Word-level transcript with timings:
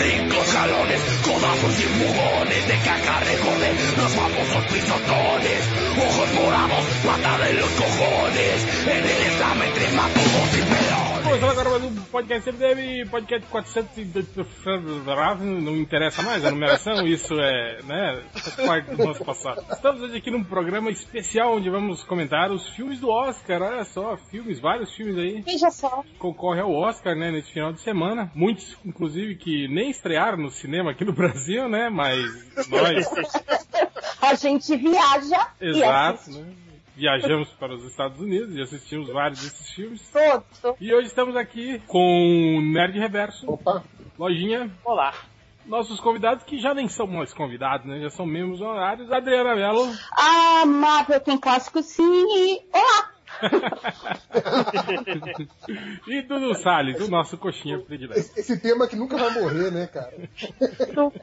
brincos, 0.00 0.46
jalones, 0.46 1.00
codazos 1.22 1.78
y 1.78 1.82
empujones 1.82 2.68
de 2.68 2.76
caca 2.78 3.20
recorde 3.20 3.68
los 3.98 4.12
famosos 4.12 4.64
pisotones. 4.72 5.60
Ojos 6.08 6.32
morados, 6.34 6.84
pata 7.04 7.38
de 7.44 7.52
los 7.54 7.70
cojones, 7.70 8.56
en 8.86 9.04
el 9.04 9.22
examen 9.28 9.68
entre 9.68 9.90
matojos 9.92 10.56
y. 10.56 10.89
Começando 11.30 11.50
agora 11.60 11.70
mais 11.70 11.84
um 11.84 11.94
podcast 12.06 12.50
MDM, 12.50 13.08
podcast 13.08 13.46
400 13.48 13.98
e... 13.98 14.04
não 15.62 15.76
interessa 15.76 16.22
mais 16.22 16.44
a 16.44 16.50
numeração, 16.50 17.06
isso 17.06 17.34
é, 17.34 17.80
né, 17.84 18.24
faz 18.32 18.56
parte 18.56 18.90
do 18.96 19.04
nosso 19.04 19.24
passado. 19.24 19.64
Estamos 19.70 20.02
hoje 20.02 20.16
aqui 20.16 20.28
num 20.28 20.42
programa 20.42 20.90
especial 20.90 21.54
onde 21.54 21.70
vamos 21.70 22.02
comentar 22.02 22.50
os 22.50 22.68
filmes 22.70 22.98
do 22.98 23.08
Oscar, 23.08 23.62
olha 23.62 23.84
só, 23.84 24.16
filmes, 24.16 24.58
vários 24.58 24.92
filmes 24.92 25.16
aí. 25.16 25.40
Veja 25.42 25.70
só. 25.70 26.02
Concorre 26.18 26.62
ao 26.62 26.74
Oscar, 26.74 27.14
né, 27.14 27.30
nesse 27.30 27.52
final 27.52 27.72
de 27.72 27.80
semana. 27.80 28.28
Muitos, 28.34 28.76
inclusive, 28.84 29.36
que 29.36 29.68
nem 29.68 29.88
estrearam 29.88 30.38
no 30.38 30.50
cinema 30.50 30.90
aqui 30.90 31.04
no 31.04 31.12
Brasil, 31.14 31.68
né, 31.68 31.88
mas 31.88 32.26
nós... 32.68 33.08
A 34.20 34.34
gente 34.34 34.76
viaja 34.76 35.46
e 35.60 35.68
Exato, 35.68 36.14
assiste 36.22 36.40
né? 36.40 36.69
Viajamos 37.00 37.48
para 37.58 37.74
os 37.74 37.82
Estados 37.86 38.20
Unidos 38.20 38.54
e 38.54 38.60
assistimos 38.60 39.08
vários 39.08 39.40
desses 39.40 39.70
filmes. 39.70 40.06
todos. 40.12 40.78
E 40.78 40.92
hoje 40.92 41.06
estamos 41.06 41.34
aqui 41.34 41.78
com 41.86 42.58
o 42.58 42.60
Nerd 42.60 42.98
Reverso, 42.98 43.50
Opa, 43.50 43.82
Lojinha, 44.18 44.70
Olá. 44.84 45.14
nossos 45.64 45.98
convidados 45.98 46.44
que 46.44 46.58
já 46.58 46.74
nem 46.74 46.88
são 46.88 47.06
mais 47.06 47.32
convidados, 47.32 47.86
né? 47.86 48.00
Já 48.00 48.10
são 48.10 48.26
membros 48.26 48.60
honorários. 48.60 49.10
Adriana 49.10 49.56
Mello. 49.56 49.90
A 50.12 50.66
Marvel 50.66 51.20
tem 51.20 51.38
clássico 51.38 51.82
sim 51.82 52.02
e... 52.04 52.60
Olá! 52.70 53.10
e 56.06 56.22
Dudu 56.22 56.54
Salles, 56.54 57.00
o 57.00 57.10
nosso 57.10 57.36
coxinha 57.38 57.78
predileto. 57.78 58.18
esse, 58.20 58.38
esse 58.40 58.60
tema 58.60 58.86
que 58.86 58.96
nunca 58.96 59.16
vai 59.16 59.30
morrer, 59.32 59.70
né, 59.70 59.86
cara? 59.86 60.12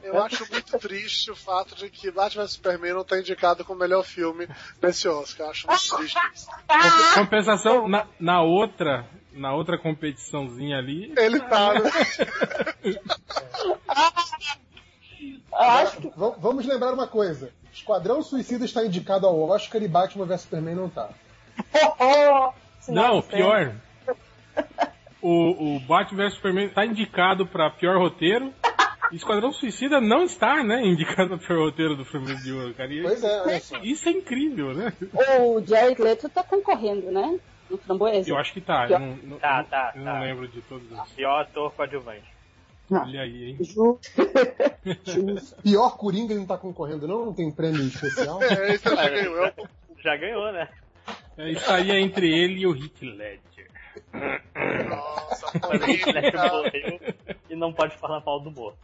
Eu 0.02 0.22
acho 0.22 0.46
muito 0.50 0.78
triste 0.78 1.30
o 1.30 1.36
fato 1.36 1.74
de 1.76 1.88
que 1.90 2.10
Batman 2.10 2.42
vs 2.44 2.52
Superman 2.52 2.94
não 2.94 3.04
tá 3.04 3.18
indicado 3.18 3.64
como 3.64 3.80
melhor 3.80 4.04
filme 4.04 4.48
nesse 4.82 5.08
Oscar. 5.08 5.46
Eu 5.46 5.50
acho 5.50 5.66
muito 5.68 5.96
triste 5.96 6.18
isso. 6.34 6.46
Ah, 6.68 7.14
Compensação, 7.14 7.88
na, 7.88 8.06
na 8.18 8.42
outra, 8.42 9.06
na 9.32 9.54
outra 9.54 9.78
competiçãozinha 9.78 10.78
ali, 10.78 11.12
Ele 11.16 11.40
tá, 11.40 11.74
né? 11.74 11.90
acho 15.52 15.96
que... 15.98 16.08
Va- 16.16 16.36
Vamos 16.38 16.66
lembrar 16.66 16.92
uma 16.92 17.06
coisa: 17.06 17.50
Esquadrão 17.72 18.22
Suicida 18.22 18.64
está 18.64 18.84
indicado 18.84 19.26
ao 19.26 19.40
Oscar 19.48 19.82
e 19.82 19.88
Batman 19.88 20.26
vs 20.26 20.42
Superman 20.42 20.74
não 20.74 20.88
tá. 20.88 21.10
Não, 22.88 23.20
pior. 23.22 23.72
O, 25.20 25.76
o 25.76 25.80
Batman 25.80 26.24
vs 26.24 26.34
Superman 26.34 26.68
tá 26.68 26.86
indicado 26.86 27.46
pra 27.46 27.68
pior 27.70 27.98
roteiro. 27.98 28.52
Esquadrão 29.12 29.52
Suicida 29.52 30.00
não 30.00 30.24
está, 30.24 30.62
né? 30.62 30.84
Indicado 30.86 31.30
pra 31.30 31.38
pior 31.38 31.58
roteiro 31.64 31.96
do 31.96 32.04
filme 32.04 32.34
de 32.42 32.52
ouro, 32.52 32.74
cara. 32.74 32.92
E 32.92 33.02
Pois 33.02 33.22
é, 33.24 33.42
olha 33.42 33.60
só. 33.60 33.78
Isso 33.78 34.08
é 34.08 34.12
incrível, 34.12 34.74
né? 34.74 34.92
O 35.40 35.60
Jared 35.66 36.00
Leto 36.00 36.28
tá 36.28 36.42
concorrendo, 36.42 37.10
né? 37.10 37.38
No 37.70 37.76
Framboesa. 37.78 38.28
Eu 38.30 38.36
acho 38.38 38.52
que 38.52 38.60
tá. 38.60 38.86
Eu 38.88 38.98
não, 38.98 39.16
não- 39.22 39.38
Tá, 39.38 39.62
tá, 39.64 39.92
eu 39.96 40.04
tá. 40.04 40.12
não 40.14 40.20
lembro 40.20 40.46
de 40.48 40.60
todos 40.62 40.90
os. 40.90 41.08
Pior 41.12 41.40
ator 41.40 41.72
coadjuvante. 41.72 42.24
Olha 42.90 43.20
aí, 43.22 43.50
hein? 43.50 43.58
Ju... 43.60 43.98
Pior 45.62 45.96
Coringa 45.96 46.34
não 46.34 46.46
tá 46.46 46.56
concorrendo, 46.56 47.06
não? 47.06 47.26
Não 47.26 47.34
tem 47.34 47.50
prêmio 47.50 47.82
especial? 47.82 48.40
É, 48.44 48.72
esse 48.74 48.86
eu 48.86 48.96
já 48.96 49.08
ganhou. 49.08 49.36
Eu- 49.36 49.52
Já 50.02 50.16
ganhou, 50.16 50.52
né? 50.52 50.68
É, 51.38 51.50
isso 51.52 51.70
aí 51.70 51.90
é 51.90 52.00
entre 52.00 52.26
ele 52.28 52.60
e 52.60 52.66
o 52.66 52.74
Heath 52.74 53.00
Ledger. 53.02 53.70
Nossa, 54.88 55.46
Ledger 56.12 56.50
polêmica. 56.50 57.16
e 57.48 57.56
não 57.56 57.72
pode 57.72 57.96
falar 57.96 58.20
mal 58.24 58.40
do 58.40 58.50
morto. 58.50 58.78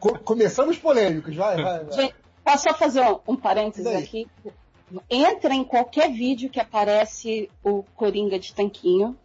Co- 0.00 0.18
começamos 0.20 0.78
polêmicos, 0.78 1.34
vai, 1.36 1.56
vai, 1.62 1.84
vai. 1.84 1.92
Gente, 1.92 2.14
posso 2.44 2.64
só 2.64 2.74
fazer 2.74 3.02
um, 3.02 3.20
um 3.28 3.36
parênteses 3.36 3.86
aqui? 3.86 4.26
Entra 5.10 5.52
em 5.54 5.64
qualquer 5.64 6.10
vídeo 6.10 6.48
que 6.48 6.58
aparece 6.58 7.50
o 7.62 7.82
Coringa 7.94 8.38
de 8.38 8.54
tanquinho 8.54 9.16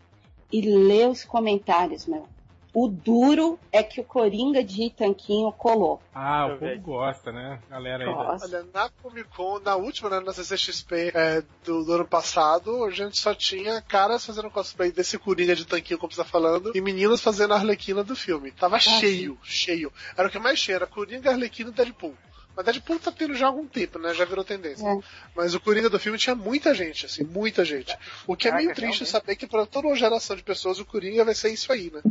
e 0.52 0.62
lê 0.62 1.06
os 1.08 1.24
comentários, 1.24 2.06
meu. 2.06 2.28
O 2.74 2.88
duro 2.88 3.60
é 3.72 3.84
que 3.84 4.02
o 4.02 4.04
Coringa 4.04 4.64
de 4.64 4.90
tanquinho 4.90 5.52
colou. 5.52 6.02
Ah, 6.14 6.48
o 6.48 6.58
povo 6.58 6.80
gosta, 6.82 7.32
né? 7.32 7.60
Galera 7.70 8.04
aí. 8.04 8.10
da- 8.10 8.24
Nossa. 8.24 8.46
Olha, 8.48 8.66
na 8.74 8.90
Comic 9.02 9.30
Con, 9.36 9.60
na 9.60 9.76
última, 9.76 10.10
né, 10.10 10.20
na 10.20 10.34
CCXP 10.34 11.12
é, 11.14 11.44
do, 11.64 11.84
do 11.86 11.94
ano 11.94 12.06
passado, 12.08 12.84
a 12.84 12.90
gente 12.90 13.20
só 13.20 13.36
tinha 13.36 13.80
caras 13.82 14.26
fazendo 14.26 14.50
cosplay 14.50 14.92
desse 14.92 15.20
Coringa 15.20 15.56
de 15.56 15.66
tanquinho, 15.68 16.00
como 16.00 16.12
você 16.12 16.24
tá 16.24 16.28
falando, 16.28 16.72
e 16.76 16.82
meninas 16.82 17.22
fazendo 17.22 17.54
a 17.54 17.58
Arlequina 17.58 18.04
do 18.04 18.16
filme. 18.16 18.52
Tava 18.52 18.80
cheio, 18.80 19.38
cheio. 19.44 19.94
Era 20.18 20.28
o 20.28 20.32
que 20.32 20.40
mais 20.40 20.58
cheio, 20.58 20.78
era 20.78 20.88
Coringa, 20.88 21.30
Arlequina 21.30 21.70
e 21.70 21.74
Deadpool. 21.74 22.16
Mas 22.56 22.66
Deadpool 22.66 23.00
tá 23.00 23.12
tendo 23.12 23.34
já 23.34 23.46
há 23.46 23.50
algum 23.50 23.66
tempo, 23.68 23.98
né? 24.00 24.14
Já 24.14 24.26
virou 24.26 24.44
tendência. 24.44 24.88
É. 24.88 25.00
Mas 25.36 25.56
o 25.56 25.60
Coringa 25.60 25.90
do 25.90 26.00
filme 26.00 26.18
tinha 26.18 26.36
muita 26.36 26.74
gente, 26.74 27.06
assim, 27.06 27.24
muita 27.24 27.66
gente. 27.66 27.96
O 28.28 28.36
que 28.36 28.48
é 28.48 28.52
meio 28.52 28.68
Caraca, 28.70 28.82
triste 28.82 29.00
realmente. 29.00 29.12
saber 29.12 29.36
que 29.36 29.48
para 29.48 29.66
toda 29.66 29.88
uma 29.88 29.96
geração 29.96 30.36
de 30.36 30.44
pessoas 30.44 30.80
o 30.80 30.86
Coringa 30.86 31.26
vai 31.26 31.34
ser 31.34 31.50
isso 31.50 31.72
aí, 31.72 31.92
né? 31.94 32.02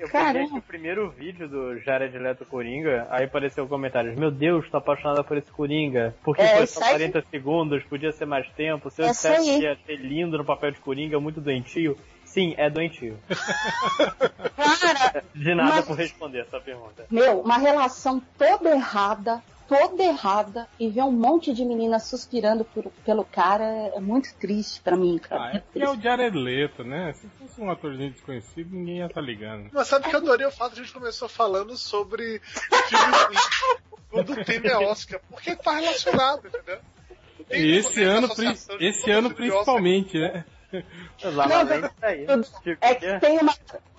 Eu 0.00 0.08
Caramba. 0.08 0.32
peguei 0.32 0.42
aqui 0.46 0.58
o 0.58 0.62
primeiro 0.62 1.10
vídeo 1.10 1.48
do 1.48 1.78
Jared 1.80 2.16
Leto 2.18 2.44
Coringa, 2.46 3.06
aí 3.10 3.24
apareceu 3.24 3.66
comentários, 3.66 4.16
meu 4.18 4.30
Deus, 4.30 4.68
tô 4.70 4.78
apaixonada 4.78 5.22
por 5.22 5.36
esse 5.36 5.50
Coringa. 5.50 6.14
Por 6.24 6.34
que 6.36 6.42
É, 6.42 6.56
foi 6.56 6.66
só 6.66 6.82
aí. 6.82 6.90
40 6.90 7.24
segundos? 7.30 7.82
Podia 7.84 8.12
ser 8.12 8.24
mais 8.26 8.48
tempo. 8.54 8.90
Se 8.90 9.02
eu 9.02 9.06
Essa 9.06 9.30
dissesse 9.30 9.58
que 9.58 9.64
ia 9.64 9.76
ser 9.86 9.96
lindo 9.96 10.38
no 10.38 10.44
papel 10.44 10.70
de 10.70 10.78
Coringa, 10.80 11.20
muito 11.20 11.40
doentio. 11.40 11.96
Sim, 12.24 12.54
é 12.58 12.68
doentio. 12.68 13.18
Cara, 14.56 15.22
De 15.34 15.54
nada 15.54 15.76
Mas- 15.76 15.84
por 15.84 15.96
responder 15.96 16.40
essa 16.40 16.60
pergunta. 16.60 17.06
meu, 17.10 17.40
uma 17.40 17.56
relação 17.58 18.20
toda 18.38 18.70
errada, 18.70 19.42
toda 19.68 20.02
errada, 20.02 20.68
e 20.78 20.88
ver 20.88 21.02
um 21.02 21.12
monte 21.12 21.52
de 21.52 21.64
meninas 21.64 22.04
suspirando 22.04 22.64
por- 22.64 22.90
pelo 23.04 23.24
cara 23.24 23.64
é 23.94 24.00
muito 24.00 24.34
triste 24.36 24.80
pra 24.80 24.96
mim, 24.96 25.18
cara. 25.18 25.42
Ah, 25.42 25.56
é 25.56 25.58
porque 25.60 25.82
é 25.82 25.90
o 25.90 26.00
Jared 26.00 26.36
Leto, 26.36 26.84
né? 26.84 27.12
Se 27.14 27.26
fosse 27.28 27.60
um 27.60 27.70
atorzinho 27.70 28.10
desconhecido, 28.10 28.74
ninguém 28.74 28.98
ia 28.98 29.06
estar 29.06 29.20
ligando. 29.20 29.68
Mas 29.72 29.88
sabe 29.88 30.08
que 30.08 30.14
eu 30.14 30.20
adorei 30.20 30.46
o 30.46 30.50
fato 30.52 30.74
de 30.74 30.80
a 30.80 30.84
gente 30.84 30.92
começou 30.94 31.28
falando 31.28 31.76
sobre 31.76 32.40
filmes 32.88 33.48
quando 34.10 34.32
o 34.32 34.44
tema 34.44 34.66
é 34.68 34.76
Oscar, 34.78 35.20
porque 35.28 35.56
tá 35.56 35.72
relacionado, 35.72 36.46
entendeu? 36.46 36.78
Tem 37.48 37.60
E 37.60 37.76
esse 37.76 38.02
ano, 38.02 38.28
esse 38.80 39.10
ano 39.10 39.32
principalmente, 39.32 40.18
né? 40.18 40.44
Lá 41.22 41.46
Não, 41.46 41.90
aí. 42.02 42.26
Tipo, 42.62 42.78
É 42.80 42.94
que 42.94 43.20
tem 43.20 43.38
uma, 43.38 43.54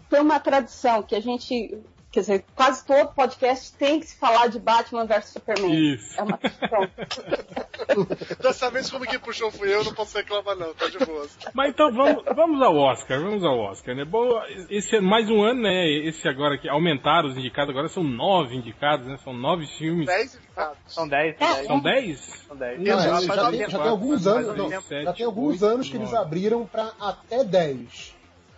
tem 0.10 0.20
uma 0.22 0.40
tradição 0.40 1.02
que 1.02 1.16
a 1.16 1.20
gente, 1.22 1.78
quer 2.18 2.22
dizer, 2.22 2.46
quase 2.56 2.84
todo 2.84 3.14
podcast 3.14 3.74
tem 3.74 4.00
que 4.00 4.08
se 4.08 4.18
falar 4.18 4.48
de 4.48 4.60
Batman 4.60 5.06
vs 5.06 5.26
Superman. 5.26 5.94
Isso. 5.94 6.20
É 6.20 6.24
uma 6.24 6.38
tradição. 6.38 6.90
Dessa 8.42 8.72
vez, 8.72 8.90
como 8.90 9.06
que 9.06 9.20
puxou 9.20 9.52
fui 9.52 9.72
eu, 9.72 9.84
não 9.84 9.94
posso 9.94 10.18
reclamar 10.18 10.56
não, 10.56 10.74
tá 10.74 10.88
de 10.88 10.98
boa. 10.98 11.28
Mas 11.54 11.70
então 11.70 11.92
vamos, 11.92 12.24
vamos 12.36 12.62
ao 12.62 12.76
Oscar, 12.76 13.22
vamos 13.22 13.44
ao 13.44 13.60
Oscar, 13.60 13.96
né? 13.96 14.04
Bom, 14.04 14.28
esse 14.68 15.00
mais 15.00 15.30
um 15.30 15.44
ano, 15.44 15.62
né? 15.62 15.88
Esse 15.88 16.28
agora 16.28 16.58
que 16.58 16.68
aumentaram 16.68 17.30
os 17.30 17.38
indicados, 17.38 17.70
agora 17.70 17.88
são 17.88 18.04
nove 18.04 18.56
indicados, 18.56 19.06
né? 19.06 19.18
São 19.24 19.34
nove 19.34 19.68
filmes. 19.78 20.08
10 20.08 20.36
indicados. 20.36 20.78
São 20.88 21.08
10, 21.08 21.36
É, 21.36 21.54
dez. 21.54 21.68
São 21.68 21.80
dez? 21.80 22.20
São 22.48 22.58
10. 22.58 22.80
Não, 22.80 22.86
Já 22.86 22.98
já, 22.98 23.22
já 23.22 23.50
tem, 23.50 23.60
tempo, 23.60 23.72
já 23.72 23.80
tem 23.80 23.90
alguns 23.90 24.26
anos, 24.26 24.58
não, 24.58 24.70
já 24.72 25.14
tem 25.14 25.26
alguns 25.26 25.62
anos 25.62 25.88
que 25.88 25.98
eles 25.98 26.14
abriram 26.16 26.66
pra 26.66 26.94
até 27.00 27.44
10. 27.44 28.17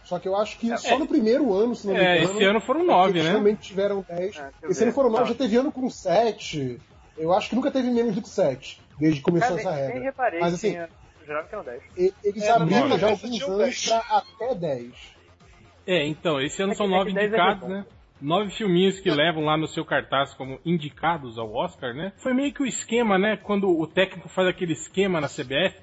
Só 0.09 0.17
que 0.17 0.27
eu 0.27 0.35
acho 0.35 0.57
que 0.57 0.75
só 0.79 0.97
no 0.97 1.07
primeiro 1.07 1.53
ano, 1.53 1.75
se 1.75 1.85
não 1.85 1.93
me 1.93 1.99
É, 1.99 2.17
engano. 2.17 2.33
esse 2.33 2.43
ano 2.43 2.59
foram 2.59 2.81
é 2.81 2.83
nove, 2.83 3.11
eles 3.11 3.23
né? 3.25 3.29
realmente 3.29 3.59
tiveram 3.61 4.03
10. 4.09 4.37
É, 4.37 4.49
esse 4.67 4.79
ver. 4.79 4.85
ano 4.85 4.93
foram 4.93 5.09
9, 5.11 5.23
Tá. 5.23 5.29
já 5.29 5.35
teve 5.35 5.55
ano 5.55 5.71
com 5.71 5.87
7. 5.87 6.81
Eu 7.15 7.31
acho 7.31 7.47
que 7.47 7.55
nunca 7.55 7.69
teve 7.69 7.91
menos 7.91 8.15
do 8.15 8.21
que 8.23 8.29
7, 8.29 8.81
desde 8.99 9.19
que 9.19 9.23
começou 9.25 9.49
Cara, 9.55 9.59
essa 9.61 9.69
nem, 9.71 9.79
nem 9.81 9.87
regra. 9.89 10.03
reparei 10.03 10.39
Mas 10.39 10.49
que 10.49 10.55
assim, 10.55 10.71
tinha... 10.71 10.89
Jurava 11.27 11.47
que 11.47 11.53
eram 11.53 11.63
10. 11.63 11.83
e- 11.95 12.13
eles 12.23 12.41
É, 12.43 12.49
abriram 12.49 12.97
já 12.97 13.09
alguns 13.11 13.41
anos 13.43 13.57
10. 13.57 13.85
pra 13.87 13.97
até 14.17 14.55
10. 14.55 14.91
É, 15.85 16.07
então, 16.07 16.41
esse 16.41 16.59
ano 16.63 16.71
É 16.71 16.75
são 16.75 16.87
que- 16.87 16.93
é 16.93 16.97
nove 16.97 17.13
dez 17.13 17.25
é 17.25 17.27
indicados, 17.27 17.69
né? 17.69 17.85
Nove 18.21 18.51
filminhos 18.51 18.99
que 18.99 19.09
levam 19.09 19.45
lá 19.45 19.57
no 19.57 19.67
seu 19.67 19.85
cartaz 19.85 20.33
como 20.33 20.59
indicados 20.65 21.37
ao 21.37 21.53
Oscar, 21.53 21.93
né? 21.93 22.11
Foi 22.17 22.33
meio 22.33 22.53
que 22.53 22.61
o 22.61 22.65
esquema, 22.65 23.17
né? 23.17 23.37
Quando 23.37 23.69
o 23.69 23.87
técnico 23.87 24.27
faz 24.29 24.47
aquele 24.47 24.73
esquema 24.73 25.21
na 25.21 25.27
CBF, 25.27 25.79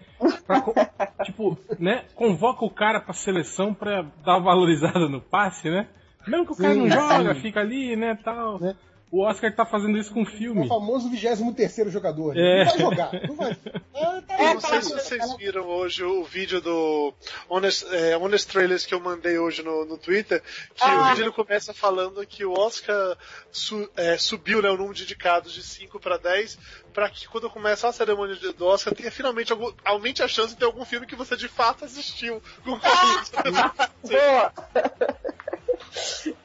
pra, 0.47 0.63
tipo, 1.25 1.59
né? 1.79 2.05
Convoca 2.15 2.65
o 2.65 2.71
cara 2.71 3.01
pra 3.01 3.15
seleção 3.15 3.73
pra 3.73 4.03
dar 4.25 4.37
uma 4.37 4.45
valorizada 4.45 5.09
no 5.09 5.21
passe, 5.21 5.71
né? 5.71 5.89
Mesmo 6.27 6.47
que 6.47 6.53
o 6.53 6.57
cara 6.57 6.75
Sim, 6.75 6.81
não 6.81 6.91
joga, 6.91 7.35
sim. 7.35 7.41
fica 7.41 7.61
ali, 7.61 7.97
né, 7.97 8.19
tal. 8.23 8.61
Né? 8.61 8.75
O 9.11 9.23
Oscar 9.23 9.55
tá 9.55 9.65
fazendo 9.65 9.97
isso 9.97 10.13
com 10.13 10.23
O 10.23 10.27
filme. 10.27 10.67
famoso 10.67 11.09
23 11.09 11.93
jogador. 11.93 12.35
né? 12.35 12.63
É. 12.63 12.65
Não 12.65 12.71
vai 12.73 12.79
jogar. 12.81 13.11
Não 13.29 13.37
vai. 13.37 13.57
É, 13.99 14.21
tá 14.21 14.35
É, 14.39 14.55
Não 14.55 14.61
sei 14.61 14.83
se 14.83 14.93
vocês 14.93 15.37
viram 15.37 15.65
hoje 15.67 16.05
o 16.05 16.23
vídeo 16.23 16.61
do 16.61 17.15
Honest, 17.49 17.87
é, 17.91 18.15
Honest 18.19 18.47
Trailers 18.51 18.85
que 18.85 18.93
eu 18.93 19.01
mandei 19.01 19.39
hoje 19.39 19.63
no, 19.63 19.87
no 19.87 19.97
Twitter, 19.97 20.43
que 20.75 20.85
o 20.85 20.87
Ah. 20.87 21.09
vídeo 21.11 21.25
ele 21.25 21.33
começa 21.33 21.73
falando 21.73 22.27
que 22.27 22.45
o 22.45 22.53
Oscar 22.53 23.17
su- 23.51 23.89
é, 23.97 24.19
subiu 24.19 24.61
né, 24.61 24.69
o 24.69 24.77
número 24.77 24.93
de 24.95 25.05
indicados 25.05 25.55
de 25.55 25.63
5 25.63 25.99
para 25.99 26.19
10, 26.19 26.59
para 26.93 27.09
que 27.09 27.27
quando 27.27 27.49
começar 27.49 27.89
a 27.89 27.93
cerimônia 27.93 28.37
de- 28.37 28.53
do 28.53 28.67
Oscar 28.67 28.95
tenha 28.95 29.11
finalmente 29.11 29.51
algum, 29.51 29.73
aumente 29.85 30.23
a 30.23 30.29
chance 30.29 30.53
de 30.53 30.59
ter 30.59 30.67
algum 30.67 30.85
filme 30.85 31.07
que 31.07 31.17
você 31.17 31.35
de 31.35 31.49
fato 31.49 31.85
assistiu 31.87 32.43
concorrendo. 32.63 33.23
Boa! 34.05 34.53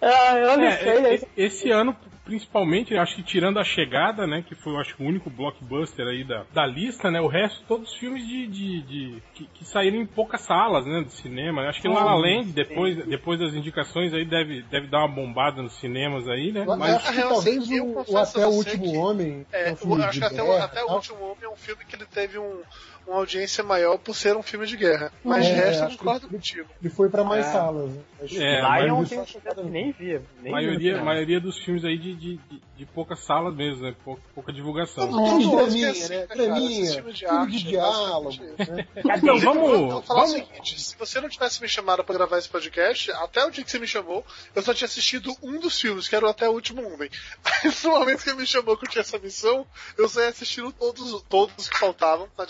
Ah, 0.02 0.38
eu 0.38 0.58
não 0.58 0.64
É, 0.66 0.78
sei. 0.78 0.98
e- 0.98 1.02
né? 1.02 1.16
e- 1.16 1.44
esse 1.44 1.70
ano, 1.72 1.96
principalmente, 2.32 2.96
acho 2.96 3.16
que 3.18 3.24
tirando 3.24 3.60
a 3.60 3.64
chegada, 3.64 4.26
né? 4.26 4.42
Que 4.48 4.56
foi, 4.56 4.74
eu 4.74 4.80
acho, 4.80 4.96
o 5.02 5.06
único 5.06 5.30
blockbuster 5.30 6.08
aí 6.08 6.24
da, 6.24 6.46
da 6.54 6.66
lista, 6.66 7.12
né? 7.12 7.20
O 7.20 7.28
resto, 7.28 7.62
todos 7.68 7.92
os 7.92 7.98
filmes 7.98 8.26
de. 8.26 8.48
de, 8.48 8.82
de- 8.84 9.24
que, 9.34 9.46
que 9.54 9.66
saíram 9.66 9.98
em 9.98 10.06
poucas 10.06 10.42
salas, 10.42 10.86
né? 10.86 11.04
De 11.04 11.12
cinema. 11.12 11.64
Acho 11.68 11.82
que 11.82 11.88
La 11.90 12.04
La 12.06 12.16
Land, 12.16 12.54
depois, 12.54 13.06
depois 13.06 13.40
das 13.40 13.54
indicações 13.54 14.14
aí, 14.14 14.24
deve, 14.26 14.62
deve 14.64 14.88
dar 14.88 15.00
uma 15.00 15.10
bombada 15.10 15.62
nos 15.62 15.74
cinemas 15.74 16.28
aí, 16.30 16.52
né? 16.54 16.64
Eu 16.66 16.78
Mas 16.78 16.96
acho 16.96 17.12
que 17.14 17.22
talvez 17.22 17.70
eu 17.72 17.86
o, 17.86 18.06
o 18.08 18.18
a 18.18 18.24
Até 18.24 18.46
o 18.46 18.50
Último 18.50 18.84
que- 18.92 18.98
Homem. 18.98 19.46
É, 19.52 19.72
um 19.74 19.76
filme 19.76 20.02
o- 20.02 20.06
acho 20.06 20.14
de 20.14 20.20
que 20.20 20.26
até, 20.26 20.42
o, 20.42 20.46
guerra 20.46 20.66
até 20.66 20.80
e 20.80 20.84
o 20.84 20.92
Último 20.94 21.24
Homem 21.24 21.44
é 21.44 21.50
um 21.50 21.56
filme 21.58 21.84
que 21.86 21.96
ele 21.96 22.06
teve 22.06 22.38
um, 22.38 22.62
uma 23.08 23.18
audiência 23.18 23.64
maior 23.64 23.98
por 23.98 24.16
ser 24.16 24.38
um 24.38 24.42
filme 24.44 24.66
de 24.66 24.78
guerra. 24.78 25.12
Mas 25.24 25.46
É, 25.46 25.50
de 25.50 25.56
resto, 25.60 25.84
eu 25.84 25.90
concordo 25.98 26.28
contigo. 26.30 26.70
Ele 26.82 26.90
foi 26.94 27.10
pra 27.10 27.24
mais 27.24 27.46
É. 27.46 27.52
salas. 27.52 27.90
Né? 27.92 28.02
Acho 28.24 28.36
que- 28.36 28.44
É, 28.44 28.62
Lion 28.86 29.04
tem 29.04 29.20
um 29.20 29.26
que 29.26 29.64
nem 29.70 29.92
via. 29.92 30.22
Nem 30.42 30.52
maioria, 30.52 30.98
vi 30.98 31.04
maioria 31.04 31.40
dos 31.42 31.58
filmes 31.58 31.84
aí 31.84 31.98
de, 31.98 32.14
de, 32.22 32.38
de, 32.38 32.62
de 32.78 32.86
poucas 32.86 33.20
salas 33.22 33.56
mesmo, 33.56 33.82
né? 33.82 33.96
Pouca, 34.06 34.22
pouca 34.36 34.54
divulgação. 34.54 35.10
Todo 35.10 35.24
draminha, 35.24 35.48
mundo 35.48 35.68
esquece, 35.68 36.10
né? 36.10 36.18
né, 36.20 36.28
cara? 36.28 36.44
Filme 36.44 36.70
de 36.70 36.94
filme 36.94 37.26
arte, 37.26 37.52
de 37.52 37.64
diálogo. 37.64 38.44
Né? 38.44 38.88
Então, 38.96 39.36
Eu 39.36 39.40
vamos. 39.40 39.92
vou 39.92 40.02
falar 40.04 40.26
vamos 40.26 40.36
o 40.36 40.46
seguinte, 40.46 40.80
se 40.80 40.96
você 40.96 41.20
não 41.20 41.28
tivesse 41.28 41.60
me 41.60 41.68
chamado 41.68 42.04
pra 42.04 42.14
gravar 42.14 42.38
esse 42.38 42.48
podcast, 42.48 43.12
até 43.14 43.44
o 43.44 43.50
dia 43.50 43.64
que 43.64 43.72
você 43.72 43.80
me 43.80 43.88
chamou, 43.88 44.24
eu 44.54 44.62
só 44.62 44.72
tinha 44.72 44.86
assistido 44.86 45.36
um 45.42 45.60
dos 45.60 45.82
filmes, 45.82 46.08
que 46.08 46.16
era 46.16 46.24
o 46.24 46.30
Até 46.30 46.48
o 46.48 46.54
Último 46.54 46.88
Homem. 46.94 47.10
Aí, 47.44 47.72
no 47.84 47.90
momento 47.90 48.24
que 48.24 48.30
ele 48.30 48.38
me 48.38 48.46
chamou 48.46 48.78
que 48.78 48.86
eu 48.86 48.90
tinha 48.90 49.02
essa 49.02 49.18
missão, 49.18 49.66
eu 49.98 50.08
saí 50.08 50.28
assistindo 50.28 50.72
todos, 50.72 51.24
todos 51.24 51.70
que 51.70 51.80
faltavam, 51.80 52.30
tá 52.38 52.46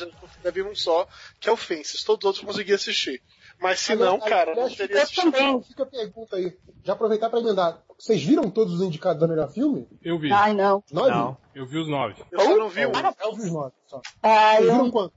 havia 0.45 0.65
um 0.65 0.75
só, 0.75 1.07
que 1.39 1.47
é 1.47 1.51
o 1.51 1.56
Fences. 1.57 2.03
Todos 2.03 2.23
os 2.23 2.27
outros 2.27 2.44
eu 2.44 2.47
consegui 2.47 2.73
assistir. 2.73 3.21
Mas 3.62 3.80
se 3.80 3.96
não, 3.96 4.16
Aliás, 4.16 4.30
cara, 4.30 4.56
não 4.56 4.69
teria 4.69 4.96
eu 4.98 5.04
assistido. 5.04 5.31
também. 5.31 5.62
Fica 5.63 5.84
a 5.84 5.86
pergunta 5.86 6.36
aí. 6.36 6.58
Já 6.84 6.94
aproveitar 6.94 7.30
pra 7.30 7.40
emendar. 7.40 7.84
Vocês 7.98 8.24
viram 8.24 8.50
todos 8.50 8.74
os 8.74 8.81
indicados 8.81 9.22
da 9.22 9.28
melhor 9.28 9.52
filme? 9.52 9.88
Eu 10.04 10.18
vi. 10.18 10.31
Ai, 10.31 10.54
não. 10.54 10.84
Nove? 10.92 11.10
Não, 11.12 11.38
Eu 11.54 11.66
vi 11.68 11.78
os 11.78 11.88
nove. 11.88 12.16
Eu 12.31 12.40
só 12.40 12.58
não 12.58 12.69
vi 12.69 12.88
um. 12.88 12.92
Eu 13.24 13.36
vi 13.36 13.42
os 13.44 13.52
nove 13.52 13.74
só. 13.86 14.02
Ah, 14.24 14.56
Vocês 14.56 14.72
viram 14.72 14.86
eu, 14.88 14.92
quanto? 14.92 15.13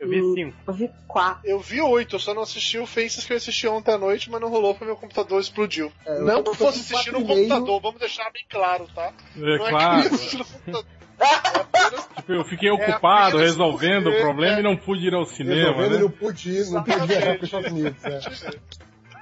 Eu 0.00 0.08
vi 0.08 0.22
cinco. 0.34 0.56
eu 0.68 0.72
vi 0.72 0.90
quatro. 1.08 1.40
Eu 1.44 1.58
vi 1.58 1.80
oito, 1.82 2.14
eu 2.14 2.20
só 2.20 2.32
não 2.32 2.42
assisti 2.42 2.78
o 2.78 2.86
Faces 2.86 3.24
que 3.26 3.32
eu 3.32 3.36
assisti 3.36 3.66
ontem 3.66 3.92
à 3.92 3.98
noite, 3.98 4.30
mas 4.30 4.40
não 4.40 4.48
rolou 4.48 4.72
porque 4.74 4.84
meu 4.84 4.96
computador 4.96 5.40
explodiu. 5.40 5.92
É, 6.06 6.20
não 6.20 6.42
que 6.44 6.54
fosse 6.54 6.78
assistir 6.80 7.12
no 7.12 7.26
computador, 7.26 7.80
vamos 7.80 7.98
deixar 7.98 8.30
bem 8.30 8.44
claro, 8.48 8.86
tá? 8.94 9.12
É 9.36 9.40
não 9.40 9.48
é 9.54 9.58
que 9.58 9.64
eu 9.64 9.68
claro. 9.68 10.02
ia 10.02 10.06
assistir 10.06 10.38
no 10.38 10.44
computador. 10.44 10.95
É 11.20 12.16
Tipo, 12.16 12.32
eu 12.32 12.44
fiquei 12.44 12.68
É 12.68 12.72
ocupado 12.72 13.36
apenas 13.36 13.46
resolvendo 13.52 14.04
porque- 14.04 14.18
o 14.18 14.22
problema 14.22 14.56
é. 14.56 14.60
e 14.60 14.62
não 14.62 14.76
pude 14.76 15.06
ir 15.06 15.14
ao 15.14 15.24
cinema, 15.24 15.56
Resolvendo, 15.60 15.92
né? 15.92 15.98
não 15.98 16.10
pude 16.10 16.50
ir, 16.50 16.70
não 16.70 16.82
pude 16.82 17.06
viajar 17.06 17.26
para 17.26 17.36
os 17.36 17.42
Estados 17.44 17.72
Unidos. 17.72 18.04
é. 18.04 18.20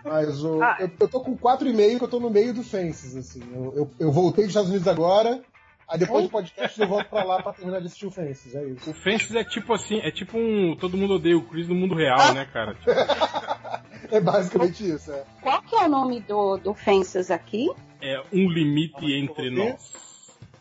Mas 0.05 0.45
o, 0.45 0.63
Ah. 0.63 0.77
eu, 0.81 0.91
eu 1.01 1.09
tô 1.09 1.21
com 1.21 1.37
4,5 1.37 1.99
que 1.99 2.05
eu 2.05 2.09
tô 2.09 2.21
no 2.21 2.31
meio 2.31 2.53
do 2.55 2.63
Fences, 2.63 3.17
assim. 3.17 3.43
Eu, 3.55 3.73
eu, 3.77 3.91
eu 4.01 4.13
voltei 4.13 4.45
dos 4.45 4.51
Estados 4.51 4.71
Unidos 4.71 4.87
agora, 4.89 5.41
aí 5.89 5.99
depois 5.99 6.25
do 6.25 6.31
podcast 6.31 6.81
eu 6.81 6.87
volto 6.89 7.09
pra 7.09 7.25
lá 7.25 7.43
pra 7.43 7.53
terminar 7.53 7.81
de 7.81 7.87
assistir 7.87 8.07
o 8.07 8.11
Fences, 8.11 8.55
é 8.55 8.65
isso. 8.65 8.91
O 8.91 8.95
Fences 8.95 9.35
é 9.35 9.45
tipo 9.45 9.73
assim, 9.73 9.99
é 10.01 10.11
tipo 10.11 10.37
um. 10.39 10.77
Todo 10.79 10.97
mundo 10.97 11.15
odeia 11.15 11.37
o 11.37 11.43
Chris 11.43 11.69
no 11.69 11.75
mundo 11.75 11.95
real, 11.95 12.33
né, 12.35 12.47
cara? 12.53 12.75
Tipo, 12.75 12.91
É 14.15 14.21
basicamente 14.21 14.87
isso, 14.89 15.11
é. 15.11 15.25
Qual 15.43 15.63
que 15.63 15.75
é 15.75 15.81
o 15.87 15.89
nome 15.89 16.21
do, 16.21 16.57
do 16.59 16.75
Fences 16.75 17.31
aqui? 17.31 17.71
é 18.03 18.21
um 18.33 18.51
limite 18.51 19.11
entre 19.15 19.51
nós. 19.51 19.91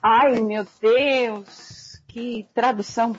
Ai, 0.04 0.42
meu 0.42 0.68
Deus. 0.82 2.02
Que 2.10 2.46
tradução 2.54 3.16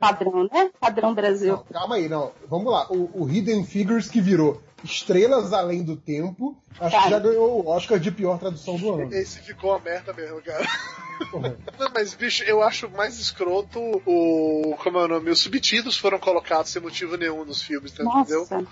padrão, 0.00 0.48
né? 0.50 0.70
Padrão 0.80 1.14
Brasil. 1.14 1.56
Não, 1.56 1.64
calma 1.64 1.96
aí, 1.96 2.08
não. 2.08 2.32
Vamos 2.48 2.72
lá. 2.72 2.90
O, 2.90 3.24
o 3.24 3.30
Hidden 3.30 3.64
Figures 3.64 4.08
que 4.08 4.20
virou 4.20 4.62
Estrelas 4.82 5.52
Além 5.52 5.84
do 5.84 5.96
Tempo, 5.96 6.56
acho 6.80 6.96
que 6.96 7.02
Cara. 7.02 7.10
já 7.10 7.18
ganhou 7.18 7.62
o 7.62 7.68
Oscar 7.68 7.98
de 7.98 8.10
pior 8.10 8.38
tradução 8.38 8.76
do 8.76 8.94
ano. 8.94 9.14
Esse 9.14 9.40
ficou 9.40 9.70
uma 9.70 9.80
merda 9.80 10.12
mesmo, 10.14 10.40
cara. 10.42 10.64
Não, 11.78 11.90
mas, 11.92 12.14
bicho, 12.14 12.44
eu 12.44 12.62
acho 12.62 12.88
mais 12.90 13.18
escroto 13.18 13.78
o. 14.06 14.76
Como 14.78 14.98
é 14.98 15.04
o 15.04 15.08
nome? 15.08 15.30
Os 15.30 15.40
subtítulos 15.40 15.98
foram 15.98 16.18
colocados 16.18 16.70
sem 16.70 16.80
motivo 16.80 17.16
nenhum 17.16 17.44
nos 17.44 17.60
filmes, 17.60 17.92
tá, 17.92 18.04
entendeu? 18.04 18.40
Nossa. 18.40 18.66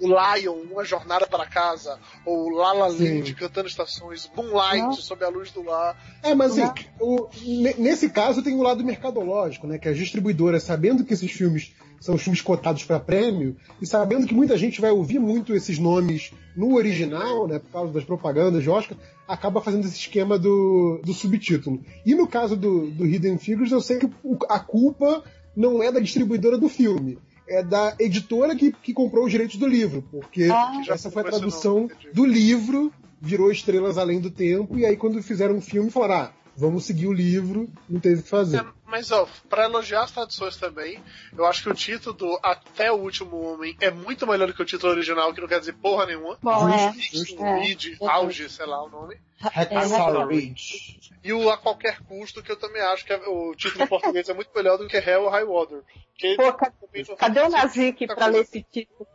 O 0.00 0.06
Lion, 0.08 0.56
Uma 0.70 0.84
Jornada 0.84 1.26
para 1.26 1.46
Casa, 1.46 1.98
ou 2.26 2.50
La 2.50 2.72
La 2.72 2.86
Land, 2.88 3.26
Sim. 3.28 3.34
Cantando 3.34 3.68
Estações, 3.68 4.30
Moonlight, 4.36 4.78
Nossa. 4.82 5.02
Sob 5.02 5.24
a 5.24 5.28
Luz 5.28 5.50
do 5.50 5.62
Lar. 5.62 5.96
É, 6.22 6.34
mas 6.34 6.58
assim, 6.58 6.84
o- 7.00 7.28
ne- 7.42 7.74
nesse 7.78 8.08
caso 8.10 8.42
tem 8.42 8.54
o 8.54 8.62
lado 8.62 8.84
mercadológico, 8.84 9.66
né? 9.66 9.78
Que 9.78 9.88
as 9.88 9.96
distribuidoras, 9.96 10.62
sabendo 10.62 11.04
que 11.04 11.14
esses 11.14 11.30
filmes 11.30 11.72
são 12.00 12.16
os 12.16 12.22
filmes 12.22 12.42
cotados 12.42 12.84
para 12.84 13.00
prêmio, 13.00 13.56
e 13.80 13.86
sabendo 13.86 14.26
que 14.26 14.34
muita 14.34 14.58
gente 14.58 14.78
vai 14.80 14.90
ouvir 14.90 15.18
muito 15.18 15.54
esses 15.54 15.78
nomes 15.78 16.32
no 16.54 16.74
original, 16.74 17.46
né? 17.48 17.58
Por 17.58 17.70
causa 17.70 17.92
das 17.92 18.04
propagandas 18.04 18.62
de 18.62 18.68
Oscar, 18.68 18.96
acaba 19.26 19.62
fazendo 19.62 19.86
esse 19.86 19.96
esquema 19.98 20.38
do, 20.38 21.00
do 21.02 21.14
subtítulo. 21.14 21.80
E 22.04 22.14
no 22.14 22.26
caso 22.28 22.56
do, 22.56 22.90
do 22.90 23.06
Hidden 23.06 23.38
Figures, 23.38 23.72
eu 23.72 23.80
sei 23.80 23.98
que 23.98 24.10
a 24.50 24.60
culpa 24.60 25.24
não 25.56 25.82
é 25.82 25.90
da 25.90 25.98
distribuidora 26.00 26.58
do 26.58 26.68
filme. 26.68 27.18
É 27.46 27.62
da 27.62 27.94
editora 27.98 28.56
que, 28.56 28.72
que 28.72 28.92
comprou 28.94 29.24
os 29.24 29.30
direitos 29.30 29.56
do 29.56 29.66
livro, 29.66 30.02
porque 30.10 30.48
Ah. 30.50 30.82
Já 30.84 30.94
essa 30.94 31.10
foi 31.10 31.22
a 31.22 31.26
tradução 31.26 31.88
do 32.12 32.24
livro, 32.24 32.92
virou 33.20 33.50
Estrelas 33.50 33.98
Além 33.98 34.20
do 34.20 34.30
Tempo, 34.30 34.78
e 34.78 34.86
aí 34.86 34.96
quando 34.96 35.22
fizeram 35.22 35.56
um 35.56 35.60
filme 35.60 35.90
falaram, 35.90 36.14
ah, 36.14 36.32
vamos 36.56 36.84
seguir 36.84 37.06
o 37.06 37.12
livro, 37.12 37.68
não 37.88 38.00
teve 38.00 38.20
o 38.20 38.22
que 38.22 38.28
fazer. 38.28 38.64
É, 38.94 38.98
mas, 38.98 39.10
ó, 39.10 39.26
pra 39.48 39.64
elogiar 39.64 40.02
as 40.04 40.12
traduções 40.12 40.56
também, 40.56 41.02
eu 41.36 41.44
acho 41.46 41.62
que 41.64 41.68
o 41.68 41.74
título 41.74 42.14
do 42.14 42.38
Até 42.42 42.92
o 42.92 42.96
Último 42.96 43.40
Homem 43.40 43.76
é 43.80 43.90
muito 43.90 44.24
melhor 44.26 44.46
do 44.46 44.54
que 44.54 44.62
o 44.62 44.64
título 44.64 44.92
original, 44.92 45.34
que 45.34 45.40
não 45.40 45.48
quer 45.48 45.58
dizer 45.58 45.72
porra 45.74 46.06
nenhuma. 46.06 46.38
Bom, 46.40 46.68
é. 46.68 46.92
Justo, 46.92 47.44
É. 47.44 47.58
Reed, 47.60 47.96
Auge, 48.00 48.48
sei 48.48 48.66
lá 48.66 48.84
o 48.84 48.88
nome. 48.88 49.16
Hacksaw 49.40 50.26
Ridge. 50.28 51.00
E 51.24 51.32
o 51.32 51.50
A 51.50 51.58
Qualquer 51.58 51.98
Custo, 52.04 52.42
que 52.42 52.52
eu 52.52 52.56
também 52.56 52.80
acho 52.82 53.04
que 53.04 53.12
é- 53.12 53.28
o 53.28 53.54
título 53.56 53.84
em 53.84 53.88
português 53.88 54.28
é 54.28 54.34
muito 54.34 54.50
melhor 54.54 54.78
do 54.78 54.86
que 54.86 54.96
Hell 54.96 55.24
or 55.24 55.32
High 55.32 55.44
Water. 55.44 55.82
Que 56.16 56.36
Pô, 56.36 56.52
ca- 56.52 56.70
também 56.80 57.04
não 57.08 57.16
Cadê 57.16 57.40
o 57.40 57.48
Nazik 57.48 57.98
muita 58.00 58.14
pra 58.14 58.26
ler 58.26 58.42
esse 58.42 58.62
título? 58.62 59.08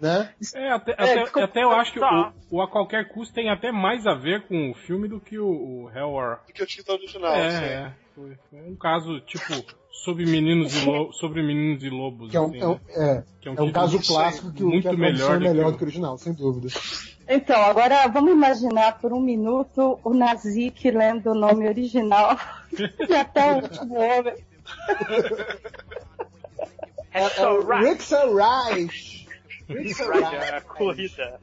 Né? 0.00 0.34
É, 0.54 0.70
até, 0.72 0.92
até, 0.92 1.14
desculpa, 1.22 1.44
até 1.44 1.62
eu 1.62 1.70
acho 1.70 1.92
que 1.92 2.00
tá. 2.00 2.32
o, 2.50 2.56
o 2.56 2.62
A 2.62 2.68
Qualquer 2.70 3.08
Custo 3.12 3.34
tem 3.34 3.50
até 3.50 3.70
mais 3.70 4.06
a 4.06 4.14
ver 4.14 4.46
com 4.48 4.70
o 4.70 4.74
filme 4.74 5.06
do 5.08 5.20
que 5.20 5.38
o, 5.38 5.46
o 5.46 5.90
Hell 5.94 6.08
or... 6.10 6.40
do 6.46 6.52
que 6.52 6.62
o 6.62 6.66
título 6.66 6.98
original. 6.98 7.34
É, 7.34 7.46
assim. 7.86 7.94
É. 8.16 8.20
Foi, 8.20 8.36
foi 8.50 8.60
um 8.70 8.76
caso, 8.76 9.20
tipo, 9.20 9.52
sobre 9.90 10.24
meninos 10.26 10.74
e, 10.74 10.84
lo, 10.86 11.12
sobre 11.12 11.42
meninos 11.42 11.82
e 11.82 11.90
lobos. 11.90 12.30
Que 12.30 12.36
é 12.36 12.40
um, 12.40 12.46
assim, 12.46 12.60
é 12.60 12.66
um- 12.66 12.72
né? 12.74 12.80
é, 12.90 13.22
Que 13.40 13.48
é 13.48 13.50
um 13.50 13.54
título 13.54 13.72
caso 13.72 13.98
clássico 14.00 14.52
que, 14.52 14.62
o- 14.62 14.68
muito 14.68 14.82
que 14.82 14.88
a 14.88 14.92
melhor 14.98 15.34
é 15.34 15.38
que 15.38 15.44
melhor 15.44 15.72
do 15.72 15.78
que 15.78 15.84
o 15.84 15.86
original, 15.86 16.18
sem 16.18 16.32
dúvida. 16.32 16.68
Então, 17.28 17.60
agora 17.62 18.06
vamos 18.08 18.32
imaginar 18.32 18.98
por 19.00 19.12
um 19.12 19.20
minuto 19.20 19.98
o 20.04 20.12
Nazik 20.14 20.90
lendo 20.90 21.30
o 21.30 21.34
nome 21.34 21.66
original 21.66 22.38
e 23.08 23.14
até 23.14 23.52
o 23.52 23.62
último 23.62 23.94
homem. 23.94 24.34
É 27.12 27.24
É 27.24 27.48
a 29.68 30.60
corrida. 30.60 31.40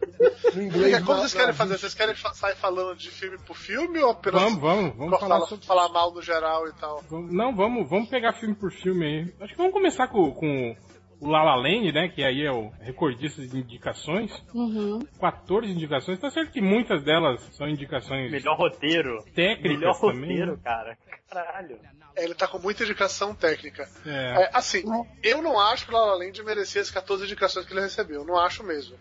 No 0.54 0.62
inglês, 0.64 1.04
Como 1.04 1.18
vocês 1.20 1.34
não- 1.34 1.40
querem 1.40 1.48
não, 1.48 1.54
fazer? 1.54 1.78
Vocês 1.78 1.94
querem 1.94 2.16
fa- 2.16 2.34
sair 2.34 2.56
falando 2.56 2.96
de 2.98 3.10
filme 3.10 3.38
por 3.40 3.56
filme 3.58 4.00
ou 4.00 4.12
apenas 4.12 4.42
Vamos, 4.42 4.60
vamos, 4.60 4.96
vamos 4.96 5.20
falar, 5.20 5.36
falar 5.36 5.46
sobre... 5.48 5.66
falar 5.66 5.90
mal 5.90 6.14
no 6.14 6.22
geral 6.22 6.68
e 6.68 6.74
tal? 6.74 7.02
vamos- 7.10 7.32
Não, 7.34 7.56
vamos, 7.56 7.90
vamos 7.90 8.10
pegar 8.10 8.34
filme 8.34 8.56
por 8.56 8.72
filme 8.72 9.06
aí. 9.06 9.34
Acho 9.42 9.52
que 9.54 9.58
vamos 9.58 9.74
começar 9.74 10.08
com, 10.08 10.32
com 10.34 10.76
o 11.20 11.30
La 11.30 11.44
La 11.44 11.56
Land, 11.56 11.92
né? 11.92 12.10
Que 12.10 12.24
aí 12.24 12.46
é 12.46 12.52
o 12.52 12.70
recordista 12.82 13.42
de 13.46 13.58
indicações. 13.60 14.32
Uhum. 14.54 15.00
14 15.20 15.72
indicações. 15.72 16.20
Tá 16.20 16.30
certo 16.30 16.52
que 16.52 16.62
muitas 16.62 17.04
delas 17.04 17.42
são 17.56 17.68
indicações 17.68 18.32
Melhor 18.32 18.58
roteiro. 18.58 19.24
técnicas 19.36 19.80
Melhor 19.80 20.00
também. 20.00 20.22
roteiro, 20.22 20.52
né? 20.54 20.60
cara. 20.64 20.98
Caralho. 21.30 21.80
É, 22.16 22.24
Ele 22.24 22.34
tá 22.36 22.48
com 22.48 22.60
muita 22.60 22.84
indicação 22.84 23.34
técnica. 23.34 23.90
É. 24.06 24.44
É, 24.44 24.50
assim, 24.54 24.84
eu 25.24 25.42
não 25.42 25.60
acho 25.60 25.86
que 25.86 25.92
o 25.92 25.98
La 25.98 26.06
La 26.06 26.16
Land 26.16 26.44
merecia 26.44 26.82
as 26.82 26.92
14 26.92 27.24
indicações 27.24 27.66
que 27.66 27.74
ele 27.74 27.82
recebeu. 27.82 28.24
Não 28.26 28.38
acho 28.38 28.64
mesmo. 28.64 28.98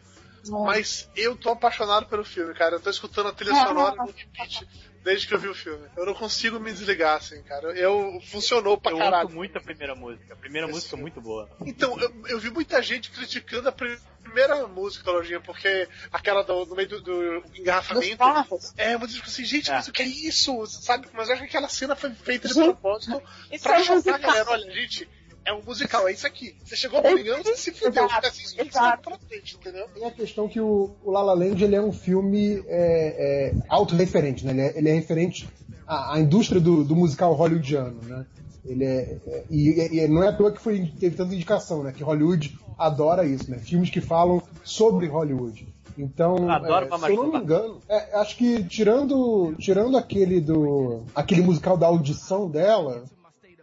Mas 0.49 1.09
eu 1.14 1.37
tô 1.37 1.50
apaixonado 1.50 2.07
pelo 2.07 2.25
filme, 2.25 2.55
cara. 2.55 2.76
Eu 2.76 2.81
tô 2.81 2.88
escutando 2.88 3.29
a 3.29 3.33
trilha 3.33 3.52
Ah. 3.55 3.67
sonora 3.67 3.97
no 3.97 4.07
repeat 4.07 4.67
desde 5.02 5.26
que 5.26 5.35
eu 5.35 5.38
vi 5.38 5.49
o 5.49 5.54
filme. 5.54 5.87
Eu 5.97 6.07
não 6.07 6.14
consigo 6.14 6.61
me 6.61 6.71
desligar, 6.73 7.16
assim, 7.16 7.42
cara. 7.42 7.73
Eu, 7.73 8.21
funcionou 8.30 8.78
pra 8.78 8.92
eu 8.92 8.99
caralho. 8.99 9.25
ouço 9.25 9.37
muito 9.37 9.57
a 9.57 9.61
primeira 9.61 9.95
música. 9.95 10.35
A 10.35 10.37
primeira 10.37 10.66
Esse 10.66 10.75
música 10.75 10.97
é 10.97 11.00
muito 11.00 11.21
boa. 11.21 11.49
Então, 11.64 11.99
eu, 11.99 12.12
eu 12.28 12.38
vi 12.38 12.50
muita 12.50 12.83
gente 12.83 13.11
criticando 13.11 13.69
a 13.69 13.73
primeira 13.73 14.66
música, 14.66 15.11
Lojinha, 15.11 15.40
porque 15.40 15.88
aquela 16.12 16.42
do, 16.42 16.66
no 16.66 16.76
meio 16.76 16.88
do, 16.88 17.00
do 17.00 17.45
engarrafamento. 17.54 18.23
É, 18.76 18.92
gente 18.99 19.14
ficou 19.14 19.28
assim, 19.28 19.45
gente, 19.45 19.71
É. 19.71 19.75
mas 19.75 19.88
o 19.88 19.92
que 19.92 20.02
é 20.02 20.07
isso? 20.07 20.66
Sabe? 20.66 21.09
Mas 21.12 21.28
eu 21.28 21.35
acho 21.35 21.42
que 21.42 21.49
aquela 21.49 21.69
cena 21.69 21.97
foi 21.97 22.12
feita 22.14 22.49
de 22.49 22.54
propósito 22.54 23.23
pra 23.62 23.80
é 23.80 23.85
chocar 23.85 24.14
a 24.14 24.19
galera. 24.19 24.50
Olha, 24.50 24.71
gente, 24.73 25.09
é 25.50 25.54
um 25.54 25.62
musical, 25.66 26.09
é 26.09 26.12
isso 26.12 26.26
aqui. 26.26 26.54
Você 26.64 26.76
chegou 26.76 27.02
brigando, 27.02 27.42
você 27.45 27.57
se 27.57 27.73
fudeu. 27.73 28.09
Fica 28.09 28.28
assim, 28.28 28.42
isso 28.42 28.57
pra 28.57 29.19
frente, 29.28 29.57
entendeu? 29.57 29.87
Tem 29.92 30.04
a 30.04 30.11
questão 30.11 30.49
que 30.49 30.61
o, 30.61 30.90
o 31.04 31.11
La 31.11 31.23
La 31.23 31.35
Land 31.35 31.62
ele 31.62 31.76
é 31.76 31.83
um 31.83 31.92
filme 31.92 32.62
é, 32.66 33.50
é, 33.50 33.54
autorreferente, 33.69 34.47
né? 34.47 34.52
Ele 34.52 34.61
é, 34.61 34.78
ele 34.78 34.88
é 34.88 34.95
referente 34.95 35.49
à, 35.87 36.14
à 36.14 36.21
indústria 36.21 36.61
do, 36.61 36.85
do 36.85 36.95
musical 36.95 37.35
hollywoodiano, 37.35 38.00
né? 38.02 38.25
Ele 38.64 38.85
é, 38.85 39.19
é- 39.26 39.45
e, 39.50 39.99
e 39.99 40.09
não 40.09 40.23
é 40.23 40.28
à 40.28 40.33
toa 40.33 40.52
que 40.52 40.61
foi, 40.61 40.92
teve 40.99 41.16
tanta 41.16 41.35
indicação, 41.35 41.83
né? 41.83 41.92
Que 41.92 42.04
Hollywood 42.04 42.57
adora 42.78 43.26
isso, 43.26 43.50
né? 43.50 43.59
Filmes 43.59 43.90
que 43.90 44.00
falam 44.00 44.42
sobre 44.62 45.07
Hollywood. 45.07 45.66
Então, 45.99 46.49
Adoro 46.49 46.87
é, 46.87 46.99
se 46.99 47.11
eu 47.11 47.16
não 47.16 47.33
me 47.33 47.38
engano, 47.38 47.78
é, 47.88 48.16
acho 48.19 48.37
que 48.37 48.62
tirando, 48.64 49.54
tirando 49.59 49.99
aquele 49.99 50.40
do. 50.40 51.02
aquele 51.14 51.42
musical 51.42 51.76
da 51.76 51.87
audição 51.88 52.49
dela, 52.49 53.04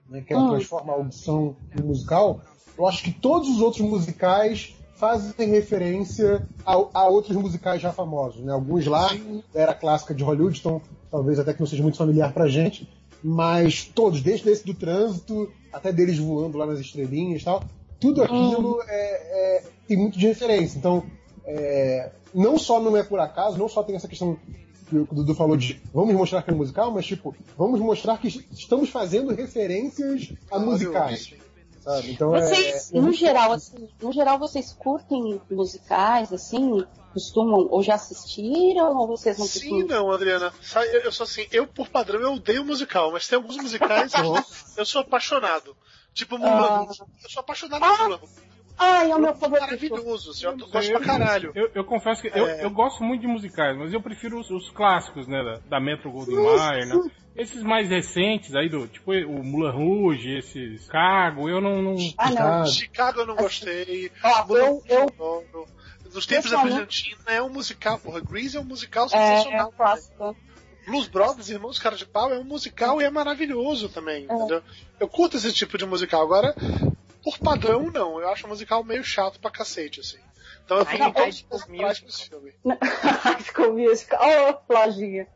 né, 0.09 0.21
que 0.21 0.33
ela 0.33 0.49
transforma 0.49 0.93
a 0.93 0.95
audição 0.95 1.55
em 1.77 1.83
musical, 1.83 2.41
eu 2.77 2.87
acho 2.87 3.03
que 3.03 3.11
todos 3.11 3.49
os 3.49 3.61
outros 3.61 3.81
musicais 3.81 4.75
fazem 4.95 5.49
referência 5.49 6.47
a, 6.65 6.73
a 6.73 7.07
outros 7.07 7.37
musicais 7.37 7.81
já 7.81 7.91
famosos. 7.91 8.43
Né? 8.43 8.51
Alguns 8.51 8.85
lá 8.87 9.09
da 9.53 9.61
era 9.61 9.73
clássica 9.73 10.13
de 10.13 10.23
Hollywood, 10.23 10.59
então 10.59 10.81
talvez 11.09 11.39
até 11.39 11.53
que 11.53 11.59
não 11.59 11.67
seja 11.67 11.83
muito 11.83 11.97
familiar 11.97 12.33
pra 12.33 12.47
gente, 12.47 12.89
mas 13.23 13.85
todos, 13.85 14.21
desde 14.21 14.49
esse 14.49 14.65
do 14.65 14.73
trânsito 14.73 15.51
até 15.71 15.91
deles 15.91 16.17
voando 16.17 16.57
lá 16.57 16.65
nas 16.65 16.79
estrelinhas 16.79 17.41
e 17.41 17.45
tal, 17.45 17.63
tudo 17.99 18.23
aquilo 18.23 18.81
é, 18.87 19.57
é- 19.57 19.63
tem 19.87 19.97
muito 19.97 20.17
de 20.17 20.27
referência. 20.27 20.77
Então, 20.77 21.03
é, 21.45 22.11
não 22.33 22.57
só 22.57 22.79
não 22.79 22.95
é 22.97 23.03
por 23.03 23.19
acaso, 23.19 23.57
não 23.57 23.69
só 23.69 23.83
tem 23.83 23.95
essa 23.95 24.07
questão 24.07 24.37
que 24.87 24.95
o 24.97 25.05
Dudu 25.05 25.35
falou 25.35 25.57
de 25.57 25.81
vamos 25.93 26.13
mostrar 26.15 26.41
que 26.41 26.51
é 26.51 26.53
musical, 26.53 26.91
mas 26.91 27.05
tipo, 27.05 27.35
vamos 27.57 27.79
mostrar 27.79 28.17
que 28.17 28.27
estamos 28.51 28.89
fazendo 28.89 29.33
referências 29.33 30.31
a 30.51 30.59
musicais. 30.59 31.33
Sabe? 31.81 32.11
Então 32.11 32.31
Vocês, 32.31 32.91
é, 32.91 32.97
é 32.97 33.01
no 33.01 33.13
geral, 33.13 33.53
assim, 33.53 33.87
no 34.01 34.11
geral, 34.11 34.37
vocês 34.37 34.73
curtem 34.73 35.39
musicais, 35.49 36.33
assim, 36.33 36.85
costumam, 37.13 37.67
ou 37.71 37.81
já 37.81 37.95
assistiram, 37.95 38.95
ou 38.97 39.07
vocês 39.07 39.37
não 39.37 39.45
Sim, 39.45 39.69
costumam? 39.69 39.87
não, 39.87 40.11
Adriana. 40.11 40.53
Eu, 40.75 41.01
eu 41.01 41.11
sou 41.11 41.23
assim, 41.23 41.47
eu 41.51 41.65
por 41.65 41.87
padrão 41.87 42.19
eu 42.19 42.33
odeio 42.33 42.65
musical, 42.65 43.11
mas 43.11 43.27
tem 43.27 43.37
alguns 43.37 43.57
musicais 43.57 44.11
que 44.75 44.79
eu 44.81 44.85
sou 44.85 45.01
apaixonado. 45.01 45.75
Tipo 46.13 46.37
Mulan 46.37 46.49
Ah. 46.51 46.85
Eu 47.23 47.29
sou 47.29 47.39
apaixonado 47.39 47.79
por 47.79 47.97
Mulan 47.97 48.17
Rouge. 48.17 48.33
Ai, 48.77 49.11
é 49.11 49.15
o 49.15 49.19
meu 49.19 49.33
favorito. 49.35 49.65
Maravilhoso, 49.65 50.31
eu 50.43 50.57
gosto 50.57 50.81
sei, 50.83 50.91
pra 50.91 51.05
caralho. 51.05 51.51
Eu, 51.55 51.71
eu 51.73 51.83
confesso 51.83 52.21
que 52.21 52.27
eu, 52.27 52.47
É. 52.47 52.63
eu 52.63 52.69
gosto 52.69 53.03
muito 53.03 53.21
de 53.21 53.27
musicais, 53.27 53.75
mas 53.77 53.91
eu 53.91 54.01
prefiro 54.01 54.39
os, 54.39 54.49
os 54.51 54.69
clássicos, 54.69 55.27
né? 55.27 55.43
Da, 55.43 55.77
da 55.77 55.79
Metro 55.79 56.11
Golden 56.11 56.35
Mayer, 56.35 56.87
né? 56.87 57.11
Esses 57.35 57.61
mais 57.61 57.89
recentes 57.89 58.55
aí, 58.55 58.67
do 58.67 58.87
tipo 58.87 59.11
o 59.11 59.43
Mulan 59.43 59.71
Rouge, 59.71 60.37
esses 60.37 60.87
Cargo, 60.87 61.47
eu 61.49 61.61
não. 61.61 61.81
não... 61.81 61.95
Ah, 62.17 62.29
não. 62.31 62.61
Ah, 62.61 62.65
Chicago 62.65 63.21
eu 63.21 63.27
não 63.27 63.35
gostei. 63.35 64.11
Mulan 64.47 64.59
eu, 64.59 64.81
Rouge 65.17 65.47
eu. 65.53 65.67
Nos 66.13 66.25
tempos 66.25 66.49
da 66.49 66.61
Argentina 66.61 67.17
é 67.27 67.41
um 67.41 67.49
musical, 67.49 67.99
porra. 67.99 68.21
Grease 68.21 68.57
é 68.57 68.59
um 68.59 68.63
musical 68.63 69.07
é, 69.11 69.17
é 69.17 69.37
sensacional. 69.37 69.69
um 69.69 69.71
clássico. 69.71 70.35
Blues 70.87 71.07
Brothers, 71.07 71.49
Irmãos 71.49 71.77
Cara 71.79 71.97
de 71.97 72.05
Pau, 72.05 72.31
é 72.33 72.39
um 72.39 72.45
musical 72.45 73.01
e 73.01 73.03
é 73.03 73.09
maravilhoso 73.09 73.89
também, 73.89 74.23
entendeu? 74.23 74.63
Eu 74.99 75.07
curto 75.09 75.35
esse 75.35 75.51
tipo 75.51 75.77
de 75.77 75.85
musical. 75.85 76.21
Agora, 76.21 76.55
por 77.27 77.39
padrão, 77.39 77.91
não. 77.91 78.21
Eu 78.21 78.29
acho 78.29 78.45
o 78.45 78.49
musical 78.49 78.85
meio 78.85 79.03
chato 79.03 79.37
pra 79.37 79.51
cacete, 79.51 79.99
assim. 79.99 80.17
Então 80.63 80.77
eu 80.77 80.85
fico 80.85 81.03
os 81.03 81.09
atrás 81.63 81.99
desse 81.99 82.29
filme. 82.29 82.53
Ficou 83.43 83.73
musical. 83.73 84.21
Ô, 84.69 84.73
lojinha. 84.73 85.27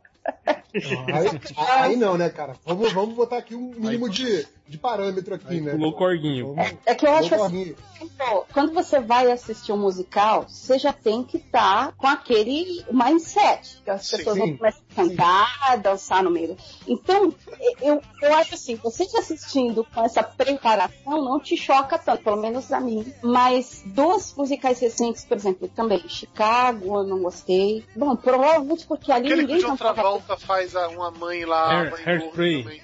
aí, 0.74 1.56
aí 1.58 1.96
não, 1.98 2.18
né, 2.18 2.30
cara? 2.30 2.56
Vamos, 2.66 2.94
vamos 2.94 3.14
botar 3.14 3.40
aqui 3.40 3.56
um 3.56 3.72
mínimo 3.76 4.10
de, 4.10 4.48
de 4.72 4.78
parâmetro 4.78 5.36
aqui, 5.36 5.62
né? 5.62 5.72
Pulou 5.72 5.92
o 5.92 5.94
corguinho. 5.96 6.56
Vamos- 6.56 6.74
É 6.86 6.96
que 6.96 7.06
eu 7.06 7.14
acho 7.14 7.36
assim. 7.36 7.76
Pô, 8.18 8.46
quando 8.52 8.74
você 8.74 9.00
vai 9.00 9.32
assistir 9.32 9.72
um 9.72 9.78
musical, 9.78 10.46
você 10.48 10.80
já 10.80 10.92
tem 10.92 11.24
que 11.24 11.38
estar 11.38 11.92
com 11.98 12.08
aquele 12.08 12.84
mindset. 12.92 13.80
Que 13.84 13.92
as 13.92 14.08
Sim, 14.08 14.18
pessoas 14.18 14.36
sim, 14.38 14.42
vão 14.48 14.58
começar 14.58 14.80
a 14.90 14.96
cantar, 14.96 15.78
dançar 15.78 16.24
no 16.24 16.32
meio. 16.32 16.58
Então, 16.88 17.32
eu, 17.82 18.02
eu 18.24 18.34
acho 18.38 18.56
assim, 18.56 18.76
você 18.76 19.06
te 19.06 19.18
assistindo 19.18 19.86
com 19.94 20.04
essa 20.04 20.24
preparação 20.24 21.24
não 21.24 21.40
te 21.40 21.56
choca 21.56 22.00
tanto, 22.00 22.24
pelo 22.24 22.38
menos 22.38 22.72
a 22.72 22.80
mim. 22.80 23.06
Mas 23.22 23.84
dos 23.86 24.34
musicais 24.36 24.80
recentes, 24.80 25.24
por 25.26 25.38
exemplo, 25.38 25.68
também 25.68 26.00
Chicago, 26.08 26.98
eu 27.00 27.04
não 27.04 27.22
gostei. 27.22 27.86
Bom, 27.96 28.16
provavelmente 28.16 28.88
porque 28.88 29.12
ali 29.12 29.28
Aquele 29.28 29.42
que 29.42 29.44
o 29.44 29.48
ninguém 29.56 29.62
John 29.70 29.78
cantava. 29.78 29.94
Travolta 29.94 30.38
faz 30.38 30.76
a, 30.76 30.88
uma 30.88 31.12
mãe 31.12 31.46
lá, 31.46 31.66
a 31.66 31.82
Hair- 31.82 31.92
mãe 31.92 32.04
Hairspray. 32.06 32.82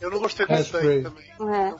Eu 0.00 0.10
não 0.10 0.18
gostei 0.18 0.46
desse 0.46 0.72
daí 0.72 1.02
também. 1.02 1.24
É. 1.54 1.74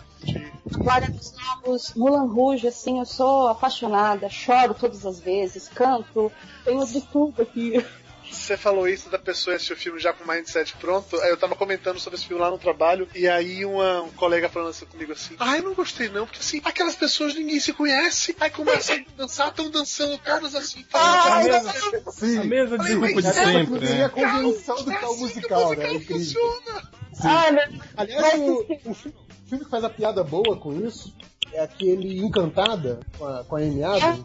Agora, 0.74 1.08
dos 1.10 1.32
novos, 1.32 1.94
Mulan 1.94 2.26
Rouge, 2.26 2.68
assim, 2.68 2.98
eu 2.98 3.06
sou 3.06 3.48
apaixonada, 3.48 4.28
choro 4.28 4.74
todas 4.74 5.06
as 5.06 5.18
vezes, 5.20 5.68
canto, 5.68 6.30
tenho 6.64 6.84
de 6.86 7.00
tudo 7.00 7.42
aqui. 7.42 7.84
Você 8.30 8.56
falou 8.56 8.86
isso 8.86 9.10
da 9.10 9.18
pessoa 9.18 9.56
assistir 9.56 9.72
o 9.72 9.76
filme 9.76 9.98
já 9.98 10.12
com 10.12 10.22
o 10.22 10.28
mindset 10.28 10.76
pronto. 10.76 11.20
Aí 11.20 11.30
eu 11.30 11.36
tava 11.36 11.56
comentando 11.56 11.98
sobre 11.98 12.16
esse 12.16 12.28
filme 12.28 12.40
lá 12.40 12.48
no 12.48 12.58
trabalho. 12.58 13.08
E 13.12 13.26
aí 13.26 13.64
uma- 13.64 14.02
um 14.02 14.10
colega 14.10 14.48
falando 14.48 14.68
assim 14.68 14.86
comigo 14.86 15.10
assim: 15.12 15.34
Ah, 15.40 15.56
eu 15.56 15.64
não 15.64 15.74
gostei 15.74 16.08
não, 16.08 16.26
porque 16.26 16.38
assim, 16.38 16.60
aquelas 16.64 16.94
pessoas 16.94 17.34
ninguém 17.34 17.58
se 17.58 17.72
conhece. 17.72 18.36
Aí 18.38 18.48
começam 18.50 18.94
a 18.94 19.00
dançar, 19.16 19.48
estão 19.48 19.68
dançando 19.68 20.16
todas 20.18 20.54
assim. 20.54 20.86
Ai, 20.92 21.48
falando, 21.48 21.66
A 21.66 21.72
"Ah, 22.06 22.12
Sim. 22.12 22.44
mesma 22.44 22.78
desculpa 22.78 23.20
de 23.20 23.26
Essa 23.28 23.44
sempre, 23.44 23.86
seria 23.88 24.04
a 24.04 24.08
né? 24.08 24.14
convenção 24.14 24.76
do 24.84 24.92
é 24.92 24.94
assim 24.96 25.06
que 25.16 25.20
musical, 25.22 25.66
o 25.70 25.74
né? 25.74 25.84
É 25.86 25.94
incrível. 25.94 26.16
funciona. 26.18 26.90
Ai, 27.24 27.50
meu 27.52 27.62
Aliás, 27.96 28.40
o, 28.40 28.60
o 28.86 28.94
filme, 28.94 29.16
o 29.44 29.48
filme 29.48 29.64
que 29.64 29.70
faz 29.70 29.84
a 29.84 29.90
piada 29.90 30.22
boa 30.24 30.56
com 30.56 30.72
isso 30.72 31.14
é 31.52 31.60
aquele 31.60 32.18
Encantada, 32.20 33.00
com 33.18 33.26
a, 33.26 33.44
com 33.44 33.56
a 33.56 33.58
Amy 33.60 33.82
Adams, 33.82 34.24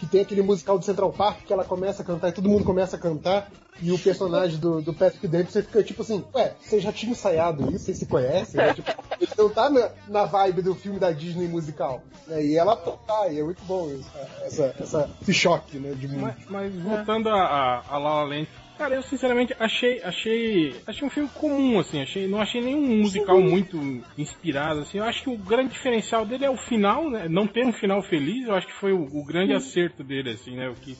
que 0.00 0.06
tem 0.06 0.20
aquele 0.20 0.42
musical 0.42 0.78
do 0.78 0.84
Central 0.84 1.12
Park 1.12 1.44
que 1.46 1.52
ela 1.52 1.64
começa 1.64 2.02
a 2.02 2.04
cantar 2.04 2.28
e 2.28 2.32
todo 2.32 2.48
mundo 2.48 2.64
começa 2.64 2.96
a 2.96 2.98
cantar. 2.98 3.50
E 3.80 3.92
o 3.92 3.98
personagem 3.98 4.58
do, 4.58 4.82
do 4.82 4.92
Patrick 4.92 5.28
Dempsey 5.28 5.62
fica 5.62 5.84
tipo 5.84 6.02
assim, 6.02 6.24
ué, 6.34 6.52
vocês 6.60 6.82
já 6.82 6.92
tinham 6.92 7.12
ensaiado 7.12 7.70
isso? 7.70 7.84
Vocês 7.84 7.98
se 7.98 8.06
conhecem? 8.06 8.56
né? 8.56 8.74
Tipo, 8.74 8.90
ele 9.20 9.30
não 9.38 9.48
tá 9.48 9.70
na, 9.70 9.90
na 10.08 10.24
vibe 10.24 10.62
do 10.62 10.74
filme 10.74 10.98
da 10.98 11.12
Disney 11.12 11.46
musical. 11.46 12.02
né? 12.26 12.44
E 12.44 12.56
ela 12.56 12.74
tá, 12.74 13.28
e 13.28 13.38
é 13.38 13.42
muito 13.44 13.62
bom 13.66 13.88
isso, 13.90 14.10
essa, 14.42 14.74
essa, 14.80 15.10
esse 15.22 15.32
choque 15.32 15.78
né, 15.78 15.92
de 15.92 16.08
mundo. 16.08 16.22
Mas, 16.22 16.36
mas 16.48 16.74
voltando 16.74 17.28
a, 17.28 17.40
a, 17.40 17.82
a 17.88 17.98
La 17.98 18.14
La 18.14 18.24
Land, 18.24 18.48
cara, 18.78 18.94
eu 18.94 19.02
sinceramente 19.02 19.54
achei, 19.58 20.00
achei, 20.02 20.80
achei 20.86 21.06
um 21.06 21.10
filme 21.10 21.28
comum, 21.34 21.80
assim, 21.80 22.00
achei, 22.00 22.28
não 22.28 22.40
achei 22.40 22.60
nenhum 22.60 22.98
musical 22.98 23.40
muito 23.40 23.76
inspirado, 24.16 24.80
assim. 24.80 24.98
Eu 24.98 25.04
acho 25.04 25.24
que 25.24 25.30
o 25.30 25.36
grande 25.36 25.72
diferencial 25.72 26.24
dele 26.24 26.44
é 26.44 26.50
o 26.50 26.56
final, 26.56 27.10
né? 27.10 27.28
Não 27.28 27.46
ter 27.46 27.66
um 27.66 27.72
final 27.72 28.00
feliz, 28.02 28.46
eu 28.46 28.54
acho 28.54 28.68
que 28.68 28.72
foi 28.72 28.92
o, 28.92 29.02
o 29.02 29.24
grande 29.24 29.52
acerto 29.52 30.04
dele, 30.04 30.30
assim, 30.30 30.56
né? 30.56 30.68
O 30.68 30.74
que, 30.74 30.96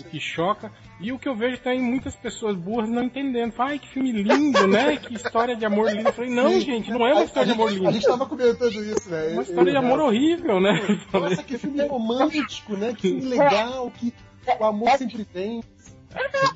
o 0.00 0.04
que 0.04 0.18
choca. 0.18 0.72
E 1.00 1.12
o 1.12 1.18
que 1.18 1.28
eu 1.28 1.36
vejo 1.36 1.58
tem 1.58 1.80
muitas 1.80 2.16
pessoas 2.16 2.56
burras 2.56 2.90
não 2.90 3.04
entendendo. 3.04 3.54
Ai, 3.56 3.78
que 3.78 3.88
filme 3.88 4.10
lindo, 4.10 4.66
né? 4.66 4.96
Que 5.02 5.14
história 5.14 5.54
de 5.54 5.64
amor 5.64 5.92
lindo. 5.92 6.08
Eu 6.08 6.12
falei, 6.12 6.30
não, 6.30 6.60
gente, 6.60 6.90
não 6.90 7.06
é 7.06 7.14
uma 7.14 7.24
história 7.24 7.46
de 7.46 7.52
amor 7.52 7.68
A 7.68 7.72
linda. 7.72 7.92
gente 7.92 8.06
tava 8.06 8.26
comentando 8.26 8.84
isso, 8.84 9.08
né? 9.08 9.30
É 9.30 9.32
uma 9.32 9.42
história 9.42 9.70
de 9.70 9.78
amor 9.78 10.00
horrível, 10.00 10.60
né? 10.60 10.80
Eu 11.12 11.20
Nossa, 11.20 11.42
que 11.42 11.56
filme 11.56 11.86
romântico, 11.86 12.76
né? 12.76 12.94
Que 12.94 13.08
filme 13.08 13.26
legal, 13.26 13.90
que 13.92 14.12
o 14.58 14.64
amor 14.64 14.90
sempre 14.98 15.24
tem. 15.24 15.62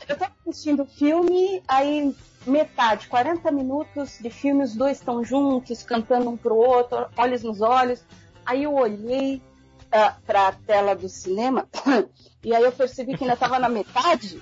Eu 0.08 0.16
tava 0.16 0.32
assistindo 0.46 0.82
o 0.82 0.86
filme, 0.86 1.62
aí 1.66 2.14
metade, 2.46 3.08
40 3.08 3.50
minutos 3.50 4.18
de 4.20 4.30
filme, 4.30 4.62
os 4.62 4.74
dois 4.74 4.98
estão 4.98 5.24
juntos, 5.24 5.82
cantando 5.82 6.30
um 6.30 6.36
pro 6.36 6.54
outro, 6.54 7.06
olhos 7.16 7.42
nos 7.42 7.60
olhos. 7.60 8.04
Aí 8.44 8.62
eu 8.62 8.74
olhei 8.74 9.42
ah, 9.90 10.14
pra 10.24 10.52
tela 10.52 10.94
do 10.94 11.08
cinema, 11.08 11.68
e 12.44 12.54
aí 12.54 12.62
eu 12.62 12.72
percebi 12.72 13.16
que 13.16 13.24
ainda 13.24 13.36
tava 13.36 13.58
na 13.58 13.68
metade. 13.68 14.40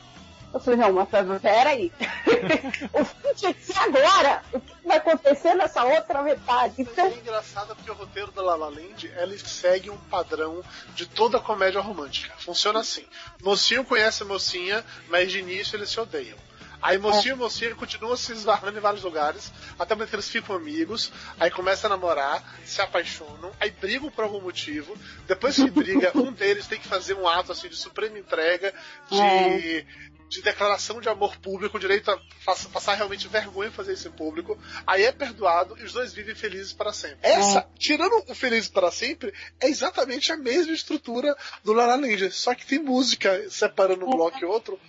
Eu 0.54 0.60
falei, 0.60 0.78
não, 0.78 0.92
mas 0.92 1.08
pera- 1.08 1.40
peraí. 1.40 1.92
o 2.94 3.04
filme 3.04 3.34
tinha 3.34 3.52
que 3.52 3.64
ser 3.64 3.76
agora. 3.78 4.42
O 4.52 4.60
que 4.60 4.72
vai 4.86 4.98
acontecer 4.98 5.54
nessa 5.54 5.82
outra 5.84 6.22
metade? 6.22 6.74
Então, 6.78 7.06
É 7.06 7.14
engraçado 7.14 7.74
porque 7.74 7.90
o 7.90 7.94
roteiro 7.94 8.30
da 8.30 8.40
La 8.40 8.54
La 8.54 8.68
Land 8.68 9.12
ele 9.16 9.36
segue 9.38 9.90
um 9.90 9.96
padrão 9.96 10.62
de 10.94 11.06
toda 11.06 11.40
comédia 11.40 11.80
romântica. 11.80 12.32
Funciona 12.38 12.78
assim: 12.80 13.04
mocinho 13.42 13.84
conhece 13.84 14.22
mocinha, 14.22 14.84
mas 15.08 15.32
de 15.32 15.40
início 15.40 15.76
eles 15.76 15.90
se 15.90 15.98
odeiam. 15.98 16.38
Aí 16.80 16.98
mocinho 16.98 17.34
e 17.34 17.38
mocinha 17.38 17.74
continuam 17.74 18.14
se 18.14 18.30
esbarrando 18.32 18.76
em 18.76 18.80
vários 18.80 19.02
lugares, 19.02 19.50
até 19.78 19.96
que 19.96 20.14
eles 20.14 20.28
ficam 20.28 20.54
amigos, 20.54 21.10
aí 21.40 21.50
começam 21.50 21.90
a 21.90 21.96
namorar, 21.96 22.44
se 22.62 22.82
apaixonam, 22.82 23.50
aí 23.58 23.70
brigam 23.70 24.10
por 24.10 24.22
algum 24.24 24.42
motivo, 24.42 24.94
depois 25.26 25.56
que 25.56 25.70
briga, 25.70 26.12
um 26.14 26.30
deles 26.30 26.66
tem 26.66 26.78
que 26.78 26.86
fazer 26.86 27.14
um 27.14 27.26
ato 27.26 27.52
assim 27.52 27.70
de 27.70 27.76
suprema 27.76 28.18
entrega, 28.18 28.74
de, 29.10 29.18
É. 29.18 29.86
de 30.28 30.42
declaração 30.42 31.00
de 31.00 31.08
amor 31.08 31.36
público, 31.38 31.78
direito 31.78 32.10
a 32.10 32.18
pass- 32.44 32.66
passar 32.66 32.94
realmente 32.94 33.28
vergonha 33.28 33.68
em 33.68 33.72
fazer 33.72 33.92
isso 33.92 34.08
em 34.08 34.12
público, 34.12 34.58
aí 34.86 35.04
é 35.04 35.12
perdoado 35.12 35.78
e 35.78 35.84
os 35.84 35.92
dois 35.92 36.12
vivem 36.12 36.34
felizes 36.34 36.72
para 36.72 36.92
sempre. 36.92 37.18
Essa, 37.22 37.68
tirando 37.78 38.24
o 38.28 38.34
Felizes 38.34 38.68
para 38.68 38.90
Sempre, 38.90 39.32
é 39.60 39.68
exatamente 39.68 40.32
a 40.32 40.36
mesma 40.36 40.72
estrutura 40.72 41.36
do 41.62 41.72
La 41.72 41.86
La 41.86 41.96
Land, 41.96 42.30
só 42.32 42.54
que 42.54 42.66
tem 42.66 42.78
música 42.78 43.48
separando 43.50 44.06
um 44.06 44.10
bloco 44.10 44.38
e 44.40 44.44
outro, 44.44 44.80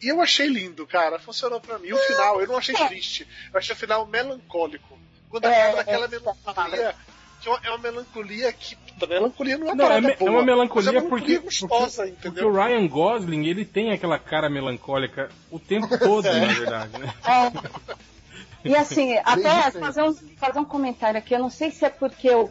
e 0.00 0.08
eu 0.08 0.20
achei 0.20 0.46
lindo, 0.48 0.86
cara. 0.86 1.18
Funcionou 1.20 1.60
pra 1.60 1.78
mim. 1.78 1.92
O 1.92 1.96
final, 1.98 2.40
eu 2.40 2.46
não 2.48 2.56
achei 2.58 2.74
triste. 2.88 3.26
Eu 3.52 3.58
achei 3.58 3.72
o 3.74 3.78
final 3.78 4.04
melancólico. 4.04 4.98
Quando 5.30 5.44
É, 5.46 5.62
acaba 5.62 5.76
daquela 5.76 6.04
é, 6.06 6.08
melancolia. 6.08 6.94
Que 7.42 7.48
é 7.48 7.50
uma- 7.50 7.60
é 7.64 7.68
uma 7.70 7.78
melancolia 7.78 8.52
que. 8.52 8.76
Melancolia 9.08 9.58
não 9.58 9.68
é 9.68 9.72
uma 9.72 9.74
Não, 9.84 9.92
é, 9.92 10.00
me- 10.00 10.10
é 10.12 10.16
boa, 10.16 10.30
uma 10.30 10.38
mas 10.38 10.46
melancolia 10.46 10.90
é 10.90 11.00
uma 11.00 11.08
porque, 11.08 11.38
gostosa, 11.38 12.04
porque, 12.06 12.14
porque 12.30 12.44
o 12.44 12.52
Ryan 12.52 12.86
Gosling, 12.86 13.46
ele 13.46 13.64
tem 13.64 13.90
aquela 13.90 14.18
cara 14.18 14.48
melancólica 14.48 15.28
o 15.50 15.58
tempo 15.58 15.88
todo, 15.98 16.24
na 16.24 16.46
verdade, 16.52 16.98
né? 16.98 17.12
É. 17.24 18.68
E 18.68 18.76
assim, 18.76 19.16
até 19.24 19.72
fazer 19.72 20.02
um, 20.02 20.14
fazer 20.36 20.58
um 20.60 20.64
comentário 20.64 21.18
aqui, 21.18 21.34
eu 21.34 21.40
não 21.40 21.50
sei 21.50 21.72
se 21.72 21.84
é 21.84 21.90
porque 21.90 22.28
eu 22.28 22.48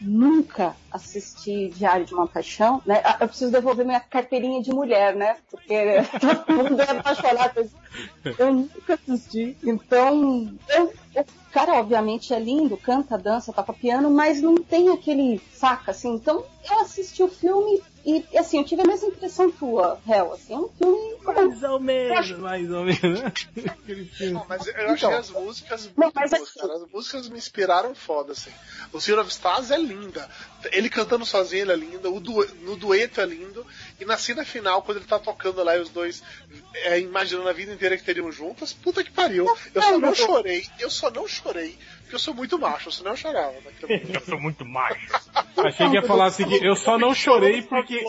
nunca 0.00 0.74
assisti 0.90 1.68
Diário 1.76 2.06
de 2.06 2.14
uma 2.14 2.26
Paixão, 2.26 2.80
né? 2.86 3.00
Ah, 3.04 3.18
Eu 3.20 3.28
preciso 3.28 3.50
devolver 3.52 3.84
minha 3.84 4.00
carteirinha 4.00 4.62
de 4.62 4.72
mulher, 4.72 5.14
né? 5.14 5.36
Porque 5.50 5.74
todo 6.20 6.56
mundo 6.70 6.80
é 6.80 6.90
apaixonado. 6.90 7.70
Eu 8.38 8.52
nunca 8.54 8.94
assisti. 8.94 9.56
Então, 9.62 10.50
eu- 10.68 10.92
o 11.16 11.52
cara 11.52 11.74
obviamente 11.74 12.32
é 12.32 12.38
lindo, 12.38 12.76
canta, 12.76 13.18
dança, 13.18 13.52
toca 13.52 13.72
piano, 13.72 14.10
mas 14.10 14.40
não 14.40 14.54
tem 14.56 14.88
aquele 14.90 15.40
saca, 15.52 15.90
assim. 15.90 16.14
Então, 16.14 16.44
eu 16.70 16.80
assisti 16.80 17.22
o 17.22 17.28
filme 17.28 17.82
e, 18.04 18.38
assim, 18.38 18.58
eu 18.58 18.64
tive 18.64 18.82
a 18.82 18.86
mesma 18.86 19.08
impressão 19.08 19.50
tua, 19.50 19.98
Hel, 20.08 20.32
assim, 20.32 20.54
é 20.54 20.56
um 20.58 20.68
filme... 20.68 21.10
Mais 21.22 21.62
ou 21.62 21.78
menos, 21.78 22.30
mais 22.38 22.70
ou 22.70 22.84
menos, 22.84 23.20
né? 23.20 23.32
Não, 24.32 24.46
mas 24.48 24.66
eu 24.66 24.90
achei 24.90 25.12
as 25.12 25.30
músicas 25.30 25.82
muito 25.84 25.98
Não, 25.98 26.12
mas 26.14 26.30
boas, 26.30 26.42
assim- 26.42 26.60
cara. 26.60 26.74
As 26.74 26.90
músicas 26.90 27.28
me 27.28 27.38
inspiraram 27.38 27.94
foda, 27.94 28.32
assim. 28.32 28.50
O 28.92 29.00
Sea 29.00 29.20
of 29.20 29.30
Stars 29.30 29.70
é 29.70 29.76
linda. 29.78 30.28
Ele 30.72 30.88
cantando 30.88 31.26
sozinho, 31.26 31.62
ele 31.62 31.72
é 31.72 31.76
lindo. 31.76 32.12
O 32.14 32.18
du- 32.20 32.48
no 32.62 32.74
dueto 32.74 33.20
é 33.20 33.26
lindo. 33.26 33.66
E 34.00 34.04
na 34.04 34.16
cena 34.16 34.44
final, 34.44 34.82
quando 34.82 34.96
ele 34.98 35.06
tá 35.06 35.18
tocando 35.18 35.62
lá 35.62 35.76
e 35.76 35.80
os 35.80 35.90
dois 35.90 36.22
é, 36.74 36.98
imaginando 36.98 37.48
a 37.48 37.52
vida 37.52 37.72
inteira 37.72 37.96
que 37.98 38.02
teriam 38.04 38.32
juntas, 38.32 38.72
puta 38.72 39.04
que 39.04 39.10
pariu. 39.10 39.46
Eu 39.74 39.82
só 39.82 39.98
não 39.98 40.14
chorei. 40.14 40.66
Eu 40.78 40.90
só 40.90 41.10
não 41.10 41.28
chorei. 41.28 41.78
Porque 42.10 42.16
eu 42.16 42.18
sou 42.18 42.34
muito 42.34 42.58
macho, 42.58 42.90
senão 42.90 43.12
eu 43.12 43.16
chorava. 43.16 43.54
Eu 43.88 44.20
sou 44.22 44.40
muito 44.40 44.64
macho. 44.64 45.06
Achei 45.56 45.88
que 45.88 45.94
ia 45.94 46.02
falar 46.02 46.26
assim, 46.26 46.44
eu 46.54 46.74
só 46.74 46.98
não 46.98 47.14
chorei 47.14 47.62
porque. 47.62 48.02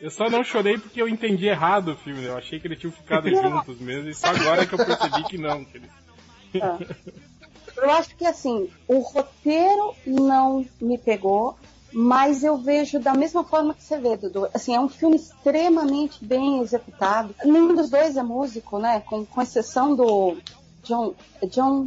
Eu 0.00 0.10
só 0.10 0.30
não 0.30 0.42
chorei 0.42 0.78
porque 0.78 1.02
eu 1.02 1.08
entendi 1.08 1.46
errado 1.46 1.92
o 1.92 1.96
filme, 1.96 2.22
né? 2.22 2.28
Eu 2.28 2.36
achei 2.36 2.58
que 2.58 2.66
eles 2.66 2.78
tinham 2.78 2.92
ficado 2.92 3.28
juntos 3.34 3.78
mesmo, 3.80 4.08
e 4.08 4.14
só 4.14 4.28
agora 4.28 4.64
que 4.64 4.74
eu 4.74 4.84
percebi 4.84 5.24
que 5.24 5.38
não. 5.38 5.64
Que 5.64 5.78
eles... 5.78 5.90
Eu 7.76 7.90
acho 7.90 8.16
que 8.16 8.24
assim, 8.24 8.70
o 8.86 9.00
roteiro 9.00 9.94
não 10.06 10.64
me 10.80 10.98
pegou, 10.98 11.58
mas 11.92 12.44
eu 12.44 12.56
vejo 12.56 12.98
da 12.98 13.14
mesma 13.14 13.44
forma 13.44 13.74
que 13.74 13.82
você 13.82 13.98
vê, 13.98 14.16
Dudu. 14.16 14.48
Assim, 14.54 14.74
é 14.74 14.80
um 14.80 14.88
filme 14.88 15.16
extremamente 15.16 16.24
bem 16.24 16.60
executado. 16.60 17.34
Nenhum 17.44 17.74
dos 17.74 17.90
dois 17.90 18.16
é 18.16 18.22
músico, 18.22 18.78
né? 18.78 19.00
Com, 19.00 19.24
com 19.24 19.42
exceção 19.42 19.94
do 19.94 20.36
John, 20.84 21.14
John 21.50 21.86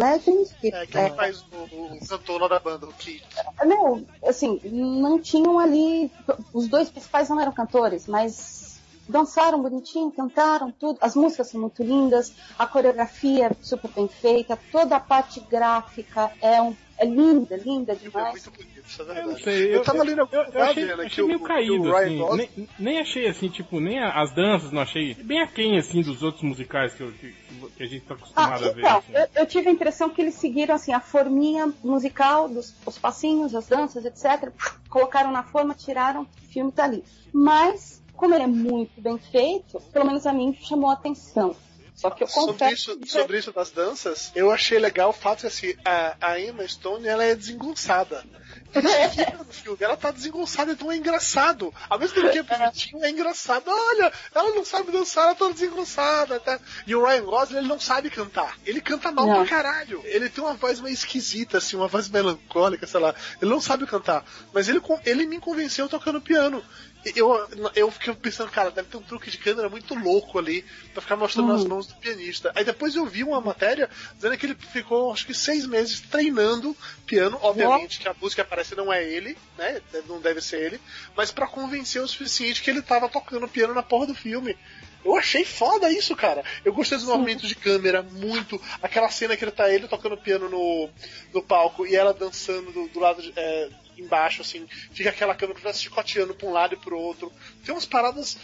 Legend, 0.00 0.48
que 0.60 0.68
É, 0.68 0.86
que 0.86 0.98
é, 0.98 1.10
faz 1.10 1.44
o, 1.52 1.94
o 1.94 2.06
cantor 2.08 2.40
lá 2.40 2.48
da 2.48 2.58
banda, 2.58 2.86
o 2.86 2.92
Keith. 2.94 3.22
não, 3.64 4.06
assim, 4.26 4.60
não 4.64 5.20
tinham 5.20 5.58
ali. 5.58 6.10
Os 6.52 6.68
dois 6.68 6.88
principais 6.88 7.28
não 7.28 7.40
eram 7.40 7.52
cantores, 7.52 8.06
mas 8.06 8.69
dançaram 9.10 9.60
bonitinho, 9.60 10.10
cantaram 10.10 10.70
tudo. 10.72 10.98
As 11.00 11.14
músicas 11.14 11.48
são 11.48 11.60
muito 11.60 11.82
lindas, 11.82 12.32
a 12.58 12.66
coreografia 12.66 13.46
é 13.46 13.50
super 13.60 13.90
bem 13.90 14.08
feita, 14.08 14.58
toda 14.70 14.96
a 14.96 15.00
parte 15.00 15.40
gráfica 15.40 16.30
é, 16.40 16.60
um, 16.62 16.74
é 16.98 17.04
linda, 17.04 17.56
linda 17.56 17.92
É 17.92 17.96
demais. 17.96 18.30
muito 18.32 18.50
bonito, 18.50 18.86
isso 18.86 19.02
é 19.02 19.20
Eu 19.20 19.26
não 19.28 19.36
sei, 19.38 19.74
Eu 19.76 19.82
tava 19.82 20.00
ali 20.02 20.14
na 20.14 20.22
eu, 20.30 20.42
eu 20.42 20.62
achei, 20.62 20.90
achei 20.92 21.24
meio 21.24 21.40
caído, 21.40 21.94
assim. 21.96 22.36
Nem, 22.36 22.68
nem 22.78 22.98
achei 23.00 23.28
assim, 23.28 23.48
tipo, 23.48 23.80
nem 23.80 23.98
a- 23.98 24.20
as 24.22 24.34
danças 24.34 24.70
não 24.70 24.82
achei. 24.82 25.14
Bem 25.14 25.40
aquém, 25.42 25.78
assim, 25.78 26.02
dos 26.02 26.22
outros 26.22 26.42
musicais 26.42 26.94
que, 26.94 27.02
eu- 27.02 27.12
que, 27.12 27.34
que 27.76 27.82
a 27.82 27.86
gente 27.86 28.04
tá 28.04 28.14
Ah, 28.14 28.16
acostumado 28.16 28.64
a 28.66 28.72
ver. 28.72 28.80
então, 28.80 28.98
assim. 28.98 29.12
eu, 29.14 29.26
eu 29.42 29.46
tive 29.46 29.68
a 29.68 29.72
impressão 29.72 30.10
que 30.10 30.20
eles 30.20 30.34
seguiram 30.34 30.74
assim 30.74 30.92
a 30.92 31.00
forminha 31.00 31.72
musical 31.82 32.48
dos 32.48 32.74
os 32.86 32.98
passinhos, 32.98 33.54
as 33.54 33.66
danças, 33.66 34.04
etc. 34.04 34.52
Colocaram 34.88 35.30
na 35.32 35.42
forma, 35.42 35.74
tiraram, 35.74 36.22
o 36.22 36.46
filme 36.52 36.70
tá 36.72 36.84
ali. 36.84 37.02
Mas, 37.32 37.99
como 38.20 38.34
ele 38.34 38.44
é 38.44 38.46
muito 38.46 39.00
bem 39.00 39.18
feito, 39.18 39.80
pelo 39.92 40.04
menos 40.04 40.26
a 40.26 40.32
mim 40.32 40.54
chamou 40.60 40.90
a 40.90 40.92
atenção. 40.92 41.56
Só 41.94 42.10
que 42.10 42.22
eu 42.22 42.28
Sobre 42.28 42.52
confesso 42.52 42.92
isso, 42.92 42.98
que 42.98 43.08
sobre 43.10 43.38
isso 43.38 43.52
das 43.52 43.70
danças, 43.70 44.32
eu 44.34 44.50
achei 44.50 44.78
legal 44.78 45.10
o 45.10 45.12
fato 45.12 45.40
que 45.40 45.46
assim, 45.46 45.74
a, 45.84 46.16
a 46.20 46.40
Emma 46.40 46.66
Stone 46.66 47.06
ela 47.06 47.24
é 47.24 47.34
desengonçada. 47.34 48.24
ela 49.80 49.96
tá 49.96 50.10
desengonçada, 50.10 50.72
então 50.72 50.90
é 50.90 50.96
engraçado. 50.96 51.74
Ao 51.88 51.98
mesmo 51.98 52.14
tempo 52.14 52.30
que 52.30 52.38
é 52.38 52.42
bonitinho, 52.42 53.04
é 53.04 53.10
engraçado. 53.10 53.64
Olha, 53.66 54.12
ela 54.34 54.50
não 54.54 54.64
sabe 54.64 54.92
dançar, 54.92 55.24
ela 55.24 55.34
tá 55.34 55.48
desengonçada. 55.50 56.40
Tá? 56.40 56.58
E 56.86 56.94
o 56.94 57.04
Ryan 57.04 57.24
Gosling, 57.24 57.58
ele 57.58 57.68
não 57.68 57.80
sabe 57.80 58.08
cantar. 58.08 58.56
Ele 58.64 58.80
canta 58.80 59.10
mal 59.10 59.26
Não. 59.26 59.34
pra 59.36 59.46
caralho. 59.46 60.00
Ele 60.04 60.28
tem 60.28 60.42
uma 60.42 60.54
voz 60.54 60.80
meio 60.80 60.94
esquisita, 60.94 61.58
assim, 61.58 61.76
uma 61.76 61.88
voz 61.88 62.08
melancólica, 62.08 62.86
sei 62.86 63.00
lá. 63.00 63.14
Ele 63.42 63.50
não 63.50 63.60
sabe 63.60 63.86
cantar. 63.86 64.24
Mas 64.52 64.68
ele, 64.68 64.80
ele 65.04 65.26
me 65.26 65.38
convenceu 65.38 65.88
tocando 65.88 66.20
piano. 66.20 66.64
Eu, 67.04 67.48
eu 67.74 67.90
fiquei 67.90 68.14
pensando, 68.14 68.50
cara, 68.50 68.70
deve 68.70 68.88
ter 68.88 68.96
um 68.96 69.02
truque 69.02 69.30
de 69.30 69.38
câmera 69.38 69.68
muito 69.68 69.94
louco 69.94 70.38
ali 70.38 70.64
pra 70.92 71.00
ficar 71.00 71.16
mostrando 71.16 71.52
as 71.52 71.64
mãos 71.64 71.86
do 71.86 71.94
pianista. 71.94 72.52
Aí 72.54 72.62
depois 72.62 72.94
eu 72.94 73.06
vi 73.06 73.24
uma 73.24 73.40
matéria 73.40 73.88
dizendo 74.14 74.36
que 74.36 74.46
ele 74.46 74.54
ficou, 74.54 75.10
acho 75.12 75.26
que 75.26 75.32
seis 75.32 75.66
meses 75.66 76.00
treinando 76.00 76.76
piano. 77.06 77.38
Obviamente 77.40 77.98
que 77.98 78.08
a 78.08 78.14
música 78.20 78.42
aparece 78.42 78.74
não 78.74 78.92
é 78.92 79.02
ele, 79.02 79.36
né? 79.56 79.80
Não 80.06 80.20
deve 80.20 80.42
ser 80.42 80.60
ele. 80.60 80.80
Mas 81.16 81.30
pra 81.30 81.46
convencer 81.46 82.02
o 82.02 82.08
suficiente 82.08 82.62
que 82.62 82.70
ele 82.70 82.82
tava 82.82 83.08
tocando 83.08 83.48
piano 83.48 83.72
na 83.72 83.82
porra 83.82 84.06
do 84.06 84.14
filme. 84.14 84.56
Eu 85.02 85.16
achei 85.16 85.44
foda 85.44 85.90
isso, 85.90 86.14
cara. 86.14 86.44
Eu 86.62 86.74
gostei 86.74 86.98
dos 86.98 87.06
movimentos 87.06 87.48
de 87.48 87.54
câmera, 87.54 88.02
muito. 88.02 88.60
Aquela 88.82 89.08
cena 89.08 89.34
que 89.36 89.42
ele 89.42 89.50
tá 89.50 89.72
ele 89.72 89.88
tocando 89.88 90.16
piano 90.16 90.48
no, 90.50 90.90
no 91.32 91.42
palco 91.42 91.86
e 91.86 91.96
ela 91.96 92.12
dançando 92.12 92.70
do, 92.70 92.88
do 92.88 93.00
lado 93.00 93.22
de, 93.22 93.32
é, 93.34 93.70
embaixo, 94.00 94.42
assim. 94.42 94.66
Fica 94.92 95.10
aquela 95.10 95.34
câmera 95.34 95.58
que 95.58 95.64
vai 95.64 95.72
se 95.72 95.82
chicoteando 95.82 96.34
pra 96.34 96.48
um 96.48 96.52
lado 96.52 96.74
e 96.74 96.78
pro 96.78 96.98
outro. 96.98 97.32
Tem 97.64 97.74
umas 97.74 97.86
paradas 97.86 98.38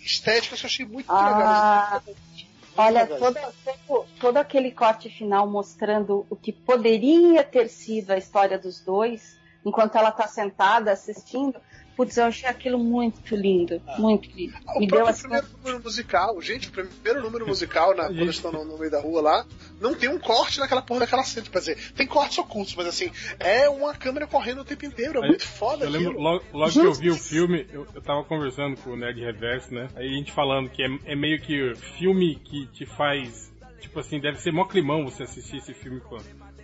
estéticas 0.00 0.60
que 0.60 0.66
eu 0.66 0.68
achei 0.68 0.86
muito 0.86 1.10
Ah, 1.10 2.00
legais. 2.02 2.04
Muito 2.06 2.48
Olha, 2.76 3.06
todo, 3.08 3.36
todo, 3.64 4.06
todo 4.20 4.36
aquele 4.36 4.70
corte 4.70 5.10
final 5.10 5.48
mostrando 5.48 6.24
o 6.30 6.36
que 6.36 6.52
poderia 6.52 7.42
ter 7.42 7.68
sido 7.68 8.12
a 8.12 8.16
história 8.16 8.56
dos 8.56 8.80
dois, 8.80 9.36
enquanto 9.64 9.96
ela 9.98 10.12
tá 10.12 10.28
sentada 10.28 10.92
assistindo, 10.92 11.60
putz, 11.98 12.16
eu 12.16 12.26
achei 12.26 12.48
aquilo 12.48 12.78
muito 12.78 13.34
lindo, 13.34 13.82
muito 13.98 14.30
lindo. 14.36 14.54
Ah, 14.68 14.78
Me 14.78 14.86
o 14.86 14.88
deu 14.88 15.04
assim. 15.04 15.22
primeiro 15.22 15.48
número 15.58 15.82
musical, 15.82 16.40
gente, 16.40 16.68
o 16.68 16.70
primeiro 16.70 17.22
número 17.22 17.44
musical, 17.44 17.90
na, 17.96 18.04
quando 18.04 18.12
Gente. 18.12 18.22
eles 18.22 18.36
estão 18.36 18.52
no, 18.52 18.64
no 18.64 18.78
meio 18.78 18.90
da 18.90 19.00
rua 19.00 19.20
lá, 19.20 19.46
não 19.80 19.96
tem 19.96 20.08
um 20.08 20.18
corte 20.18 20.60
naquela 20.60 20.80
porra 20.80 21.00
daquela 21.00 21.24
cena. 21.24 21.46
Quer 21.50 21.58
dizer, 21.58 21.92
tem 21.94 22.06
cortes 22.06 22.38
ocultos, 22.38 22.76
mas 22.76 22.86
assim, 22.86 23.10
é 23.40 23.68
uma 23.68 23.94
câmera 23.94 24.28
correndo 24.28 24.60
o 24.60 24.64
tempo 24.64 24.86
inteiro. 24.86 25.18
É 25.18 25.22
Aí, 25.24 25.28
muito 25.28 25.44
foda 25.46 25.84
Eu 25.86 25.90
lembro, 25.90 26.10
aquilo. 26.10 26.22
logo, 26.22 26.44
logo 26.52 26.72
que 26.72 26.78
eu 26.78 26.94
vi 26.94 27.10
o 27.10 27.16
filme, 27.16 27.66
eu, 27.72 27.84
eu 27.92 28.00
tava 28.00 28.22
conversando 28.22 28.76
com 28.80 28.90
o 28.90 28.96
Nerd 28.96 29.20
Reverso, 29.20 29.74
né? 29.74 29.88
Aí 29.96 30.06
a 30.06 30.16
gente 30.16 30.30
falando 30.30 30.70
que 30.70 30.82
é, 30.84 30.88
é 31.04 31.16
meio 31.16 31.40
que 31.40 31.74
filme 31.98 32.36
que 32.36 32.66
te 32.68 32.86
faz. 32.86 33.52
Tipo 33.80 33.98
assim, 33.98 34.20
deve 34.20 34.38
ser 34.38 34.52
mó 34.52 34.64
climão 34.66 35.04
você 35.04 35.24
assistir 35.24 35.56
esse 35.56 35.74
filme 35.74 36.00
com 36.00 36.16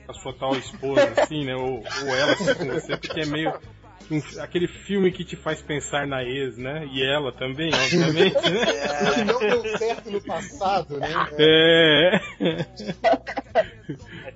a 0.07 0.12
sua 0.12 0.33
tal 0.33 0.55
esposa, 0.57 1.03
assim, 1.20 1.44
né? 1.44 1.57
Ou, 1.57 1.79
ou 1.79 2.14
ela 2.14 2.33
assistir 2.33 2.57
com 2.57 2.66
você, 2.66 2.97
porque 2.97 3.20
é 3.20 3.27
meio. 3.27 3.53
Um- 4.11 4.40
aquele 4.40 4.67
filme 4.69 5.11
que 5.12 5.25
te 5.25 5.37
faz 5.37 5.61
pensar 5.62 6.07
na 6.07 6.23
ex, 6.23 6.57
né? 6.57 6.87
E 6.93 7.03
ela 7.05 7.33
também, 7.33 7.71
obviamente, 7.75 8.35
né? 8.51 8.64
O 9.11 9.14
que 9.14 9.25
não 9.25 9.38
deu 9.40 9.79
certo 9.79 10.11
no 10.11 10.21
passado, 10.23 10.99
né? 10.99 11.09
É. 11.38 12.21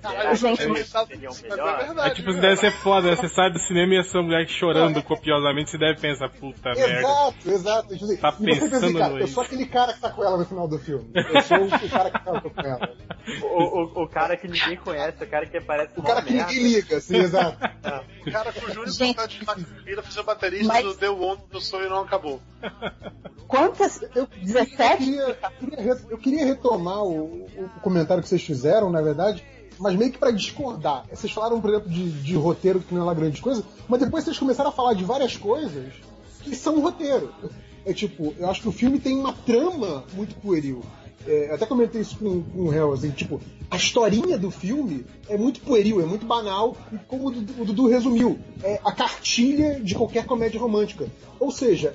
Caralho, 0.01 0.29
eu 0.29 0.35
Gente, 0.35 0.61
é 0.61 0.67
verdade. 0.67 1.99
É 1.99 2.09
tipo, 2.11 2.31
viu? 2.31 2.41
deve 2.41 2.57
ser 2.57 2.71
foda, 2.71 3.09
né? 3.09 3.15
Você 3.15 3.27
sai 3.27 3.51
do 3.51 3.59
cinema 3.59 3.95
e 3.95 3.97
a 3.97 4.03
sua 4.03 4.21
mulher 4.21 4.47
chorando 4.47 5.01
copiosamente, 5.03 5.71
você 5.71 5.77
deve 5.77 5.99
pensar, 5.99 6.29
puta 6.29 6.69
merda. 6.73 6.99
Exato, 6.99 7.49
exato. 7.49 7.93
Tipo 7.93 8.05
assim, 8.05 8.17
Tá 8.17 8.29
e 8.29 8.31
você 8.31 8.45
pensa 8.45 8.65
assim, 8.65 8.69
pensando 8.69 8.97
cara, 8.99 9.13
no 9.13 9.19
eu 9.19 9.27
sou 9.27 9.43
aquele 9.43 9.65
cara 9.65 9.93
que 9.93 9.99
tá 9.99 10.09
com 10.11 10.23
ela 10.23 10.37
no 10.37 10.45
final 10.45 10.67
do 10.67 10.79
filme. 10.79 11.09
Eu 11.13 11.41
sou 11.41 11.57
o 11.65 11.89
cara 11.89 12.11
que 12.11 12.23
tá 12.25 12.41
com 12.41 12.61
ela. 12.61 12.93
O, 13.43 14.01
o, 14.01 14.03
o 14.03 14.07
cara 14.07 14.37
que 14.37 14.47
ninguém 14.47 14.77
conhece, 14.77 15.23
o 15.23 15.27
cara 15.27 15.45
que 15.45 15.59
parece 15.61 15.99
O 15.99 16.03
cara 16.03 16.21
que 16.21 16.31
merda. 16.33 16.51
ninguém 16.51 16.63
liga, 16.75 16.97
assim, 16.97 17.17
exato. 17.17 17.57
O 18.25 18.31
cara 18.31 18.53
com 18.53 18.65
o 18.65 18.69
Júnior 18.69 18.87
Gente. 18.89 19.07
vontade 19.17 19.39
de 19.63 19.83
vida 19.83 20.01
fazer 20.03 20.23
baterista 20.23 20.67
Mas- 20.67 20.83
do 20.83 20.95
The 20.95 21.09
One 21.09 21.39
do 21.51 21.61
sonho 21.61 21.89
não 21.89 22.01
acabou. 22.01 22.41
Quantas? 23.47 24.01
Eu 24.15 24.27
17? 24.41 24.97
queria, 25.03 25.21
eu 25.21 25.35
queria 25.69 25.97
eu 26.09 26.17
queria 26.17 26.45
retomar 26.45 27.03
o, 27.03 27.45
o 27.57 27.69
comentário 27.81 28.21
que 28.21 28.29
vocês 28.29 28.43
fizeram, 28.43 28.89
na 28.91 29.01
verdade, 29.01 29.43
mas 29.79 29.95
meio 29.95 30.11
que 30.11 30.17
pra 30.17 30.31
discordar. 30.31 31.05
Vocês 31.11 31.31
falaram, 31.33 31.59
por 31.59 31.69
exemplo, 31.71 31.89
de, 31.89 32.11
de 32.11 32.35
roteiro 32.35 32.79
que 32.79 32.93
não 32.93 33.01
é 33.01 33.05
lá 33.05 33.13
grande 33.13 33.41
coisa, 33.41 33.63
mas 33.87 33.99
depois 33.99 34.23
vocês 34.23 34.37
começaram 34.37 34.69
a 34.69 34.73
falar 34.73 34.93
de 34.93 35.03
várias 35.03 35.35
coisas 35.35 35.93
que 36.41 36.55
são 36.55 36.79
roteiro. 36.79 37.33
É 37.85 37.93
tipo, 37.93 38.35
eu 38.37 38.49
acho 38.49 38.61
que 38.61 38.67
o 38.67 38.71
filme 38.73 38.99
tem 38.99 39.17
uma 39.17 39.33
trama 39.33 40.03
muito 40.13 40.35
pueril. 40.35 40.83
É, 41.27 41.49
eu 41.49 41.55
até 41.55 41.65
comentei 41.65 42.01
isso 42.01 42.17
com, 42.17 42.41
com 42.43 42.59
o 42.63 42.73
Hell, 42.73 42.93
assim, 42.93 43.11
tipo, 43.11 43.41
a 43.69 43.75
historinha 43.75 44.37
do 44.37 44.49
filme 44.49 45.05
é 45.27 45.37
muito 45.37 45.59
pueril, 45.61 46.01
é 46.01 46.05
muito 46.05 46.25
banal, 46.25 46.75
e 46.91 46.97
como 47.07 47.27
o 47.27 47.31
Dudu, 47.31 47.61
o 47.61 47.65
Dudu 47.65 47.87
resumiu, 47.87 48.39
é 48.63 48.79
a 48.83 48.91
cartilha 48.91 49.79
de 49.79 49.93
qualquer 49.95 50.25
comédia 50.25 50.59
romântica. 50.59 51.07
Ou 51.39 51.51
seja, 51.51 51.93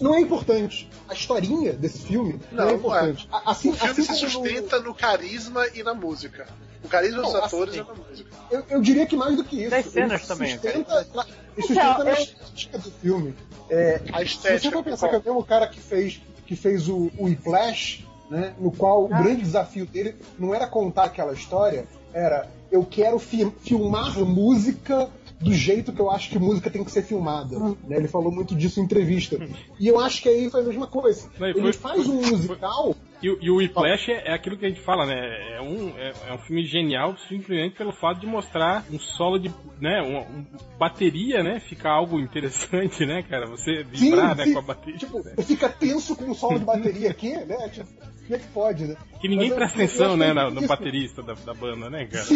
não 0.00 0.14
é 0.14 0.20
importante. 0.20 0.88
A 1.08 1.12
historinha 1.14 1.72
desse 1.74 1.98
filme 1.98 2.40
não, 2.52 2.64
Não, 2.64 2.70
é 2.70 2.74
importante. 2.74 3.28
A- 3.30 3.50
Assim, 3.50 3.70
o 3.70 3.74
filme 3.74 3.90
assim 3.90 4.02
se 4.02 4.08
como 4.08 4.44
no- 4.44 4.50
sustenta 4.50 4.80
no 4.80 4.94
carisma 4.94 5.66
e 5.74 5.82
na 5.82 5.92
música. 5.92 6.46
O 6.82 6.88
carisma 6.88 7.20
dos 7.22 7.32
Não, 7.34 7.44
atores 7.44 7.74
assim- 7.74 7.80
e 7.80 7.84
na 7.86 7.94
música. 8.08 8.30
eu, 8.50 8.64
eu 8.70 8.80
diria 8.80 9.04
que 9.06 9.14
mais 9.16 9.36
do 9.36 9.44
que 9.44 9.60
isso. 9.60 9.70
Das 9.70 9.84
cenas 9.86 10.26
também, 10.26 10.52
Sustenta, 10.54 11.06
na, 11.14 11.24
sustenta 11.56 11.80
Então, 11.92 12.04
na 12.04 12.10
eu- 12.12 12.22
estética 12.22 12.78
do 12.78 12.90
filme. 12.92 13.34
É, 13.68 14.00
A 14.12 14.18
se 14.20 14.24
estética. 14.24 14.58
você 14.60 14.70
for 14.70 14.84
pensar 14.84 15.08
que 15.10 15.16
é 15.16 15.18
o 15.18 15.22
mesmo 15.24 15.44
cara 15.44 15.66
que 15.68 15.78
fez, 15.80 16.20
que 16.46 16.56
fez 16.56 16.88
o, 16.88 17.10
o 17.18 17.24
Whiplash, 17.24 18.06
né, 18.30 18.54
no 18.58 18.70
qual 18.70 19.02
Ah. 19.12 19.18
o 19.18 19.22
grande 19.22 19.42
desafio 19.42 19.84
dele 19.84 20.14
não 20.38 20.54
era 20.54 20.66
contar 20.66 21.04
aquela 21.04 21.32
história, 21.32 21.86
era 22.14 22.48
eu 22.72 22.84
quero 22.84 23.18
fi- 23.18 23.50
filmar 23.62 24.16
música 24.20 25.08
do 25.40 25.52
jeito 25.54 25.90
que 25.92 26.00
eu 26.00 26.10
acho 26.10 26.28
que 26.30 26.38
música 26.38 26.70
tem 26.70 26.84
que 26.84 26.90
ser 26.90 27.02
filmada. 27.02 27.58
Né? 27.58 27.74
Ele 27.96 28.06
falou 28.08 28.30
muito 28.30 28.54
disso 28.54 28.78
em 28.78 28.84
entrevista. 28.84 29.38
E 29.78 29.88
eu 29.88 29.98
acho 29.98 30.20
que 30.22 30.28
aí 30.28 30.50
foi 30.50 30.60
a 30.60 30.64
mesma 30.64 30.86
coisa. 30.86 31.28
Não, 31.38 31.48
Ele 31.48 31.60
foi- 31.60 31.72
faz 31.72 32.06
um 32.06 32.16
musical. 32.20 32.94
E, 33.22 33.28
o- 33.30 33.38
e 33.40 33.50
o 33.50 33.56
Whiplash 33.56 34.10
é, 34.10 34.28
é 34.30 34.34
aquilo 34.34 34.56
que 34.58 34.66
a 34.66 34.68
gente 34.68 34.80
fala, 34.82 35.04
né? 35.06 35.56
É 35.56 35.60
um, 35.62 35.88
é, 35.98 36.12
é 36.28 36.34
um 36.34 36.38
filme 36.38 36.64
genial 36.66 37.16
simplesmente 37.28 37.74
pelo 37.76 37.90
fato 37.92 38.20
de 38.20 38.26
mostrar 38.26 38.84
um 38.92 38.98
solo 38.98 39.38
de, 39.38 39.48
né? 39.80 40.00
Uma, 40.02 40.20
um- 40.20 40.46
bateria, 40.78 41.42
né? 41.42 41.58
Fica 41.60 41.88
algo 41.90 42.20
interessante, 42.20 43.04
né, 43.06 43.22
cara? 43.22 43.46
Você 43.46 43.82
vibrar, 43.82 44.36
né, 44.36 44.44
sim, 44.44 44.52
com 44.52 44.58
a 44.58 44.62
bateria. 44.62 44.98
Tipo, 44.98 45.22
fica 45.42 45.68
tenso 45.68 46.14
com 46.16 46.30
o 46.30 46.34
solo 46.34 46.58
de 46.58 46.64
bateria 46.64 47.10
aqui, 47.10 47.30
né? 47.30 47.68
Tipo, 47.70 47.88
como 48.30 48.36
é 48.36 48.38
que 48.38 48.52
pode, 48.52 48.86
né? 48.86 48.96
que 49.20 49.28
ninguém 49.28 49.48
Mas 49.48 49.56
presta 49.58 49.78
eu 49.80 49.84
atenção, 49.84 50.16
né, 50.16 50.28
é 50.30 50.50
no 50.50 50.58
isso. 50.60 50.68
baterista 50.68 51.22
da, 51.22 51.34
da 51.34 51.52
banda, 51.52 51.90
né, 51.90 52.06
cara? 52.06 52.26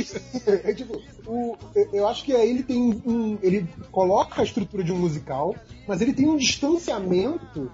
É 0.64 0.74
tipo, 0.74 1.00
o- 1.26 1.56
eu- 1.92 2.06
acho 2.08 2.24
que 2.24 2.32
aí 2.34 2.50
ele 2.50 2.62
tem 2.62 3.00
um. 3.06 3.38
Ele 3.42 3.66
coloca 3.90 4.40
a 4.42 4.44
estrutura 4.44 4.82
de 4.84 4.92
um 4.92 4.98
musical, 4.98 5.54
mas 5.88 6.00
ele 6.00 6.12
tem 6.12 6.28
um 6.28 6.36
distanciamento 6.36 7.70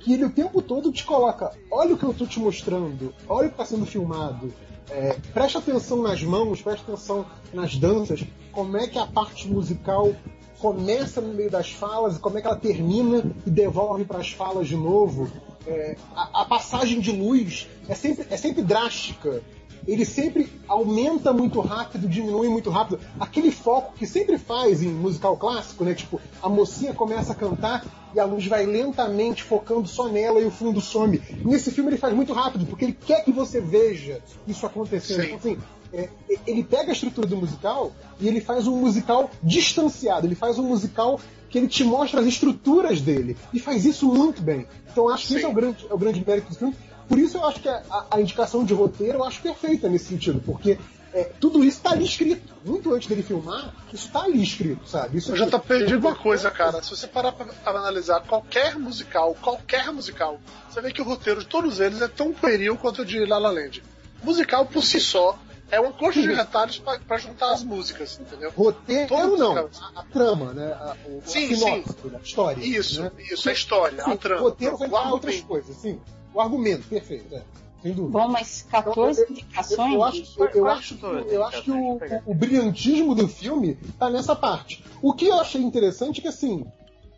que 0.00 0.12
ele 0.14 0.24
o 0.24 0.30
tempo 0.30 0.62
todo 0.62 0.90
te 0.92 1.04
coloca. 1.04 1.52
Olha 1.70 1.94
o 1.94 1.98
que 1.98 2.04
eu 2.04 2.14
tô 2.14 2.26
te 2.26 2.40
mostrando, 2.40 3.14
olha 3.28 3.48
o 3.48 3.50
que 3.50 3.56
tá 3.56 3.64
sendo 3.64 3.84
filmado. 3.86 4.52
É, 4.90 5.16
presta 5.34 5.58
atenção 5.58 6.02
nas 6.02 6.22
mãos, 6.22 6.62
presta 6.62 6.90
atenção 6.90 7.26
nas 7.52 7.76
danças, 7.76 8.24
como 8.50 8.76
é 8.78 8.86
que 8.88 8.98
a 8.98 9.06
parte 9.06 9.46
musical 9.46 10.12
começa 10.58 11.20
no 11.20 11.34
meio 11.34 11.50
das 11.50 11.70
falas 11.70 12.16
e 12.16 12.20
como 12.20 12.38
é 12.38 12.40
que 12.40 12.46
ela 12.46 12.56
termina 12.56 13.22
e 13.46 13.50
devolve 13.50 14.04
para 14.04 14.18
as 14.18 14.30
falas 14.32 14.66
de 14.66 14.76
novo. 14.76 15.30
É, 15.66 15.96
a, 16.14 16.42
a 16.42 16.44
passagem 16.44 17.00
de 17.00 17.12
luz 17.12 17.68
é 17.88 17.94
sempre, 17.94 18.26
é 18.30 18.36
sempre 18.36 18.62
drástica 18.62 19.42
ele 19.88 20.04
sempre 20.04 20.52
aumenta 20.68 21.32
muito 21.32 21.60
rápido, 21.60 22.06
diminui 22.06 22.48
muito 22.48 22.68
rápido. 22.68 23.00
Aquele 23.18 23.50
foco 23.50 23.94
que 23.94 24.06
sempre 24.06 24.36
faz 24.36 24.82
em 24.82 24.88
musical 24.88 25.34
clássico, 25.38 25.82
né? 25.82 25.94
Tipo, 25.94 26.20
a 26.42 26.48
mocinha 26.48 26.92
começa 26.92 27.32
a 27.32 27.34
cantar 27.34 27.86
e 28.14 28.20
a 28.20 28.24
luz 28.26 28.46
vai 28.46 28.66
lentamente 28.66 29.42
focando 29.42 29.88
só 29.88 30.06
nela 30.08 30.40
e 30.40 30.44
o 30.44 30.50
fundo 30.50 30.78
some. 30.80 31.22
Nesse 31.42 31.70
filme 31.70 31.90
ele 31.90 31.96
faz 31.96 32.14
muito 32.14 32.34
rápido, 32.34 32.66
porque 32.66 32.84
ele 32.84 32.98
quer 33.06 33.24
que 33.24 33.32
você 33.32 33.62
veja 33.62 34.20
isso 34.46 34.66
acontecendo. 34.66 35.24
Então, 35.24 35.36
assim, 35.36 35.58
é, 35.92 36.08
ele 36.46 36.62
pega 36.64 36.90
a 36.90 36.92
estrutura 36.92 37.26
do 37.26 37.36
musical 37.36 37.92
e 38.20 38.28
ele 38.28 38.40
faz 38.40 38.66
um 38.66 38.76
musical 38.76 39.30
distanciado, 39.42 40.26
ele 40.26 40.34
faz 40.34 40.58
um 40.58 40.64
musical 40.64 41.20
que 41.48 41.56
ele 41.58 41.68
te 41.68 41.82
mostra 41.84 42.20
as 42.20 42.26
estruturas 42.26 43.00
dele. 43.00 43.36
E 43.54 43.58
faz 43.58 43.84
isso 43.84 44.06
muito 44.06 44.42
bem. 44.42 44.66
Então 44.90 45.08
acho 45.08 45.22
que 45.22 45.28
Sim. 45.30 45.36
esse 45.36 45.44
é 45.46 45.48
o 45.48 45.52
grande, 45.52 45.86
é 45.88 45.94
o 45.94 45.98
grande 45.98 46.22
mérito 46.26 46.50
do 46.50 46.54
filme. 46.54 46.76
Por 47.08 47.18
isso 47.18 47.38
eu 47.38 47.44
acho 47.46 47.60
que 47.60 47.68
a, 47.68 48.06
a- 48.10 48.20
indicação 48.20 48.64
de 48.64 48.74
roteiro 48.74 49.18
eu 49.18 49.24
acho 49.24 49.40
perfeita 49.40 49.88
nesse 49.88 50.06
sentido, 50.06 50.42
porque 50.44 50.78
é, 51.14 51.24
tudo 51.40 51.64
isso 51.64 51.80
tá 51.80 51.92
ali 51.92 52.04
escrito. 52.04 52.52
Muito 52.62 52.92
antes 52.92 53.08
dele 53.08 53.22
filmar, 53.22 53.74
isso 53.90 54.10
tá 54.12 54.24
ali 54.24 54.42
escrito, 54.42 54.86
sabe? 54.86 55.16
Isso 55.16 55.32
Eu 55.32 55.36
já 55.36 55.46
tô 55.46 55.58
perdido 55.58 56.06
uma 56.06 56.14
coisa, 56.14 56.50
cara. 56.50 56.82
Se 56.82 56.90
você 56.90 57.06
parar 57.06 57.32
pra, 57.32 57.46
pra 57.46 57.72
analisar 57.78 58.20
qualquer 58.26 58.78
musical, 58.78 59.34
qualquer 59.40 59.90
musical, 59.90 60.38
você 60.68 60.82
vê 60.82 60.92
que 60.92 61.00
o 61.00 61.04
roteiro 61.04 61.40
de 61.40 61.46
todos 61.46 61.80
eles 61.80 62.02
é 62.02 62.08
tão 62.08 62.30
pueril 62.34 62.76
quanto 62.76 63.00
o 63.00 63.04
de 63.06 63.24
La 63.24 63.38
La 63.38 63.50
Land. 63.50 63.82
Musical, 64.22 64.66
por 64.66 64.84
si 64.84 65.00
só, 65.00 65.38
é 65.70 65.80
uma 65.80 65.92
coxa 65.92 66.20
de 66.22 66.32
retalhos 66.32 66.78
pra, 66.78 66.98
pra 66.98 67.18
juntar 67.18 67.52
as 67.52 67.62
músicas, 67.64 68.18
entendeu? 68.20 68.50
Roteiro 68.56 69.08
Todo 69.08 69.36
não, 69.36 69.56
a, 69.56 70.00
a 70.00 70.02
trama, 70.04 70.52
né? 70.52 70.72
A, 70.72 70.96
o, 71.06 71.22
Sim, 71.24 71.52
a 71.52 71.56
sinopse, 71.56 71.94
a 72.14 72.18
história. 72.20 72.64
Isso, 72.64 73.02
né? 73.02 73.10
isso, 73.30 73.48
a 73.48 73.52
história, 73.52 74.04
Sim, 74.04 74.10
a 74.12 74.16
trama. 74.16 74.40
O 74.40 74.44
roteiro 74.44 74.76
vai 74.76 74.88
falar 74.88 75.12
outras 75.12 75.40
coisas, 75.40 75.76
sim. 75.76 76.00
O 76.34 76.40
argumento, 76.40 76.86
perfeito, 76.88 77.34
é. 77.34 77.42
Sem 77.82 77.92
dúvida. 77.92 78.18
Bom, 78.18 78.28
mas 78.28 78.66
14 78.70 79.20
Eu- 79.22 79.30
indicações. 79.30 79.94
Eu 79.94 80.02
acho, 80.04 80.34
eu, 80.36 80.46
eu 80.48 80.68
acho, 80.68 80.96
que, 80.96 81.04
eu 81.04 81.44
acho 81.44 81.62
que 81.62 81.70
o, 81.70 81.92
o- 81.94 82.00
o 82.26 82.34
brilhantismo 82.34 83.14
do 83.14 83.28
filme 83.28 83.76
tá 83.98 84.10
nessa 84.10 84.34
parte. 84.34 84.84
O 85.00 85.12
que 85.12 85.26
eu 85.26 85.38
achei 85.40 85.62
interessante 85.62 86.18
é 86.18 86.22
que, 86.22 86.28
assim, 86.28 86.66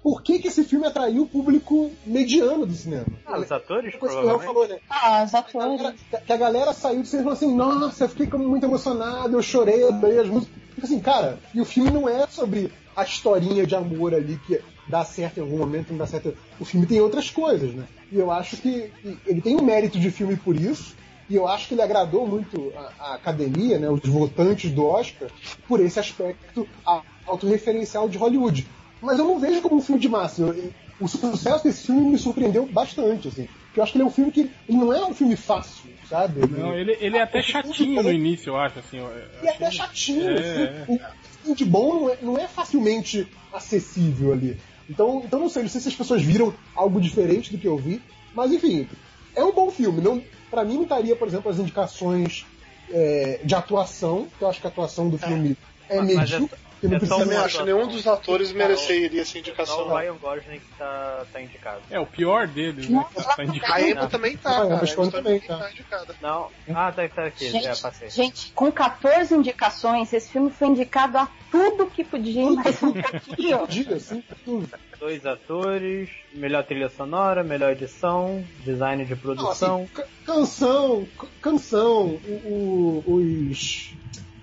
por 0.02 0.22
que, 0.22 0.38
que 0.38 0.48
esse 0.48 0.64
filme 0.64 0.86
atraiu 0.86 1.22
o 1.22 1.26
público 1.28 1.90
mediano 2.06 2.64
do 2.66 2.72
cinema? 2.74 3.06
Ah, 3.26 3.38
os 3.38 3.50
atores, 3.52 3.92
que 3.92 3.98
provavelmente. 3.98 4.44
falou, 4.44 4.66
né? 4.68 4.78
Ah, 4.88 5.24
os 5.24 5.34
A 5.34 5.38
atores. 5.40 5.76
galera- 5.82 5.94
que 6.26 6.32
a 6.32 6.36
galera 6.36 6.72
saiu 6.72 7.00
do 7.02 7.06
cinema 7.06 7.32
e 7.32 7.36
falou 7.36 7.50
assim, 7.50 7.56
nossa, 7.56 8.04
eu 8.04 8.08
fiquei 8.08 8.26
muito 8.38 8.64
emocionado, 8.64 9.36
eu 9.36 9.42
chorei, 9.42 9.82
eu 9.82 9.88
adorei 9.88 10.18
as 10.20 10.28
músicas. 10.28 10.54
Tipo 10.74 10.86
assim, 10.86 11.00
cara, 11.00 11.38
e 11.54 11.60
o 11.60 11.64
filme 11.64 11.90
não 11.90 12.08
é 12.08 12.26
sobre 12.26 12.72
a 12.96 13.02
historinha 13.04 13.66
de 13.66 13.74
amor 13.74 14.14
ali 14.14 14.38
que 14.46 14.60
dá 14.88 15.04
certo 15.04 15.38
em 15.38 15.42
algum 15.42 15.58
momento, 15.58 15.90
não 15.90 15.98
dá 15.98 16.06
certo. 16.06 16.34
O 16.58 16.64
filme 16.64 16.86
tem 16.86 17.00
outras 17.00 17.30
coisas, 17.30 17.72
né? 17.74 17.84
E 18.10 18.18
eu 18.18 18.30
acho 18.30 18.56
que 18.56 18.90
que 19.02 19.18
ele 19.26 19.40
tem 19.40 19.56
um 19.56 19.62
mérito 19.62 19.98
de 19.98 20.10
filme 20.10 20.36
por 20.36 20.56
isso, 20.56 20.96
e 21.28 21.36
eu 21.36 21.46
acho 21.46 21.68
que 21.68 21.74
ele 21.74 21.82
agradou 21.82 22.26
muito 22.26 22.72
a, 22.76 23.10
a 23.10 23.14
academia, 23.14 23.78
né, 23.78 23.88
os 23.88 24.00
votantes 24.08 24.70
do 24.72 24.84
Oscar, 24.84 25.28
por 25.68 25.78
esse 25.80 26.00
aspecto 26.00 26.66
a- 26.84 27.02
autorreferencial 27.26 28.08
de 28.08 28.18
Hollywood. 28.18 28.66
Mas 29.00 29.18
eu 29.18 29.24
não 29.24 29.38
vejo 29.38 29.60
como 29.62 29.76
um 29.76 29.80
filme 29.80 30.00
de 30.00 30.08
massa. 30.08 30.42
Eu- 30.42 30.72
o 31.00 31.08
sucesso 31.08 31.64
desse 31.64 31.86
filme 31.86 32.10
me 32.12 32.18
surpreendeu 32.18 32.66
bastante, 32.66 33.28
assim. 33.28 33.48
Porque 33.66 33.80
eu 33.80 33.84
acho 33.84 33.92
que 33.92 33.98
ele 33.98 34.04
é 34.04 34.06
um 34.06 34.10
filme 34.10 34.30
que 34.30 34.40
ele 34.68 34.78
não 34.78 34.92
é 34.92 35.04
um 35.06 35.14
filme 35.14 35.34
fácil, 35.36 35.90
sabe? 36.08 36.40
Não, 36.46 36.74
ele, 36.74 36.96
ele 37.00 37.16
é 37.16 37.22
até 37.22 37.40
chatinho 37.42 38.02
no 38.02 38.12
início, 38.12 38.50
eu 38.50 38.56
acho, 38.56 38.78
assim. 38.80 38.98
eu- 38.98 39.06
eu 39.06 39.22
E 39.42 39.46
é 39.46 39.50
até 39.50 39.70
chatinho. 39.70 40.28
É, 40.28 40.82
assim. 40.82 40.94
O 40.94 40.98
filme 41.42 41.56
de 41.56 41.64
bom 41.64 41.94
não 41.94 42.10
é, 42.10 42.18
não 42.20 42.38
é 42.38 42.46
facilmente 42.46 43.26
acessível 43.52 44.32
ali. 44.32 44.56
Então, 44.88 45.22
então 45.24 45.40
não 45.40 45.48
sei, 45.48 45.62
não 45.62 45.70
sei 45.70 45.80
se 45.80 45.88
as 45.88 45.94
pessoas 45.94 46.20
viram 46.22 46.52
algo 46.74 47.00
diferente 47.00 47.50
do 47.52 47.58
que 47.58 47.68
eu 47.68 47.76
vi. 47.78 48.02
Mas 48.34 48.52
enfim, 48.52 48.86
é 49.34 49.42
um 49.44 49.52
bom 49.52 49.70
filme. 49.70 50.00
Não, 50.02 50.22
pra 50.50 50.64
mim 50.64 50.74
não 50.74 50.82
estaria, 50.82 51.14
por 51.16 51.26
exemplo, 51.28 51.50
as 51.50 51.58
indicações 51.58 52.44
é, 52.92 53.40
de 53.44 53.54
atuação, 53.54 54.26
que 54.36 54.42
eu 54.42 54.48
acho 54.48 54.60
que 54.60 54.66
a 54.66 54.70
atuação 54.70 55.08
do 55.08 55.16
filme 55.16 55.56
é, 55.88 55.96
Mas- 55.98 56.14
mas 56.14 56.30
é- 56.30 56.32
medíocre. 56.34 56.58
Que 56.80 56.88
não 56.88 56.96
é 56.96 56.98
precisa 56.98 57.18
Também 57.20 57.38
acho 57.38 57.64
nenhum 57.64 57.86
dos 57.86 58.06
atores 58.06 58.52
mereceria 58.52 59.20
essa 59.20 59.32
Só 59.32 59.38
indicação. 59.38 59.82
o 59.84 59.88
não. 59.88 59.96
Ryan 59.96 60.14
Gosling 60.14 60.58
que 60.60 60.78
tá, 60.78 61.24
tá 61.32 61.40
indicado. 61.42 61.80
É, 61.90 62.00
o 62.00 62.06
pior 62.06 62.46
deles, 62.46 62.88
né? 62.88 63.04
Que 63.14 63.22
tá 63.22 63.34
A 63.38 63.44
indicado. 63.44 63.80
Emma 63.84 64.06
também 64.08 64.36
tá, 64.36 64.50
Ah, 64.50 64.52
cara. 64.54 64.62
a 64.74 64.80
A 64.80 64.84
Emma 64.84 65.10
também 65.10 65.10
também 65.10 65.40
tá. 65.40 65.56
tá 65.58 65.70
indicada. 65.70 66.14
Não. 66.22 66.48
Ah, 66.74 66.92
tá, 66.92 67.08
tá 67.08 67.24
aqui. 67.26 67.50
Gente, 67.50 67.66
é, 67.68 67.76
passei. 67.76 68.10
gente, 68.10 68.52
com 68.52 68.72
14 68.72 69.34
indicações, 69.34 70.12
esse 70.12 70.30
filme 70.30 70.50
foi 70.50 70.68
indicado 70.68 71.18
a 71.18 71.28
tudo 71.50 71.86
que 71.86 72.04
podia 72.04 72.42
ir 72.42 72.50
mais 72.50 72.82
um 72.82 72.92
pouquinho. 72.92 73.66
Diga, 73.68 73.96
assim, 73.96 74.22
tudo. 74.44 74.68
Dois 74.98 75.24
atores, 75.26 76.08
melhor 76.34 76.62
trilha 76.64 76.88
sonora, 76.90 77.42
melhor 77.42 77.72
edição, 77.72 78.44
design 78.64 79.04
de 79.04 79.12
Não, 79.14 79.18
produção. 79.20 79.82
assim, 79.82 79.86
ca- 79.94 80.06
canção, 80.26 81.08
ca- 81.18 81.26
canção, 81.42 82.18
o- 82.44 83.02
o- 83.06 83.14
os, 83.50 83.92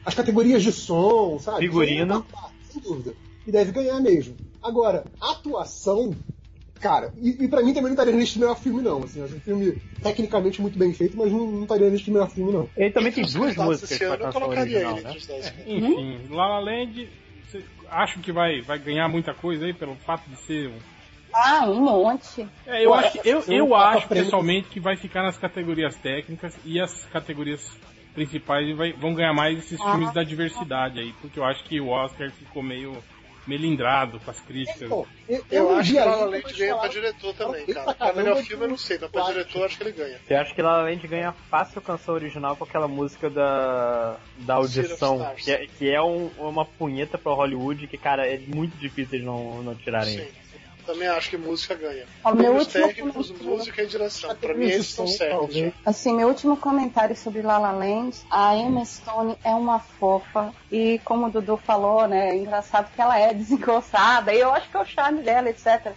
as 0.07 0.15
categorias 0.15 0.63
de 0.63 0.71
som, 0.71 1.37
sabe? 1.37 1.59
Figurino. 1.59 2.25
É 2.33 2.71
Sem 2.71 2.81
dúvida. 2.81 3.13
E 3.45 3.51
deve 3.51 3.73
ganhar 3.73 3.99
mesmo. 3.99 4.37
Agora, 4.63 5.05
atuação, 5.19 6.15
cara, 6.79 7.11
e, 7.21 7.43
e 7.43 7.47
pra 7.49 7.61
mim 7.61 7.73
também 7.73 7.83
não 7.83 7.91
estaria 7.91 8.13
neste 8.13 8.39
melhor 8.39 8.57
filme, 8.57 8.81
não. 8.81 9.03
Assim, 9.03 9.21
acho 9.21 9.35
um 9.35 9.39
filme 9.41 9.77
tecnicamente 10.01 10.61
muito 10.61 10.79
bem 10.79 10.93
feito, 10.93 11.17
mas 11.17 11.29
não, 11.29 11.51
não 11.51 11.63
estaria 11.63 11.89
neste 11.89 12.09
melhor 12.09 12.29
filme, 12.29 12.53
não. 12.53 12.69
Ele 12.77 12.91
também 12.91 13.11
tem 13.11 13.25
duas 13.25 13.55
músicas 13.57 13.91
esse 13.91 14.05
pra 14.05 14.13
ano, 14.15 14.23
eu 14.23 14.31
colocaria 14.33 14.77
original, 14.77 14.93
ele 14.93 15.03
né? 15.03 15.09
entre 15.09 15.17
os 15.19 15.27
dez. 15.27 15.53
Enfim, 15.67 16.19
La 16.29 16.47
La 16.47 16.59
Land, 16.59 17.09
acho 17.89 18.19
que 18.21 18.31
vai, 18.31 18.61
vai 18.61 18.79
ganhar 18.79 19.09
muita 19.09 19.33
coisa 19.33 19.65
aí 19.65 19.73
pelo 19.73 19.95
fato 19.97 20.29
de 20.29 20.37
ser 20.37 20.69
um. 20.69 20.77
Ah, 21.33 21.69
um 21.69 21.81
monte. 21.81 22.47
É, 22.65 22.85
eu 22.85 22.89
Pô, 22.91 22.95
acho, 22.95 23.17
eu, 23.25 23.39
eu- 23.41 23.53
eu 23.53 23.75
acho 23.75 24.07
pessoalmente 24.07 24.69
que 24.69 24.79
vai 24.79 24.95
ficar 24.95 25.21
nas 25.23 25.37
categorias 25.37 25.97
técnicas 25.97 26.57
e 26.63 26.79
as 26.79 27.05
categorias 27.07 27.77
principais 28.17 28.75
vai- 28.75 28.93
vão 28.93 29.13
ganhar 29.13 29.31
mais 29.31 29.59
esses 29.59 29.79
Ah. 29.79 29.91
filmes 29.91 30.11
da 30.11 30.23
diversidade 30.23 30.99
aí, 30.99 31.13
porque 31.21 31.37
eu 31.37 31.45
acho 31.45 31.63
que 31.65 31.79
o 31.79 31.89
Oscar 31.89 32.31
ficou 32.31 32.63
meio 32.63 32.97
melindrado 33.45 34.19
com 34.19 34.29
as 34.31 34.39
críticas. 34.41 34.89
Bom, 34.89 35.05
eu, 35.29 35.45
Eu 35.49 35.63
não 35.69 35.77
acho 35.77 35.91
que 35.93 35.99
La 35.99 36.15
Land 36.25 36.53
ganha 36.57 36.75
pra 36.75 36.87
diretor 36.89 37.33
também, 37.35 37.65
cara. 37.67 37.85
Pra 37.85 37.93
caramba, 37.93 38.21
melhor 38.23 38.43
filme 38.43 38.63
eu 38.65 38.69
não 38.69 38.77
sei, 38.77 38.97
mas 38.99 39.09
pra 39.11 39.21
eu 39.21 39.27
diretor 39.27 39.65
acho 39.65 39.77
que 39.77 39.83
ele 39.83 39.91
ganha. 39.93 40.17
Eu 40.29 40.37
acho 40.39 40.53
que 40.55 40.61
La 40.61 40.77
La 40.77 40.81
Land 40.83 41.07
ganha 41.07 41.31
fácil 41.49 41.79
canção 41.81 42.15
original 42.15 42.55
com 42.57 42.63
aquela 42.65 42.87
música 42.89 43.29
da, 43.29 44.17
da 44.39 44.55
audição, 44.55 45.33
que 45.37 45.51
é, 45.51 45.67
que 45.67 45.89
é 45.89 46.01
um- 46.01 46.29
uma 46.39 46.65
punheta 46.65 47.17
pra 47.17 47.31
Hollywood 47.33 47.87
que, 47.87 47.97
cara, 47.97 48.27
é 48.27 48.37
muito 48.37 48.75
difícil 48.77 49.13
eles 49.15 49.25
não, 49.25 49.61
não 49.63 49.75
tirarem. 49.75 50.17
Sim. 50.17 50.27
Também 50.87 51.07
acho 51.09 51.29
que 51.29 51.37
música 51.37 51.75
ganha. 51.75 52.05
O 52.23 52.31
meu 52.33 52.53
último 52.55 52.87
técnicos, 52.87 53.27
comentário- 53.27 53.57
música 53.57 53.83
e 53.83 53.87
direção. 53.87 54.35
Pra 54.37 54.53
mim 54.55 54.65
esses 54.65 54.87
estão 54.89 55.05
certos. 55.05 55.55
Assim, 55.85 56.15
meu 56.15 56.29
último 56.29 56.55
comentário 56.57 57.15
sobre 57.15 57.41
La 57.41 57.57
La 57.57 57.71
Land, 57.73 58.17
a 58.31 58.55
Emma 58.55 58.83
Stone 58.85 59.37
é 59.43 59.53
uma 59.53 59.79
fofa 59.79 60.53
e 60.71 60.99
como 61.03 61.27
o 61.27 61.29
Dudu 61.29 61.57
falou, 61.57 62.07
né, 62.07 62.29
é 62.29 62.35
engraçado 62.37 62.89
que 62.95 63.01
ela 63.01 63.19
é 63.19 63.33
desengonçada 63.33 64.33
e 64.33 64.39
eu 64.39 64.51
acho 64.53 64.69
que 64.71 64.77
é 64.77 64.79
o 64.81 64.85
charme 64.85 65.21
dela, 65.21 65.49
etc. 65.49 65.91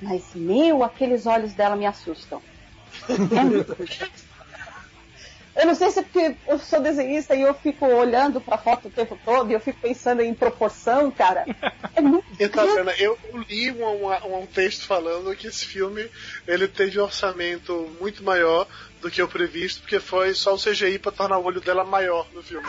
Mas, 0.00 0.34
meu, 0.34 0.82
aqueles 0.82 1.24
olhos 1.26 1.52
dela 1.54 1.76
me 1.76 1.86
assustam. 1.86 2.42
É 3.08 3.42
muito- 3.44 3.76
Eu 5.54 5.66
não 5.66 5.74
sei 5.74 5.90
se 5.90 6.00
é 6.00 6.02
porque 6.02 6.34
eu 6.46 6.58
sou 6.58 6.80
desenhista 6.80 7.34
e 7.34 7.42
eu 7.42 7.52
fico 7.54 7.86
olhando 7.86 8.40
pra 8.40 8.56
foto 8.56 8.88
o 8.88 8.90
tempo 8.90 9.18
todo 9.24 9.50
e 9.50 9.54
eu 9.54 9.60
fico 9.60 9.80
pensando 9.80 10.22
em 10.22 10.32
proporção, 10.34 11.10
cara. 11.10 11.44
É 11.94 12.00
muito 12.00 12.24
Então, 12.40 12.78
Ana, 12.78 12.92
eu 12.98 13.18
li 13.48 13.70
um, 13.70 14.06
um, 14.06 14.40
um 14.40 14.46
texto 14.46 14.86
falando 14.86 15.34
que 15.36 15.46
esse 15.46 15.64
filme 15.64 16.08
ele 16.46 16.66
teve 16.66 16.98
um 16.98 17.04
orçamento 17.04 17.88
muito 18.00 18.24
maior 18.24 18.66
do 19.00 19.10
que 19.10 19.20
o 19.20 19.28
previsto, 19.28 19.80
porque 19.80 19.98
foi 19.98 20.32
só 20.32 20.54
o 20.54 20.58
CGI 20.58 20.98
pra 20.98 21.10
tornar 21.10 21.38
o 21.38 21.44
olho 21.44 21.60
dela 21.60 21.84
maior 21.84 22.26
no 22.32 22.42
filme. 22.42 22.66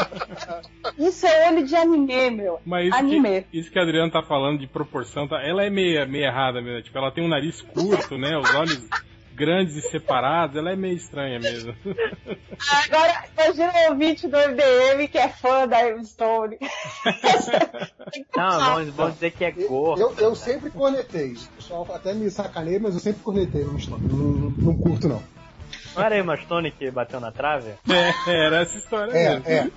Isso 0.98 1.26
é 1.26 1.50
olho 1.50 1.66
de 1.66 1.74
anime, 1.74 2.30
meu. 2.30 2.60
Mas 2.64 2.88
isso 2.88 2.96
anime. 2.96 3.46
que, 3.50 3.58
isso 3.58 3.70
que 3.70 3.78
a 3.78 3.82
Adriana 3.82 4.12
tá 4.12 4.22
falando 4.22 4.58
de 4.58 4.66
proporção, 4.66 5.26
tá, 5.26 5.40
ela 5.42 5.64
é 5.64 5.70
meio, 5.70 6.06
meio 6.08 6.26
errada 6.26 6.60
mesmo. 6.60 6.82
Tipo, 6.82 6.98
ela 6.98 7.10
tem 7.10 7.24
um 7.24 7.28
nariz 7.28 7.62
curto, 7.62 8.18
né? 8.18 8.36
Os 8.36 8.54
olhos 8.54 8.86
grandes 9.40 9.74
e 9.74 9.80
separados, 9.80 10.54
ela 10.54 10.70
é 10.70 10.76
meio 10.76 10.94
estranha 10.94 11.40
mesmo. 11.40 11.74
Agora, 12.84 13.24
imagina 13.34 13.72
o 13.72 13.90
ouvinte 13.92 14.28
do 14.28 14.36
MDM 14.36 15.08
que 15.10 15.16
é 15.16 15.28
fã 15.30 15.66
da 15.66 15.88
Emma 15.88 16.04
Stone. 16.04 16.58
Não, 18.36 18.60
vamos, 18.60 18.94
vamos 18.94 19.14
dizer 19.14 19.30
que 19.30 19.44
é 19.44 19.50
gordo. 19.50 20.02
Eu, 20.02 20.14
eu 20.18 20.34
sempre 20.36 20.70
cornetei. 20.70 21.32
O 21.32 21.48
pessoal 21.56 21.88
até 21.94 22.12
me 22.12 22.30
sacanei, 22.30 22.78
mas 22.78 22.94
eu 22.94 23.00
sempre 23.00 23.22
cornetei 23.22 23.64
no 23.64 23.80
Stone. 23.80 24.06
Não, 24.06 24.18
não, 24.18 24.50
não 24.50 24.76
curto, 24.76 25.08
não. 25.08 25.22
Não 25.96 26.02
era 26.02 26.14
a 26.14 26.18
Emma 26.18 26.36
Stone 26.36 26.70
que 26.70 26.90
bateu 26.90 27.18
na 27.18 27.32
trave? 27.32 27.72
É, 28.26 28.46
era 28.46 28.60
essa 28.60 28.76
história 28.76 29.12
É, 29.12 29.30
mesmo. 29.30 29.44
é. 29.46 29.70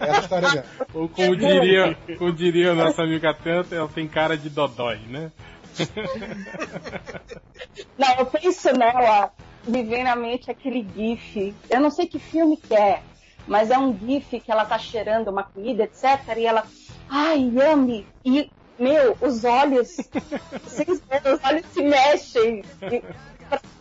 É 0.00 0.08
essa 0.08 0.20
história 0.20 0.48
mesmo. 0.48 0.64
Ou 0.94 1.08
como 1.08 1.36
diria, 1.36 1.96
como 2.16 2.32
diria 2.32 2.72
o 2.72 2.76
nosso 2.76 3.02
amigo 3.02 3.26
ela 3.26 3.88
tem 3.88 4.06
cara 4.06 4.36
de 4.36 4.48
dodói, 4.48 4.98
né? 5.08 5.32
Não, 7.98 8.14
eu 8.18 8.26
penso 8.26 8.72
nela, 8.72 9.32
me 9.66 9.82
vem 9.82 10.04
na 10.04 10.16
mente 10.16 10.50
aquele 10.50 10.86
gif. 10.94 11.54
Eu 11.70 11.80
não 11.80 11.90
sei 11.90 12.06
que 12.06 12.18
filme 12.18 12.56
que 12.56 12.74
é, 12.74 13.02
mas 13.46 13.70
é 13.70 13.78
um 13.78 13.96
gif 13.98 14.40
que 14.40 14.50
ela 14.50 14.64
tá 14.64 14.78
cheirando 14.78 15.28
uma 15.28 15.44
comida, 15.44 15.84
etc. 15.84 16.36
E 16.36 16.46
ela, 16.46 16.64
ai, 17.08 17.38
yummy. 17.38 18.06
E, 18.24 18.50
meu, 18.78 19.16
os 19.20 19.44
olhos, 19.44 19.96
vocês 20.64 21.02
veem, 21.08 21.34
os 21.34 21.44
olhos 21.44 21.66
se 21.72 21.82
mexem. 21.82 22.64
E, 22.82 23.02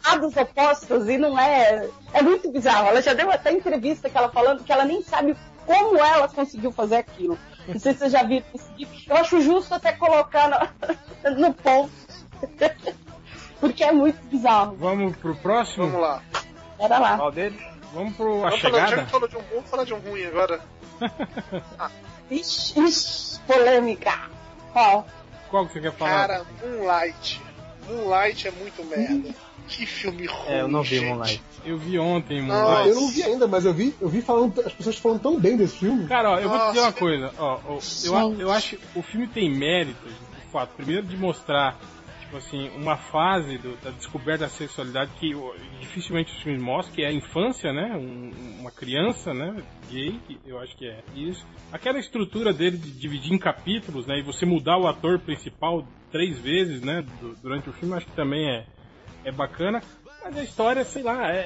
lados 0.06 0.36
opostos 0.36 1.08
e 1.08 1.17
não 1.17 1.39
é. 1.39 1.89
É 2.13 2.21
muito 2.21 2.51
bizarro. 2.51 2.88
Ela 2.88 3.01
já 3.01 3.13
deu 3.13 3.32
até 3.32 3.51
entrevista 3.51 4.10
que 4.10 4.17
ela 4.17 4.29
falando 4.29 4.63
que 4.63 4.71
ela 4.71 4.86
nem 4.86 5.01
sabe 5.01 5.36
como 5.65 5.97
ela 5.97 6.27
conseguiu 6.27 6.71
fazer 6.71 6.97
aquilo. 6.97 7.38
Não 7.67 7.80
sei 7.80 7.93
se 7.93 7.99
vocês 7.99 8.12
já 8.12 8.23
viram 8.23 8.45
esse 8.54 8.69
gif. 8.78 9.10
Eu 9.10 9.15
acho 9.17 9.41
justo 9.41 9.73
até 9.73 9.93
colocar 9.93 10.49
no, 11.23 11.32
no 11.39 11.54
post. 11.54 11.93
Porque 13.60 13.84
é 13.84 13.91
muito 13.91 14.21
bizarro. 14.28 14.76
Vamos 14.76 15.15
pro 15.17 15.36
próximo? 15.36 15.86
Vamos 15.86 16.02
lá. 16.02 16.21
Era 16.78 16.99
lá. 16.99 17.17
Qual 17.17 17.32
deles? 17.32 17.62
Vamos 17.93 18.15
pro 18.15 18.45
A 18.45 18.52
falar, 18.52 18.52
já 18.52 18.58
Chegada? 18.58 19.04
que 19.06 19.12
falou 19.12 19.28
de 19.28 19.38
um 19.38 19.41
bom, 19.41 19.47
vamos 19.56 19.69
falar 19.69 19.84
de 19.86 19.93
um 19.93 19.99
ruim 19.99 20.26
agora. 20.26 20.60
Ixi, 22.32 22.80
ixi, 22.80 23.39
polêmica. 23.41 24.30
Qual? 24.71 25.06
Qual 25.49 25.67
que 25.67 25.73
você 25.73 25.82
quer 25.82 25.91
falar? 25.91 26.28
Cara, 26.28 26.45
Moonlight. 26.62 27.41
Moonlight 27.88 28.47
é 28.47 28.52
muito 28.52 28.84
merda. 28.86 29.36
Que 29.67 29.86
filme 29.86 30.26
ruim. 30.26 30.47
É, 30.49 30.62
eu 30.62 30.67
não 30.67 30.82
vi 30.84 30.97
gente. 30.97 31.06
Moonlight. 31.08 31.41
Eu 31.65 31.78
vi 31.78 31.97
ontem, 31.97 32.41
Moonlight. 32.41 32.82
Ah, 32.84 32.88
Eu 32.88 32.95
não 32.95 33.08
vi 33.10 33.23
ainda, 33.23 33.47
mas 33.47 33.65
eu 33.65 33.73
vi, 33.73 33.95
eu 34.02 34.10
vi 34.10 34.21
falando, 34.21 34.60
as 34.62 34.73
pessoas 34.73 34.97
falando 34.97 35.21
tão 35.21 35.39
bem 35.39 35.56
desse 35.58 35.78
filme. 35.78 36.06
Cara, 36.08 36.32
ó, 36.32 36.39
eu 36.39 36.49
vou 36.49 36.60
te 36.60 36.65
dizer 36.67 36.80
uma 36.80 36.86
Nossa. 36.88 36.99
coisa. 36.99 37.32
Ó, 37.38 37.60
ó, 37.65 37.80
eu, 38.06 38.39
eu 38.41 38.52
acho 38.52 38.76
que 38.76 38.84
o 38.99 39.02
filme 39.02 39.28
tem 39.28 39.49
méritos, 39.49 40.12
de 40.12 40.52
fato. 40.52 40.69
Primeiro 40.76 41.08
de 41.08 41.15
mostrar, 41.17 41.80
tipo 42.21 42.36
assim, 42.38 42.69
uma 42.76 42.97
fase 42.97 43.58
do- 43.58 43.78
da 43.82 43.91
descoberta 43.91 44.43
da 44.45 44.49
sexualidade 44.49 45.12
que 45.19 45.34
dificilmente 45.80 46.32
os 46.36 46.41
filmes 46.43 46.62
mostram, 46.62 46.93
que 46.95 47.02
é 47.02 47.08
a 47.08 47.13
infância, 47.13 47.71
né? 47.71 47.95
Um- 47.95 48.60
uma 48.60 48.71
criança, 48.71 49.34
né? 49.34 49.56
Gay, 49.89 50.19
eu 50.45 50.60
acho 50.60 50.76
que 50.76 50.86
é 50.86 50.99
isso. 51.15 51.45
Aquela 51.71 51.99
estrutura 51.99 52.52
dele 52.54 52.78
de 52.78 52.91
dividir 52.91 53.32
em 53.34 53.38
capítulos, 53.39 54.06
né? 54.06 54.19
E 54.19 54.21
você 54.23 54.45
mudar 54.45 54.78
o 54.78 54.88
ator 54.88 55.19
principal 55.19 55.88
três 56.12 56.38
vezes, 56.38 56.82
né? 56.82 57.04
du- 57.21 57.36
durante 57.41 57.69
o 57.69 57.73
filme, 57.73 57.95
acho 57.95 58.06
que 58.06 58.12
também 58.12 58.47
é, 58.47 58.65
é 59.23 59.31
bacana. 59.31 59.81
Mas 60.23 60.38
a 60.38 60.43
história, 60.43 60.86
sei 60.86 61.03
lá, 61.03 61.29
é, 61.31 61.38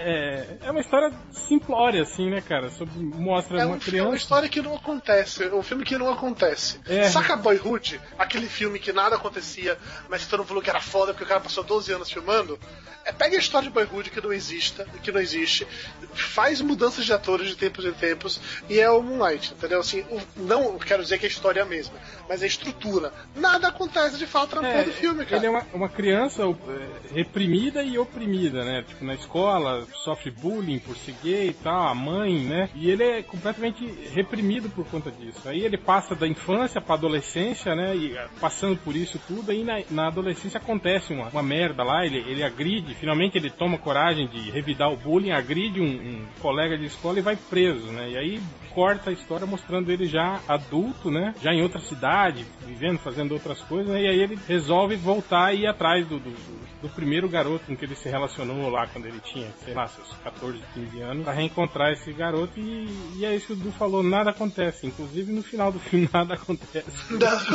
é, 0.61 0.67
é 0.67 0.71
uma 0.71 0.79
história 0.79 1.11
simplória, 1.31 2.03
assim, 2.03 2.29
né, 2.29 2.41
cara? 2.41 2.69
Sobre, 2.69 2.99
mostra 2.99 3.61
É 3.61 3.65
uma 3.65 3.75
um 3.75 3.79
filme, 3.79 3.99
uma 3.99 4.05
criança. 4.09 4.17
história 4.23 4.49
que 4.49 4.61
não 4.61 4.75
acontece, 4.75 5.47
um 5.49 5.63
filme 5.63 5.83
que 5.83 5.97
não 5.97 6.11
acontece. 6.11 6.79
É. 6.87 7.09
Saca 7.09 7.35
Boyhood? 7.35 7.99
Aquele 8.19 8.47
filme 8.47 8.77
que 8.79 8.93
nada 8.93 9.15
acontecia, 9.15 9.77
mas 10.09 10.23
que 10.23 10.29
todo 10.29 10.39
mundo 10.39 10.47
falou 10.49 10.63
que 10.63 10.69
era 10.69 10.81
foda 10.81 11.11
porque 11.13 11.23
o 11.23 11.27
cara 11.27 11.39
passou 11.39 11.63
12 11.63 11.91
anos 11.91 12.11
filmando. 12.11 12.59
É, 13.03 13.11
pega 13.13 13.37
a 13.37 13.39
história 13.39 13.69
de 13.69 13.73
Boyhood 13.73 14.09
que 14.11 14.19
não 14.21 14.33
exista, 14.33 14.85
que 15.01 15.13
não 15.13 15.21
existe, 15.21 15.65
faz 16.13 16.59
mudanças 16.61 17.05
de 17.05 17.13
atores 17.13 17.47
de 17.47 17.55
tempos 17.55 17.85
em 17.85 17.93
tempos 17.93 18.39
e 18.69 18.79
é 18.81 18.89
o 18.91 19.01
Moonlight, 19.01 19.53
entendeu? 19.53 19.79
Assim, 19.79 20.01
o- 20.11 20.19
não 20.35 20.77
quero 20.77 21.01
dizer 21.03 21.17
que 21.17 21.25
a 21.25 21.29
história 21.29 21.61
é 21.61 21.63
a 21.63 21.65
mesma, 21.65 21.95
mas 22.27 22.43
a 22.43 22.45
estrutura. 22.45 23.13
Nada 23.33 23.69
acontece 23.69 24.17
de 24.17 24.27
fato 24.27 24.57
na 24.57 24.61
porra 24.69 24.83
do 24.83 24.91
filme, 24.91 25.23
cara. 25.25 25.37
Ele 25.37 25.45
é 25.45 25.49
uma, 25.49 25.65
uma 25.73 25.87
criança 25.89 26.43
é, 26.43 27.13
reprimida 27.15 27.81
e 27.81 27.97
oprimida, 27.97 28.65
né? 28.65 28.66
Tipo, 28.88 29.06
na 29.06 29.13
escola, 29.13 29.86
sofre 30.03 30.32
bullying 30.32 30.80
por 30.80 30.95
ser 30.97 31.15
gay 31.23 31.49
e 31.49 31.53
tal, 31.53 31.88
a 31.88 31.95
mãe, 31.95 32.39
né? 32.39 32.69
E 32.75 32.89
ele 32.89 33.03
é 33.03 33.23
completamente 33.23 33.86
reprimido 34.13 34.69
por 34.69 34.86
conta 34.86 35.12
disso. 35.12 35.47
Aí 35.47 35.62
ele 35.63 35.77
passa 35.77 36.15
da 36.15 36.27
infância 36.27 36.82
pra 36.82 36.95
adolescência, 36.95 37.75
né? 37.75 37.95
E 37.95 38.17
ah, 38.17 38.27
passando 38.39 38.77
por 38.77 38.95
isso 38.95 39.19
tudo, 39.27 39.51
aí 39.51 39.63
na, 39.63 39.82
na 39.89 40.08
adolescência 40.08 40.58
acontece 40.58 41.13
uma, 41.13 41.27
uma 41.30 41.43
merda 41.43 41.84
lá, 41.84 42.06
ele, 42.06 42.17
ele 42.30 42.43
agride, 42.43 42.93
finalmente 42.95 43.38
ele 43.38 43.49
toma 43.49 43.77
coragem 43.77 44.27
de 44.27 44.49
revidar 44.51 44.91
o 44.91 44.97
bullying, 44.97 45.32
agride 45.32 45.82
um, 45.82 45.86
um 45.86 46.25
colega 46.39 46.77
de 46.77 46.86
escola 46.86 47.19
e 47.19 47.21
vai 47.21 47.36
preso, 47.36 47.88
né? 47.91 48.10
E 48.12 48.17
aí 48.17 48.41
corta 48.77 49.09
a 49.09 49.13
história 49.13 49.47
mostrando 49.47 49.91
ele 49.91 50.05
já 50.05 50.39
adulto, 50.47 51.09
né? 51.09 51.33
Já 51.41 51.51
em 51.51 51.63
outra 51.63 51.79
cidade, 51.79 52.45
vivendo, 52.63 52.99
fazendo 52.99 53.31
outras 53.31 53.59
coisas, 53.61 53.91
né? 53.91 54.03
E 54.03 54.07
aí 54.07 54.19
ele 54.19 54.37
resolve 54.47 54.95
voltar 54.95 55.51
e 55.51 55.61
ir 55.61 55.67
atrás 55.67 56.05
do, 56.07 56.19
do, 56.19 56.29
do- 56.29 56.89
primeiro 56.89 57.27
garoto 57.27 57.65
com 57.65 57.75
que 57.75 57.83
ele 57.83 57.95
se 57.95 58.07
relacionou 58.07 58.69
lá 58.69 58.85
quando 58.85 59.07
ele 59.07 59.19
tinha, 59.19 59.47
sei 59.65 59.73
lá, 59.73 59.87
seus 59.87 60.07
14, 60.23 60.59
15 60.75 61.01
anos, 61.01 61.23
pra 61.23 61.33
reencontrar 61.33 61.91
esse 61.91 62.13
garoto 62.13 62.59
e, 62.59 62.87
e 63.17 63.25
é 63.25 63.35
isso 63.35 63.47
que 63.47 63.53
o 63.53 63.55
Du 63.55 63.71
falou, 63.71 64.03
nada 64.03 64.29
acontece. 64.29 64.85
Inclusive 64.85 65.31
no 65.33 65.41
final 65.41 65.71
do 65.71 65.79
filme 65.79 66.07
nada 66.13 66.35
acontece. 66.35 66.85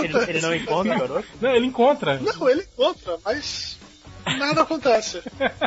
Ele, 0.02 0.18
ele 0.28 0.40
não 0.40 0.52
encontra 0.54 0.96
o 0.96 0.98
garoto? 0.98 1.28
Não, 1.40 1.50
ele 1.54 1.66
encontra. 1.66 2.18
Não, 2.20 2.48
ele 2.50 2.62
encontra, 2.62 3.16
mas 3.24 3.78
nada 4.38 4.62
acontece. 4.62 5.22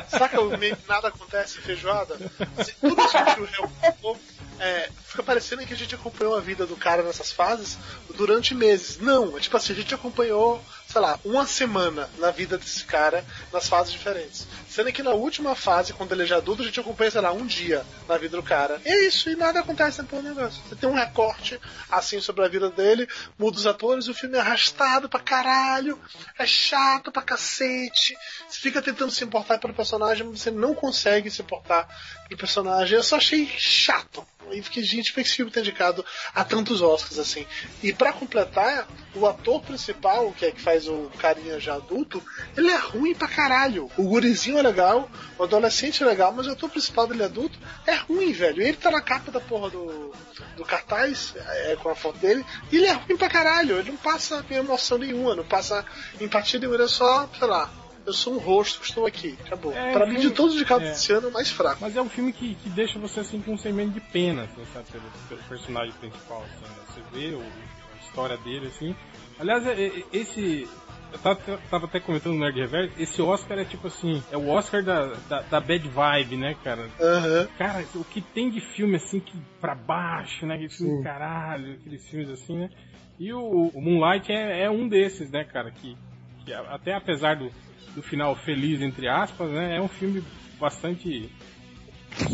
Saca 0.10 0.42
o 0.42 0.58
meme 0.58 0.78
nada 0.88 1.10
acontece 1.10 1.60
feijoada? 1.60 2.16
Assim, 2.58 2.74
tudo 2.80 3.02
isso 3.02 3.12
que 3.12 3.42
o 3.42 3.46
Real 3.46 3.72
falou, 3.80 4.20
é, 4.60 4.90
fica 5.06 5.24
parecendo 5.24 5.66
que 5.66 5.74
a 5.74 5.78
gente 5.78 5.96
acompanhou 5.96 6.36
a 6.36 6.40
vida 6.40 6.66
do 6.66 6.76
cara 6.76 7.04
nessas 7.04 7.32
fases 7.32 7.78
durante 8.16 8.56
meses. 8.56 8.98
Não, 9.00 9.38
é 9.38 9.40
tipo 9.40 9.56
assim, 9.58 9.74
a 9.74 9.76
gente 9.76 9.94
acompanhou, 9.94 10.64
sei 10.88 11.02
lá, 11.02 11.20
uma 11.26 11.46
semana 11.46 12.10
na 12.18 12.32
vida 12.32 12.58
desse 12.58 12.84
cara 12.86 13.26
nas 13.52 13.68
fases 13.68 13.92
diferentes. 13.92 14.48
Sendo 14.76 14.92
que 14.92 15.02
na 15.02 15.12
última 15.12 15.56
fase, 15.56 15.94
quando 15.94 16.12
ele 16.12 16.24
é 16.24 16.26
já 16.26 16.36
adulto, 16.36 16.62
a 16.62 16.66
gente 16.66 16.78
acompanha, 16.78 17.10
sei 17.10 17.22
lá, 17.22 17.32
um 17.32 17.46
dia 17.46 17.86
na 18.10 18.18
vida 18.18 18.36
do 18.36 18.44
cara. 18.44 18.82
E 18.86 18.90
é 18.90 19.08
isso, 19.08 19.30
e 19.30 19.36
nada 19.38 19.62
acontece 19.62 20.02
naquele 20.02 20.24
negócio. 20.24 20.62
Você 20.68 20.76
tem 20.76 20.90
um 20.90 20.94
recorte 20.94 21.58
assim 21.90 22.20
sobre 22.20 22.44
a 22.44 22.50
vida 22.50 22.70
dele, 22.70 23.08
muda 23.40 23.56
os 23.56 23.66
atores, 23.66 24.10
o 24.10 24.14
filme 24.14 24.36
é 24.36 24.42
arrastado 24.42 25.08
pra 25.08 25.22
caralho, 25.22 25.98
é 26.38 26.46
chato 26.46 27.10
pra 27.10 27.22
cacete. 27.22 28.18
Você 28.50 28.60
fica 28.60 28.82
tentando 28.82 29.14
se 29.14 29.24
importar 29.24 29.60
pelo 29.60 29.74
personagem, 29.74 30.28
mas 30.28 30.42
você 30.42 30.52
não 30.52 30.76
consegue 30.76 31.32
se 31.32 31.42
importar 31.42 31.88
pelo 32.28 32.38
personagem. 32.38 32.98
Eu 32.98 33.04
só 33.04 33.16
achei 33.16 33.48
chato. 33.58 34.28
E 34.52 34.62
fiquei, 34.62 34.84
gente, 34.84 35.12
por 35.12 35.16
que 35.16 35.22
esse 35.22 35.38
filme 35.38 35.52
tá 35.52 35.60
indicado 35.60 36.06
a 36.34 36.44
tantos 36.44 36.82
Oscars 36.82 37.18
assim? 37.18 37.48
E 37.82 37.92
pra 37.92 38.14
completar, 38.14 38.88
o 39.16 39.26
ator 39.26 39.62
principal, 39.62 40.32
que 40.34 40.46
é 40.46 40.52
que 40.52 40.62
faz 40.62 40.88
o 40.88 41.10
carinha 41.18 41.60
já 41.60 41.76
adulto, 41.76 42.22
ele 42.56 42.70
é 42.70 42.78
ruim 42.78 43.16
pra 43.16 43.28
caralho. 43.28 43.90
O 43.98 44.04
gurizinho 44.04 44.60
legal, 44.66 45.10
o 45.38 45.44
adolescente 45.44 46.04
é 46.04 46.06
legal, 46.06 46.32
mas 46.34 46.48
o 46.48 46.52
ator 46.52 46.70
principal 46.70 47.08
dele 47.08 47.24
adulto 47.24 47.58
é 47.86 47.96
ruim, 47.96 48.32
velho. 48.34 48.62
Ele 48.62 48.78
tá 48.78 48.90
na 48.92 49.02
capa 49.02 49.32
da 49.32 49.40
porra 49.40 49.70
do, 49.70 50.12
do 50.58 50.66
cartaz, 50.66 51.34
é, 51.38 51.76
com 51.82 51.90
a 51.90 51.96
foto 51.96 52.18
dele, 52.20 52.46
e 52.72 52.78
ele 52.78 52.86
é 52.88 52.94
ruim 52.94 53.18
pra 53.18 53.30
caralho. 53.30 53.78
Ele 53.80 53.92
não 53.92 53.98
passa 53.98 54.46
emoção 54.50 54.98
nenhuma, 54.98 55.36
não 55.36 55.44
passa 55.46 55.86
empatia 56.20 56.60
nenhuma, 56.60 56.76
ele 56.78 56.86
é 56.86 56.88
só, 56.88 57.28
sei 57.38 57.48
lá. 57.48 57.70
Eu 58.06 58.14
sou 58.14 58.36
um 58.36 58.38
rosto 58.38 58.84
estou 58.84 59.08
aqui. 59.08 59.36
Acabou. 59.48 59.74
É, 59.74 59.92
pra 59.92 60.06
mim, 60.06 60.20
de 60.20 60.30
todos 60.30 60.52
os 60.54 60.58
indicados 60.62 60.88
é. 60.88 60.92
desse 60.92 61.12
ano, 61.12 61.26
é 61.26 61.30
o 61.32 61.34
mais 61.34 61.50
fraco. 61.50 61.78
Mas 61.82 61.96
é 61.96 62.02
um 62.02 62.08
filme 62.08 62.32
que, 62.32 62.54
que 62.54 62.70
deixa 62.70 63.00
você 63.00 63.22
assim 63.22 63.42
com 63.42 63.54
um 63.54 63.58
sentimento 63.58 63.94
de 63.94 64.00
pena, 64.00 64.44
assim, 64.44 64.64
sabe, 64.72 64.86
pelo, 64.92 65.04
pelo 65.28 65.42
personagem 65.50 65.92
principal. 65.94 66.44
Assim, 66.44 66.66
né? 66.66 66.78
Você 66.88 67.02
vê 67.12 67.34
o- 67.36 67.42
a 67.42 68.06
história 68.06 68.38
dele, 68.38 68.68
assim. 68.68 68.96
Aliás, 69.40 69.66
é- 69.66 69.88
é- 69.88 70.04
esse. 70.14 70.70
Eu 71.16 71.20
tava, 71.20 71.58
tava 71.70 71.86
até 71.86 72.00
comentando 72.00 72.34
no 72.34 72.40
Nerd 72.42 72.60
Reverso, 72.60 72.94
esse 73.02 73.22
Oscar 73.22 73.58
é 73.58 73.64
tipo 73.64 73.88
assim, 73.88 74.22
é 74.30 74.38
o 74.38 74.50
Oscar 74.50 74.84
da, 74.84 75.14
da, 75.30 75.42
da 75.44 75.60
bad 75.62 75.88
vibe, 75.88 76.36
né, 76.36 76.56
cara? 76.62 76.90
Aham. 77.00 77.48
Cara, 77.58 77.86
o 77.96 78.04
que 78.04 78.22
tem 78.22 78.50
de 78.50 78.60
filme 78.60 78.98
assim 78.98 79.22
que 79.22 79.42
pra 79.62 79.74
baixo, 79.74 80.46
né? 80.46 80.56
Aquele 80.56 80.70
filme 80.70 80.98
Sim. 80.98 81.04
caralho, 81.04 81.74
aqueles 81.74 82.08
filmes 82.10 82.30
assim, 82.30 82.58
né? 82.58 82.70
E 83.18 83.32
o, 83.32 83.72
o 83.74 83.82
Moonlight 83.82 84.30
é, 84.30 84.64
é 84.64 84.70
um 84.70 84.90
desses, 84.90 85.32
né, 85.32 85.46
cara? 85.46 85.72
Que, 85.72 85.96
que 86.44 86.54
até 86.54 86.94
apesar 86.94 87.38
do, 87.38 87.50
do 87.96 88.04
final 88.04 88.36
feliz, 88.36 88.82
entre 88.82 89.08
aspas, 89.08 89.50
né? 89.52 89.78
É 89.78 89.82
um 89.82 89.88
filme 89.88 90.22
bastante 90.60 91.30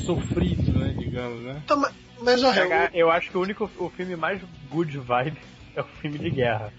sofrido, 0.03 0.71
né, 0.73 0.95
digamos, 0.97 1.39
né? 1.43 1.61
Então, 1.63 1.77
mas, 1.77 1.93
mas 2.19 2.43
ó, 2.43 2.51
Cara, 2.51 2.89
Eu 2.93 3.11
acho 3.11 3.29
que 3.29 3.37
o 3.37 3.41
único 3.41 3.69
o 3.77 3.89
filme 3.89 4.15
mais 4.15 4.41
good 4.71 4.97
vibe 4.97 5.37
é 5.75 5.81
o 5.81 5.85
filme 5.85 6.17
de 6.17 6.31
guerra. 6.31 6.73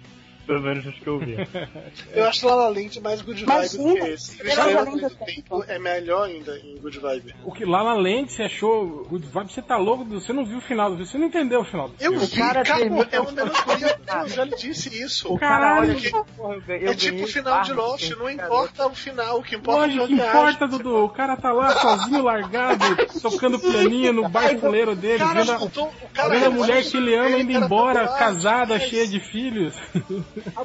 Pelo 0.46 0.60
menos 0.60 0.84
os 0.86 0.94
que 0.98 1.06
eu 1.06 1.18
vi. 1.18 1.36
eu 2.14 2.24
acho 2.26 2.46
La 2.46 2.54
La 2.54 2.68
Land 2.68 3.00
mais 3.00 3.22
good 3.22 3.44
vibe 3.44 3.68
do 3.68 3.82
Imagina, 3.82 4.00
que 4.06 4.12
esse. 4.12 4.42
O 4.42 4.56
La 4.56 4.64
La 4.66 4.82
Land 4.82 5.00
do 5.48 5.64
é 5.64 5.74
é 5.74 5.78
melhor 5.78 6.26
ainda 6.26 6.56
em 6.58 6.76
good 6.78 6.98
vibe. 6.98 7.34
O 7.44 7.52
que 7.52 7.64
lá 7.64 7.84
na 7.84 7.94
lente 7.94 8.32
você 8.32 8.42
achou 8.44 9.04
good 9.08 9.26
vibe, 9.26 9.52
você 9.52 9.62
tá 9.62 9.76
louco, 9.76 10.04
você 10.04 10.32
não 10.32 10.44
viu 10.44 10.58
o 10.58 10.60
final 10.60 10.90
do 10.90 10.96
filme, 10.96 11.06
você 11.10 11.18
não 11.18 11.26
entendeu 11.26 11.60
o 11.60 11.64
final 11.64 11.88
do 11.88 11.94
Eu 12.00 12.12
filme. 12.12 12.26
vi, 12.26 12.36
cara 12.36 12.62
cara, 12.64 12.78
termina- 12.80 13.08
é 13.12 13.20
uma 13.20 13.32
melancolia. 13.32 14.00
Eu 14.22 14.28
já 14.28 14.44
lhe 14.44 14.56
disse 14.56 15.02
isso. 15.02 15.32
O 15.32 15.38
cara 15.38 15.78
olha 15.80 15.94
Caralho. 15.94 16.00
que, 16.00 16.70
eu 16.70 16.76
É 16.76 16.88
eu 16.90 16.96
tipo 16.96 17.24
o 17.24 17.26
final 17.28 17.62
de 17.62 17.72
Lost, 17.72 18.10
não 18.10 18.18
cara. 18.18 18.32
importa 18.32 18.86
o 18.86 18.94
final, 18.94 19.38
o 19.38 19.42
que 19.42 19.56
importa 19.56 19.80
é 19.80 19.86
Lógico 19.86 20.04
a 20.04 20.06
que 20.08 20.14
viagem. 20.14 20.30
importa, 20.40 20.68
Dudu. 20.68 21.04
O 21.04 21.08
cara 21.08 21.36
tá 21.36 21.52
lá 21.52 21.70
sozinho, 21.80 22.22
largado, 22.22 22.84
tocando 23.20 23.58
pianinho 23.58 24.12
no 24.12 24.28
bar 24.28 24.58
fuleiro 24.58 24.94
dele, 24.96 25.18
Cara, 25.18 25.40
vendo 25.44 25.52
a, 25.52 25.62
o 25.64 25.70
cara 26.12 26.28
vendo 26.28 26.44
a 26.44 26.48
resolve 26.48 26.58
mulher 26.58 26.84
que 26.84 26.96
ele 26.96 27.14
ama 27.14 27.38
indo 27.38 27.52
embora, 27.52 28.00
popular, 28.00 28.18
casada, 28.18 28.74
mas 28.74 28.82
cheia 28.84 29.06
de 29.06 29.20
filhos. 29.20 29.74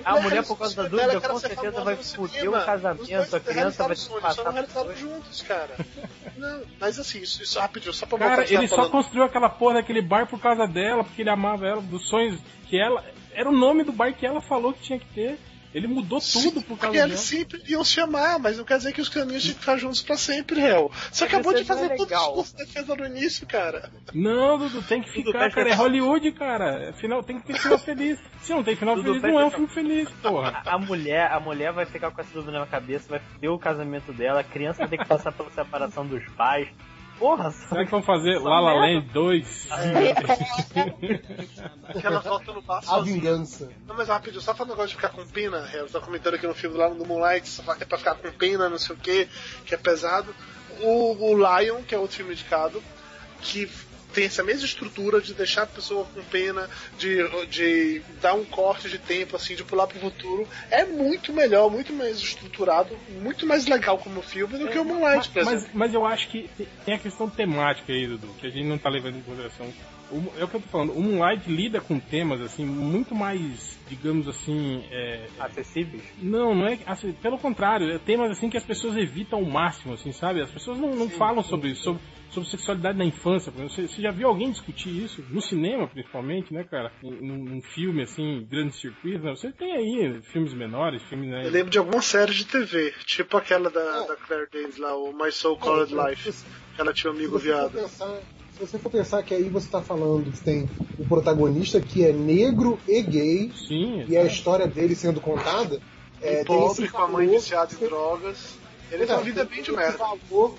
A 0.06 0.20
mulher, 0.22 0.46
por 0.46 0.58
causa 0.58 0.76
da 0.76 0.84
dúvida, 0.84 1.08
dela, 1.08 1.22
cara, 1.22 1.34
com 1.34 1.40
ser 1.40 1.48
certeza 1.50 1.82
vai 1.84 1.96
no 1.96 2.04
foder 2.04 2.50
o 2.50 2.66
casamento, 2.66 3.36
a 3.36 3.40
criança 3.40 3.84
vai 3.88 3.96
se 3.96 4.02
Só 4.04 4.20
passar 4.20 4.38
não 4.38 4.44
por 4.46 4.54
realizaram 4.54 4.86
dois. 4.88 5.00
juntos, 5.00 5.42
cara. 5.42 5.76
Não, 6.38 6.62
mas 6.80 7.00
assim, 7.00 7.20
isso, 7.20 7.44
isso 7.44 7.60
rapidinho, 7.60 7.94
só 7.94 8.06
pra 8.06 8.18
Cara, 8.18 8.44
ele 8.54 8.68
só 8.68 8.76
falando. 8.76 8.92
construiu 8.92 9.24
aquela 9.24 9.50
porra 9.50 9.76
daquele 9.76 10.02
bar 10.02 10.28
por 10.28 10.40
causa 10.40 10.68
dela, 10.68 11.04
porque 11.04 11.22
ele 11.22 11.30
amava 11.30 11.66
ela, 11.66 11.82
dos 11.82 12.08
sonhos 12.08 12.40
que 12.70 12.80
ela. 12.80 13.04
Era 13.34 13.50
o 13.50 13.56
nome 13.56 13.84
do 13.84 13.92
bar 13.92 14.14
que 14.14 14.26
ela 14.26 14.42
falou 14.42 14.74
que 14.74 14.82
tinha 14.82 15.00
que 15.00 15.06
ter. 15.14 15.40
Ele 15.78 15.86
mudou 15.86 16.20
tudo 16.20 16.60
por 16.64 16.76
causa 16.76 16.98
eles 16.98 17.20
sempre 17.20 17.62
iam 17.68 17.84
se 17.84 18.00
amar, 18.02 18.40
mas 18.40 18.58
não 18.58 18.66
quer 18.66 18.80
dizer 18.80 18.92
que 18.94 19.00
os 19.00 19.10
caminhos 19.10 19.44
tinham 19.44 19.54
que 19.54 19.60
ficar 19.60 19.78
juntos 19.78 20.02
pra 20.02 20.18
sempre, 20.18 20.60
réu. 20.60 20.92
Você 21.12 21.26
acabou 21.26 21.54
de 21.54 21.62
é 21.62 21.66
fazer 21.66 21.90
todo 21.96 22.12
o 22.12 22.16
discurso 22.16 22.58
de 22.58 22.66
defesa 22.66 22.96
no 22.96 23.06
início, 23.06 23.46
cara. 23.46 23.92
Não, 24.12 24.58
Dudu, 24.58 24.82
tem 24.82 25.04
que 25.04 25.12
ficar, 25.12 25.52
cara. 25.52 25.70
É. 25.70 25.74
Hollywood, 25.76 26.32
cara. 26.32 26.94
Final, 26.94 27.22
tem 27.22 27.40
que 27.40 27.46
ter 27.46 27.60
final 27.60 27.78
feliz. 27.78 28.20
Se 28.42 28.52
não 28.54 28.64
tem 28.64 28.76
final 28.76 28.96
Dudu, 28.96 29.20
feliz, 29.20 29.22
não 29.22 29.40
é 29.40 29.46
um 29.46 29.52
filme 29.52 29.68
feliz, 29.68 30.10
porra. 30.10 30.64
A, 30.66 30.74
a 30.74 30.80
mulher, 30.80 31.32
a 31.32 31.40
mulher 31.40 31.72
vai 31.72 31.86
ficar 31.86 32.10
com 32.10 32.22
essa 32.22 32.34
dúvida 32.34 32.58
na 32.58 32.66
cabeça, 32.66 33.08
vai 33.08 33.20
foder 33.20 33.52
o 33.52 33.60
casamento 33.60 34.12
dela, 34.12 34.40
a 34.40 34.44
criança 34.44 34.80
vai 34.80 34.88
ter 34.88 34.98
que 34.98 35.06
passar 35.06 35.32
pela 35.32 35.52
separação 35.52 36.08
dos 36.08 36.28
pais. 36.30 36.68
Porra, 37.18 37.52
Será 37.52 37.84
que 37.84 37.92
vão 37.92 38.02
fazer 38.02 38.40
La 38.40 38.60
La 38.60 38.74
Land 38.74 39.10
2? 39.12 39.68
Que 42.00 42.06
ela 42.06 42.20
volta 42.20 42.54
no 42.54 42.62
bar 42.62 42.82
A 42.88 43.00
vingança. 43.00 43.72
Não, 43.88 43.96
mas 43.96 44.08
rapidinho, 44.08 44.42
só 44.42 44.54
falando 44.54 44.72
negócio 44.72 44.90
de 44.90 44.96
ficar 44.96 45.10
com 45.10 45.26
pena, 45.26 45.70
eu 45.74 45.88
tô 45.88 46.00
comentando 46.02 46.36
aqui 46.36 46.46
no 46.46 46.54
filme 46.54 46.78
lá 46.78 46.90
no 46.90 47.06
Moonlight, 47.06 47.48
só 47.48 47.64
é 47.74 47.86
pra 47.86 47.98
ficar 47.98 48.16
com 48.16 48.32
pena, 48.32 48.70
não 48.70 48.78
sei 48.78 48.96
o 48.96 49.00
que, 49.00 49.28
que 49.66 49.74
é 49.74 49.78
pesado. 49.78 50.34
O, 50.82 51.32
o 51.32 51.36
Lion, 51.36 51.82
que 51.82 51.96
é 51.96 51.98
outro 51.98 52.18
filme 52.18 52.34
indicado, 52.34 52.84
que 53.42 53.70
tem 54.18 54.26
essa 54.26 54.44
mesma 54.44 54.66
estrutura 54.66 55.22
de 55.22 55.32
deixar 55.36 55.62
a 55.62 55.68
pessoa 55.68 56.04
com 56.06 56.24
pena, 56.24 56.68
de, 56.98 57.18
de 57.50 58.02
dar 58.20 58.34
um 58.34 58.44
corte 58.44 58.90
de 58.90 58.98
tempo, 58.98 59.36
assim, 59.36 59.54
de 59.56 59.64
pular 59.64 59.86
pro 59.86 60.00
futuro, 60.00 60.48
é 60.72 60.86
muito 60.86 61.32
melhor, 61.32 61.70
muito 61.70 61.94
mais 61.94 62.18
estruturado, 62.18 62.98
muito 63.22 63.46
mais 63.46 63.68
legal 63.68 64.00
como 64.00 64.24
filme 64.24 64.58
do 64.58 64.68
que 64.70 64.80
o 64.80 64.84
Moonlight, 64.84 65.30
por 65.30 65.40
exemplo. 65.44 65.60
Mas, 65.66 65.74
mas 65.76 65.94
eu 65.94 66.04
acho 66.04 66.30
que 66.30 66.50
tem 66.84 66.96
a 66.96 66.98
questão 66.98 67.30
temática 67.30 67.94
aí, 67.94 68.08
Dudu, 68.08 68.28
que 68.40 68.48
a 68.48 68.50
gente 68.50 68.66
não 68.66 68.80
tá 68.80 68.90
levando 68.90 69.18
em 69.18 69.22
consideração. 69.22 69.72
O- 70.10 70.32
é 70.40 70.44
o 70.44 70.48
que 70.48 70.56
eu 70.56 70.62
tô 70.62 70.68
falando, 70.70 70.94
o 70.94 71.02
Moonlight 71.02 71.48
lida 71.52 71.80
com 71.80 72.00
temas, 72.00 72.42
assim, 72.42 72.66
muito 72.66 73.14
mais, 73.14 73.78
digamos 73.88 74.28
assim, 74.28 74.84
é, 74.90 75.28
acessíveis. 75.40 76.02
Não, 76.18 76.56
não 76.56 76.66
é. 76.66 76.80
Assim, 76.88 77.12
pelo 77.12 77.38
contrário, 77.38 77.92
é 77.94 78.00
temas 78.00 78.32
assim 78.32 78.50
que 78.50 78.58
as 78.58 78.64
pessoas 78.64 78.96
evitam 78.98 79.38
ao 79.40 79.46
máximo, 79.46 79.94
assim, 79.94 80.12
sabe? 80.12 80.42
As 80.42 80.50
pessoas 80.50 80.80
não, 80.80 80.96
não 80.96 81.08
falam 81.10 81.44
sobre 81.44 81.70
isso, 81.70 81.84
sobre, 81.84 82.02
sobre 82.32 82.50
sexualidade 82.50 82.98
na 82.98 83.06
infância. 83.06 83.52
por 83.52 83.60
exemplo. 83.64 83.76
Você, 83.76 83.88
você 83.88 84.02
já 84.02 84.12
viu 84.12 84.28
alguém 84.28 84.52
discutir 84.52 84.90
isso? 84.90 85.24
No 85.30 85.42
cinema, 85.42 85.88
principalmente, 85.88 86.54
né, 86.54 86.64
cara? 86.64 86.92
Num, 87.02 87.38
num 87.44 87.62
filme, 87.62 88.04
assim, 88.04 88.46
grande 88.50 88.76
circuito, 88.76 89.24
né? 89.24 89.32
Você 89.32 89.52
tem 89.52 89.74
aí 89.74 90.22
filmes 90.24 90.54
menores, 90.54 91.02
filmes, 91.04 91.30
né? 91.30 91.46
Eu 91.46 91.52
lembro 91.52 91.70
de 91.70 91.78
alguma 91.78 92.02
série 92.02 92.34
de 92.34 92.46
TV, 92.46 92.94
tipo 93.06 93.38
aquela 93.38 93.70
da, 93.70 94.06
da 94.06 94.16
Claire 94.16 94.48
Danes 94.52 94.78
lá, 94.78 94.96
o 94.96 95.12
My 95.14 95.32
So 95.32 95.56
Called 95.58 95.94
Life, 95.94 96.32
que 96.76 96.82
ela 96.82 96.94
tinha 96.94 97.12
um 97.12 97.16
Se 97.16 97.22
amigo 97.22 97.38
viado. 97.38 97.72
pensar, 97.72 98.20
se 98.52 98.60
você 98.60 98.78
for 98.80 98.92
pensar 98.92 99.24
que 99.24 99.34
aí 99.34 99.44
você 99.50 99.70
tá 99.70 99.82
falando 99.82 100.32
que 100.32 100.42
tem 100.42 100.70
o 100.98 101.06
protagonista 101.06 101.80
que 101.80 102.04
é 102.06 102.12
negro 102.12 102.80
e 102.88 103.02
gay, 103.02 103.52
Sim, 103.68 104.06
e 104.08 104.18
a 104.18 104.24
história 104.26 104.68
dele 104.68 104.96
sendo 104.96 105.22
contada, 105.22 105.80
é, 106.22 106.44
pobre 106.44 106.84
esse 106.84 106.92
com 106.92 107.02
a 107.02 107.08
mãe 107.08 107.28
viciada 107.28 107.74
em 107.74 107.78
drogas. 107.78 108.58
Ele 108.92 109.06
tem 109.06 109.16
uma 109.16 109.22
vida 109.24 109.44
bem 109.44 109.62
de 109.62 109.72
merda. 109.72 109.98
valor 109.98 110.56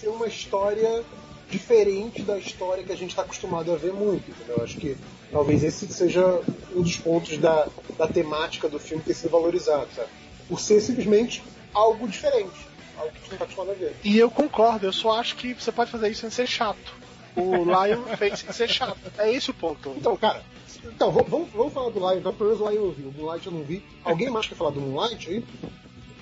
ser 0.00 0.08
uma 0.08 0.26
história 0.26 1.04
diferente 1.50 2.22
da 2.22 2.38
história 2.38 2.84
que 2.84 2.92
a 2.92 2.96
gente 2.96 3.10
está 3.10 3.22
acostumado 3.22 3.72
a 3.72 3.76
ver 3.76 3.92
muito, 3.92 4.30
entendeu? 4.30 4.62
Acho 4.62 4.76
que 4.76 4.96
talvez 5.32 5.64
esse 5.64 5.86
seja 5.88 6.40
um 6.74 6.82
dos 6.82 6.96
pontos 6.98 7.38
da, 7.38 7.66
da 7.96 8.06
temática 8.06 8.68
do 8.68 8.78
filme 8.78 9.02
ter 9.02 9.14
sido 9.14 9.30
valorizado, 9.30 9.88
sabe? 9.94 10.08
Por 10.48 10.60
ser 10.60 10.80
simplesmente 10.80 11.42
algo 11.72 12.06
diferente, 12.06 12.66
algo 12.98 13.10
que 13.12 13.18
a 13.18 13.20
gente 13.20 13.28
não 13.28 13.32
está 13.34 13.44
acostumado 13.44 13.70
a 13.70 13.74
ver. 13.74 13.96
E 14.04 14.18
eu 14.18 14.30
concordo, 14.30 14.86
eu 14.86 14.92
só 14.92 15.18
acho 15.18 15.36
que 15.36 15.54
você 15.54 15.72
pode 15.72 15.90
fazer 15.90 16.10
isso 16.10 16.20
sem 16.20 16.30
ser 16.30 16.46
chato. 16.46 16.94
O 17.34 17.64
Lion 17.64 18.02
fez 18.16 18.40
sem 18.40 18.52
ser 18.52 18.68
chato. 18.68 18.98
É 19.16 19.32
esse 19.32 19.50
o 19.50 19.54
ponto. 19.54 19.94
Então, 19.96 20.16
cara, 20.16 20.42
então, 20.84 21.10
vamos, 21.10 21.48
vamos, 21.50 21.72
falar 21.72 21.90
do 21.90 21.98
Lion, 21.98 22.18
então, 22.18 22.34
pelo 22.34 22.50
menos 22.50 22.64
o 22.64 22.70
Lion 22.70 22.84
eu 22.84 22.92
vi, 22.92 23.02
o 23.04 23.12
Moonlight 23.12 23.46
eu 23.46 23.52
não 23.52 23.62
vi. 23.62 23.82
Alguém 24.04 24.30
mais 24.30 24.46
quer 24.46 24.54
falar 24.54 24.70
do 24.70 24.80
Moonlight 24.80 25.30
aí? 25.30 25.44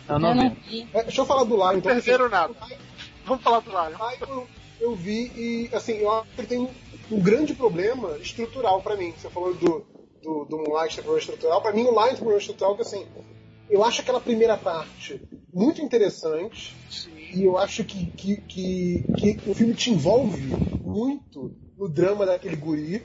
Eu 0.08 0.14
Eu 0.14 0.18
não 0.20 0.34
não 0.34 0.50
vi. 0.50 0.56
vi. 0.68 0.88
É, 0.94 1.02
deixa 1.02 1.20
eu 1.20 1.26
falar 1.26 1.44
do 1.44 1.56
Lion, 1.56 1.64
Não 1.64 1.78
então. 1.78 1.92
perderam 1.92 2.28
nada. 2.28 2.54
Vamos 3.26 3.42
falar 3.42 3.58
do 3.60 3.70
Lion. 3.70 3.98
Eu, 4.20 4.46
eu 4.80 4.94
vi 4.94 5.32
e, 5.34 5.70
assim, 5.74 5.94
eu 5.94 6.10
acho 6.12 6.28
que 6.30 6.40
ele 6.42 6.48
tem 6.48 6.58
um, 7.10 7.20
grande 7.20 7.54
problema 7.54 8.16
estrutural 8.18 8.80
pra 8.80 8.96
mim. 8.96 9.12
Você 9.12 9.28
falou 9.28 9.52
do, 9.52 9.84
do, 10.22 10.44
do 10.44 10.58
Moonlight 10.58 10.94
ter 10.94 11.02
problema 11.02 11.18
estrutural. 11.18 11.60
Pra 11.60 11.72
mim, 11.72 11.82
o 11.82 11.90
Lion 11.90 12.06
tem 12.06 12.16
problema 12.16 12.38
estrutural 12.38 12.76
que, 12.76 12.82
assim, 12.82 13.04
eu 13.68 13.82
acho 13.82 14.00
aquela 14.00 14.20
primeira 14.20 14.56
parte 14.56 15.20
muito 15.52 15.82
interessante 15.82 16.76
e 17.34 17.42
eu 17.42 17.58
acho 17.58 17.82
que, 17.82 18.06
que, 18.12 18.36
que, 18.42 19.04
que 19.16 19.50
o 19.50 19.54
filme 19.54 19.74
te 19.74 19.90
envolve 19.90 20.56
muito 20.84 21.52
no 21.76 21.88
drama 21.88 22.24
daquele 22.24 22.54
guri. 22.54 23.04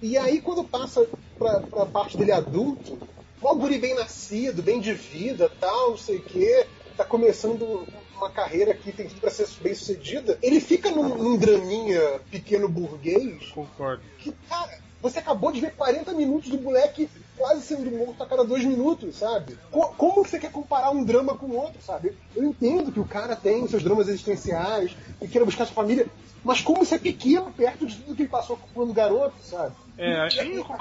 E 0.00 0.16
aí, 0.16 0.40
quando 0.40 0.62
passa 0.62 1.04
pra, 1.36 1.60
pra 1.62 1.86
parte 1.86 2.16
dele 2.16 2.30
adulto, 2.30 2.96
um 3.42 3.58
guri 3.58 3.78
bem 3.78 3.96
nascido, 3.96 4.62
bem 4.62 4.80
de 4.80 4.94
vida, 4.94 5.50
tal, 5.60 5.90
não 5.90 5.98
sei 5.98 6.18
o 6.18 6.22
quê, 6.22 6.64
tá 6.96 7.04
começando 7.04 7.88
uma 8.22 8.30
carreira 8.30 8.74
que 8.74 8.92
tem 8.92 9.08
tudo 9.08 9.20
pra 9.20 9.30
ser 9.30 9.46
bem 9.62 9.74
sucedida, 9.74 10.38
ele 10.42 10.60
fica 10.60 10.90
num, 10.90 11.08
num 11.16 11.36
draminha 11.36 12.20
pequeno 12.30 12.68
burguês 12.68 13.48
concordo. 13.50 14.02
que, 14.18 14.32
cara, 14.48 14.78
você 15.00 15.18
acabou 15.18 15.50
de 15.50 15.60
ver 15.60 15.72
40 15.74 16.12
minutos 16.12 16.48
do 16.50 16.60
moleque 16.60 17.08
quase 17.36 17.62
sendo 17.62 17.90
morto 17.90 18.22
a 18.22 18.26
cada 18.26 18.44
dois 18.44 18.64
minutos, 18.64 19.16
sabe? 19.16 19.58
Co- 19.70 19.88
como 19.96 20.24
você 20.24 20.38
quer 20.38 20.52
comparar 20.52 20.90
um 20.90 21.02
drama 21.04 21.36
com 21.36 21.46
o 21.46 21.56
outro, 21.56 21.82
sabe? 21.82 22.12
Eu 22.36 22.44
entendo 22.44 22.92
que 22.92 23.00
o 23.00 23.04
cara 23.04 23.34
tem 23.34 23.64
os 23.64 23.70
seus 23.70 23.82
dramas 23.82 24.06
existenciais 24.08 24.92
e 25.20 25.26
queira 25.26 25.44
buscar 25.44 25.64
sua 25.66 25.74
família, 25.74 26.06
mas 26.44 26.60
como 26.60 26.82
isso 26.84 26.94
é 26.94 26.98
pequeno 26.98 27.52
perto 27.52 27.84
de 27.86 27.96
tudo 27.96 28.14
que 28.14 28.22
ele 28.22 28.28
passou 28.28 28.56
quando 28.72 28.92
garoto, 28.92 29.34
sabe? 29.42 29.74
É, 29.98 30.14
a, 30.16 30.26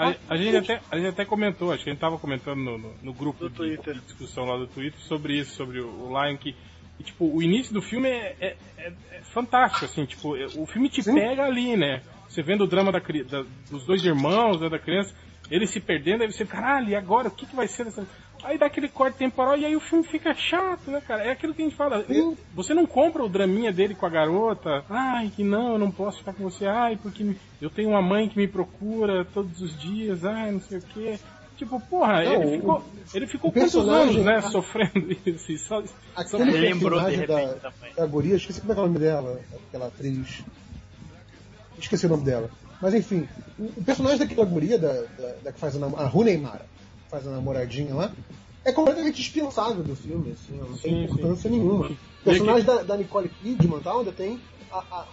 a- 0.09 0.15
a 0.29 0.37
gente 0.37 0.55
até, 0.57 0.81
a 0.91 0.97
gente 0.97 1.07
até 1.09 1.25
comentou, 1.25 1.71
acho 1.71 1.83
que 1.83 1.89
a 1.89 1.93
gente 1.93 2.01
tava 2.01 2.17
comentando 2.19 2.57
no, 2.59 2.77
no- 2.77 2.93
no 3.01 3.13
grupo 3.13 3.39
Do 3.39 3.49
de, 3.49 3.55
Twitter. 3.55 3.95
de 3.95 4.01
discussão 4.01 4.45
lá 4.45 4.55
do 4.57 4.67
Twitter 4.67 4.99
sobre 5.01 5.37
isso, 5.39 5.55
sobre 5.55 5.79
o, 5.81 5.87
o 5.89 6.07
Lion 6.23 6.37
que, 6.37 6.55
que, 7.01 7.07
tipo, 7.07 7.25
o 7.25 7.41
início 7.41 7.73
do 7.73 7.81
filme 7.81 8.07
é, 8.07 8.35
é- 8.39 8.55
é- 8.77 8.93
é 9.13 9.21
fantástico, 9.21 9.85
assim, 9.85 10.05
tipo, 10.05 10.35
é- 10.35 10.45
o 10.55 10.65
filme 10.65 10.89
te 10.89 11.01
Sim. 11.01 11.15
pega 11.15 11.43
ali, 11.43 11.75
né? 11.75 12.01
Você 12.29 12.41
vendo 12.41 12.63
o 12.63 12.67
drama 12.67 12.91
da, 12.91 12.99
da- 12.99 13.45
dos 13.69 13.85
dois 13.85 14.03
irmãos, 14.05 14.61
né, 14.61 14.69
da 14.69 14.79
criança, 14.79 15.13
ele 15.49 15.67
se 15.67 15.79
perdendo, 15.79 16.21
aí 16.23 16.31
você, 16.31 16.45
caralho, 16.45 16.89
e 16.89 16.95
agora? 16.95 17.27
O 17.27 17.31
que, 17.31 17.45
que 17.45 17.55
vai 17.55 17.67
ser 17.67 17.85
dessa... 17.85 18.05
Aí 18.43 18.57
dá 18.57 18.65
aquele 18.65 18.87
corte 18.89 19.17
temporal 19.19 19.55
e 19.55 19.65
aí 19.65 19.75
o 19.75 19.79
filme 19.79 20.03
fica 20.03 20.33
chato, 20.33 20.89
né, 20.89 20.99
cara? 21.05 21.23
É 21.23 21.29
aquilo 21.31 21.53
que 21.53 21.61
a 21.61 21.65
gente 21.65 21.75
fala. 21.75 22.03
Sim. 22.05 22.35
Você 22.55 22.73
não 22.73 22.87
compra 22.87 23.23
o 23.23 23.29
draminha 23.29 23.71
dele 23.71 23.93
com 23.93 24.05
a 24.05 24.09
garota. 24.09 24.83
Ai, 24.89 25.31
que 25.35 25.43
não, 25.43 25.73
eu 25.73 25.77
não 25.77 25.91
posso 25.91 26.17
ficar 26.19 26.33
com 26.33 26.41
você. 26.49 26.65
Ai, 26.65 26.97
porque 26.97 27.35
eu 27.61 27.69
tenho 27.69 27.89
uma 27.89 28.01
mãe 28.01 28.27
que 28.27 28.37
me 28.39 28.47
procura 28.47 29.23
todos 29.25 29.61
os 29.61 29.79
dias. 29.79 30.25
Ai, 30.25 30.51
não 30.53 30.59
sei 30.59 30.79
o 30.79 30.81
quê. 30.81 31.19
Tipo, 31.61 31.79
porra, 31.79 32.23
Não, 32.23 32.33
ele 32.33 32.45
o- 32.45 32.51
ficou, 32.57 32.83
ele 33.13 33.27
ficou 33.27 33.49
o 33.51 33.53
quantos 33.53 33.71
personagem- 33.73 34.19
anos, 34.21 34.25
né, 34.25 34.49
sofrendo 34.49 35.11
isso? 35.27 35.57
Só, 35.59 35.83
só 36.25 36.37
lembrou 36.37 36.53
de 36.53 36.61
personagem 36.61 37.27
da, 37.27 37.37
repente 37.37 37.61
também. 37.61 37.93
da 37.95 38.05
guria, 38.07 38.35
esqueci 38.35 38.61
como 38.61 38.71
é 38.71 38.75
que 38.75 38.81
é 38.81 38.83
o 38.83 38.87
nome 38.87 38.99
dela, 38.99 39.41
aquela 39.67 39.85
atriz. 39.87 40.43
Esqueci 41.77 42.07
o 42.07 42.09
nome 42.09 42.23
dela. 42.23 42.49
Mas 42.81 42.95
enfim, 42.95 43.27
o 43.59 43.65
o 43.79 43.83
personagem 43.83 44.17
daquela 44.17 44.43
guria, 44.43 44.79
da, 44.79 44.91
da, 44.91 45.33
da 45.43 45.51
que 45.51 45.59
faz 45.59 45.75
a, 45.75 45.79
nam- 45.79 45.95
a 45.95 46.05
Runeimara, 46.07 46.65
que 47.05 47.11
faz 47.11 47.27
a 47.27 47.29
namoradinha 47.31 47.93
lá, 47.93 48.11
é 48.65 48.71
completamente 48.71 49.17
dispensável 49.17 49.83
do 49.83 49.95
filme, 49.95 50.31
assim, 50.31 50.57
não 50.57 50.75
tem 50.77 50.93
Sim, 50.93 51.03
importância 51.03 51.47
nenhuma. 51.47 51.85
O 51.91 52.23
personagem 52.23 52.65
da, 52.65 52.81
da 52.81 52.97
Nicole 52.97 53.29
Kidman 53.29 53.81
tal, 53.81 53.99
ainda 53.99 54.11
tem 54.11 54.39
a- 54.71 54.79
a- 54.79 55.07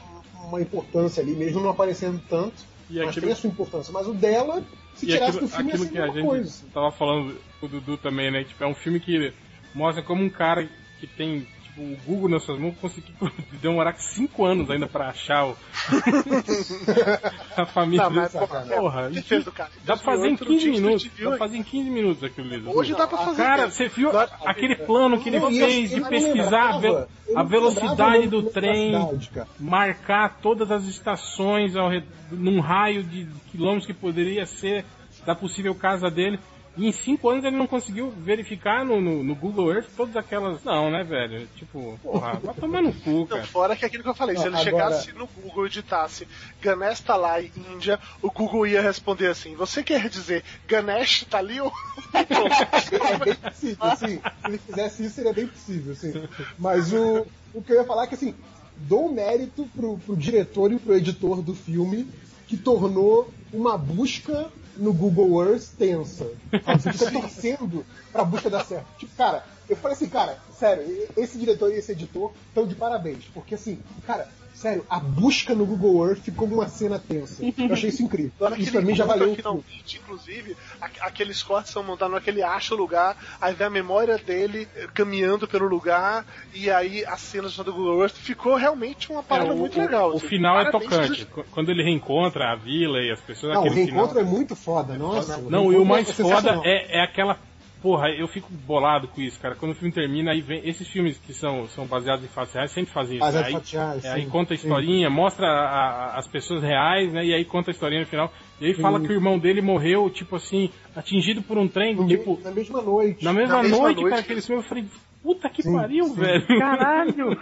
uma 0.47 0.63
importância 0.63 1.23
ali, 1.23 1.33
mesmo 1.35 1.61
não 1.61 1.69
aparecendo 1.69 2.19
tanto, 2.27 2.65
E 2.91 2.99
mas 2.99 3.09
aquilo- 3.09 3.27
tem 3.27 3.33
a 3.33 3.37
sua 3.37 3.51
importância. 3.51 3.93
Mas 3.93 4.07
o 4.07 4.13
dela, 4.15 4.63
se 4.95 5.07
E 5.07 5.09
tirasse 5.11 5.37
aquilo, 5.39 5.47
do 5.47 5.49
filme, 5.49 5.71
ia 5.71 5.75
aquilo 5.75 5.87
ser 5.87 5.93
que 5.93 5.99
a 5.99 6.05
uma 6.05 6.13
gente 6.15 6.27
coisa. 6.27 6.65
tava 6.73 6.91
falando 6.93 7.37
com 7.61 7.67
o 7.67 7.69
Dudu 7.69 7.97
também, 7.99 8.31
né? 8.31 8.45
Tipo, 8.45 8.65
é 8.65 8.67
um 8.67 8.75
filme 8.75 8.99
que 9.01 9.33
mostra 9.75 10.03
como 10.03 10.23
um 10.25 10.31
cara 10.31 10.69
que 11.01 11.07
tem 11.07 11.47
o 11.79 11.97
Google 12.05 12.29
nas 12.29 12.43
suas 12.43 12.59
mãos, 12.59 12.75
conseguir 12.81 13.15
demorar 13.63 13.95
5 13.97 14.45
anos 14.45 14.71
ainda 14.71 14.87
pra 14.87 15.09
achar 15.11 15.47
o... 15.47 15.57
a 17.57 17.67
família 17.67 18.05
Não, 18.05 18.11
mas, 18.11 18.33
porra, 18.33 18.61
Porra, 18.63 19.11
que 19.11 19.23
fez 19.23 19.45
cara? 19.49 19.71
Dá 19.85 19.97
pra 19.97 20.05
fazer 20.05 20.29
em 20.29 20.35
2008 20.35 20.41
não 20.41 20.47
15 20.47 20.61
tinha 20.61 20.73
minutos. 20.81 21.11
Dá 21.19 21.29
pra 21.31 21.39
fazer 21.39 21.57
em 21.59 21.63
15 21.63 21.91
minutos 21.91 22.25
aquilo 22.25 22.53
ali. 22.53 22.63
Hoje 22.67 22.95
dá 22.95 23.07
pra 23.07 23.19
fazer. 23.19 23.43
Cara, 23.43 23.71
você 23.71 23.89
viu 23.89 24.13
Não, 24.13 24.27
aquele 24.45 24.77
plano 24.77 25.21
que 25.21 25.29
ele 25.29 25.41
Não, 25.41 25.51
eu- 25.51 25.67
fez 25.67 25.91
de 25.91 26.01
pesquisar 26.03 26.75
lembrava, 26.77 27.09
a 27.35 27.43
velocidade 27.43 28.27
do 28.29 28.43
trem, 28.45 28.93
velocidade, 28.93 29.49
marcar 29.59 30.39
todas 30.43 30.71
as 30.71 30.85
estações 30.85 31.77
ao 31.77 31.89
num 32.31 32.61
raio 32.61 33.03
de 33.03 33.27
quilômetros 33.51 33.87
que 33.87 33.95
poderia 33.95 34.45
ser 34.47 34.85
da 35.25 35.35
possível 35.35 35.75
casa 35.75 36.11
dele. 36.11 36.39
E 36.79 36.87
em 36.89 36.93
cinco 36.93 37.29
anos 37.29 37.45
ele 37.45 37.57
não 37.57 37.67
conseguiu 37.67 38.11
verificar 38.11 38.85
no, 38.85 39.01
no- 39.01 39.25
no 39.25 39.35
Google 39.35 39.73
Earth 39.73 39.89
todas 39.97 40.15
aquelas. 40.17 40.63
Não, 40.63 40.91
né, 40.91 41.03
velho? 41.03 41.47
Tipo, 41.57 41.99
porra, 42.03 42.35
vai 42.35 42.55
tomar 42.55 42.81
no 42.81 42.93
cu, 42.93 43.11
Não, 43.11 43.27
cara. 43.27 43.45
fora 43.45 43.77
que 43.77 43.85
aquilo 43.85 44.03
que 44.05 44.09
eu 44.09 44.15
falei, 44.15 44.37
se 44.37 44.49
Não, 44.49 44.59
ele 44.61 44.69
agora- 44.69 44.91
chegasse 45.01 45.13
no 45.13 45.27
Google 45.27 45.67
e 45.67 45.69
digitasse 45.69 46.29
Ganesh 46.63 47.01
tá 47.01 47.17
lá 47.17 47.43
em 47.43 47.51
Índia, 47.75 47.99
o 48.23 48.31
Google 48.31 48.67
ia 48.67 48.81
responder 48.81 49.27
assim: 49.27 49.55
Você 49.57 49.83
quer 49.83 50.09
dizer 50.09 50.45
Ganesh 50.69 51.25
tá 51.29 51.39
ali? 51.39 51.61
ou-" 51.61 51.73
É 52.15 53.19
bem 53.25 53.35
possível, 53.35 53.85
assim. 53.85 54.17
Se 54.19 54.47
ele 54.49 54.59
fizesse 54.59 55.05
isso, 55.05 55.15
seria 55.17 55.33
bem 55.33 55.47
possível, 55.47 55.93
assim. 55.93 56.13
Mas 56.59 56.93
o, 56.93 57.27
o 57.55 57.63
que 57.63 57.73
eu 57.73 57.77
ia 57.77 57.85
falar 57.85 58.05
é 58.05 58.07
que, 58.07 58.15
assim, 58.15 58.35
dou 58.77 59.13
mérito 59.13 59.69
pro, 59.75 59.99
pro 59.99 60.17
diretor 60.17 60.73
e 60.73 60.79
pro 60.79 60.95
editor 60.95 61.43
do 61.43 61.55
filme 61.55 62.09
que 62.47 62.57
tornou 62.57 63.29
uma 63.53 63.77
busca 63.77 64.49
no 64.79 64.93
Google 64.93 65.45
Earth 65.45 65.71
tensa. 65.77 66.27
Você 66.51 66.93
fica 66.93 67.11
torcendo 67.21 67.85
pra 68.13 68.25
busca 68.25 68.49
dar 68.49 68.65
certo. 68.65 68.87
Tipo, 68.97 69.15
cara, 69.17 69.45
eu 69.69 69.77
falei 69.77 69.97
assim, 69.97 70.09
cara, 70.09 70.39
sério, 70.59 71.09
esse 71.17 71.37
diretor 71.37 71.73
e 71.73 71.77
esse 71.77 71.93
editor 71.93 72.33
estão 72.49 72.67
de 72.67 72.75
parabéns. 72.75 73.25
Porque, 73.35 73.55
assim, 73.55 73.79
cara, 74.07 74.29
sério, 74.59 74.85
a 74.91 74.99
busca 74.99 75.55
no 75.55 75.65
Google 75.65 76.09
Earth 76.09 76.21
ficou 76.23 76.49
uma 76.49 76.69
cena 76.69 76.99
tensa. 76.99 77.43
Eu 77.45 77.73
achei 77.73 77.91
isso 77.91 78.03
incrível. 78.03 78.33
Isso 78.57 78.73
pra 78.73 78.81
mim 78.81 78.95
já 78.95 79.05
valeu 79.05 79.35
finalmente, 79.35 79.99
inclusive, 80.03 80.57
a- 80.81 80.89
aqueles 81.07 81.43
cortes 81.43 81.73
são 81.73 81.83
montados 81.83 82.15
naquele 82.15 82.43
acha 82.43 82.75
o 82.75 82.77
lugar, 82.79 83.17
aí 83.41 83.55
vem 83.55 83.67
a 83.67 83.71
memória 83.71 84.19
dele 84.19 84.67
eh, 84.77 84.89
caminhando 84.93 85.47
pelo 85.47 85.67
lugar, 85.69 86.27
e 86.53 86.71
aí 86.71 87.05
as 87.07 87.21
cenas 87.21 87.57
do 87.57 87.73
Google 87.73 88.03
Earth 88.03 88.17
ficou 88.17 88.57
realmente 88.57 89.11
uma 89.11 89.21
É, 89.21 89.23
parada 89.23 89.53
o, 89.53 89.57
muito 89.57 89.79
o- 89.79 89.83
legal. 89.83 90.13
o 90.13 90.17
assim. 90.17 90.27
final 90.29 90.61
é 90.61 90.71
tocante. 90.71 91.27
Quando 91.53 91.71
ele 91.71 91.83
reencontra 91.83 92.51
a 92.53 92.57
vila 92.57 92.99
e 93.01 93.11
as 93.13 93.21
pessoas. 93.21 93.55
Não, 93.55 93.63
o 93.65 93.71
reencontro 93.71 94.09
final... 94.17 94.27
é 94.27 94.37
muito 94.37 94.57
foda, 94.57 94.95
nossa. 94.99 95.37
Não, 95.39 95.73
e 95.73 95.77
o 95.77 95.85
mais 95.85 96.09
é 96.09 96.13
foda 96.13 96.61
é, 96.65 96.99
é 96.99 97.05
aquela. 97.05 97.39
Porra, 97.81 98.09
eu 98.11 98.27
fico 98.27 98.53
bolado 98.53 99.07
com 99.07 99.21
isso, 99.21 99.39
cara. 99.39 99.55
Quando 99.55 99.71
o 99.71 99.75
filme 99.75 99.93
termina, 99.95 100.33
aí 100.33 100.41
vem. 100.41 100.61
Esses 100.69 100.89
filmes 100.89 101.17
que 101.19 101.33
são, 101.33 101.69
são 101.69 101.87
baseados 101.87 102.25
em 102.25 102.29
fatos 102.29 102.53
reais 102.53 102.73
sempre 102.73 102.93
fazem 102.93 103.17
isso. 103.19 103.25
Baseado 103.25 103.45
né? 103.53 103.61
Aí, 103.95 104.01
é, 104.05 104.11
aí 104.15 104.23
sim, 104.25 104.29
conta 104.29 104.53
a 104.53 104.57
sim. 104.57 104.67
historinha, 104.67 105.09
mostra 105.09 105.47
a- 105.47 105.69
a- 106.15 106.19
as 106.19 106.27
pessoas 106.27 106.63
reais, 106.63 107.13
né? 107.13 107.25
E 107.25 107.33
aí 107.33 107.45
conta 107.45 107.71
a 107.71 107.73
historinha 107.73 108.01
no 108.01 108.07
final. 108.09 108.33
E 108.61 108.67
aí 108.67 108.75
fala 108.75 108.99
Sim. 108.99 109.07
que 109.07 109.13
o 109.13 109.15
irmão 109.15 109.39
dele 109.39 109.63
morreu, 109.63 110.11
tipo 110.11 110.35
assim, 110.35 110.71
atingido 110.97 111.41
por 111.41 111.57
um 111.57 111.69
trem, 111.69 111.95
No 111.95 112.09
tipo, 112.09 112.37
me- 112.37 112.43
na 112.43 112.51
mesma 112.51 112.83
noite. 112.83 113.25
na 113.25 113.33
mesma, 113.33 113.57
na 113.59 113.63
mesma 113.63 113.79
noite, 113.79 114.01
noite, 114.01 114.11
cara, 114.11 114.23
aquele 114.23 114.43
filme. 114.43 114.61
Eu 114.63 114.67
falei, 114.69 114.85
puta 115.23 115.49
que 115.49 115.63
Sim, 115.63 115.73
pariu, 115.77 116.05
sim. 116.07 116.15
velho. 116.15 116.47
Caralho! 116.59 117.39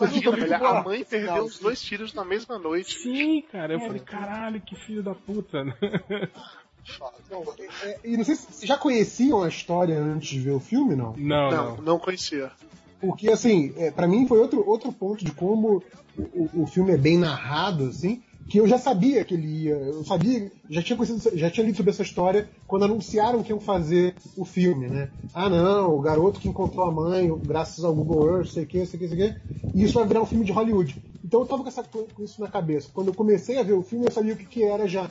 Imagina, 0.00 0.30
velho, 0.36 0.66
a 0.66 0.82
mãe 0.82 1.04
perdeu 1.04 1.44
os 1.44 1.56
sim. 1.58 1.62
dois 1.62 1.80
filhos 1.84 2.12
na 2.12 2.24
mesma 2.24 2.58
noite. 2.58 2.98
Sim, 2.98 3.40
cara. 3.52 3.74
Eu 3.74 3.80
falei, 3.80 4.00
caralho, 4.00 4.60
que 4.60 4.74
filho 4.74 5.02
da 5.02 5.14
puta, 5.14 5.64
Não, 7.30 7.42
é- 7.82 7.98
e 8.04 8.16
não 8.16 8.24
sei 8.24 8.34
se 8.36 8.46
vocês 8.52 8.68
já 8.68 8.76
conheciam 8.76 9.42
a 9.42 9.48
história 9.48 9.98
antes 9.98 10.28
de 10.28 10.40
ver 10.40 10.52
o 10.52 10.60
filme, 10.60 10.94
não? 10.94 11.14
Não, 11.16 11.50
Não, 11.50 11.76
não. 11.78 11.98
conhecia. 11.98 12.50
Porque, 13.00 13.30
assim, 13.30 13.72
é, 13.76 13.90
para 13.90 14.06
mim 14.06 14.26
foi 14.26 14.38
outro, 14.38 14.66
outro 14.68 14.92
ponto 14.92 15.24
de 15.24 15.32
como 15.32 15.82
o, 16.16 16.62
o- 16.62 16.66
filme 16.66 16.92
é 16.92 16.96
bem 16.96 17.18
narrado, 17.18 17.86
assim, 17.88 18.22
que 18.48 18.58
eu 18.58 18.66
já 18.68 18.78
sabia 18.78 19.24
que 19.24 19.34
ele 19.34 19.46
ia. 19.64 19.74
Eu 19.74 20.04
sabia, 20.04 20.50
já 20.70 20.82
tinha, 20.82 20.96
conhecido, 20.96 21.36
já 21.36 21.50
tinha 21.50 21.66
lido 21.66 21.76
sobre 21.76 21.90
essa 21.90 22.02
história 22.02 22.48
quando 22.66 22.84
anunciaram 22.84 23.42
que 23.42 23.50
iam 23.50 23.60
fazer 23.60 24.14
o 24.36 24.44
filme, 24.44 24.88
né? 24.88 25.10
Ah, 25.34 25.48
não, 25.50 25.94
o 25.96 26.00
garoto 26.00 26.38
que 26.40 26.48
encontrou 26.48 26.86
a 26.86 26.90
mãe, 26.92 27.28
graças 27.42 27.84
ao 27.84 27.94
Google 27.94 28.36
Earth, 28.36 28.48
sei 28.48 28.64
o 28.64 28.66
que, 28.66 28.86
sei 28.86 28.96
o 28.98 29.02
que, 29.02 29.08
sei 29.08 29.16
o 29.28 29.32
que. 29.32 29.38
E 29.74 29.82
isso 29.82 29.94
vai 29.94 30.06
virar 30.06 30.22
um 30.22 30.26
filme 30.26 30.44
de 30.44 30.52
Hollywood. 30.52 30.96
Então 31.24 31.40
eu 31.40 31.46
tava 31.46 31.62
com, 31.62 31.68
essa, 31.68 31.82
co- 31.82 32.06
com 32.14 32.22
isso 32.22 32.40
na 32.40 32.48
cabeça. 32.48 32.88
Quando 32.94 33.08
eu 33.08 33.14
comecei 33.14 33.58
a 33.58 33.62
ver 33.62 33.72
o 33.72 33.82
filme, 33.82 34.06
eu 34.06 34.12
sabia 34.12 34.34
o 34.34 34.36
que, 34.36 34.44
que 34.46 34.62
era 34.62 34.86
já. 34.86 35.10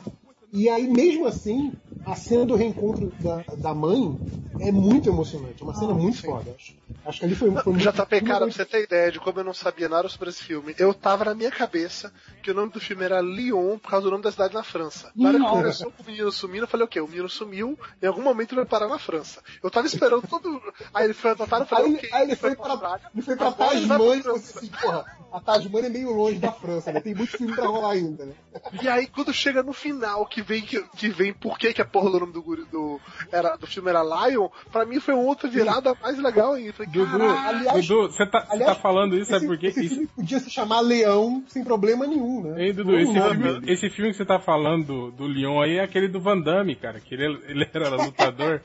E 0.54 0.68
aí, 0.68 0.86
mesmo 0.86 1.26
assim, 1.26 1.72
a 2.06 2.14
cena 2.14 2.46
do 2.46 2.54
reencontro 2.54 3.12
da, 3.20 3.42
da 3.56 3.74
mãe 3.74 4.16
é 4.60 4.70
muito 4.70 5.08
emocionante. 5.08 5.60
É 5.60 5.64
uma 5.64 5.74
cena 5.74 5.92
muito 5.92 6.22
foda. 6.22 6.54
Acho, 6.54 6.76
acho 7.06 7.18
que 7.20 7.24
ali 7.26 7.34
foi, 7.34 7.50
foi 7.50 7.72
muito. 7.72 7.92
JP, 7.92 8.20
cara, 8.22 8.46
pra 8.46 8.50
você 8.54 8.64
ter 8.64 8.82
ideia 8.84 9.10
de 9.12 9.18
como 9.20 9.40
eu 9.40 9.44
não 9.44 9.54
sabia 9.54 9.88
nada 9.88 10.08
sobre 10.08 10.28
esse 10.30 10.42
filme, 10.42 10.74
eu 10.78 10.92
tava 10.94 11.24
na 11.24 11.34
minha 11.34 11.50
cabeça 11.50 12.12
que 12.42 12.50
o 12.50 12.54
nome 12.54 12.72
do 12.72 12.80
filme 12.80 13.04
era 13.04 13.20
Lyon 13.20 13.78
por 13.78 13.90
causa 13.90 14.04
do 14.04 14.10
nome 14.10 14.22
da 14.22 14.32
cidade 14.32 14.54
na 14.54 14.62
França. 14.62 15.10
Na 15.14 15.28
hora 15.28 15.38
que 15.38 15.44
começou 15.46 15.90
com 15.90 16.02
o 16.02 16.06
menino 16.06 16.30
sumindo, 16.32 16.64
eu 16.64 16.68
falei, 16.68 16.84
o 16.84 16.88
quê? 16.88 17.00
O 17.00 17.08
menino 17.08 17.28
sumiu, 17.28 17.78
em 18.02 18.06
algum 18.06 18.22
momento 18.22 18.52
ele 18.52 18.62
vai 18.62 18.66
parar 18.66 18.88
na 18.88 18.98
França. 18.98 19.42
Eu 19.62 19.70
tava 19.70 19.86
esperando 19.86 20.26
todo. 20.26 20.60
Aí 20.92 21.04
ele 21.04 21.14
foi 21.14 21.30
adotado, 21.32 21.62
eu 21.62 21.66
falei, 21.66 21.86
Aí, 21.86 21.94
ok. 21.96 22.10
aí 22.12 22.22
ele 22.22 22.36
foi 22.36 22.54
pra, 22.56 22.70
Austrália. 22.72 23.10
ele 23.14 23.22
foi 23.22 23.36
pra 23.36 23.46
Agora 23.48 23.74
ele 23.76 23.86
vai 23.86 23.98
pra 23.98 24.06
Tasmânia 24.06 24.18
e 24.18 24.22
França. 24.22 24.40
você 24.52 24.58
assim, 24.58 24.68
porra, 24.80 25.04
a 25.32 25.40
Tasmânia 25.40 25.86
é 25.86 25.90
meio 25.90 26.10
longe 26.12 26.38
da 26.38 26.52
França, 26.52 26.92
né? 26.92 27.00
Tem 27.00 27.14
muito 27.14 27.36
filme 27.36 27.54
pra 27.54 27.66
rolar 27.66 27.92
ainda, 27.92 28.24
né? 28.26 28.34
E 28.82 28.88
aí, 28.88 29.06
quando 29.06 29.32
chega 29.32 29.62
no 29.62 29.72
final, 29.72 30.26
que 30.26 30.42
vem, 30.42 30.62
que, 30.62 30.80
que 30.96 31.08
vem 31.08 31.32
por 31.32 31.58
que, 31.58 31.72
que 31.72 31.82
a 31.82 31.84
porra 31.84 32.10
do 32.10 32.20
nome 32.20 32.32
do, 32.32 32.40
do, 32.66 33.00
era, 33.30 33.56
do 33.56 33.66
filme 33.66 33.90
era 33.90 34.02
Lion, 34.02 34.48
pra 34.72 34.84
mim 34.84 35.00
foi 35.00 35.14
uma 35.14 35.24
outra 35.24 35.48
virada 35.48 35.94
mais 36.00 36.18
legal 36.18 36.52
ainda. 36.52 36.83
Falei, 36.86 37.06
Dudu, 37.06 37.22
aliás- 37.24 37.86
Dudu, 37.86 38.02
você 38.12 38.26
tá, 38.26 38.40
você 38.40 38.52
aliás, 38.52 38.74
tá 38.74 38.80
falando 38.80 39.16
isso, 39.16 39.30
sabe 39.30 39.44
esse, 39.44 39.46
por 39.46 39.58
quê? 39.58 39.66
esse 39.68 39.80
Isso, 39.84 39.94
filme 39.94 40.08
podia 40.14 40.38
se 40.40 40.50
chamar 40.50 40.80
Leão 40.80 41.42
sem 41.48 41.64
problema 41.64 42.06
nenhum, 42.06 42.42
né? 42.42 42.64
Ei, 42.66 42.72
Dudu, 42.72 42.96
esse 42.98 43.12
filme, 43.12 43.62
esse 43.72 43.90
filme 43.90 44.10
que 44.10 44.16
você 44.16 44.24
tá 44.24 44.38
falando 44.38 44.86
do, 44.86 45.10
do 45.12 45.26
Leon 45.26 45.60
aí 45.62 45.76
é 45.78 45.82
aquele 45.82 46.08
do 46.08 46.20
Van 46.20 46.38
Damme, 46.40 46.74
cara, 46.76 47.00
que 47.00 47.14
ele, 47.14 47.38
ele 47.46 47.68
era 47.72 47.88
lutador, 47.96 48.60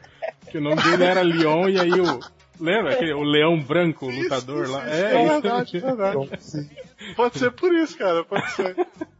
que 0.51 0.57
o 0.57 0.61
nome 0.61 0.81
dele 0.81 1.03
era 1.03 1.21
Leon 1.21 1.69
e 1.69 1.79
aí 1.79 1.91
o. 1.99 2.19
Lembra? 2.61 2.91
Aquele, 2.93 3.13
o 3.13 3.23
leão 3.23 3.57
branco, 3.63 4.05
o 4.05 4.09
lutador 4.11 4.65
isso, 4.65 4.73
lá. 4.73 4.85
isso, 4.85 4.93
é, 4.93 5.15
é 5.15 5.23
isso. 5.23 5.31
verdade, 5.41 5.77
é 5.77 5.79
verdade. 5.79 6.17
Então. 6.17 7.15
Pode 7.15 7.37
ser 7.39 7.51
por 7.51 7.73
isso, 7.73 7.97
cara, 7.97 8.25
pode 8.25 8.51
ser. 8.51 8.75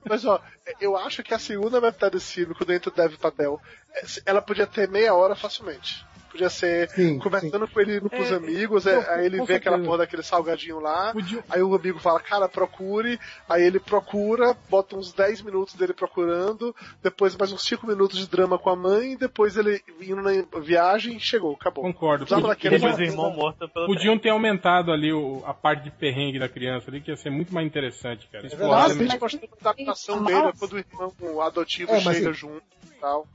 Mas 0.05 0.25
ó, 0.25 0.41
eu 0.81 0.97
acho 0.97 1.23
que 1.23 1.33
a 1.33 1.39
segunda 1.39 1.79
metade 1.79 2.15
desse 2.15 2.33
filme, 2.33 2.53
quando 2.53 2.73
entra 2.73 2.89
o 2.91 2.93
Dev 2.93 3.15
Patel, 3.15 3.57
é, 3.95 4.01
ela 4.25 4.41
podia 4.41 4.67
ter 4.67 4.89
meia 4.89 5.13
hora 5.13 5.35
facilmente. 5.37 6.05
Podia 6.31 6.49
ser 6.49 6.89
Sim, 6.91 7.17
conversando 7.17 7.67
com 7.67 7.79
ele 7.81 7.99
pros 8.01 8.31
É, 8.31 8.35
amigos, 8.35 8.85
é, 8.85 9.13
aí 9.15 9.25
ele 9.25 9.39
com 9.39 9.45
vê 9.45 9.55
aquela 9.55 9.79
porra 9.79 9.99
daquele 9.99 10.21
salgadinho 10.21 10.79
lá, 10.79 11.11
Podia- 11.11 11.43
aí 11.49 11.61
o 11.61 11.73
amigo 11.73 11.99
fala, 11.99 12.19
cara, 12.19 12.47
procure, 12.47 13.19
aí 13.47 13.63
ele 13.63 13.79
procura, 13.79 14.55
bota 14.69 14.95
uns 14.95 15.11
10 15.11 15.41
minutos 15.41 15.73
dele 15.73 15.93
procurando, 15.93 16.75
depois 17.01 17.35
mais 17.35 17.51
uns 17.51 17.63
5 17.63 17.87
minutos 17.87 18.17
de 18.19 18.27
drama 18.27 18.59
com 18.59 18.69
a 18.69 18.75
mãe, 18.75 19.13
e 19.13 19.17
depois 19.17 19.57
ele 19.57 19.81
indo 20.01 20.21
na 20.21 20.31
viagem, 20.61 21.19
chegou, 21.19 21.53
acabou. 21.59 21.83
Concordo. 21.83 22.25
Podia- 22.25 22.45
o 22.45 23.01
irmão 23.01 23.31
morto 23.31 23.67
pelo 23.69 23.87
Podiam 23.87 24.17
ter 24.17 24.29
aumentado 24.29 24.91
ali 24.91 25.11
o- 25.11 25.41
a 25.45 25.53
parte 25.53 25.83
de 25.85 25.91
perrengue 25.91 26.37
da 26.39 26.47
criança 26.47 26.89
ali, 26.91 27.01
que 27.01 27.09
ia 27.09 27.17
ser 27.17 27.29
muito 27.31 27.53
mais 27.53 27.65
interessante, 27.65 28.27
cara. 28.31 28.47
verdade. 28.47 28.63
Nossa, 28.63 28.87
Explorar 28.93 29.19
mas 29.19 29.19
mostrando 29.21 29.49
a 29.51 29.69
adaptação 29.69 30.19
Nossa. 30.21 30.33
dele, 30.35 30.53
quando 30.59 30.73
o 30.73 30.77
irmão 30.77 31.41
adotivo 31.41 31.91
É, 31.91 32.01
mas 32.01 32.17
chega 32.17 32.29
e- 32.29 32.33
junto 32.33 32.61
e 32.85 32.99
tal. 32.99 33.27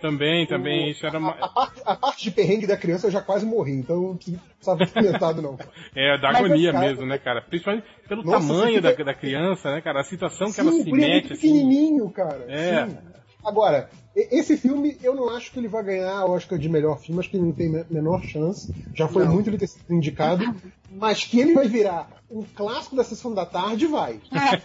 Também, 0.00 0.46
também, 0.46 0.90
isso 0.90 1.06
era 1.06 1.16
A, 1.16 1.20
uma... 1.20 1.30
a 1.32 1.48
parte, 1.48 1.82
a 1.84 1.96
parte 1.96 2.24
de 2.24 2.30
perrengue 2.30 2.66
da 2.66 2.76
criança 2.76 3.06
eu 3.06 3.10
já 3.10 3.20
quase 3.20 3.44
morri, 3.46 3.72
então 3.72 4.00
não 4.00 4.16
precisava 4.16 4.78
ter 4.78 4.92
comentado, 4.92 5.42
não. 5.42 5.58
É, 5.94 6.18
da 6.18 6.32
Mas, 6.32 6.44
agonia 6.44 6.72
cara, 6.72 6.86
mesmo, 6.86 7.06
né, 7.06 7.18
cara? 7.18 7.42
Principalmente 7.42 7.86
pelo 8.08 8.22
Nossa, 8.22 8.38
tamanho 8.48 8.80
da, 8.82 8.92
da 8.92 9.14
criança, 9.14 9.70
né, 9.72 9.80
cara? 9.80 10.00
A 10.00 10.04
situação 10.04 10.48
que 10.48 10.54
Sim, 10.54 10.60
ela 10.60 10.70
o 10.70 10.74
se 10.74 10.80
é 10.80 10.84
muito 10.84 10.96
mete, 11.00 11.32
assim. 11.32 11.42
pequenininho, 11.42 12.10
cara. 12.10 12.44
É. 12.48 12.86
Sim. 12.86 12.96
Agora, 13.44 13.88
esse 14.14 14.56
filme, 14.56 14.98
eu 15.02 15.14
não 15.14 15.30
acho 15.30 15.52
que 15.52 15.58
ele 15.58 15.68
vai 15.68 15.82
ganhar 15.82 16.24
o 16.24 16.32
Oscar 16.32 16.58
de 16.58 16.68
melhor 16.68 16.98
filme, 16.98 17.20
acho 17.20 17.30
que 17.30 17.36
ele 17.36 17.46
não 17.46 17.52
tem 17.52 17.68
a 17.80 17.84
menor 17.88 18.22
chance. 18.22 18.70
Já 18.94 19.06
foi 19.06 19.24
Não. 19.24 19.32
muito 19.32 19.48
ele 19.48 19.56
ter 19.58 19.68
sido 19.68 19.94
indicado. 19.94 20.44
Mas 20.90 21.24
que 21.24 21.38
ele 21.38 21.54
vai 21.54 21.68
virar 21.68 22.08
um 22.28 22.42
clássico 22.42 22.96
da 22.96 23.04
sessão 23.04 23.32
da 23.32 23.46
tarde, 23.46 23.86
vai. 23.86 24.20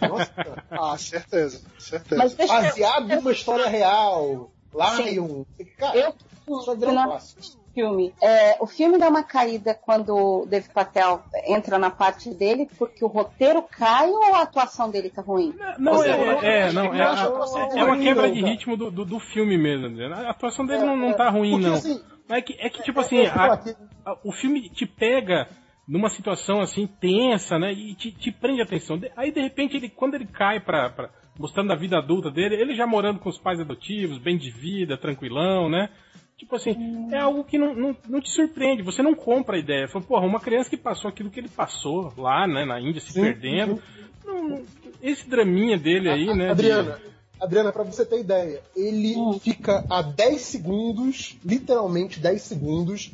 Nossa, 0.08 0.32
cara. 0.32 0.64
Ah, 0.70 0.98
certeza, 0.98 1.62
certeza. 1.78 2.20
Mas 2.20 2.34
deixa 2.34 2.52
eu- 2.52 2.62
baseado 2.62 3.08
numa 3.14 3.30
história 3.32 3.68
real. 3.68 4.50
Lion. 4.74 5.44
Cara, 5.78 5.98
Eu 5.98 6.76
virar 6.76 6.90
um 6.90 6.94
não 6.94 7.04
clássico. 7.10 7.40
filme. 7.74 8.14
É, 8.20 8.56
o 8.60 8.66
filme 8.66 8.98
dá 8.98 9.08
uma 9.08 9.22
caída 9.22 9.74
quando 9.74 10.14
o 10.14 10.46
Dave 10.46 10.68
Patel 10.68 11.22
entra 11.46 11.78
na 11.78 11.90
parte 11.90 12.30
dele, 12.34 12.68
porque 12.78 13.04
o 13.04 13.08
roteiro 13.08 13.62
cai 13.62 14.08
ou 14.10 14.34
a 14.34 14.42
atuação 14.42 14.90
dele 14.90 15.10
tá 15.10 15.22
ruim? 15.22 15.54
Não, 15.78 15.94
Você- 15.94 16.10
é, 16.10 16.68
é, 16.68 16.72
não, 16.72 16.92
é, 16.94 17.00
eu 17.00 17.08
acho 17.08 17.22
a- 17.22 17.24
a 17.24 17.28
atuação 17.28 17.60
é 17.78 17.84
uma 17.84 17.98
quebra 17.98 18.26
não, 18.28 18.34
de 18.34 18.42
ritmo 18.42 18.76
do, 18.76 18.90
do, 18.90 19.04
do 19.04 19.18
filme 19.20 19.56
mesmo. 19.56 19.88
né? 19.88 20.06
A 20.12 20.30
atuação 20.30 20.66
dele 20.66 20.84
não, 20.84 20.96
não 20.96 21.12
tá 21.14 21.30
ruim, 21.30 21.52
Porque, 21.52 21.66
não. 21.66 21.74
assim, 21.74 22.00
é 22.28 22.40
que, 22.42 22.54
é 22.60 22.68
que 22.68 22.82
tipo 22.82 23.00
assim, 23.00 23.24
a- 23.26 23.60
a- 24.04 24.18
o 24.24 24.32
filme 24.32 24.68
te 24.68 24.86
pega 24.86 25.48
numa 25.86 26.08
situação 26.08 26.60
assim 26.60 26.86
tensa, 26.86 27.58
né? 27.58 27.72
E 27.72 27.94
te, 27.94 28.10
te 28.12 28.30
prende 28.32 28.60
a 28.60 28.64
atenção. 28.64 28.96
De- 28.98 29.10
Aí 29.16 29.30
de 29.32 29.40
repente 29.40 29.76
ele, 29.76 29.88
quando 29.88 30.14
ele 30.14 30.26
cai 30.26 30.58
pra, 30.60 30.88
pra- 30.90 31.10
mostrando 31.38 31.72
a 31.72 31.76
vida 31.76 31.98
adulta 31.98 32.30
dele, 32.30 32.54
ele 32.56 32.74
já 32.74 32.86
morando 32.86 33.18
com 33.20 33.28
os 33.28 33.38
pais 33.38 33.60
adotivos, 33.60 34.18
bem 34.18 34.36
de 34.36 34.50
vida, 34.50 34.96
tranquilão, 34.96 35.68
né? 35.68 35.88
Tipo 36.36 36.56
assim, 36.56 37.08
é 37.12 37.18
algo 37.18 37.44
que 37.44 37.56
não, 37.56 37.74
não, 37.74 37.96
não 38.08 38.20
te 38.20 38.28
surpreende, 38.30 38.82
você 38.82 39.02
não 39.02 39.14
compra 39.14 39.56
a 39.56 39.58
ideia. 39.58 39.86
Fala, 39.88 40.04
porra, 40.04 40.26
uma 40.26 40.40
criança 40.40 40.68
que 40.68 40.76
passou 40.76 41.08
aquilo 41.08 41.30
que 41.30 41.38
ele 41.38 41.48
passou 41.48 42.12
lá, 42.16 42.46
né, 42.46 42.64
na 42.64 42.80
Índia, 42.80 43.00
se 43.00 43.12
Sim, 43.12 43.20
perdendo. 43.20 43.80
não- 44.24 44.48
não- 44.48 44.62
esse 45.00 45.28
draminha 45.28 45.78
dele 45.78 46.08
aí, 46.08 46.26
né? 46.34 46.46
de- 46.46 46.50
Adriana, 46.50 46.98
Adriana, 47.40 47.72
pra 47.72 47.82
você 47.84 48.04
ter 48.06 48.20
ideia, 48.20 48.62
ele 48.74 49.14
fica 49.40 49.84
a 49.90 50.02
10 50.02 50.40
segundos, 50.40 51.36
literalmente 51.44 52.18
10 52.18 52.42
segundos, 52.42 53.12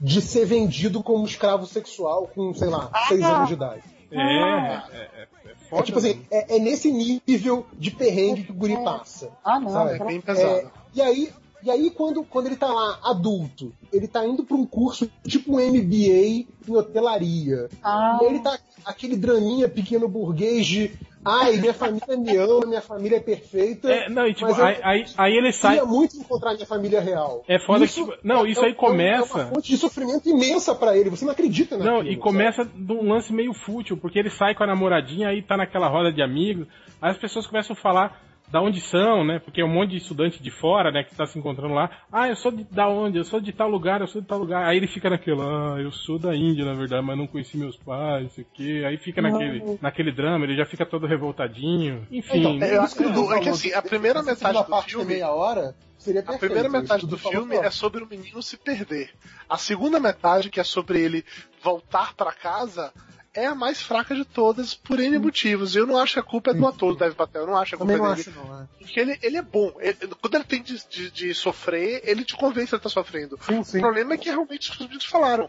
de 0.00 0.20
ser 0.22 0.46
vendido 0.46 1.02
como 1.02 1.26
escravo 1.26 1.66
sexual 1.66 2.26
com, 2.34 2.54
sei 2.54 2.68
lá, 2.68 2.90
6 3.08 3.22
anos 3.22 3.48
de 3.48 3.54
idade. 3.54 3.82
É, 4.10 4.16
é, 4.22 5.26
é, 5.46 5.54
é 5.72 5.74
É, 5.74 5.78
foda. 5.78 5.82
tipo 5.84 5.98
assim, 5.98 6.20
é, 6.30 6.56
é 6.56 6.58
nesse 6.58 6.90
nível 6.92 7.66
de 7.78 7.90
perrengue 7.90 8.44
que 8.44 8.52
o 8.52 8.54
guri 8.54 8.76
passa. 8.84 9.30
Ah, 9.44 9.58
não. 9.58 9.70
Sabe? 9.70 10.00
É 10.00 10.04
bem 10.04 10.18
É, 10.18 10.20
pesado. 10.20 10.70
e 10.94 11.00
aí, 11.02 11.30
e 11.62 11.70
aí 11.70 11.90
quando, 11.90 12.22
quando 12.24 12.46
ele 12.46 12.56
tá 12.56 12.66
lá, 12.66 12.98
adulto, 13.04 13.72
ele 13.92 14.06
tá 14.08 14.26
indo 14.26 14.44
pra 14.44 14.56
um 14.56 14.66
curso 14.66 15.08
tipo 15.26 15.56
um 15.56 15.60
MBA 15.60 15.86
em 16.26 16.46
hotelaria. 16.68 17.68
Ah, 17.82 18.18
E 18.20 18.24
aí 18.26 18.30
ele 18.34 18.42
tá 18.42 18.58
aquele 18.84 19.16
draminha 19.16 19.68
pequeno 19.68 20.08
burguês 20.08 20.66
de 20.66 20.92
ai, 21.24 21.56
minha 21.56 21.74
família 21.74 22.16
me 22.16 22.36
ama, 22.36 22.66
minha 22.66 22.80
família 22.80 23.16
é 23.16 23.20
perfeita. 23.20 23.90
É, 23.90 24.08
não, 24.08 24.26
e 24.26 24.34
tipo, 24.34 24.46
mas 24.48 24.58
eu 24.58 24.64
aí, 24.64 24.76
aí, 24.82 25.04
aí 25.16 25.36
ele 25.36 25.52
sai. 25.52 25.76
queria 25.76 25.86
muito 25.86 26.16
encontrar 26.16 26.54
minha 26.54 26.66
família 26.66 27.00
real. 27.00 27.44
É 27.48 27.58
foda 27.58 27.86
que, 27.86 27.92
tipo, 27.92 28.12
não, 28.22 28.46
isso 28.46 28.64
aí 28.64 28.72
É 28.72 28.74
começa- 28.74 29.34
uma 29.34 29.46
fonte 29.46 29.68
de 29.70 29.76
sofrimento 29.78 30.28
imensa 30.28 30.74
pra 30.74 30.96
ele. 30.96 31.10
Você 31.10 31.24
não 31.24 31.32
acredita 31.32 31.76
naquilo. 31.76 31.96
Não, 31.96 32.02
e 32.06 32.16
começa 32.16 32.64
de 32.64 32.92
um 32.92 33.08
lance 33.08 33.32
meio 33.32 33.52
fútil, 33.54 33.96
porque 33.96 34.18
ele 34.18 34.30
sai 34.30 34.54
com 34.54 34.64
a 34.64 34.66
namoradinha, 34.66 35.28
aí 35.28 35.42
tá 35.42 35.56
naquela 35.56 35.88
roda 35.88 36.12
de 36.12 36.22
amigos, 36.22 36.66
aí 37.00 37.10
as 37.10 37.18
pessoas 37.18 37.46
começam 37.46 37.74
a 37.74 37.76
falar 37.76 38.20
da 38.50 38.60
onde 38.60 38.80
são, 38.80 39.24
né? 39.24 39.38
Porque 39.38 39.60
é 39.60 39.64
um 39.64 39.72
monte 39.72 39.90
de 39.92 39.96
estudante 39.96 40.42
de 40.42 40.50
fora, 40.50 40.90
né, 40.92 41.02
que 41.04 41.14
tá 41.14 41.24
se 41.26 41.38
encontrando 41.38 41.72
lá. 41.74 41.90
Ah, 42.12 42.28
eu 42.28 42.36
sou 42.36 42.52
de 42.52 42.64
da 42.64 42.86
onde? 42.88 43.16
Eu 43.16 43.24
sou 43.24 43.40
de 43.40 43.50
tal 43.52 43.68
lugar, 43.68 44.00
eu 44.02 44.06
sou 44.06 44.20
de 44.20 44.26
tal 44.28 44.38
lugar. 44.38 44.66
Aí 44.66 44.76
ele 44.76 44.86
fica 44.86 45.08
naquela, 45.08 45.76
ah, 45.76 45.80
eu 45.80 45.90
sou 45.90 46.18
da 46.18 46.34
Índia, 46.36 46.64
na 46.64 46.74
verdade, 46.74 47.04
mas 47.04 47.16
não 47.16 47.26
conheci 47.26 47.56
meus 47.56 47.76
pais, 47.76 48.24
não 48.24 48.30
sei 48.30 48.44
o 48.44 48.46
quê. 48.52 48.84
Aí 48.86 48.96
fica 48.98 49.22
naquele, 49.22 49.78
naquele 49.80 50.12
drama, 50.12 50.44
ele 50.44 50.56
já 50.56 50.66
fica 50.66 50.84
todo 50.84 51.06
revoltadinho. 51.06 52.06
Enfim, 52.10 52.40
Então, 52.40 52.54
né? 52.58 52.66
eu- 52.76 52.86
que 52.88 53.02
é, 53.02 53.06
eu 53.06 53.14
tô 53.14 53.32
é 53.32 53.40
que 53.40 53.48
assim, 53.48 53.72
a 53.72 53.80
primeira 53.82 54.22
metade 54.22 54.58
do 54.58 54.64
parte 54.64 54.90
filme- 54.90 55.06
de 55.06 55.12
meia 55.14 55.30
hora 55.30 55.74
seria 55.96 56.20
A 56.20 56.36
primeira 56.38 56.68
metade 56.68 57.06
do 57.06 57.16
filme 57.16 57.56
é 57.56 57.70
sobre 57.70 58.02
o 58.02 58.06
menino 58.06 58.42
se 58.42 58.56
perder. 58.58 59.10
A 59.48 59.56
segunda 59.56 59.98
metade, 59.98 60.50
que 60.50 60.60
é 60.60 60.64
sobre 60.64 61.00
ele 61.00 61.24
voltar 61.62 62.14
pra 62.14 62.32
casa, 62.32 62.92
é 63.34 63.46
a 63.46 63.54
mais 63.54 63.80
fraca 63.80 64.14
de 64.14 64.24
todas 64.24 64.74
por 64.74 65.00
N 65.00 65.18
motivos. 65.18 65.74
E 65.74 65.78
eu 65.78 65.86
não 65.86 65.96
acho 65.98 66.14
que 66.14 66.18
a 66.20 66.22
culpa 66.22 66.50
é 66.50 66.54
do 66.54 66.66
ator 66.66 66.92
do 66.92 66.98
Dev 66.98 67.14
Patel, 67.14 67.42
eu 67.42 67.46
não 67.46 67.56
acho 67.56 67.74
a 67.74 67.78
culpa 67.78 67.92
Também 67.92 68.04
é 68.06 68.08
não 68.08 68.14
dele. 68.16 68.28
acho, 68.30 68.38
não. 68.46 68.60
É. 68.62 68.66
Porque 68.78 69.00
ele, 69.00 69.18
ele 69.22 69.36
é 69.38 69.42
bom. 69.42 69.72
Ele- 69.80 69.96
quando 70.20 70.34
ele 70.34 70.44
tem 70.44 70.62
de, 70.62 70.82
de- 70.88 71.10
de 71.10 71.34
sofrer, 71.34 72.02
ele 72.04 72.24
te 72.24 72.36
convence 72.36 72.68
que 72.68 72.74
ele 72.74 72.82
tá 72.82 72.88
sofrendo. 72.88 73.38
Sim, 73.46 73.64
sim. 73.64 73.78
O 73.78 73.80
problema 73.80 74.14
é 74.14 74.16
que 74.18 74.28
realmente 74.28 74.70
os 74.70 74.78
meninos 74.78 75.04
falaram. 75.06 75.48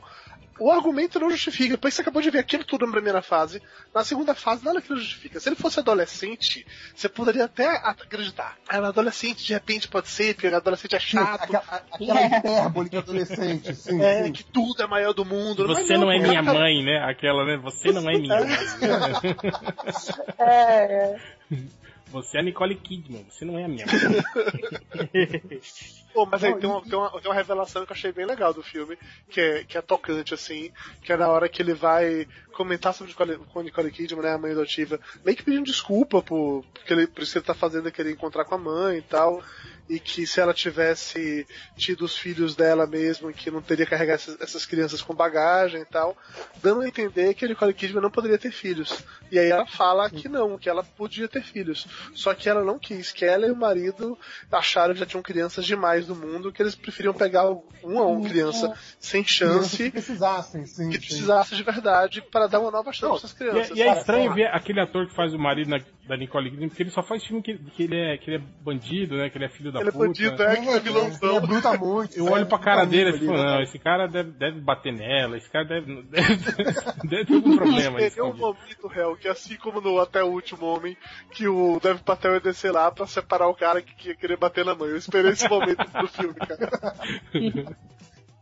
O 0.60 0.72
argumento 0.72 1.20
não 1.20 1.30
justifica. 1.30 1.72
Depois 1.72 1.94
você 1.94 2.02
acabou 2.02 2.22
de 2.22 2.30
ver 2.30 2.40
aquilo 2.40 2.64
tudo 2.64 2.86
na 2.86 2.92
primeira 2.92 3.22
fase. 3.22 3.62
Na 3.94 4.04
segunda 4.04 4.36
fase, 4.36 4.64
nada 4.64 4.80
aquilo 4.80 4.98
justifica. 5.00 5.40
Se 5.40 5.50
ele 5.50 5.56
fosse 5.56 5.80
adolescente, 5.80 6.66
você 6.96 7.10
poderia 7.10 7.46
até 7.46 7.68
acreditar. 7.68 8.58
Ah, 8.68 8.80
mas 8.80 8.90
adolescente 8.90 9.44
de 9.44 9.54
repente 9.54 9.88
pode 9.88 10.10
ser, 10.10 10.36
porque 10.36 10.48
adolescente 10.48 10.96
é 10.96 11.00
chato. 11.00 11.44
Aquela, 11.44 11.84
aquela 11.92 12.22
hipérbole 12.22 12.90
de 12.90 12.98
adolescente, 12.98 13.74
sim, 13.76 14.02
É, 14.02 14.26
sim. 14.26 14.32
que 14.32 14.44
tudo 14.44 14.84
é 14.84 14.88
maior 14.88 15.14
do 15.14 15.26
mundo. 15.26 15.68
Você 15.68 15.98
não 15.98 16.12
é 16.12 16.18
pô, 16.18 16.24
minha 16.28 16.44
cara, 16.44 16.60
mãe, 16.60 16.84
né? 16.84 17.04
Aquela, 17.04 17.46
né? 17.46 17.58
Você 17.58 17.92
não 17.92 18.10
é 18.10 18.18
minha 18.18 18.40
mãe. 18.40 18.50
é, 20.40 21.16
Você 22.14 22.38
é 22.38 22.42
a 22.42 22.44
Nicole 22.44 22.76
Kidman, 22.76 23.26
você 23.28 23.44
não 23.44 23.58
é 23.58 23.66
a 23.66 23.68
minha 23.68 23.88
mãe. 23.88 23.96
Pô, 26.14 26.28
mas 26.28 26.44
aí 26.44 26.54
tem 26.60 26.70
uma, 26.70 26.80
tem, 26.84 26.94
uma, 26.94 27.10
tem 27.10 27.32
uma 27.32 27.34
revelação 27.34 27.88
que 27.88 27.92
eu 27.92 27.96
achei 27.96 28.12
bem 28.12 28.28
legal 28.28 28.54
do 28.54 28.62
filme, 28.62 28.96
que 29.32 29.42
é, 29.42 29.64
que 29.64 29.80
é 29.80 29.82
tocante, 29.82 30.32
assim, 30.32 30.72
que 31.02 31.12
é 31.12 31.18
na 31.18 31.28
hora 31.28 31.50
que 31.50 31.60
ele 31.60 31.74
vai 31.74 32.28
comentar 32.52 32.94
sobre 32.94 33.12
Nicole, 33.12 33.40
com 33.52 33.60
a 33.60 33.64
Nicole 33.64 33.92
Kidman, 33.92 34.22
né, 34.22 34.34
a 34.34 34.38
mãe 34.38 34.52
adotiva, 34.52 35.00
meio 35.26 35.36
que 35.36 35.42
pedindo 35.42 35.66
desculpa 35.66 36.22
por, 36.22 36.64
porque 36.72 36.94
ele, 36.94 37.08
por 37.08 37.24
isso 37.24 37.32
que 37.32 37.40
ele 37.40 37.46
tá 37.46 37.56
fazendo 37.56 37.92
querer 37.92 38.12
encontrar 38.12 38.46
com 38.46 38.54
a 38.54 38.60
mãe 38.60 39.00
e 39.00 39.02
tal, 39.02 39.42
e 39.90 40.00
que 40.00 40.26
se 40.26 40.40
ela 40.40 40.54
tivesse 40.54 41.46
tido 41.76 42.06
os 42.06 42.18
filhos 42.18 42.56
dela 42.56 42.88
mesmo, 42.88 43.32
que 43.34 43.52
não 43.52 43.62
teria 43.62 43.86
carregado 43.86 44.16
essas, 44.16 44.42
essas 44.42 44.66
crianças 44.66 45.02
com 45.02 45.14
bagagem 45.14 45.82
e 45.82 45.86
tal, 45.86 46.16
dando 46.62 46.82
a 46.82 46.88
entender 46.88 47.34
que 47.34 47.44
a 47.46 47.48
Nicole 47.48 47.74
Kidman 47.74 48.02
não 48.02 48.10
poderia 48.12 48.38
ter 48.38 48.52
filhos. 48.52 49.04
E 49.32 49.38
aí 49.38 49.50
ela 49.50 49.66
fala 49.66 50.10
que 50.10 50.30
não, 50.30 50.58
que 50.58 50.70
ela 50.70 50.84
podia 50.84 51.28
ter 51.28 51.44
filhos. 51.44 51.86
Só 52.16 52.34
que 52.34 52.48
ela 52.50 52.64
não 52.64 52.80
quis, 52.80 53.12
que 53.12 53.26
ela 53.26 53.46
e 53.46 53.52
o 53.52 53.56
marido 53.56 54.18
acharam 54.52 54.94
que 54.94 55.00
já 55.02 55.06
tinham 55.06 55.22
crianças 55.22 55.66
demais 55.66 56.08
no 56.08 56.16
mundo, 56.16 56.52
que 56.52 56.62
eles 56.62 56.76
preferiam 56.76 57.14
pegar 57.14 57.50
uma 57.50 58.04
ou 58.04 58.18
uma 58.20 58.30
criança 58.30 58.74
sem 59.00 59.24
Crianças 59.24 59.72
que 59.72 59.78
chance, 59.78 59.92
precisassem, 59.92 60.66
sim. 60.66 60.90
que 60.90 60.96
sim. 60.96 61.02
precisasse 61.02 61.56
de 61.56 61.64
verdade, 61.64 62.22
para 62.32 62.48
dar 62.48 62.60
uma 62.60 62.72
nova 62.72 62.92
chance 62.94 63.20
para 63.20 63.28
essas 63.28 63.32
E 63.32 63.44
é, 63.44 63.50
crianças. 63.52 63.78
e 63.78 63.82
é 63.82 63.86
sabe? 63.88 64.00
estranho 64.00 64.34
ver 64.34 64.46
aquele 64.48 64.80
ator 64.80 65.08
que 65.08 65.14
faz 65.16 65.34
o 65.34 65.38
marido 65.40 65.70
na- 65.70 65.82
da 66.08 66.18
Nicole 66.18 66.50
Kidman, 66.50 66.70
porque 66.70 66.84
ele 66.84 66.90
só 66.92 67.02
faz 67.02 67.24
filme 67.26 67.42
que, 67.42 67.58
que 67.58 67.84
ele, 67.84 67.96
é, 67.98 68.18
que 68.18 68.30
ele 68.30 68.38
é 68.38 68.42
bandido, 68.62 69.16
né? 69.18 69.30
Que 69.30 69.38
ele 69.38 69.46
é 69.46 69.50
filho 69.50 69.72
da 69.74 69.80
Ele 69.80 69.90
é 69.90 69.92
puta. 69.92 70.06
bandido, 70.06 70.44
é, 70.44 70.56
que 70.56 70.70
é 70.70 70.72
Ele 70.72 70.80
vilãozão. 70.80 71.42
bruta 71.42 71.78
muito. 71.78 72.18
Eu 72.18 72.26
olho 72.32 72.46
pra 72.46 72.60
cara 72.60 72.86
dele 72.86 73.10
e 73.10 73.20
falo, 73.20 73.32
né, 73.32 73.38
não, 73.38 73.44
cara? 73.44 73.64
esse 73.64 73.80
cara 73.80 74.08
deve, 74.08 74.32
deve 74.32 74.62
bater 74.62 74.94
nela, 74.94 75.38
esse 75.38 75.50
cara 75.50 75.66
deve, 75.66 76.02
deve, 76.10 76.36
deve 77.10 77.26
ter 77.26 77.34
algum 77.34 77.58
problema 77.58 78.00
aí. 78.00 78.06
Ele 78.06 78.20
é 78.20 78.24
um 78.24 78.38
momento, 78.38 78.88
réu, 78.88 79.16
que 79.18 79.28
assim 79.28 79.56
como 79.58 79.82
no 79.82 80.00
Até 80.00 80.24
o 80.24 80.28
Último 80.28 80.66
Homem, 80.66 80.96
que 81.32 81.48
o 81.48 81.80
Dev 81.82 82.00
Patel 82.00 82.36
ia 82.36 82.40
descer 82.40 82.72
lá 82.72 82.92
pra 82.92 83.08
separar 83.08 83.48
o 83.48 83.56
cara 83.56 83.82
que 83.82 84.10
ia 84.10 84.16
querer 84.16 84.38
bater 84.38 84.64
na 84.64 84.76
mãe. 84.76 84.90
Eu 84.90 84.98
esperei 84.98 85.32
esse 85.32 85.50
momento 85.50 85.84
pro 85.92 86.08
filme, 86.08 86.36
cara. 86.36 86.96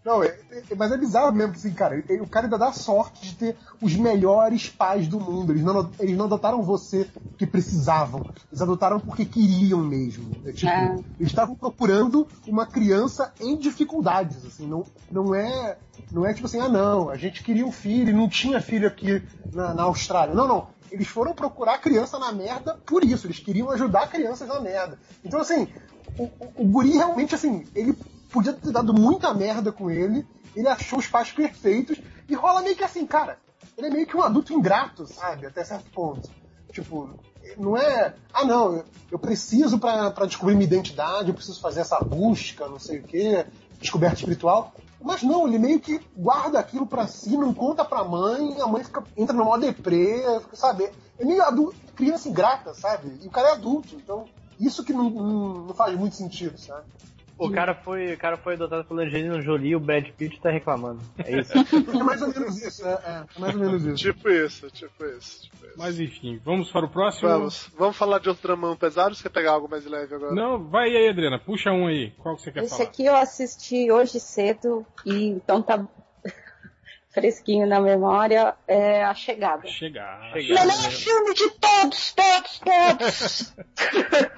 Não, 0.04 0.24
é- 0.24 0.36
é- 0.52 0.76
mas 0.76 0.92
é 0.92 0.98
bizarro 0.98 1.32
mesmo, 1.32 1.54
assim, 1.54 1.72
cara. 1.74 2.04
O 2.22 2.28
cara 2.28 2.48
ainda 2.48 2.58
dá 2.58 2.72
sorte 2.72 3.22
de 3.22 3.36
ter 3.36 3.58
os 3.82 3.96
melhores 3.96 4.68
pais 4.70 5.08
do 5.08 5.20
mundo. 5.20 5.52
Eles 5.52 5.64
não, 5.64 5.92
eles 6.00 6.18
não 6.18 6.26
adotaram 6.26 6.64
você 6.64 7.08
porque 7.30 7.46
precisavam. 7.46 8.26
Eles 8.52 8.62
adotaram 8.62 9.00
porque 9.00 9.26
queriam 9.26 9.80
mesmo. 9.80 10.32
É, 10.46 10.52
tipo, 10.52 10.72
É. 10.72 10.96
eles 11.20 11.32
estavam 11.32 11.56
procurando 11.56 12.28
uma 12.48 12.66
criança 12.66 13.32
em 13.40 13.58
dificuldades, 13.58 14.44
assim. 14.46 14.68
Não, 14.68 14.86
não 15.12 15.36
é, 15.36 15.78
não 16.12 16.26
é 16.26 16.34
tipo 16.34 16.48
assim, 16.48 16.60
ah, 16.60 16.70
não, 16.70 17.10
a 17.10 17.18
gente 17.18 17.44
queria 17.44 17.66
um 17.66 17.72
filho 17.72 18.10
e 18.10 18.14
não 18.14 18.28
tinha 18.28 18.60
filho 18.60 18.88
aqui 18.88 19.24
na, 19.54 19.74
na 19.74 19.84
Austrália. 19.84 20.34
Não, 20.34 20.48
não. 20.48 20.68
Eles 20.92 21.08
foram 21.08 21.34
procurar 21.34 21.78
criança 21.78 22.20
na 22.20 22.32
merda 22.32 22.78
por 22.86 23.04
isso. 23.04 23.28
Eles 23.28 23.40
queriam 23.40 23.70
ajudar 23.72 24.10
crianças 24.10 24.48
na 24.48 24.60
merda. 24.60 25.00
Então, 25.24 25.40
assim, 25.40 25.68
o, 26.18 26.24
o, 26.24 26.52
o 26.58 26.66
guri 26.66 26.92
realmente, 26.92 27.34
assim, 27.34 27.64
ele 27.74 27.96
podia 28.32 28.54
ter 28.54 28.72
dado 28.72 28.94
muita 28.94 29.34
merda 29.34 29.72
com 29.72 29.90
ele, 29.90 30.26
ele 30.56 30.68
achou 30.68 31.00
os 31.00 31.08
pais 31.08 31.32
perfeitos, 31.32 32.00
e 32.28 32.36
rola 32.36 32.62
meio 32.62 32.76
que 32.76 32.84
assim, 32.84 33.06
cara, 33.06 33.38
ele 33.78 33.88
é 33.88 33.90
meio 33.90 34.08
que 34.08 34.16
um 34.16 34.22
adulto 34.22 34.54
ingrato, 34.54 35.06
sabe? 35.06 35.46
Até 35.46 35.64
certo 35.64 35.90
ponto. 35.92 36.30
Tipo, 36.72 37.10
não 37.58 37.76
é, 37.76 38.16
ah 38.34 38.46
não, 38.46 38.84
eu, 39.12 39.20
preciso 39.20 39.78
pra 39.78 40.10
descobrir 40.26 40.56
minha 40.56 40.68
identidade, 40.68 41.30
eu 41.30 41.34
preciso 41.34 41.60
fazer 41.60 41.82
essa 41.82 42.00
busca, 42.00 42.68
não 42.68 42.80
sei 42.80 43.00
o 43.00 43.04
quê, 43.04 43.46
descoberta 43.80 44.16
espiritual. 44.16 44.74
Mas 45.04 45.24
não, 45.24 45.48
ele 45.48 45.58
meio 45.58 45.80
que 45.80 46.00
guarda 46.16 46.60
aquilo 46.60 46.86
pra 46.86 47.08
si, 47.08 47.36
não 47.36 47.54
conta 47.54 47.84
pra 47.84 48.04
mãe, 48.04 48.62
a 48.62 48.68
mãe 48.68 48.84
fica, 48.84 49.04
entra 49.18 49.36
modo 49.36 49.66
deprê, 49.66 50.24
sabe? 50.54 50.90
É 51.18 51.26
meio 51.26 51.44
adulto, 51.44 51.76
criança 51.96 52.30
ingrata, 52.30 52.74
sabe? 52.74 53.20
E 53.22 53.28
o 53.28 53.32
cara 53.32 53.50
é 53.50 53.52
adulto, 53.54 53.96
então 53.96 54.26
isso 54.60 54.84
que 54.84 54.94
não, 54.94 55.10
não, 55.10 55.54
não 55.66 55.74
faz 55.74 55.98
muito 55.98 56.16
sentido, 56.16 56.58
sabe? 56.60 56.86
O 57.46 57.52
cara 57.52 57.74
foi, 57.74 58.14
o 58.14 58.18
cara 58.18 58.38
foi 58.38 58.54
adotado 58.54 58.86
pela 58.86 59.04
Angelina 59.04 59.42
Jolie 59.42 59.72
e 59.72 59.76
o 59.76 59.80
Brad 59.80 60.08
Pitt 60.10 60.40
tá 60.40 60.50
reclamando. 60.50 61.02
É 61.18 61.40
isso. 61.40 61.52
É 62.02 62.04
mais 62.04 62.22
ou 62.22 62.28
menos 62.30 62.62
isso, 62.62 62.86
é, 62.86 62.92
é, 62.92 63.26
é 63.36 63.40
mais 63.40 63.56
ou 63.56 63.62
menos 63.62 63.86
isso. 63.86 63.96
tipo 63.96 64.30
isso, 64.30 64.70
tipo 64.70 65.06
isso, 65.06 65.44
tipo 65.44 65.66
isso. 65.66 65.74
Mas 65.78 66.00
enfim, 66.00 66.40
vamos 66.44 66.72
para 66.72 66.86
o 66.86 66.90
próximo? 66.90 67.30
Vamos, 67.30 67.70
vamos 67.78 67.98
falar 67.98 68.20
de 68.20 68.30
outro 68.30 68.44
dramão 68.44 68.76
pesado 68.76 69.10
ou 69.10 69.16
você 69.16 69.24
quer 69.24 69.30
pegar 69.30 69.52
algo 69.52 69.70
mais 69.70 69.86
leve 69.86 70.14
agora? 70.16 70.34
Não, 70.34 70.64
vai 70.64 70.96
aí, 70.96 71.10
Adriana, 71.10 71.40
puxa 71.40 71.72
um 71.72 71.88
aí. 71.88 72.12
Qual 72.18 72.36
que 72.36 72.44
você 72.44 72.52
quer 72.52 72.64
esse 72.64 72.78
falar? 72.78 72.84
aqui 72.84 73.06
eu 73.06 73.16
assisti 73.16 73.92
hoje 73.92 74.20
cedo 74.20 74.86
e 75.06 75.28
então 75.28 75.62
tá 75.62 75.86
fresquinho 77.14 77.68
na 77.68 77.80
memória. 77.80 78.54
É 78.68 79.04
A 79.04 79.14
Chegada. 79.14 79.68
Chegar. 79.68 80.32
Chegar. 80.34 80.62
Melhor 80.62 80.92
filme 80.92 81.34
de 81.34 81.50
todos, 81.60 82.14
todos, 82.14 82.60
todos. 82.60 83.56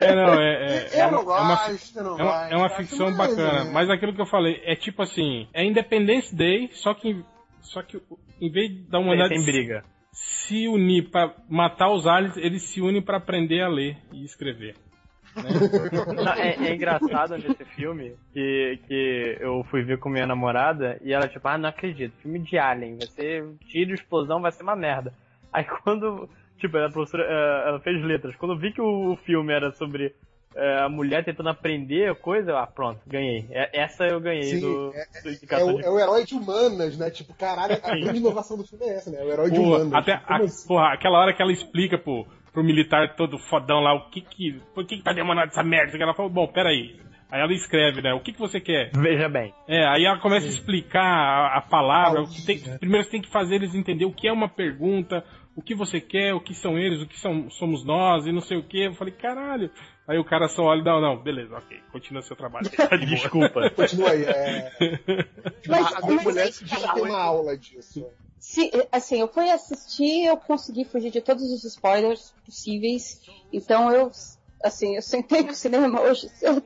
É, 0.02 0.16
não, 0.16 0.34
é, 0.42 0.54
é, 0.54 1.00
é 1.00 1.04
Eu 1.04 1.08
uma, 1.08 1.12
não 1.12 1.20
é 1.38 1.42
uma, 1.42 1.56
gosto, 1.68 1.98
eu 1.98 2.04
não 2.04 2.12
é 2.20 2.24
uma, 2.24 2.24
gosto. 2.40 2.54
é 2.54 2.58
uma 2.58 2.70
ficção 2.70 3.12
mais 3.12 3.36
bacana, 3.36 3.72
mas 3.72 3.90
aquilo 3.90 4.14
que 4.14 4.22
eu 4.22 4.26
falei, 4.26 4.62
é 4.66 4.76
tipo 4.76 5.02
assim, 5.02 5.48
é 5.54 5.64
Independence 5.64 6.36
Day, 6.36 6.70
só 6.74 6.94
que, 6.94 7.24
só 7.62 7.82
que 7.82 8.02
em 8.42 8.52
vez 8.52 8.72
da 8.90 9.00
humanidade 9.00 9.36
Tem 9.36 9.46
briga. 9.46 9.84
se 10.12 10.68
unir 10.68 11.10
pra 11.10 11.34
matar 11.50 11.92
os 11.92 12.06
aliens, 12.08 12.36
eles 12.38 12.64
se 12.64 12.82
unem 12.82 13.02
pra 13.02 13.18
aprender 13.18 13.62
a 13.62 13.68
ler 13.70 13.98
e 14.12 14.24
escrever. 14.26 14.76
Não, 15.36 16.34
é, 16.34 16.56
é 16.70 16.74
engraçado 16.76 17.38
nesse 17.38 17.66
filme 17.66 18.16
que, 18.34 18.80
que 18.88 19.38
eu 19.40 19.64
fui 19.70 19.82
ver 19.84 19.98
com 20.00 20.10
minha 20.10 20.28
namorada 20.28 20.98
e 21.02 21.14
ela, 21.14 21.28
tipo, 21.28 21.48
ah, 21.48 21.58
não 21.58 21.70
acredito, 21.70 22.16
filme 22.22 22.40
de 22.40 22.58
Alien, 22.58 22.98
vai 22.98 23.08
ser 23.08 23.46
tiro 23.68 23.94
explosão, 23.94 24.42
vai 24.42 24.52
ser 24.52 24.64
uma 24.64 24.76
merda. 24.76 25.14
Aí 25.52 25.64
quando, 25.84 26.30
tipo, 26.60 26.78
a 26.78 26.90
professora, 26.90 27.24
eh, 27.24 27.70
ela 27.70 27.80
fez 27.80 28.04
letras, 28.04 28.36
quando 28.36 28.54
eu 28.54 28.60
vi 28.60 28.72
que 28.72 28.82
o 28.82 29.16
filme 29.26 29.54
era 29.54 29.72
sobre 29.72 30.14
é, 30.56 30.82
a 30.82 30.90
mulher 30.90 31.26
tentando 31.26 31.50
aprender 31.50 32.12
a 32.12 32.16
coisa, 32.16 32.60
ah, 32.60 32.68
pronto, 32.68 33.00
ganhei. 33.08 33.48
É, 33.50 33.82
essa 33.82 34.06
eu 34.06 34.20
ganhei 34.20 34.44
Sim, 34.44 34.60
do, 34.60 34.94
é, 34.94 35.22
do 35.24 35.30
é, 35.30 35.32
indicador 35.34 35.74
o, 35.74 35.78
de- 35.78 35.84
é 35.84 35.90
o 35.90 36.00
herói 36.00 36.26
de 36.26 36.36
humanas, 36.36 36.96
né? 36.96 37.10
Tipo, 37.10 37.34
caralho, 37.34 37.74
a 37.84 37.90
grande 37.90 38.20
inovação 38.20 38.56
do 38.56 38.64
filme 38.64 38.86
é 38.86 38.96
essa, 38.98 39.10
né? 39.10 39.18
É 39.20 39.24
o 39.26 39.32
herói 39.32 39.50
de 39.50 39.60
humanas. 39.60 39.92
até 39.94 40.14
a- 40.14 40.38
assim? 40.38 40.68
porra, 40.68 40.94
aquela 40.94 41.18
hora 41.20 41.34
que 41.34 41.42
ela 41.42 41.52
explica 41.52 41.98
pro, 41.98 42.28
pro 42.54 42.64
militar 42.64 43.16
todo 43.16 43.38
fodão 43.38 43.80
lá 43.82 43.94
o 43.94 44.10
que 44.10 44.22
que. 44.22 44.62
Por 44.74 44.86
que, 44.86 44.98
que 44.98 45.04
tá 45.04 45.12
demorando 45.12 45.48
essa 45.48 45.64
merda? 45.64 45.98
Que 45.98 46.04
ela 46.04 46.14
falou, 46.14 46.32
bom, 46.32 46.48
peraí. 46.48 46.96
Aí 47.32 47.42
ela 47.42 47.52
escreve, 47.52 48.00
né? 48.02 48.14
O 48.14 48.20
que, 48.20 48.32
que 48.32 48.40
você 48.40 48.62
quer? 48.62 48.92
Veja 48.94 49.28
bem. 49.28 49.52
É, 49.68 49.84
aí 49.88 50.06
ela 50.06 50.20
começa 50.20 50.46
a 50.46 50.50
explicar 50.50 51.02
a, 51.04 51.58
a 51.58 51.62
palavra. 51.62 52.20
Ah, 52.20 52.24
o 52.24 52.28
que 52.28 52.46
tem- 52.46 52.60
sim, 52.60 52.78
primeiro 52.78 53.04
você 53.04 53.10
tem 53.12 53.22
que 53.22 53.30
fazer 53.32 53.56
eles 53.56 53.74
entender 53.74 54.06
o 54.06 54.14
que 54.14 54.28
é 54.28 54.32
uma 54.32 54.48
pergunta, 54.48 55.26
o 55.56 55.62
que 55.62 55.74
você 55.74 56.00
quer, 56.00 56.36
o 56.36 56.40
que 56.40 56.54
são 56.54 56.78
eles, 56.78 57.02
o 57.02 57.08
que 57.08 57.20
são, 57.20 57.50
somos 57.50 57.84
nós 57.84 58.28
e 58.28 58.32
não 58.32 58.42
sei 58.42 58.58
o 58.60 58.64
que. 58.64 58.86
Eu 58.86 58.94
falei, 58.94 59.16
caralho. 59.16 59.72
Aí 60.08 60.18
o 60.18 60.26
cara 60.26 60.48
só 60.50 60.64
olha 60.64 60.82
e 60.82 60.84
dá, 60.84 61.00
não, 61.00 61.18
beleza, 61.18 61.56
ok, 61.56 61.80
continua 61.92 62.22
seu 62.22 62.36
trabalho. 62.36 62.70
Tá 62.76 62.96
de. 62.98 63.06
Desculpa. 63.06 63.70
Continua 63.70 64.12
aí. 64.12 64.24
É... 64.26 64.72
Mas- 65.68 65.94
a, 65.96 66.02
mas- 66.02 66.24
mulher 66.24 66.52
já 66.52 66.94
tem 66.94 67.04
uma 67.04 67.22
aula 67.22 67.58
disso. 67.58 68.06
Se, 68.38 68.70
assim, 68.92 69.22
eu 69.22 69.28
fui 69.30 69.50
assistir, 69.50 70.26
eu 70.26 70.36
consegui 70.36 70.84
fugir 70.84 71.10
de 71.12 71.22
todos 71.22 71.44
os 71.44 71.64
spoilers 71.64 72.34
possíveis. 72.46 73.22
Então 73.54 73.90
eu, 73.94 74.12
assim, 74.62 74.96
eu 74.98 75.02
sentei 75.02 75.42
no 75.44 75.54
cinema 75.54 76.02
hoje 76.02 76.28
cedo, 76.28 76.62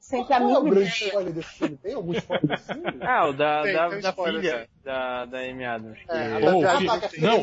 sem 0.00 0.24
que 0.24 0.32
a 0.32 0.38
Qual 0.40 0.50
é 0.50 0.58
o 0.58 0.62
minha 0.64 0.74
grande 0.74 0.90
spoiler 0.90 1.32
desse 1.32 1.48
filme? 1.50 1.76
Tem 1.76 1.94
algum 1.94 2.12
spoiler 2.12 2.46
desse 2.48 2.72
filme? 2.72 2.82
Ah, 3.02 3.28
o 3.28 3.32
da, 3.32 3.62
Tem, 3.62 3.72
da, 3.74 3.88
tem 3.90 4.00
da 4.00 4.12
filha 4.12 4.58
sim. 4.62 4.66
da, 4.84 5.24
da 5.26 5.38
Amy 5.38 5.64
Adams. 5.64 5.98
que- 6.00 6.10
É, 6.10 6.36
a 6.36 6.40
Pô, 6.40 6.58
o 6.58 7.08
fi- 7.08 7.20
não, 7.20 7.38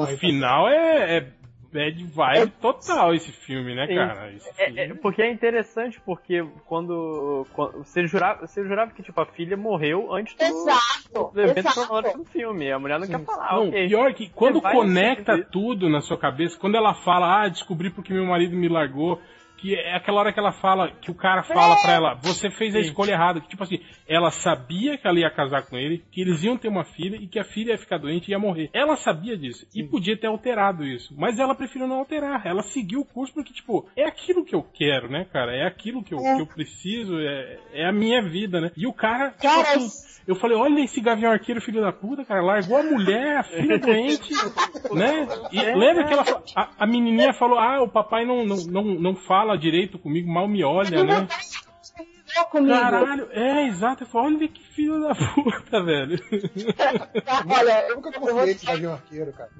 o, 0.00 0.02
o 0.04 0.06
final 0.16 0.68
é, 0.70 1.18
é 1.18 1.26
bad 1.72 2.04
vibe 2.04 2.52
total 2.60 3.14
esse 3.14 3.32
filme, 3.32 3.74
né, 3.74 3.86
Sim. 3.86 3.94
cara? 3.94 4.32
Esse 4.32 4.48
É, 4.50 4.66
filme. 4.66 4.80
é, 4.80 4.94
porque 4.94 5.22
é 5.22 5.30
interessante, 5.32 6.00
porque 6.04 6.44
quando, 6.66 7.46
quando 7.52 7.78
você, 7.78 8.06
jurava, 8.06 8.46
você 8.46 8.62
jurava 8.62 8.90
que 8.92 9.02
tipo, 9.02 9.20
a 9.20 9.26
filha 9.26 9.56
morreu 9.56 10.12
antes 10.14 10.34
do, 10.36 10.42
Exato, 10.44 11.30
do 11.32 11.40
evento 11.40 11.58
exato. 11.58 11.80
cronológico 11.80 12.18
do 12.18 12.24
filme. 12.26 12.70
A 12.70 12.78
mulher 12.78 13.00
não 13.00 13.06
quer 13.06 13.24
falar, 13.24 13.52
Não, 13.56 13.68
ok. 13.68 13.88
pior 13.88 14.12
que 14.14 14.28
quando 14.28 14.60
conecta 14.60 15.42
tudo 15.50 15.88
na 15.88 16.00
sua 16.00 16.18
cabeça, 16.18 16.58
quando 16.58 16.76
ela 16.76 16.94
fala, 16.94 17.42
ah, 17.44 17.48
descobri 17.48 17.90
porque 17.90 18.12
meu 18.12 18.26
marido 18.26 18.54
me 18.54 18.68
largou, 18.68 19.20
que 19.62 19.76
é 19.76 19.94
aquela 19.94 20.18
hora 20.18 20.32
que 20.32 20.40
ela 20.40 20.50
fala, 20.50 20.90
que 20.90 21.08
o 21.08 21.14
cara 21.14 21.44
fala 21.44 21.80
pra 21.80 21.92
ela, 21.92 22.14
você 22.20 22.50
fez 22.50 22.74
a 22.74 22.80
escolha 22.80 23.12
errada, 23.12 23.40
que 23.40 23.48
tipo 23.48 23.62
assim, 23.62 23.78
ela 24.08 24.32
sabia 24.32 24.98
que 24.98 25.06
ela 25.06 25.20
ia 25.20 25.30
casar 25.30 25.62
com 25.62 25.78
ele, 25.78 26.02
que 26.10 26.20
eles 26.20 26.42
iam 26.42 26.58
ter 26.58 26.66
uma 26.66 26.82
filha 26.82 27.14
e 27.16 27.28
que 27.28 27.38
a 27.38 27.44
filha 27.44 27.70
ia 27.70 27.78
ficar 27.78 27.98
doente 27.98 28.26
e 28.28 28.32
ia 28.32 28.40
morrer. 28.40 28.68
Ela 28.72 28.96
sabia 28.96 29.36
disso 29.36 29.64
e 29.72 29.84
podia 29.84 30.16
ter 30.18 30.26
alterado 30.26 30.84
isso, 30.84 31.14
mas 31.16 31.38
ela 31.38 31.54
preferiu 31.54 31.86
não 31.86 32.00
alterar, 32.00 32.44
ela 32.44 32.62
seguiu 32.62 33.02
o 33.02 33.04
curso 33.04 33.32
porque 33.32 33.52
tipo, 33.52 33.88
é 33.96 34.04
aquilo 34.04 34.44
que 34.44 34.54
eu 34.54 34.64
quero, 34.74 35.08
né, 35.08 35.24
cara? 35.32 35.54
É 35.56 35.64
aquilo 35.64 36.02
que 36.02 36.12
eu, 36.12 36.18
É. 36.18 36.34
que 36.34 36.42
eu 36.42 36.46
preciso, 36.46 37.16
é, 37.20 37.58
é 37.72 37.88
a 37.88 37.92
minha 37.92 38.20
vida, 38.20 38.60
né? 38.60 38.72
E 38.76 38.84
o 38.84 38.92
cara, 38.92 39.30
tipo 39.30 39.42
Cara, 39.42 39.76
assim, 39.76 40.12
eu 40.26 40.34
falei, 40.34 40.56
olha 40.56 40.80
esse 40.80 41.00
gavião 41.00 41.32
arqueiro, 41.32 41.60
filho 41.60 41.80
da 41.80 41.92
puta, 41.92 42.24
cara, 42.24 42.42
largou 42.42 42.78
a 42.78 42.82
mulher, 42.82 43.38
a 43.38 43.42
filha 43.42 43.78
doente, 43.78 44.32
né? 44.92 45.28
E 45.52 45.60
lembra 45.76 46.04
que 46.04 46.12
ela, 46.12 46.24
a, 46.56 46.84
a 46.84 46.86
menininha 46.86 47.32
falou, 47.32 47.58
ah, 47.58 47.82
o 47.82 47.88
papai 47.88 48.24
não, 48.24 48.44
não, 48.44 48.56
não, 48.56 48.82
não 48.82 49.16
fala 49.16 49.51
direito 49.56 49.98
comigo, 49.98 50.30
mal 50.30 50.48
me 50.48 50.62
olha, 50.64 51.04
né? 51.04 51.28
Comigo. 52.50 52.74
Caralho, 52.74 53.28
é, 53.30 53.66
exato. 53.66 54.04
Eu 54.04 54.06
falei, 54.06 54.36
olha 54.36 54.48
que 54.48 54.64
filho 54.64 55.00
da 55.00 55.14
puta, 55.14 55.82
velho. 55.82 56.18
Olha, 57.48 57.88
Eu 57.88 57.96
nunca 57.96 58.12
confiei 58.12 58.46
nesse 58.46 58.66
Gavião 58.66 58.94
Arqueiro, 58.94 59.32
cara. 59.32 59.50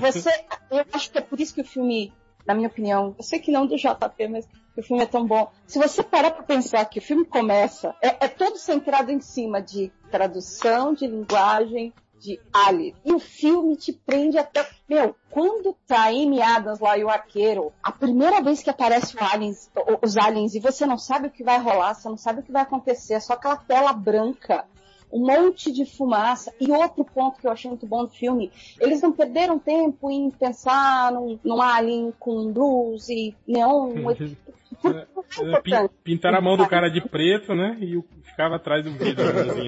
Você, 0.00 0.30
eu 0.70 0.84
acho 0.92 1.10
que 1.10 1.18
é 1.18 1.20
por 1.22 1.40
isso 1.40 1.54
que 1.54 1.62
o 1.62 1.64
filme, 1.64 2.12
na 2.46 2.54
minha 2.54 2.68
opinião, 2.68 3.14
eu 3.16 3.24
sei 3.24 3.38
que 3.38 3.50
não 3.50 3.66
do 3.66 3.76
JP, 3.76 4.28
mas 4.28 4.46
que 4.46 4.80
o 4.80 4.82
filme 4.82 5.02
é 5.02 5.06
tão 5.06 5.26
bom. 5.26 5.50
Se 5.66 5.78
você 5.78 6.02
parar 6.02 6.30
pra 6.30 6.42
pensar 6.42 6.84
que 6.84 6.98
o 6.98 7.02
filme 7.02 7.24
começa, 7.24 7.94
é, 8.02 8.26
é 8.26 8.28
todo 8.28 8.58
centrado 8.58 9.10
em 9.10 9.20
cima 9.20 9.60
de 9.62 9.90
tradução, 10.10 10.92
de 10.92 11.06
linguagem, 11.06 11.92
de 12.18 12.40
alien. 12.52 12.94
E 13.04 13.12
o 13.12 13.18
filme 13.18 13.76
te 13.76 13.92
prende 13.92 14.38
até. 14.38 14.68
Meu, 14.88 15.14
quando 15.30 15.76
tá 15.86 16.06
Amy 16.08 16.42
Adams 16.42 16.80
lá 16.80 16.96
e 16.98 17.04
o 17.04 17.08
arqueiro, 17.08 17.72
a 17.82 17.92
primeira 17.92 18.40
vez 18.40 18.62
que 18.62 18.70
aparece 18.70 19.16
aliens, 19.18 19.70
os 20.02 20.16
aliens 20.16 20.54
e 20.54 20.60
você 20.60 20.86
não 20.86 20.98
sabe 20.98 21.28
o 21.28 21.30
que 21.30 21.44
vai 21.44 21.58
rolar, 21.58 21.94
você 21.94 22.08
não 22.08 22.16
sabe 22.16 22.40
o 22.40 22.42
que 22.42 22.52
vai 22.52 22.62
acontecer, 22.62 23.14
é 23.14 23.20
só 23.20 23.34
aquela 23.34 23.56
tela 23.56 23.92
branca 23.92 24.66
um 25.12 25.20
monte 25.26 25.72
de 25.72 25.84
fumaça. 25.84 26.52
E 26.60 26.70
outro 26.70 27.04
ponto 27.04 27.40
que 27.40 27.46
eu 27.46 27.50
achei 27.50 27.70
muito 27.70 27.86
bom 27.86 28.04
do 28.04 28.10
filme, 28.10 28.50
eles 28.80 29.00
não 29.00 29.12
perderam 29.12 29.58
tempo 29.58 30.10
em 30.10 30.30
pensar 30.30 31.12
num, 31.12 31.38
num 31.42 31.60
alien 31.62 32.12
com 32.18 32.32
luz 32.52 33.08
e 33.08 33.34
neon. 33.46 33.92
É 34.84 34.88
É, 34.88 35.06
pin- 35.24 35.42
importante. 35.48 35.94
Pintaram 36.04 36.38
a 36.38 36.40
mão 36.42 36.56
do 36.56 36.68
cara 36.68 36.90
de 36.90 37.00
preto, 37.00 37.54
né? 37.54 37.76
E 37.80 38.00
ficava 38.22 38.56
atrás 38.56 38.84
do 38.84 38.92
vidro, 38.92 39.24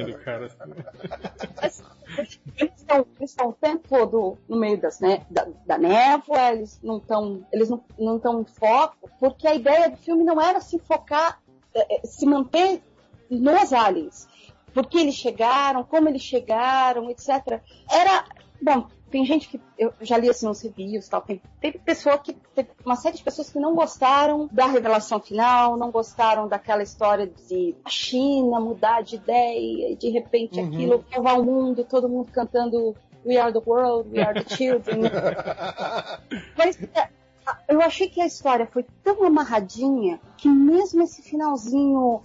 do 0.07 0.19
cara. 0.19 0.47
assim. 0.47 1.81
Eles 2.57 2.73
estão, 2.77 3.07
eles 3.19 3.31
estão 3.31 3.49
o 3.49 3.53
tempo 3.53 3.89
todo 3.89 4.39
no 4.49 4.57
meio 4.59 4.79
das, 4.81 5.01
né, 5.01 5.23
da, 5.31 5.49
da 5.67 5.79
névoa, 5.79 6.53
eles 6.53 6.79
não 6.83 6.99
estão 6.99 7.45
eles 7.53 7.69
não 7.71 7.83
não 7.99 8.17
estão 8.17 8.41
em 8.43 8.45
foco, 8.45 9.09
porque 9.19 9.49
a 9.49 9.55
ideia 9.55 9.91
do 9.91 9.97
filme 9.97 10.23
não 10.23 10.41
era 10.41 10.61
se 10.61 10.79
focar, 10.79 11.41
eh, 11.75 12.01
se 12.05 12.27
manter 12.27 12.83
nos 13.31 13.73
aliens. 13.73 14.29
Porque 14.73 14.99
eles 14.99 15.15
chegaram, 15.15 15.85
como 15.85 16.09
eles 16.09 16.23
chegaram, 16.23 17.11
etc. 17.11 17.61
Era, 17.91 18.25
bom, 18.63 18.87
tem 19.11 19.25
gente 19.25 19.49
que, 19.49 19.61
eu 19.77 19.93
já 20.01 20.17
li 20.17 20.31
assim 20.31 20.49
uns 20.49 20.63
reviews 20.63 21.07
e 21.07 21.11
tal, 21.11 21.21
tem, 21.21 21.43
teve 21.61 21.79
pessoa 21.79 22.17
que, 22.19 22.33
teve 22.55 22.71
uma 22.85 22.97
série 22.97 23.17
de 23.17 23.23
pessoas 23.23 23.51
que 23.51 23.59
não 23.59 23.75
gostaram 23.75 24.49
da 24.53 24.67
revelação 24.67 25.19
final, 25.21 25.77
não 25.77 25.91
gostaram 25.91 26.47
daquela 26.47 26.83
história 26.83 27.27
de 27.27 27.75
a 27.85 27.91
China 27.91 28.61
mudar 28.61 29.03
de 29.03 29.17
ideia 29.17 29.93
e 29.93 29.97
de 29.97 30.09
repente 30.11 30.61
Uhum. 30.61 30.67
aquilo 30.67 31.05
salvar 31.13 31.41
o 31.41 31.45
mundo, 31.45 31.85
todo 31.85 32.09
mundo 32.09 32.31
cantando 32.31 32.95
We 33.25 33.37
are 33.37 33.53
the 33.53 33.61
world, 33.61 34.11
we 34.11 34.23
are 34.23 34.33
the 34.33 34.57
children. 34.57 35.03
Mas 36.57 36.81
é, 36.95 37.09
eu 37.69 37.81
achei 37.83 38.09
que 38.09 38.21
a 38.21 38.27
história 38.27 38.67
foi 38.67 38.85
tão 39.05 39.25
amarradinha 39.25 40.21
que 40.39 40.49
mesmo 40.49 41.03
esse 41.03 41.21
finalzinho, 41.23 42.23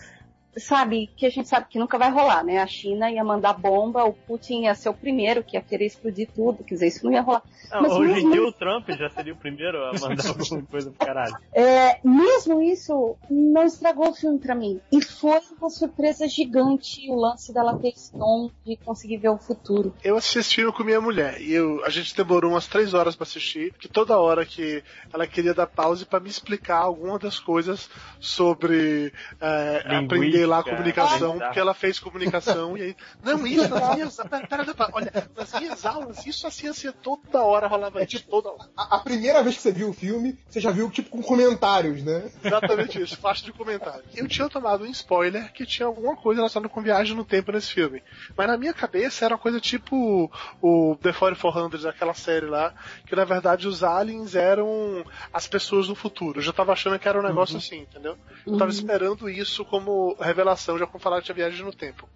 sabe, 0.57 1.09
que 1.15 1.25
a 1.25 1.29
gente 1.29 1.47
sabe 1.47 1.67
que 1.69 1.77
nunca 1.79 1.97
vai 1.97 2.09
rolar, 2.11 2.43
né? 2.43 2.59
A 2.59 2.67
China 2.67 3.09
ia 3.11 3.23
mandar 3.23 3.53
bomba, 3.53 4.03
o 4.05 4.13
Putin 4.13 4.63
ia 4.63 4.75
ser 4.75 4.89
o 4.89 4.93
primeiro 4.93 5.43
que 5.43 5.57
ia 5.57 5.61
querer 5.61 5.85
explodir 5.85 6.29
tudo, 6.33 6.63
quer 6.63 6.75
dizer, 6.75 6.87
isso 6.87 7.05
não 7.05 7.11
ia 7.11 7.21
rolar. 7.21 7.43
Não, 7.71 7.81
Mas 7.81 7.91
hoje 7.93 8.11
em 8.11 8.15
mesmo- 8.15 8.31
dia 8.31 8.43
o 8.43 8.51
Trump 8.51 8.89
já 8.91 9.09
seria 9.09 9.33
o 9.33 9.35
primeiro 9.37 9.83
a 9.83 9.93
mandar 9.93 10.25
alguma 10.27 10.61
coisa 10.63 10.91
pro 10.91 11.05
caralho. 11.05 11.35
É, 11.53 11.99
mesmo 12.03 12.61
isso 12.61 13.17
não 13.29 13.63
estragou 13.65 14.09
o 14.09 14.13
filme 14.15 14.39
pra 14.39 14.55
mim. 14.55 14.79
E 14.91 15.01
foi 15.03 15.39
uma 15.59 15.69
surpresa 15.69 16.27
gigante 16.27 17.09
o 17.09 17.15
lance 17.15 17.53
dela 17.53 17.77
ter 17.77 17.89
esse 17.89 18.11
dom 18.17 18.49
de 18.65 18.75
conseguir 18.77 19.17
ver 19.17 19.29
o 19.29 19.37
futuro. 19.37 19.93
Eu 20.03 20.15
assisti 20.17 20.39
esse 20.39 20.55
filme 20.55 20.71
com 20.71 20.83
minha 20.83 21.01
mulher 21.01 21.41
e 21.41 21.51
eu, 21.53 21.83
a 21.83 21.89
gente 21.89 22.15
demorou 22.15 22.51
umas 22.51 22.67
três 22.67 22.93
horas 22.93 23.15
pra 23.15 23.23
assistir, 23.23 23.73
que 23.73 23.87
toda 23.87 24.17
hora 24.19 24.45
que 24.45 24.83
ela 25.13 25.27
queria 25.27 25.53
dar 25.53 25.67
pause 25.67 26.05
pra 26.05 26.19
me 26.19 26.29
explicar 26.29 26.77
alguma 26.79 27.17
das 27.19 27.39
coisas 27.39 27.89
sobre 28.19 29.11
é, 29.41 29.83
Linguística, 29.85 30.15
lá 30.45 30.59
a 30.59 30.63
comunicação, 30.63 31.37
porque 31.39 31.59
ela 31.59 31.73
fez 31.73 31.99
comunicação 31.99 32.77
e 32.77 32.81
aí, 32.81 32.95
não, 33.23 33.45
isso 33.45 33.67
nas 33.73 33.95
minhas, 33.95 34.15
pera, 34.15 34.47
pera, 34.47 34.65
pera, 34.65 34.89
olha, 34.93 35.29
nas 35.35 35.53
minhas 35.59 35.85
aulas, 35.85 36.25
isso 36.25 36.47
assim, 36.47 36.67
assim, 36.67 36.91
toda 36.91 37.41
hora 37.43 37.67
rolava 37.67 37.99
É 37.99 38.03
isso, 38.03 38.17
tipo- 38.17 38.29
toda 38.31 38.49
hora. 38.49 38.69
A, 38.77 38.97
a 38.97 38.99
primeira 38.99 39.41
vez 39.43 39.55
que 39.55 39.61
você 39.61 39.71
viu 39.71 39.89
o 39.89 39.93
filme, 39.93 40.37
você 40.47 40.59
já 40.59 40.71
viu, 40.71 40.89
tipo, 40.89 41.09
com 41.09 41.21
comentários, 41.21 42.03
né? 42.03 42.29
Exatamente 42.43 43.01
isso, 43.01 43.17
faixa 43.17 43.43
de 43.43 43.51
comentário. 43.51 44.03
Eu 44.15 44.27
tinha 44.27 44.47
tomado 44.49 44.83
um 44.83 44.87
spoiler 44.87 45.51
que 45.53 45.65
tinha 45.65 45.85
alguma 45.85 46.15
coisa 46.15 46.39
relacionada 46.41 46.73
com 46.73 46.81
viagem 46.81 47.15
no 47.15 47.25
tempo 47.25 47.51
nesse 47.51 47.73
filme. 47.73 48.01
Mas 48.37 48.47
na 48.47 48.57
minha 48.57 48.73
cabeça 48.73 49.25
era 49.25 49.33
uma 49.35 49.39
coisa 49.39 49.59
tipo 49.59 50.31
o 50.61 50.95
The 51.01 51.11
4400, 51.13 51.85
aquela 51.85 52.13
série 52.13 52.45
lá, 52.45 52.73
que 53.05 53.15
na 53.15 53.25
verdade 53.25 53.67
os 53.67 53.83
aliens 53.83 54.35
eram 54.35 55.03
as 55.33 55.47
pessoas 55.47 55.87
do 55.87 55.95
futuro. 55.95 56.39
Eu 56.39 56.43
já 56.43 56.53
tava 56.53 56.73
achando 56.73 56.97
que 56.99 57.07
era 57.07 57.19
um 57.19 57.23
negócio 57.23 57.57
assim, 57.57 57.79
entendeu? 57.81 58.17
Eu 58.45 58.57
tava 58.57 58.71
esperando 58.71 59.29
isso 59.29 59.63
como 59.65 60.15
revelação, 60.35 60.77
já 60.77 60.85
como 60.85 60.99
falar 60.99 61.19
que 61.19 61.25
tinha 61.25 61.35
viagem 61.35 61.65
no 61.65 61.71
tempo. 61.73 62.09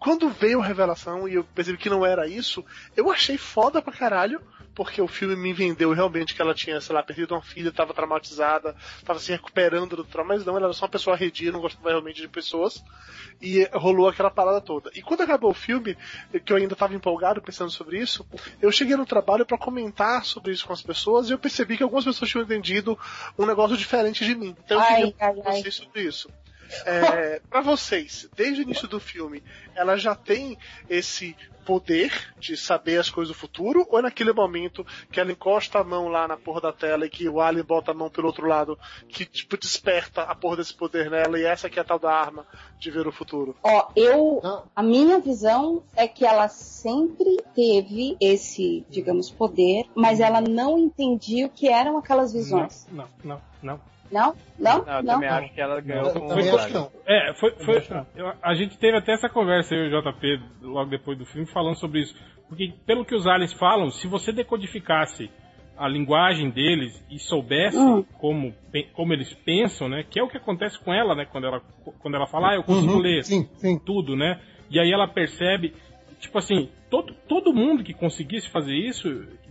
Quando 0.00 0.28
veio 0.28 0.60
a 0.60 0.64
revelação 0.64 1.28
e 1.28 1.34
eu 1.34 1.44
percebi 1.44 1.78
que 1.78 1.88
não 1.90 2.04
era 2.04 2.26
isso, 2.26 2.64
eu 2.96 3.10
achei 3.10 3.38
foda 3.38 3.80
pra 3.80 3.92
caralho, 3.92 4.40
porque 4.74 5.00
o 5.00 5.06
filme 5.06 5.36
me 5.36 5.52
vendeu 5.52 5.92
realmente 5.92 6.34
que 6.34 6.40
ela 6.40 6.54
tinha, 6.54 6.80
sei 6.80 6.94
lá, 6.94 7.02
perdido 7.02 7.34
uma 7.34 7.42
filha, 7.42 7.70
tava 7.70 7.92
traumatizada, 7.92 8.74
tava 9.04 9.18
se 9.18 9.30
recuperando 9.30 9.96
do 9.96 10.04
trauma, 10.04 10.34
mas 10.34 10.44
não, 10.44 10.56
ela 10.56 10.66
era 10.66 10.72
só 10.72 10.86
uma 10.86 10.90
pessoa 10.90 11.14
arredia, 11.14 11.52
não 11.52 11.60
gostava 11.60 11.90
realmente 11.90 12.20
de 12.20 12.28
pessoas, 12.28 12.82
e 13.42 13.68
rolou 13.72 14.08
aquela 14.08 14.30
parada 14.30 14.60
toda. 14.60 14.90
E 14.94 15.02
quando 15.02 15.20
acabou 15.22 15.50
o 15.50 15.54
filme, 15.54 15.96
que 16.44 16.52
eu 16.52 16.56
ainda 16.56 16.74
tava 16.74 16.94
empolgado 16.94 17.42
pensando 17.42 17.70
sobre 17.70 17.98
isso, 17.98 18.26
eu 18.62 18.72
cheguei 18.72 18.96
no 18.96 19.04
trabalho 19.04 19.44
pra 19.44 19.58
comentar 19.58 20.24
sobre 20.24 20.52
isso 20.52 20.66
com 20.66 20.72
as 20.72 20.82
pessoas 20.82 21.28
e 21.28 21.32
eu 21.32 21.38
percebi 21.38 21.76
que 21.76 21.82
algumas 21.82 22.04
pessoas 22.04 22.30
tinham 22.30 22.44
entendido 22.44 22.98
um 23.38 23.44
negócio 23.44 23.76
diferente 23.76 24.24
de 24.24 24.34
mim. 24.34 24.56
Então 24.64 24.78
eu 24.78 24.82
Ai, 24.82 24.96
queria 24.96 25.14
ai, 25.20 25.62
ai. 25.64 25.70
sobre 25.70 26.02
isso. 26.02 26.30
É, 26.84 27.40
para 27.48 27.60
vocês, 27.60 28.28
desde 28.36 28.60
o 28.60 28.62
início 28.62 28.88
do 28.88 29.00
filme, 29.00 29.42
ela 29.74 29.96
já 29.96 30.14
tem 30.14 30.56
esse 30.88 31.36
poder 31.64 32.34
de 32.38 32.56
saber 32.56 32.98
as 32.98 33.10
coisas 33.10 33.34
do 33.34 33.38
futuro, 33.38 33.86
ou 33.88 33.98
é 33.98 34.02
naquele 34.02 34.32
momento 34.32 34.84
que 35.10 35.20
ela 35.20 35.30
encosta 35.30 35.78
a 35.78 35.84
mão 35.84 36.08
lá 36.08 36.26
na 36.26 36.36
porra 36.36 36.60
da 36.60 36.72
tela 36.72 37.06
e 37.06 37.10
que 37.10 37.28
o 37.28 37.40
Alien 37.40 37.64
bota 37.64 37.92
a 37.92 37.94
mão 37.94 38.10
pelo 38.10 38.26
outro 38.26 38.46
lado, 38.46 38.78
que 39.08 39.24
tipo 39.24 39.56
desperta 39.56 40.22
a 40.22 40.34
porra 40.34 40.56
desse 40.56 40.74
poder 40.74 41.10
nela 41.10 41.38
e 41.38 41.44
essa 41.44 41.70
que 41.70 41.78
é 41.78 41.82
a 41.82 41.84
tal 41.84 41.98
da 41.98 42.12
arma 42.12 42.46
de 42.78 42.90
ver 42.90 43.06
o 43.06 43.12
futuro? 43.12 43.54
Ó, 43.62 43.88
eu. 43.94 44.40
Não. 44.42 44.64
A 44.74 44.82
minha 44.82 45.20
visão 45.20 45.82
é 45.94 46.08
que 46.08 46.24
ela 46.24 46.48
sempre 46.48 47.36
teve 47.54 48.16
esse, 48.20 48.84
digamos, 48.88 49.30
poder, 49.30 49.86
mas 49.94 50.18
ela 50.18 50.40
não 50.40 50.78
entendia 50.78 51.46
o 51.46 51.50
que 51.50 51.68
eram 51.68 51.98
aquelas 51.98 52.32
visões. 52.32 52.86
Não, 52.90 53.06
não, 53.22 53.40
não. 53.62 53.74
Não? 53.74 53.80
Não? 54.10 54.34
Não, 54.58 54.78
eu 54.78 55.02
Não? 55.02 55.14
também 55.14 55.28
acho 55.28 55.52
que 55.54 55.60
ela 55.60 55.80
ganhou 55.80 56.06
Eu 56.08 56.12
com 56.12 56.26
o 56.26 56.54
acho 56.54 56.66
que 56.66 56.72
não. 56.74 56.90
É, 57.06 57.34
foi. 57.34 57.50
foi 57.64 57.82
não. 57.90 58.06
eu- 58.14 58.32
a 58.42 58.54
gente 58.54 58.76
teve 58.78 58.96
até 58.96 59.12
essa 59.12 59.28
conversa, 59.28 59.74
eu 59.74 59.86
e 59.86 59.94
o 59.94 60.02
JP, 60.02 60.40
logo 60.62 60.90
depois 60.90 61.16
do 61.18 61.24
filme, 61.24 61.46
falando 61.46 61.76
sobre 61.76 62.00
isso. 62.00 62.14
Porque, 62.48 62.72
pelo 62.84 63.04
que 63.04 63.14
os 63.14 63.26
aliens 63.26 63.52
falam, 63.52 63.90
se 63.90 64.06
você 64.08 64.32
decodificasse 64.32 65.30
a 65.78 65.88
linguagem 65.88 66.50
deles 66.50 67.02
e 67.10 67.18
soubesse 67.18 67.78
Hum. 67.78 68.04
como, 68.18 68.54
como 68.92 69.12
eles 69.14 69.32
pensam, 69.32 69.88
né? 69.88 70.04
Que 70.08 70.20
é 70.20 70.22
o 70.22 70.28
que 70.28 70.36
acontece 70.36 70.78
com 70.78 70.92
ela, 70.92 71.14
né? 71.14 71.24
Quando 71.24 71.46
ela, 71.46 71.62
quando 72.00 72.16
ela 72.16 72.26
fala, 72.26 72.50
ah, 72.50 72.54
eu 72.56 72.62
consigo 72.64 72.94
Uhum, 72.94 72.98
ler 73.00 73.24
Sim, 73.24 73.48
sim. 73.56 73.78
tudo, 73.78 74.14
né? 74.14 74.38
E 74.70 74.78
aí 74.78 74.92
ela 74.92 75.08
percebe, 75.08 75.74
tipo 76.18 76.36
assim, 76.36 76.68
todo, 76.90 77.14
todo 77.26 77.54
mundo 77.54 77.82
que 77.82 77.94
conseguisse 77.94 78.50
fazer 78.50 78.74
isso, 78.74 79.08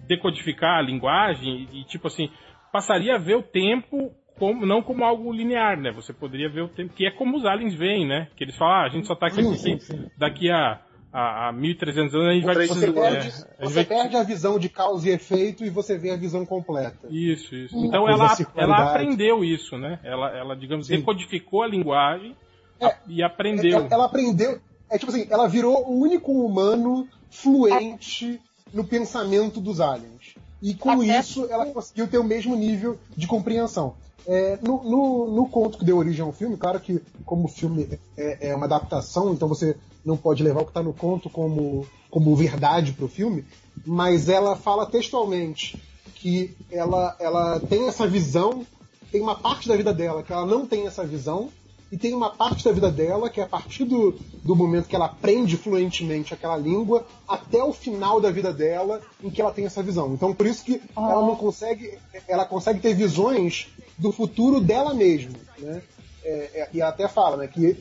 decodificar 0.07 0.78
a 0.78 0.82
linguagem 0.82 1.68
e, 1.74 1.84
tipo 1.86 2.05
assim, 2.07 2.30
passaria 2.72 3.16
a 3.16 3.18
ver 3.18 3.36
o 3.36 3.41
tempo 3.43 4.12
como, 4.39 4.65
não 4.65 4.81
como 4.81 5.03
algo 5.03 5.31
linear, 5.31 5.79
né? 5.79 5.91
Você 5.91 6.13
poderia 6.13 6.49
ver 6.49 6.61
o 6.61 6.67
tempo, 6.69 6.93
que 6.93 7.05
é 7.05 7.11
como 7.11 7.37
os 7.37 7.45
aliens 7.45 7.73
veem, 7.75 8.07
né? 8.07 8.27
Que 8.35 8.43
eles 8.45 8.55
falam, 8.55 8.73
ah, 8.75 8.85
a 8.85 8.89
gente 8.89 9.05
só 9.05 9.13
tá 9.15 9.27
aqui 9.27 9.43
Sim, 9.43 9.55
sim, 9.55 9.79
sim. 9.79 10.05
daqui 10.17 10.49
a, 10.49 10.79
a, 11.11 11.49
a 11.49 11.51
1300 11.51 12.15
anos 12.15 12.27
a 12.27 12.33
gente 12.33 12.45
vai 12.45 12.55
Você 12.55 12.67
Você, 12.67 12.91
precisar- 12.91 13.01
perde, 13.01 13.27
é, 13.27 13.65
você 13.65 13.73
vai- 13.75 13.85
perde 13.85 14.15
a 14.17 14.23
visão 14.23 14.57
de 14.59 14.69
causa 14.69 15.09
e 15.09 15.11
efeito 15.11 15.63
e 15.65 15.69
você 15.69 15.97
vê 15.97 16.11
a 16.11 16.17
visão 16.17 16.45
completa. 16.45 17.07
Isso, 17.09 17.53
isso. 17.55 17.75
Uma 17.77 17.87
Então 17.87 18.07
ela, 18.09 18.35
ela 18.55 18.89
aprendeu 18.91 19.43
isso, 19.43 19.77
né? 19.77 19.99
Ela, 20.03 20.35
ela 20.37 20.55
digamos, 20.55 20.87
Sim. 20.87 20.97
decodificou 20.97 21.61
a 21.63 21.67
linguagem 21.67 22.35
É. 22.79 22.85
a- 22.85 22.97
e 23.07 23.21
aprendeu. 23.21 23.77
Ela, 23.79 23.87
ela 23.91 24.05
aprendeu. 24.05 24.59
É 24.91 24.97
tipo 24.97 25.11
assim, 25.11 25.27
ela 25.29 25.47
virou 25.47 25.87
o 25.87 26.01
único 26.01 26.31
humano 26.31 27.07
fluente 27.29 28.39
no 28.73 28.83
pensamento 28.83 29.59
dos 29.59 29.81
aliens. 29.81 30.18
E 30.62 30.74
com 30.74 30.91
Até- 30.91 31.20
isso 31.20 31.45
ela 31.49 31.66
conseguiu 31.68 32.07
ter 32.07 32.18
o 32.18 32.24
mesmo 32.24 32.55
nível 32.55 32.97
de 33.16 33.28
compreensão. 33.28 33.93
É, 34.28 34.60
no, 34.62 34.84
no, 34.84 35.32
no 35.32 35.49
conto 35.49 35.78
que 35.78 35.86
deu 35.86 35.97
origem 35.97 36.22
ao 36.24 36.32
filme, 36.32 36.57
claro 36.57 36.80
que 36.80 37.01
como 37.26 37.45
o 37.45 37.47
filme 37.47 37.88
é, 38.18 38.49
é 38.49 38.55
uma 38.55 38.66
adaptação, 38.66 39.34
então 39.34 39.47
você 39.47 39.76
não 40.05 40.18
pode 40.18 40.43
levar 40.43 40.62
o 40.62 40.66
que 40.66 40.72
está 40.72 40.84
no 40.84 40.93
conto 40.93 41.30
como, 41.30 41.88
como 42.12 42.36
verdade 42.36 42.91
para 42.91 43.05
o 43.05 43.10
filme, 43.10 43.45
mas 43.86 44.30
ela 44.30 44.55
fala 44.55 44.86
textualmente 44.86 45.82
que 46.16 46.55
ela, 46.70 47.16
ela 47.20 47.60
tem 47.62 47.88
essa 47.88 48.05
visão, 48.05 48.66
tem 49.12 49.22
uma 49.22 49.36
parte 49.36 49.68
da 49.68 49.76
vida 49.76 49.93
dela 49.93 50.22
que 50.22 50.34
ela 50.34 50.45
não 50.45 50.66
tem 50.66 50.86
essa 50.86 51.03
visão, 51.05 51.49
e 51.91 51.97
tem 51.97 52.13
uma 52.13 52.29
parte 52.29 52.63
da 52.63 52.71
vida 52.71 52.91
dela 52.91 53.29
que 53.29 53.41
é 53.41 53.43
a 53.43 53.47
partir 53.47 53.83
do, 53.83 54.17
do 54.43 54.55
momento 54.55 54.87
que 54.87 54.95
ela 54.95 55.05
aprende 55.05 55.57
fluentemente 55.57 56.33
aquela 56.33 56.57
língua 56.57 57.05
até 57.27 57.63
o 57.63 57.73
final 57.73 58.21
da 58.21 58.31
vida 58.31 58.53
dela 58.53 59.01
em 59.23 59.29
que 59.29 59.41
ela 59.41 59.51
tem 59.51 59.65
essa 59.65 59.81
visão. 59.81 60.13
Então 60.13 60.33
por 60.33 60.45
isso 60.45 60.63
que 60.63 60.81
ela 60.95 61.21
não 61.21 61.35
consegue, 61.35 61.97
ela 62.27 62.45
consegue 62.45 62.79
ter 62.79 62.93
visões 62.93 63.67
do 63.97 64.11
futuro 64.11 64.61
dela 64.61 64.93
mesma, 64.93 65.33
né? 65.57 65.81
É, 66.23 66.31
é, 66.53 66.69
e 66.73 66.81
ela 66.81 66.89
até 66.89 67.07
fala, 67.07 67.37
né, 67.37 67.47
que, 67.47 67.77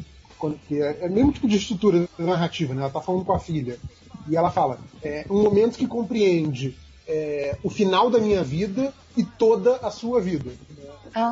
que 0.67 0.81
é, 0.81 0.99
é 1.03 1.07
o 1.07 1.13
mesmo 1.13 1.33
tipo 1.33 1.49
de 1.49 1.57
estrutura 1.57 2.09
narrativa, 2.19 2.73
né? 2.73 2.83
Ela 2.83 2.91
tá 2.91 3.01
falando 3.01 3.25
com 3.25 3.33
a 3.33 3.41
filha 3.41 3.79
e 4.29 4.37
ela 4.37 4.51
fala, 4.51 4.79
é 5.03 5.27
um 5.29 5.43
momento 5.43 5.77
que 5.77 5.87
compreende 5.87 6.77
é, 7.07 7.57
o 7.63 7.71
final 7.71 8.11
da 8.11 8.19
minha 8.19 8.43
vida 8.45 8.93
e 9.19 9.25
toda 9.25 9.77
a 9.77 9.91
sua 9.91 10.21
vida. 10.21 10.51
né? 10.51 10.85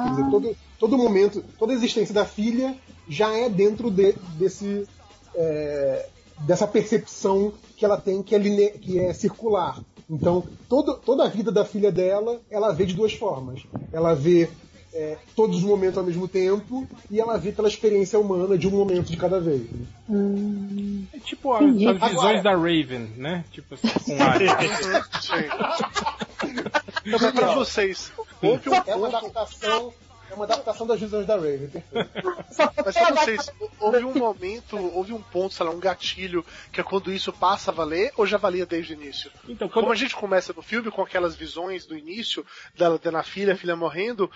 Quer 0.05 0.11
dizer, 0.11 0.30
todo, 0.30 0.57
todo 0.78 0.99
momento, 0.99 1.43
toda 1.59 1.72
a 1.72 1.76
existência 1.76 2.12
da 2.14 2.24
filha 2.26 2.76
já 3.09 3.32
é 3.32 3.49
dentro 3.49 3.91
de- 3.91 4.14
desse, 4.39 4.87
é, 5.34 6.09
dessa 6.41 6.66
percepção 6.66 7.53
que 7.76 7.84
ela 7.84 7.97
tem 7.97 8.22
que 8.22 8.34
é, 8.34 8.39
line- 8.39 8.70
que 8.70 8.99
é 8.99 9.12
circular. 9.12 9.80
Então, 10.11 10.45
todo, 10.68 10.95
toda 10.99 11.24
a 11.24 11.28
vida 11.28 11.51
da 11.53 11.64
filha 11.64 11.91
dela, 11.93 12.41
ela 12.51 12.72
vê 12.72 12.84
de 12.87 12.95
duas 12.95 13.12
formas. 13.12 13.62
Ela 13.93 14.14
vê 14.14 14.49
é, 14.99 15.19
todos 15.37 15.59
os 15.59 15.63
momentos 15.63 15.99
ao 15.99 16.05
mesmo 16.05 16.27
tempo 16.27 16.87
e 17.11 17.21
ela 17.21 17.37
vê 17.37 17.53
pela 17.53 17.69
experiência 17.69 18.19
humana 18.19 18.57
de 18.57 18.67
um 18.67 18.71
momento 18.71 19.11
de 19.11 19.17
cada 19.17 19.39
vez. 19.39 19.61
né? 20.09 21.05
É 21.13 21.19
tipo 21.19 21.53
a- 21.53 21.59
as 21.59 21.65
visões 21.75 22.01
Agora- 22.03 22.43
da 22.43 22.53
Raven, 22.55 23.11
né? 23.17 23.45
Tipo 23.53 23.75
assim, 23.75 23.89
com. 23.89 24.17
Sim. 25.21 26.57
Então, 27.07 27.33
pra 27.33 27.55
vocês, 27.55 28.11
houve 28.43 28.69
um 28.69 28.75
É 28.75 28.95
uma 28.97 29.09
ponto 29.11 29.17
adaptação, 29.17 29.93
é 30.31 30.35
uma 30.35 30.45
adaptação 30.45 30.87
das 30.87 31.01
visões 31.01 31.27
da 31.27 31.35
Raven, 31.35 31.68
perfeito. 31.68 32.12
Mas 32.85 32.95
pra 32.95 33.11
vocês, 33.12 33.53
houve 33.79 34.05
um 34.05 34.14
momento, 34.14 34.77
houve 34.77 35.12
um 35.12 35.22
ponto, 35.22 35.55
sei 35.55 35.66
lá, 35.66 35.72
um 35.72 35.81
gatilho, 35.81 36.45
que 36.72 36.81
é 36.81 36.85
quando 36.85 37.12
isso 37.12 37.33
passa 37.33 37.70
a 37.70 37.74
valer, 37.74 38.12
ou 38.16 38.27
já 38.27 38.37
valia 38.37 38.66
desde 38.66 38.93
o 38.93 39.01
início? 39.01 39.31
Então, 39.49 39.68
quando, 39.68 39.85
Como 39.85 39.93
a 39.93 39.97
gente 39.97 40.14
começa 40.14 40.53
no 40.53 40.62
filme 40.62 40.91
com 40.91 41.03
aquelas 41.03 41.37
visões 41.37 41.87
do 41.87 41.97
início, 41.97 42.45
dela 42.77 42.99
tendo 42.99 43.18
a 43.18 43.22
filha, 43.22 43.55
a 43.55 43.57
filha 43.57 43.77
morrendo, 43.77 44.31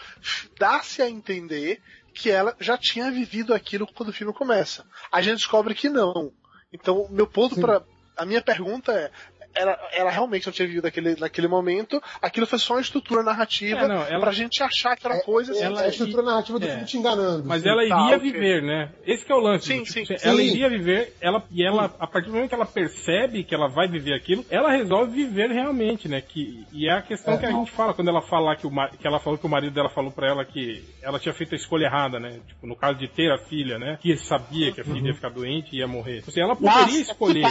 dá-se 0.58 1.02
a 1.02 1.08
entender 1.08 1.80
que 2.14 2.30
ela 2.30 2.56
já 2.60 2.76
tinha 2.76 3.10
vivido 3.10 3.54
aquilo 3.54 3.86
quando 3.86 4.10
o 4.10 4.12
filme 4.12 4.32
começa. 4.32 4.84
A 5.10 5.20
gente 5.20 5.38
descobre 5.38 5.74
que 5.74 5.88
não. 5.88 6.32
Então, 6.72 7.02
o 7.02 7.12
meu 7.12 7.26
ponto 7.26 7.60
para 7.60 7.82
A 8.16 8.24
minha 8.24 8.42
pergunta 8.42 8.92
é. 8.92 9.10
Ela, 9.54 9.76
ela 9.92 10.10
realmente 10.10 10.46
não 10.46 10.52
tinha 10.52 10.66
vivido 10.68 10.86
aquele, 10.86 11.16
naquele 11.18 11.48
momento, 11.48 12.00
aquilo 12.22 12.46
foi 12.46 12.58
só 12.58 12.74
uma 12.74 12.80
estrutura 12.80 13.22
narrativa 13.22 13.80
É, 13.80 13.88
não, 13.88 14.02
ela- 14.04 14.20
pra 14.20 14.32
gente 14.32 14.62
achar 14.62 14.96
que 14.96 15.06
eram 15.06 15.18
coisas. 15.20 15.60
É, 15.60 15.64
ela- 15.64 15.82
é 15.82 15.86
a 15.86 15.88
estrutura 15.88 16.22
narrativa 16.22 16.58
do 16.58 16.66
é. 16.66 16.70
filme 16.70 16.84
te 16.84 16.96
enganando. 16.96 17.44
Mas 17.44 17.62
sim. 17.62 17.68
ela 17.68 17.82
iria 17.82 17.96
Tá, 18.10 18.16
viver, 18.16 18.62
né? 18.62 18.90
Esse 19.04 19.24
que 19.24 19.32
é 19.32 19.34
o 19.34 19.40
lance. 19.40 19.66
Sim, 19.66 19.82
Tipo, 19.82 20.06
sim. 20.06 20.14
Ela 20.22 20.36
Sim. 20.36 20.42
iria 20.42 20.68
viver, 20.68 21.14
ela, 21.20 21.42
e 21.50 21.66
ela, 21.66 21.86
a 21.98 22.06
partir 22.06 22.28
do 22.28 22.34
momento 22.34 22.48
que 22.48 22.54
ela 22.54 22.66
percebe 22.66 23.42
que 23.44 23.54
ela 23.54 23.68
vai 23.68 23.88
viver 23.88 24.14
aquilo, 24.14 24.44
ela 24.50 24.70
resolve 24.70 25.12
viver 25.12 25.50
realmente, 25.50 26.08
né? 26.08 26.20
Que, 26.20 26.64
e 26.72 26.88
é 26.88 26.92
a 26.92 27.02
questão 27.02 27.34
É. 27.34 27.38
que 27.38 27.46
a 27.46 27.50
gente 27.52 27.70
fala, 27.72 27.92
quando 27.92 28.08
ela 28.08 28.22
fala 28.22 28.54
que, 28.56 28.66
o, 28.66 28.70
que 28.70 29.06
ela 29.06 29.18
falou 29.18 29.38
que 29.38 29.46
o 29.46 29.48
marido 29.50 29.72
dela 29.74 29.88
falou 29.90 30.10
pra 30.12 30.28
ela 30.28 30.44
que 30.44 30.84
ela 31.02 31.18
tinha 31.18 31.34
feito 31.34 31.54
a 31.54 31.56
escolha 31.56 31.86
errada, 31.86 32.20
né? 32.20 32.38
Tipo, 32.46 32.66
no 32.66 32.76
caso 32.76 32.98
de 32.98 33.08
ter 33.08 33.30
a 33.32 33.38
filha, 33.38 33.78
né? 33.78 33.98
Que 34.00 34.10
ele 34.10 34.18
sabia 34.18 34.70
que 34.72 34.80
a 34.80 34.84
filha 34.84 35.08
ia 35.08 35.14
ficar 35.14 35.30
doente 35.30 35.74
e 35.74 35.78
ia 35.80 35.86
morrer. 35.88 36.18
Tipo 36.18 36.30
Assim, 36.30 36.40
ela 36.40 36.54
poderia 36.54 36.80
Nossa, 36.80 37.00
escolher 37.02 37.46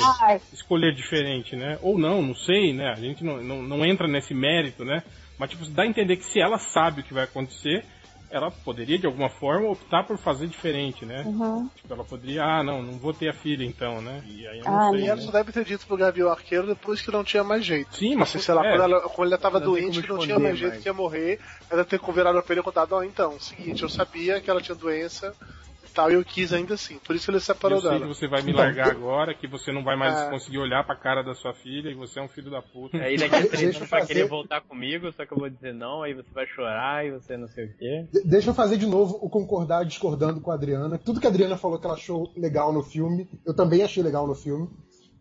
escolher 0.53 0.93
diferente, 0.95 1.55
né? 1.55 1.77
Ou 1.89 1.97
não, 1.97 2.21
não 2.21 2.35
sei, 2.35 2.73
né? 2.73 2.89
A 2.91 2.95
gente 2.95 3.23
não, 3.23 3.41
não, 3.41 3.61
não 3.63 3.85
entra 3.85 4.07
nesse 4.07 4.33
mérito, 4.33 4.85
né? 4.85 5.03
Mas, 5.37 5.49
tipo, 5.49 5.65
dá 5.69 5.83
a 5.83 5.87
entender 5.87 6.17
que 6.17 6.25
se 6.25 6.39
ela 6.39 6.57
sabe 6.57 7.01
o 7.01 7.03
que 7.03 7.13
vai 7.13 7.23
acontecer, 7.23 7.83
ela 8.29 8.51
poderia, 8.51 8.99
de 8.99 9.07
alguma 9.07 9.29
forma, 9.29 9.69
optar 9.69 10.03
por 10.03 10.17
fazer 10.17 10.45
diferente, 10.47 11.03
né? 11.03 11.23
Uhum. 11.25 11.67
Tipo, 11.75 11.93
ela 11.93 12.03
poderia, 12.03 12.43
ah, 12.43 12.63
não, 12.63 12.83
não 12.83 12.99
vou 12.99 13.11
ter 13.13 13.29
a 13.29 13.33
filha 13.33 13.63
então, 13.63 14.01
né? 14.01 14.21
E 14.27 14.45
aí 14.47 14.59
eu 14.59 14.67
Ah, 14.67 14.91
não 14.91 14.95
E 14.95 14.99
sei, 14.99 15.07
ela 15.09 15.15
né? 15.15 15.21
só 15.23 15.31
deve 15.31 15.51
ter 15.51 15.65
dito 15.65 15.87
pro 15.87 15.97
Gavião 15.97 16.29
Arqueiro 16.29 16.67
depois 16.67 17.01
que 17.01 17.09
não 17.11 17.23
tinha 17.23 17.43
mais 17.43 17.65
jeito. 17.65 17.95
Sim, 17.95 18.15
mas 18.15 18.29
Assim, 18.29 18.39
sei 18.39 18.53
lá, 18.53 18.63
é. 18.67 18.71
quando, 18.71 18.83
ela, 18.83 19.01
quando 19.09 19.27
ela 19.29 19.37
tava 19.41 19.59
doente, 19.59 20.01
que 20.03 20.09
não 20.09 20.19
tinha 20.19 20.37
mais 20.37 20.59
jeito 20.59 20.73
mais. 20.73 20.83
que 20.83 20.89
ia 20.89 20.93
morrer, 20.93 21.39
ela 21.71 21.83
ter 21.83 21.97
convidado 21.99 22.39
pra 22.43 22.53
ele 22.53 22.61
e 22.61 22.63
contado, 22.63 22.93
ó, 22.93 23.01
então, 23.03 23.39
seguinte, 23.39 23.81
eu 23.81 23.89
sabia 23.89 24.39
que 24.39 24.49
ela 24.49 24.61
tinha 24.61 24.75
doença 24.75 25.33
e 25.68 25.68
tal, 25.99 26.11
e 26.11 26.13
eu 26.13 26.23
quis 26.23 26.53
ainda 26.53 26.75
assim. 26.75 26.97
Por 26.99 27.15
isso 27.15 27.29
ele 27.29 27.39
separou 27.39 27.77
Eu 27.79 27.81
sei 27.89 27.99
que 27.99 28.07
você 28.07 28.27
vai 28.27 28.41
me 28.41 28.51
Então, 28.51 28.63
largar 28.63 28.89
agora, 28.91 29.33
que 29.33 29.47
você 29.47 29.71
não 29.71 29.83
vai 29.83 29.95
mais 29.97 30.17
É. 30.17 30.29
conseguir 30.29 30.57
olhar 30.59 30.83
pra 30.85 30.95
cara 30.95 31.21
da 31.21 31.33
sua 31.33 31.53
filha 31.53 31.89
e 31.89 31.93
você 31.93 32.19
é 32.19 32.23
um 32.23 32.27
filho 32.29 32.49
da 32.49 32.61
puta. 32.61 32.97
Aí 32.97 33.17
daqui 33.17 33.35
a 33.35 33.47
três 33.47 33.51
Deixa 33.51 33.63
eu 33.63 33.67
anos 33.77 33.89
vai 33.89 33.99
fazer- 34.01 34.13
querer 34.13 34.27
voltar 34.27 34.61
comigo, 34.61 35.11
só 35.11 35.25
que 35.25 35.33
eu 35.33 35.37
vou 35.37 35.49
dizer 35.49 35.73
não, 35.73 36.03
aí 36.03 36.13
você 36.13 36.29
vai 36.33 36.45
chorar 36.47 37.05
e 37.05 37.11
você 37.11 37.35
não 37.35 37.47
sei 37.47 37.65
o 37.65 37.77
quê. 37.77 38.05
De- 38.13 38.23
Deixa 38.23 38.49
eu 38.49 38.53
fazer 38.53 38.77
de 38.77 38.85
novo 38.85 39.17
o 39.21 39.29
concordar 39.29 39.83
discordando 39.85 40.39
com 40.39 40.51
a 40.51 40.53
Adriana. 40.53 40.97
Tudo 40.97 41.19
que 41.19 41.27
a 41.27 41.29
Adriana 41.29 41.57
falou 41.57 41.77
que 41.79 41.85
ela 41.85 41.95
achou 41.95 42.31
legal 42.37 42.71
no 42.71 42.81
filme, 42.83 43.27
eu 43.45 43.53
também 43.53 43.83
achei 43.83 44.01
legal 44.01 44.25
no 44.25 44.35
filme. 44.35 44.69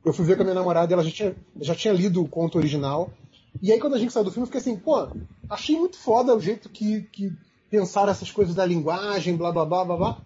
Eu 0.04 0.12
fui 0.12 0.24
ver 0.24 0.36
com 0.36 0.42
a 0.42 0.44
minha 0.44 0.54
namorada 0.54 0.92
e 0.92 0.94
ela 0.94 1.02
já 1.02 1.10
tinha, 1.10 1.36
já 1.60 1.74
tinha 1.74 1.92
lido 1.92 2.22
o 2.22 2.28
conto 2.28 2.56
original. 2.56 3.10
E 3.60 3.72
aí 3.72 3.80
quando 3.80 3.94
a 3.94 3.98
gente 3.98 4.12
saiu 4.12 4.24
do 4.24 4.30
filme, 4.30 4.44
eu 4.44 4.46
fiquei 4.46 4.60
assim, 4.60 4.76
pô, 4.78 5.08
achei 5.50 5.76
muito 5.76 5.98
foda 5.98 6.34
o 6.36 6.40
jeito 6.40 6.68
que, 6.68 7.02
que 7.12 7.32
pensaram 7.70 8.10
essas 8.10 8.30
coisas 8.30 8.54
da 8.54 8.64
linguagem, 8.64 9.36
blá 9.36 9.50
blá 9.52 9.64
blá 9.66 9.84
blá 9.84 9.96
blá. 9.96 10.18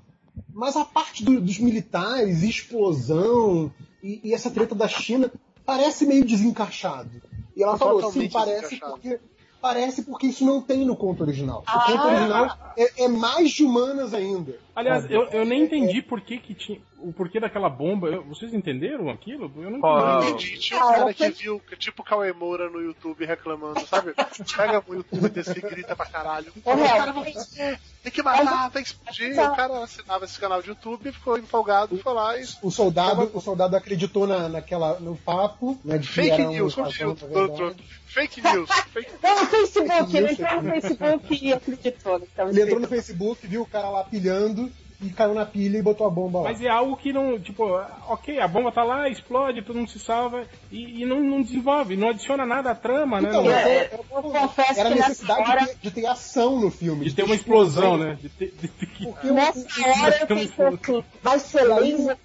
Mas 0.53 0.77
a 0.77 0.85
parte 0.85 1.25
do- 1.25 1.41
dos 1.41 1.59
militares, 1.59 2.43
explosão 2.43 3.73
e, 4.03 4.21
e 4.25 4.35
essa 4.35 4.51
treta 4.51 4.75
da 4.75 4.89
China 4.89 5.31
parece 5.65 6.07
meio 6.07 6.25
desencaixado. 6.25 7.11
E 7.57 7.63
ela 7.63 7.77
falou, 7.79 8.11
sim, 8.13 8.29
parece 8.29 8.79
porque 8.79 9.21
parece 9.61 10.03
porque 10.03 10.27
isso 10.27 10.45
não 10.45 10.61
tem 10.61 10.85
no 10.85 10.97
conto 10.97 11.23
original. 11.23 11.61
O 11.61 11.65
Ah. 11.67 11.85
conto 11.87 12.07
original 12.07 12.59
é, 12.77 13.05
é 13.05 13.09
mais 13.09 13.51
de 13.53 13.63
humanas 13.65 14.13
ainda. 14.13 14.59
Aliás, 14.75 15.09
eu, 15.11 15.23
eu 15.29 15.45
nem 15.45 15.63
É- 15.63 15.65
entendi 15.67 16.03
por 16.03 16.21
que, 16.21 16.39
que 16.39 16.55
tinha. 16.55 16.81
O 17.03 17.13
porquê 17.13 17.41
daquela 17.41 17.69
bomba. 17.69 18.09
Eu- 18.09 18.23
vocês 18.25 18.55
entenderam 18.55 19.11
aquilo? 19.11 19.53
Eu 19.57 19.71
não 19.71 19.81
Qual- 19.81 20.23
entendi. 20.23 20.47
entendi. 20.47 20.59
Tinha 20.61 20.85
um 20.85 20.93
cara 20.93 21.15
que 21.15 21.29
viu, 21.31 21.61
que 21.61 21.75
é 21.75 21.77
tipo 21.77 22.03
Cauê 22.05 22.33
Moura 22.33 22.71
no 22.71 22.81
YouTube 22.81 23.25
reclamando, 23.25 23.81
sabe? 23.87 24.15
Pega 24.57 24.83
o 24.87 24.95
YouTube 24.95 25.29
desse 25.29 25.59
e 25.59 25.61
grita 25.61 25.95
pra 25.97 26.07
caralho. 26.07 26.53
Ô, 26.65 26.75
Léo, 26.75 26.87
Cara, 26.89 27.13
você- 27.13 27.79
Tem 28.03 28.11
que 28.13 28.23
matar, 28.23 28.71
tem 28.73 28.83
que 28.83 28.89
explodir. 28.89 29.33
O 29.33 29.55
cara 29.57 29.85
assinava 29.85 30.25
esse 30.25 30.39
canal 30.39 30.61
de 30.61 30.69
YouTube, 30.71 31.13
ficou 31.13 31.39
empolgado, 31.39 31.97
foi 31.99 32.13
lá 32.13 32.37
e. 32.37 32.45
O 32.63 32.71
soldado, 32.71 33.31
o 33.33 33.41
soldado 33.41 33.77
acreditou 33.77 34.27
na, 34.27 34.49
naquela, 34.49 34.99
no 34.99 35.17
papo, 35.17 35.79
né? 35.85 35.99
De 35.99 36.09
Fake 36.09 36.45
news, 36.47 36.75
doutor. 36.75 37.75
Fake 38.07 38.41
news. 38.43 38.69
Fake 38.93 39.11
Não, 39.23 39.41
no 39.41 39.47
Facebook, 39.47 40.17
ele 40.17 40.33
Isso, 40.33 40.43
entrou 40.43 40.63
no 40.63 40.71
Facebook 40.71 41.39
e 41.47 41.53
acreditou 41.53 42.23
Ele 42.49 42.63
entrou 42.63 42.81
no. 42.81 42.89
Facebook, 42.89 43.47
viu 43.47 43.63
o 43.63 43.67
cara 43.67 43.89
lá 43.89 44.05
pilhando 44.05 44.71
e 45.03 45.11
caiu 45.11 45.35
na 45.35 45.45
pilha 45.45 45.79
e 45.79 45.83
botou 45.83 46.07
a 46.07 46.11
bomba 46.11 46.39
lá. 46.41 46.45
Mas 46.51 46.61
é 46.63 46.69
algo 46.69 46.97
que 46.97 47.13
não, 47.13 47.39
tipo, 47.39 47.65
ok, 48.09 48.39
a 48.39 48.47
bomba 48.49 48.71
tá 48.73 48.83
lá, 48.85 49.09
explode, 49.09 49.63
todo 49.63 49.77
mundo 49.77 49.91
se 49.91 49.99
salva 49.99 50.45
e, 50.71 51.03
e 51.03 51.07
não, 51.07 51.21
não 51.21 51.43
desenvolve, 51.43 51.97
não 51.97 52.09
adiciona 52.11 52.47
nada 52.47 52.71
à 52.71 52.75
trama, 52.75 53.21
né? 53.21 53.29
Então, 53.29 53.43
Não- 53.43 53.51
mas 53.51 53.67
É, 53.67 53.91
eu 53.95 54.23
confesso 54.23 54.81
era 54.81 54.89
a 54.89 54.95
necessidade 54.95 55.41
hora- 55.51 55.61
de, 55.61 55.67
ter, 55.67 55.77
de 55.83 55.91
ter 55.91 56.07
ação 56.07 56.61
no 56.61 56.71
filme. 56.71 57.05
de 57.05 57.15
ter 57.15 57.23
uma 57.25 57.35
explosão, 57.35 57.97
né? 57.97 58.17
De 58.21 58.29
ter, 58.29 58.55
de 58.61 58.69
ter 58.69 59.33
Nessa 59.33 59.67
hora 60.03 60.17
eu 60.21 60.27
pensei 60.27 60.67
assim, 60.67 61.05
vai 61.23 61.39
ser 61.39 61.65
laser 61.65 62.17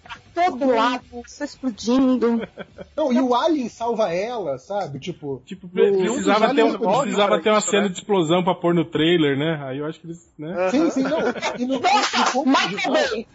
todo 0.45 0.67
lado, 0.73 1.03
isso 1.25 1.43
explodindo. 1.43 2.47
Não, 2.95 3.11
e 3.11 3.19
o 3.19 3.33
Alien 3.35 3.69
salva 3.69 4.13
ela, 4.13 4.57
sabe? 4.57 4.99
Tipo. 4.99 5.41
Tipo, 5.45 5.67
precisava 5.67 6.53
ter, 6.53 6.63
um- 6.63 6.77
precisava 7.01 7.41
ter 7.41 7.49
uma 7.49 7.59
isso, 7.59 7.69
cena 7.69 7.83
né? 7.83 7.89
de 7.89 7.95
explosão 7.95 8.43
pra 8.43 8.55
pôr 8.55 8.73
no 8.73 8.85
trailer, 8.85 9.37
né? 9.37 9.59
Aí 9.65 9.77
eu 9.79 9.85
acho 9.85 9.99
que 9.99 10.07
eles, 10.07 10.29
né? 10.37 10.69
Sim, 10.71 10.89
sim, 10.89 11.03
não. 11.03 11.19
E 11.57 11.65
no, 11.65 11.73
no, 11.75 11.79
no 11.79 11.81
conto 11.81 12.45
Michael. 12.45 13.25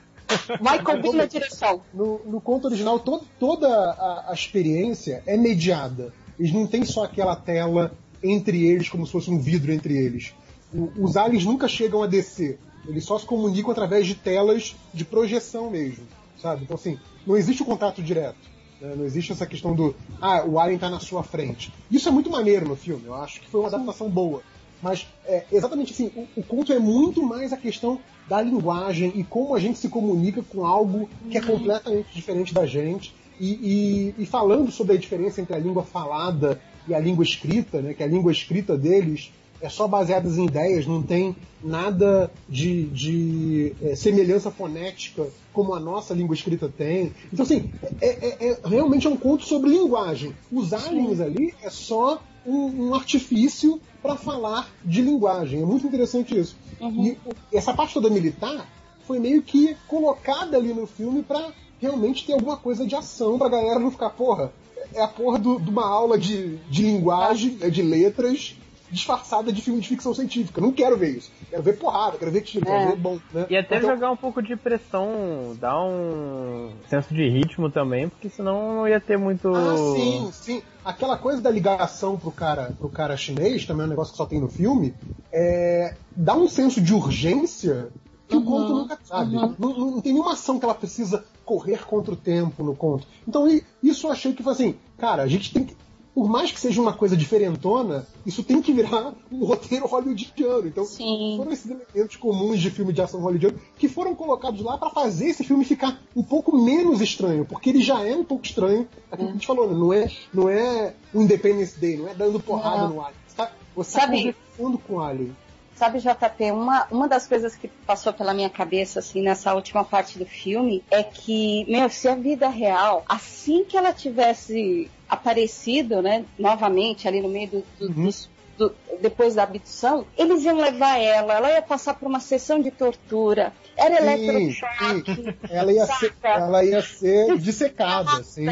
Michael 0.60 1.02
Bay 1.02 1.12
na 1.12 1.26
direção. 1.26 1.82
no, 1.92 2.20
no 2.24 2.40
conto 2.40 2.66
original 2.68 2.98
to- 2.98 3.24
toda 3.38 3.68
a, 3.68 4.30
a 4.30 4.32
experiência 4.32 5.22
é 5.26 5.36
mediada. 5.36 6.12
Eles 6.38 6.52
não 6.52 6.66
têm 6.66 6.84
só 6.84 7.04
aquela 7.04 7.36
tela 7.36 7.92
entre 8.22 8.64
eles, 8.64 8.88
como 8.88 9.04
se 9.04 9.12
fosse 9.12 9.30
um 9.30 9.38
vidro 9.38 9.72
entre 9.72 9.94
eles. 9.96 10.32
O- 10.72 10.90
os 11.04 11.16
aliens 11.16 11.44
nunca 11.44 11.68
chegam 11.68 12.02
a 12.02 12.06
descer. 12.06 12.58
Eles 12.88 13.04
só 13.04 13.18
se 13.18 13.26
comunicam 13.26 13.70
através 13.70 14.06
de 14.06 14.14
telas 14.14 14.74
de 14.92 15.04
projeção 15.04 15.70
mesmo, 15.70 16.04
sabe? 16.42 16.64
Então, 16.64 16.74
assim, 16.74 16.98
não 17.26 17.36
existe 17.36 17.62
o 17.62 17.66
contato 17.66 18.02
direto. 18.02 18.36
né? 18.80 18.94
Não 18.96 19.04
existe 19.04 19.30
essa 19.32 19.46
questão 19.46 19.74
do, 19.74 19.94
ah, 20.20 20.44
o 20.44 20.58
alien 20.58 20.78
tá 20.78 20.90
na 20.90 20.98
sua 21.00 21.22
frente. 21.22 21.72
Isso 21.90 22.08
é 22.08 22.12
muito 22.12 22.28
maneiro 22.30 22.68
no 22.68 22.76
filme. 22.76 23.04
Eu 23.06 23.14
acho 23.14 23.40
que 23.40 23.48
foi 23.48 23.60
uma 23.60 23.68
adaptação 23.68 24.10
boa. 24.10 24.42
Mas, 24.82 25.06
é, 25.26 25.44
exatamente 25.52 25.92
assim, 25.92 26.10
o, 26.16 26.40
o 26.40 26.42
conto 26.42 26.72
é 26.72 26.78
muito 26.80 27.22
mais 27.22 27.52
a 27.52 27.56
questão 27.56 28.00
da 28.28 28.42
linguagem 28.42 29.12
e 29.14 29.22
como 29.22 29.54
a 29.54 29.60
gente 29.60 29.78
se 29.78 29.88
comunica 29.88 30.42
com 30.42 30.66
algo 30.66 31.08
que 31.30 31.38
é 31.38 31.40
completamente 31.40 32.08
diferente 32.12 32.52
da 32.52 32.66
gente. 32.66 33.14
E, 33.40 34.12
e- 34.18 34.22
e 34.22 34.26
falando 34.26 34.70
sobre 34.72 34.94
a 34.96 34.98
diferença 34.98 35.40
entre 35.40 35.54
a 35.54 35.58
língua 35.58 35.82
falada 35.84 36.60
e 36.88 36.94
a 36.94 36.98
língua 36.98 37.22
escrita, 37.24 37.80
né, 37.80 37.94
que 37.94 38.02
a 38.02 38.06
língua 38.06 38.30
escrita 38.32 38.76
deles 38.76 39.32
é 39.62 39.68
só 39.68 39.86
baseada 39.88 40.28
em 40.28 40.44
ideias, 40.44 40.86
não 40.86 41.02
tem 41.02 41.34
nada 41.62 42.30
de, 42.48 42.84
de, 42.86 43.72
é, 43.80 43.94
semelhança 43.94 44.50
fonética 44.50 45.26
como 45.52 45.72
a 45.74 45.80
nossa 45.80 46.12
língua 46.12 46.34
escrita 46.34 46.68
tem. 46.68 47.12
Então, 47.32 47.44
assim, 47.44 47.70
é, 48.00 48.08
é- 48.08 48.48
é- 48.50 48.60
realmente 48.64 49.06
é 49.06 49.10
um 49.10 49.16
conto 49.16 49.44
sobre 49.44 49.70
linguagem. 49.70 50.34
Os 50.50 50.72
aliens 50.72 51.20
ali 51.20 51.54
é 51.62 51.70
só 51.70 52.20
um, 52.44 52.88
um 52.88 52.94
artifício 52.94 53.80
para 54.02 54.16
falar 54.16 54.68
de 54.84 55.00
linguagem. 55.00 55.62
É 55.62 55.64
muito 55.64 55.86
interessante 55.86 56.36
isso. 56.36 56.56
E 56.80 57.16
o- 57.24 57.56
essa 57.56 57.72
parte 57.72 57.94
toda 57.94 58.10
militar 58.10 58.68
foi 59.06 59.20
meio 59.20 59.42
que 59.42 59.76
colocada 59.86 60.56
ali 60.56 60.74
no 60.74 60.86
filme 60.86 61.22
para 61.22 61.50
realmente 61.80 62.26
ter 62.26 62.32
alguma 62.32 62.56
coisa 62.56 62.84
de 62.84 62.96
ação 62.96 63.38
pra 63.38 63.48
galera 63.48 63.78
não 63.78 63.90
ficar, 63.92 64.10
porra, 64.10 64.52
é 64.94 65.00
a 65.02 65.08
porra 65.08 65.38
de 65.38 65.46
uma 65.48 65.86
aula 65.86 66.18
de, 66.18 66.56
de 66.68 66.82
linguagem, 66.82 67.52
né, 67.52 67.70
de 67.70 67.82
letras, 67.82 68.56
disfarçada 68.92 69.50
de 69.52 69.62
filme 69.62 69.80
de 69.80 69.88
ficção 69.88 70.14
científica. 70.14 70.60
Não 70.60 70.70
quero 70.70 70.96
ver 70.98 71.16
isso. 71.16 71.30
Quero 71.48 71.62
ver 71.62 71.78
porrada, 71.78 72.18
quero 72.18 72.30
ver 72.30 72.42
tiro, 72.42 72.68
É. 72.68 72.70
quero 72.70 72.90
ver 72.90 72.96
bom. 72.96 73.18
Né? 73.32 73.46
E 73.48 73.56
até 73.56 73.78
Então, 73.78 73.90
jogar 73.90 74.10
um 74.12 74.16
pouco 74.16 74.42
de 74.42 74.54
pressão, 74.54 75.56
dar 75.58 75.82
um 75.82 76.72
senso 76.88 77.12
de 77.14 77.28
ritmo 77.28 77.70
também, 77.70 78.08
porque 78.08 78.28
senão 78.28 78.76
não 78.76 78.86
ia 78.88 79.00
ter 79.00 79.16
muito. 79.16 79.48
Ah, 79.54 79.76
sim, 79.94 80.30
sim. 80.32 80.62
Aquela 80.84 81.16
coisa 81.16 81.40
da 81.40 81.50
ligação 81.50 82.18
pro 82.18 82.30
cara, 82.30 82.74
pro 82.78 82.88
cara 82.88 83.16
chinês, 83.16 83.64
também 83.64 83.84
é 83.84 83.86
um 83.86 83.90
negócio 83.90 84.12
que 84.12 84.18
só 84.18 84.26
tem 84.26 84.40
no 84.40 84.48
filme, 84.48 84.94
é, 85.32 85.94
dá 86.14 86.34
um 86.34 86.46
senso 86.48 86.80
de 86.80 86.92
urgência 86.94 87.88
que 88.28 88.36
o 88.36 88.44
conto 88.44 88.74
nunca 88.74 88.98
sabe. 89.04 89.34
Não, 89.34 89.54
não- 89.58 89.90
não 89.92 90.00
tem 90.00 90.12
nenhuma 90.12 90.32
ação 90.32 90.58
que 90.58 90.64
ela 90.64 90.74
precisa 90.74 91.24
correr 91.44 91.84
contra 91.86 92.12
o 92.14 92.16
tempo 92.16 92.62
no 92.62 92.74
conto. 92.74 93.06
Então 93.26 93.46
isso 93.82 94.06
eu 94.06 94.12
achei 94.12 94.32
que 94.32 94.42
foi 94.42 94.52
assim, 94.52 94.74
cara, 94.98 95.22
a 95.22 95.26
gente 95.28 95.52
tem 95.52 95.64
que. 95.64 95.76
Por 96.14 96.28
mais 96.28 96.50
que 96.52 96.60
seja 96.60 96.80
uma 96.80 96.92
coisa 96.92 97.16
diferentona, 97.16 98.06
isso 98.26 98.42
tem 98.42 98.60
que 98.60 98.70
virar 98.72 99.14
um 99.30 99.44
roteiro 99.46 99.86
hollywoodiano. 99.86 100.68
Então, 100.68 100.84
Sim. 100.84 101.34
foram 101.38 101.50
esses 101.52 101.70
elementos 101.70 102.16
comuns 102.16 102.60
de 102.60 102.70
filme 102.70 102.92
de 102.92 103.00
ação 103.00 103.20
hollywoodiano 103.20 103.58
que 103.78 103.88
foram 103.88 104.14
colocados 104.14 104.60
lá 104.60 104.76
para 104.76 104.90
fazer 104.90 105.28
esse 105.28 105.42
filme 105.42 105.64
ficar 105.64 105.98
um 106.14 106.22
pouco 106.22 106.54
menos 106.56 107.00
estranho, 107.00 107.46
porque 107.46 107.70
ele 107.70 107.80
já 107.80 108.02
é 108.06 108.14
um 108.14 108.24
pouco 108.24 108.44
estranho. 108.44 108.86
Aquilo 109.10 109.28
que 109.28 109.32
a 109.32 109.36
gente 109.38 109.46
falou, 109.46 109.66
né? 109.66 109.74
não 109.74 109.92
é, 109.92 110.10
não 110.34 110.48
é 110.50 110.94
o 111.14 111.22
Independence 111.22 111.78
Day, 111.80 111.96
não 111.96 112.08
é 112.08 112.14
dando 112.14 112.38
porrada 112.38 112.82
Não. 112.88 112.94
no 112.96 113.00
Alien. 113.00 113.16
Você 113.26 113.36
tá, 113.36 113.52
você 113.74 113.90
Sabe- 113.90 114.06
tá 114.32 114.34
conversando 114.58 114.78
com 114.86 114.94
o 114.96 115.00
Alien. 115.00 115.36
Sabe, 115.82 115.98
JP, 115.98 116.52
uma, 116.52 116.86
uma 116.92 117.08
das 117.08 117.26
coisas 117.26 117.56
que 117.56 117.66
passou 117.66 118.12
pela 118.12 118.32
minha 118.32 118.48
cabeça, 118.48 119.00
assim, 119.00 119.20
nessa 119.20 119.52
última 119.52 119.82
parte 119.84 120.16
do 120.16 120.24
filme, 120.24 120.84
é 120.88 121.02
que, 121.02 121.64
meu, 121.68 121.90
se 121.90 122.06
a 122.06 122.14
vida 122.14 122.48
real, 122.48 123.04
assim 123.08 123.64
que 123.64 123.76
ela 123.76 123.92
tivesse 123.92 124.88
aparecido, 125.08 126.00
né, 126.00 126.24
novamente, 126.38 127.08
ali 127.08 127.20
no 127.20 127.28
meio 127.28 127.48
do, 127.50 127.64
do- 127.80 127.86
Uhum. 127.98 128.04
dos- 128.04 128.30
do- 128.56 128.72
depois 129.00 129.34
da 129.34 129.42
abdução, 129.42 130.06
eles 130.16 130.44
iam 130.44 130.56
levar 130.58 130.98
ela, 131.00 131.34
ela 131.34 131.50
ia 131.50 131.62
passar 131.62 131.94
por 131.94 132.06
uma 132.06 132.20
sessão 132.20 132.60
de 132.60 132.70
tortura, 132.70 133.52
era 133.76 133.94
eletrochoque, 133.96 135.34
Ela 135.50 135.72
ia 135.72 135.86
ser, 135.86 136.14
ela 136.22 136.64
ia 136.64 136.82
ser 136.82 137.38
dissecada, 137.38 138.22
sim. 138.22 138.46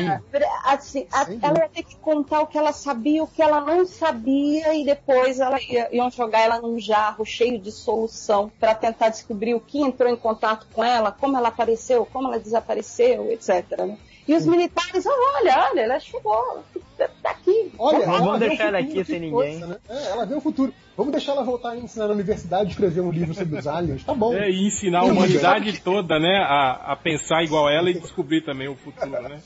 Assim, 0.64 1.06
a- 1.12 1.26
ela 1.42 1.58
ia 1.60 1.68
ter 1.68 1.82
que 1.82 1.96
contar 1.96 2.40
o 2.40 2.46
que 2.46 2.56
ela 2.58 2.72
sabia, 2.72 3.22
o 3.22 3.26
que 3.26 3.42
ela 3.42 3.60
não 3.60 3.84
sabia, 3.86 4.74
e 4.74 4.84
depois 4.84 5.40
ela 5.40 5.60
ia, 5.60 5.88
iam 5.94 6.10
jogar 6.10 6.40
ela 6.40 6.60
num 6.60 6.78
jarro 6.78 7.24
cheio 7.24 7.58
de 7.58 7.70
solução 7.70 8.50
para 8.58 8.74
tentar 8.74 9.08
descobrir 9.10 9.54
o 9.54 9.60
que 9.60 9.80
entrou 9.80 10.10
em 10.10 10.16
contato 10.16 10.66
com 10.72 10.82
ela, 10.84 11.10
como 11.12 11.36
ela 11.36 11.48
apareceu, 11.48 12.06
como 12.06 12.28
ela 12.28 12.38
desapareceu, 12.38 13.30
etc. 13.30 13.64
né? 13.86 13.98
E 14.28 14.34
os 14.34 14.46
militares, 14.46 15.06
"Ah, 15.06 15.10
olha, 15.40 15.68
olha, 15.70 15.80
ela 15.80 15.98
chegou 16.00 16.64
daqui. 17.22 17.72
Olha, 17.78 18.06
Vamos 18.06 18.20
ela 18.28 18.38
vê 18.38 18.48
deixar 18.48 18.64
o 18.64 18.68
ela 18.68 18.78
aqui 18.78 19.04
sem 19.04 19.30
coisa, 19.30 19.50
ninguém. 19.58 19.68
né? 19.68 19.76
É, 19.88 20.10
ela 20.10 20.26
vê 20.26 20.34
o 20.34 20.40
futuro. 20.40 20.72
Vamos 20.96 21.12
deixar 21.12 21.32
ela 21.32 21.42
voltar 21.42 21.70
a 21.70 21.76
ensinar 21.76 22.08
na 22.08 22.14
universidade, 22.14 22.70
escrever 22.70 23.00
um 23.00 23.10
livro 23.10 23.34
sobre 23.34 23.58
os 23.58 23.66
aliens. 23.66 24.04
Tá 24.04 24.14
bom. 24.14 24.34
É, 24.34 24.50
e 24.50 24.66
ensinar 24.66 25.00
a 25.00 25.04
humanidade 25.04 25.80
toda, 25.80 26.18
né, 26.18 26.36
a, 26.36 26.92
a 26.92 26.96
pensar 26.96 27.42
igual 27.42 27.68
ela 27.70 27.90
e 27.90 27.94
descobrir 27.98 28.42
também 28.42 28.68
o 28.68 28.76
futuro, 28.76 29.10
né? 29.22 29.40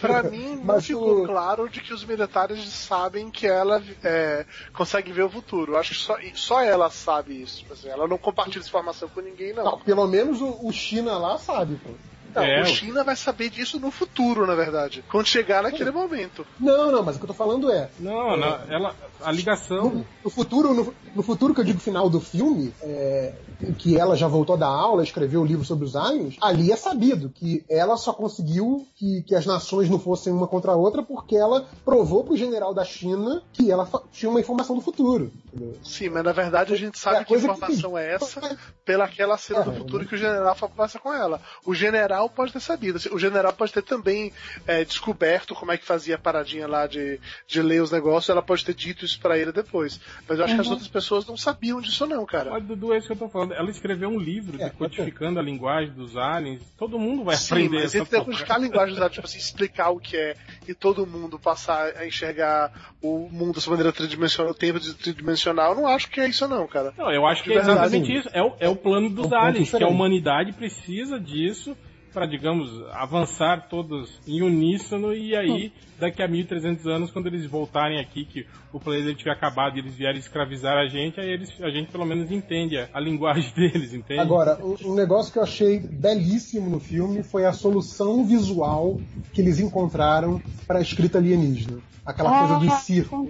Pra 0.00 0.22
mim, 0.24 0.56
não 0.56 0.64
Mas 0.64 0.86
ficou 0.86 1.22
o- 1.22 1.26
claro 1.26 1.68
de 1.68 1.80
que 1.80 1.94
os 1.94 2.04
militares 2.04 2.60
sabem 2.68 3.30
que 3.30 3.46
ela 3.46 3.82
é, 4.04 4.44
consegue 4.74 5.12
ver 5.12 5.22
o 5.22 5.30
futuro. 5.30 5.72
Eu 5.72 5.78
acho 5.78 5.90
que 5.94 5.96
só, 6.00 6.16
só 6.34 6.60
ela 6.60 6.90
sabe 6.90 7.40
isso. 7.40 7.58
Tipo 7.60 7.72
assim, 7.72 7.88
ela 7.88 8.06
não 8.06 8.18
compartilha 8.18 8.58
essa 8.60 8.68
informação 8.68 9.08
com 9.08 9.20
ninguém, 9.20 9.52
não. 9.54 9.64
Não, 9.64 9.78
pelo 9.78 10.06
menos 10.06 10.40
o, 10.42 10.58
o 10.66 10.72
China 10.72 11.16
lá 11.16 11.38
sabe, 11.38 11.76
pô. 11.76 11.90
Não, 12.36 12.42
É, 12.44 12.62
o 12.62 12.66
China 12.66 13.02
vai 13.04 13.16
saber 13.16 13.50
disso 13.50 13.78
no 13.80 13.90
futuro, 13.90 14.46
na 14.46 14.54
verdade. 14.54 15.04
Quando 15.10 15.26
chegar 15.26 15.62
naquele 15.62 15.90
momento. 15.90 16.46
Não, 16.60 16.92
não, 16.92 17.02
mas 17.02 17.16
o 17.16 17.18
que 17.18 17.24
eu 17.24 17.28
tô 17.28 17.34
falando 17.34 17.70
é. 17.70 17.88
Não, 17.98 18.36
não, 18.36 18.58
ela, 18.68 18.94
a 19.22 19.32
ligação. 19.32 19.84
No, 19.90 20.06
no 20.24 20.30
futuro, 20.30 20.74
no, 20.74 20.94
no 21.14 21.22
futuro 21.22 21.54
que 21.54 21.60
eu 21.60 21.64
digo 21.64 21.80
final 21.80 22.08
do 22.10 22.20
filme, 22.20 22.72
é, 22.82 23.34
em 23.62 23.72
que 23.72 23.98
ela 23.98 24.16
já 24.16 24.28
voltou 24.28 24.56
da 24.56 24.66
aula, 24.66 25.02
escreveu 25.02 25.40
o 25.40 25.44
livro 25.46 25.64
sobre 25.64 25.84
os 25.84 25.96
aliens, 25.96 26.36
ali 26.40 26.70
é 26.70 26.76
sabido 26.76 27.30
que 27.30 27.64
ela 27.68 27.96
só 27.96 28.12
conseguiu 28.12 28.86
que, 28.96 29.22
que 29.22 29.34
as 29.34 29.46
nações 29.46 29.88
não 29.88 29.98
fossem 29.98 30.32
uma 30.32 30.46
contra 30.46 30.72
a 30.72 30.76
outra 30.76 31.02
porque 31.02 31.36
ela 31.36 31.66
provou 31.84 32.22
pro 32.24 32.36
general 32.36 32.74
da 32.74 32.84
China 32.84 33.42
que 33.52 33.70
ela 33.70 33.88
tinha 34.12 34.28
uma 34.30 34.40
informação 34.40 34.76
do 34.76 34.82
futuro. 34.82 35.32
entendeu? 35.46 35.74
Sim, 35.82 36.10
mas 36.10 36.24
na 36.24 36.32
verdade 36.32 36.72
a 36.72 36.76
gente 36.76 36.96
É 36.96 36.98
sabe 36.98 37.16
a 37.18 37.24
que 37.24 37.34
informação 37.34 37.92
que- 37.92 37.98
é 37.98 38.14
essa 38.14 38.58
pela 38.84 39.04
aquela 39.04 39.38
cena 39.38 39.60
É, 39.60 39.64
do 39.64 39.72
futuro 39.72 40.02
né? 40.02 40.08
que 40.08 40.14
o 40.14 40.18
general 40.18 40.54
conversa 40.56 40.98
com 40.98 41.12
ela. 41.12 41.40
O 41.64 41.74
general 41.74 42.25
pode 42.28 42.52
ter 42.52 42.60
sabido. 42.60 42.96
assim, 42.96 43.08
O 43.12 43.18
general 43.18 43.52
pode 43.52 43.72
ter 43.72 43.82
também 43.82 44.32
é, 44.66 44.84
descoberto 44.84 45.54
como 45.54 45.72
é 45.72 45.78
que 45.78 45.84
fazia 45.84 46.16
a 46.16 46.18
paradinha 46.18 46.66
lá 46.66 46.86
de, 46.86 47.20
de 47.46 47.62
ler 47.62 47.82
os 47.82 47.90
negócios. 47.90 48.28
Ela 48.28 48.42
pode 48.42 48.64
ter 48.64 48.74
dito 48.74 49.04
isso 49.04 49.20
pra 49.20 49.38
ele 49.38 49.52
depois. 49.52 50.00
Mas 50.28 50.38
eu 50.38 50.44
acho 50.44 50.54
que 50.54 50.60
as 50.60 50.68
outras 50.70 50.88
pessoas 50.88 51.26
não 51.26 51.36
sabiam 51.36 51.80
disso, 51.80 52.06
não, 52.06 52.24
cara. 52.26 52.50
Mas, 52.50 52.64
Dudu, 52.64 52.92
é 52.92 52.98
isso 52.98 53.06
que 53.06 53.12
eu 53.12 53.16
tô 53.18 53.28
falando. 53.28 53.52
Ela 53.54 53.70
escreveu 53.70 54.08
um 54.08 54.18
livro 54.18 54.60
É, 54.60 54.64
decodificando 54.64 55.38
a 55.38 55.42
linguagem 55.42 55.92
dos 55.94 56.16
aliens. 56.16 56.62
Todo 56.76 56.98
mundo 56.98 57.24
vai 57.24 57.36
Sim, 57.36 57.54
aprender 57.54 57.76
mas 57.76 57.84
essa 57.86 57.98
ele 57.98 58.04
decodificar 58.06 58.56
a 58.56 58.60
linguagem 58.60 58.94
usada, 58.94 59.10
tipo 59.10 59.26
assim, 59.26 59.38
explicar 59.38 59.90
o 59.90 60.00
que 60.00 60.16
é 60.16 60.36
e 60.66 60.74
todo 60.74 61.06
mundo 61.06 61.38
passar 61.38 61.96
a 61.96 62.06
enxergar 62.06 62.94
o 63.02 63.28
mundo 63.30 63.54
dessa 63.54 63.70
maneira 63.70 63.92
tridimensional, 63.92 64.52
o 64.52 64.54
tempo 64.54 64.80
tridimensional, 64.94 65.72
eu 65.72 65.76
não 65.76 65.86
acho 65.86 66.10
que 66.10 66.20
é 66.20 66.28
isso 66.28 66.46
não, 66.48 66.66
cara. 66.66 66.92
Não, 66.96 67.10
eu 67.10 67.26
acho 67.26 67.42
que 67.42 67.52
é 67.52 67.56
exatamente 67.56 68.12
isso. 68.12 68.28
É 68.32 68.42
o, 68.42 68.54
é 68.58 68.68
o 68.68 68.76
plano 68.76 69.08
dos 69.10 69.30
É 69.30 69.36
um 69.36 69.38
aliens, 69.38 69.70
que 69.70 69.82
a 69.82 69.88
humanidade 69.88 70.52
precisa 70.52 71.18
disso 71.18 71.76
para 72.16 72.24
digamos, 72.24 72.70
avançar 72.92 73.68
todos 73.68 74.18
em 74.26 74.40
uníssono 74.40 75.12
e 75.12 75.36
aí, 75.36 75.70
daqui 76.00 76.22
a 76.22 76.26
1300 76.26 76.86
anos, 76.86 77.10
quando 77.10 77.26
eles 77.26 77.44
voltarem 77.44 78.00
aqui, 78.00 78.24
que 78.24 78.46
o 78.72 78.80
planeta 78.80 79.14
tiver 79.14 79.32
acabado 79.32 79.76
e 79.76 79.80
eles 79.80 79.94
vierem 79.94 80.18
escravizar 80.18 80.78
a 80.78 80.86
gente, 80.86 81.20
aí 81.20 81.28
eles, 81.28 81.52
a 81.60 81.68
gente 81.68 81.92
pelo 81.92 82.06
menos 82.06 82.32
entende 82.32 82.78
a, 82.78 82.88
a 82.94 83.00
linguagem 83.00 83.52
deles, 83.54 83.92
entende? 83.92 84.18
Agora, 84.18 84.58
um 84.82 84.94
negócio 84.94 85.30
que 85.30 85.38
eu 85.38 85.42
achei 85.42 85.78
belíssimo 85.78 86.70
no 86.70 86.80
filme 86.80 87.22
foi 87.22 87.44
a 87.44 87.52
solução 87.52 88.24
visual 88.24 88.98
que 89.34 89.42
eles 89.42 89.60
encontraram 89.60 90.40
para 90.66 90.78
a 90.78 90.82
escrita 90.82 91.18
alienígena 91.18 91.82
aquela 92.06 92.30
ah, 92.30 92.46
coisa 92.46 92.64
dos 92.64 92.84
círculos. 92.84 93.28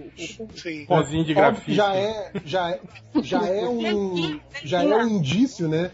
Sim. 0.55 0.85
Pozinho 0.87 1.25
de 1.25 1.35
grafite. 1.35 1.75
Já 1.75 1.97
é, 1.97 2.31
já 2.45 2.71
é, 2.71 2.81
já 3.23 3.47
é 3.47 3.67
um, 3.67 4.39
já 4.63 4.83
é 4.85 4.97
um 4.97 5.09
indício, 5.09 5.67
né, 5.67 5.91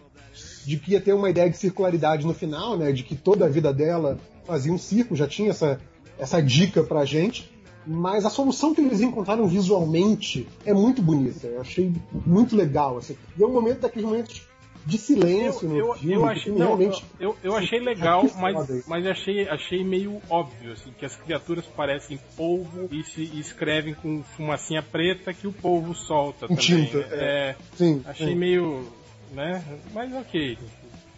de 0.65 0.77
que 0.77 0.93
ia 0.93 1.01
ter 1.01 1.13
uma 1.13 1.31
ideia 1.31 1.51
de 1.51 1.57
circularidade 1.57 2.27
no 2.27 2.35
final, 2.35 2.77
né, 2.77 2.93
de 2.93 3.03
que 3.03 3.15
toda 3.15 3.47
a 3.47 3.49
vida 3.49 3.73
dela 3.73 4.19
fazia 4.45 4.73
um 4.73 4.79
círculo, 4.79 5.17
já 5.17 5.27
tinha 5.27 5.51
essa, 5.51 5.81
essa 6.19 6.41
dica 6.41 6.83
pra 6.83 7.05
gente. 7.05 7.51
Mas 7.85 8.25
a 8.25 8.31
solução 8.31 8.73
que 8.73 8.81
eles 8.81 9.01
encontraram 9.01 9.47
visualmente 9.49 10.47
é 10.65 10.73
muito 10.73 11.03
bonita. 11.03 11.49
Eu 11.49 11.61
achei 11.61 11.93
muito 12.25 12.55
legal. 12.55 12.99
Assim. 12.99 13.17
E 13.37 13.43
é 13.43 13.47
um 13.47 13.53
momento 13.53 13.81
daqueles 13.81 14.07
momentos 14.07 14.43
de 14.85 14.99
silêncio 14.99 15.67
eu, 15.67 15.71
no 15.71 15.79
eu, 15.79 15.95
filme. 15.95 16.15
Eu 16.15 16.27
achei, 16.27 16.53
não, 16.53 16.67
realmente... 16.67 17.05
eu, 17.19 17.37
eu 17.43 17.57
achei 17.57 17.81
legal, 17.81 18.25
mas, 18.37 18.87
mas 18.87 19.07
achei, 19.07 19.49
achei 19.49 19.85
meio 19.85 20.21
óbvio, 20.29 20.73
assim, 20.73 20.93
que 20.99 21.05
as 21.05 21.17
criaturas 21.17 21.65
parecem 21.67 22.19
polvo 22.37 22.89
e 22.91 23.03
se 23.05 23.23
e 23.23 23.41
escrevem 23.41 23.95
com 23.95 24.23
fumacinha 24.23 24.83
preta 24.83 25.33
que 25.33 25.47
o 25.47 25.53
polvo 25.53 25.95
solta 25.95 26.49
também. 26.49 26.57
Tinta, 26.57 26.99
é. 27.11 27.51
é. 27.51 27.57
Sim, 27.77 28.03
achei 28.05 28.29
sim. 28.29 28.35
meio. 28.35 28.87
Né? 29.33 29.64
Mas 29.93 30.12
ok. 30.14 30.59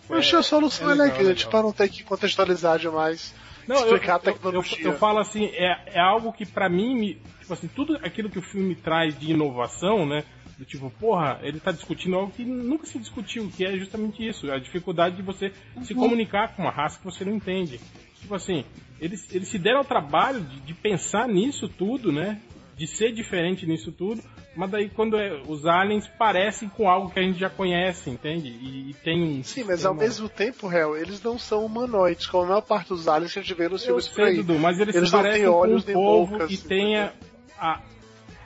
Eu 0.08 0.16
achei 0.16 0.38
a 0.38 0.42
solução 0.42 0.90
é 0.90 0.94
legal, 0.94 1.16
elegante 1.16 1.46
para 1.46 1.62
não 1.62 1.72
ter 1.72 1.88
que 1.88 2.02
contextualizar 2.02 2.78
demais. 2.78 3.34
Não, 3.66 3.76
explicar 3.76 4.12
eu, 4.12 4.16
a 4.16 4.18
tecnologia. 4.18 4.78
Eu, 4.78 4.84
eu, 4.84 4.92
eu, 4.92 4.98
falo 4.98 5.18
assim, 5.18 5.46
é, 5.46 5.94
é 5.94 6.00
algo 6.00 6.32
que 6.32 6.44
para 6.44 6.68
mim, 6.68 6.94
me, 6.94 7.14
tipo 7.40 7.52
assim, 7.52 7.68
tudo 7.68 7.96
aquilo 7.96 8.28
que 8.28 8.38
o 8.38 8.42
filme 8.42 8.74
traz 8.74 9.18
de 9.18 9.30
inovação, 9.30 10.06
né? 10.06 10.24
Do 10.58 10.64
tipo, 10.64 10.90
porra, 10.90 11.40
ele 11.42 11.58
tá 11.58 11.72
discutindo 11.72 12.14
algo 12.16 12.30
que 12.30 12.44
nunca 12.44 12.86
se 12.86 12.98
discutiu, 12.98 13.50
que 13.50 13.64
é 13.64 13.76
justamente 13.76 14.26
isso, 14.26 14.50
a 14.52 14.58
dificuldade 14.58 15.16
de 15.16 15.22
você 15.22 15.52
uhum. 15.74 15.84
se 15.84 15.94
comunicar 15.94 16.54
com 16.54 16.62
uma 16.62 16.70
raça 16.70 16.98
que 16.98 17.04
você 17.04 17.24
não 17.24 17.34
entende. 17.34 17.80
Tipo 18.20 18.34
assim, 18.34 18.64
eles, 19.00 19.26
eles 19.34 19.48
se 19.48 19.58
deram 19.58 19.78
ao 19.78 19.84
trabalho 19.84 20.40
de, 20.40 20.60
de 20.60 20.74
pensar 20.74 21.26
nisso 21.28 21.68
tudo, 21.68 22.12
né? 22.12 22.40
De 22.76 22.86
ser 22.86 23.12
diferente 23.12 23.66
nisso 23.66 23.92
tudo, 23.92 24.22
mas 24.56 24.70
daí 24.70 24.88
quando 24.88 25.16
é, 25.16 25.40
os 25.46 25.66
aliens 25.66 26.06
parecem 26.18 26.68
com 26.68 26.88
algo 26.88 27.10
que 27.10 27.18
a 27.18 27.22
gente 27.22 27.38
já 27.38 27.50
conhece, 27.50 28.10
entende? 28.10 28.48
E, 28.48 28.90
e 28.90 28.94
tem 28.94 29.22
um. 29.22 29.42
Sim, 29.42 29.64
mas 29.64 29.84
ao 29.84 29.94
mesmo 29.94 30.28
tempo, 30.28 30.70
Hel, 30.72 30.96
eles 30.96 31.22
não 31.22 31.38
são 31.38 31.64
humanoides, 31.64 32.26
como 32.26 32.44
a 32.44 32.46
maior 32.48 32.60
parte 32.60 32.88
dos 32.88 33.08
aliens 33.08 33.32
que 33.32 33.38
a 33.40 33.42
gente 33.42 33.54
vê 33.54 33.68
nos 33.68 33.84
filmes 33.84 34.08
por 34.08 34.24
aí. 34.24 34.36
Dudu, 34.36 34.58
mas 34.58 34.78
eles, 34.78 34.94
eles 34.94 35.10
parecem 35.10 35.44
com 35.44 35.66
um 35.66 35.80
povo 35.80 36.38
e 36.38 36.42
assim, 36.42 36.68
tem 36.68 36.96
a, 36.96 37.12
a, 37.58 37.80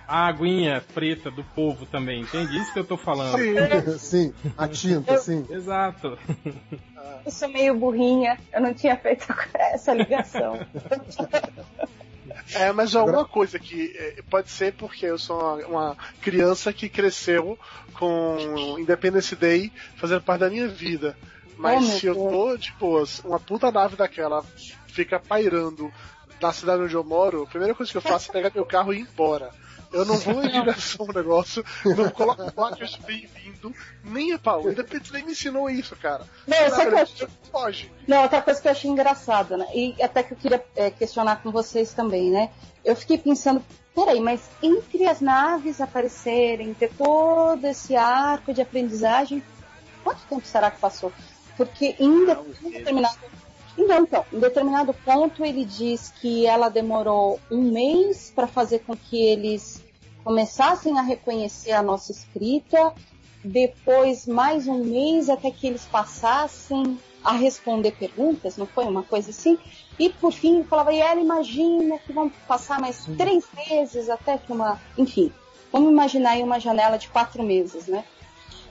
a 0.06 0.26
aguinha 0.26 0.82
preta 0.94 1.30
do 1.30 1.44
povo 1.44 1.84
também, 1.84 2.22
entende? 2.22 2.58
Isso 2.58 2.72
que 2.72 2.78
eu 2.78 2.84
tô 2.84 2.96
falando. 2.96 3.38
Sim, 3.38 3.98
sim. 3.98 4.34
a 4.56 4.66
tinta, 4.66 5.12
eu, 5.14 5.18
sim. 5.18 5.46
Exato. 5.50 6.18
Eu 7.24 7.30
sou 7.30 7.48
meio 7.48 7.74
burrinha, 7.74 8.38
eu 8.52 8.62
não 8.62 8.72
tinha 8.72 8.96
feito 8.96 9.26
essa 9.54 9.92
ligação. 9.92 10.58
É, 12.54 12.72
mas 12.72 12.94
alguma 12.94 13.24
coisa 13.24 13.58
que 13.58 13.92
é, 13.96 14.22
pode 14.28 14.50
ser 14.50 14.72
porque 14.74 15.06
eu 15.06 15.18
sou 15.18 15.38
uma, 15.38 15.66
uma, 15.66 15.96
criança 16.20 16.72
que 16.72 16.88
cresceu 16.88 17.58
com 17.94 18.76
Independence 18.78 19.34
Day 19.34 19.72
fazendo 19.96 20.22
parte 20.22 20.40
da 20.40 20.50
minha 20.50 20.68
vida. 20.68 21.16
Mas 21.56 21.84
oh, 21.84 21.98
se 21.98 22.06
eu 22.06 22.14
tô, 22.14 22.56
tipo, 22.56 23.04
uma 23.24 23.40
puta 23.40 23.70
nave 23.72 23.96
daquela 23.96 24.44
fica 24.86 25.18
pairando 25.18 25.92
na 26.40 26.52
cidade 26.52 26.82
onde 26.82 26.94
eu 26.94 27.04
moro, 27.04 27.42
a 27.42 27.46
primeira 27.46 27.74
coisa 27.74 27.90
que 27.90 27.98
eu 27.98 28.02
faço 28.02 28.30
é 28.30 28.32
pegar 28.32 28.52
meu 28.54 28.64
carro 28.64 28.92
e 28.92 28.98
ir 28.98 29.02
embora. 29.02 29.50
Eu 29.93 30.05
não 30.05 30.16
vou 30.16 30.45
em 30.45 30.51
direção 30.51 31.07
ao 31.09 31.14
negócio, 31.14 31.64
não 31.84 32.11
coloco 32.11 32.53
placas 32.53 32.97
bem-vindo, 32.97 33.74
nem 34.05 34.32
a 34.32 34.39
pau. 34.39 34.64
O 34.64 34.70
Independence 34.70 35.12
nem 35.12 35.24
me 35.24 35.32
ensinou 35.32 35.70
isso, 35.70 35.97
cara. 35.97 36.24
Não, 36.47 36.70
sabe 36.70 37.07
que 37.07 37.24
eu. 37.24 37.28
Foge. 37.51 37.91
Não, 38.07 38.22
outra 38.22 38.43
coisa 38.43 38.61
que 38.61 38.68
eu 38.68 38.72
achei 38.72 38.91
engraçada, 38.91 39.57
né? 39.57 39.66
E 39.74 40.03
até 40.03 40.22
que 40.22 40.34
eu 40.34 40.36
queria 40.36 40.64
é, 40.76 40.91
questionar 40.91 41.43
com 41.43 41.51
vocês 41.51 41.95
também, 41.95 42.30
né? 42.30 42.51
Eu 42.84 42.95
fiquei 42.95 43.16
pensando, 43.16 43.64
peraí, 43.95 44.20
mas 44.20 44.43
entre 44.62 45.07
as 45.07 45.20
naves 45.20 45.80
aparecerem, 45.80 46.74
ter 46.74 46.93
todo 46.93 47.64
esse 47.64 47.97
arco 47.97 48.53
de 48.53 48.61
aprendizagem, 48.61 49.43
quanto 50.05 50.20
tempo 50.28 50.47
será 50.47 50.70
que 50.70 50.78
passou? 50.78 51.12
Porque 51.57 51.97
em, 51.99 52.26
determinado 52.70 53.16
então, 53.78 54.02
então, 54.02 54.24
em 54.32 54.40
determinado 54.40 54.92
ponto 54.92 55.44
ele 55.44 55.64
diz 55.64 56.12
que 56.20 56.44
ela 56.44 56.68
demorou 56.68 57.38
um 57.50 57.62
mês 57.70 58.32
para 58.34 58.48
fazer 58.48 58.80
com 58.80 58.96
que 58.96 59.16
eles 59.16 59.82
começassem 60.24 60.98
a 60.98 61.02
reconhecer 61.02 61.70
a 61.70 61.82
nossa 61.82 62.10
escrita, 62.10 62.92
depois 63.42 64.26
mais 64.26 64.66
um 64.66 64.84
mês 64.84 65.30
até 65.30 65.50
que 65.50 65.66
eles 65.66 65.84
passassem 65.84 66.98
a 67.24 67.32
responder 67.32 67.92
perguntas, 67.92 68.56
não 68.56 68.66
foi 68.66 68.84
uma 68.84 69.04
coisa 69.04 69.30
assim? 69.30 69.56
E 69.98 70.10
por 70.10 70.32
fim 70.32 70.64
falava, 70.64 70.92
e 70.92 71.00
ela 71.00 71.20
imagina 71.20 71.98
que 71.98 72.12
vão 72.12 72.28
passar 72.48 72.80
mais 72.80 73.04
três 73.16 73.44
meses 73.56 74.08
até 74.08 74.38
que 74.38 74.52
uma. 74.52 74.80
Enfim, 74.96 75.32
vamos 75.72 75.90
imaginar 75.90 76.32
aí 76.32 76.42
uma 76.42 76.60
janela 76.60 76.96
de 76.96 77.08
quatro 77.08 77.42
meses, 77.42 77.86
né? 77.86 78.04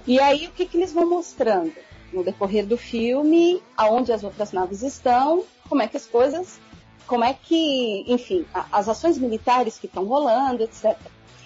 E 0.05 0.19
aí 0.19 0.47
o 0.47 0.51
que, 0.51 0.65
que 0.65 0.77
eles 0.77 0.93
vão 0.93 1.09
mostrando? 1.09 1.73
No 2.11 2.23
decorrer 2.23 2.65
do 2.65 2.77
filme, 2.77 3.61
aonde 3.75 4.11
as 4.11 4.23
outras 4.23 4.51
naves 4.51 4.81
estão, 4.81 5.43
como 5.67 5.81
é 5.81 5.87
que 5.87 5.97
as 5.97 6.05
coisas, 6.05 6.59
como 7.05 7.23
é 7.23 7.33
que, 7.33 8.05
enfim, 8.07 8.45
as 8.71 8.87
ações 8.89 9.17
militares 9.17 9.77
que 9.77 9.87
estão 9.87 10.05
rolando, 10.05 10.63
etc. 10.63 10.97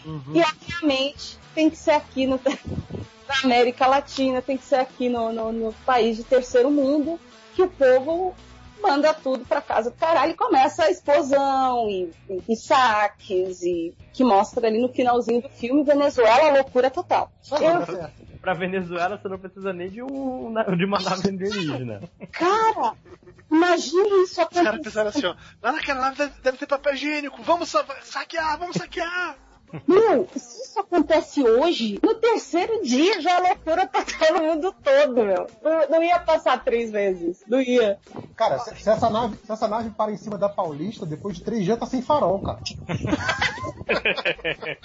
Uhum. 0.05 0.21
E 0.33 0.41
obviamente 0.41 1.37
tem 1.53 1.69
que 1.69 1.77
ser 1.77 1.91
aqui 1.91 2.25
no, 2.25 2.39
na 3.27 3.35
América 3.43 3.87
Latina, 3.87 4.41
tem 4.41 4.57
que 4.57 4.65
ser 4.65 4.75
aqui 4.75 5.09
no, 5.09 5.31
no, 5.31 5.51
no 5.51 5.73
país 5.85 6.17
de 6.17 6.23
terceiro 6.23 6.69
mundo, 6.69 7.19
que 7.55 7.61
o 7.61 7.69
povo 7.69 8.35
manda 8.81 9.13
tudo 9.13 9.45
para 9.45 9.61
casa 9.61 9.89
do 9.91 9.97
caralho 9.97 10.31
e 10.31 10.35
começa 10.35 10.83
a 10.83 10.91
explosão 10.91 11.89
e, 11.89 12.11
e, 12.29 12.41
e, 12.49 12.55
saques 12.55 13.61
e 13.61 13.93
que 14.13 14.23
mostra 14.23 14.67
ali 14.67 14.81
no 14.81 14.89
finalzinho 14.89 15.41
do 15.41 15.49
filme 15.49 15.83
Venezuela 15.83 16.57
loucura 16.57 16.89
total. 16.89 17.31
Eu, 17.51 18.09
pra 18.41 18.53
Venezuela 18.53 19.17
você 19.17 19.27
não 19.29 19.37
precisa 19.37 19.71
nem 19.71 19.89
de, 19.89 20.01
um, 20.01 20.53
de 20.77 20.85
uma 20.85 20.99
nave 20.99 21.29
alienígena. 21.29 22.01
Cara, 22.31 22.93
imagina 23.49 24.23
isso 24.23 24.41
acontecer. 24.41 24.61
Os 24.61 24.65
caras 24.65 24.81
pensaram 24.81 25.09
assim, 25.09 25.25
ó, 25.25 25.35
lá 25.61 25.71
naquela 25.71 26.01
nave 26.01 26.17
deve, 26.17 26.41
deve 26.41 26.57
ter 26.57 26.67
papel 26.67 26.93
higiênico, 26.93 27.41
vamos 27.43 27.73
saquear, 28.03 28.57
vamos 28.57 28.75
saquear! 28.75 29.37
Meu, 29.87 30.27
se 30.35 30.63
isso 30.63 30.79
acontece 30.79 31.43
hoje, 31.43 31.99
no 32.03 32.15
terceiro 32.15 32.83
dia 32.83 33.21
já 33.21 33.37
é 33.37 33.49
loucura 33.49 33.87
pra 33.87 34.03
todo 34.03 34.41
mundo 34.41 34.75
todo, 34.83 35.25
meu. 35.25 35.47
Não, 35.61 35.89
não, 35.89 36.03
ia 36.03 36.19
passar 36.19 36.63
três 36.63 36.91
vezes. 36.91 37.43
Não 37.47 37.61
ia. 37.61 37.97
Cara, 38.35 38.59
se, 38.59 38.75
se, 38.75 38.89
essa 38.89 39.09
nave, 39.09 39.37
se 39.37 39.51
essa 39.51 39.67
nave 39.67 39.89
para 39.91 40.11
em 40.11 40.17
cima 40.17 40.37
da 40.37 40.49
Paulista, 40.49 41.05
depois 41.05 41.37
de 41.37 41.43
três 41.43 41.63
dias 41.63 41.79
tá 41.79 41.85
sem 41.85 42.01
farol, 42.01 42.41
cara. 42.41 42.59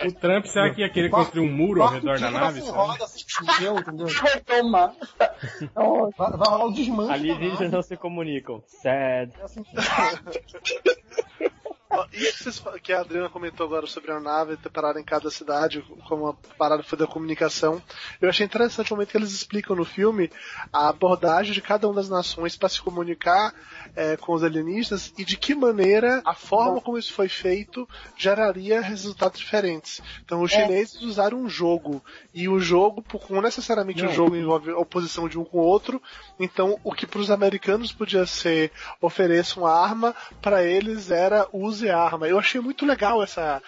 o 0.06 0.12
Trump, 0.12 0.46
será 0.46 0.74
que 0.74 0.82
ia 0.82 0.90
querer 0.90 1.10
construir 1.10 1.46
um 1.46 1.52
muro 1.52 1.82
ao 1.82 1.88
redor 1.88 2.18
da 2.18 2.30
nave? 2.30 2.60
Assim, 2.60 2.70
roda, 2.70 3.04
assim, 3.04 3.24
entendeu? 3.42 3.78
entendeu? 3.78 4.06
Retoma. 4.06 4.94
Vai, 6.16 6.30
vai 6.30 6.48
rolar 6.48 6.66
o 6.66 6.72
desmanche. 6.72 7.12
Alienígenas 7.12 7.70
não 7.70 7.82
se 7.82 7.96
comunicam. 7.96 8.62
Sad. 8.66 9.32
É 9.38 9.42
assim. 9.42 9.62
Isso 12.12 12.62
que 12.82 12.92
a 12.92 13.00
Adriana 13.00 13.28
comentou 13.28 13.66
agora 13.66 13.86
sobre 13.86 14.12
a 14.12 14.20
nave 14.20 14.56
ter 14.56 14.70
parado 14.70 14.98
em 14.98 15.04
cada 15.04 15.30
cidade, 15.30 15.84
como 16.08 16.28
a 16.28 16.34
parada 16.56 16.82
foi 16.82 16.98
da 16.98 17.06
comunicação, 17.06 17.82
eu 18.20 18.28
achei 18.28 18.44
interessante 18.46 18.92
o 18.92 18.96
momento 18.96 19.10
que 19.10 19.16
eles 19.16 19.32
explicam 19.32 19.76
no 19.76 19.84
filme 19.84 20.30
a 20.72 20.88
abordagem 20.88 21.52
de 21.52 21.60
cada 21.60 21.86
uma 21.86 21.96
das 21.96 22.08
nações 22.08 22.56
para 22.56 22.68
se 22.68 22.80
comunicar 22.80 23.54
é, 23.94 24.16
com 24.16 24.32
os 24.32 24.42
alienistas 24.42 25.12
e 25.16 25.24
de 25.24 25.36
que 25.36 25.54
maneira 25.54 26.22
a 26.24 26.34
forma 26.34 26.80
como 26.80 26.98
isso 26.98 27.12
foi 27.12 27.28
feito 27.28 27.88
geraria 28.16 28.80
resultados 28.80 29.38
diferentes. 29.38 30.00
Então, 30.24 30.42
os 30.42 30.52
é. 30.52 30.62
chineses 30.62 31.00
usaram 31.02 31.38
um 31.38 31.48
jogo 31.48 32.02
e 32.34 32.48
o 32.48 32.58
jogo, 32.58 33.02
como 33.02 33.40
necessariamente 33.40 34.04
o 34.04 34.12
jogo 34.12 34.36
envolve 34.36 34.70
oposição 34.72 35.28
de 35.28 35.38
um 35.38 35.44
com 35.44 35.58
o 35.58 35.62
outro, 35.62 36.02
então 36.38 36.78
o 36.82 36.92
que 36.92 37.06
para 37.06 37.20
os 37.20 37.30
americanos 37.30 37.92
podia 37.92 38.26
ser 38.26 38.70
ofereça 39.00 39.58
uma 39.60 39.72
arma, 39.72 40.14
para 40.40 40.64
eles 40.64 41.10
era 41.10 41.46
use 41.52 41.85
arma. 41.90 42.28
Eu 42.28 42.38
achei 42.38 42.60
muito 42.60 42.84
legal 42.84 43.22
essa 43.22 43.62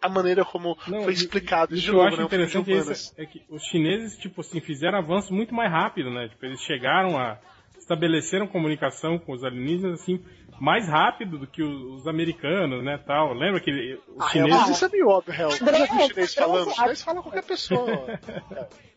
a 0.00 0.08
maneira 0.08 0.44
como 0.44 0.76
Não, 0.86 1.02
foi 1.02 1.12
explicado. 1.12 1.74
Isso, 1.74 1.90
eu 1.90 2.02
acho 2.02 2.16
né, 2.16 2.24
interessante 2.24 2.72
é, 2.72 3.22
é, 3.22 3.26
que 3.26 3.42
os 3.48 3.62
chineses, 3.64 4.16
tipo 4.16 4.40
assim, 4.40 4.60
fizeram 4.60 4.98
avanço 4.98 5.32
muito 5.34 5.54
mais 5.54 5.70
rápido, 5.70 6.10
né? 6.10 6.28
Tipo, 6.28 6.46
eles 6.46 6.60
chegaram 6.60 7.18
a 7.18 7.38
estabeleceram 7.88 8.46
comunicação 8.46 9.18
com 9.18 9.32
os 9.32 9.42
alienígenas, 9.42 10.00
assim, 10.02 10.22
mais 10.60 10.86
rápido 10.86 11.38
do 11.38 11.46
que 11.46 11.62
os, 11.62 12.00
os 12.00 12.06
americanos, 12.06 12.84
né, 12.84 12.98
tal. 12.98 13.32
Lembra 13.32 13.60
que 13.60 13.70
os 14.08 14.24
Ah, 14.24 14.28
chineses... 14.28 14.60
mas 14.60 14.68
isso 14.70 14.84
é 14.84 14.88
meio 14.90 15.08
óbvio, 15.08 15.34
Hel. 15.34 15.48
Eu 15.48 15.56
já 15.56 15.64
vi 15.64 16.02
É, 16.02 16.08
chinês 16.08 16.36
eu 16.36 16.42
falando. 16.44 16.74
Chinês 16.74 17.02
fala 17.02 17.22
qualquer 17.22 17.44
pessoa. 17.44 18.06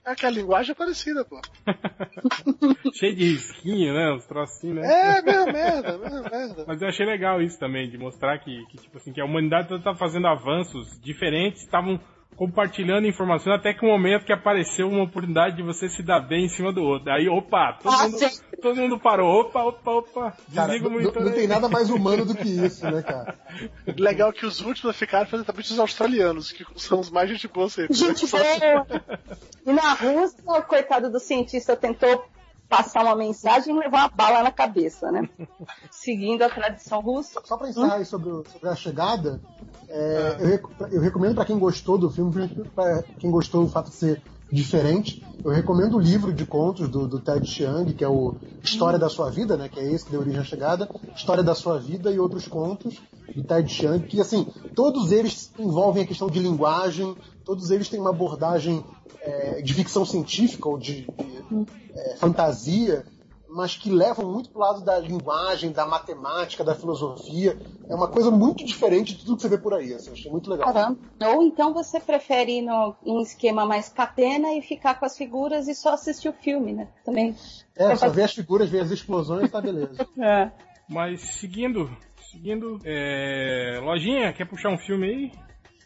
É 0.03 0.15
que 0.15 0.25
a 0.25 0.29
linguagem 0.31 0.71
é 0.71 0.75
parecida, 0.75 1.23
pô. 1.23 1.39
cheio 2.93 3.15
de 3.15 3.31
risquinho, 3.31 3.93
né, 3.93 4.11
uns 4.13 4.25
trocinhos, 4.25 4.77
né. 4.77 4.87
É, 4.87 5.21
mesma 5.21 5.45
merda, 5.45 5.97
mesma 5.97 6.21
merda. 6.23 6.65
Mas 6.67 6.81
eu 6.81 6.87
achei 6.87 7.05
legal 7.05 7.41
isso 7.41 7.59
também, 7.59 7.89
de 7.89 7.97
mostrar 7.97 8.39
que, 8.39 8.65
que 8.65 8.77
tipo 8.77 8.97
assim, 8.97 9.13
que 9.13 9.21
a 9.21 9.25
humanidade 9.25 9.73
está 9.73 9.93
fazendo 9.93 10.27
avanços 10.27 10.99
diferentes, 10.99 11.61
estavam 11.61 11.99
compartilhando 12.41 13.05
informações 13.05 13.55
até 13.55 13.71
que 13.71 13.85
o 13.85 13.87
momento 13.87 14.25
que 14.25 14.33
apareceu 14.33 14.89
uma 14.89 15.03
oportunidade 15.03 15.57
de 15.57 15.61
você 15.61 15.87
se 15.87 16.01
dar 16.01 16.21
bem 16.21 16.45
em 16.45 16.49
cima 16.49 16.73
do 16.73 16.81
outro. 16.81 17.11
Aí, 17.11 17.29
opa, 17.29 17.73
todo, 17.73 17.93
Ah, 17.93 18.07
mundo, 18.09 18.31
todo 18.59 18.75
mundo 18.77 18.99
parou, 18.99 19.41
opa, 19.41 19.61
opa, 19.63 19.91
opa, 19.91 20.37
desliga 20.47 20.87
o 20.87 20.89
não, 20.89 20.97
monitor. 20.99 21.23
não 21.23 21.31
tem 21.33 21.45
nada 21.45 21.69
mais 21.69 21.91
humano 21.91 22.25
do 22.25 22.33
que 22.33 22.49
isso, 22.49 22.83
né, 22.89 23.03
cara? 23.03 23.37
Legal 23.95 24.33
que 24.33 24.43
os 24.43 24.59
últimos 24.59 24.89
a 24.89 24.97
ficar 24.97 25.27
foram 25.27 25.43
exatamente 25.43 25.71
os 25.71 25.77
australianos, 25.77 26.51
que 26.51 26.65
são 26.77 26.99
os 27.01 27.11
mais 27.11 27.29
gente 27.29 27.47
boa 27.47 27.69
sempre. 27.69 27.93
Gente 27.93 28.25
boa. 28.25 28.87
E 29.63 29.71
na 29.71 29.93
Rússia, 29.93 30.41
o 30.43 30.63
coitado 30.63 31.11
do 31.11 31.19
cientista 31.19 31.75
tentou 31.75 32.25
passar 32.71 33.03
uma 33.03 33.15
mensagem 33.17 33.75
e 33.75 33.77
levar 33.79 34.03
uma 34.03 34.11
bala 34.15 34.41
na 34.41 34.51
cabeça, 34.51 35.11
né? 35.11 35.27
Seguindo 35.91 36.41
a 36.41 36.49
tradição 36.49 37.01
russa. 37.01 37.41
Só 37.43 37.57
pra 37.57 37.67
encerrar 37.69 37.95
aí 37.95 38.05
sobre, 38.05 38.29
o- 38.29 38.45
sobre 38.45 38.69
a 38.69 38.75
chegada, 38.75 39.41
é, 39.89 40.37
eu, 40.39 40.47
rec- 40.47 40.63
eu 40.91 41.01
recomendo 41.01 41.35
pra 41.35 41.43
quem 41.45 41.59
gostou 41.59 41.97
do 41.97 42.09
filme, 42.09 42.31
pra 42.73 43.03
quem 43.19 43.29
gostou 43.29 43.65
do 43.65 43.69
fato 43.69 43.89
de 43.89 43.95
ser 43.97 44.23
diferente, 44.51 45.25
eu 45.43 45.51
recomendo 45.51 45.95
o 45.95 45.99
livro 45.99 46.33
de 46.33 46.45
contos 46.45 46.89
do, 46.89 47.07
do 47.07 47.19
Ted 47.19 47.47
Chiang, 47.47 47.93
que 47.93 48.03
é 48.03 48.07
o 48.07 48.35
História 48.61 48.99
da 48.99 49.09
Sua 49.09 49.29
Vida, 49.29 49.55
né? 49.55 49.69
Que 49.69 49.79
é 49.79 49.91
esse 49.91 50.05
que 50.05 50.11
deu 50.11 50.19
origem 50.19 50.39
à 50.39 50.43
chegada, 50.43 50.89
História 51.15 51.43
da 51.43 51.55
Sua 51.55 51.79
Vida 51.79 52.11
e 52.11 52.19
outros 52.19 52.47
contos 52.47 53.01
do 53.35 53.43
Ted 53.43 53.71
Chiang, 53.71 54.05
que 54.05 54.19
assim, 54.19 54.45
todos 54.75 55.11
eles 55.11 55.51
envolvem 55.57 56.03
a 56.03 56.07
questão 56.07 56.29
de 56.29 56.39
linguagem, 56.39 57.15
todos 57.45 57.71
eles 57.71 57.87
têm 57.87 57.99
uma 57.99 58.09
abordagem 58.09 58.83
é, 59.21 59.61
de 59.61 59.73
ficção 59.73 60.05
científica 60.05 60.67
ou 60.67 60.77
de, 60.77 61.01
de, 61.01 61.65
é, 61.95 62.15
fantasia, 62.17 63.05
mas 63.51 63.75
que 63.75 63.89
levam 63.89 64.31
muito 64.31 64.49
pro 64.49 64.61
lado 64.61 64.83
da 64.83 64.97
linguagem, 64.97 65.71
da 65.71 65.85
matemática, 65.85 66.63
da 66.63 66.73
filosofia. 66.73 67.57
É 67.89 67.93
uma 67.93 68.07
coisa 68.07 68.31
muito 68.31 68.63
diferente 68.65 69.13
de 69.13 69.25
tudo 69.25 69.35
que 69.35 69.41
você 69.41 69.49
vê 69.49 69.57
por 69.57 69.73
aí. 69.73 69.93
Assim, 69.93 70.07
eu 70.07 70.13
achei 70.13 70.31
muito 70.31 70.49
legal. 70.49 70.73
Caramba. 70.73 70.97
Ou 71.35 71.43
então 71.43 71.73
você 71.73 71.99
prefere 71.99 72.59
ir 72.59 72.61
no, 72.61 72.95
em 73.05 73.17
um 73.17 73.21
esquema 73.21 73.65
mais 73.65 73.89
catena 73.89 74.53
e 74.53 74.61
ficar 74.61 74.95
com 74.95 75.05
as 75.05 75.17
figuras 75.17 75.67
e 75.67 75.75
só 75.75 75.93
assistir 75.93 76.29
o 76.29 76.33
filme, 76.33 76.71
né? 76.71 76.87
Também. 77.03 77.35
É, 77.75 77.95
só 77.95 78.09
ver 78.09 78.23
as 78.23 78.33
figuras, 78.33 78.69
ver 78.69 78.79
as 78.79 78.91
explosões, 78.91 79.51
tá 79.51 79.61
beleza. 79.61 80.07
É. 80.21 80.51
Mas 80.87 81.21
seguindo, 81.21 81.89
seguindo, 82.31 82.79
é... 82.85 83.79
Lojinha, 83.81 84.33
quer 84.33 84.45
puxar 84.45 84.69
um 84.69 84.77
filme 84.77 85.07
aí? 85.07 85.31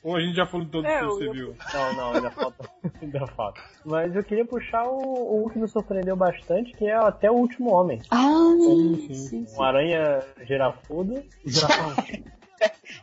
Ou 0.05 0.15
a 0.15 0.21
gente 0.21 0.35
já 0.35 0.45
falou 0.45 0.65
de 0.67 0.71
todos 0.71 0.87
É, 0.89 0.99
que 0.99 1.05
você 1.05 1.27
eu- 1.27 1.31
viu? 1.33 1.55
Não, 1.73 1.93
não, 1.95 2.13
ainda 2.13 2.29
falta. 2.29 2.69
ainda 3.01 3.27
falta. 3.27 3.59
Mas 3.83 4.15
eu 4.15 4.23
queria 4.23 4.45
puxar 4.45 4.85
o, 4.87 5.45
o 5.45 5.49
que 5.49 5.57
me 5.57 5.67
surpreendeu 5.67 6.15
bastante, 6.15 6.71
que 6.73 6.85
é 6.85 6.93
até 6.95 7.29
o 7.31 7.33
último 7.33 7.71
homem. 7.71 7.99
Ah, 8.11 8.53
sim. 8.59 9.07
sim, 9.07 9.45
sim. 9.45 9.57
Um 9.57 9.63
aranha 9.63 10.23
girafão. 10.45 11.05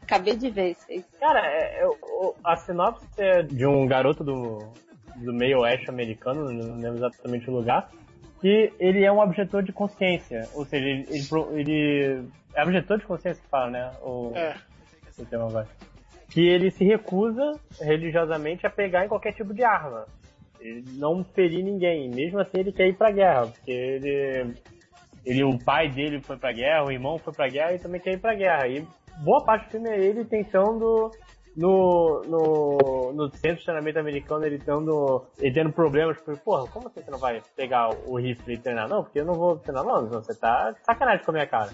Acabei 0.02 0.36
de 0.36 0.48
ver 0.50 0.70
isso 0.70 0.86
aí. 0.88 1.04
Cara, 1.18 1.40
é- 1.44 1.80
é- 1.82 1.86
o- 1.88 2.34
a 2.44 2.56
sinopse 2.56 3.04
é 3.18 3.42
de 3.42 3.66
um 3.66 3.86
garoto 3.86 4.22
do, 4.24 4.58
do 5.16 5.32
meio 5.32 5.60
oeste 5.60 5.90
americano, 5.90 6.50
não 6.52 6.76
lembro 6.76 6.98
exatamente 6.98 7.50
o 7.50 7.54
lugar, 7.54 7.90
que 8.40 8.72
ele 8.78 9.04
é 9.04 9.10
um 9.12 9.20
objetor 9.20 9.62
de 9.62 9.72
consciência. 9.72 10.48
Ou 10.54 10.64
seja, 10.64 10.86
ele, 10.86 11.06
ele, 11.10 11.28
ele- 11.60 12.28
é 12.54 12.62
objetor 12.62 12.98
de 12.98 13.06
consciência 13.06 13.42
que 13.42 13.48
fala, 13.48 13.70
né? 13.70 13.90
O, 14.02 14.32
É. 14.34 14.54
o 15.18 15.24
tema 15.26 15.46
agora. 15.48 15.66
Que 16.32 16.48
ele 16.48 16.70
se 16.70 16.84
recusa 16.84 17.52
religiosamente 17.80 18.66
a 18.66 18.70
pegar 18.70 19.04
em 19.04 19.08
qualquer 19.08 19.32
tipo 19.32 19.52
de 19.52 19.62
arma. 19.62 20.06
Ele 20.60 20.84
não 20.96 21.24
ferir 21.24 21.62
ninguém. 21.62 22.08
Mesmo 22.08 22.40
assim, 22.40 22.60
ele 22.60 22.72
quer 22.72 22.88
ir 22.88 22.96
pra 22.96 23.10
guerra, 23.10 23.48
porque 23.48 23.70
ele, 23.70 24.54
ele 25.26 25.44
o 25.44 25.58
pai 25.64 25.90
dele 25.90 26.20
foi 26.20 26.38
pra 26.38 26.52
guerra, 26.52 26.86
o 26.86 26.92
irmão 26.92 27.18
foi 27.18 27.32
pra 27.32 27.48
guerra 27.48 27.74
e 27.74 27.78
também 27.78 28.00
quer 28.00 28.12
ir 28.12 28.20
pra 28.20 28.34
guerra. 28.34 28.68
E 28.68 28.86
boa 29.24 29.44
parte 29.44 29.66
do 29.66 29.70
filme 29.72 29.90
é 29.90 29.98
ele 29.98 30.24
tentando 30.24 31.10
no, 31.56 32.22
no, 32.26 33.12
no 33.12 33.30
centro 33.36 33.58
de 33.58 33.64
treinamento 33.64 33.98
americano, 33.98 34.44
ele 34.46 34.58
tendo, 34.58 35.24
ele 35.38 35.52
tendo 35.54 35.72
problemas, 35.72 36.16
porque, 36.18 36.40
porra, 36.40 36.66
como 36.68 36.88
você 36.88 37.10
não 37.10 37.18
vai 37.18 37.42
pegar 37.56 37.90
o 38.06 38.16
rifle 38.18 38.54
e 38.54 38.58
treinar? 38.58 38.88
Não, 38.88 39.02
porque 39.04 39.20
eu 39.20 39.24
não 39.24 39.34
vou 39.34 39.56
treinar, 39.58 39.84
não, 39.84 40.06
você 40.06 40.34
tá 40.34 40.74
sacanagem 40.84 41.24
com 41.24 41.30
a 41.30 41.34
minha 41.34 41.46
cara. 41.46 41.70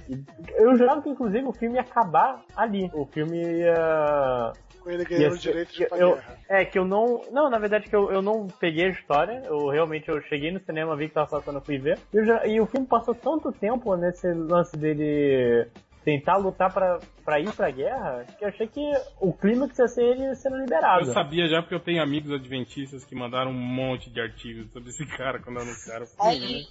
Eu 0.56 0.76
jurava 0.76 1.02
que, 1.02 1.08
inclusive, 1.08 1.44
o 1.46 1.52
filme 1.52 1.76
ia 1.76 1.82
acabar 1.82 2.42
ali. 2.56 2.90
O 2.92 3.06
filme 3.06 3.36
ia... 3.38 4.52
Com 4.82 4.90
ele 4.90 5.04
ganhando 5.04 5.34
o 5.34 5.38
direito 5.38 5.72
de 5.72 5.86
eu-. 5.92 6.18
É, 6.48 6.64
que 6.64 6.78
eu 6.78 6.84
não... 6.84 7.22
Não, 7.30 7.50
na 7.50 7.58
verdade, 7.58 7.88
que 7.88 7.94
eu, 7.94 8.10
eu 8.10 8.22
não 8.22 8.46
peguei 8.46 8.86
a 8.86 8.90
história, 8.90 9.42
eu 9.46 9.68
realmente, 9.68 10.08
eu 10.08 10.20
cheguei 10.22 10.50
no 10.50 10.60
cinema, 10.60 10.96
vi 10.96 11.08
que 11.08 11.14
tava 11.14 11.28
passando, 11.28 11.56
eu 11.56 11.62
fui 11.64 11.78
ver, 11.78 11.98
e, 12.12 12.24
já- 12.24 12.46
e 12.46 12.60
o 12.60 12.66
filme 12.66 12.86
passou 12.86 13.14
tanto 13.14 13.52
tempo 13.52 13.94
nesse 13.96 14.32
lance 14.32 14.76
dele 14.76 15.66
tentar 16.08 16.38
lutar 16.38 16.72
pra, 16.72 16.98
pra 17.22 17.38
ir 17.38 17.52
pra 17.52 17.70
guerra, 17.70 18.24
que 18.38 18.42
eu 18.42 18.48
achei 18.48 18.66
que 18.66 18.80
o 19.20 19.30
clímax 19.30 19.78
ia 19.78 19.88
ser 19.88 20.04
ele 20.04 20.34
sendo 20.36 20.56
liberado. 20.56 21.02
Eu 21.02 21.12
sabia 21.12 21.46
já 21.46 21.60
porque 21.60 21.74
eu 21.74 21.80
tenho 21.80 22.02
amigos 22.02 22.32
adventistas 22.32 23.04
que 23.04 23.14
mandaram 23.14 23.50
um 23.50 23.54
monte 23.54 24.08
de 24.08 24.18
artigos 24.18 24.72
sobre 24.72 24.88
esse 24.88 25.04
cara 25.04 25.38
quando 25.38 25.60
anunciaram 25.60 26.04
o 26.04 26.06
filme, 26.06 26.60
né? 26.60 26.66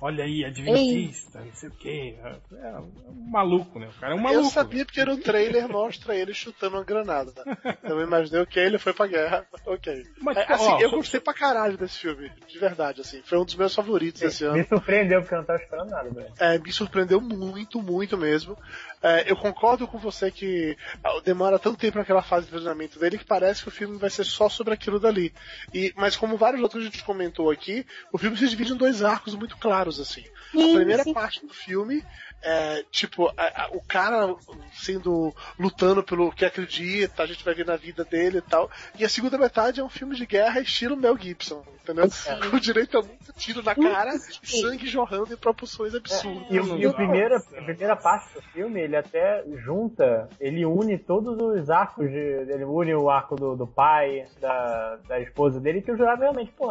Olha 0.00 0.24
aí, 0.24 0.44
adventista, 0.44 1.40
não 1.40 1.52
sei 1.54 1.68
o 1.68 1.72
quê. 1.72 2.16
É 2.22 2.78
um 2.78 3.30
maluco, 3.30 3.78
né? 3.78 3.88
O 3.88 4.00
cara 4.00 4.12
é 4.12 4.16
um 4.16 4.20
maluco. 4.20 4.44
Eu 4.44 4.50
sabia 4.50 4.84
porque 4.84 5.04
no 5.04 5.16
trailer 5.16 5.68
mostra 5.68 6.14
ele 6.14 6.34
chutando 6.34 6.76
uma 6.76 6.84
granada. 6.84 7.32
Eu 7.82 8.00
imaginei 8.00 8.44
que 8.46 8.58
ele 8.60 8.78
foi 8.78 8.92
pra 8.92 9.06
guerra. 9.06 9.46
Ok. 9.66 10.04
Mas, 10.20 10.36
É, 10.36 10.52
assim, 10.52 10.64
ó, 10.72 10.80
eu 10.80 10.90
só- 10.90 10.96
gostei 10.96 11.20
pra 11.20 11.32
caralho 11.34 11.76
desse 11.78 11.98
filme. 11.98 12.30
De 12.48 12.58
verdade, 12.58 13.00
assim. 13.00 13.22
Foi 13.24 13.38
um 13.38 13.44
dos 13.44 13.54
meus 13.54 13.74
favoritos 13.74 14.20
esse 14.22 14.44
ano. 14.44 14.54
Me 14.56 14.64
surpreendeu 14.64 15.20
porque 15.20 15.34
eu 15.34 15.38
não 15.38 15.44
tava 15.46 15.58
esperando 15.62 15.90
nada, 15.90 16.10
velho. 16.10 16.32
É, 16.38 16.58
me 16.58 16.72
surpreendeu 16.72 17.20
muito, 17.20 17.80
muito 17.82 18.16
mesmo. 18.18 18.56
É, 19.04 19.30
eu 19.30 19.36
concordo 19.36 19.86
com 19.86 19.98
você 19.98 20.30
que 20.30 20.78
ah, 21.04 21.20
demora 21.22 21.58
tanto 21.58 21.76
tempo 21.76 21.98
naquela 21.98 22.22
fase 22.22 22.46
de 22.46 22.52
treinamento 22.52 22.98
dele 22.98 23.18
que 23.18 23.24
parece 23.26 23.62
que 23.62 23.68
o 23.68 23.70
filme 23.70 23.98
vai 23.98 24.08
ser 24.08 24.24
só 24.24 24.48
sobre 24.48 24.72
aquilo 24.72 24.98
dali. 24.98 25.30
E, 25.74 25.92
mas 25.94 26.16
como 26.16 26.38
vários 26.38 26.62
outros 26.62 26.80
a 26.80 26.86
gente 26.86 27.04
comentou 27.04 27.50
aqui, 27.50 27.84
o 28.10 28.16
filme 28.16 28.34
se 28.34 28.48
divide 28.48 28.72
em 28.72 28.76
dois 28.78 29.02
arcos 29.02 29.34
muito 29.34 29.58
claros, 29.58 30.00
assim. 30.00 30.24
A 30.54 30.58
Sim, 30.58 30.74
primeira 30.74 31.02
sim. 31.02 31.12
parte 31.12 31.46
do 31.46 31.52
filme 31.52 32.02
é, 32.44 32.84
tipo, 32.90 33.28
a- 33.36 33.64
a- 33.64 33.68
o 33.72 33.80
cara 33.82 34.34
sendo, 34.74 35.34
lutando 35.58 36.02
pelo 36.02 36.30
que 36.30 36.44
acredita, 36.44 37.22
a 37.22 37.26
gente 37.26 37.44
vai 37.44 37.54
ver 37.54 37.64
na 37.66 37.76
vida 37.76 38.04
dele 38.04 38.38
e 38.38 38.42
tal. 38.42 38.70
E 38.98 39.04
a 39.04 39.08
segunda 39.08 39.38
metade 39.38 39.80
é 39.80 39.84
um 39.84 39.88
filme 39.88 40.14
de 40.14 40.26
guerra 40.26 40.60
estilo 40.60 40.96
Mel 40.96 41.16
Gibson, 41.18 41.64
entendeu? 41.82 42.04
O 42.54 42.60
direito 42.60 42.98
é 42.98 43.02
muito 43.02 43.32
tiro 43.32 43.62
na 43.62 43.74
cara, 43.74 44.12
sangue 44.60 44.86
jorrando 44.86 45.32
em 45.32 45.36
proporções 45.36 45.94
absurdas. 45.94 46.46
E, 46.50 46.60
o- 46.60 46.78
e 46.78 46.86
o 46.86 46.92
primeira, 46.94 47.36
a 47.38 47.62
primeira 47.62 47.96
parte 47.96 48.34
do 48.34 48.42
filme, 48.42 48.80
ele 48.80 48.96
até 48.96 49.42
junta, 49.64 50.28
ele 50.38 50.64
une 50.66 50.98
todos 50.98 51.36
os 51.40 51.70
arcos, 51.70 52.10
de, 52.10 52.16
ele 52.18 52.64
une 52.64 52.94
o 52.94 53.08
arco 53.10 53.36
do, 53.36 53.56
do 53.56 53.66
pai, 53.66 54.26
da, 54.40 54.96
da 55.08 55.20
esposa 55.20 55.58
dele, 55.60 55.80
que 55.82 55.90
eu 55.90 55.96
jurava 55.96 56.22
realmente, 56.22 56.52
pô, 56.52 56.68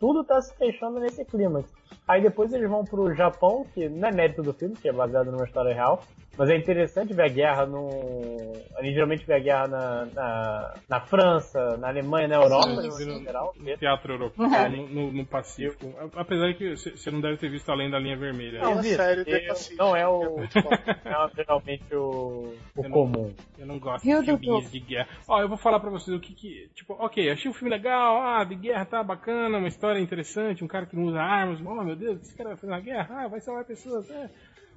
tudo 0.00 0.24
tá 0.24 0.40
se 0.40 0.56
fechando 0.56 0.98
nesse 0.98 1.24
clímax. 1.26 1.70
Aí 2.08 2.22
depois 2.22 2.52
eles 2.52 2.68
vão 2.68 2.84
pro 2.84 3.14
Japão, 3.14 3.66
que 3.74 3.88
não 3.88 4.08
é 4.08 4.12
mérito 4.12 4.42
do 4.42 4.52
filme, 4.54 4.74
que 4.74 4.88
é 4.88 4.92
baseado 4.92 5.30
numa 5.30 5.44
história 5.44 5.74
real, 5.74 6.02
mas 6.38 6.48
é 6.48 6.56
interessante 6.56 7.12
ver 7.12 7.24
a 7.24 7.28
guerra 7.28 7.66
no. 7.66 8.52
A 8.76 8.82
gente 8.82 8.94
geralmente 8.94 9.26
vê 9.26 9.34
a 9.34 9.38
guerra 9.38 9.68
na, 9.68 10.06
na, 10.06 10.74
na 10.88 11.00
França, 11.02 11.76
na 11.76 11.88
Alemanha, 11.88 12.28
na 12.28 12.36
Europa, 12.36 12.82
Sim, 12.92 13.04
no 13.06 13.22
geral. 13.22 13.52
no 13.56 13.76
teatro 13.76 14.14
europeu, 14.14 14.46
no, 14.48 14.86
no- 14.88 15.12
no 15.12 15.26
Pacífico. 15.26 15.92
Apesar 16.16 16.46
de 16.48 16.54
que 16.54 16.76
você 16.76 17.10
não 17.10 17.20
deve 17.20 17.36
ter 17.36 17.50
visto 17.50 17.68
além 17.70 17.90
da 17.90 17.98
linha 17.98 18.16
vermelha. 18.16 18.60
Não, 18.60 18.80
vi, 18.80 18.94
série 18.94 19.22
do 19.24 19.30
eu- 19.30 19.54
não 19.76 19.94
é 19.94 20.08
o-. 20.08 20.36
Não 21.04 21.24
é 21.26 21.30
geralmente 21.36 21.94
o, 21.94 22.54
o 22.76 22.88
comum. 22.90 23.30
Eu 23.60 23.66
não 23.66 23.78
gosto 23.78 24.02
de 24.02 24.36
Dudu? 24.36 24.62
de 24.62 24.80
guerra. 24.80 25.06
Ó, 25.28 25.38
eu 25.38 25.48
vou 25.48 25.58
falar 25.58 25.78
pra 25.80 25.90
vocês 25.90 26.16
o 26.16 26.18
que 26.18 26.32
que... 26.32 26.70
Tipo, 26.74 26.94
ok, 26.94 27.30
achei 27.30 27.50
o 27.50 27.54
filme 27.54 27.68
legal, 27.68 28.22
ah, 28.22 28.42
de 28.42 28.54
guerra 28.54 28.86
tá 28.86 29.02
bacana, 29.04 29.58
uma 29.58 29.68
história 29.68 30.00
interessante, 30.00 30.64
um 30.64 30.66
cara 30.66 30.86
que 30.86 30.96
não 30.96 31.04
usa 31.04 31.20
armas, 31.20 31.60
oh 31.60 31.84
meu 31.84 31.94
Deus, 31.94 32.22
esse 32.22 32.34
cara 32.34 32.56
fez 32.56 32.72
uma 32.72 32.80
guerra, 32.80 33.24
ah, 33.24 33.28
vai 33.28 33.38
salvar 33.38 33.66
pessoas, 33.66 34.10
é... 34.10 34.30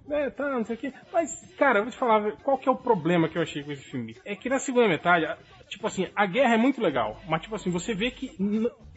É, 0.09 0.29
tá, 0.29 0.49
não 0.49 0.65
sei 0.65 0.75
o 0.75 0.79
que. 0.79 0.93
Mas, 1.13 1.55
cara, 1.57 1.79
eu 1.79 1.83
vou 1.83 1.91
te 1.93 1.97
falar, 1.97 2.33
qual 2.43 2.57
que 2.57 2.67
é 2.67 2.71
o 2.73 2.75
problema 2.75 3.29
que 3.29 3.37
eu 3.37 3.41
achei 3.41 3.63
com 3.63 3.71
esse 3.71 3.85
filme? 3.85 4.17
É 4.25 4.35
que 4.35 4.49
na 4.49 4.59
segunda 4.59 4.85
metade, 4.85 5.25
tipo 5.69 5.87
assim, 5.87 6.09
a 6.13 6.25
guerra 6.25 6.55
é 6.55 6.57
muito 6.57 6.81
legal, 6.81 7.21
mas 7.25 7.41
tipo 7.41 7.55
assim, 7.55 7.69
você 7.69 7.93
vê 7.93 8.11
que 8.11 8.35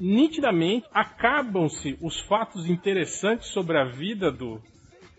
nitidamente 0.01 0.85
acabam-se 0.93 1.97
os 2.01 2.19
fatos 2.19 2.69
interessantes 2.69 3.47
sobre 3.51 3.79
a 3.79 3.85
vida 3.85 4.33
do, 4.33 4.61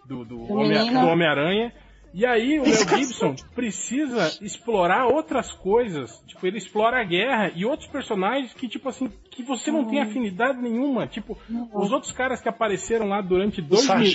do, 0.05 0.25
do 0.25 0.41
Homem-Aranha 0.51 1.71
E 2.13 2.25
aí 2.25 2.59
o 2.59 2.63
Mel 2.63 2.73
Gibson 2.97 3.35
precisa 3.53 4.37
explorar 4.41 5.05
outras 5.07 5.51
coisas. 5.51 6.21
Tipo, 6.25 6.47
ele 6.47 6.57
explora 6.57 6.99
a 7.01 7.03
guerra 7.03 7.51
e 7.55 7.65
outros 7.65 7.87
personagens 7.89 8.53
que, 8.53 8.67
tipo 8.67 8.89
assim, 8.89 9.11
que 9.29 9.43
você 9.43 9.71
não 9.71 9.85
tem 9.85 9.99
afinidade 10.01 10.59
nenhuma. 10.61 11.05
Tipo, 11.07 11.37
os 11.73 11.91
outros 11.91 12.11
caras 12.11 12.41
que 12.41 12.49
apareceram 12.49 13.07
lá 13.09 13.21
durante 13.21 13.61
dois 13.61 13.85
minutos. 13.95 14.13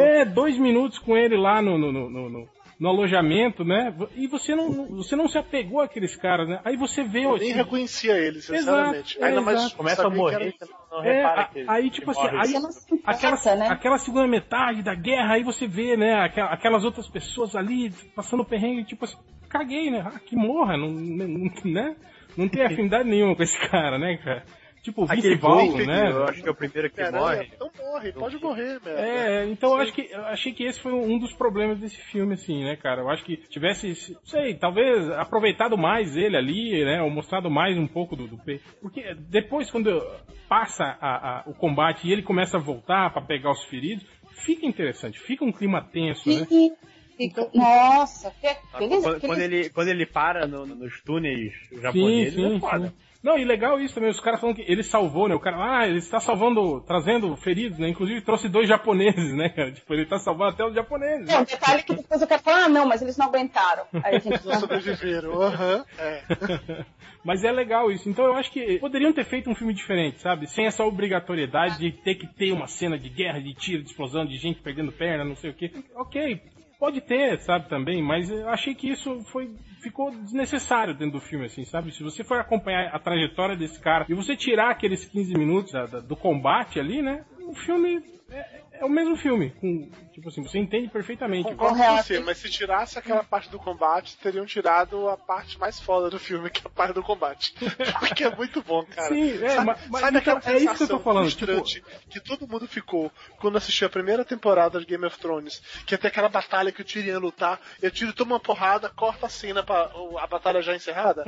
É, 0.00 0.24
dois 0.24 0.58
minutos 0.58 0.98
com 0.98 1.16
ele 1.16 1.36
lá 1.36 1.60
no, 1.62 1.78
no, 1.78 1.92
no, 1.92 2.10
no- 2.30 2.48
no- 2.78 2.88
alojamento, 2.88 3.64
né? 3.64 3.94
E 4.14 4.26
você 4.26 4.54
não, 4.54 4.86
você 4.88 5.14
não 5.16 5.28
se 5.28 5.38
apegou 5.38 5.80
àqueles 5.80 6.16
caras, 6.16 6.48
né? 6.48 6.60
Aí 6.64 6.76
você 6.76 7.02
vê. 7.02 7.24
Eu 7.24 7.36
nem 7.36 7.50
assim, 7.50 7.52
reconhecia 7.52 8.16
ele, 8.16 8.40
sinceramente. 8.40 9.16
Exato, 9.16 9.24
Ainda 9.24 9.40
mais 9.40 9.58
exato. 9.60 9.76
Começa 9.76 10.06
a 10.06 10.10
morrer, 10.10 10.54
não 10.90 11.04
É, 11.04 11.44
que 11.52 11.64
aí, 11.66 11.90
tipo 11.90 12.10
assim, 12.10 12.26
aí- 12.28 12.54
aquela, 13.04 13.56
né? 13.56 13.68
aquela 13.68 13.98
segunda 13.98 14.26
metade 14.26 14.82
da 14.82 14.94
guerra, 14.94 15.34
aí 15.34 15.42
você 15.42 15.66
vê, 15.66 15.96
né, 15.96 16.14
aquela- 16.14 16.50
aquelas 16.52 16.84
outras 16.84 17.08
pessoas 17.08 17.54
ali 17.56 17.90
passando 18.14 18.44
perrengue, 18.44 18.84
tipo 18.84 19.04
assim, 19.04 19.16
caguei, 19.48 19.90
né? 19.90 20.02
Ah, 20.06 20.18
que 20.18 20.34
morra, 20.36 20.76
não, 20.76 20.90
não, 20.90 21.50
né? 21.64 21.96
Não 22.36 22.48
tem 22.48 22.62
afinidade 22.90 23.08
nenhuma 23.08 23.36
com 23.36 23.42
esse 23.42 23.58
cara, 23.68 23.98
né, 23.98 24.16
cara? 24.16 24.44
Tipo, 24.84 25.04
o 25.04 25.06
Vince 25.06 25.18
Aquele 25.20 25.36
Vaughn, 25.36 25.78
né? 25.86 26.10
eu 26.10 26.24
acho 26.26 26.42
que 26.42 26.48
é 26.48 26.50
o 26.50 26.54
primeiro 26.54 26.90
que 26.90 26.96
Caramba, 26.96 27.18
morre. 27.18 27.48
Então 27.54 27.70
morre, 27.78 28.12
pode 28.12 28.36
morrer, 28.38 28.78
merda. 28.84 29.00
É, 29.00 29.46
então 29.46 29.70
eu 29.70 29.76
acho 29.80 29.94
que 29.94 30.02
eu 30.12 30.24
achei 30.26 30.52
que 30.52 30.62
esse 30.62 30.78
foi 30.78 30.92
um 30.92 31.18
dos 31.18 31.32
problemas 31.32 31.78
desse 31.78 31.96
filme, 31.96 32.34
assim, 32.34 32.62
né, 32.62 32.76
cara? 32.76 33.00
Eu 33.00 33.08
acho 33.08 33.24
que 33.24 33.34
tivesse, 33.38 33.94
sei, 34.24 34.52
talvez 34.54 35.08
aproveitado 35.12 35.78
mais 35.78 36.14
ele 36.18 36.36
ali, 36.36 36.84
né? 36.84 37.00
Ou 37.00 37.08
mostrado 37.08 37.50
mais 37.50 37.78
um 37.78 37.86
pouco 37.86 38.14
do, 38.14 38.28
do 38.28 38.36
P. 38.36 38.60
Porque 38.82 39.14
depois, 39.14 39.70
quando 39.70 40.02
passa 40.50 40.84
a- 41.00 41.38
a- 41.38 41.42
o 41.46 41.54
combate 41.54 42.06
e 42.06 42.12
ele 42.12 42.22
começa 42.22 42.58
a 42.58 42.60
voltar 42.60 43.10
pra 43.10 43.22
pegar 43.22 43.52
os 43.52 43.64
feridos, 43.64 44.04
fica 44.32 44.66
interessante, 44.66 45.18
fica 45.18 45.46
um 45.46 45.52
clima 45.52 45.80
tenso, 45.80 46.28
né? 46.28 46.46
E- 46.50 46.72
fica- 47.16 47.48
Nossa, 47.54 48.30
que, 48.38 48.46
aqueles, 48.48 49.02
Quando, 49.02 49.16
aqueles- 49.16 49.20
quando 49.26 49.40
ele, 49.40 49.70
quando 49.70 49.88
ele 49.88 50.04
para 50.04 50.46
no- 50.46 50.66
no- 50.66 50.74
nos 50.74 51.00
túneis 51.02 51.54
Sim, 51.70 51.80
japoneses, 51.80 52.34
sim, 52.34 52.56
é 52.56 52.60
foda. 52.60 52.88
sim. 52.88 52.94
Não, 53.24 53.38
e 53.38 53.44
legal 53.44 53.80
isso 53.80 53.94
também, 53.94 54.10
os 54.10 54.20
caras 54.20 54.38
falando 54.38 54.56
que 54.56 54.70
ele 54.70 54.82
salvou, 54.82 55.26
né? 55.26 55.34
O 55.34 55.40
cara, 55.40 55.56
ah, 55.56 55.88
ele 55.88 55.96
está 55.96 56.20
salvando, 56.20 56.82
trazendo 56.82 57.34
feridos, 57.36 57.78
né? 57.78 57.88
Inclusive 57.88 58.20
trouxe 58.20 58.50
dois 58.50 58.68
japoneses, 58.68 59.34
né, 59.34 59.48
cara? 59.48 59.72
Tipo, 59.72 59.94
ele 59.94 60.04
tá 60.04 60.18
salvando 60.18 60.50
até 60.50 60.62
os 60.62 60.74
japoneses. 60.74 61.26
Não, 61.26 61.40
né? 61.40 61.46
detalhe 61.46 61.82
que 61.82 61.94
depois 61.94 62.20
eu 62.20 62.26
quero 62.26 62.42
falar, 62.42 62.64
ah, 62.64 62.68
não, 62.68 62.84
mas 62.84 63.00
eles 63.00 63.16
não 63.16 63.26
aguentaram. 63.26 63.84
Aí 64.04 64.16
a 64.16 64.18
gente 64.18 64.34
Não 64.44 64.60
sobreviveram. 64.60 65.40
Aham. 65.40 65.84
É. 65.98 66.84
Mas 67.24 67.42
é 67.42 67.50
legal 67.50 67.90
isso. 67.90 68.06
Então 68.06 68.26
eu 68.26 68.34
acho 68.34 68.52
que 68.52 68.78
poderiam 68.78 69.10
ter 69.10 69.24
feito 69.24 69.48
um 69.48 69.54
filme 69.54 69.72
diferente, 69.72 70.20
sabe? 70.20 70.46
Sem 70.46 70.66
essa 70.66 70.84
obrigatoriedade 70.84 71.78
de 71.78 71.90
ter 71.90 72.16
que 72.16 72.26
ter 72.26 72.52
uma 72.52 72.66
cena 72.66 72.98
de 72.98 73.08
guerra, 73.08 73.40
de 73.40 73.54
tiro, 73.54 73.82
de 73.82 73.88
explosão, 73.88 74.26
de 74.26 74.36
gente 74.36 74.60
perdendo 74.60 74.92
perna, 74.92 75.24
não 75.24 75.34
sei 75.34 75.48
o 75.48 75.54
quê. 75.54 75.72
Ok, 75.96 76.42
pode 76.78 77.00
ter, 77.00 77.38
sabe, 77.40 77.68
também, 77.68 78.02
mas 78.02 78.30
eu 78.30 78.48
achei 78.48 78.74
que 78.74 78.90
isso 78.90 79.22
foi 79.24 79.50
ficou 79.82 80.10
desnecessário 80.10 80.94
dentro 80.94 81.18
do 81.18 81.24
filme, 81.24 81.44
assim, 81.46 81.64
sabe? 81.64 81.92
Se 81.92 82.02
você 82.02 82.24
for 82.24 82.38
acompanhar 82.40 82.94
a 82.94 82.98
trajetória 82.98 83.54
desse 83.56 83.78
cara 83.80 84.06
e 84.08 84.14
você 84.14 84.34
tirar 84.34 84.70
aqueles 84.70 85.04
15 85.04 85.34
minutos 85.36 85.72
da- 85.72 85.86
da- 85.86 86.00
do 86.00 86.16
combate 86.16 86.80
ali, 86.80 87.02
né? 87.02 87.24
O 87.46 87.54
filme 87.54 88.02
é, 88.30 88.62
é 88.80 88.84
o 88.84 88.88
mesmo 88.88 89.14
filme. 89.16 89.50
Com, 89.60 89.90
tipo 90.14 90.28
assim, 90.28 90.42
você 90.42 90.58
entende 90.58 90.88
perfeitamente. 90.88 91.48
Concordo 91.50 91.76
com 91.78 91.96
você, 91.96 92.20
mas 92.20 92.38
se 92.38 92.48
tirasse 92.48 92.98
aquela 92.98 93.24
parte 93.24 93.50
do 93.50 93.58
combate, 93.58 94.16
teriam 94.18 94.46
tirado 94.46 95.08
a 95.08 95.16
parte 95.16 95.58
mais 95.58 95.80
foda 95.80 96.08
do 96.08 96.18
filme, 96.18 96.48
que 96.50 96.60
é 96.60 96.66
a 96.66 96.70
parte 96.70 96.94
do 96.94 97.02
combate. 97.02 97.52
Porque 97.98 98.24
é 98.24 98.34
muito 98.34 98.62
bom, 98.62 98.84
cara. 98.84 99.08
Sim, 99.08 99.42
é, 99.44 99.48
Sabe- 99.50 99.66
mas- 99.66 99.88
mas 99.88 100.00
sabe 100.02 100.18
então, 100.18 100.36
aquela 100.38 100.56
é 100.56 100.58
isso 100.58 100.64
que 100.66 100.70
eu 100.70 100.74
tô 100.74 100.78
sensação 100.78 101.00
falando, 101.00 101.28
tipo- 101.30 101.44
frustrante 101.46 101.84
que 102.08 102.20
todo 102.20 102.46
mundo 102.48 102.66
ficou 102.68 103.10
quando 103.40 103.58
assistiu 103.58 103.86
a 103.86 103.90
primeira 103.90 104.24
temporada 104.24 104.78
de 104.78 104.86
Game 104.86 105.04
of 105.04 105.18
Thrones, 105.18 105.60
que 105.86 105.94
até 105.94 106.08
aquela 106.08 106.28
batalha 106.28 106.70
que 106.72 106.80
o 106.80 106.84
Tyrion 106.84 107.12
ia 107.14 107.18
lutar, 107.18 107.60
e 107.82 107.86
o 107.86 107.90
Tyrion 107.90 108.12
toma 108.12 108.34
uma 108.34 108.40
porrada, 108.40 108.88
corta 108.88 109.26
a 109.26 109.28
cena 109.28 109.62
pra 109.62 109.90
a 110.20 110.26
batalha 110.26 110.62
já 110.62 110.74
encerrada? 110.76 111.24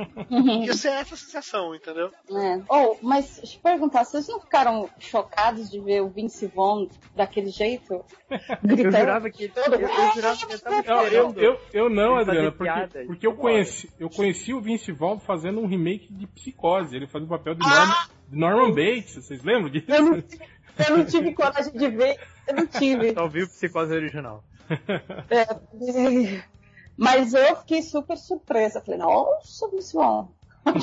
Isso 0.67 0.87
é 0.87 0.91
essa 1.01 1.15
sensação, 1.15 1.75
entendeu? 1.75 2.09
É. 2.31 2.61
Oh, 2.69 2.95
mas 3.01 3.37
deixa 3.37 3.57
eu 3.57 3.61
perguntar, 3.61 4.03
vocês 4.05 4.27
não 4.27 4.39
ficaram 4.39 4.89
chocados 4.99 5.69
de 5.69 5.79
ver 5.79 6.01
o 6.01 6.07
Vince 6.09 6.47
Vaughn 6.47 6.87
daquele 7.15 7.49
jeito? 7.49 8.03
Eu 8.81 8.91
Gritando? 8.91 8.99
jurava 8.99 9.29
que 9.29 9.43
eu, 9.43 9.73
eu 9.73 10.13
jurava 10.13 10.37
que 10.37 10.53
ele 10.53 10.59
tava 10.59 10.75
Eu, 10.75 10.81
eu, 10.83 11.27
esperando. 11.29 11.59
eu, 11.73 11.89
não, 11.89 12.15
Adriana, 12.17 12.51
porque, 12.51 12.63
piada 12.63 13.05
porque 13.05 13.27
eu, 13.27 13.35
conheci, 13.35 13.89
eu 13.99 14.09
conheci 14.09 14.53
o 14.53 14.61
Vince 14.61 14.91
Vaughn 14.91 15.19
fazendo 15.19 15.59
um 15.59 15.67
remake 15.67 16.13
de 16.13 16.27
Psicose. 16.27 16.95
Ele 16.95 17.07
fazia 17.07 17.25
o 17.25 17.29
papel 17.29 17.55
de 17.55 17.61
Norman, 17.61 17.95
de 18.29 18.37
Norman 18.37 18.69
Bates. 18.69 19.15
Vocês 19.15 19.43
lembram 19.43 19.69
disso? 19.69 19.85
Eu 19.89 20.03
não, 20.03 20.23
eu 20.89 20.97
não 20.97 21.05
tive 21.05 21.33
coragem 21.33 21.73
de 21.73 21.87
ver, 21.89 22.19
eu 22.47 22.55
não 22.55 22.67
tive. 22.67 23.13
Só 23.13 23.23
ouvi 23.23 23.43
o 23.43 23.47
Psicose 23.47 23.93
original. 23.93 24.43
É, 25.29 25.47
mas 26.97 27.33
eu 27.33 27.55
fiquei 27.57 27.81
super 27.81 28.17
surpresa. 28.17 28.81
Falei, 28.81 28.99
nossa, 28.99 29.69
Vince 29.69 29.93
Vaughn. 29.93 30.27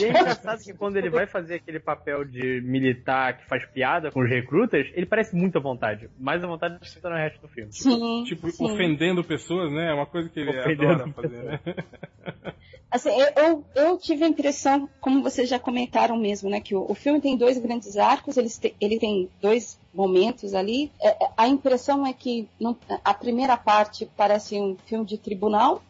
E 0.00 0.04
é 0.04 0.08
engraçado 0.10 0.62
que 0.62 0.72
quando 0.72 0.96
ele 0.96 1.10
vai 1.10 1.26
fazer 1.26 1.54
aquele 1.56 1.80
papel 1.80 2.24
de 2.24 2.60
militar 2.62 3.38
que 3.38 3.46
faz 3.46 3.64
piada 3.66 4.10
com 4.10 4.20
os 4.20 4.28
recrutas, 4.28 4.86
ele 4.94 5.06
parece 5.06 5.34
muito 5.34 5.58
à 5.58 5.60
vontade. 5.60 6.08
Mais 6.18 6.42
à 6.42 6.46
vontade 6.46 6.74
do 6.74 6.80
que 6.80 7.00
tá 7.00 7.10
no 7.10 7.16
resto 7.16 7.40
do 7.40 7.48
filme. 7.48 7.72
Sim, 7.72 8.24
Tipo, 8.24 8.50
sim. 8.50 8.64
ofendendo 8.64 9.22
pessoas, 9.24 9.72
né? 9.72 9.90
É 9.90 9.94
uma 9.94 10.06
coisa 10.06 10.28
que 10.28 10.40
ele 10.40 10.50
Ofendendo 10.58 10.92
adora 10.92 11.12
fazer, 11.12 11.42
né? 11.42 11.60
Assim, 12.90 13.10
eu, 13.36 13.64
eu, 13.74 13.98
tive 13.98 14.22
a 14.24 14.28
impressão, 14.28 14.88
como 15.00 15.20
vocês 15.20 15.48
já 15.48 15.58
comentaram 15.58 16.16
mesmo, 16.16 16.48
né, 16.48 16.60
que 16.60 16.76
o, 16.76 16.86
o 16.88 16.94
filme 16.94 17.20
tem 17.20 17.36
dois 17.36 17.58
grandes 17.58 17.96
arcos, 17.96 18.36
eles 18.36 18.56
te- 18.56 18.72
ele 18.80 19.00
tem 19.00 19.28
dois 19.42 19.80
momentos 19.92 20.54
ali. 20.54 20.92
É, 21.02 21.08
é, 21.24 21.28
a 21.36 21.48
impressão 21.48 22.06
é 22.06 22.12
que 22.12 22.48
não- 22.60 22.76
a 23.04 23.12
primeira 23.12 23.56
parte 23.56 24.08
parece 24.16 24.60
um 24.60 24.76
filme 24.86 25.04
de 25.04 25.18
tribunal 25.18 25.82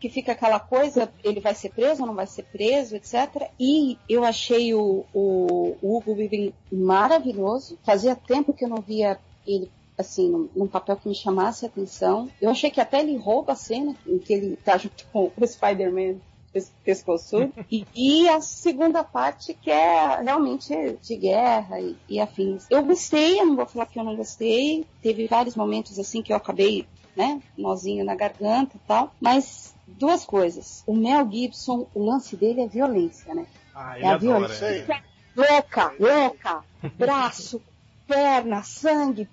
que 0.00 0.08
fica 0.08 0.32
aquela 0.32 0.60
coisa, 0.60 1.12
ele 1.22 1.40
vai 1.40 1.54
ser 1.54 1.70
preso 1.70 2.02
ou 2.02 2.06
não 2.06 2.14
vai 2.14 2.26
ser 2.26 2.44
preso, 2.44 2.96
etc. 2.96 3.50
E 3.58 3.98
eu 4.08 4.24
achei 4.24 4.74
o, 4.74 5.04
o, 5.12 5.76
o 5.80 5.96
Hugo 5.96 6.14
Weaving 6.14 6.52
maravilhoso. 6.72 7.78
Fazia 7.84 8.16
tempo 8.16 8.52
que 8.52 8.64
eu 8.64 8.68
não 8.68 8.80
via 8.80 9.18
ele 9.46 9.70
assim, 9.96 10.30
num, 10.30 10.48
num 10.54 10.66
papel 10.68 10.96
que 10.96 11.08
me 11.08 11.14
chamasse 11.14 11.64
a 11.64 11.68
atenção. 11.68 12.30
Eu 12.40 12.50
achei 12.50 12.70
que 12.70 12.80
até 12.80 13.00
ele 13.00 13.16
rouba 13.16 13.52
a 13.52 13.56
cena 13.56 13.96
em 14.06 14.18
que 14.18 14.32
ele 14.32 14.56
tá 14.56 14.78
junto 14.78 15.04
com 15.12 15.32
o 15.36 15.46
Spider-Man 15.46 16.20
pes- 16.52 16.72
pescoçudo. 16.84 17.52
e, 17.70 17.84
e 17.94 18.28
a 18.28 18.40
segunda 18.40 19.02
parte 19.02 19.54
que 19.54 19.70
é 19.70 20.22
realmente 20.22 20.96
de 21.02 21.16
guerra 21.16 21.80
e, 21.80 21.96
e 22.08 22.20
afins. 22.20 22.66
Eu 22.70 22.84
gostei, 22.84 23.40
eu 23.40 23.46
não 23.46 23.56
vou 23.56 23.66
falar 23.66 23.86
que 23.86 23.98
eu 23.98 24.04
não 24.04 24.14
gostei. 24.14 24.86
Teve 25.02 25.26
vários 25.26 25.56
momentos 25.56 25.98
assim 25.98 26.22
que 26.22 26.32
eu 26.32 26.36
acabei, 26.36 26.86
né, 27.18 27.42
nozinho 27.58 28.04
na 28.04 28.14
garganta 28.14 28.76
e 28.76 28.80
tal. 28.86 29.12
Mas 29.20 29.74
duas 29.86 30.24
coisas. 30.24 30.84
O 30.86 30.94
Mel 30.94 31.28
Gibson, 31.30 31.88
o 31.92 32.04
lance 32.04 32.36
dele 32.36 32.60
é 32.62 32.68
violência, 32.68 33.34
né? 33.34 33.44
Ah, 33.74 33.96
ele 33.98 34.06
É 34.06 34.08
a 34.10 34.14
adora. 34.14 34.48
violência. 34.48 34.86
né? 34.86 35.02
louca, 35.36 35.92
louca, 35.98 36.64
braço, 36.96 37.60
perna, 38.06 38.62
sangue. 38.62 39.28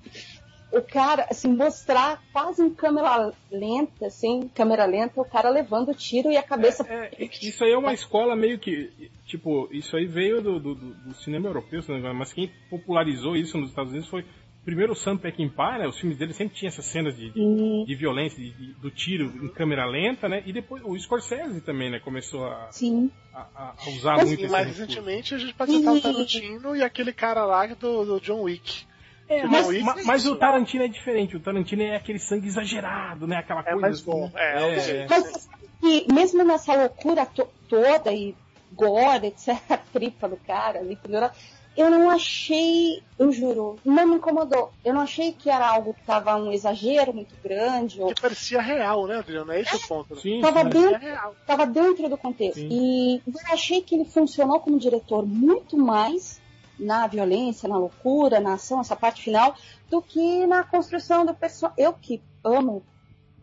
O 0.71 0.81
cara, 0.81 1.27
assim, 1.29 1.47
mostrar 1.55 2.21
quase 2.33 2.61
em 2.61 2.69
câmera 2.69 3.31
lenta, 3.49 4.07
assim, 4.07 4.49
câmera 4.53 4.85
lenta, 4.85 5.21
o 5.21 5.25
cara 5.25 5.49
levando 5.49 5.89
o 5.89 5.95
tiro 5.95 6.29
e 6.31 6.35
a 6.37 6.43
cabeça. 6.43 6.85
É, 6.89 7.11
isso 7.41 7.63
aí 7.63 7.71
é 7.71 7.77
uma 7.77 7.93
escola 7.93 8.35
meio 8.35 8.59
que. 8.59 9.09
Tipo, 9.25 9.69
isso 9.71 9.95
aí 9.95 10.05
veio 10.05 10.41
do, 10.41 10.59
do, 10.59 10.75
do- 10.75 11.13
cinema 11.13 11.47
europeu, 11.47 11.81
mas 12.13 12.33
quem 12.33 12.51
popularizou 12.69 13.35
isso 13.37 13.57
nos 13.57 13.69
Estados 13.69 13.91
Unidos 13.91 14.09
foi 14.09 14.25
primeiro 14.65 14.93
o 14.93 14.95
Sam 14.95 15.15
Peckinpah, 15.17 15.77
né? 15.77 15.87
Os 15.87 15.97
filmes 15.97 16.17
dele 16.17 16.33
sempre 16.33 16.55
tinham 16.55 16.67
essas 16.69 16.85
cenas 16.85 17.15
de, 17.15 17.29
de, 17.29 17.85
de 17.85 17.95
violência, 17.95 18.37
de- 18.43 18.51
de- 18.51 18.73
do 18.73 18.89
tiro 18.91 19.25
em 19.45 19.47
câmera 19.47 19.85
lenta, 19.85 20.27
né? 20.27 20.41
E 20.45 20.51
depois 20.51 20.81
o 20.83 20.97
Scorsese 20.97 21.61
também, 21.61 21.89
né? 21.91 21.99
Começou 21.99 22.45
a, 22.45 22.67
sim. 22.71 23.09
a- 23.33 23.73
a 23.77 23.89
usar 23.91 24.17
Mas, 24.17 24.27
muito 24.27 24.39
E 24.41 24.43
esse 24.43 24.51
mais 24.51 24.67
recentemente 24.67 25.35
a 25.35 25.37
gente 25.37 25.53
pode 25.53 25.71
citar 25.71 25.93
o 25.93 26.01
Tarantino 26.01 26.75
e 26.75 26.83
aquele 26.83 27.13
cara 27.13 27.45
lá 27.45 27.65
do, 27.67 28.03
do 28.05 28.19
John 28.19 28.41
Wick. 28.41 28.85
É, 29.29 29.41
John 29.41 29.47
mas, 29.47 29.67
Wick 29.67 29.83
ma- 29.83 29.99
é 29.99 30.03
mas 30.03 30.21
isso. 30.23 30.33
o 30.33 30.35
Tarantino 30.35 30.83
é 30.83 30.87
diferente. 30.87 31.35
O 31.37 31.39
Tarantino 31.39 31.81
é 31.83 31.95
aquele 31.95 32.19
sangue 32.19 32.47
exagerado, 32.47 33.25
né? 33.27 33.37
Aquela 33.37 33.61
É 33.61 33.63
coisa. 33.63 33.79
mais 33.81 33.95
assim, 33.95 34.05
bom. 34.05 34.25
né? 34.25 34.31
É, 34.35 34.61
é 34.61 34.77
o 34.77 34.79
jeito. 34.81 35.09
Mas 35.09 35.23
você 35.23 35.39
sabe 35.39 35.65
que 35.81 36.13
mesmo 36.13 36.43
nessa 36.43 36.75
loucura 36.75 37.25
to- 37.25 37.49
toda 37.69 38.11
e 38.13 38.35
gore, 38.73 39.27
etc., 39.27 39.49
a 39.69 39.77
tripa 39.93 40.27
do 40.27 40.37
cara 40.37 40.79
ali 40.79 40.95
pendurado, 40.95 41.35
eu 41.77 41.89
não 41.89 42.09
achei, 42.09 43.01
eu 43.19 43.31
juro, 43.31 43.77
não 43.83 44.07
me 44.07 44.15
incomodou. 44.15 44.71
Eu 44.83 44.93
não 44.93 45.01
achei 45.01 45.33
que 45.33 45.49
era 45.49 45.67
algo 45.67 45.93
que 45.93 46.03
tava 46.03 46.35
um 46.35 46.51
exagero 46.51 47.13
muito 47.13 47.35
grande 47.43 48.01
ou 48.01 48.07
Que 48.13 48.21
parecia 48.21 48.61
real, 48.61 49.05
né, 49.07 49.17
Adriano? 49.17 49.51
É 49.51 49.61
esse 49.61 49.75
o 49.75 49.87
ponto. 49.87 50.15
né? 50.15 50.21
Sim, 50.21 50.41
tava 50.41 50.63
sim. 50.63 50.69
dentro 50.69 50.95
É 50.95 50.97
real. 50.99 51.35
estava 51.41 51.65
dentro 51.65 52.09
do 52.09 52.17
contexto. 52.17 52.59
Sim. 52.59 52.67
E 52.71 53.21
eu 53.27 53.53
achei 53.53 53.81
que 53.81 53.95
ele 53.95 54.05
funcionou 54.05 54.59
como 54.59 54.79
diretor 54.79 55.25
muito 55.25 55.77
mais 55.77 56.41
na 56.79 57.07
violência, 57.07 57.69
na 57.69 57.77
loucura, 57.77 58.39
na 58.39 58.53
ação, 58.53 58.81
essa 58.81 58.95
parte 58.95 59.21
final, 59.23 59.55
do 59.89 60.01
que 60.01 60.45
na 60.45 60.63
construção 60.63 61.25
do 61.25 61.33
personagem. 61.33 61.83
Eu 61.83 61.93
que 61.93 62.21
amo 62.43 62.83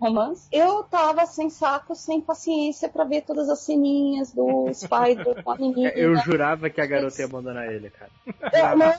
romance. 0.03 0.49
Eu 0.53 0.83
tava 0.85 1.25
sem 1.27 1.49
saco, 1.49 1.95
sem 1.95 2.21
paciência 2.21 2.89
pra 2.89 3.05
ver 3.05 3.23
todas 3.23 3.49
as 3.49 3.61
ceninhas 3.61 4.33
do 4.33 4.69
Spider 4.75 5.43
com 5.43 5.51
a 5.53 5.57
menina. 5.57 5.91
Eu 5.91 6.17
jurava 6.17 6.69
que 6.69 6.81
a 6.81 6.87
garota 6.87 7.21
ia 7.21 7.27
abandonar 7.27 7.73
ele, 7.73 7.89
cara. 7.91 8.11
É, 8.53 8.75
mas, 8.75 8.99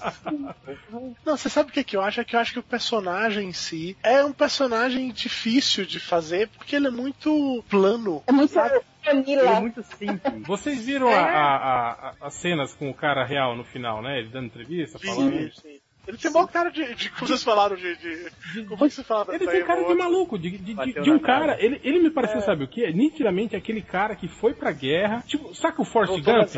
Não, 1.25 1.37
você 1.37 1.49
sabe 1.49 1.69
o 1.69 1.73
que, 1.73 1.83
que 1.83 1.97
eu 1.97 2.01
acho? 2.01 2.21
É 2.21 2.23
que 2.23 2.35
eu 2.35 2.39
acho 2.39 2.53
que 2.53 2.59
o 2.59 2.63
personagem 2.63 3.49
em 3.49 3.53
si 3.53 3.97
é 4.01 4.23
um 4.23 4.31
personagem 4.31 5.11
difícil 5.11 5.85
de 5.85 5.99
fazer 5.99 6.47
porque 6.49 6.75
ele 6.75 6.87
é 6.87 6.91
muito 6.91 7.63
plano. 7.69 8.23
é 8.27 8.31
muito 8.31 8.57
Ele 8.57 8.69
é 8.69 8.81
Camila. 9.03 9.59
muito 9.59 9.83
simples. 9.83 10.47
Vocês 10.47 10.85
viram 10.85 11.09
a- 11.09 11.19
a- 11.19 11.91
a- 11.91 12.13
as 12.21 12.33
cenas 12.35 12.73
com 12.73 12.89
o 12.89 12.93
cara 12.93 13.25
real 13.25 13.53
no 13.55 13.65
final, 13.65 14.01
né? 14.01 14.19
Ele 14.19 14.29
dando 14.29 14.45
entrevista, 14.45 14.97
falando. 14.97 15.31
Sim, 15.33 15.51
sim. 15.61 15.79
Ele 16.07 16.17
tem 16.17 16.31
maior 16.31 16.47
cara 16.47 16.69
de, 16.69 16.95
de. 16.95 17.09
Como 17.11 17.27
vocês 17.27 17.43
falaram 17.43 17.75
de. 17.77 17.95
de 17.95 18.65
como 18.67 18.83
é 18.85 18.89
que 18.89 18.93
você 18.95 19.03
fala? 19.03 19.33
Ele 19.33 19.45
da 19.45 19.51
tem 19.51 19.63
cara 19.63 19.83
de 19.85 19.93
maluco, 19.93 20.37
de, 20.37 20.49
de- 20.57 20.73
de- 21.01 21.11
um 21.11 21.19
cara. 21.19 21.57
Ele, 21.63 21.79
ele 21.83 21.99
me 21.99 22.09
pareceu, 22.09 22.41
sabe 22.41 22.65
o 22.65 22.67
que? 22.67 22.91
Nitidamente 22.91 23.55
aquele 23.55 23.81
cara 23.81 24.15
que 24.15 24.27
foi 24.27 24.53
pra 24.53 24.71
guerra. 24.71 25.23
Tipo, 25.25 25.55
saca 25.55 25.81
o 25.81 25.85
Voltou 25.85 26.17
Gump? 26.17 26.49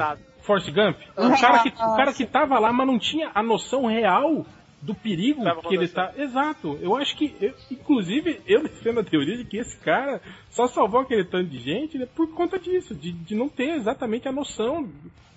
Forrest 0.42 0.70
Gump? 0.72 0.98
O 1.18 1.40
cara, 1.40 1.60
que, 1.64 1.70
o 1.70 1.96
cara 1.96 2.14
que 2.14 2.26
tava 2.26 2.58
lá, 2.60 2.72
mas 2.74 2.88
não 2.88 2.98
tinha 3.00 3.32
a 3.36 3.42
noção 3.44 3.86
real 3.86 4.46
do 4.82 4.94
perigo 4.94 5.44
Tava 5.44 5.62
que 5.64 5.74
ele 5.76 5.88
tá. 5.88 6.12
Exato. 6.18 6.78
Eu 6.82 6.96
acho 6.96 7.16
que. 7.16 7.36
eu- 7.42 7.54
inclusive, 7.72 8.42
eu 8.48 8.64
defendo 8.64 9.00
a 9.00 9.04
teoria 9.04 9.38
de 9.38 9.46
que 9.46 9.58
esse 9.58 9.78
cara 9.80 10.22
só 10.50 10.68
salvou 10.68 11.02
aquele 11.02 11.24
tanto 11.24 11.50
de 11.50 11.60
gente 11.60 11.98
né, 11.98 12.08
por 12.16 12.28
conta 12.34 12.58
disso, 12.60 12.94
de, 12.96 13.12
de 13.12 13.36
não 13.36 13.48
ter 13.50 13.76
exatamente 13.76 14.28
a 14.28 14.32
noção 14.32 14.90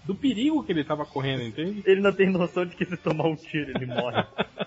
do 0.08 0.14
perigo 0.14 0.64
que 0.64 0.72
ele 0.72 0.82
tava 0.84 1.04
correndo, 1.04 1.42
entende? 1.42 1.82
Ele 1.84 2.00
não 2.00 2.12
tem 2.12 2.30
noção 2.30 2.64
de 2.64 2.74
que 2.74 2.86
se 2.86 2.96
tomar 2.96 3.28
um 3.28 3.36
tiro 3.36 3.70
ele 3.76 3.84
morre. 3.84 4.24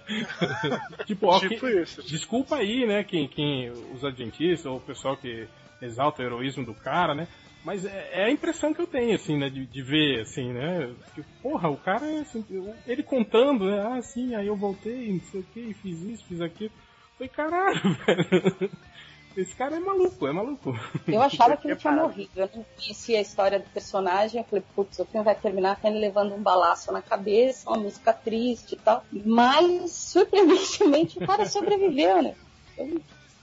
tipo, 1.06 1.26
ó, 1.26 1.40
Tipo 1.40 1.60
que- 1.68 1.82
isso. 1.82 2.04
Desculpa 2.04 2.58
aí, 2.58 2.86
né, 2.86 3.04
quem, 3.04 3.28
quem 3.28 3.72
os 3.94 4.06
adventistas 4.06 4.68
ou 4.68 4.78
o 4.78 4.82
pessoal 4.82 5.18
que 5.18 5.48
exalta 5.82 6.22
o 6.22 6.26
heroísmo 6.26 6.64
do 6.64 6.76
cara, 6.76 7.16
né? 7.16 7.28
Mas 7.66 7.86
é, 7.86 8.10
é 8.14 8.24
a 8.26 8.32
impressão 8.32 8.72
que 8.74 8.82
eu 8.82 8.88
tenho, 8.88 9.16
assim, 9.16 9.38
né, 9.38 9.50
de, 9.50 9.66
de 9.66 9.82
ver, 9.82 10.22
assim, 10.22 10.54
né? 10.54 10.94
Que, 11.16 11.24
porra, 11.42 11.70
o 11.70 11.78
cara 11.78 12.06
é 12.06 12.20
assim, 12.20 12.46
ele 12.88 13.02
contando, 13.04 13.66
né? 13.66 13.82
Ah, 13.82 14.02
sim, 14.02 14.36
aí 14.36 14.46
eu 14.48 14.56
voltei, 14.56 15.12
não 15.12 15.20
sei 15.22 15.42
o 15.42 15.44
que, 15.44 15.74
fiz 15.74 16.02
isso, 16.04 16.26
fiz 16.28 16.40
aquilo. 16.42 16.72
Falei, 17.18 17.30
caralho, 17.30 17.80
velho. 18.06 18.72
Esse 19.38 19.56
cara 19.56 19.78
é 19.78 19.80
maluco, 19.80 20.28
é 20.28 20.32
maluco. 20.34 20.78
Eu 21.08 21.22
achava 21.22 21.56
que 21.56 21.68
ele 21.68 21.76
tinha 21.78 21.94
morrido. 21.94 22.30
Eu 22.36 22.50
não 22.54 22.66
conhecia 22.76 23.18
a 23.18 23.22
história 23.22 23.60
do 23.60 23.70
personagem. 23.70 24.42
Eu 24.42 24.46
falei, 24.46 24.64
putz, 24.76 25.00
o 25.00 25.06
filme 25.06 25.24
vai 25.24 25.36
terminar 25.36 25.78
com 25.78 25.88
ele 25.88 26.00
levando 26.00 26.34
um 26.36 26.42
balaço 26.42 26.92
na 26.92 27.02
cabeça, 27.02 27.70
uma 27.70 27.78
música 27.80 28.12
triste 28.12 28.74
e 28.74 28.78
tal. 28.78 29.06
Mas, 29.12 29.92
surpreendentemente, 29.92 31.18
o 31.18 31.26
cara 31.26 31.46
sobreviveu, 31.46 32.22
né? 32.22 32.36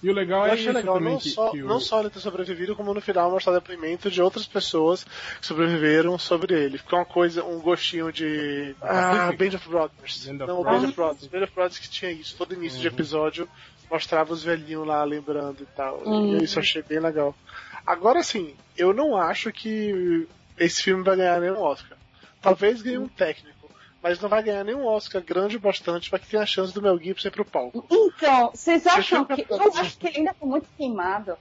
E 0.01 0.09
o 0.09 0.13
legal 0.13 0.43
Eu 0.43 0.51
é 0.51 0.53
achei 0.53 0.67
isso 0.67 0.73
legal 0.75 0.95
também 0.95 1.13
não, 1.15 1.19
que, 1.21 1.31
só, 1.31 1.51
que 1.51 1.63
o- 1.63 1.67
não 1.67 1.81
só 1.81 2.01
ele 2.01 2.11
ter 2.11 2.21
sobrevivido, 2.21 2.77
como 2.77 2.95
no 2.95 3.01
final 3.01 3.31
mostrar 3.33 3.53
depoimento 3.55 4.09
de 4.09 4.23
outras 4.23 4.47
pessoas 4.47 5.03
que 5.41 5.45
sobreviveram 5.47 6.17
sobre 6.17 6.55
ele. 6.55 6.79
Ficou 6.79 7.01
uma 7.01 7.05
coisa, 7.05 7.43
um 7.45 7.59
gostinho 7.61 8.13
de. 8.13 8.77
Ah, 8.81 9.33
Band 9.37 9.57
of 9.57 9.69
Brothers. 9.69 10.27
Band 10.27 10.35
of 10.45 10.47
não, 10.47 10.63
Brothers. 10.63 10.83
Band 10.83 10.89
of 10.89 10.95
Brothers. 10.97 11.27
Band 11.27 11.43
of 11.45 11.53
Brothers 11.53 11.79
que 11.81 11.89
tinha 11.91 12.13
isso. 12.13 12.37
Todo 12.37 12.55
início 12.55 12.79
de 12.79 12.87
Uhum. 12.87 12.95
episódio 12.95 13.49
mostrava 13.91 14.33
os 14.33 14.43
velhinhos 14.43 14.87
lá 14.87 15.03
lembrando 15.05 15.63
e 15.63 15.67
tal. 15.67 15.99
Uhum. 16.05 16.39
E 16.39 16.45
isso 16.45 16.59
eu 16.59 16.63
achei 16.63 16.83
bem 16.83 17.01
legal. 17.01 17.35
Agora 17.87 18.23
sim, 18.23 18.55
eu 18.77 18.93
não 18.93 19.17
acho 19.17 19.51
que 19.53 20.27
esse 20.59 20.83
filme 20.83 21.03
vai 21.03 21.17
ganhar 21.17 21.41
nenhum 21.41 21.61
Oscar. 21.61 21.97
Talvez 22.41 22.83
ganhe 22.83 22.99
um 22.99 23.09
técnico. 23.09 23.57
Mas 24.01 24.21
não 24.21 24.29
vai 24.29 24.43
ganhar 24.43 24.63
nenhum 24.63 24.87
Oscar 24.87 25.21
grande 25.21 25.57
o 25.57 25.61
bastante 25.61 26.09
para 26.09 26.21
que 26.21 26.29
tenha 26.29 26.43
a 26.43 26.47
chance 26.47 26.73
do 26.73 26.81
Mel 26.81 26.97
Gibson 26.99 27.29
ir 27.29 27.31
pro 27.33 27.45
palco. 27.45 27.85
Então, 27.91 28.51
vocês 28.55 28.87
acham 28.87 29.25
que. 29.25 29.45
eu- 29.49 29.73
acho 29.77 29.99
que 29.99 30.07
ele 30.07 30.19
ainda 30.19 30.35
tá 30.35 30.47
muito 30.47 30.69
queimado. 30.77 31.37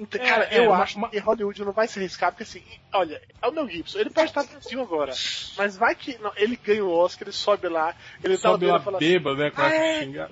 Então, 0.00 0.22
É, 0.24 0.28
cara, 0.28 0.44
é, 0.44 0.60
eu 0.64 0.70
ma- 0.70 0.78
acho 0.82 0.98
ma- 0.98 1.08
que 1.08 1.18
Hollywood 1.18 1.62
não 1.64 1.72
vai 1.72 1.88
se 1.88 1.98
arriscar, 1.98 2.30
porque 2.30 2.44
assim, 2.44 2.62
olha, 2.94 3.20
é 3.42 3.48
o 3.48 3.52
Mel 3.52 3.68
Gibson, 3.68 3.98
ele 3.98 4.10
pode 4.10 4.28
estar 4.30 4.44
no 4.44 4.80
agora, 4.80 5.12
mas 5.56 5.76
vai 5.76 5.92
que 5.96 6.16
não, 6.18 6.30
ele 6.36 6.54
ganha 6.56 6.84
o 6.84 6.90
Oscar, 6.90 7.26
ele 7.26 7.32
sobe 7.36 7.68
lá, 7.68 7.94
ele 8.22 8.36
tá 8.36 8.48
sobe 8.50 8.66
lá 8.66 8.74
lá 8.74 8.78
e 8.78 8.84
fala 8.84 8.96
assim, 8.98 9.06
bêbado, 9.08 9.36
né? 9.36 9.50
Começa 9.50 9.74
a 9.74 9.78
"É. 9.78 10.28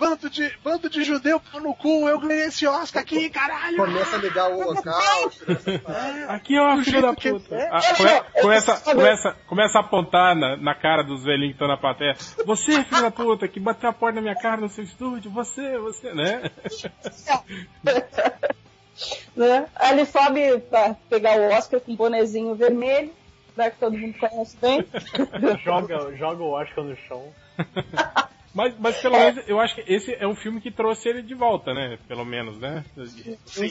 bando, 0.00 0.30
de, 0.30 0.52
bando 0.64 0.88
de 0.88 1.04
judeu 1.04 1.38
pau 1.38 1.60
no 1.60 1.74
cu, 1.74 2.08
eu 2.08 2.18
ganhei 2.18 2.46
esse 2.46 2.66
Oscar 2.66 3.02
aqui, 3.02 3.28
caralho! 3.28 3.76
Começa 3.76 4.16
a 4.16 4.18
negar 4.18 4.50
o 4.50 4.58
holocausto. 4.58 5.44
Aqui, 6.28 6.58
ó, 6.58 6.74
Do 6.76 6.84
filho 6.84 7.02
da 7.02 7.12
puta. 7.12 7.54
é, 7.54 7.68
Ah, 7.70 7.78
é, 7.78 7.94
come- 7.94 8.10
é, 8.10 8.20
começa, 8.40 8.72
é, 8.72 8.94
começa, 8.94 9.36
começa 9.46 9.78
a 9.78 9.80
apontar 9.82 10.34
na, 10.34 10.56
na 10.56 10.74
cara 10.74 11.02
dos 11.04 11.22
velhinhos 11.22 11.50
que 11.50 11.56
estão 11.56 11.68
na 11.68 11.76
plateia. 11.76 12.14
Você, 12.46 12.82
filho 12.82 13.02
da 13.02 13.10
puta, 13.10 13.46
que 13.46 13.60
bateu 13.60 13.90
a 13.90 13.92
porta 13.92 14.16
na 14.16 14.22
minha 14.22 14.34
cara 14.34 14.56
no 14.60 14.68
seu 14.70 14.82
estúdio. 14.82 15.30
Você, 15.30 15.78
você, 15.78 16.12
né? 16.14 16.50
Né? 19.34 19.66
Aí 19.76 19.92
ele 19.92 20.04
sobe 20.04 20.58
pra 20.68 20.94
pegar 21.08 21.36
o 21.38 21.48
Oscar 21.52 21.80
com 21.80 21.92
um 21.92 21.96
bonezinho 21.96 22.54
vermelho, 22.54 23.10
né, 23.56 23.70
que 23.70 23.78
todo 23.78 23.96
mundo 23.96 24.14
conhece 24.18 24.56
bem. 24.60 24.84
joga, 25.64 26.14
joga 26.16 26.42
o 26.42 26.50
Oscar 26.50 26.84
no 26.84 26.94
chão. 27.08 27.32
Mas, 28.52 28.74
mas 28.78 28.96
pelo 29.00 29.16
menos 29.16 29.44
eu 29.48 29.60
acho 29.60 29.76
que 29.76 29.84
esse 29.86 30.12
é 30.14 30.26
um 30.26 30.34
filme 30.34 30.60
que 30.60 30.70
trouxe 30.72 31.08
ele 31.08 31.22
de 31.22 31.34
volta, 31.34 31.72
né? 31.72 31.98
Pelo 32.08 32.24
menos, 32.24 32.58
né? 32.58 32.84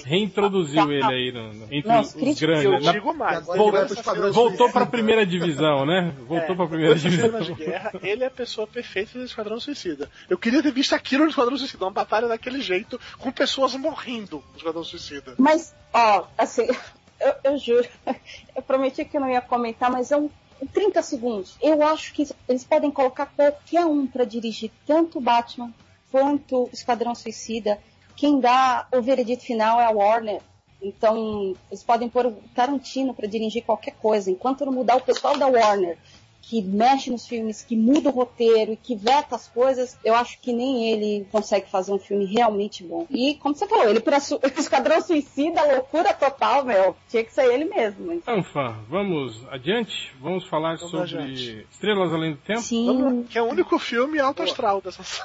Reintroduziu 0.05 0.91
ele 0.91 1.03
aí 1.05 1.31
no, 1.31 1.53
no- 1.53 1.65
entre 1.65 1.91
Não, 1.91 2.01
os 2.01 2.13
críticos, 2.13 2.39
grandes. 2.41 2.63
Eu 2.65 2.79
né? 2.79 2.91
Digo 2.93 3.13
mais, 3.13 3.47
Esquadrão 3.91 4.31
voltou 4.31 4.71
pra 4.71 4.85
primeira 4.85 5.25
divisão, 5.25 5.85
né? 5.85 6.13
Voltou 6.27 6.53
É, 6.53 6.55
pra 6.55 6.67
primeira 6.67 6.95
essa 6.95 7.09
divisão. 7.09 7.41
de 7.41 7.53
guerra, 7.53 7.91
ele 8.01 8.23
é 8.23 8.27
a 8.27 8.31
pessoa 8.31 8.67
perfeita 8.67 9.17
do 9.19 9.25
Esquadrão 9.25 9.59
Suicida. 9.59 10.09
Eu 10.29 10.37
queria 10.37 10.61
ter 10.63 10.71
visto 10.71 10.93
aquilo 10.93 11.23
no 11.23 11.29
Esquadrão 11.29 11.57
Suicida, 11.57 11.83
uma 11.85 11.91
batalha 11.91 12.27
daquele 12.27 12.61
jeito, 12.61 12.99
com 13.17 13.31
pessoas 13.31 13.75
morrendo 13.75 14.43
no 14.51 14.57
Esquadrão 14.57 14.83
Suicida. 14.83 15.35
Mas, 15.37 15.75
ó, 15.93 16.25
assim, 16.37 16.67
eu, 17.19 17.33
eu 17.51 17.57
juro, 17.57 17.87
eu 18.55 18.61
prometi 18.61 19.03
que 19.05 19.17
eu 19.17 19.21
não 19.21 19.29
ia 19.29 19.41
comentar, 19.41 19.91
mas 19.91 20.11
é 20.11 20.17
um, 20.17 20.29
30 20.67 21.01
segundos. 21.01 21.57
Eu 21.61 21.81
acho 21.83 22.13
que 22.13 22.27
eles 22.47 22.63
podem 22.63 22.91
colocar 22.91 23.25
qualquer 23.27 23.85
um 23.85 24.05
pra 24.05 24.25
dirigir 24.25 24.71
tanto 24.85 25.21
Batman 25.21 25.73
quanto 26.11 26.69
Esquadrão 26.73 27.15
Suicida. 27.15 27.79
Quem 28.15 28.39
dá 28.39 28.87
o 28.93 29.01
veredito 29.01 29.43
final 29.43 29.79
é 29.79 29.85
a 29.85 29.91
Warner. 29.91 30.41
Então, 30.81 31.55
eles 31.69 31.83
podem 31.83 32.09
pôr 32.09 32.25
o 32.25 32.31
Tarantino 32.55 33.13
pra 33.13 33.27
dirigir 33.27 33.63
qualquer 33.63 33.95
coisa. 33.95 34.31
Enquanto 34.31 34.65
não 34.65 34.73
mudar 34.73 34.95
o 34.95 35.01
pessoal 35.01 35.37
da 35.37 35.47
Warner, 35.47 35.97
que 36.41 36.61
mexe 36.61 37.11
nos 37.11 37.27
filmes, 37.27 37.61
que 37.63 37.75
muda 37.75 38.09
o 38.09 38.11
roteiro 38.11 38.73
e 38.73 38.77
que 38.77 38.95
veta 38.95 39.35
as 39.35 39.47
coisas, 39.47 39.97
eu 40.03 40.15
acho 40.15 40.39
que 40.41 40.51
nem 40.51 40.91
ele 40.91 41.27
consegue 41.31 41.69
fazer 41.69 41.91
um 41.91 41.99
filme 41.99 42.25
realmente 42.25 42.83
bom. 42.83 43.05
E, 43.09 43.35
como 43.35 43.53
você 43.55 43.67
falou, 43.67 43.89
ele 43.89 44.01
su 44.19 44.39
Esquadrão 44.57 44.99
Suicida, 45.01 45.63
loucura 45.73 46.13
total, 46.13 46.65
meu. 46.65 46.95
Tinha 47.07 47.23
que 47.23 47.33
ser 47.33 47.45
ele 47.53 47.65
mesmo. 47.65 48.11
Então, 48.13 48.41
fã, 48.43 48.75
vamos 48.89 49.41
adiante? 49.51 50.11
Vamos 50.19 50.45
falar 50.47 50.75
Vamos 50.77 50.91
sobre 50.91 51.17
adiante. 51.17 51.67
Estrelas 51.71 52.11
Além 52.13 52.31
do 52.31 52.37
Tempo? 52.37 52.61
Sim. 52.61 53.25
que 53.29 53.37
é 53.37 53.41
o 53.41 53.45
único 53.45 53.77
filme 53.77 54.19
alto 54.19 54.41
astral 54.41 54.81
dessas, 54.81 55.21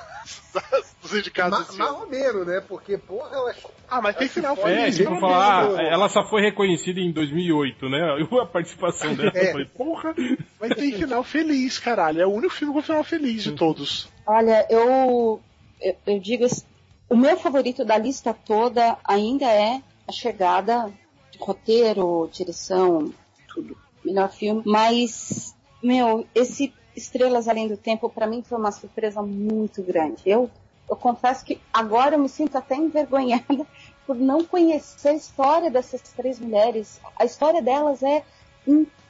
dos 1.03 1.15
indicados 1.15 1.77
Ma- 1.77 1.91
ou 2.01 2.07
menos, 2.09 2.47
né? 2.47 2.61
Porque, 2.69 2.99
porra, 2.99 3.31
eu 3.35 3.47
acho. 3.49 3.69
Ah, 3.89 4.01
mas 4.01 4.17
tem 4.17 4.29
final 4.29 4.55
É, 4.55 4.57
feliz. 4.57 4.97
tipo 4.97 5.09
pelo 5.11 5.21
falar, 5.21 5.69
ah, 5.79 5.83
ela 5.83 6.09
só 6.09 6.25
foi 6.25 6.41
reconhecida 6.43 7.01
em 7.01 7.13
2008, 7.13 7.89
né? 7.89 8.01
A 8.43 8.47
participação 8.47 9.15
dela. 9.15 9.31
É. 9.35 9.49
Eu 9.49 9.53
falei, 9.53 9.67
porra! 9.67 10.15
Mas 10.61 10.75
tem 10.75 10.93
final 11.07 11.25
feliz, 11.25 11.79
caralho. 11.79 12.21
É 12.21 12.27
o 12.27 12.33
único 12.33 12.55
filme 12.55 12.73
com 12.73 12.83
final 12.83 13.05
feliz 13.05 13.43
de 13.43 13.53
todos. 13.53 14.09
Olha, 14.27 14.67
eu, 14.71 15.41
eu, 15.81 15.97
eu 16.07 16.19
digo, 16.19 16.45
assim, 16.45 16.65
o 17.09 17.17
meu 17.17 17.37
favorito 17.37 17.85
da 17.85 17.99
lista 17.99 18.35
toda 18.35 18.97
ainda 19.05 19.47
é 19.47 19.83
A 20.09 20.13
Chegada, 20.13 20.93
roteiro, 21.39 22.29
direção, 22.33 23.13
tudo. 23.49 23.77
Melhor 24.05 24.31
filme. 24.31 24.63
Mas, 24.67 25.55
meu, 25.83 26.27
esse 26.35 26.73
Estrelas 26.97 27.49
Além 27.49 27.69
do 27.69 27.77
Tempo, 27.77 28.09
pra 28.09 28.27
mim, 28.27 28.43
foi 28.43 28.59
uma 28.59 28.71
surpresa 28.71 29.23
muito 29.23 29.83
grande. 29.83 30.23
Eu, 30.27 30.51
eu 30.89 30.97
confesso 30.97 31.45
que 31.45 31.61
agora 31.73 32.15
eu 32.15 32.19
me 32.19 32.29
sinto 32.29 32.57
até 32.57 32.77
envergonhada 32.77 33.67
por 34.07 34.17
não 34.17 34.45
conhecer 34.45 35.09
a 35.09 35.15
história 35.15 35.71
dessas 35.71 36.03
três 36.03 36.39
mulheres. 36.39 37.01
A 37.17 37.25
história 37.25 37.63
delas 37.63 38.03
é 38.03 38.23
incrível. 38.67 39.04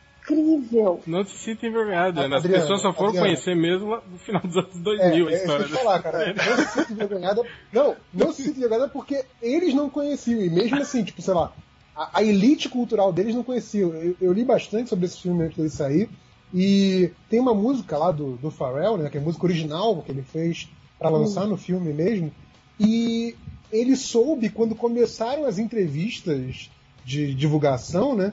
Não 1.06 1.24
se 1.24 1.36
sinta 1.36 1.66
envergonhada, 1.66 2.28
né? 2.28 2.36
As 2.36 2.42
pessoas 2.42 2.80
só 2.80 2.92
foram 2.92 3.08
Adriana. 3.08 3.28
conhecer 3.28 3.54
mesmo 3.54 3.90
lá 3.90 4.02
no 4.10 4.18
final 4.18 4.42
dos 4.42 4.56
anos 4.56 4.76
É, 4.76 4.80
2000 4.80 5.04
a 5.04 5.10
é, 5.10 5.14
isso 5.14 5.28
que 5.28 5.34
história 5.34 5.68
falar, 5.68 6.02
cara. 6.02 6.34
Não 6.34 6.56
se 6.56 6.72
sinta 6.72 6.92
envergonhada. 6.92 7.42
Não, 7.72 7.96
não 8.12 8.32
se 8.32 8.42
sinta 8.42 8.58
envergonhada 8.58 8.88
porque 8.88 9.24
eles 9.42 9.74
não 9.74 9.90
conheciam. 9.90 10.40
E 10.40 10.50
mesmo 10.50 10.80
assim, 10.80 11.04
tipo, 11.04 11.20
sei 11.20 11.34
lá, 11.34 11.52
a, 11.94 12.18
a 12.18 12.22
elite 12.22 12.68
cultural 12.68 13.12
deles 13.12 13.34
não 13.34 13.44
conheciam. 13.44 13.90
Eu, 13.94 14.16
eu 14.20 14.32
li 14.32 14.44
bastante 14.44 14.88
sobre 14.88 15.06
esse 15.06 15.20
filme 15.20 15.44
antes 15.44 15.56
dele 15.56 15.70
sair. 15.70 16.08
E 16.52 17.10
tem 17.28 17.40
uma 17.40 17.54
música 17.54 17.98
lá 17.98 18.12
do, 18.12 18.36
do 18.36 18.50
Pharrell, 18.50 18.96
né? 18.96 19.10
Que 19.10 19.18
é 19.18 19.20
a 19.20 19.24
música 19.24 19.44
original 19.44 20.02
que 20.02 20.12
ele 20.12 20.22
fez 20.22 20.68
pra 20.98 21.10
lançar 21.10 21.46
no 21.46 21.56
filme 21.56 21.92
mesmo. 21.92 22.32
E 22.78 23.34
ele 23.72 23.96
soube 23.96 24.48
quando 24.48 24.74
começaram 24.74 25.46
as 25.46 25.58
entrevistas 25.58 26.70
de 27.04 27.34
divulgação, 27.34 28.14
né? 28.14 28.32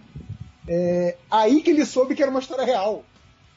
É, 0.74 1.18
aí 1.30 1.62
que 1.62 1.70
ele 1.70 1.86
soube 1.86 2.16
que 2.16 2.22
era 2.22 2.32
uma 2.32 2.40
história 2.40 2.64
real. 2.64 3.04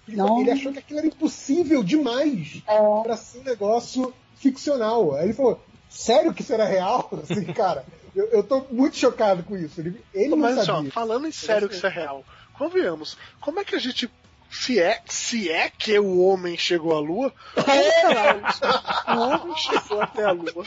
Ele, 0.09 0.17
Não. 0.17 0.41
ele 0.41 0.51
achou 0.51 0.73
que 0.73 0.81
aquilo 0.81 0.99
era 0.99 1.07
impossível 1.07 1.83
demais 1.83 2.61
É. 2.67 3.03
pra 3.05 3.17
ser 3.17 3.39
um 3.39 3.45
negócio 3.45 4.13
ficcional. 4.37 5.15
Aí 5.15 5.25
ele 5.27 5.33
falou: 5.33 5.61
sério 5.89 6.35
que 6.35 6.43
isso 6.43 6.53
era 6.53 6.65
real? 6.65 7.09
Assim, 7.23 7.45
cara, 7.53 7.85
eu, 8.15 8.27
eu 8.27 8.43
tô 8.43 8.67
muito 8.71 8.97
chocado 8.97 9.43
com 9.45 9.57
isso. 9.57 9.81
Ele, 9.81 10.03
ele 10.13 10.31
não 10.31 10.39
Mas, 10.39 10.59
ó, 10.69 10.77
sabia. 10.77 10.91
falando 10.91 11.27
em 11.29 11.33
sério 11.33 11.69
que 11.69 11.75
isso 11.77 11.87
é 11.87 11.91
real, 11.91 12.25
convenhamos, 12.59 13.17
como 13.41 13.61
é 13.61 13.65
que 13.65 13.77
a 13.77 13.79
gente. 13.79 14.11
Se 14.55 14.81
é, 14.81 15.03
se 15.07 15.51
é 15.51 15.69
que 15.69 15.99
o 15.99 16.21
homem 16.21 16.57
chegou 16.57 16.97
à 16.97 17.01
Lua, 17.01 17.33
o 19.09 19.21
homem 19.21 19.57
chegou 19.57 20.01
até 20.01 20.25
a 20.25 20.31
Lua 20.31 20.65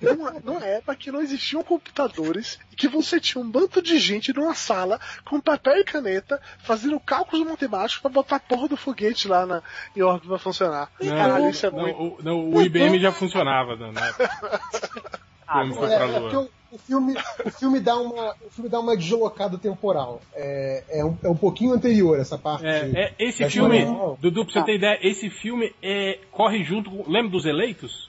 numa, 0.00 0.32
numa 0.44 0.64
época 0.64 0.96
que 0.96 1.12
não 1.12 1.22
existiam 1.22 1.62
computadores 1.62 2.58
e 2.72 2.76
que 2.76 2.88
você 2.88 3.20
tinha 3.20 3.42
um 3.42 3.48
bando 3.48 3.80
de 3.80 3.98
gente 3.98 4.34
numa 4.34 4.54
sala 4.54 4.98
com 5.24 5.40
papel 5.40 5.78
e 5.78 5.84
caneta 5.84 6.40
fazendo 6.58 6.98
cálculos 6.98 7.46
matemáticos 7.46 8.02
pra 8.02 8.10
botar 8.10 8.36
a 8.36 8.40
porra 8.40 8.68
do 8.68 8.76
foguete 8.76 9.28
lá 9.28 9.46
na, 9.46 9.62
em 9.94 10.02
órbita 10.02 10.28
pra 10.28 10.38
funcionar. 10.38 10.90
Caralho, 10.98 11.50
isso 11.50 11.66
é 11.66 11.70
não, 11.70 11.78
muito. 11.78 12.02
o, 12.02 12.22
não, 12.22 12.50
o 12.50 12.62
IBM 12.62 12.98
já 12.98 13.12
funcionava, 13.12 13.76
né? 13.76 13.92
Ah, 15.52 15.64
É, 15.64 15.72
pra 15.72 16.42
é. 16.42 16.59
O, 16.72 16.78
filme, 16.78 17.14
o, 17.44 17.50
filme 17.50 17.80
dá 17.80 17.96
uma, 17.96 18.34
o 18.46 18.50
filme 18.50 18.70
dá 18.70 18.78
uma 18.80 18.96
deslocada 18.96 19.58
temporal. 19.58 20.20
É, 20.34 20.84
é, 20.90 21.04
um, 21.04 21.16
é 21.22 21.28
um 21.28 21.36
pouquinho 21.36 21.72
anterior 21.72 22.18
essa 22.18 22.38
parte. 22.38 22.66
É, 22.66 22.90
é, 22.94 23.14
esse 23.18 23.48
filme, 23.48 23.78
história. 23.80 24.16
Dudu, 24.20 24.44
pra 24.44 24.52
você 24.54 24.64
ter 24.64 24.76
ideia, 24.76 24.98
esse 25.02 25.28
filme 25.30 25.72
é, 25.82 26.18
corre 26.30 26.62
junto 26.62 26.90
com. 26.90 27.10
Lembra 27.10 27.30
dos 27.30 27.44
eleitos? 27.44 28.08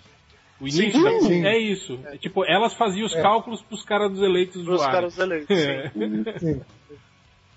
O 0.59 0.67
início 0.67 0.91
Sim, 0.91 1.03
da- 1.03 1.19
sim. 1.21 1.45
É 1.45 1.57
isso. 1.57 1.99
É, 2.05 2.17
tipo, 2.17 2.45
elas 2.45 2.73
faziam 2.73 3.05
os 3.07 3.15
É. 3.15 3.21
cálculos 3.21 3.61
pros 3.63 3.83
caras 3.83 4.11
dos 4.11 4.21
eleitos 4.21 4.57
Os 4.57 4.65
voarem. 4.67 4.91
caras 4.91 5.17
eleitos. 5.17 5.47
sim. 5.57 5.65
É. 6.35 6.39
Sim. 6.39 6.61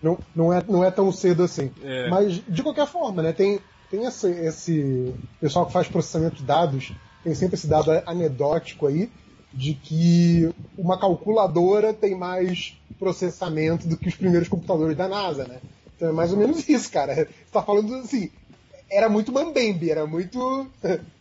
Não, 0.02 0.18
não, 0.35 0.52
é, 0.52 0.62
não 0.68 0.85
é 0.85 0.90
tão 0.90 1.10
cedo 1.12 1.43
assim. 1.43 1.70
É. 1.82 2.09
Mas, 2.09 2.43
de 2.47 2.62
qualquer 2.62 2.86
forma, 2.86 3.22
né, 3.22 3.32
tem, 3.32 3.59
tem 3.90 4.05
esse, 4.05 4.31
esse 4.31 5.14
pessoal 5.40 5.66
que 5.66 5.72
faz 5.72 5.86
processamento 5.89 6.36
de 6.36 6.43
dados, 6.44 6.93
tem 7.22 7.35
sempre 7.35 7.56
esse 7.56 7.66
dado 7.66 7.90
anedótico 8.06 8.86
aí, 8.86 9.10
de 9.55 9.74
que 9.74 10.52
uma 10.76 10.98
calculadora 10.98 11.94
tem 11.94 12.14
mais 12.14 12.76
processamento 12.98 13.86
do 13.86 13.97
que 13.97 14.09
os 14.09 14.16
primeiros 14.16 14.48
computadores 14.48 14.97
da 14.97 15.09
NASA, 15.09 15.44
né? 15.44 15.60
Então 15.97 16.09
é 16.09 16.12
mais 16.12 16.32
ou 16.32 16.39
menos 16.39 16.68
isso, 16.68 16.90
cara. 16.90 17.14
Você 17.14 17.28
tá 17.52 17.62
falando 17.62 17.94
assim, 17.97 18.31
era 18.90 19.09
muito 19.09 19.32
mambembe, 19.32 19.90
era 19.90 20.06
muito 20.06 20.66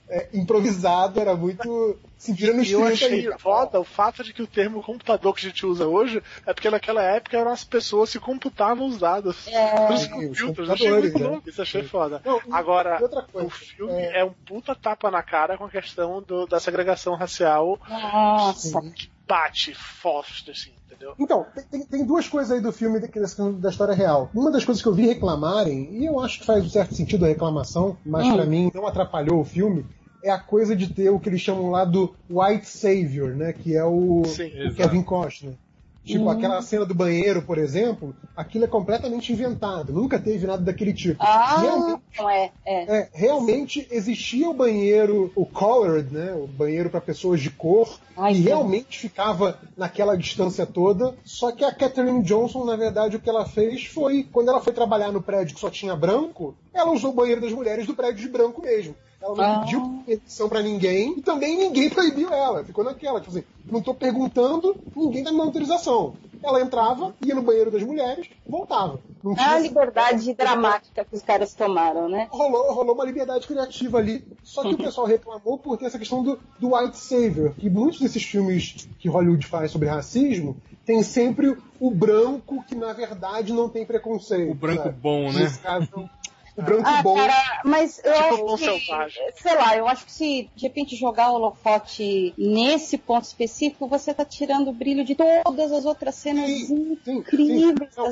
é, 0.09 0.29
improvisado, 0.33 1.19
era 1.19 1.35
muito 1.35 1.97
se 2.17 2.31
vira 2.33 2.53
nos 2.53 2.67
E 2.69 2.71
eu 2.73 2.79
30 2.81 2.93
achei 2.93 3.27
aí. 3.29 3.39
foda 3.39 3.79
o 3.79 3.83
fato 3.83 4.23
de 4.23 4.31
que 4.33 4.41
o 4.41 4.47
termo 4.47 4.81
computador 4.83 5.33
que 5.35 5.45
a 5.45 5.49
gente 5.49 5.65
usa 5.65 5.87
hoje 5.87 6.21
é 6.45 6.53
porque 6.53 6.69
naquela 6.69 7.01
época 7.01 7.37
eram 7.37 7.51
as 7.51 7.63
pessoas 7.63 8.11
que 8.11 8.19
computavam 8.19 8.85
os 8.87 8.97
dados. 8.97 9.47
É. 9.47 9.89
Os. 9.91 10.07
Eu 10.09 10.31
achei 10.31 10.45
computadores, 10.47 11.03
muito 11.11 11.19
né? 11.19 11.27
louco, 11.27 11.49
isso 11.49 11.61
achei 11.61 11.83
foda. 11.83 12.21
Não, 12.23 12.39
Agora, 12.51 12.97
outra 13.01 13.23
coisa, 13.23 13.47
o 13.47 13.49
filme 13.49 13.93
é- 13.93 14.19
é... 14.19 14.25
um 14.25 14.31
puta 14.33 14.73
tapa 14.75 15.09
na 15.11 15.21
cara 15.23 15.57
com 15.57 15.65
a 15.65 15.69
questão 15.69 16.21
do- 16.21 16.45
da 16.45 16.59
segregação 16.59 17.15
racial 17.15 17.79
Nossa. 17.89 18.81
que 18.95 19.09
bate 19.27 19.73
forte, 19.73 20.51
assim, 20.51 20.71
entendeu? 20.93 21.13
Então, 21.19 21.45
tem- 21.69 21.85
tem, 21.85 22.05
duas 22.05 22.27
coisas 22.27 22.51
aí 22.51 22.61
do 22.61 22.71
filme 22.71 22.99
da, 22.99 23.69
história 23.69 23.93
real. 23.93 24.29
Uma 24.33 24.51
das 24.51 24.63
coisas 24.63 24.81
que 24.81 24.87
eu 24.87 24.93
vi 24.93 25.05
reclamarem, 25.07 25.89
e 25.95 26.05
eu 26.05 26.19
acho 26.19 26.39
que 26.39 26.45
faz 26.45 26.63
um 26.65 26.69
certo 26.69 26.95
sentido 26.95 27.25
a 27.25 27.27
reclamação, 27.27 27.97
mas 28.05 28.27
Hum. 28.27 28.33
pra 28.35 28.45
mim 28.45 28.71
não 28.73 28.87
atrapalhou 28.87 29.41
o 29.41 29.45
filme, 29.45 29.85
é 30.23 30.31
a 30.31 30.39
coisa 30.39 30.75
de 30.75 30.87
ter 30.93 31.09
o 31.09 31.19
que 31.19 31.27
eles 31.29 31.41
chamam 31.41 31.69
lá 31.69 31.83
do 31.83 32.15
White 32.29 32.67
Savior, 32.67 33.35
né? 33.35 33.51
Que 33.53 33.75
é 33.75 33.83
o, 33.83 34.23
Sim. 34.25 34.51
o. 34.69 34.73
Kevin 34.75 35.03
Costner. 35.03 35.55
Tipo, 36.03 36.25
Hum. 36.25 36.29
aquela 36.29 36.61
cena 36.61 36.85
do 36.85 36.93
banheiro, 36.93 37.41
por 37.43 37.57
exemplo, 37.57 38.13
aquilo 38.35 38.65
é 38.65 38.67
completamente 38.67 39.31
inventado. 39.31 39.93
Nunca 39.93 40.19
teve 40.19 40.45
nada 40.45 40.61
daquele 40.61 40.93
tipo. 40.93 41.23
Ah, 41.23 41.61
Realmente, 41.61 42.01
não 42.19 42.29
é, 42.29 42.51
é. 42.65 42.97
é, 42.97 43.09
realmente 43.13 43.87
existia 43.89 44.49
o 44.49 44.53
banheiro, 44.53 45.31
o 45.33 45.45
colored, 45.45 46.13
né? 46.13 46.33
O 46.33 46.45
banheiro 46.45 46.89
para 46.89 46.99
pessoas 46.99 47.39
de 47.39 47.49
cor, 47.49 47.97
Ai, 48.17 48.33
e 48.33 48.41
realmente 48.41 48.99
ficava 48.99 49.57
naquela 49.77 50.17
distância 50.17 50.65
toda. 50.65 51.15
Só 51.23 51.51
que 51.53 51.63
a 51.63 51.73
Catherine 51.73 52.21
Johnson, 52.23 52.65
na 52.65 52.75
verdade, 52.75 53.15
o 53.15 53.19
que 53.19 53.29
ela 53.29 53.45
fez 53.45 53.85
foi, 53.85 54.27
quando 54.29 54.49
ela 54.49 54.59
foi 54.61 54.73
trabalhar 54.73 55.11
no 55.11 55.21
prédio 55.21 55.55
que 55.55 55.61
só 55.61 55.69
tinha 55.69 55.95
branco, 55.95 56.53
ela 56.73 56.91
usou 56.91 57.11
o 57.11 57.15
banheiro 57.15 57.39
das 57.39 57.53
mulheres 57.53 57.87
do 57.87 57.93
prédio 57.95 58.21
de 58.21 58.29
branco 58.29 58.61
mesmo. 58.61 58.93
Ela 59.23 59.35
não 59.35 59.43
Ah. 59.43 59.59
pediu 59.61 60.03
permissão 60.05 60.49
pra 60.49 60.61
ninguém 60.61 61.15
e 61.17 61.21
também 61.21 61.57
ninguém 61.57 61.89
proibiu 61.89 62.29
ela. 62.33 62.63
Ficou 62.63 62.83
naquela, 62.83 63.21
tipo 63.21 63.31
assim, 63.31 63.45
não 63.71 63.81
tô 63.81 63.93
perguntando, 63.93 64.75
ninguém 64.95 65.23
tá 65.23 65.31
me 65.31 65.37
dando 65.37 65.47
autorização. 65.47 66.15
Ela 66.43 66.59
entrava, 66.61 67.15
ia 67.25 67.33
no 67.33 67.41
banheiro 67.41 67.71
das 67.71 67.81
mulheres, 67.83 68.27
voltava. 68.45 68.99
Não 69.23 69.31
É 69.31 69.35
tinha- 69.35 69.49
a 69.51 69.59
liberdade 69.59 70.33
dramática 70.33 71.05
que 71.05 71.15
os 71.15 71.21
caras 71.21 71.53
tomaram, 71.53 72.09
né? 72.09 72.27
rolou, 72.29 72.73
rolou 72.73 72.93
uma 72.95 73.05
liberdade 73.05 73.47
criativa 73.47 73.97
ali. 73.99 74.27
Só 74.43 74.61
que 74.61 74.73
o 74.73 74.77
pessoal 74.77 75.07
reclamou 75.07 75.57
por 75.57 75.77
ter 75.77 75.85
essa 75.85 75.97
questão 75.97 76.21
do, 76.21 76.37
do 76.59 76.75
white 76.75 76.97
savior, 76.97 77.53
que 77.57 77.69
muitos 77.69 78.01
desses 78.01 78.21
filmes 78.23 78.89
que 78.99 79.07
Hollywood 79.07 79.47
faz 79.47 79.71
sobre 79.71 79.87
racismo 79.87 80.57
tem 80.85 81.01
sempre 81.01 81.55
o 81.79 81.89
branco 81.89 82.61
que 82.67 82.75
na 82.75 82.91
verdade 82.91 83.53
não 83.53 83.69
tem 83.69 83.85
preconceito. 83.85 84.51
O 84.51 84.55
branco 84.55 84.83
sabe? 84.83 84.97
bom, 84.99 85.31
né? 85.31 85.43
Nesse 85.43 85.59
caso, 85.59 86.09
o 86.55 86.61
branco 86.61 86.83
Ah, 86.85 87.01
bom. 87.01 87.15
cara, 87.15 87.61
mas 87.65 87.99
eu 88.03 88.13
Tipo 88.13 88.25
acho 88.33 88.45
bom 88.45 88.57
que, 88.57 88.63
selvagem. 88.63 89.23
sei 89.41 89.55
lá, 89.55 89.75
eu 89.77 89.87
acho 89.87 90.05
que 90.05 90.11
se 90.11 90.49
de 90.55 90.63
repente 90.67 90.95
jogar 90.95 91.31
o 91.31 91.35
holofote 91.35 92.33
nesse 92.37 92.97
ponto 92.97 93.23
específico, 93.25 93.87
você 93.87 94.13
tá 94.13 94.23
tirando 94.23 94.69
o 94.69 94.73
brilho 94.73 95.03
de 95.03 95.15
todas 95.15 95.71
as 95.71 95.85
outras 95.85 96.15
cenas 96.15 96.49
Sim, 96.51 96.97
sim, 97.03 97.13
incríveis 97.13 97.61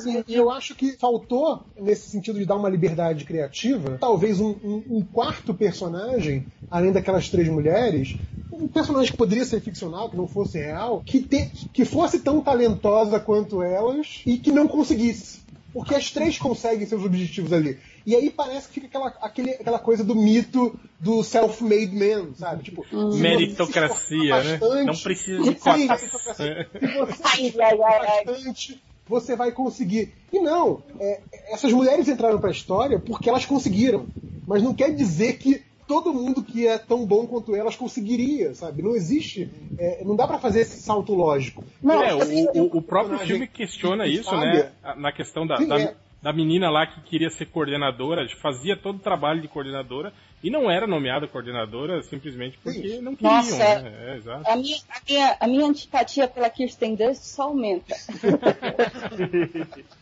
sim. 0.04 0.18
E- 0.28 0.34
e 0.34 0.36
eu 0.36 0.50
acho 0.50 0.74
que 0.76 0.98
faltou, 0.98 1.62
nesse 1.80 2.10
sentido 2.10 2.40
de 2.40 2.46
dar 2.46 2.56
uma 2.56 2.70
liberdade 2.70 3.26
criativa, 3.26 3.98
talvez 4.00 4.40
um, 4.40 4.50
um- 4.64 4.84
um 4.90 5.02
quarto 5.06 5.54
personagem, 5.54 6.48
além 6.70 6.92
daquelas 6.92 7.30
três 7.30 7.48
mulheres, 7.48 8.18
um 8.52 8.68
personagem 8.68 9.12
que 9.12 9.18
poderia 9.18 9.46
ser 9.46 9.62
ficcional, 9.62 10.10
que 10.10 10.18
não 10.18 10.28
fosse 10.28 10.58
real, 10.58 11.02
que, 11.06 11.22
te- 11.22 11.50
que 11.74 11.86
fosse 11.86 12.20
tão 12.20 12.42
talentosa 12.42 13.20
quanto 13.20 13.62
elas 13.62 14.22
e 14.26 14.38
que 14.38 14.52
não 14.52 14.68
conseguisse. 14.68 15.42
Porque 15.74 15.96
as 15.96 16.12
três 16.12 16.38
conseguem 16.38 16.86
seus 16.86 17.06
objetivos 17.06 17.54
ali. 17.54 17.80
E 18.06 18.16
aí 18.16 18.30
parece 18.30 18.68
que 18.68 18.76
fica 18.76 18.88
aquela, 18.88 19.08
aquele- 19.22 19.52
aquela 19.52 19.80
coisa 19.80 20.04
do 20.04 20.16
mito 20.16 20.80
do 21.00 21.24
self-made 21.24 21.96
man, 21.96 22.34
sabe? 22.36 22.64
Tipo, 22.64 22.86
Meritocracia, 23.18 24.18
esforçar 24.18 24.44
né? 24.46 24.58
bastante- 24.58 24.86
Não 24.86 24.98
precisa 24.98 25.38
de 25.42 25.48
Sim, 25.50 25.54
cotas. 25.56 25.78
meritocracia. 26.02 26.70
Se 26.80 27.52
você 27.52 27.76
bastante, 27.78 28.84
você 29.08 29.36
vai 29.36 29.52
conseguir. 29.52 30.14
E 30.32 30.40
não, 30.40 30.82
é, 31.00 31.22
essas 31.50 31.72
mulheres 31.74 32.08
entraram 32.08 32.40
pra 32.40 32.52
história 32.52 33.00
porque 33.00 33.30
elas 33.30 33.46
conseguiram. 33.46 34.08
Mas 34.46 34.64
não 34.64 34.74
quer 34.74 34.94
dizer 34.94 35.38
que 35.38 35.62
todo 35.88 36.14
mundo 36.14 36.42
que 36.44 36.68
é 36.68 36.78
tão 36.78 37.06
bom 37.06 37.28
quanto 37.28 37.56
elas 37.56 37.76
conseguiria, 37.76 38.54
sabe? 38.56 38.82
Não 38.82 38.96
existe, 38.96 39.50
é, 39.78 40.04
não 40.04 40.16
dá 40.16 40.26
pra 40.28 40.40
fazer 40.40 40.62
esse 40.62 40.80
salto 40.80 41.14
lógico. 41.14 41.64
Não, 41.84 42.02
É, 42.02 42.10
assim, 42.22 42.48
o, 42.56 42.62
o- 42.64 42.78
o 42.78 42.82
próprio 42.82 43.20
filme 43.20 43.48
questiona 43.48 44.06
que 44.06 44.12
isso, 44.12 44.30
sabe, 44.30 44.46
né? 44.46 44.72
Na 44.98 45.12
questão 45.12 45.46
da, 45.46 45.58
Sim, 45.58 45.68
da, 45.68 45.80
é. 45.80 45.96
Da 46.22 46.32
menina 46.32 46.70
lá 46.70 46.86
que 46.86 47.02
queria 47.02 47.30
ser 47.30 47.48
coordenadora, 47.48 48.28
fazia 48.38 48.78
todo 48.78 48.98
o 48.98 49.00
trabalho 49.00 49.42
de 49.42 49.48
coordenadora 49.48 50.14
e 50.44 50.50
não 50.50 50.70
era 50.70 50.88
nomeada 50.88 51.28
coordenadora 51.28 52.02
simplesmente 52.04 52.58
porque 52.64 53.00
não 53.00 53.16
queriam, 53.16 53.36
Nossa. 53.36 53.58
né? 53.58 53.94
É, 54.08 54.18
exato. 54.18 54.50
A 54.50 54.56
minha, 54.56 54.78
a, 54.90 55.02
minha, 55.08 55.38
a 55.40 55.48
minha 55.48 55.66
antipatia 55.66 56.28
pela 56.28 56.50
Kirsten 56.50 56.96
Dunst 56.96 57.24
só 57.24 57.44
aumenta. 57.44 57.96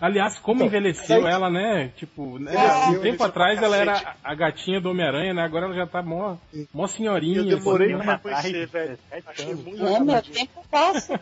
Aliás, 0.00 0.38
como 0.38 0.56
Então, 0.56 0.66
envelheceu 0.66 1.26
ela, 1.26 1.48
né? 1.50 1.92
Tipo, 1.96 2.38
né? 2.38 2.52
É, 2.54 2.88
um 2.90 3.00
tempo 3.00 3.22
atrás 3.24 3.62
ela 3.62 3.76
era 3.76 4.16
a 4.22 4.34
gatinha 4.34 4.80
do 4.80 4.90
Homem-Aranha, 4.90 5.32
né? 5.34 5.42
Agora 5.42 5.66
ela 5.66 5.74
já 5.74 5.86
tá 5.86 6.02
mó, 6.02 6.36
mó 6.72 6.86
senhorinha. 6.86 7.38
Eu 7.38 7.44
demorei 7.58 7.94
pra 7.96 8.12
reconhecer, 8.16 8.64
atrás, 8.64 8.70
velho. 8.70 8.98
17 9.10 9.28
Achei 9.28 9.52
anos. 9.52 9.64
muito 9.64 9.80
É, 9.80 9.84
meu 9.90 10.00
engraçadinho. 10.02 10.34
tempo 10.34 10.66
passa. 10.70 11.20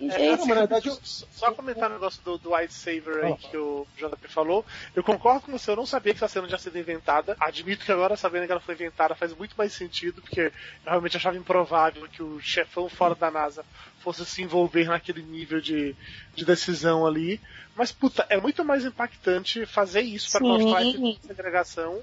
É, 0.00 0.30
assim, 0.34 0.48
na 0.48 0.54
verdade, 0.54 0.88
eu- 0.88 0.98
Só 1.02 1.52
comentar 1.52 1.90
o 1.90 1.94
negócio 1.94 2.22
do, 2.22 2.38
do 2.38 2.54
White 2.54 2.72
Saver 2.74 3.24
aí 3.24 3.32
Ah. 3.32 3.36
que 3.36 3.56
o 3.56 3.86
JP 3.96 4.28
falou. 4.28 4.64
Eu 4.94 5.02
concordo 5.02 5.40
com 5.40 5.52
você, 5.52 5.70
eu 5.70 5.76
não 5.76 5.86
sabia 5.86 6.12
que 6.12 6.18
essa 6.22 6.28
cena 6.32 6.46
tinha 6.46 6.58
sido 6.58 6.78
inventada. 6.78 7.36
Admito 7.40 7.84
que 7.84 7.92
agora, 7.92 8.16
sabendo 8.16 8.46
que 8.46 8.52
ela 8.52 8.60
foi 8.60 8.74
inventada, 8.74 9.14
faz 9.14 9.34
muito 9.36 9.54
mais 9.56 9.72
sentido, 9.72 10.20
porque 10.22 10.40
eu 10.40 10.52
realmente 10.86 11.16
achava 11.16 11.36
improvável 11.36 12.06
que 12.08 12.22
o 12.22 12.38
chefão 12.40 12.88
fora 12.88 13.14
da 13.14 13.30
NASA 13.30 13.64
fosse 14.00 14.24
se 14.24 14.42
envolver 14.42 14.86
naquele 14.86 15.22
nível 15.22 15.60
de, 15.60 15.94
de 16.34 16.44
decisão 16.44 17.06
ali. 17.06 17.40
Mas, 17.76 17.92
puta, 17.92 18.26
é 18.28 18.40
muito 18.40 18.64
mais 18.64 18.84
impactante 18.84 19.64
fazer 19.66 20.00
isso 20.00 20.30
para 20.32 20.40
mostrar 20.40 20.82
essa 20.82 21.26
segregação 21.26 22.02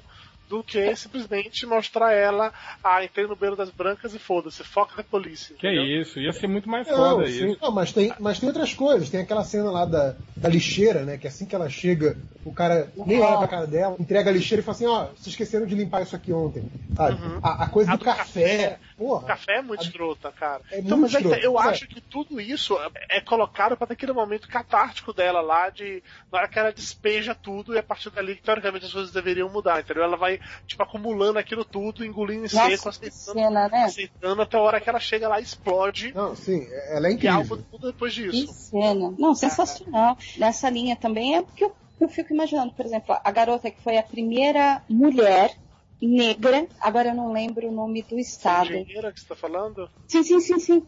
do 0.50 0.64
que 0.64 0.96
simplesmente 0.96 1.66
mostrar 1.66 2.14
ela, 2.14 2.54
ah, 2.84 3.04
entrei 3.04 3.28
no 3.28 3.36
beiro 3.36 3.56
das 3.56 3.70
brancas 3.70 4.14
e 4.16 4.20
foda-se, 4.20 4.64
foca 4.64 4.94
na 4.98 5.04
polícia. 5.04 5.56
Que 5.56 5.68
entendeu? 5.68 5.84
é 5.84 6.02
isso, 6.02 6.20
ia 6.20 6.32
ser 6.34 6.48
muito 6.48 6.70
mais 6.70 6.88
Não, 6.88 6.96
foda 6.96 7.28
sim. 7.28 7.50
isso. 7.52 7.58
Não, 7.62 7.72
mas 7.72 7.92
tem, 7.92 8.14
mas 8.20 8.40
tem 8.40 8.48
outras 8.50 8.74
coisas. 8.74 9.10
Tem 9.10 9.22
aquela 9.22 9.44
cena 9.44 9.70
lá 9.70 9.86
da, 9.86 10.16
da 10.36 10.50
lixeira, 10.50 11.04
né? 11.04 11.18
Que 11.18 11.28
assim 11.28 11.46
que 11.46 11.56
ela 11.56 11.70
chega, 11.70 12.18
o 12.46 12.54
cara 12.54 12.92
nem 12.96 13.20
olha 13.22 13.38
pra 13.38 13.48
cara 13.48 13.68
dela, 13.68 13.96
entrega 14.00 14.30
a 14.30 14.34
lixeira 14.34 14.62
e 14.62 14.64
fala 14.64 14.76
assim, 14.76 14.86
ó, 14.86 15.06
vocês 15.08 15.28
esqueceram 15.28 15.66
de 15.66 15.76
limpar 15.76 16.02
isso 16.04 16.16
aqui 16.16 16.32
ontem. 16.32 16.64
Sabe? 16.96 17.22
Uhum. 17.22 17.40
A, 17.44 17.64
a 17.64 17.68
coisa 17.68 17.92
A 17.92 17.96
do, 17.96 18.06
café, 18.06 18.80
O 18.98 19.06
porra. 19.06 19.28
café 19.28 19.58
é 19.58 19.62
muito 19.62 19.82
a- 19.82 19.84
escrota, 19.84 20.32
cara. 20.32 20.62
É 20.72 20.80
então, 20.80 20.98
muito 20.98 21.12
mas 21.12 21.16
é 21.16 21.18
que 21.18 21.24
escroto. 21.36 21.46
eu 21.46 21.60
É. 21.62 21.68
acho 21.70 21.88
que 21.88 22.02
tudo 22.02 22.40
isso 22.40 22.78
é 23.10 23.20
colocado 23.22 23.76
para 23.76 23.94
aquele 23.94 24.14
momento 24.14 24.48
catártico 24.48 25.12
dela 25.14 25.42
lá, 25.42 25.70
de 25.70 26.02
na 26.32 26.40
hora 26.40 26.48
que 26.48 26.58
ela 26.58 26.72
despeja 26.72 27.36
tudo 27.36 27.74
e 27.74 27.78
a 27.78 27.84
partir 27.84 28.10
dali, 28.10 28.36
teoricamente, 28.36 28.86
as 28.86 28.94
coisas 28.94 29.12
deveriam 29.12 29.50
mudar, 29.50 29.80
entendeu? 29.82 30.04
Ela 30.04 30.18
vai, 30.18 30.37
tipo, 30.66 30.82
acumulando 30.84 31.40
aquilo 31.40 31.64
tudo, 31.66 32.06
engolindo 32.06 32.46
em 32.46 32.48
seco, 32.48 32.84
que 32.84 32.90
aceitando, 32.90 33.40
cena, 33.40 33.68
né? 33.70 33.84
aceitando 33.86 34.42
até 34.42 34.58
a 34.58 34.62
hora 34.62 34.80
que 34.82 34.90
ela 34.90 35.00
chega 35.00 35.28
lá 35.28 35.40
e 35.40 35.44
explode. 35.44 36.14
Não, 36.14 36.36
sim, 36.36 36.68
ela 36.90 37.08
é 37.08 37.12
E 37.14 37.28
algo 37.28 37.56
incrível. 37.56 37.66
tudo 37.72 37.92
depois 37.92 38.14
Que 38.14 38.30
disso. 38.32 38.54
cena. 38.54 39.14
Não, 39.18 39.34
sensacional. 39.36 40.18
Nessa 40.38 40.70
linha 40.70 40.96
também 40.96 41.36
é 41.36 41.42
porque 41.42 41.64
eu, 41.66 41.76
eu 42.00 42.10
fico 42.10 42.34
imaginando, 42.34 42.72
por 42.74 42.86
exemplo, 42.86 43.16
a 43.24 43.32
garota 43.32 43.70
que 43.72 43.82
foi 43.82 43.98
a 43.98 44.04
primeira 44.04 44.82
mulher 44.90 45.56
negra, 46.02 46.68
agora 46.80 47.10
eu 47.10 47.16
não 47.16 47.34
lembro 47.34 47.68
o 47.68 47.72
nome 47.72 48.04
do 48.04 48.20
estado. 48.20 48.72
Engenheira 48.72 49.12
que 49.12 49.20
você 49.20 49.28
tá 49.28 49.36
falando? 49.36 49.90
Sim, 50.08 50.24
sim, 50.24 50.40
sim, 50.40 50.60
sim. 50.60 50.88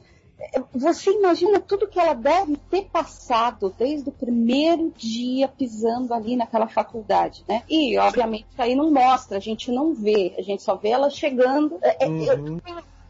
Você 0.74 1.12
imagina 1.12 1.60
tudo 1.60 1.88
que 1.88 2.00
ela 2.00 2.14
deve 2.14 2.56
ter 2.70 2.86
passado 2.86 3.74
desde 3.78 4.10
o 4.10 4.12
primeiro 4.14 4.92
dia 4.96 5.48
pisando 5.48 6.14
ali 6.14 6.36
naquela 6.36 6.68
faculdade, 6.68 7.44
né? 7.48 7.64
E, 7.70 7.98
obviamente, 7.98 8.48
isso 8.52 8.62
aí 8.62 8.76
não 8.76 8.92
mostra, 8.92 9.38
a 9.38 9.42
gente 9.42 9.72
não 9.72 9.94
vê, 9.94 10.34
a 10.38 10.42
gente 10.42 10.64
só 10.64 10.76
vê 10.76 10.90
ela 10.90 11.10
chegando. 11.10 11.78
É, 11.82 12.06
é, 12.06 12.08
eu, 12.08 12.38
Uhum. 12.40 12.60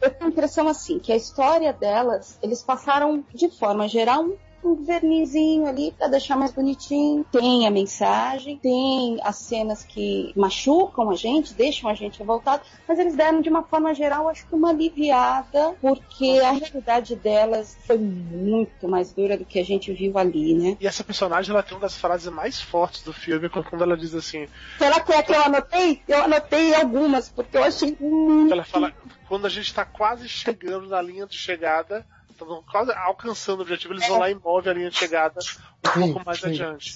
eu 0.00 0.10
tenho 0.10 0.26
a 0.26 0.28
impressão 0.28 0.66
assim, 0.66 0.98
que 0.98 1.12
a 1.12 1.16
história 1.16 1.72
delas, 1.72 2.38
eles 2.42 2.62
passaram, 2.62 3.24
de 3.32 3.48
forma 3.48 3.86
geral, 3.86 4.24
um, 4.24 4.36
um 4.62 4.74
vernizinho 4.84 5.66
ali 5.66 5.92
para 5.96 6.08
deixar 6.08 6.36
mais 6.36 6.52
bonitinho. 6.52 7.24
Tem 7.30 7.66
a 7.66 7.70
mensagem, 7.70 8.58
tem 8.58 9.18
as 9.22 9.36
cenas 9.36 9.84
que 9.84 10.32
machucam 10.36 11.10
a 11.10 11.14
gente, 11.14 11.54
deixam 11.54 11.90
a 11.90 11.94
gente 11.94 12.18
revoltado, 12.18 12.62
mas 12.86 12.98
eles 12.98 13.14
deram 13.14 13.40
de 13.40 13.48
uma 13.48 13.62
forma 13.62 13.94
geral, 13.94 14.28
acho 14.28 14.46
que 14.46 14.54
uma 14.54 14.70
aliviada, 14.70 15.74
porque 15.80 16.40
a 16.44 16.52
realidade 16.52 17.16
delas 17.16 17.76
foi 17.86 17.98
muito 17.98 18.88
mais 18.88 19.12
dura 19.12 19.36
do 19.36 19.44
que 19.44 19.58
a 19.58 19.64
gente 19.64 19.92
viu 19.92 20.16
ali, 20.18 20.54
né? 20.54 20.76
E 20.80 20.86
essa 20.86 21.04
personagem, 21.04 21.52
ela 21.52 21.62
tem 21.62 21.74
uma 21.74 21.82
das 21.82 21.96
frases 21.96 22.32
mais 22.32 22.60
fortes 22.60 23.02
do 23.02 23.12
filme, 23.12 23.48
quando 23.48 23.82
ela 23.82 23.96
diz 23.96 24.14
assim, 24.14 24.46
Será 24.78 25.00
que 25.00 25.12
é 25.12 25.22
que 25.22 25.32
eu 25.32 25.42
anotei? 25.42 26.02
Eu 26.06 26.22
anotei 26.22 26.74
algumas, 26.74 27.28
porque 27.28 27.56
eu 27.56 27.64
achei 27.64 27.96
muito. 28.00 28.52
ela 28.52 28.64
fala, 28.64 28.92
quando 29.28 29.46
a 29.46 29.50
gente 29.50 29.72
tá 29.72 29.84
quase 29.84 30.28
chegando 30.28 30.88
na 30.88 31.00
linha 31.00 31.26
de 31.26 31.36
chegada, 31.36 32.06
estamos 32.44 32.64
quase 32.70 32.92
alcançando 32.92 33.60
o 33.60 33.62
objetivo, 33.62 33.94
eles 33.94 34.06
vão 34.06 34.18
lá 34.18 34.30
e 34.30 34.34
movem 34.34 34.70
a 34.70 34.74
linha 34.74 34.90
de 34.90 34.96
chegada 34.96 35.40
um 35.84 35.90
Sim, 35.92 36.00
pouco 36.12 36.26
mais 36.26 36.40
sim. 36.40 36.46
adiante. 36.46 36.94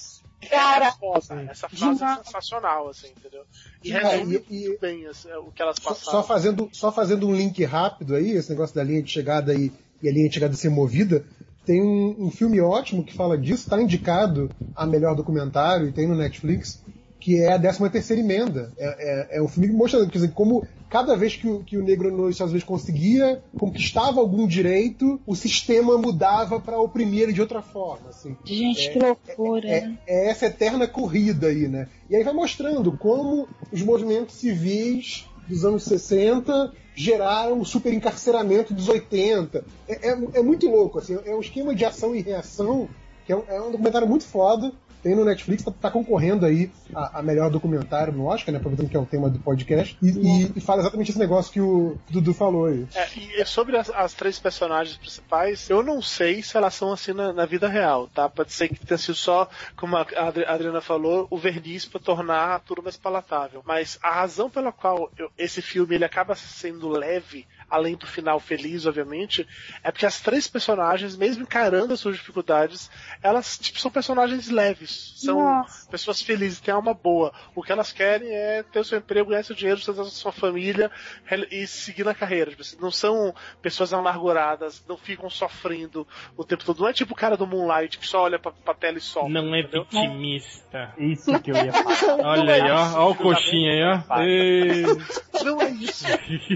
Cara, 0.50 0.86
É. 0.86 1.50
Essa 1.50 1.68
frase 1.70 2.04
é 2.04 2.16
sensacional, 2.22 2.88
assim, 2.88 3.08
entendeu? 3.08 3.44
E 3.82 3.92
É, 3.92 3.98
resume 4.16 4.34
e- 4.50 4.54
e- 4.56 4.68
muito 4.68 4.80
bem 4.80 5.06
assim, 5.06 5.32
o 5.32 5.50
que 5.50 5.62
elas 5.62 5.76
Só, 5.80 5.88
passaram. 5.90 6.18
só 6.18 6.22
fazendo, 6.22 6.68
só 6.72 6.92
fazendo 6.92 7.26
um 7.26 7.34
link 7.34 7.64
rápido 7.64 8.14
aí, 8.14 8.32
esse 8.32 8.50
negócio 8.50 8.74
da 8.76 8.84
linha 8.84 9.02
de 9.02 9.10
chegada 9.10 9.54
e, 9.54 9.72
e 10.02 10.08
a 10.08 10.12
linha 10.12 10.28
de 10.28 10.34
chegada 10.34 10.54
ser 10.54 10.68
movida, 10.68 11.24
tem 11.64 11.80
um, 11.82 12.26
um 12.26 12.30
filme 12.30 12.60
ótimo 12.60 13.02
que 13.02 13.14
fala 13.14 13.38
disso, 13.38 13.62
está 13.62 13.80
indicado 13.80 14.50
a 14.76 14.84
melhor 14.84 15.14
documentário 15.16 15.88
e 15.88 15.92
tem 15.92 16.06
no 16.06 16.14
Netflix, 16.14 16.83
que 17.24 17.40
é 17.40 17.54
a 17.54 17.58
13 17.58 17.88
terceira 17.88 18.20
emenda. 18.20 18.70
É, 18.76 19.36
é, 19.36 19.38
é 19.38 19.42
um 19.42 19.48
filme 19.48 19.68
que 19.68 19.74
mostra 19.74 20.04
dizer, 20.04 20.32
como 20.32 20.62
cada 20.90 21.16
vez 21.16 21.34
que 21.34 21.48
o, 21.48 21.64
que 21.64 21.78
o 21.78 21.82
negro 21.82 22.14
nos 22.14 22.32
Estados 22.32 22.52
Unidos 22.52 22.68
conseguia, 22.68 23.42
conquistava 23.56 24.20
algum 24.20 24.46
direito, 24.46 25.18
o 25.26 25.34
sistema 25.34 25.96
mudava 25.96 26.60
para 26.60 26.78
oprimir 26.78 27.22
ele 27.22 27.32
de 27.32 27.40
outra 27.40 27.62
forma. 27.62 28.10
Assim. 28.10 28.36
gente, 28.44 28.88
É, 28.88 28.92
que 28.92 28.98
loucura. 28.98 29.66
É, 29.66 29.80
né? 29.80 29.98
é 30.06 30.28
essa 30.28 30.44
eterna 30.44 30.86
corrida 30.86 31.46
aí, 31.46 31.66
né? 31.66 31.88
E 32.10 32.14
aí 32.14 32.22
vai 32.22 32.34
mostrando 32.34 32.92
como 32.92 33.48
os 33.72 33.80
movimentos 33.80 34.34
civis 34.34 35.24
dos 35.48 35.64
anos 35.64 35.84
60 35.84 36.74
geraram 36.94 37.58
o 37.58 37.64
superencarceramento 37.64 38.74
dos 38.74 38.86
80. 38.86 39.64
É, 39.88 40.10
é- 40.10 40.18
é 40.34 40.42
muito 40.42 40.68
louco, 40.68 40.98
assim, 40.98 41.18
é 41.24 41.34
um 41.34 41.40
esquema 41.40 41.74
de 41.74 41.86
ação 41.86 42.14
e 42.14 42.20
reação 42.20 42.86
que 43.24 43.32
é 43.32 43.36
um, 43.36 43.42
é 43.48 43.60
um 43.60 43.70
documentário 43.70 44.06
muito 44.06 44.24
foda. 44.24 44.72
Tem 45.04 45.14
no 45.14 45.24
Netflix, 45.24 45.62
tá, 45.62 45.70
tá 45.70 45.90
concorrendo 45.90 46.46
aí 46.46 46.70
a, 46.94 47.18
a 47.20 47.22
melhor 47.22 47.50
documentário 47.50 48.12
no 48.12 48.24
Oscar, 48.24 48.52
né? 48.52 48.58
Aproveitando 48.58 48.88
que 48.88 48.96
é 48.96 49.00
o 49.00 49.04
tema 49.06 49.28
do 49.30 49.38
podcast. 49.38 49.96
E, 50.02 50.08
e- 50.08 50.52
e 50.56 50.60
fala 50.60 50.80
exatamente 50.80 51.10
esse 51.10 51.18
negócio 51.18 51.52
que 51.52 51.60
o 51.60 51.96
Dudu 52.10 52.32
falou 52.32 52.64
aí. 52.66 52.86
É, 52.94 53.06
e 53.40 53.44
sobre 53.44 53.76
as, 53.76 53.90
as 53.90 54.14
três 54.14 54.38
personagens 54.38 54.96
principais, 54.96 55.68
eu 55.68 55.82
não 55.82 56.00
sei 56.00 56.42
se 56.42 56.56
elas 56.56 56.74
são 56.74 56.90
assim 56.92 57.12
na, 57.12 57.32
na 57.32 57.44
vida 57.46 57.68
real, 57.68 58.08
tá? 58.08 58.28
Pode 58.28 58.52
ser 58.52 58.68
que 58.68 58.84
tenha 58.84 58.96
sido 58.98 59.14
só, 59.14 59.48
como 59.76 59.94
a 59.96 60.00
Adri- 60.16 60.44
a 60.46 60.52
Adriana 60.54 60.80
falou, 60.80 61.26
o 61.30 61.36
verniz 61.36 61.84
pra 61.84 62.00
tornar 62.00 62.60
tudo 62.60 62.82
mais 62.82 62.96
palatável. 62.96 63.62
Mas 63.66 63.98
a 64.02 64.10
razão 64.10 64.48
pela 64.48 64.72
qual 64.72 65.10
eu- 65.18 65.30
esse 65.36 65.60
filme 65.60 65.94
ele 65.94 66.04
acaba 66.06 66.34
sendo 66.34 66.88
leve, 66.88 67.46
além 67.74 67.96
do 67.96 68.06
final 68.06 68.38
feliz, 68.38 68.86
obviamente, 68.86 69.46
é 69.82 69.90
porque 69.90 70.06
as 70.06 70.20
três 70.20 70.46
personagens, 70.46 71.16
mesmo 71.16 71.42
encarando 71.42 71.92
as 71.92 72.00
suas 72.00 72.16
dificuldades, 72.16 72.90
elas 73.22 73.58
tipo, 73.58 73.78
são 73.78 73.90
personagens 73.90 74.48
leves, 74.48 75.14
são 75.16 75.42
Nossa. 75.42 75.90
pessoas 75.90 76.22
felizes, 76.22 76.60
têm 76.60 76.72
alma 76.72 76.94
boa. 76.94 77.32
O 77.54 77.62
que 77.62 77.72
elas 77.72 77.92
querem 77.92 78.28
é 78.30 78.62
ter 78.62 78.78
o 78.78 78.84
seu 78.84 78.98
emprego, 78.98 79.30
ganhar 79.30 79.42
seu 79.42 79.56
dinheiro, 79.56 79.78
sustentar 79.78 80.02
a 80.02 80.10
sua 80.10 80.32
família 80.32 80.90
e 81.50 81.66
seguir 81.66 82.04
na 82.04 82.14
carreira. 82.14 82.50
Tipo, 82.52 82.62
não 82.80 82.90
são 82.90 83.34
pessoas 83.60 83.92
amarguradas, 83.92 84.84
não 84.88 84.96
ficam 84.96 85.28
sofrendo 85.28 86.06
o 86.36 86.44
tempo 86.44 86.64
todo. 86.64 86.80
Não 86.80 86.88
é 86.88 86.92
tipo 86.92 87.12
o 87.12 87.16
cara 87.16 87.36
do 87.36 87.46
Moonlight 87.46 87.98
que 87.98 88.06
só 88.06 88.22
olha 88.22 88.38
pra, 88.38 88.52
pra 88.52 88.74
tela 88.74 88.98
e 88.98 89.00
sofre. 89.00 89.32
Não 89.32 89.54
é 89.54 89.60
entendeu? 89.60 89.84
vitimista. 89.84 90.94
Isso 90.98 91.40
que 91.40 91.50
eu 91.50 91.56
ia 91.56 91.72
falar. 91.72 92.24
Olha 92.34 92.54
aí, 92.54 92.70
ó. 92.70 93.00
Ó 93.00 93.10
o 93.10 93.14
coxinha 93.14 93.70
aí, 93.70 93.82
ó. 93.82 94.20
Ei. 94.20 94.82
Não 95.44 95.60
é 95.60 95.70
isso. 95.70 96.04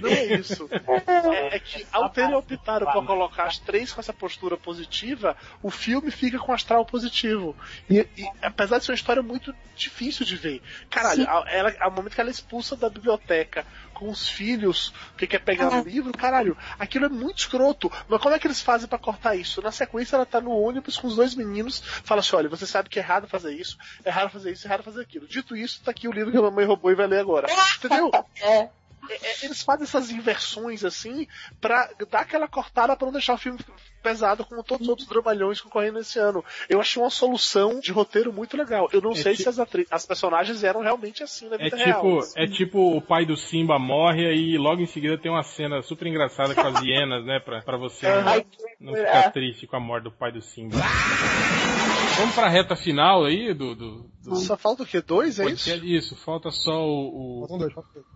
Não 0.03 0.11
é 0.11 0.25
isso. 0.35 0.69
É, 1.11 1.57
é 1.57 1.59
que 1.59 1.87
ao 1.93 2.09
terem 2.11 2.35
optado 2.35 2.85
por 2.87 3.07
colocar 3.07 3.45
as 3.45 3.59
três 3.59 3.93
com 3.93 4.01
essa 4.01 4.13
postura 4.13 4.57
positiva, 4.57 5.37
o 5.63 5.71
filme 5.71 6.11
fica 6.11 6.39
com 6.39 6.53
astral 6.53 6.85
positivo. 6.85 7.57
E, 7.89 8.07
e 8.17 8.29
apesar 8.43 8.79
de 8.79 8.85
ser 8.85 8.93
uma 8.93 8.97
história 8.97 9.23
muito 9.23 9.55
difícil 9.77 10.27
de 10.27 10.37
ver. 10.37 10.63
Caralho, 10.91 11.29
a- 11.29 11.45
ela, 11.51 11.75
ao 11.81 11.91
momento 11.91 12.15
que 12.15 12.21
ela 12.21 12.31
é 12.31 12.33
expulsa 12.33 12.77
da 12.77 12.89
biblioteca 12.91 13.65
com 13.95 14.09
os 14.11 14.29
filhos, 14.29 14.93
que 15.17 15.27
quer 15.27 15.41
pegar 15.41 15.69
o 15.81 15.83
livro, 15.89 16.13
caralho, 16.13 16.57
aquilo 16.79 17.07
é 17.07 17.09
muito 17.09 17.39
escroto. 17.39 17.91
Mas 18.09 18.21
como 18.21 18.35
é 18.35 18.39
que 18.39 18.47
eles 18.47 18.61
fazem 18.63 18.89
pra 18.89 18.99
cortar 18.99 19.35
isso? 19.35 19.61
Na 19.63 19.73
sequência, 19.73 20.15
ela 20.17 20.27
tá 20.27 20.41
no 20.41 20.51
ônibus 20.53 20.97
com 20.97 21.09
os 21.09 21.17
dois 21.17 21.35
meninos, 21.35 21.81
fala 22.05 22.21
assim: 22.21 22.37
olha, 22.37 22.49
você 22.49 22.65
sabe 22.67 22.89
que 22.89 22.99
é 22.99 23.03
errado 23.03 23.27
fazer 23.27 23.55
isso, 23.55 23.77
é 24.05 24.09
errado 24.09 24.31
fazer 24.31 24.53
isso, 24.53 24.67
é 24.67 24.69
errado 24.71 24.83
fazer 24.85 25.01
aquilo. 25.03 25.27
Dito 25.27 25.57
isso, 25.57 25.81
tá 25.83 25.91
aqui 25.91 26.07
o 26.07 26.13
livro 26.13 26.31
que 26.31 26.39
a 26.39 26.43
mamãe 26.43 26.65
roubou 26.65 26.91
e 26.93 26.95
vai 26.95 27.07
ler 27.07 27.19
agora. 27.21 27.49
Entendeu? 27.79 28.11
É. 28.41 28.69
É, 29.09 29.15
é, 29.15 29.45
eles 29.45 29.63
fazem 29.63 29.85
essas 29.85 30.11
inversões 30.11 30.85
assim 30.85 31.27
pra 31.61 31.89
dar 32.11 32.21
aquela 32.21 32.49
cortada 32.49 32.97
pra 32.97 33.07
não 33.07 33.13
deixar 33.13 33.35
o 33.35 33.39
filme 33.39 33.59
pesado 34.03 34.45
como 34.45 34.63
todos 34.63 34.83
os 34.83 34.89
outros 34.89 35.09
dramalhões 35.09 35.61
concorrendo 35.61 35.99
esse 35.99 36.19
ano. 36.19 36.45
Eu 36.69 36.81
achei 36.81 37.03
uma 37.03 37.11
solução 37.11 37.81
de 37.81 37.91
roteiro 37.91 38.33
muito 38.33 38.57
legal. 38.57 38.89
Eu 38.93 39.01
não 39.01 39.11
É 39.13 39.17
sei 39.17 39.35
ti- 39.35 39.43
se 39.43 39.49
as, 39.49 39.59
atri- 39.59 39.87
as 39.91 40.07
personagens 40.07 40.63
eram 40.63 40.81
realmente 40.81 41.23
assim 41.23 41.49
na 41.49 41.57
É 41.57 41.65
vida 41.65 41.77
tipo, 41.77 41.85
real. 42.19 42.21
é 42.37 42.47
tipo 42.47 42.97
o 42.97 43.03
pai 43.03 43.27
do 43.27 43.37
Simba 43.37 43.79
morre 43.79 44.33
e 44.35 44.57
logo 44.57 44.81
em 44.81 44.87
seguida 44.87 45.19
tem 45.19 45.31
uma 45.31 45.43
cena 45.43 45.83
super 45.83 46.07
engraçada 46.07 46.55
com 46.55 46.61
as 46.61 46.81
hienas, 46.85 47.25
né? 47.25 47.41
Pra, 47.41 47.61
pra 47.63 47.77
você 47.77 48.07
Ai, 48.07 48.47
não 48.81 48.95
ficar 48.95 49.31
triste 49.33 49.67
com 49.67 49.77
a 49.77 49.81
morte 49.81 50.05
do 50.05 50.13
pai 50.13 50.31
do 50.33 50.41
Simba. 50.41 50.77
Vamos 52.19 52.35
pra 52.35 52.49
reta 52.49 52.75
final 52.75 53.25
aí 53.25 53.55
do, 53.55 53.75
do, 53.75 54.11
do 54.29 54.37
Só 54.37 54.57
falta 54.57 54.83
o 54.83 54.87
quê? 54.87 55.01
Dois, 55.01 55.39
é 55.41 55.47
isso? 55.47 55.71
Isso, 55.85 56.17
falta 56.17 56.51
só 56.51 56.73
o. 56.87 57.37
o... 57.37 57.41
Faltam 57.41 57.59
dois, 57.59 57.73
faltam 57.73 57.91
dois. 57.95 58.07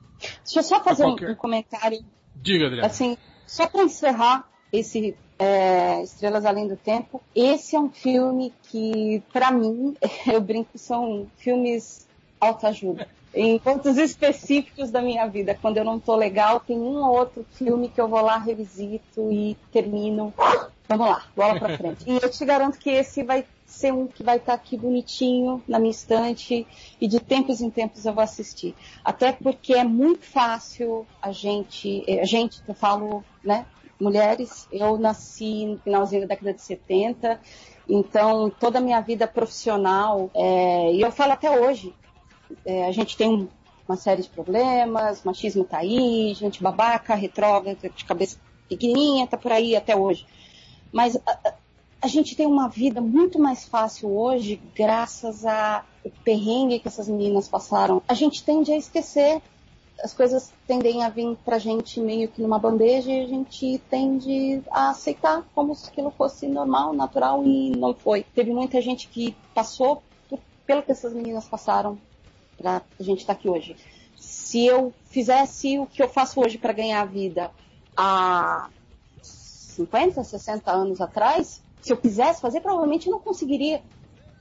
Deixa 0.44 0.59
eu 0.60 0.62
só 0.62 0.82
fazer 0.82 1.05
um, 1.05 1.10
qualquer- 1.10 1.30
um 1.30 1.34
comentário 1.34 2.05
Diga, 2.36 2.66
Adriano. 2.66 2.86
assim, 2.86 3.16
só 3.47 3.66
para 3.66 3.82
encerrar 3.82 4.48
esse 4.72 5.16
é, 5.39 6.02
Estrelas 6.02 6.44
Além 6.44 6.68
do 6.68 6.76
Tempo, 6.76 7.20
esse 7.34 7.74
é 7.74 7.80
um 7.80 7.90
filme 7.90 8.52
que, 8.70 9.22
para 9.32 9.51
mim, 9.51 9.97
eu 10.32 10.40
brinco, 10.40 10.78
são 10.78 11.26
filmes 11.36 12.06
autoajuda. 12.40 13.09
Em 13.34 13.59
pontos 13.59 13.96
específicos 13.96 14.90
da 14.90 15.00
minha 15.00 15.26
vida, 15.26 15.56
quando 15.60 15.78
eu 15.78 15.84
não 15.84 15.98
tô 15.98 16.14
legal, 16.14 16.60
tem 16.60 16.78
um 16.78 17.02
ou 17.02 17.16
outro 17.16 17.46
filme 17.52 17.88
que 17.88 18.00
eu 18.00 18.06
vou 18.06 18.20
lá, 18.20 18.36
revisito 18.36 19.32
e 19.32 19.56
termino. 19.72 20.34
Vamos 20.86 21.06
lá, 21.06 21.24
bola 21.34 21.59
pra 21.59 21.78
frente. 21.78 22.04
E 22.06 22.18
eu 22.22 22.30
te 22.30 22.44
garanto 22.44 22.78
que 22.78 22.90
esse 22.90 23.22
vai 23.22 23.46
ser 23.64 23.90
um 23.92 24.06
que 24.06 24.22
vai 24.22 24.36
estar 24.36 24.52
aqui 24.52 24.76
bonitinho 24.76 25.62
na 25.66 25.78
minha 25.78 25.90
estante 25.90 26.66
e 27.00 27.09
de 27.09 27.18
tempos 27.18 27.62
em 27.62 27.70
tempos 27.70 28.04
eu 28.04 28.12
vou 28.12 28.22
assistir. 28.22 28.74
Até 29.02 29.32
porque 29.32 29.72
é 29.72 29.84
muito 29.84 30.26
fácil 30.26 31.06
a 31.20 31.32
gente, 31.32 32.04
a 32.20 32.26
gente, 32.26 32.62
que 32.62 32.70
eu 32.70 32.74
falo, 32.74 33.24
né, 33.42 33.64
mulheres, 33.98 34.68
eu 34.70 34.98
nasci 34.98 35.64
no 35.64 35.78
finalzinho 35.78 36.22
da 36.22 36.28
década 36.28 36.52
de 36.52 36.60
70, 36.60 37.40
então 37.88 38.50
toda 38.50 38.78
a 38.78 38.82
minha 38.82 39.00
vida 39.00 39.26
profissional, 39.26 40.30
é, 40.34 40.92
e 40.92 41.00
eu 41.00 41.10
falo 41.10 41.32
até 41.32 41.50
hoje, 41.50 41.94
é, 42.64 42.86
a 42.86 42.92
gente 42.92 43.16
tem 43.16 43.28
um- 43.28 43.48
uma 43.88 43.96
série 43.96 44.22
de 44.22 44.28
problemas, 44.28 45.22
machismo 45.24 45.64
tá 45.64 45.78
aí, 45.78 46.32
gente 46.34 46.62
babaca, 46.62 47.14
retrógrada, 47.14 47.88
de 47.88 48.04
cabeça 48.04 48.36
pequenininha, 48.68 49.26
tá 49.26 49.36
por 49.36 49.52
aí 49.52 49.76
até 49.76 49.96
hoje. 49.96 50.26
Mas 50.92 51.16
a- 51.16 51.54
a- 52.02 52.08
gente 52.08 52.36
tem 52.36 52.46
uma 52.46 52.68
vida 52.68 53.00
muito 53.00 53.38
mais 53.38 53.64
fácil 53.64 54.10
hoje, 54.14 54.60
graças 54.74 55.44
ao 55.44 55.82
perrengue 56.24 56.78
que 56.78 56.88
essas 56.88 57.08
meninas 57.08 57.48
passaram. 57.48 58.02
A 58.08 58.14
gente 58.14 58.44
tende 58.44 58.72
a 58.72 58.76
esquecer. 58.76 59.40
As 60.02 60.12
coisas 60.12 60.52
tendem 60.66 61.04
a 61.04 61.08
vir 61.08 61.36
pra 61.44 61.58
gente 61.58 62.00
meio 62.00 62.28
que 62.28 62.42
numa 62.42 62.58
bandeja 62.58 63.10
e 63.10 63.24
a 63.24 63.26
gente 63.28 63.80
tende 63.88 64.60
a 64.70 64.90
aceitar 64.90 65.44
como 65.54 65.74
se 65.74 65.88
aquilo 65.88 66.10
fosse 66.10 66.46
normal, 66.48 66.92
natural 66.92 67.44
e 67.44 67.70
não 67.70 67.94
foi. 67.94 68.24
Teve 68.34 68.52
muita 68.52 68.80
gente 68.80 69.06
que 69.08 69.36
passou 69.54 70.02
pelo 70.66 70.82
que 70.82 70.90
essas 70.92 71.12
meninas 71.12 71.46
passaram 71.48 71.98
pra 72.56 72.82
a 72.98 73.02
gente 73.02 73.20
estar 73.20 73.34
tá 73.34 73.38
aqui 73.38 73.48
hoje. 73.48 73.76
Se 74.16 74.66
eu 74.66 74.92
fizesse 75.04 75.78
o 75.78 75.86
que 75.86 76.02
eu 76.02 76.08
faço 76.08 76.40
hoje 76.40 76.58
para 76.58 76.72
ganhar 76.72 77.00
a 77.00 77.04
vida 77.04 77.50
há 77.96 78.68
50, 79.22 80.22
60 80.22 80.70
anos 80.70 81.00
atrás, 81.00 81.62
se 81.80 81.92
eu 81.92 81.96
quisesse 81.96 82.40
fazer, 82.40 82.60
provavelmente 82.60 83.10
não 83.10 83.18
conseguiria. 83.18 83.82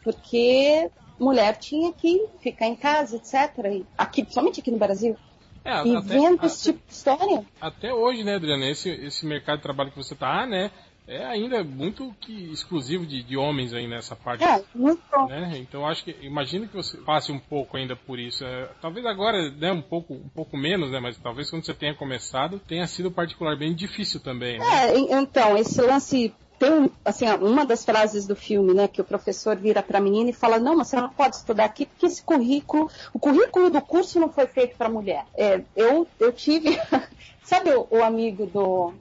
Porque 0.04 0.90
mulher 1.20 1.58
tinha 1.58 1.92
que 1.94 2.26
ficar 2.40 2.68
em 2.68 2.76
casa, 2.76 3.16
etc. 3.16 3.84
Aqui, 3.98 4.24
principalmente 4.24 4.60
aqui 4.60 4.72
no 4.72 4.78
Brasil. 4.78 5.16
É, 5.64 5.86
e 5.86 5.96
até, 5.96 6.08
vendo 6.08 6.46
esse 6.46 6.64
tipo 6.64 6.80
de 6.88 6.94
história. 6.94 7.46
Até 7.60 7.94
hoje, 7.94 8.24
né, 8.24 8.36
Adriana? 8.36 8.66
Esse, 8.66 8.90
esse 8.90 9.26
mercado 9.26 9.58
de 9.58 9.64
trabalho 9.64 9.92
que 9.92 9.98
você 9.98 10.16
tá, 10.16 10.48
né? 10.48 10.72
É 11.12 11.26
ainda 11.26 11.62
muito 11.62 12.16
que 12.22 12.52
exclusivo 12.54 13.06
de, 13.06 13.22
de 13.22 13.36
homens 13.36 13.74
aí 13.74 13.86
nessa 13.86 14.16
parte. 14.16 14.44
É, 14.44 14.64
muito 14.74 15.02
bom. 15.12 15.28
Né? 15.28 15.58
Então 15.58 15.86
acho 15.86 16.06
que 16.06 16.16
imagino 16.22 16.68
que 16.70 16.76
você 16.76 16.98
passe 16.98 17.34
um 17.34 17.40
pouco 17.40 17.76
ainda 17.76 17.98
por 17.98 18.18
isso. 18.18 18.46
É, 18.46 18.70
talvez 18.82 19.06
agora, 19.06 19.52
né, 19.52 19.74
um 19.74 19.82
pouco, 19.82 20.14
um 20.14 20.30
pouco 20.30 20.56
menos, 20.56 20.90
né? 20.90 21.02
Mas 21.02 21.18
talvez 21.18 21.50
quando 21.50 21.66
você 21.66 21.74
tenha 21.74 21.94
começado 21.94 22.60
tenha 22.60 22.88
sido 22.88 23.12
particularmente 23.12 23.76
difícil 23.76 24.22
também. 24.22 24.58
Né? 24.58 24.66
É, 24.66 24.98
então 25.20 25.58
esse 25.58 25.82
lance 25.82 26.34
tem 26.58 26.92
assim 27.04 27.28
uma 27.42 27.66
das 27.66 27.84
frases 27.84 28.26
do 28.26 28.36
filme, 28.36 28.74
né, 28.74 28.88
que 28.88 29.02
o 29.02 29.04
professor 29.04 29.56
vira 29.58 29.82
para 29.82 29.98
a 29.98 30.02
menina 30.02 30.30
e 30.30 30.34
fala: 30.34 30.60
não, 30.60 30.78
mas 30.78 30.88
você 30.88 30.96
não 30.96 31.10
pode 31.10 31.36
estudar 31.36 31.66
aqui 31.66 31.88
porque 31.88 32.06
esse 32.06 32.24
currículo, 32.24 32.90
o 33.14 33.20
currículo 33.20 33.70
do 33.70 33.82
curso 33.82 34.20
não 34.20 34.30
foi 34.30 34.48
feito 34.48 34.78
para 34.78 34.88
mulher. 34.88 35.26
É, 35.36 35.62
eu 35.76 36.08
eu 36.20 36.32
tive, 36.32 36.80
sabe 37.44 37.72
o, 37.72 37.88
o 37.90 38.04
amigo 38.04 38.46
do 38.46 38.94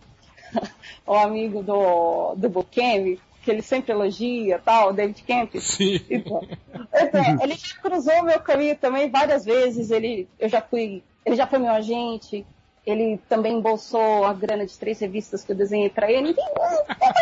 o 1.07 1.15
amigo 1.15 1.63
do, 1.63 2.35
do 2.37 2.49
Bukemi, 2.49 3.21
que 3.43 3.51
ele 3.51 3.63
sempre 3.63 3.93
elogia, 3.93 4.61
tal, 4.65 4.91
o 4.91 4.93
David 4.93 5.23
Kemp. 5.23 5.57
Sim. 5.57 6.01
Então, 6.11 6.47
então, 6.95 7.43
ele 7.43 7.55
já 7.55 7.77
cruzou 7.77 8.23
meu 8.23 8.41
caminho 8.41 8.77
também 8.77 9.11
várias 9.11 9.45
vezes. 9.45 9.91
Ele, 9.91 10.29
eu 10.39 10.49
já 10.49 10.61
fui, 10.61 11.03
ele 11.25 11.37
já 11.37 11.47
foi 11.47 11.59
meu 11.59 11.71
agente. 11.71 12.47
Ele 12.87 13.19
também 13.29 13.59
embolsou 13.59 14.25
a 14.25 14.33
grana 14.33 14.67
de 14.67 14.79
três 14.79 14.99
revistas 14.99 15.45
que 15.45 15.53
eu 15.53 15.57
desenhei 15.57 15.91
para 15.91 16.11
ele. 16.11 16.35
Tem 16.35 16.45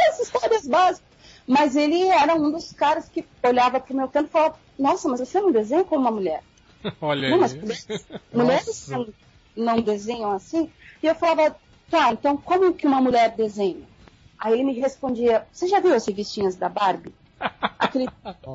essas 0.08 0.26
histórias 0.26 0.66
básicas. 0.66 1.08
Mas 1.46 1.76
ele 1.76 2.06
era 2.08 2.34
um 2.34 2.50
dos 2.50 2.72
caras 2.72 3.08
que 3.08 3.24
olhava 3.42 3.80
pro 3.80 3.96
meu 3.96 4.06
canto 4.08 4.28
e 4.28 4.30
falava: 4.30 4.56
Nossa, 4.78 5.08
mas 5.08 5.20
você 5.20 5.40
não 5.40 5.50
desenha 5.50 5.82
como 5.82 6.02
uma 6.02 6.10
mulher? 6.10 6.42
Olha 7.00 7.30
não, 7.30 7.36
aí. 7.36 7.40
Mas 7.40 7.54
mulheres, 7.54 8.06
mulheres 8.32 8.88
não, 8.88 9.08
não 9.56 9.80
desenham 9.80 10.30
assim? 10.30 10.70
E 11.02 11.06
eu 11.06 11.14
falava: 11.14 11.56
Tá, 11.90 12.12
então 12.12 12.36
como 12.36 12.74
que 12.74 12.86
uma 12.86 13.00
mulher 13.00 13.34
desenha? 13.34 13.86
Aí 14.38 14.52
ele 14.52 14.64
me 14.64 14.78
respondia, 14.78 15.46
você 15.52 15.66
já 15.66 15.80
viu 15.80 15.94
as 15.94 16.06
revistinhas 16.06 16.54
da 16.54 16.68
Barbie? 16.68 17.14
Aquele... 17.78 18.08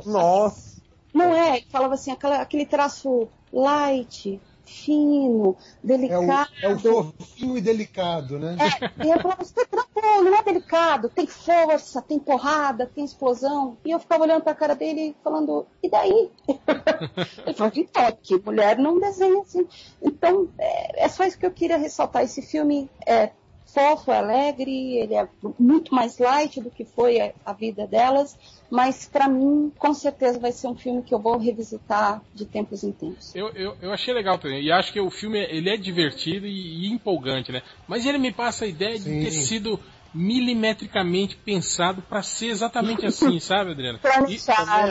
Nossa! 0.06 0.82
Não 1.14 1.34
é? 1.34 1.58
Ele 1.58 1.68
falava 1.70 1.94
assim, 1.94 2.12
aquela, 2.12 2.38
aquele 2.42 2.66
traço 2.66 3.28
light, 3.52 4.40
fino, 4.66 5.56
delicado. 5.84 6.52
É 6.62 6.68
o, 6.68 6.72
é 6.72 6.76
o 6.76 7.04
fofinho 7.14 7.58
e 7.58 7.62
delicado, 7.62 8.40
né? 8.40 8.56
É, 8.60 9.06
e 9.06 9.12
eu 9.12 9.20
falava, 9.20 9.44
você 9.44 9.66
tá 9.66 9.84
não 10.22 10.36
é 10.36 10.44
delicado, 10.44 11.10
tem 11.10 11.26
força, 11.26 12.02
tem 12.02 12.20
porrada, 12.20 12.86
tem 12.86 13.06
explosão. 13.06 13.78
E 13.86 13.92
eu 13.92 14.00
ficava 14.00 14.24
olhando 14.24 14.44
pra 14.44 14.56
cara 14.56 14.76
dele 14.76 15.16
falando, 15.24 15.66
e 15.82 15.90
daí? 15.90 16.32
Ele 17.46 17.56
falou, 17.56 17.74
então, 17.76 18.06
aqui 18.06 18.42
mulher 18.44 18.78
não 18.78 19.00
desenha 19.00 19.42
assim. 19.42 19.68
Então, 20.02 20.50
é, 20.58 21.06
é 21.06 21.10
só 21.10 21.24
isso 21.26 21.38
que 21.38 21.46
eu 21.46 21.52
queria 21.52 21.78
ressaltar. 21.78 22.24
Esse 22.24 22.42
filme 22.42 22.90
é 23.06 23.32
fofo, 23.74 24.12
é 24.12 24.18
alegre, 24.18 24.98
ele 24.98 25.16
é 25.16 25.28
muito 25.60 25.94
mais 25.94 26.18
light 26.20 26.62
do 26.62 26.70
que 26.70 26.86
foi 26.86 27.20
a, 27.20 27.34
a 27.44 27.54
vida 27.54 27.88
delas, 27.88 28.38
mas 28.70 29.10
para 29.12 29.28
mim, 29.28 29.72
com 29.78 29.94
certeza 29.94 30.40
vai 30.40 30.52
ser 30.52 30.68
um 30.68 30.76
filme 30.76 31.02
que 31.02 31.14
eu 31.14 31.20
vou 31.20 31.38
revisitar 31.38 32.22
de 32.34 32.46
tempos 32.46 32.84
em 32.84 32.92
tempos. 32.92 33.36
Eu, 33.36 33.50
eu, 33.50 33.76
eu 33.82 33.92
achei 33.92 34.14
legal 34.14 34.38
também, 34.38 34.64
e 34.64 34.72
acho 34.72 34.94
que 34.94 35.02
o 35.02 35.10
filme 35.10 35.40
ele 35.40 35.70
é 35.70 35.78
divertido 35.78 36.46
e, 36.46 36.86
e 36.86 36.92
empolgante, 36.92 37.52
né? 37.52 37.62
Mas 37.88 38.06
ele 38.06 38.20
me 38.20 38.32
passa 38.32 38.66
a 38.66 38.68
ideia 38.68 38.98
Sim. 38.98 39.20
de 39.20 39.26
ter 39.26 39.32
sido 39.32 39.80
milimetricamente 40.14 41.36
pensado 41.36 42.02
para 42.02 42.22
ser 42.22 42.48
exatamente 42.48 43.06
assim, 43.08 43.40
sabe, 43.40 43.72
Adriana? 43.72 44.00
E, 44.28 44.36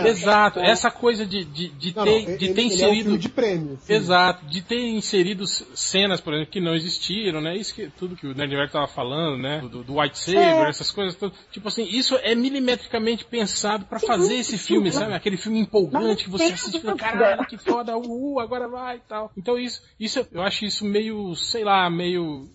exato, 0.09 0.61
essa 0.61 0.91
coisa 0.91 1.25
de, 1.25 1.45
de, 1.45 1.69
de 1.69 1.95
não, 1.95 2.05
ter, 2.05 2.29
não, 2.29 2.37
de 2.37 2.45
ele, 2.45 2.55
ter 2.55 2.63
inserido. 2.63 3.11
É 3.11 3.13
um 3.15 3.17
de 3.17 3.29
prêmio. 3.29 3.79
Sim. 3.83 3.93
Exato, 3.93 4.47
de 4.47 4.63
ter 4.63 4.81
inserido 4.89 5.47
cenas, 5.47 6.21
por 6.21 6.35
exemplo, 6.35 6.53
que 6.53 6.61
não 6.61 6.75
existiram, 6.75 7.41
né? 7.41 7.57
Isso 7.57 7.75
que 7.75 7.89
tudo 7.89 8.17
que 8.17 8.27
o 8.27 8.35
Nerdberg 8.35 8.67
estava 8.67 8.87
falando, 8.87 9.41
né? 9.41 9.61
Do, 9.61 9.83
do 9.83 10.01
White 10.01 10.19
Saber, 10.19 10.39
é. 10.39 10.69
essas 10.69 10.91
coisas 10.91 11.15
todas. 11.15 11.37
Tipo 11.51 11.69
assim, 11.69 11.85
isso 11.85 12.17
é 12.23 12.35
milimetricamente 12.35 13.25
pensado 13.25 13.85
para 13.87 13.99
fazer 13.99 14.37
esse 14.37 14.59
filme, 14.59 14.91
sabe? 14.91 15.15
Aquele 15.15 15.37
filme 15.37 15.61
empolgante 15.61 16.25
que 16.25 16.31
você 16.31 16.45
assiste 16.45 16.79
e 16.79 16.81
fala, 16.81 16.97
caralho, 16.97 17.47
que 17.47 17.57
foda, 17.57 17.97
uh, 17.97 18.41
agora 18.41 18.69
vai 18.69 18.97
e 18.97 19.01
tal. 19.01 19.31
Então 19.37 19.59
isso, 19.59 19.83
isso, 19.99 20.27
eu 20.33 20.43
acho 20.43 20.65
isso 20.65 20.85
meio, 20.85 21.35
sei 21.35 21.65
lá, 21.65 21.89
meio 21.89 22.49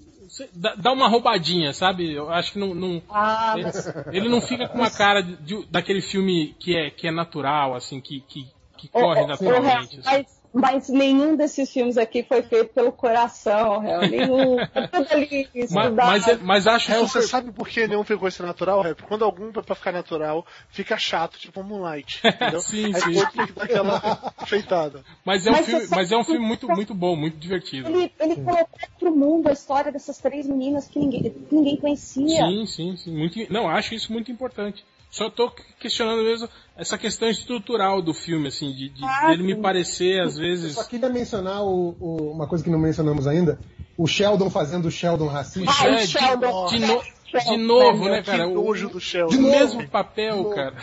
dá 0.53 0.91
uma 0.91 1.07
roubadinha, 1.07 1.73
sabe? 1.73 2.13
Eu 2.13 2.29
acho 2.29 2.53
que 2.53 2.59
não. 2.59 2.73
não 2.73 3.01
ah, 3.09 3.55
ele, 3.57 3.69
ele, 4.17 4.29
não 4.29 4.41
fica 4.41 4.67
com 4.67 4.77
uma 4.77 4.89
cara 4.91 5.21
de, 5.21 5.35
de, 5.37 5.65
daquele 5.67 6.01
filme 6.01 6.55
que 6.59 6.75
é, 6.75 6.89
que 6.89 7.07
é 7.07 7.11
natural, 7.11 7.75
assim, 7.75 7.99
que, 7.99 8.21
que, 8.21 8.47
que 8.77 8.87
corre 8.87 9.25
naturalmente. 9.25 9.99
Assim. 9.99 10.01
Mas, 10.05 10.36
mas 10.57 10.89
nenhum 10.89 11.35
desses 11.35 11.71
filmes 11.71 11.97
aqui 11.97 12.23
foi 12.23 12.41
feito 12.41 12.73
pelo 12.73 12.91
coração, 12.91 13.79
réu. 13.79 14.01
Nenhum. 14.01 14.59
É 14.59 14.87
tudo 14.87 15.07
ali 15.11 15.47
mas, 15.69 15.93
mas, 15.93 16.27
é, 16.27 16.37
mas, 16.37 16.67
acho 16.67 16.87
que. 16.87 16.97
Você 16.97 17.21
sabe 17.21 17.51
por 17.51 17.67
que 17.67 17.87
nenhum 17.87 18.03
ficou 18.03 18.27
esse 18.27 18.41
natural, 18.41 18.81
Réu? 18.81 18.95
Quando 19.07 19.23
algum 19.23 19.51
pra 19.51 19.75
ficar 19.75 19.91
natural 19.91 20.45
fica 20.69 20.97
chato, 20.97 21.37
tipo 21.37 21.61
Moonlight. 21.63 22.21
Entendeu? 22.25 22.59
sim, 22.59 22.91
Aí 22.93 23.01
sim. 23.01 23.25
tem 23.35 23.45
que 23.47 23.53
dar 23.53 23.63
aquela 23.63 24.33
feitada. 24.47 25.03
Mas 25.23 25.45
é 25.45 25.51
um, 25.51 25.53
mas 25.53 25.65
filme, 25.65 25.87
mas 25.91 26.11
é 26.11 26.17
um 26.17 26.23
filme 26.23 26.45
muito, 26.45 26.67
muito 26.67 26.93
bom, 26.93 27.15
muito 27.15 27.37
divertido. 27.37 27.89
Ele, 27.89 28.11
ele 28.19 28.35
colocou 28.37 28.79
pro 28.99 29.15
mundo 29.15 29.47
a 29.49 29.51
história 29.51 29.91
dessas 29.91 30.17
três 30.17 30.47
meninas 30.47 30.87
que 30.87 30.97
ninguém, 30.97 31.21
que 31.21 31.55
ninguém 31.55 31.77
conhecia. 31.77 32.45
Sim, 32.47 32.65
sim, 32.65 32.97
sim. 32.97 33.15
Muito, 33.15 33.53
não, 33.53 33.69
acho 33.69 33.93
isso 33.93 34.11
muito 34.11 34.31
importante. 34.31 34.83
Só 35.09 35.29
tô 35.29 35.49
questionando 35.79 36.23
mesmo 36.23 36.49
essa 36.75 36.97
questão 36.97 37.29
estrutural 37.29 38.01
do 38.01 38.13
filme, 38.13 38.49
assim, 38.49 38.71
de, 38.71 38.89
de 38.89 39.03
ah, 39.03 39.27
dele 39.27 39.43
me 39.43 39.55
parecer, 39.55 40.21
às 40.21 40.37
vezes. 40.37 40.75
Eu 40.75 40.83
só 40.83 40.89
queria 40.89 41.09
mencionar 41.09 41.63
o, 41.63 41.95
o, 41.99 42.31
uma 42.31 42.45
coisa 42.45 42.63
que 42.63 42.69
não 42.69 42.77
mencionamos 42.77 43.25
ainda: 43.25 43.57
o 43.97 44.05
Sheldon 44.05 44.49
fazendo 44.49 44.85
o 44.85 44.91
Sheldon 44.91 45.27
racista. 45.27 45.71
Ah, 45.71 45.95
o 45.95 45.99
Sheldon. 45.99 46.67
De, 46.67 46.79
de, 46.79 46.85
no, 46.85 47.01
de 47.39 47.57
novo, 47.57 48.09
né, 48.09 48.21
cara? 48.21 48.47
Que 48.47 48.53
nojo 48.53 48.89
do 48.89 48.99
Sheldon. 48.99 49.29
De 49.29 49.39
mesmo 49.39 49.87
papel, 49.87 50.43
cara. 50.51 50.75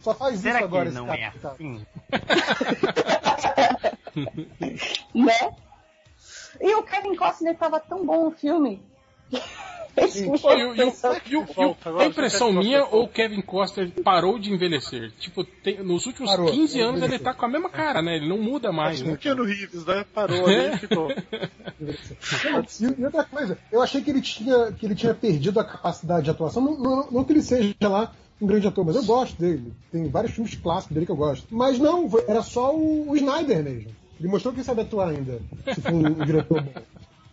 Só 0.00 0.14
faz 0.14 0.40
Será 0.40 0.56
isso 0.56 0.64
agora, 0.64 0.88
que 0.88 0.94
não 0.94 1.12
é 1.12 1.30
assim? 1.44 1.84
né? 5.14 5.52
E 6.60 6.74
o 6.74 6.82
Kevin 6.82 7.14
Costner 7.16 7.56
tava 7.56 7.78
tão 7.80 8.06
bom 8.06 8.24
no 8.24 8.30
filme. 8.30 8.82
A 11.98 12.06
impressão 12.06 12.52
minha 12.52 12.84
ou 12.84 13.08
Kevin 13.08 13.40
Costner 13.42 13.90
parou 14.02 14.38
de 14.38 14.52
envelhecer? 14.52 15.12
Tipo, 15.18 15.44
tem, 15.44 15.82
nos 15.82 16.06
últimos 16.06 16.30
parou, 16.30 16.50
15 16.50 16.80
anos 16.80 17.02
ele 17.02 17.18
tá 17.18 17.34
com 17.34 17.44
a 17.44 17.48
mesma 17.48 17.68
cara, 17.68 18.02
né? 18.02 18.16
Ele 18.16 18.28
não 18.28 18.38
muda 18.38 18.72
mais. 18.72 19.02
Né? 19.02 19.12
O 19.12 19.16
Keanu 19.16 19.44
Reeves, 19.44 19.84
né? 19.84 20.04
Parou 20.14 20.46
ali 20.46 20.74
e 20.74 20.78
ficou. 20.78 21.08
e, 21.10 23.04
outra 23.04 23.24
coisa, 23.24 23.58
eu 23.70 23.82
achei 23.82 24.00
que 24.00 24.10
ele 24.10 24.20
tinha, 24.20 24.72
que 24.72 24.86
ele 24.86 24.94
tinha 24.94 25.14
perdido 25.14 25.60
a 25.60 25.64
capacidade 25.64 26.24
de 26.24 26.30
atuação. 26.30 26.62
Não, 26.62 26.78
não, 26.78 27.10
não 27.10 27.24
que 27.24 27.32
ele 27.32 27.42
seja 27.42 27.74
lá 27.82 28.12
um 28.40 28.46
grande 28.46 28.66
ator, 28.66 28.84
mas 28.84 28.96
eu 28.96 29.04
gosto 29.04 29.38
dele. 29.38 29.72
Tem 29.92 30.08
vários 30.08 30.32
filmes 30.32 30.54
clássicos 30.54 30.94
dele 30.94 31.06
que 31.06 31.12
eu 31.12 31.16
gosto. 31.16 31.46
Mas 31.50 31.78
não, 31.78 32.08
era 32.26 32.42
só 32.42 32.74
o, 32.74 33.10
o 33.10 33.16
Snyder 33.16 33.62
mesmo. 33.62 33.90
Ele 34.18 34.28
mostrou 34.28 34.52
que 34.52 34.62
sabe 34.62 34.82
atuar 34.82 35.08
ainda, 35.08 35.40
se 35.74 35.80
for 35.80 35.92
um, 35.92 36.06
um 36.06 36.24
diretor 36.24 36.62
bom. 36.62 36.72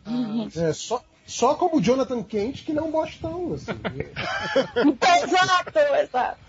Ah, 0.05 0.47
é, 0.55 0.71
só, 0.71 1.03
só 1.27 1.55
como 1.55 1.81
Jonathan 1.81 2.23
Kent, 2.23 2.63
que 2.63 2.71
um 2.71 2.89
bostão, 2.89 3.53
assim. 3.53 3.73
exato, 5.27 5.79
exato. 6.01 6.39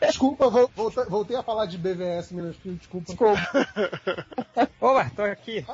Desculpa, 0.00 0.50
voltei, 0.50 1.04
voltei 1.04 1.36
a 1.36 1.42
falar 1.42 1.64
de 1.64 1.78
BVS 1.78 2.30
Minas 2.30 2.56
Filho, 2.56 2.76
desculpa. 2.76 3.06
Desculpa. 3.06 4.68
Olá, 4.80 5.10
tô 5.16 5.22
aqui. 5.22 5.64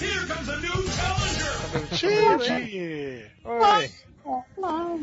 Here 0.00 0.26
comes 0.26 0.48
a 0.48 0.56
new 0.56 1.96
challenger! 1.96 3.30
Oi. 3.44 3.90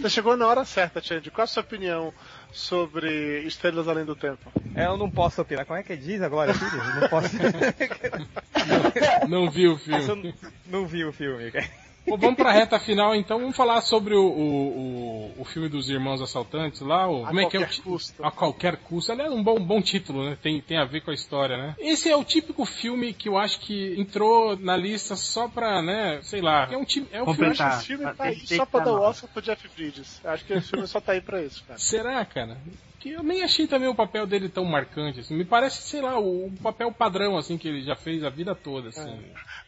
Você 0.02 0.10
chegou 0.10 0.36
na 0.36 0.48
hora 0.48 0.66
certa, 0.66 1.00
Change. 1.02 1.32
Qual 1.32 1.44
a 1.44 1.48
sua 1.48 1.62
opinião 1.62 2.14
sobre 2.52 3.42
Estrelas 3.44 3.88
Além 3.88 4.04
do 4.04 4.16
Tempo? 4.16 4.52
É, 4.76 4.86
eu 4.86 4.98
não 4.98 5.10
posso 5.10 5.42
opinar. 5.42 5.66
Como 5.66 5.80
é 5.80 5.84
que 5.84 5.96
diz 5.96 6.22
agora, 6.22 6.54
filho? 6.54 7.00
não 7.00 7.08
posso. 7.08 7.30
não, 9.30 9.46
não 9.46 9.50
vi 9.50 9.68
o 9.68 9.78
filme. 9.78 10.08
Não, 10.08 10.34
não 10.66 10.88
vi 10.88 11.06
o 11.06 11.14
filme. 11.14 11.52
Bom, 12.06 12.18
vamos 12.18 12.36
pra 12.36 12.52
reta 12.52 12.78
final 12.80 13.16
então. 13.16 13.40
Vamos 13.40 13.56
falar 13.56 13.82
sobre 13.82 14.14
o, 14.14 14.26
o, 14.26 15.32
o, 15.38 15.42
o 15.42 15.46
filme 15.46 15.70
dos 15.70 15.90
irmãos 15.90 16.22
assaltantes 16.22 16.82
lá. 16.82 17.08
O, 17.08 17.24
A 17.24 17.28
como 17.28 17.40
é 17.40 17.46
que 17.46 17.58
é 17.58 17.62
o 17.62 17.82
custo. 17.82 18.26
A 18.26 18.30
qualquer 18.30 18.78
custo. 18.78 19.12
Aliás, 19.12 19.32
um 19.32 19.42
bom, 19.42 19.60
bom 19.60 19.82
título, 19.82 20.30
né? 20.30 20.38
Tem, 20.42 20.60
tem 20.62 20.78
a 20.78 20.86
ver 20.86 21.02
com 21.02 21.12
a 21.12 21.14
história, 21.14 21.58
né? 21.58 21.76
Esse 21.80 22.10
é 22.10 22.16
o 22.16 22.24
típico 22.24 22.66
filme 22.66 23.14
que 23.14 23.30
eu 23.30 23.38
acho 23.38 23.60
que 23.62 23.96
entrou 23.98 24.58
na 24.58 24.76
lista 24.76 25.16
só 25.16 25.48
pra, 25.48 25.82
né? 25.82 26.20
Sei 26.24 26.42
lá. 26.42 26.68
É 26.72 26.78
um, 26.78 26.84
time, 26.84 27.08
é 27.12 27.22
um 27.24 27.34
filme. 27.34 27.46
Eu 27.46 27.52
acho 27.52 27.64
que 27.64 27.76
esse 27.76 27.86
filme 27.86 28.14
tá 28.14 28.24
aí 28.26 28.48
só 28.48 28.66
pra 28.66 28.80
dar 28.82 28.94
o. 28.94 29.02
Oscar 29.04 29.30
pro 29.32 29.42
Jeff 29.42 29.68
Bridges. 29.76 30.22
Eu 30.24 30.32
acho 30.32 30.46
que 30.46 30.54
esse 30.54 30.70
filme 30.70 30.88
só 30.88 31.00
tá 31.00 31.14
aí 31.14 31.22
pra 31.22 31.42
isso, 31.42 31.64
cara. 31.66 31.80
Será, 31.80 32.26
cara? 32.26 32.58
Que 33.04 33.12
eu 33.12 33.22
nem 33.22 33.44
achei 33.44 33.68
também 33.68 33.90
o 33.90 33.94
papel 33.94 34.26
dele 34.26 34.48
tão 34.48 34.64
marcante, 34.64 35.20
assim. 35.20 35.36
Me 35.36 35.44
parece, 35.44 35.82
sei 35.82 36.00
lá, 36.00 36.18
o, 36.18 36.46
o 36.46 36.52
papel 36.64 36.90
padrão, 36.90 37.36
assim, 37.38 37.58
que 37.58 37.68
ele 37.68 37.82
já 37.82 37.98
fez 37.98 38.24
a 38.24 38.30
vida 38.30 38.56
toda, 38.56 38.88
assim. 38.88 39.20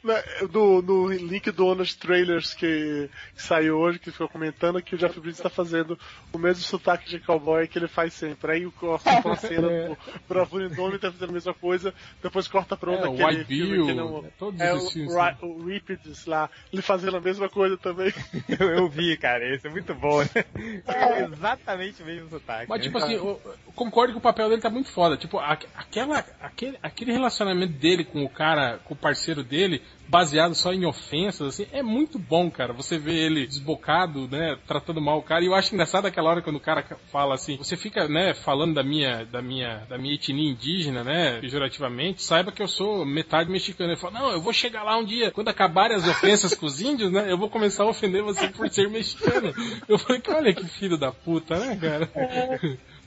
Né, 0.02 0.24
No, 0.54 0.82
no 0.82 1.12
link 1.12 1.52
do 1.52 1.66
Honest 1.68 2.00
Trailers 2.00 2.54
que, 2.54 3.10
que 3.36 3.42
saiu 3.44 3.78
hoje, 3.78 4.00
que 4.00 4.10
ficou 4.10 4.30
comentando 4.30 4.82
que 4.82 4.96
o 4.96 4.98
Jeff 4.98 5.20
Bridges 5.20 5.42
tá 5.42 5.50
fazendo 5.50 6.00
o 6.32 6.38
mesmo 6.38 6.64
sotaque 6.64 7.10
de 7.10 7.20
cowboy 7.20 7.68
que 7.68 7.78
ele 7.78 7.90
faz 7.90 8.14
sempre. 8.14 8.54
Aí 8.54 8.72
corta 8.72 9.22
pra 9.22 9.32
uma 9.32 9.36
cena 9.36 9.68
do 9.68 9.98
Bravura 10.30 10.70
tá 10.98 11.12
fazendo 11.12 11.32
a 11.32 11.34
mesma 11.34 11.54
coisa, 11.54 11.94
depois 12.24 12.48
corta 12.48 12.78
pra 12.78 12.92
outra 12.92 13.08
É, 13.08 13.10
o 13.10 13.14
aquele 13.16 13.40
White 13.40 13.46
filme 13.46 13.72
Bill, 13.74 13.86
que 13.88 13.94
não, 13.94 14.22
né, 14.22 14.30
todos 14.40 14.62
é 14.62 14.74
esses 14.74 14.88
o, 14.88 14.92
filmes, 14.92 15.14
né? 15.14 15.38
o 15.42 15.66
Ripids 15.66 16.26
lá, 16.26 16.50
ele 16.72 16.82
fazendo 16.82 17.18
a 17.18 17.22
mesma 17.22 17.50
coisa 17.50 17.76
também. 17.76 18.14
Eu, 18.48 18.70
eu 18.80 18.88
vi, 18.88 19.18
cara, 19.18 19.46
esse 19.54 19.68
é 19.68 19.70
muito 19.70 19.94
bom, 19.94 20.22
né? 20.22 20.46
É 20.88 21.24
exatamente 21.26 22.02
o 22.02 22.06
mesmo 22.06 22.30
sotaque. 22.30 22.70
Mas, 22.70 22.80
né? 22.80 22.84
tipo 22.86 22.98
assim, 22.98 23.25
eu, 23.30 23.42
concordo 23.76 24.14
que 24.14 24.18
o 24.18 24.22
papel 24.22 24.50
dele 24.50 24.62
tá 24.62 24.70
muito 24.70 24.90
foda. 24.90 25.18
Tipo, 25.18 25.38
aquela, 25.40 26.24
aquele, 26.42 26.78
aquele 26.82 27.12
relacionamento 27.12 27.74
dele 27.74 28.04
com 28.04 28.24
o 28.24 28.30
cara, 28.30 28.80
com 28.86 28.94
o 28.94 28.98
parceiro 28.98 29.44
dele, 29.44 29.82
baseado 30.08 30.56
só 30.56 30.74
em 30.74 30.86
ofensas, 30.86 31.48
assim, 31.48 31.68
é 31.72 31.84
muito 31.84 32.18
bom, 32.18 32.50
cara. 32.50 32.74
Você 32.74 32.98
vê 32.98 33.14
ele 33.14 33.46
desbocado, 33.46 34.28
né, 34.28 34.58
tratando 34.68 35.02
mal 35.02 35.20
o 35.20 35.24
cara. 35.24 35.44
E 35.44 35.48
eu 35.48 35.56
acho 35.56 35.74
engraçado 35.74 36.06
aquela 36.06 36.30
hora 36.30 36.42
quando 36.42 36.58
o 36.58 36.62
cara 36.62 36.84
fala 37.12 37.36
assim, 37.36 37.58
você 37.58 37.76
fica, 37.76 38.08
né, 38.08 38.34
falando 38.34 38.74
da 38.74 38.84
minha, 38.84 39.26
da 39.26 39.42
minha, 39.42 39.86
da 39.90 39.98
minha 39.98 40.16
etnia 40.16 40.52
indígena, 40.52 41.04
né, 41.04 41.40
pejorativamente, 41.42 42.24
saiba 42.24 42.52
que 42.52 42.62
eu 42.62 42.68
sou 42.68 43.06
metade 43.06 43.50
mexicano. 43.50 43.92
Ele 43.92 44.00
fala, 44.00 44.20
não, 44.20 44.32
eu 44.32 44.42
vou 44.42 44.54
chegar 44.54 44.84
lá 44.84 44.98
um 44.98 45.04
dia, 45.04 45.32
quando 45.32 45.50
acabarem 45.50 45.98
as 45.98 46.08
ofensas 46.08 46.54
com 46.54 46.66
os 46.66 46.82
índios, 46.82 47.12
né, 47.12 47.32
eu 47.32 47.38
vou 47.38 47.50
começar 47.50 47.84
a 47.84 47.90
ofender 47.90 48.24
você 48.24 48.48
por 48.48 48.70
ser 48.70 48.90
mexicano. 48.90 49.54
Eu 49.88 49.98
falei, 49.98 50.22
olha 50.30 50.54
que 50.54 50.66
filho 50.66 50.98
da 50.98 51.12
puta, 51.12 51.58
né, 51.58 51.76
cara? 51.76 52.10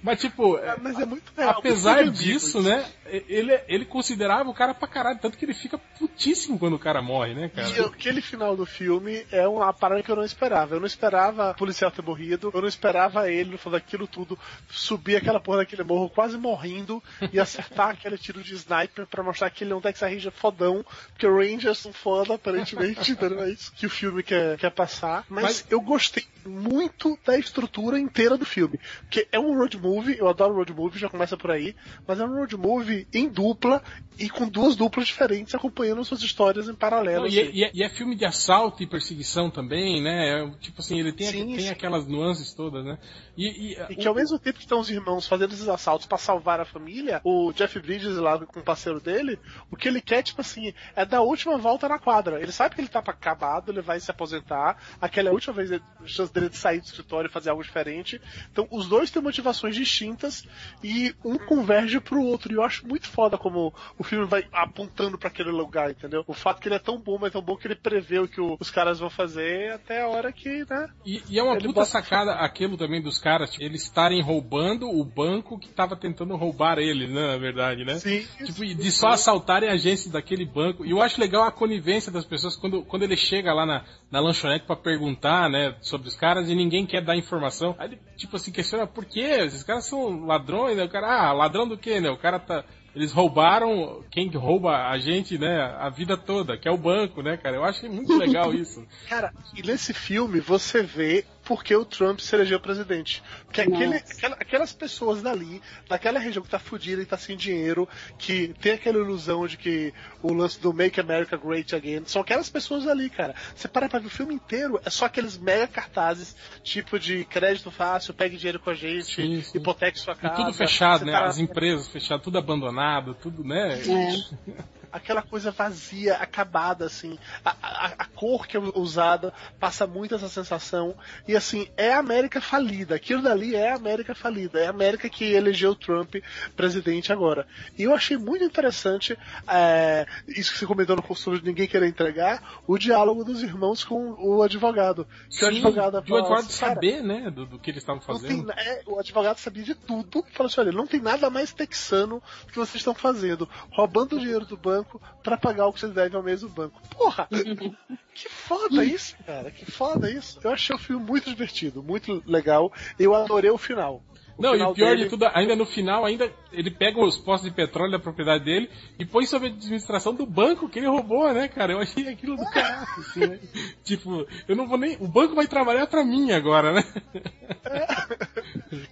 Mas, 0.03 0.21
tipo, 0.21 0.59
Mas 0.81 0.99
é 0.99 1.05
muito 1.07 1.33
real. 1.37 1.51
apesar 1.59 2.05
disso, 2.11 2.59
isso. 2.59 2.63
né? 2.63 2.85
Ele, 3.07 3.59
ele 3.67 3.85
considerava 3.85 4.49
o 4.51 4.55
cara 4.55 4.75
pra 4.75 4.87
caralho, 4.87 5.19
tanto 5.19 5.37
que 5.39 5.45
ele 5.45 5.55
fica 5.55 5.79
putíssimo 5.99 6.59
quando 6.59 6.75
o 6.75 6.79
cara 6.79 7.01
morre, 7.01 7.35
né, 7.35 7.49
cara? 7.49 7.69
E 7.69 7.81
aquele 7.81 8.21
final 8.21 8.55
do 8.57 8.67
filme 8.67 9.25
é 9.33 9.49
uma 9.49 9.73
parada 9.73 10.03
que 10.03 10.11
eu 10.11 10.17
não 10.17 10.25
esperava. 10.25 10.75
Eu 10.75 10.81
não 10.81 10.87
esperava 10.87 11.51
o 11.51 11.55
policial 11.55 11.91
ter 11.91 12.03
morrido, 12.03 12.51
eu 12.55 12.61
não 12.61 12.69
esperava 12.69 13.31
ele, 13.31 13.51
no 13.51 13.59
fundo 13.59 13.73
daquilo 13.73 14.07
tudo, 14.07 14.39
subir 14.69 15.17
aquela 15.17 15.41
porra 15.41 15.59
daquele 15.59 15.83
morro 15.83 16.11
quase 16.11 16.37
morrendo 16.37 17.03
e 17.33 17.41
acertar 17.41 17.91
aquele 17.97 18.19
tiro 18.19 18.43
de 18.43 18.55
sniper 18.55 19.07
pra 19.07 19.23
mostrar 19.23 19.51
que 19.51 19.65
ele 19.65 19.73
é 19.73 19.77
um 19.77 19.81
Texas 19.81 20.13
Ranger 20.13 20.33
fodão, 20.33 20.85
porque 21.11 21.27
Rangers 21.27 21.79
são 21.79 21.93
foda, 21.93 22.35
aparentemente, 22.35 23.13
entendeu? 23.13 23.41
É 23.43 23.51
isso 23.51 23.73
que 23.73 23.87
o 23.87 23.91
filme 23.91 24.23
quer, 24.23 24.59
quer 24.59 24.71
passar. 24.71 25.25
Mas, 25.29 25.43
Mas- 25.45 25.67
eu 25.71 25.81
gostei 25.81 26.25
muito 26.47 27.19
da 27.25 27.39
estrutura 27.39 27.99
inteira 27.99 28.37
do 28.37 28.45
filme. 28.45 28.79
Porque 29.03 29.27
é 29.33 29.39
um 29.39 29.57
road 29.57 29.77
movie, 29.79 29.88
eu 30.19 30.29
adoro 30.29 30.55
road 30.55 30.73
movie, 30.73 30.99
já 30.99 31.09
começa 31.09 31.37
por 31.37 31.51
aí, 31.51 31.75
mas 32.07 32.21
é 32.21 32.25
um 32.25 32.35
road 32.35 32.57
movie 32.57 33.07
em 33.13 33.29
dupla 33.29 33.83
e 34.19 34.29
com 34.29 34.49
duas 34.49 34.75
duplas 34.75 35.07
diferentes 35.07 35.55
acompanhando 35.55 36.05
suas 36.05 36.23
histórias 36.23 36.69
em 36.69 36.75
paralelo. 36.75 37.23
Não, 37.23 37.29
e, 37.29 37.41
assim. 37.41 37.49
é, 37.49 37.53
e 37.55 37.65
é- 37.65 37.71
e 37.75 37.83
é 37.85 37.89
filme 37.89 38.17
de 38.17 38.25
assalto 38.25 38.83
e 38.83 38.87
perseguição 38.87 39.51
também, 39.51 40.03
né? 40.03 40.43
É, 40.43 40.51
tipo 40.59 40.81
assim, 40.81 40.99
ele 40.99 41.13
tem, 41.13 41.27
Sim, 41.29 41.47
tem 41.47 41.61
sim. 41.61 41.69
aquelas 41.71 42.07
nuances 42.07 42.53
todas, 42.53 42.85
né? 42.85 42.99
E, 43.37 43.73
e, 43.75 43.93
E 43.93 43.97
que 43.97 44.09
ao 44.09 44.15
mesmo 44.15 44.39
tempo 44.39 44.59
que 44.59 44.65
estão 44.65 44.81
os 44.81 44.91
irmãos 44.91 45.27
fazendo 45.27 45.53
esses 45.53 45.69
assaltos 45.69 46.07
pra 46.07 46.19
salvar 46.19 46.61
a 46.61 46.65
família, 46.65 47.21
o 47.23 47.53
Jeff 47.53 47.79
Bridges 47.79 48.17
lá 48.17 48.39
com 48.39 48.61
o 48.61 48.63
parceiro 48.63 49.01
dele, 49.01 49.39
o 49.71 49.77
que 49.77 49.87
ele 49.87 50.01
quer, 50.01 50.23
tipo 50.23 50.41
assim, 50.41 50.73
é 50.97 51.05
dar 51.05 51.19
a 51.19 51.23
última 51.23 51.57
volta 51.57 51.89
na 51.89 51.99
quadra. 51.99 52.41
Ele 52.43 52.51
sabe 52.53 52.75
que 52.75 52.81
ele 52.81 52.89
tá 52.89 52.99
acabado, 52.99 53.71
ele 53.71 53.81
vai 53.81 54.01
se 54.01 54.11
aposentar, 54.11 54.77
aquela 55.01 55.29
é 55.29 55.31
a 55.31 55.35
última 55.35 55.55
vez 55.55 55.73
a 55.73 55.81
chance 56.05 56.33
dele 56.33 56.49
de 56.49 56.57
sair 56.57 56.81
do 56.81 56.87
escritório 56.87 57.29
e 57.29 57.33
fazer 57.33 57.51
algo 57.51 57.63
diferente. 57.63 58.21
Então 58.51 58.67
os 58.71 58.89
dois 58.89 59.11
têm 59.11 59.23
motivações 59.23 59.77
distintas 59.79 60.45
e 60.83 61.15
um 61.25 61.39
converge 61.39 62.01
pro 62.01 62.23
outro. 62.23 62.53
E 62.53 62.57
eu 62.57 62.63
acho 62.63 62.87
muito 62.87 63.09
foda 63.09 63.39
como 63.39 63.73
o 63.99 64.05
filme 64.05 64.27
vai 64.27 64.45
apontando 64.53 65.17
pra 65.19 65.29
aquele 65.29 65.51
lugar, 65.51 65.91
entendeu? 65.91 66.25
O 66.27 66.35
fato 66.35 66.61
que 66.61 66.69
ele 66.69 66.75
é 66.75 66.79
tão 66.79 66.99
bom, 67.01 67.19
mas 67.21 67.33
tão 67.33 67.41
bom 67.43 67.57
que 67.57 67.67
ele 67.67 67.75
prevê 67.77 68.19
o 68.19 68.29
que 68.29 68.41
o- 68.41 68.57
os 68.61 68.71
caras 68.71 68.99
vão 68.99 69.09
fazer 69.11 69.73
até 69.73 70.03
a 70.03 70.09
hora 70.09 70.33
que, 70.33 70.65
né? 70.69 70.89
E, 71.07 71.23
e 71.31 71.39
é 71.39 71.43
uma 71.43 71.53
Ele 71.55 71.63
puta 71.69 71.81
bota- 71.81 71.87
sacada 71.91 72.33
aquilo 72.35 72.77
também 72.77 73.01
dos 73.01 73.19
caras, 73.19 73.51
tipo, 73.51 73.65
eles 73.65 73.83
estarem 73.83 74.21
roubando 74.23 74.89
o 74.89 75.05
banco 75.05 75.59
que 75.59 75.69
tava 75.69 75.97
tentando 75.97 76.37
roubar 76.37 76.79
eles, 76.79 77.09
né, 77.11 77.27
na 77.29 77.37
verdade, 77.39 77.85
né? 77.85 77.99
Sim. 77.99 78.27
Tipo, 78.45 78.65
de 78.67 78.91
só 78.93 79.09
assaltarem 79.09 79.69
agentes 79.71 80.09
daquele 80.09 80.45
banco. 80.45 80.85
E 80.85 80.91
eu 80.91 81.01
acho 81.01 81.21
legal 81.21 81.43
a 81.45 81.53
conivência 81.53 82.11
das 82.13 82.25
pessoas 82.25 82.57
quando, 82.57 82.83
quando 82.83 83.03
ele 83.05 83.17
chega 83.17 83.53
lá 83.53 83.65
na, 83.65 83.85
na 84.11 84.21
lanchonete 84.21 84.67
pra 84.67 84.77
perguntar, 84.77 85.49
né, 85.49 85.77
sobre 85.81 86.09
os 86.09 86.17
caras 86.17 86.49
e 86.49 86.55
ninguém 86.55 86.87
quer 86.87 87.03
dar 87.03 87.17
informação. 87.17 87.75
Aí 87.79 87.89
ele, 87.89 87.99
tipo 88.17 88.37
assim, 88.37 88.51
questiona 88.51 88.87
por 88.87 89.05
quê? 89.05 89.21
Esses 89.21 89.63
caras 89.69 89.85
são 89.85 90.25
ladrões, 90.25 90.79
né? 90.79 90.85
O 90.85 90.89
cara, 90.89 91.29
ah, 91.29 91.33
ladrão 91.33 91.69
do 91.69 91.77
quê, 91.77 92.01
né? 92.01 92.09
O 92.09 92.17
cara 92.17 92.39
tá. 92.39 92.65
Eles 92.97 93.13
roubaram 93.13 94.03
quem 94.11 94.29
rouba 94.31 94.89
a 94.89 94.99
gente, 94.99 95.39
né, 95.39 95.61
a 95.79 95.89
vida 95.91 96.17
toda, 96.17 96.57
que 96.57 96.67
é 96.67 96.71
o 96.71 96.77
banco, 96.77 97.23
né, 97.23 97.37
cara? 97.37 97.55
Eu 97.55 97.65
acho 97.65 97.89
muito 97.89 98.17
legal 98.17 98.53
isso. 98.55 98.85
Cara, 99.09 99.33
e 99.55 99.63
nesse 99.63 99.93
filme 99.93 100.41
você 100.41 100.83
vê 100.83 101.25
por 101.49 101.65
que 101.65 101.75
o 101.75 101.83
Trump 101.83 102.21
se 102.21 102.37
elegeu 102.37 102.61
presidente. 102.61 103.23
Porque 103.47 103.63
aquele, 103.63 103.97
aquela- 103.97 104.37
aquelas 104.37 104.71
pessoas 104.73 105.23
dali, 105.23 105.63
daquela 105.89 106.21
região 106.21 106.43
que 106.45 106.51
tá 106.51 106.59
fudida 106.59 107.01
e 107.01 107.07
tá 107.07 107.17
sem 107.17 107.39
dinheiro, 107.39 107.89
que 108.19 108.55
tem 108.61 108.73
aquela 108.73 108.99
ilusão 108.99 109.47
de 109.47 109.57
que 109.57 109.95
o 110.23 110.35
lance 110.35 110.61
do 110.61 110.75
Make 110.75 111.01
America 111.01 111.39
Great 111.39 111.75
Again, 111.75 112.03
são 112.05 112.21
aquelas 112.21 112.51
pessoas 112.51 112.87
ali, 112.87 113.09
cara. 113.09 113.35
Você 113.57 113.67
para 113.67 113.89
pra 113.89 113.99
ver 113.99 114.09
o 114.09 114.11
filme 114.11 114.35
inteiro, 114.35 114.79
é 114.85 114.91
só 114.91 115.07
aqueles 115.07 115.39
mega 115.39 115.67
cartazes, 115.67 116.37
tipo 116.63 116.99
de 116.99 117.25
crédito 117.25 117.71
fácil, 117.71 118.13
pegue 118.13 118.37
dinheiro 118.37 118.61
com 118.61 118.69
a 118.69 118.75
gente, 118.75 119.15
Sim, 119.15 119.41
sim. 119.43 119.57
hipoteque 119.59 119.99
sua 119.99 120.13
E 120.13 120.17
casa. 120.19 120.37
tudo 120.37 120.53
fechado, 120.53 121.07
né? 121.07 121.13
tá- 121.13 121.25
As 121.25 121.39
empresas 121.39 121.89
fechadas, 121.89 122.23
tudo 122.23 122.37
abandonado, 122.37 123.15
tudo, 123.15 123.43
né? 123.43 123.81
É. 123.81 124.69
aquela 124.93 125.23
coisa 125.23 125.51
vazia, 125.51 126.15
acabada, 126.17 126.85
assim. 126.87 127.19
A, 127.45 127.55
a, 127.63 127.87
a 127.99 128.05
cor 128.07 128.47
que 128.47 128.57
é 128.57 128.61
usada 128.61 129.33
passa 129.59 129.87
muito 129.87 130.15
essa 130.15 130.29
sensação. 130.29 130.95
E 131.27 131.37
assim, 131.37 131.69
é 131.77 131.93
a 131.93 131.99
América 131.99 132.41
falida. 132.41 132.95
Aquilo 132.95 133.23
dali 133.23 133.55
é 133.55 133.71
a 133.73 133.77
América 133.77 134.15
falida. 134.15 134.59
É 134.61 134.67
a 134.67 134.71
América 134.71 135.09
que 135.09 135.25
elegeu 135.33 135.73
o 135.73 135.77
Trump 135.77 136.17
presidente 136.57 137.13
agora. 137.13 137.47
E 137.77 137.85
eu 137.85 137.95
achei 137.95 138.17
muito 138.17 138.45
interessante 138.45 139.17
é, 139.47 140.07
isso 140.27 140.53
que 140.53 140.59
você 140.59 140.67
comentou 140.67 140.97
no 140.97 141.03
curso 141.03 141.25
sobre 141.25 141.41
ninguém 141.43 141.67
querer 141.69 141.87
entregar, 141.89 142.61
o 142.67 142.79
diálogo 142.79 143.25
dos 143.25 143.43
irmãos 143.43 143.85
com 143.85 144.15
o 144.19 144.43
advogado. 144.43 145.07
Que 145.29 145.37
o 145.37 145.39
Sim, 145.39 145.47
advogado 145.47 146.03
de 146.03 146.13
o 146.13 146.17
advogado 146.17 146.47
assim, 146.47 146.59
"Cara, 146.61 146.75
saber, 146.75 147.03
né, 147.03 147.31
do, 147.31 147.47
do 147.47 147.59
que 147.59 147.71
eles 147.71 147.83
estavam 147.83 148.01
tem, 148.01 148.15
fazendo. 148.15 148.47
na- 148.47 148.55
é, 148.55 148.83
o 148.87 148.99
advogado 148.99 149.39
sabia 149.39 149.63
de 149.65 149.75
tudo 149.75 150.25
falou 150.33 150.49
assim: 150.51 150.61
olha, 150.61 150.73
não 150.73 150.87
tem 150.87 151.01
nada 151.01 151.29
mais 151.31 151.53
texano 151.53 152.23
que 152.49 152.57
vocês 152.57 152.77
estão 152.77 152.95
fazendo, 152.95 153.49
roubando 153.73 154.17
o 154.17 154.21
dinheiro 154.21 154.45
do 154.45 154.57
banco 154.57 154.78
pra 155.23 155.37
pagar 155.37 155.67
o 155.67 155.73
que 155.73 155.81
vocês 155.81 155.93
devem 155.93 156.17
ao 156.17 156.23
mesmo 156.23 156.49
banco. 156.49 156.81
Porra! 156.91 157.29
que 158.15 158.29
foda 158.29 158.85
isso, 158.85 159.17
cara, 159.25 159.51
que 159.51 159.71
foda 159.71 160.11
isso. 160.11 160.41
Eu 160.43 160.51
achei 160.51 160.75
o 160.75 160.79
filme 160.79 161.05
muito 161.05 161.29
divertido, 161.29 161.83
muito 161.83 162.23
legal. 162.27 162.73
Eu 162.99 163.15
adorei 163.15 163.51
o 163.51 163.59
final. 163.59 164.03
O 164.39 164.43
Não, 164.43 164.55
e 164.55 164.75
pior 164.75 164.91
dele- 164.91 165.03
de 165.05 165.11
tudo, 165.11 165.27
ainda 165.35 165.57
no 165.57 165.67
final, 165.67 166.05
ainda 166.05 166.33
ele 166.53 166.71
pega 166.71 167.01
os 167.01 167.19
postos 167.19 167.51
de 167.51 167.55
petróleo 167.57 167.91
da 167.91 167.99
propriedade 167.99 168.45
dele 168.45 168.71
e 168.97 169.05
põe 169.05 169.27
sob 169.27 169.47
a 169.47 169.51
administração 169.51 170.15
do 170.15 170.25
banco 170.25 170.69
que 170.69 170.79
ele 170.79 170.87
roubou, 170.87 171.31
né, 171.35 171.49
cara? 171.49 171.73
Eu 171.73 171.81
achei 171.81 172.07
aquilo 172.09 172.37
do 172.37 172.45
caralho, 172.49 172.87
assim, 172.99 173.21
né? 173.27 173.41
Tipo, 173.83 174.25
eu 174.47 174.55
não 174.55 174.69
vou 174.69 174.79
nem. 174.79 174.97
O 175.01 175.09
banco 175.09 175.35
vai 175.35 175.49
trabalhar 175.49 175.89
pra 175.89 176.05
mim 176.05 176.31
agora, 176.31 176.73
né? 176.73 176.85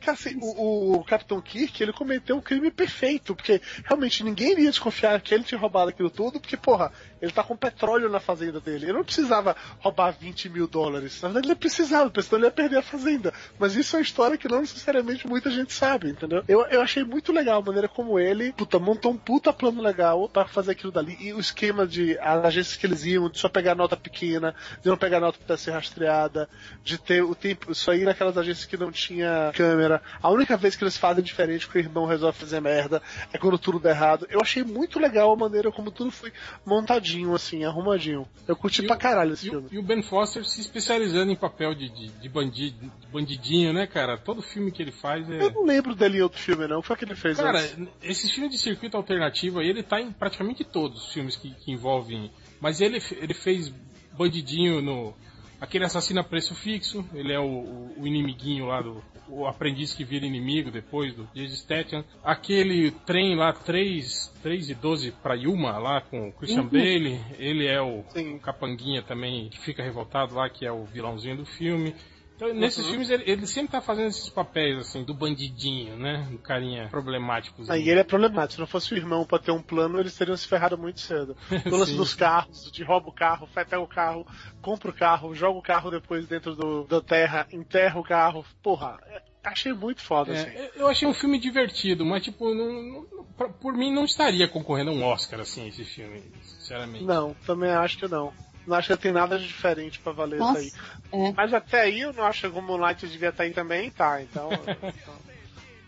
Cara, 0.00 0.12
assim, 0.12 0.36
o, 0.40 0.96
o 0.96 1.04
Capitão 1.04 1.40
Kirk, 1.40 1.80
ele 1.82 1.92
cometeu 1.92 2.36
um 2.36 2.40
crime 2.40 2.70
perfeito, 2.70 3.34
porque 3.34 3.60
realmente 3.84 4.24
ninguém 4.24 4.52
iria 4.52 4.70
desconfiar 4.70 5.20
que 5.20 5.34
ele 5.34 5.44
tinha 5.44 5.60
roubado 5.60 5.90
aquilo 5.90 6.10
tudo, 6.10 6.40
porque, 6.40 6.56
porra, 6.56 6.92
ele 7.20 7.32
tá 7.32 7.42
com 7.42 7.56
petróleo 7.56 8.08
na 8.08 8.20
fazenda 8.20 8.60
dele. 8.60 8.86
Ele 8.86 8.92
não 8.92 9.04
precisava 9.04 9.56
roubar 9.78 10.10
20 10.12 10.48
mil 10.48 10.66
dólares. 10.66 11.20
Na 11.22 11.28
verdade, 11.28 11.48
ele 11.48 11.54
precisava, 11.54 12.10
porque 12.10 12.22
senão 12.22 12.40
ele 12.40 12.46
ia 12.46 12.52
perder 12.52 12.78
a 12.78 12.82
fazenda. 12.82 13.32
Mas 13.58 13.74
isso 13.74 13.96
é 13.96 13.98
uma 13.98 14.02
história 14.02 14.36
que 14.36 14.48
não 14.48 14.60
necessariamente 14.60 15.26
muita 15.26 15.50
gente 15.50 15.72
sabe, 15.72 16.10
entendeu? 16.10 16.42
Eu, 16.46 16.66
eu 16.66 16.82
achei 16.82 17.04
muito 17.04 17.32
legal 17.32 17.60
a 17.60 17.64
maneira 17.64 17.88
como 17.88 18.18
ele, 18.18 18.52
puta, 18.52 18.78
montou 18.78 19.12
um 19.12 19.16
puta 19.16 19.52
plano 19.52 19.80
legal 19.80 20.28
pra 20.28 20.46
fazer 20.46 20.72
aquilo 20.72 20.92
dali. 20.92 21.16
E 21.20 21.32
o 21.32 21.40
esquema 21.40 21.86
de 21.86 22.18
as 22.18 22.44
agências 22.44 22.76
que 22.76 22.86
eles 22.86 23.04
iam, 23.04 23.30
de 23.30 23.38
só 23.38 23.48
pegar 23.48 23.74
nota 23.74 23.96
pequena, 23.96 24.54
de 24.82 24.88
não 24.88 24.96
pegar 24.96 25.20
nota 25.20 25.38
pudesse 25.38 25.64
ser 25.64 25.70
rastreada, 25.70 26.48
de 26.84 26.98
ter 26.98 27.22
o 27.22 27.34
tempo, 27.34 27.74
só 27.74 27.94
ir 27.94 28.04
naquelas 28.04 28.36
agências 28.36 28.66
que 28.66 28.76
não 28.76 28.92
tinha 28.92 29.50
câmera. 29.54 30.02
A 30.22 30.30
única 30.30 30.56
vez 30.56 30.76
que 30.76 30.84
eles 30.84 30.96
fazem 30.96 31.24
diferente 31.24 31.68
que 31.68 31.78
o 31.78 31.80
irmão 31.80 32.04
resolve 32.06 32.38
fazer 32.38 32.60
merda 32.60 33.02
é 33.32 33.38
quando 33.38 33.58
tudo 33.58 33.78
dá 33.78 33.90
errado. 33.90 34.26
Eu 34.28 34.40
achei 34.40 34.62
muito 34.62 34.98
legal 34.98 35.32
a 35.32 35.36
maneira 35.36 35.72
como 35.72 35.90
tudo 35.90 36.10
foi 36.10 36.32
montadinho. 36.64 37.05
Arrumadinho, 37.14 37.34
assim, 37.34 37.64
arrumadinho. 37.64 38.28
Eu 38.48 38.56
curti 38.56 38.82
E 38.82 38.86
pra 38.86 38.96
caralho 38.96 39.32
esse 39.34 39.46
E, 39.46 39.48
o- 39.48 39.52
filme. 39.52 39.68
e 39.72 39.78
o 39.78 39.82
Ben 39.82 40.02
Foster 40.02 40.44
se 40.44 40.60
especializando 40.60 41.30
em 41.32 41.36
papel 41.36 41.74
de, 41.74 41.88
de, 41.88 42.08
de 42.08 42.28
bandido, 42.28 42.78
de 43.00 43.06
bandidinho, 43.08 43.72
né, 43.72 43.86
cara? 43.86 44.16
Todo 44.18 44.42
filme 44.42 44.70
que 44.72 44.82
ele 44.82 44.92
faz 44.92 45.28
é. 45.30 45.42
Eu 45.42 45.50
não 45.52 45.64
lembro 45.64 45.94
dele 45.94 46.18
em 46.18 46.22
outro 46.22 46.38
filme, 46.38 46.66
não. 46.66 46.78
O 46.78 46.82
que 46.82 46.88
foi 46.88 46.96
que 46.96 47.04
ele 47.04 47.14
fez 47.14 47.36
Cara, 47.36 47.58
antes? 47.60 47.76
esse 48.02 48.28
filme 48.30 48.48
de 48.48 48.58
circuito 48.58 48.96
alternativo 48.96 49.58
aí, 49.60 49.68
ele 49.68 49.82
tá 49.82 50.00
em 50.00 50.10
praticamente 50.12 50.64
todos 50.64 51.06
os 51.06 51.12
filmes 51.12 51.36
que, 51.36 51.50
que 51.50 51.72
envolvem. 51.72 52.30
Mas 52.60 52.80
ele, 52.80 53.02
ele 53.20 53.34
fez 53.34 53.72
bandidinho 54.16 54.80
no. 54.80 55.14
Aquele 55.60 55.84
assassino 55.86 56.20
a 56.20 56.24
preço 56.24 56.54
fixo, 56.54 57.02
ele 57.14 57.32
é 57.32 57.40
o, 57.40 57.44
o- 57.44 57.94
o 58.02 58.06
inimiguinho 58.06 58.66
lá 58.66 58.82
do. 58.82 59.02
O 59.28 59.46
aprendiz 59.46 59.92
que 59.92 60.04
vira 60.04 60.26
inimigo 60.26 60.70
depois 60.70 61.14
do 61.14 61.28
Jason 61.34 61.54
Statham. 61.54 62.04
Aquele 62.22 62.90
trem 62.90 63.34
lá, 63.36 63.52
3, 63.52 64.32
3 64.42 64.70
e 64.70 64.74
12 64.74 65.12
pra 65.22 65.34
Yuma, 65.34 65.78
lá 65.78 66.00
com 66.00 66.28
o 66.28 66.32
Christian 66.32 66.66
Bale. 66.66 67.20
Ele 67.38 67.66
é 67.66 67.80
o, 67.80 68.00
o 68.00 68.40
capanguinha 68.40 69.02
também, 69.02 69.48
que 69.48 69.58
fica 69.58 69.82
revoltado 69.82 70.34
lá, 70.34 70.48
que 70.48 70.64
é 70.64 70.72
o 70.72 70.84
vilãozinho 70.84 71.38
do 71.38 71.46
filme. 71.46 71.94
Então, 72.36 72.52
nesses 72.54 72.84
Uhum. 72.84 72.90
filmes 72.90 73.08
ele, 73.10 73.24
ele 73.26 73.46
sempre 73.46 73.72
tá 73.72 73.80
fazendo 73.80 74.08
esses 74.08 74.28
papéis, 74.28 74.78
assim, 74.78 75.02
do 75.02 75.14
bandidinho, 75.14 75.96
né? 75.96 76.28
Um 76.30 76.36
carinha 76.36 76.86
problemático. 76.88 77.62
Aí 77.68 77.88
ele 77.88 78.00
é 78.00 78.04
problemático. 78.04 78.52
Se 78.54 78.60
não 78.60 78.66
fosse 78.66 78.92
o 78.92 78.96
irmão 78.96 79.24
pra 79.24 79.38
ter 79.38 79.50
um 79.52 79.62
plano, 79.62 79.98
eles 79.98 80.14
teriam 80.16 80.36
se 80.36 80.46
ferrado 80.46 80.76
muito 80.76 81.00
cedo. 81.00 81.34
O 81.66 81.76
lance 81.76 81.96
dos 81.96 82.14
carros, 82.14 82.70
de 82.70 82.84
rouba 82.84 83.08
o 83.08 83.12
carro, 83.12 83.48
vai, 83.54 83.64
pega 83.64 83.80
o 83.82 83.86
carro, 83.88 84.26
compra 84.60 84.90
o 84.90 84.94
carro, 84.94 85.34
joga 85.34 85.58
o 85.58 85.62
carro 85.62 85.90
depois 85.90 86.26
dentro 86.26 86.54
do, 86.54 86.84
da 86.84 87.00
terra, 87.00 87.46
enterra 87.50 87.98
o 87.98 88.04
carro. 88.04 88.44
Porra, 88.62 88.98
é- 89.06 89.22
achei 89.42 89.72
muito 89.72 90.02
foda, 90.02 90.32
assim. 90.32 90.48
É, 90.50 90.72
eu 90.76 90.88
achei 90.88 91.08
um 91.08 91.14
filme 91.14 91.38
divertido, 91.38 92.04
mas 92.04 92.22
tipo, 92.22 92.52
não, 92.54 92.82
não- 92.82 93.24
pra- 93.36 93.48
por 93.48 93.72
mim 93.72 93.92
não 93.94 94.04
estaria 94.04 94.46
concorrendo 94.48 94.90
a 94.90 94.94
um 94.94 95.02
Oscar 95.04 95.40
assim 95.40 95.68
esse 95.68 95.84
filme, 95.84 96.22
sinceramente. 96.42 97.04
Não, 97.04 97.32
também 97.46 97.70
acho 97.70 97.96
que 97.98 98.08
não. 98.08 98.32
Não 98.66 98.76
acho 98.76 98.88
que 98.88 99.02
tem 99.02 99.12
nada 99.12 99.38
de 99.38 99.46
diferente 99.46 99.98
pra 100.00 100.12
valer 100.12 100.38
Nossa, 100.38 100.60
isso 100.62 100.76
é. 101.12 101.16
aí. 101.26 101.34
Mas 101.36 101.54
até 101.54 101.82
aí 101.82 102.00
eu 102.00 102.12
não 102.12 102.24
acho 102.24 102.50
que 102.50 102.58
o 102.58 102.62
Moonlight 102.62 103.06
devia 103.06 103.28
estar 103.28 103.44
aí 103.44 103.52
também, 103.52 103.90
tá. 103.90 104.20
Então. 104.26 104.50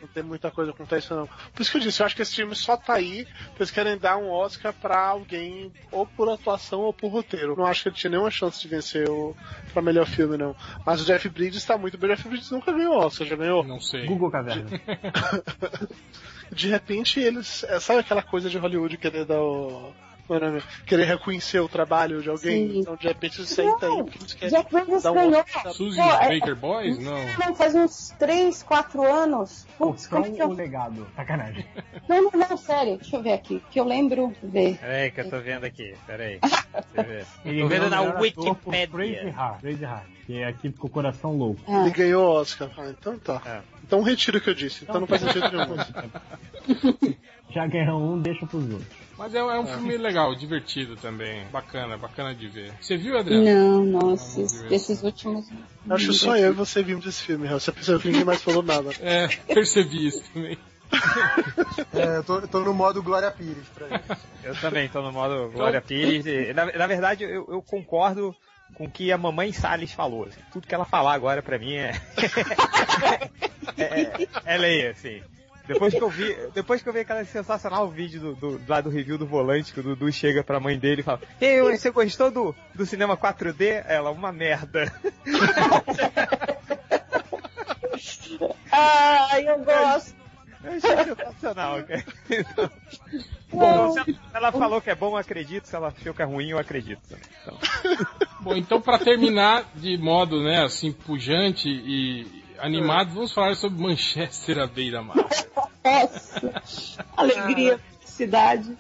Não 0.00 0.06
tem 0.06 0.22
muita 0.22 0.48
coisa 0.48 0.72
que 0.72 0.80
acontece 0.80 1.10
não. 1.10 1.26
Por 1.26 1.60
isso 1.60 1.72
que 1.72 1.76
eu 1.76 1.80
disse, 1.80 2.00
eu 2.00 2.06
acho 2.06 2.14
que 2.14 2.22
esse 2.22 2.36
filme 2.36 2.55
só 2.55 2.76
tá 2.76 2.94
aí 2.94 3.26
porque 3.48 3.62
eles 3.64 3.70
querem 3.72 3.98
dar 3.98 4.16
um 4.16 4.30
Oscar 4.30 4.72
pra 4.72 4.96
alguém, 5.09 5.72
ou 5.90 6.06
por 6.06 6.28
atuação 6.30 6.82
ou 6.82 6.92
por 6.92 7.09
roteiro. 7.09 7.56
Não 7.56 7.66
acho 7.66 7.82
que 7.82 7.88
ele 7.88 7.96
tinha 7.96 8.10
nenhuma 8.12 8.30
chance 8.30 8.60
de 8.62 8.68
vencer 8.68 9.10
o 9.10 9.36
pra 9.72 9.82
melhor 9.82 10.06
filme, 10.06 10.36
não. 10.36 10.55
Mas 10.86 11.00
o 11.02 11.05
Jeff 11.05 11.28
Bridges 11.28 11.64
tá 11.64 11.76
muito 11.76 11.98
bem. 11.98 12.10
O 12.10 12.14
Jeff 12.14 12.28
Bridges 12.28 12.50
nunca 12.52 12.70
ganhou 12.70 12.94
Oscar, 12.96 13.26
já 13.26 13.34
ganhou? 13.34 13.64
Não 13.64 13.80
sei. 13.80 14.06
Google 14.06 14.30
Caverna. 14.30 14.70
De 16.52 16.68
repente 16.68 17.18
eles. 17.20 17.64
é, 17.64 17.78
Sabe 17.80 18.00
aquela 18.00 18.22
coisa 18.22 18.48
de 18.48 18.56
Hollywood 18.56 18.96
querer 18.98 19.24
dar 19.24 19.42
o. 19.42 19.92
é 20.34 20.36
o 20.36 20.40
nome? 20.40 20.62
Querer 20.86 21.05
reconhecer 21.05 21.60
o 21.60 21.68
trabalho 21.68 22.22
de 22.22 22.28
alguém? 22.28 22.70
Sim. 22.72 22.78
Então 22.80 22.96
de 22.96 23.06
repente 23.09 23.38
eles 23.38 23.50
sentam 23.50 23.96
aí 23.98 24.05
porque. 24.05 24.48
Jack 24.48 24.74
um 24.74 25.14
ganhou. 25.14 25.44
Suzy 25.72 25.96
Pô, 25.96 26.02
é- 26.02 26.38
Baker 26.38 26.56
Boys? 26.56 26.98
Não. 26.98 27.18
Não, 27.38 27.55
faz 27.55 27.74
uns 27.74 28.10
3, 28.18 28.62
4 28.62 29.02
anos. 29.02 29.66
Putz, 29.78 30.06
como 30.06 30.24
que 30.32 30.42
eu... 30.42 30.48
o 30.48 30.52
legado. 30.52 31.06
Sacanagem. 31.16 31.64
Não, 32.09 32.22
não, 32.22 32.48
não, 32.48 32.56
sério. 32.56 32.98
Deixa 32.98 33.16
eu 33.16 33.22
ver 33.22 33.32
aqui. 33.32 33.62
Que 33.70 33.80
eu 33.80 33.84
lembro 33.84 34.34
ver. 34.42 34.78
Peraí, 34.78 35.10
que 35.10 35.20
eu 35.20 35.30
tô 35.30 35.40
vendo 35.40 35.64
aqui. 35.64 35.94
Peraí. 36.06 36.38
Deixa 36.42 36.56
eu 36.96 37.05
ver. 37.05 37.26
Ele 37.44 37.62
Tô 37.62 37.68
vendo 37.68 37.90
ganhou 37.90 37.90
na 37.90 38.18
o 38.18 38.20
Wikipedia. 38.20 38.86
Braveheart, 38.88 39.60
Braveheart, 39.60 40.06
que 40.26 40.38
é 40.38 40.46
aqui 40.46 40.72
com 40.72 40.86
o 40.86 40.90
coração 40.90 41.36
louco. 41.36 41.60
Ah, 41.66 41.82
Ele 41.82 41.90
ganhou 41.90 42.24
o 42.26 42.40
Oscar. 42.40 42.70
Ah, 42.76 42.88
então 42.90 43.18
tá. 43.18 43.40
É. 43.44 43.60
Então 43.84 44.02
retiro 44.02 44.38
o 44.38 44.40
que 44.40 44.50
eu 44.50 44.55
disse. 44.55 44.84
Então 44.84 45.00
não 45.00 45.06
faz 45.06 45.22
sentido 45.22 45.50
nenhum. 45.50 45.76
Já 47.50 47.66
ganhou 47.66 48.00
um, 48.00 48.20
deixa 48.20 48.46
pros 48.46 48.64
outros. 48.70 48.98
Mas 49.16 49.34
é, 49.34 49.38
é 49.38 49.58
um 49.58 49.66
filme 49.66 49.96
legal, 49.96 50.34
divertido 50.36 50.94
também. 50.96 51.44
Bacana, 51.50 51.96
bacana 51.96 52.34
de 52.34 52.46
ver. 52.46 52.72
Você 52.80 52.96
viu, 52.96 53.18
Adriano? 53.18 53.84
não, 53.84 53.84
nossa, 53.84 54.62
ver. 54.62 54.68
desses 54.68 55.02
últimos. 55.02 55.48
Acho 55.90 56.08
que 56.08 56.14
só 56.14 56.36
eu 56.36 56.50
e 56.50 56.54
você 56.54 56.82
vimos 56.84 57.04
esse 57.04 57.22
filme, 57.22 57.46
Real. 57.46 57.58
Você 57.58 57.72
percebeu 57.72 58.00
que 58.00 58.08
ninguém 58.08 58.24
mais 58.24 58.42
falou 58.42 58.62
nada. 58.62 58.90
É, 59.00 59.26
percebi 59.52 60.06
isso 60.06 60.22
também. 60.32 60.56
É, 61.94 62.18
eu 62.18 62.24
tô, 62.24 62.38
eu 62.38 62.48
tô 62.48 62.60
no 62.60 62.72
modo 62.72 63.02
Glória 63.02 63.30
Pires 63.30 63.66
pra 63.74 63.86
isso. 63.88 64.22
Eu 64.44 64.54
também 64.56 64.88
tô 64.88 65.02
no 65.02 65.12
modo 65.12 65.50
Glória 65.50 65.80
Pires. 65.80 66.24
e, 66.26 66.52
Na, 66.52 66.66
na 66.66 66.86
verdade, 66.86 67.24
eu, 67.24 67.46
eu 67.48 67.62
concordo 67.62 68.34
com 68.74 68.84
o 68.84 68.90
que 68.90 69.10
a 69.10 69.18
mamãe 69.18 69.52
Salles 69.52 69.92
falou. 69.92 70.24
assim. 70.24 70.40
Tudo 70.52 70.66
que 70.66 70.74
ela 70.74 70.84
falar 70.84 71.14
agora 71.14 71.42
pra 71.42 71.58
mim 71.58 71.74
é. 71.74 71.92
é, 73.76 74.22
é, 74.22 74.28
é 74.44 74.56
lei, 74.56 74.86
assim. 74.86 75.22
Depois 75.69 75.93
que 75.93 76.03
eu 76.03 76.09
vi, 76.09 76.35
depois 76.55 76.82
que 76.82 76.89
eu 76.89 76.93
vi 76.95 77.01
aquele 77.01 77.27
sensacional 77.27 77.86
vídeo 77.90 78.20
do, 78.20 78.35
do, 78.35 78.61
lá 78.66 78.81
do 78.81 78.89
review 78.89 79.19
do 79.19 79.27
volante, 79.27 79.70
que 79.70 79.81
o 79.81 79.82
Dudu 79.82 80.11
chega 80.11 80.43
pra 80.43 80.59
mãe 80.59 80.78
dele 80.78 81.03
e 81.03 81.05
fala: 81.05 81.20
Ei, 81.39 81.61
você 81.61 81.90
gostou 81.90 82.31
do, 82.31 82.55
do 82.74 82.86
cinema 82.86 83.19
4D? 83.19 83.85
Ela, 83.86 84.11
uma 84.11 84.32
merda. 84.32 84.90
Ai, 88.73 89.47
eu 89.47 89.59
gosto. 89.59 90.16
Eu 90.65 90.73
achei 90.73 91.15
sensacional, 91.15 91.85
cara. 91.85 92.05
Então, 92.31 92.70
bom, 93.53 93.93
se 93.93 93.99
ela, 93.99 94.07
se 94.07 94.19
ela 94.35 94.53
falou 94.53 94.81
que 94.81 94.90
é 94.90 94.95
bom, 94.95 95.11
eu 95.11 95.16
acredito. 95.16 95.66
Se 95.66 95.77
ela 95.77 95.89
achou 95.89 96.15
que 96.15 96.23
é 96.23 96.24
ruim, 96.24 96.51
eu 96.51 96.59
acredito. 96.59 97.01
Então, 97.43 97.59
Bom, 98.40 98.57
então 98.57 98.81
pra 98.81 98.99
terminar 98.99 99.65
de 99.74 99.97
modo, 99.99 100.43
né, 100.43 100.65
assim, 100.65 100.93
pujante 100.93 101.69
e 101.69 102.38
animado, 102.60 103.12
vamos 103.14 103.32
falar 103.32 103.55
sobre 103.56 103.80
Manchester 103.82 104.59
à 104.59 104.66
beira-mar. 104.66 105.16
Nossa. 105.85 106.62
Alegria, 107.16 107.78
felicidade. 108.01 108.76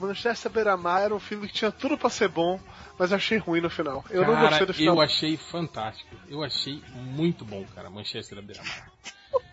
Manchester 0.00 0.50
Beira-Mar 0.50 1.02
era 1.02 1.14
um 1.14 1.20
filme 1.20 1.46
que 1.46 1.54
tinha 1.54 1.70
tudo 1.70 1.96
pra 1.96 2.10
ser 2.10 2.26
bom, 2.28 2.58
mas 2.98 3.12
eu 3.12 3.16
achei 3.16 3.38
ruim 3.38 3.60
no 3.60 3.70
final. 3.70 4.04
Eu 4.10 4.26
não 4.26 4.34
Cara, 4.34 4.48
gostei 4.48 4.66
do 4.66 4.74
final. 4.74 4.96
eu 4.96 5.00
achei 5.00 5.36
fantástico. 5.36 6.10
Eu 6.28 6.42
achei 6.42 6.82
muito 6.94 7.44
bom, 7.44 7.64
cara, 7.72 7.88
Manchester 7.88 8.38
à 8.38 8.42
beira-mar. 8.42 8.90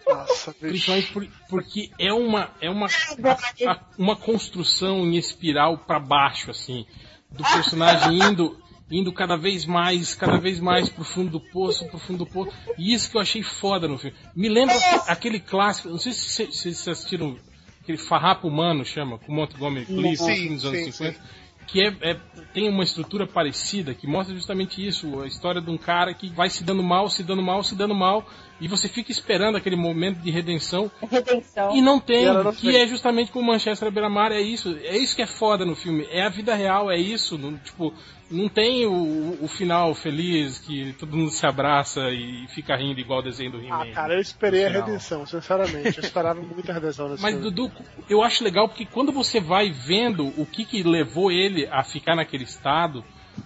Nossa. 0.07 0.51
Principalmente 0.53 1.11
por- 1.13 1.27
porque 1.47 1.91
é 1.99 2.11
uma 2.11 2.49
é 2.59 2.67
uma 2.69 2.87
a- 2.87 3.71
a- 3.71 3.79
uma 3.95 4.15
construção 4.15 5.01
em 5.05 5.17
espiral 5.17 5.77
pra 5.77 5.99
baixo 5.99 6.49
assim, 6.49 6.83
do 7.29 7.43
personagem 7.43 8.17
indo 8.17 8.59
indo 8.91 9.11
cada 9.11 9.35
vez 9.37 9.65
mais, 9.65 10.15
cada 10.15 10.37
vez 10.37 10.59
mais 10.59 10.89
pro 10.89 11.03
fundo 11.03 11.29
do 11.31 11.39
poço, 11.39 11.87
pro 11.87 11.99
fundo 11.99 12.19
do 12.19 12.25
poço. 12.25 12.51
E 12.77 12.93
isso 12.93 13.09
que 13.09 13.17
eu 13.17 13.21
achei 13.21 13.43
foda 13.43 13.87
no 13.87 13.97
filme. 13.97 14.15
Me 14.35 14.49
lembra 14.49 14.75
aquele 15.07 15.39
clássico, 15.39 15.89
não 15.89 15.97
sei 15.97 16.11
se 16.11 16.29
vocês 16.29 16.55
se, 16.55 16.61
vocês 16.73 16.87
assistiram 16.87 17.37
aquele 17.81 17.97
Farrapo 17.97 18.47
Humano, 18.47 18.83
chama, 18.85 19.17
com 19.17 19.33
Montgomery 19.33 19.85
Clift, 19.85 20.17
Sim, 20.17 20.35
filme 20.35 20.55
dos 20.55 20.65
anos 20.65 20.79
sim, 20.79 20.91
50. 20.91 21.39
Que 21.67 21.81
é, 21.83 21.95
é- 22.01 22.19
tem 22.51 22.67
uma 22.67 22.83
estrutura 22.83 23.27
parecida, 23.27 23.93
que 23.93 24.07
mostra 24.07 24.33
justamente 24.33 24.83
isso, 24.83 25.21
a 25.21 25.27
história 25.27 25.61
de 25.61 25.69
um 25.69 25.77
cara 25.77 26.15
que 26.15 26.27
vai 26.29 26.49
se 26.49 26.63
dando 26.63 26.81
mal, 26.81 27.07
se 27.11 27.21
dando 27.21 27.43
mal, 27.43 27.61
se 27.63 27.75
dando 27.75 27.93
mal, 27.93 28.27
e 28.59 28.67
você 28.67 28.89
fica 28.89 29.11
esperando 29.11 29.55
aquele 29.55 29.75
momento 29.75 30.17
de 30.17 30.31
redenção 30.31 30.91
Redenção. 31.11 31.75
e 31.75 31.79
não 31.79 31.99
tem, 31.99 32.25
E 32.25 32.55
que 32.55 32.75
é 32.75 32.87
justamente 32.87 33.31
com 33.31 33.43
Manchester 33.43 33.91
beira-mar, 33.91 34.31
é 34.31 34.41
isso, 34.41 34.75
é 34.83 34.97
isso 34.97 35.15
que 35.15 35.21
é 35.21 35.27
foda 35.27 35.63
no 35.63 35.75
filme, 35.75 36.07
é 36.09 36.23
a 36.23 36.29
vida 36.29 36.55
real, 36.55 36.89
é 36.89 36.97
isso, 36.97 37.37
não, 37.37 37.55
tipo, 37.59 37.93
não 38.31 38.47
tem 38.49 38.85
o, 38.85 39.37
o 39.41 39.47
final 39.47 39.93
feliz 39.95 40.59
que 40.59 40.93
todo 40.93 41.15
mundo 41.15 41.31
se 41.31 41.45
abraça 41.45 42.09
e 42.11 42.47
fica 42.49 42.75
rindo 42.75 42.99
igual 42.99 43.19
o 43.19 43.23
desenho 43.23 43.51
do 43.51 43.57
Ah, 43.57 43.63
He-Man. 43.63 43.91
cara, 43.93 44.13
eu 44.13 44.19
esperei 44.21 44.65
a 44.65 44.69
redenção, 44.69 45.25
sinceramente. 45.25 45.97
Eu 45.97 46.03
esperava 46.03 46.41
muita 46.41 46.71
redenção 46.73 47.09
nesse 47.09 47.21
Mas 47.23 47.33
filme. 47.35 47.49
Dudu, 47.51 47.71
eu 48.09 48.21
acho 48.23 48.43
legal 48.43 48.67
porque 48.67 48.85
quando 48.85 49.11
você 49.11 49.39
vai 49.39 49.71
vendo 49.71 50.27
o 50.39 50.45
que 50.45 50.63
que 50.65 50.83
levou 50.83 51.31
ele 51.31 51.67
a 51.67 51.83
ficar 51.83 52.15
naquele 52.15 52.43
estado, 52.43 53.03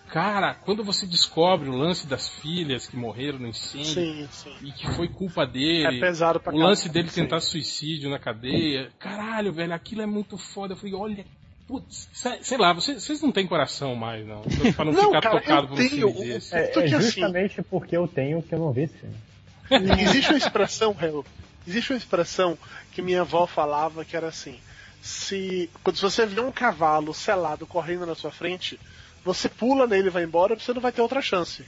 cara, 0.09 0.53
quando 0.55 0.83
você 0.83 1.05
descobre 1.05 1.69
o 1.69 1.75
lance 1.75 2.05
das 2.07 2.27
filhas 2.27 2.87
que 2.87 2.95
morreram 2.97 3.39
no 3.39 3.47
incêndio 3.47 3.85
Sim, 3.93 4.27
sim. 4.31 4.53
e 4.63 4.71
que 4.71 4.87
foi 4.91 5.07
culpa 5.07 5.45
dele, 5.45 5.97
É 5.97 5.99
pesado 5.99 6.39
pra 6.39 6.53
o 6.53 6.57
lance 6.57 6.83
caralho, 6.83 6.93
dele 6.93 7.09
sim. 7.09 7.21
tentar 7.21 7.39
suicídio 7.39 8.09
na 8.09 8.19
cadeia. 8.19 8.91
Caralho, 8.99 9.53
velho, 9.53 9.73
aquilo 9.73 10.01
é 10.01 10.05
muito 10.05 10.37
foda. 10.37 10.73
Eu 10.73 10.77
falei, 10.77 10.93
olha, 10.93 11.25
putz, 11.73 12.07
sei, 12.43 12.57
lá, 12.57 12.71
vocês, 12.71 13.03
vocês 13.03 13.19
não 13.21 13.31
têm 13.31 13.47
coração 13.47 13.95
mais, 13.95 14.25
não. 14.27 14.41
Pra 14.75 14.85
não, 14.85 14.93
Não, 14.93 15.05
ficar 15.05 15.21
cara, 15.21 15.39
tocado 15.39 15.67
por 15.69 15.73
um 15.79 15.89
filme 15.89 16.13
desse. 16.13 16.53
É, 16.55 16.59
é 16.59 16.69
assim- 16.77 16.87
justamente 16.87 17.63
porque 17.63 17.97
eu 17.97 18.07
tenho 18.07 18.43
que 18.43 18.53
eu 18.53 18.59
não 18.59 18.71
vi 18.71 18.83
esse 18.83 18.93
filme. 18.93 19.15
Existe 20.01 20.29
uma 20.29 20.37
expressão, 20.37 20.95
Hel, 21.01 21.25
existe 21.67 21.91
uma 21.93 21.97
expressão 21.97 22.57
que 22.91 23.01
minha 23.01 23.21
avó 23.21 23.47
falava 23.47 24.05
que 24.05 24.15
era 24.15 24.27
assim: 24.27 24.59
se 25.01 25.67
quando 25.83 25.97
você 25.97 26.25
vê 26.27 26.41
um 26.41 26.51
cavalo 26.51 27.11
selado 27.13 27.65
correndo 27.65 28.05
na 28.05 28.13
sua 28.13 28.29
frente, 28.29 28.79
você 29.23 29.47
pula 29.47 29.87
nele 29.87 30.09
vai 30.09 30.23
embora, 30.23 30.55
você 30.55 30.73
não 30.73 30.81
vai 30.81 30.91
ter 30.91 31.01
outra 31.01 31.21
chance. 31.21 31.65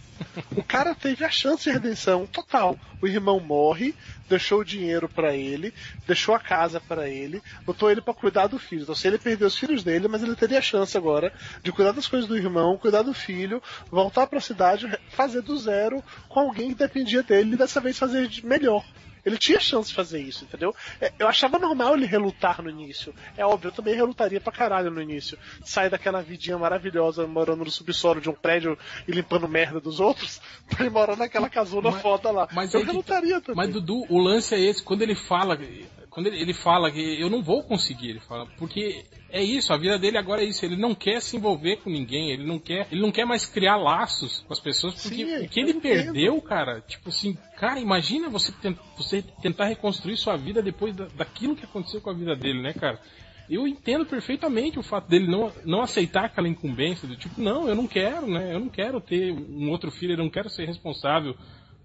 O 0.56 0.64
cara 0.64 0.94
teve 0.94 1.24
a 1.24 1.30
chance 1.30 1.64
de 1.64 1.72
redenção 1.72 2.26
total. 2.26 2.78
O 3.02 3.08
irmão 3.08 3.40
morre, 3.40 3.96
deixou 4.28 4.60
o 4.60 4.66
dinheiro 4.66 5.08
pra 5.08 5.34
ele, 5.34 5.74
deixou 6.06 6.36
a 6.36 6.40
casa 6.40 6.82
pra 6.82 7.08
ele, 7.08 7.42
botou 7.66 7.90
ele 7.90 8.02
pra 8.02 8.14
cuidar 8.14 8.48
do 8.48 8.60
filho. 8.60 8.84
Então, 8.84 8.96
se 8.96 9.08
ele 9.08 9.18
perdeu 9.18 9.48
os 9.48 9.58
filhos 9.58 9.84
dele, 9.84 10.08
mas 10.08 10.22
ele 10.22 10.36
teria 10.36 10.60
a 10.60 10.62
chance 10.62 10.98
agora 10.98 11.32
de 11.64 11.72
cuidar 11.72 11.92
das 11.92 12.08
coisas 12.08 12.28
do 12.28 12.38
irmão, 12.38 12.78
cuidar 12.78 13.04
do 13.04 13.14
filho, 13.14 13.62
voltar 13.90 14.28
pra 14.28 14.42
cidade, 14.42 14.92
fazer 15.10 15.42
do 15.42 15.58
zero 15.58 16.04
com 16.28 16.40
alguém 16.42 16.70
que 16.70 16.76
dependia 16.76 17.24
dele 17.24 17.54
e 17.54 17.58
dessa 17.58 17.80
vez 17.80 17.98
fazer 17.98 18.30
melhor. 18.44 18.84
Ele 19.26 19.38
tinha 19.38 19.60
chance 19.60 19.90
de 19.90 19.96
fazer 19.96 20.22
isso, 20.22 20.44
entendeu? 20.44 20.74
É, 21.02 21.12
Eu 21.18 21.28
achava 21.28 21.58
normal 21.58 21.96
ele 21.96 22.06
relutar 22.06 22.62
no 22.62 22.70
início. 22.70 23.14
É 23.36 23.46
óbvio, 23.46 23.70
eu 23.70 23.72
também 23.74 23.96
relutaria 23.96 24.40
pra 24.40 24.52
caralho 24.54 24.92
no 24.92 25.02
início. 25.02 25.38
Sair 25.64 25.90
daquela 25.90 26.22
vidinha 26.22 26.58
maravilhosa 26.58 27.26
morando 27.26 27.66
no 27.66 27.72
subsolo 27.72 28.22
de 28.22 28.30
um 28.30 28.34
prédio 28.34 28.78
e 29.08 29.12
limpando 29.12 29.48
merda 29.48 29.80
dos 29.80 30.00
outros, 30.00 30.40
pra 30.70 30.82
ele 30.82 30.90
morar 30.90 31.16
naquela 31.18 31.50
casona 31.50 31.92
Mas- 31.92 32.02
foda 32.02 32.30
lá. 32.32 32.48
Mas 32.54 32.74
eu 32.74 32.80
aí 32.82 32.86
que- 32.86 32.92
relutaria 32.92 33.42
também. 33.42 33.56
Mas 33.56 33.74
Dudu, 33.74 34.06
o 34.10 34.18
lance 34.20 34.54
é 34.54 34.60
esse, 34.60 34.84
quando 34.84 35.02
ele 35.02 35.16
fala, 35.16 35.58
quando 36.16 36.28
ele, 36.28 36.40
ele 36.40 36.54
fala 36.54 36.90
que 36.90 37.20
eu 37.20 37.30
não 37.30 37.44
vou 37.44 37.62
conseguir, 37.62 38.12
ele 38.12 38.22
fala, 38.22 38.46
porque 38.58 39.04
é 39.30 39.44
isso, 39.44 39.74
a 39.74 39.78
vida 39.78 40.00
dele 40.00 40.18
agora 40.18 40.42
é 40.42 40.46
isso, 40.46 40.66
ele 40.66 40.78
não 40.78 40.96
quer 40.96 41.22
se 41.22 41.36
envolver 41.36 41.76
com 41.76 41.90
ninguém, 41.90 42.32
ele 42.32 42.46
não 42.46 42.58
quer, 42.58 42.88
ele 42.90 43.02
não 43.02 43.12
quer 43.12 43.26
mais 43.26 43.46
criar 43.46 43.76
laços 43.76 44.40
com 44.48 44.54
as 44.54 44.60
pessoas, 44.62 44.96
porque 44.96 45.26
Sim, 45.26 45.46
o 45.46 45.50
que 45.50 45.60
ele 45.60 45.72
entendo. 45.72 45.82
perdeu, 45.82 46.42
cara, 46.42 46.80
tipo 46.80 47.10
assim, 47.10 47.38
cara, 47.58 47.82
imagina 47.82 48.30
você, 48.30 48.54
tent- 48.54 48.80
você 48.96 49.22
tentar 49.42 49.66
reconstruir 49.66 50.16
sua 50.16 50.38
vida 50.38 50.62
depois 50.62 50.96
da- 50.96 51.10
daquilo 51.18 51.54
que 51.54 51.66
aconteceu 51.66 52.00
com 52.00 52.10
a 52.10 52.14
vida 52.14 52.34
dele, 52.34 52.62
né, 52.62 52.72
cara? 52.72 52.98
Eu 53.50 53.68
entendo 53.68 54.06
perfeitamente 54.06 54.80
o 54.80 54.84
fato 54.84 55.10
dele 55.10 55.28
não, 55.28 55.52
não 55.66 55.82
aceitar 55.82 56.24
aquela 56.26 56.48
incumbência 56.48 57.06
do 57.06 57.18
tipo, 57.18 57.42
não, 57.42 57.68
eu 57.68 57.76
não 57.76 57.88
quero, 57.88 58.26
né? 58.26 58.56
Eu 58.56 58.62
não 58.62 58.70
quero 58.70 59.02
ter 59.02 59.34
um 59.34 59.70
outro 59.70 59.92
filho, 59.92 60.14
eu 60.14 60.18
não 60.18 60.30
quero 60.30 60.50
ser 60.50 60.66
responsável 60.66 61.36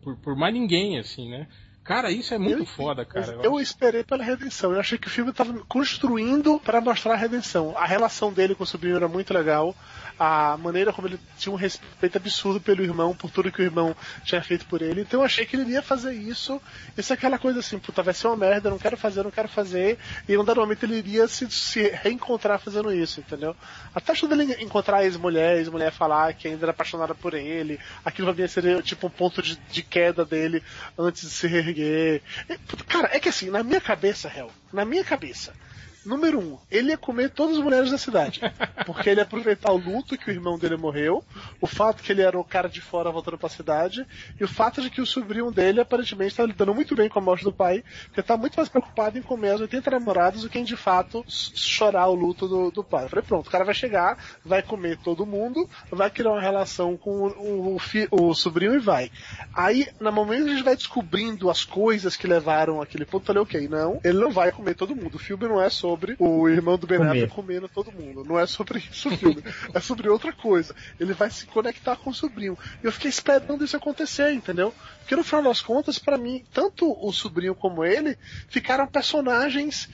por, 0.04 0.16
por 0.18 0.36
mais 0.36 0.54
ninguém, 0.54 1.00
assim, 1.00 1.28
né? 1.28 1.48
Cara, 1.90 2.10
isso 2.12 2.32
é 2.32 2.38
muito 2.38 2.60
Eu- 2.62 2.66
foda, 2.66 3.04
cara. 3.04 3.38
Eu, 3.42 3.58
esperei 3.60 4.04
pela 4.04 4.22
redenção. 4.22 4.72
Eu 4.72 4.78
achei 4.78 4.96
que 4.96 5.08
o 5.08 5.10
filme 5.10 5.32
estava 5.32 5.52
construindo 5.68 6.60
para 6.60 6.80
mostrar 6.80 7.14
a 7.14 7.16
redenção. 7.16 7.74
A 7.76 7.84
relação 7.84 8.32
dele 8.32 8.54
com 8.54 8.62
o 8.62 8.66
sobrinho 8.66 8.94
era 8.94 9.08
muito 9.08 9.34
legal. 9.34 9.74
A 10.22 10.58
maneira 10.58 10.92
como 10.92 11.08
ele 11.08 11.18
tinha 11.38 11.50
um 11.50 11.56
respeito 11.56 12.18
absurdo 12.18 12.60
pelo 12.60 12.82
irmão, 12.82 13.14
por 13.14 13.30
tudo 13.30 13.50
que 13.50 13.62
o 13.62 13.64
irmão 13.64 13.96
tinha 14.22 14.42
feito 14.42 14.66
por 14.66 14.82
ele. 14.82 15.00
Então 15.00 15.20
eu 15.20 15.24
achei 15.24 15.46
que 15.46 15.56
ele 15.56 15.62
iria 15.62 15.80
fazer 15.80 16.12
isso. 16.12 16.60
Isso 16.94 17.10
é 17.10 17.14
aquela 17.14 17.38
coisa 17.38 17.60
assim, 17.60 17.78
puta, 17.78 18.02
vai 18.02 18.12
ser 18.12 18.26
uma 18.26 18.36
merda, 18.36 18.68
não 18.68 18.78
quero 18.78 18.98
fazer, 18.98 19.22
não 19.22 19.30
quero 19.30 19.48
fazer. 19.48 19.98
E 20.28 20.34
em 20.34 20.36
um 20.36 20.44
dado 20.44 20.60
momento 20.60 20.84
ele 20.84 20.98
iria 20.98 21.26
se, 21.26 21.50
se 21.50 21.88
reencontrar 21.88 22.60
fazendo 22.60 22.92
isso, 22.92 23.20
entendeu? 23.20 23.56
Até 23.94 24.12
achando 24.12 24.34
ele 24.34 24.62
encontrar 24.62 24.98
a 24.98 25.04
ex-mulher, 25.04 25.54
a 25.54 25.58
ex-mulher 25.58 25.90
falar 25.90 26.34
que 26.34 26.48
ainda 26.48 26.66
era 26.66 26.72
apaixonada 26.72 27.14
por 27.14 27.32
ele. 27.32 27.80
Aquilo 28.04 28.26
vai 28.26 28.34
vir 28.34 28.44
a 28.44 28.48
ser 28.48 28.82
tipo 28.82 29.06
um 29.06 29.10
ponto 29.10 29.40
de, 29.40 29.56
de 29.56 29.82
queda 29.82 30.22
dele 30.22 30.62
antes 30.98 31.22
de 31.22 31.30
se 31.30 31.46
reerguer. 31.46 32.20
E, 32.46 32.58
puta, 32.58 32.84
Cara, 32.84 33.08
é 33.12 33.20
que 33.20 33.28
assim, 33.28 33.48
na 33.50 33.62
minha 33.62 33.80
cabeça, 33.80 34.28
Hel, 34.28 34.50
na 34.72 34.84
minha 34.84 35.04
cabeça, 35.04 35.54
número 36.04 36.38
um, 36.38 36.58
ele 36.70 36.90
ia 36.90 36.98
comer 36.98 37.30
todas 37.30 37.56
as 37.56 37.62
mulheres 37.62 37.90
da 37.90 37.98
cidade. 37.98 38.40
Porque 38.86 39.10
ele 39.10 39.20
ia 39.20 39.24
aproveitar 39.24 39.72
o 39.72 39.76
luto 39.76 40.16
que 40.16 40.30
o 40.30 40.32
irmão 40.32 40.58
dele 40.58 40.76
morreu, 40.76 41.22
o 41.60 41.66
fato 41.66 42.02
que 42.02 42.12
ele 42.12 42.22
era 42.22 42.38
o 42.38 42.44
cara 42.44 42.68
de 42.68 42.80
fora 42.80 43.10
voltando 43.10 43.38
pra 43.38 43.48
cidade, 43.48 44.06
e 44.38 44.44
o 44.44 44.48
fato 44.48 44.80
de 44.80 44.90
que 44.90 45.00
o 45.00 45.06
sobrinho 45.06 45.50
dele 45.50 45.80
aparentemente 45.80 46.34
tá 46.34 46.44
lidando 46.44 46.74
muito 46.74 46.94
bem 46.94 47.08
com 47.08 47.18
a 47.18 47.22
morte 47.22 47.44
do 47.44 47.52
pai, 47.52 47.84
porque 48.06 48.22
tá 48.22 48.36
muito 48.36 48.56
mais 48.56 48.68
preocupado 48.68 49.18
em 49.18 49.22
comer 49.22 49.50
as 49.50 49.60
80 49.60 49.90
namoradas 49.90 50.42
do 50.42 50.48
que 50.48 50.58
em 50.58 50.64
de 50.64 50.76
fato 50.76 51.24
chorar 51.28 52.08
o 52.08 52.14
luto 52.14 52.48
do, 52.48 52.70
do 52.70 52.82
pai. 52.82 53.04
Eu 53.04 53.08
falei, 53.08 53.24
pronto, 53.24 53.48
o 53.48 53.50
cara 53.50 53.64
vai 53.64 53.74
chegar, 53.74 54.18
vai 54.44 54.62
comer 54.62 54.98
todo 54.98 55.26
mundo, 55.26 55.68
vai 55.90 56.10
criar 56.10 56.32
uma 56.32 56.40
relação 56.40 56.96
com 56.96 57.28
o, 57.28 57.76
o, 57.76 58.28
o 58.28 58.34
sobrinho 58.34 58.74
e 58.74 58.78
vai. 58.78 59.10
Aí, 59.54 59.88
no 60.00 60.10
momento 60.10 60.44
que 60.44 60.50
a 60.50 60.54
gente 60.54 60.64
vai 60.64 60.76
descobrindo 60.76 61.50
as 61.50 61.64
coisas 61.64 62.16
que 62.16 62.26
levaram 62.26 62.80
aquele 62.80 63.04
ponto, 63.04 63.22
eu 63.22 63.26
falei, 63.26 63.42
ok, 63.42 63.68
não, 63.68 64.00
ele 64.02 64.18
não 64.18 64.30
vai 64.30 64.50
comer 64.52 64.74
todo 64.74 64.96
mundo. 64.96 65.16
O 65.16 65.18
filme 65.18 65.46
não 65.46 65.60
é 65.60 65.68
sobre 65.68 65.89
o 66.18 66.48
irmão 66.48 66.76
do 66.76 66.86
Ben. 66.86 67.02
Affleck 67.02 67.28
comendo 67.28 67.68
todo 67.68 67.92
mundo. 67.92 68.24
Não 68.24 68.38
é 68.38 68.46
sobre 68.46 68.78
isso 68.78 69.08
o 69.08 69.16
filme. 69.16 69.42
é 69.72 69.80
sobre 69.80 70.08
outra 70.08 70.32
coisa. 70.32 70.74
Ele 70.98 71.12
vai 71.12 71.30
se 71.30 71.46
conectar 71.46 71.96
com 71.96 72.10
o 72.10 72.14
sobrinho. 72.14 72.58
E 72.82 72.86
eu 72.86 72.92
fiquei 72.92 73.10
esperando 73.10 73.64
isso 73.64 73.76
acontecer, 73.76 74.32
entendeu? 74.32 74.74
Porque 75.00 75.16
no 75.16 75.24
final 75.24 75.42
das 75.42 75.60
contas, 75.60 75.98
pra 75.98 76.18
mim, 76.18 76.44
tanto 76.52 76.90
o 77.04 77.12
sobrinho 77.12 77.54
como 77.54 77.84
ele 77.84 78.18
ficaram 78.48 78.86
personagens 78.86 79.88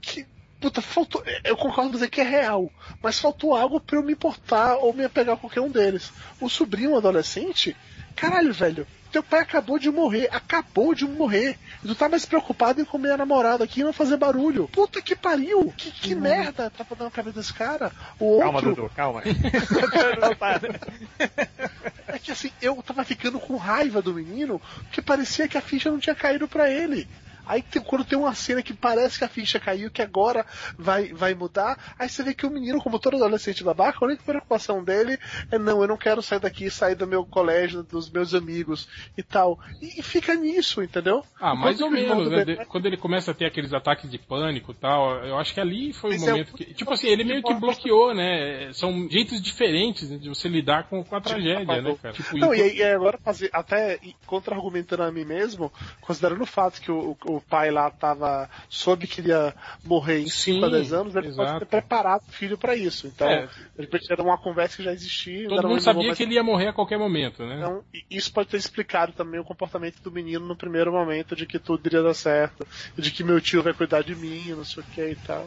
que. 0.00 0.26
Puta, 0.60 0.82
faltou. 0.82 1.22
Eu 1.42 1.56
concordo 1.56 1.92
dizer 1.92 2.10
que 2.10 2.20
é 2.20 2.24
real, 2.24 2.70
mas 3.02 3.18
faltou 3.18 3.56
algo 3.56 3.80
pra 3.80 3.96
eu 3.96 4.02
me 4.02 4.12
importar 4.12 4.76
ou 4.76 4.92
me 4.92 5.02
apegar 5.04 5.34
a 5.34 5.38
qualquer 5.38 5.62
um 5.62 5.70
deles. 5.70 6.12
O 6.38 6.50
sobrinho 6.50 6.94
adolescente, 6.94 7.74
caralho, 8.14 8.52
velho. 8.52 8.86
Teu 9.10 9.22
pai 9.22 9.40
acabou 9.40 9.78
de 9.78 9.90
morrer, 9.90 10.28
acabou 10.30 10.94
de 10.94 11.06
morrer. 11.06 11.58
E 11.82 11.88
tu 11.88 11.94
tá 11.94 12.08
mais 12.08 12.24
preocupado 12.24 12.80
em 12.80 12.84
comer 12.84 13.12
a 13.12 13.16
namorada 13.16 13.64
aqui 13.64 13.80
e 13.80 13.84
não 13.84 13.92
fazer 13.92 14.16
barulho. 14.16 14.68
Puta 14.68 15.02
que 15.02 15.16
pariu! 15.16 15.72
Que, 15.76 15.90
que 15.90 16.14
merda 16.14 16.70
tá 16.70 16.84
dando 16.90 17.04
na 17.04 17.10
cabeça 17.10 17.38
desse 17.38 17.52
cara? 17.52 17.90
O 18.18 18.24
outro, 18.24 18.44
Calma, 18.44 18.62
Dudu, 18.62 18.90
calma. 18.94 19.22
É 22.12 22.18
que 22.18 22.32
assim, 22.32 22.50
eu 22.60 22.82
tava 22.82 23.04
ficando 23.04 23.38
com 23.38 23.56
raiva 23.56 24.02
do 24.02 24.12
menino, 24.12 24.60
porque 24.82 25.00
parecia 25.00 25.46
que 25.46 25.56
a 25.56 25.60
ficha 25.60 25.90
não 25.90 25.98
tinha 25.98 26.14
caído 26.14 26.48
pra 26.48 26.68
ele. 26.68 27.08
Aí 27.50 27.62
tem- 27.62 27.82
quando 27.82 28.04
tem 28.04 28.16
uma 28.16 28.32
cena 28.32 28.62
que 28.62 28.72
parece 28.72 29.18
que 29.18 29.24
a 29.24 29.28
ficha 29.28 29.58
caiu, 29.58 29.90
que 29.90 30.00
agora 30.00 30.46
vai, 30.78 31.12
vai 31.12 31.34
mudar, 31.34 31.76
aí 31.98 32.08
você 32.08 32.22
vê 32.22 32.32
que 32.32 32.46
o 32.46 32.50
menino, 32.50 32.80
como 32.80 32.98
todo 33.00 33.16
adolescente 33.16 33.64
babaca, 33.64 33.98
a 34.00 34.04
única 34.06 34.22
preocupação 34.22 34.84
dele 34.84 35.18
é 35.50 35.58
não, 35.58 35.82
eu 35.82 35.88
não 35.88 35.96
quero 35.96 36.22
sair 36.22 36.38
daqui, 36.38 36.70
sair 36.70 36.94
do 36.94 37.08
meu 37.08 37.24
colégio, 37.26 37.82
dos 37.82 38.08
meus 38.08 38.34
amigos 38.34 38.88
e 39.18 39.22
tal. 39.22 39.58
E, 39.82 39.98
e 39.98 40.02
fica 40.02 40.32
nisso, 40.34 40.80
entendeu? 40.80 41.24
Ah, 41.40 41.54
mais 41.56 41.80
Enquanto 41.80 41.90
ou 41.90 41.90
menos, 41.90 42.30
né? 42.30 42.64
Quando 42.66 42.86
ele 42.86 42.96
começa 42.96 43.32
a 43.32 43.34
ter 43.34 43.46
aqueles 43.46 43.72
ataques 43.72 44.08
de 44.08 44.18
pânico 44.18 44.70
e 44.70 44.74
tal, 44.76 45.24
eu 45.24 45.36
acho 45.36 45.52
que 45.52 45.60
ali 45.60 45.92
foi 45.92 46.10
o 46.10 46.14
é 46.14 46.18
momento 46.18 46.50
o- 46.54 46.56
que. 46.56 46.66
Tipo 46.72 46.92
assim, 46.92 47.08
ele 47.08 47.24
meio 47.24 47.42
que 47.42 47.54
bloqueou, 47.54 48.14
né? 48.14 48.72
São 48.74 49.08
jeitos 49.10 49.42
diferentes 49.42 50.08
de 50.20 50.28
você 50.28 50.48
lidar 50.48 50.84
com, 50.88 51.02
com 51.02 51.16
a 51.16 51.20
tragédia, 51.20 51.82
né, 51.82 51.96
cara? 52.00 52.14
Tipo, 52.14 52.38
Não, 52.38 52.54
e, 52.54 52.76
e 52.76 52.82
agora 52.84 53.18
fazer, 53.18 53.50
até 53.52 53.98
contra-argumentando 54.26 55.02
a 55.02 55.10
mim 55.10 55.24
mesmo, 55.24 55.72
considerando 56.00 56.42
o 56.42 56.46
fato 56.46 56.80
que 56.80 56.90
o, 56.92 57.16
o 57.24 57.39
pai 57.40 57.70
lá 57.70 57.90
tava, 57.90 58.48
soube 58.68 59.06
que 59.06 59.20
ia 59.20 59.54
morrer 59.84 60.20
em 60.20 60.28
5 60.28 60.64
a 60.64 60.68
Sim, 60.68 60.72
10 60.74 60.92
anos, 60.92 61.16
ele 61.16 61.28
pode 61.28 61.40
exato. 61.42 61.58
ter 61.60 61.66
preparado 61.66 62.22
o 62.28 62.32
filho 62.32 62.58
pra 62.58 62.74
isso. 62.76 63.06
Então, 63.06 63.28
É. 63.28 63.48
ele 63.78 63.88
era 64.10 64.22
uma 64.22 64.38
conversa 64.38 64.76
que 64.76 64.82
já 64.82 64.92
existia. 64.92 65.48
todo 65.48 65.68
mundo 65.68 65.80
sabia 65.80 66.14
que 66.14 66.22
ele 66.22 66.34
ia 66.34 66.42
morrer 66.42 66.68
a 66.68 66.72
qualquer 66.72 66.98
momento, 66.98 67.44
né? 67.44 67.56
Então, 67.56 67.82
isso 68.10 68.32
pode 68.32 68.48
ter 68.48 68.56
explicado 68.56 69.12
também 69.12 69.40
o 69.40 69.44
comportamento 69.44 70.00
do 70.02 70.10
menino 70.10 70.46
no 70.46 70.56
primeiro 70.56 70.92
momento 70.92 71.34
de 71.36 71.46
que 71.46 71.58
tudo 71.58 71.86
iria 71.86 72.02
dar 72.02 72.14
certo, 72.14 72.66
de 72.96 73.10
que 73.10 73.24
meu 73.24 73.40
tio 73.40 73.62
vai 73.62 73.72
cuidar 73.72 74.02
de 74.02 74.14
mim, 74.14 74.50
não 74.50 74.64
sei 74.64 74.82
o 74.82 74.86
que 74.86 75.10
e 75.10 75.16
tal. 75.16 75.46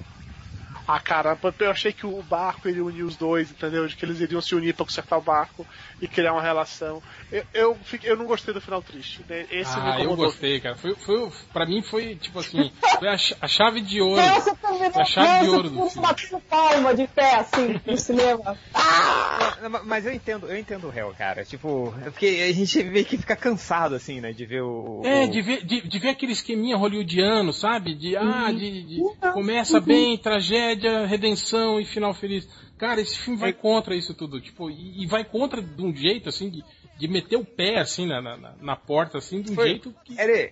Ah, 0.87 0.99
caramba, 0.99 1.53
eu 1.59 1.71
achei 1.71 1.93
que 1.93 2.05
o 2.05 2.21
barco 2.23 2.67
iria 2.67 2.83
unir 2.83 3.03
os 3.03 3.15
dois, 3.15 3.49
entendeu? 3.49 3.87
De 3.87 3.95
que 3.95 4.03
eles 4.03 4.19
iriam 4.19 4.41
se 4.41 4.53
unir 4.53 4.73
pra 4.75 4.85
consertar 4.85 5.17
o 5.17 5.21
barco 5.21 5.65
e 6.01 6.07
criar 6.07 6.33
uma 6.33 6.41
relação. 6.41 7.01
Eu, 7.31 7.43
eu, 7.53 7.75
fiquei- 7.85 8.11
eu 8.11 8.17
não 8.17 8.25
gostei 8.25 8.53
do 8.53 8.59
final 8.59 8.81
triste. 8.81 9.21
né? 9.29 9.45
Esse 9.49 9.71
ah, 9.79 9.97
eu 10.01 10.13
gostei, 10.15 10.59
cara. 10.59 10.75
Foi, 10.75 10.93
foi, 10.95 11.31
pra 11.53 11.65
mim 11.65 11.81
foi, 11.81 12.15
tipo 12.15 12.39
assim, 12.39 12.69
foi 12.99 13.07
a, 13.07 13.13
a 13.41 13.47
chave 13.47 13.79
de 13.79 14.01
ouro. 14.01 14.21
Nossa, 14.21 14.55
também 14.55 14.91
Foi 14.91 15.01
a 15.01 15.05
chave 15.05 15.43
de 15.45 15.49
ouro 15.49 15.69
do 15.69 15.89
filme. 15.89 16.07
batendo 16.07 16.41
palma 16.49 16.93
de 16.93 17.07
pé, 17.07 17.35
assim, 17.35 17.79
no 17.85 17.97
cinema. 17.97 18.57
Ah! 18.73 19.79
Mas 19.85 20.05
eu 20.05 20.13
entendo, 20.13 20.47
eu 20.47 20.57
entendo 20.57 20.87
o 20.87 20.89
réu, 20.89 21.13
cara. 21.17 21.45
Tipo, 21.45 21.93
é 22.01 22.09
porque 22.09 22.25
a 22.49 22.53
gente 22.53 22.83
meio 22.83 23.05
que 23.05 23.17
fica 23.17 23.35
cansado, 23.35 23.95
assim, 23.95 24.19
né? 24.19 24.33
De 24.33 24.45
ver 24.45 24.61
o. 24.61 25.01
É, 25.05 25.23
o- 25.23 25.29
de 25.31 25.41
ver, 25.41 25.65
de, 25.65 25.81
de 25.87 25.99
ver 25.99 26.09
aquele 26.09 26.33
esqueminha 26.33 26.75
hollywoodiano, 26.75 27.53
sabe? 27.53 27.95
De, 27.95 28.15
ah, 28.17 28.47
Uhum. 28.49 28.55
de, 28.55 28.83
de- 28.83 29.01
começa 29.33 29.79
bem, 29.79 30.17
tragédia, 30.17 30.72
redenção 31.05 31.79
e 31.79 31.85
final 31.85 32.13
feliz. 32.13 32.47
Cara, 32.77 33.01
esse 33.01 33.17
filme 33.17 33.39
vai 33.39 33.53
contra 33.53 33.95
isso 33.95 34.13
tudo, 34.13 34.41
tipo, 34.41 34.69
e, 34.69 35.03
e 35.03 35.05
vai 35.07 35.23
contra 35.23 35.61
de 35.61 35.81
um 35.81 35.95
jeito, 35.95 36.27
assim, 36.29 36.49
de, 36.49 36.63
de 36.97 37.07
meter 37.07 37.37
o 37.37 37.45
pé, 37.45 37.79
assim, 37.79 38.05
na, 38.05 38.21
na, 38.21 38.53
na 38.59 38.75
porta, 38.75 39.17
assim, 39.17 39.41
de 39.41 39.51
um 39.51 39.55
Foi- 39.55 39.69
jeito 39.69 39.95
que... 40.03 40.19
Era, 40.19 40.51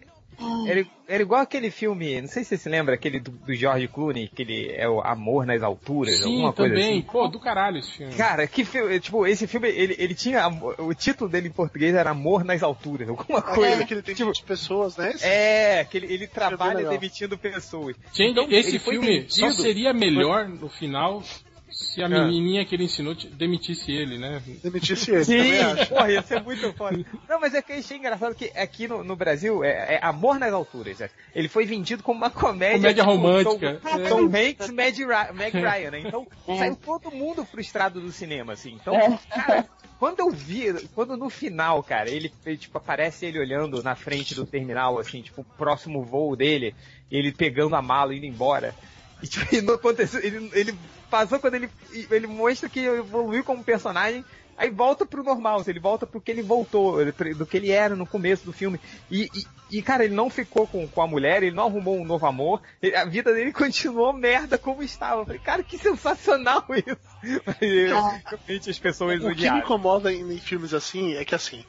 era, 0.68 0.86
era 1.08 1.24
igual 1.24 1.41
aquele 1.41 1.70
filme, 1.70 2.22
não 2.22 2.28
sei 2.28 2.44
se 2.44 2.49
você 2.49 2.58
se 2.58 2.70
lembra, 2.70 2.95
aquele 2.95 3.20
do, 3.20 3.32
do 3.32 3.53
George 3.53 3.88
Clooney, 3.88 4.28
que 4.28 4.41
ele 4.41 4.72
é 4.72 4.88
o 4.88 5.02
Amor 5.02 5.45
nas 5.45 5.62
Alturas, 5.62 6.18
Sim, 6.18 6.26
alguma 6.26 6.53
coisa 6.53 6.74
também. 6.76 6.99
assim. 6.99 7.02
Pô, 7.02 7.28
do 7.28 7.40
caralho 7.40 7.78
esse 7.78 7.91
filme. 7.91 8.14
Cara, 8.16 8.48
que 8.48 8.66
filme, 8.66 8.99
tipo, 8.99 9.26
esse 9.28 9.48
filme, 9.48 9.70
ele, 9.70 9.95
ele 9.98 10.16
tinha, 10.16 10.48
o 10.78 10.94
título 10.94 11.30
dele 11.30 11.48
em 11.48 11.52
português 11.52 11.94
era 11.95 12.12
Amor 12.12 12.44
nas 12.44 12.64
Alturas, 12.64 13.10
alguma 13.10 13.41
coisa. 13.41 13.74
Aquele 13.74 13.86
que 13.86 13.94
ele 13.94 14.02
tem 14.02 14.16
tipo, 14.16 14.32
de 14.32 14.44
pessoas, 14.44 14.98
né? 14.98 15.14
é, 15.22 15.86
que 15.86 15.98
ele, 15.98 16.14
ele 16.14 16.28
trabalha 16.28 16.78
legal. 16.78 16.94
demitindo 16.94 17.38
pessoas. 17.38 17.95
Gente, 18.14 18.32
Então, 18.32 18.48
esse 18.49 18.80
filme 18.80 19.26
só 19.30 19.52
seria 19.52 19.94
melhor 19.94 20.48
no 20.48 20.70
final 20.70 21.24
se 21.72 22.02
a 22.03 22.06
Ah. 22.06 22.10
menininha 22.10 22.65
que 22.65 22.76
ele 22.76 22.84
ensinou 22.84 23.15
demitisse 23.15 23.91
ele, 23.91 24.18
né? 24.18 24.41
Demitisse 24.64 25.11
ele, 25.15 25.23
Sim, 25.23 25.85
porra, 25.89 26.11
ia 26.11 26.22
ser 26.22 26.41
muito 26.43 26.72
foda. 26.73 27.03
Não, 27.30 27.39
mas 27.39 27.53
é 27.53 27.61
que 27.61 27.72
eu 27.72 27.77
achei 27.80 27.98
engraçado 27.98 28.35
que 28.35 28.45
aqui 28.57 28.88
no, 28.88 29.03
no 29.03 29.15
Brasil 29.15 29.64
é, 29.64 29.95
é 29.95 29.99
Amor 30.02 30.38
nas 30.38 30.53
Alturas. 30.53 30.99
é. 31.02 31.10
Ele 31.34 31.48
foi 31.48 31.65
vendido 31.65 32.03
como 32.03 32.18
uma 32.19 32.30
comédia. 32.30 32.77
Comédia 32.77 33.03
tipo, 33.03 33.15
romântica. 33.15 33.80
Tom, 33.81 33.89
É. 33.99 34.10
Tom 34.10 34.26
Hanks, 34.26 34.69
Meg, 34.69 35.06
Meg 35.34 35.57
Ryan, 35.57 35.91
né? 35.91 35.99
Então 36.06 36.27
saiu 36.57 36.76
todo 36.76 37.11
mundo 37.11 37.45
frustrado 37.45 38.02
do 38.02 38.11
cinema, 38.11 38.53
assim. 38.53 38.73
Então, 38.73 38.95
É. 38.95 39.18
cara, 39.30 39.65
quando 39.98 40.19
eu 40.19 40.30
vi, 40.31 40.73
quando 40.95 41.15
no 41.15 41.30
final, 41.30 41.81
cara, 41.84 42.10
ele, 42.10 42.31
ele, 42.45 42.57
tipo, 42.57 42.77
aparece 42.77 43.26
ele 43.26 43.39
olhando 43.39 43.81
na 43.84 43.95
frente 43.95 44.34
do 44.35 44.45
terminal, 44.45 44.99
assim, 44.99 45.22
tipo, 45.22 45.41
o 45.41 45.45
próximo 45.45 46.03
voo 46.03 46.35
dele, 46.35 46.76
ele 47.11 47.31
pegando 47.31 47.76
a 47.76 47.81
mala 47.81 48.14
e 48.14 48.18
indo 48.18 48.26
embora. 48.26 48.73
E, 49.22 49.27
tipo, 49.27 49.56
e 49.56 49.61
não 49.61 49.76
aconteceu, 49.76 50.19
ele, 50.23 50.49
ele 50.53 50.77
passou 51.10 51.39
quando 51.39 51.56
ele, 51.56 51.69
ele 52.10 52.27
mostra 52.27 52.69
que 52.69 52.80
evoluiu 52.80 53.43
como 53.43 53.64
personagem, 53.64 54.26
Aí 54.61 54.69
volta 54.69 55.07
pro 55.07 55.23
normal, 55.23 55.64
ele 55.65 55.80
volta 55.80 56.06
pro 56.06 56.22
que 56.22 56.30
ele 56.30 56.43
voltou, 56.43 57.03
do 57.35 57.48
que 57.48 57.57
ele 57.57 57.72
era 57.72 57.95
no 57.95 58.06
começo 58.06 58.45
do 58.45 58.53
filme. 58.53 58.80
E, 59.10 59.23
e, 59.34 59.77
e, 59.77 59.81
cara, 59.81 60.06
ele 60.06 60.14
não 60.14 60.30
ficou 60.30 60.68
com, 60.68 60.88
com 60.88 61.02
a 61.02 61.07
mulher, 61.07 61.41
ele 61.41 61.56
não 61.56 61.65
arrumou 61.65 61.99
um 61.99 62.06
novo 62.06 62.27
amor, 62.27 62.61
ele, 62.80 62.95
a 62.95 63.03
vida 63.03 63.34
dele 63.34 63.52
continuou 63.53 64.14
merda 64.14 64.60
como 64.60 64.84
estava. 64.84 65.22
Eu 65.22 65.26
falei, 65.26 65.41
cara, 65.41 65.64
que 65.64 65.80
sensacional 65.80 66.64
isso. 66.77 67.41
Mas, 67.43 67.57
realmente 67.60 68.69
as 68.69 68.77
pessoas 68.77 69.23
O 69.23 69.34
que 69.34 69.49
me 69.49 69.57
incomoda 69.57 70.14
em, 70.14 70.31
em 70.31 70.38
filmes 70.38 70.76
assim 70.76 71.15
é 71.15 71.26
que 71.26 71.34
assim, 71.34 71.65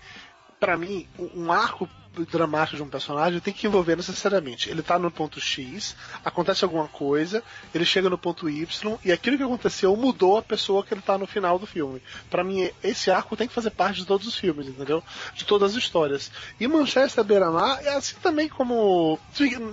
para 0.61 0.77
mim, 0.77 1.09
um 1.35 1.51
arco 1.51 1.89
dramático 2.31 2.77
de 2.77 2.83
um 2.83 2.89
personagem 2.89 3.41
tem 3.41 3.53
que 3.53 3.67
envolver 3.67 3.97
necessariamente. 3.97 4.69
Ele 4.69 4.83
tá 4.83 4.99
no 4.99 5.11
ponto 5.11 5.41
X, 5.41 5.97
acontece 6.25 6.65
alguma 6.65 6.89
coisa, 6.89 7.43
ele 7.75 7.85
chega 7.85 8.11
no 8.11 8.19
ponto 8.19 8.49
Y, 8.49 8.99
e 9.05 9.11
aquilo 9.11 9.37
que 9.37 9.43
aconteceu 9.43 9.97
mudou 9.97 10.37
a 10.37 10.43
pessoa 10.43 10.85
que 10.85 10.93
ele 10.93 11.01
tá 11.01 11.17
no 11.17 11.27
final 11.27 11.59
do 11.59 11.67
filme. 11.67 12.03
Para 12.31 12.45
mim, 12.45 12.71
esse 12.83 13.11
arco 13.11 13.37
tem 13.37 13.49
que 13.49 13.55
fazer 13.55 13.71
parte 13.71 14.01
de 14.01 14.07
todos 14.07 14.27
os 14.27 14.37
filmes, 14.37 14.69
entendeu? 14.69 15.03
De 15.35 15.45
todas 15.45 15.73
as 15.73 15.77
histórias. 15.77 16.31
E 16.61 16.67
Manchester 16.67 17.25
Beira-Mar 17.25 17.81
é 17.83 17.95
assim 17.95 18.17
também 18.23 18.49
como. 18.49 19.19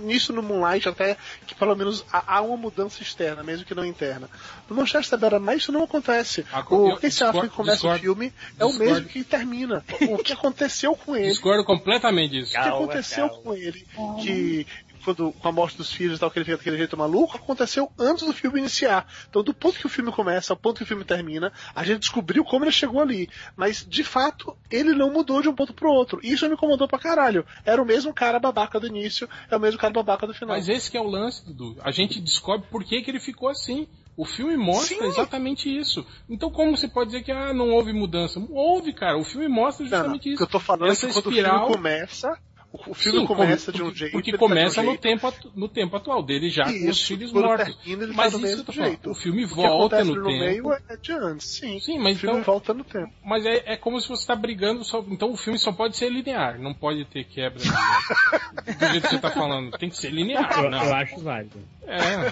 Nisso 0.02 0.32
no 0.32 0.42
Moonlight, 0.42 0.88
até 0.88 1.16
que 1.46 1.54
pelo 1.54 1.74
menos 1.74 2.04
há 2.10 2.40
uma 2.40 2.56
mudança 2.56 3.02
externa, 3.02 3.42
mesmo 3.42 3.64
que 3.64 3.74
não 3.74 3.84
interna. 3.84 4.28
No 4.68 4.76
Manchester 4.76 5.18
Beira-Mar 5.18 5.56
isso 5.56 5.72
não 5.72 5.84
acontece. 5.84 6.44
o, 6.70 6.98
esse 7.02 7.22
arco 7.22 7.42
que 7.42 7.48
começa 7.48 7.76
discordo, 7.76 7.98
o 7.98 8.00
filme 8.00 8.26
é 8.26 8.64
discordo. 8.64 8.76
o 8.76 8.78
mesmo 8.78 9.08
que 9.08 9.24
termina. 9.24 9.84
O 10.08 10.18
que 10.18 10.32
aconteceu 10.32 10.94
com 10.96 11.16
ele. 11.16 11.28
Discordo 11.28 11.64
completamente 11.64 12.29
disso. 12.30 12.58
O 12.58 12.62
que 12.62 12.68
aconteceu 12.68 13.28
calma. 13.28 13.42
com 13.42 13.54
ele? 13.54 13.86
Que 14.22 14.66
quando, 15.00 15.32
com 15.32 15.48
a 15.48 15.52
morte 15.52 15.76
dos 15.76 15.92
filhos 15.92 16.16
e 16.16 16.20
tal, 16.20 16.30
que 16.30 16.38
ele 16.38 16.44
fica 16.44 16.56
daquele 16.56 16.76
jeito 16.76 16.96
maluco, 16.96 17.36
aconteceu 17.36 17.90
antes 17.98 18.24
do 18.24 18.32
filme 18.32 18.60
iniciar. 18.60 19.06
Então, 19.28 19.42
do 19.42 19.52
ponto 19.52 19.78
que 19.78 19.86
o 19.86 19.88
filme 19.88 20.12
começa 20.12 20.52
ao 20.52 20.56
ponto 20.56 20.78
que 20.78 20.82
o 20.84 20.86
filme 20.86 21.04
termina, 21.04 21.52
a 21.74 21.84
gente 21.84 22.00
descobriu 22.00 22.44
como 22.44 22.64
ele 22.64 22.72
chegou 22.72 23.00
ali. 23.00 23.28
Mas, 23.56 23.84
de 23.86 24.04
fato, 24.04 24.56
ele 24.70 24.94
não 24.94 25.12
mudou 25.12 25.42
de 25.42 25.48
um 25.48 25.54
ponto 25.54 25.72
pro 25.72 25.90
outro. 25.90 26.20
E 26.22 26.32
isso 26.32 26.46
me 26.46 26.54
incomodou 26.54 26.86
pra 26.86 26.98
caralho. 26.98 27.44
Era 27.64 27.82
o 27.82 27.86
mesmo 27.86 28.12
cara 28.12 28.38
babaca 28.38 28.78
do 28.78 28.86
início, 28.86 29.28
é 29.50 29.56
o 29.56 29.60
mesmo 29.60 29.78
cara 29.78 29.92
babaca 29.92 30.26
do 30.26 30.34
final. 30.34 30.56
Mas 30.56 30.68
esse 30.68 30.96
é 30.96 31.00
o 31.00 31.06
lance, 31.06 31.44
Dudu. 31.46 31.76
A 31.82 31.90
gente 31.90 32.20
descobre 32.20 32.66
por 32.70 32.84
que, 32.84 33.02
que 33.02 33.10
ele 33.10 33.20
ficou 33.20 33.48
assim. 33.48 33.88
O 34.20 34.24
filme 34.26 34.54
mostra 34.54 34.98
Sim. 34.98 35.06
exatamente 35.06 35.74
isso. 35.74 36.06
Então 36.28 36.50
como 36.50 36.76
você 36.76 36.86
pode 36.86 37.10
dizer 37.10 37.22
que 37.22 37.32
ah, 37.32 37.54
não 37.54 37.70
houve 37.70 37.90
mudança? 37.90 38.38
Houve, 38.50 38.92
cara. 38.92 39.16
O 39.16 39.24
filme 39.24 39.48
mostra 39.48 39.86
justamente 39.86 40.26
não, 40.26 40.34
isso. 40.34 40.44
O 40.44 40.46
que 40.46 40.54
eu 40.54 40.60
tô 40.60 40.60
falando 40.60 40.90
Essa 40.90 41.06
é 41.06 41.08
que 41.08 41.14
quando 41.14 41.30
espiral... 41.30 41.54
o 41.54 41.58
filme 41.60 41.76
começa, 41.76 42.38
o 42.70 42.94
filme 42.94 43.20
Sim, 43.20 43.26
começa 43.26 43.72
de 43.72 43.82
um 43.82 43.94
jeito. 43.94 44.12
Porque 44.12 44.36
começa 44.36 44.82
no, 44.82 44.96
tempo, 44.98 45.32
no 45.56 45.68
tempo 45.68 45.96
atual 45.96 46.22
dele 46.22 46.50
já 46.50 46.64
Isso, 46.64 46.84
com 46.84 46.90
os 46.90 47.02
filhos 47.02 47.32
mortos. 47.32 47.74
Termina, 47.76 48.12
mas 48.12 48.34
isso 48.34 48.62
do 48.62 48.72
jeito. 48.72 49.10
O 49.10 49.14
filme 49.14 49.46
volta 49.46 50.04
no, 50.04 50.14
no 50.14 50.26
tempo. 50.26 50.38
meio 50.38 50.72
é 50.72 50.96
de 51.00 51.12
antes, 51.12 51.46
sim. 51.46 51.80
Sim, 51.80 51.98
mas 51.98 52.16
o 52.16 52.20
filme 52.20 52.40
então, 52.40 52.52
volta 52.52 52.74
no 52.74 52.84
tempo. 52.84 53.10
Mas 53.24 53.46
é, 53.46 53.72
é 53.72 53.76
como 53.78 53.98
se 54.00 54.06
você 54.06 54.22
está 54.22 54.36
brigando 54.36 54.84
só. 54.84 55.02
Então 55.08 55.32
o 55.32 55.36
filme 55.36 55.58
só 55.58 55.72
pode 55.72 55.96
ser 55.96 56.10
linear, 56.10 56.60
não 56.60 56.74
pode 56.74 57.06
ter 57.06 57.24
quebra. 57.24 57.58
do 57.58 58.86
jeito 58.90 59.02
que 59.02 59.08
você 59.08 59.16
está 59.16 59.30
falando. 59.30 59.70
Tem 59.78 59.88
que 59.88 59.96
ser 59.96 60.10
linear. 60.10 60.62
Eu, 60.62 60.70
não. 60.70 60.84
eu 60.84 60.94
acho 60.94 61.18
válido. 61.20 61.58
É. 61.86 62.30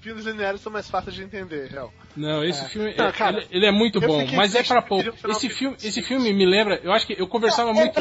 filmes 0.00 0.24
lineares 0.24 0.60
são 0.60 0.72
mais 0.72 0.88
fáceis 0.88 1.14
de 1.14 1.22
entender, 1.22 1.70
real. 1.70 1.92
Não, 2.16 2.42
esse 2.42 2.64
é. 2.64 2.68
filme, 2.68 2.94
não, 2.96 3.12
cara, 3.12 3.38
ele, 3.38 3.48
ele, 3.50 3.66
é 3.66 3.70
muito 3.70 4.00
bom, 4.00 4.26
mas 4.34 4.54
é 4.54 4.62
para 4.62 4.82
pouco. 4.82 5.10
Esse 5.28 5.48
filme, 5.48 5.76
esse 5.82 6.02
filme 6.02 6.32
me 6.32 6.46
lembra, 6.46 6.80
eu 6.82 6.92
acho 6.92 7.06
que 7.06 7.14
eu 7.18 7.28
conversava 7.28 7.70
é 7.70 7.74
muito, 7.74 8.00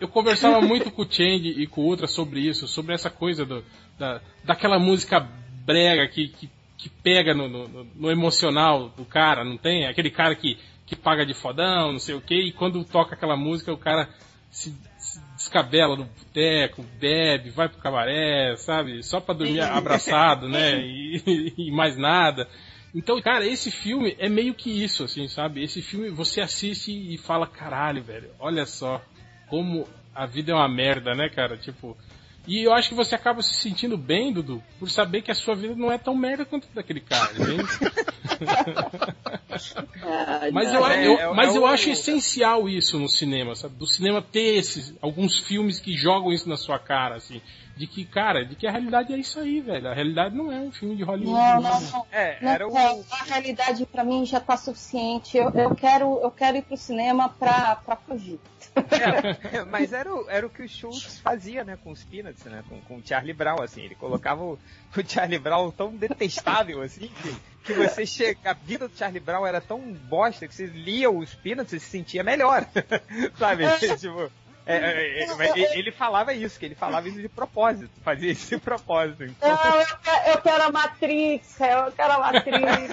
eu 0.00 0.08
conversava 0.08 0.60
muito 0.60 0.90
com 0.90 1.02
o 1.02 1.10
Chang 1.10 1.48
e 1.48 1.66
com 1.66 1.80
o 1.80 1.84
Ultra 1.84 2.06
sobre 2.06 2.40
isso, 2.40 2.68
sobre 2.68 2.94
essa 2.94 3.10
coisa 3.10 3.44
do, 3.44 3.64
da, 3.98 4.20
daquela 4.44 4.78
música 4.78 5.20
brega 5.64 6.06
que, 6.08 6.28
que, 6.28 6.50
que 6.76 6.88
pega 6.88 7.34
no, 7.34 7.48
no, 7.48 7.84
no, 7.84 8.10
emocional 8.10 8.88
do 8.90 9.04
cara, 9.04 9.44
não 9.44 9.56
tem? 9.56 9.86
Aquele 9.86 10.10
cara 10.10 10.34
que, 10.34 10.58
que 10.86 10.94
paga 10.94 11.24
de 11.24 11.34
fodão, 11.34 11.92
não 11.92 11.98
sei 11.98 12.14
o 12.14 12.20
que, 12.20 12.34
e 12.34 12.52
quando 12.52 12.84
toca 12.84 13.14
aquela 13.14 13.36
música 13.36 13.72
o 13.72 13.78
cara 13.78 14.08
se 14.50 14.74
descabela 15.48 15.96
no 15.96 16.04
boteco, 16.04 16.84
bebe, 17.00 17.50
vai 17.50 17.68
pro 17.68 17.80
cabaré, 17.80 18.54
sabe? 18.56 19.02
Só 19.02 19.18
pra 19.18 19.34
dormir 19.34 19.60
abraçado, 19.64 20.48
né? 20.48 20.78
E, 20.78 21.54
e, 21.56 21.70
mais 21.70 21.96
nada. 21.96 22.46
Então, 22.94 23.20
cara, 23.20 23.46
esse 23.46 23.70
filme 23.70 24.14
é 24.18 24.28
meio 24.28 24.54
que 24.54 24.70
isso, 24.70 25.04
assim, 25.04 25.26
sabe? 25.28 25.62
Esse 25.62 25.82
filme 25.82 26.10
você 26.10 26.40
assiste 26.40 26.92
e 26.92 27.18
fala, 27.18 27.46
caralho, 27.46 28.02
velho, 28.02 28.30
olha 28.38 28.66
só 28.66 29.02
como 29.48 29.88
a 30.14 30.26
vida 30.26 30.52
é 30.52 30.54
uma 30.54 30.68
merda, 30.68 31.14
né, 31.14 31.28
cara? 31.28 31.56
Tipo, 31.56 31.96
e 32.46 32.66
eu 32.66 32.72
acho 32.72 32.90
que 32.90 32.94
você 32.94 33.14
acaba 33.14 33.42
se 33.42 33.54
sentindo 33.54 33.96
bem, 33.96 34.32
Dudu, 34.32 34.62
por 34.78 34.90
saber 34.90 35.22
que 35.22 35.30
a 35.30 35.34
sua 35.34 35.54
vida 35.54 35.74
não 35.74 35.92
é 35.92 35.98
tão 35.98 36.14
merda 36.14 36.44
quanto 36.44 36.66
daquele 36.74 37.00
cara, 37.00 37.32
entende? 37.32 37.68
mas 40.52 40.72
eu, 40.72 40.86
é, 40.86 41.06
eu, 41.06 41.18
é 41.18 41.34
mas 41.34 41.54
eu 41.54 41.66
acho 41.66 41.90
essencial 41.90 42.68
isso 42.68 42.98
no 42.98 43.08
cinema, 43.08 43.54
sabe? 43.54 43.74
Do 43.74 43.86
cinema 43.86 44.22
ter 44.22 44.56
esses, 44.56 44.94
alguns 45.00 45.38
filmes 45.38 45.78
que 45.80 45.96
jogam 45.96 46.32
isso 46.32 46.48
na 46.48 46.56
sua 46.56 46.78
cara, 46.78 47.16
assim. 47.16 47.40
De 47.76 47.86
que, 47.86 48.04
cara, 48.04 48.44
de 48.44 48.56
que 48.56 48.66
a 48.66 48.72
realidade 48.72 49.12
é 49.12 49.16
isso 49.16 49.38
aí, 49.38 49.60
velho. 49.60 49.88
A 49.88 49.94
realidade 49.94 50.34
não 50.34 50.50
é 50.50 50.58
um 50.58 50.72
filme 50.72 50.96
de 50.96 51.04
Hollywood. 51.04 51.30
Não, 51.30 51.60
não, 51.60 51.80
não. 51.80 52.06
É, 52.10 52.38
não 52.42 52.50
era 52.50 52.68
o... 52.68 52.76
A 52.76 53.24
realidade 53.24 53.86
para 53.86 54.02
mim 54.02 54.26
já 54.26 54.40
tá 54.40 54.56
suficiente. 54.56 55.36
Eu, 55.36 55.50
eu, 55.50 55.74
quero, 55.76 56.18
eu 56.20 56.30
quero 56.30 56.56
ir 56.56 56.62
pro 56.62 56.76
cinema 56.76 57.28
pra, 57.28 57.76
pra 57.76 57.94
fugir. 57.94 58.40
É, 59.52 59.64
mas 59.70 59.92
era 59.92 60.12
o, 60.12 60.28
era 60.28 60.46
o 60.46 60.50
que 60.50 60.62
o 60.62 60.68
Schultz 60.68 61.18
fazia, 61.18 61.64
né, 61.64 61.78
com 61.82 61.90
os 61.90 62.04
Peanuts, 62.04 62.44
né, 62.44 62.62
com, 62.68 62.80
com 62.80 62.96
o 62.96 63.02
Charlie 63.04 63.32
Brown, 63.32 63.62
assim, 63.62 63.82
ele 63.82 63.94
colocava 63.94 64.42
o, 64.42 64.52
o 64.96 65.08
Charlie 65.08 65.38
Brown 65.38 65.70
tão 65.70 65.94
detestável, 65.94 66.82
assim, 66.82 67.08
que, 67.22 67.36
que 67.68 67.74
você 67.74 68.06
chega, 68.06 68.50
a 68.50 68.52
vida 68.54 68.88
do 68.88 68.96
Charlie 68.96 69.20
Brown 69.20 69.46
era 69.46 69.60
tão 69.60 69.80
bosta 69.92 70.48
que 70.48 70.54
você 70.54 70.66
lia 70.66 71.10
os 71.10 71.34
Peanuts 71.34 71.72
e 71.72 71.80
se 71.80 71.86
sentia 71.86 72.24
melhor, 72.24 72.66
sabe, 73.38 73.64
tipo... 73.98 74.30
É, 74.64 74.76
é, 74.76 75.24
é, 75.24 75.78
ele 75.78 75.90
falava 75.90 76.34
isso, 76.34 76.58
que 76.58 76.66
ele 76.66 76.74
falava 76.74 77.08
isso 77.08 77.22
de 77.22 77.28
propósito, 77.28 77.90
fazia 78.02 78.30
isso 78.30 78.50
de 78.50 78.58
propósito. 78.60 79.24
Então... 79.24 79.48
Não, 79.48 79.80
eu, 79.80 79.86
quero, 80.02 80.28
eu 80.28 80.42
quero 80.42 80.62
a 80.62 80.70
Matrix, 80.70 81.60
eu 81.60 81.92
quero 81.92 82.12
a 82.12 82.18
Matrix. 82.18 82.92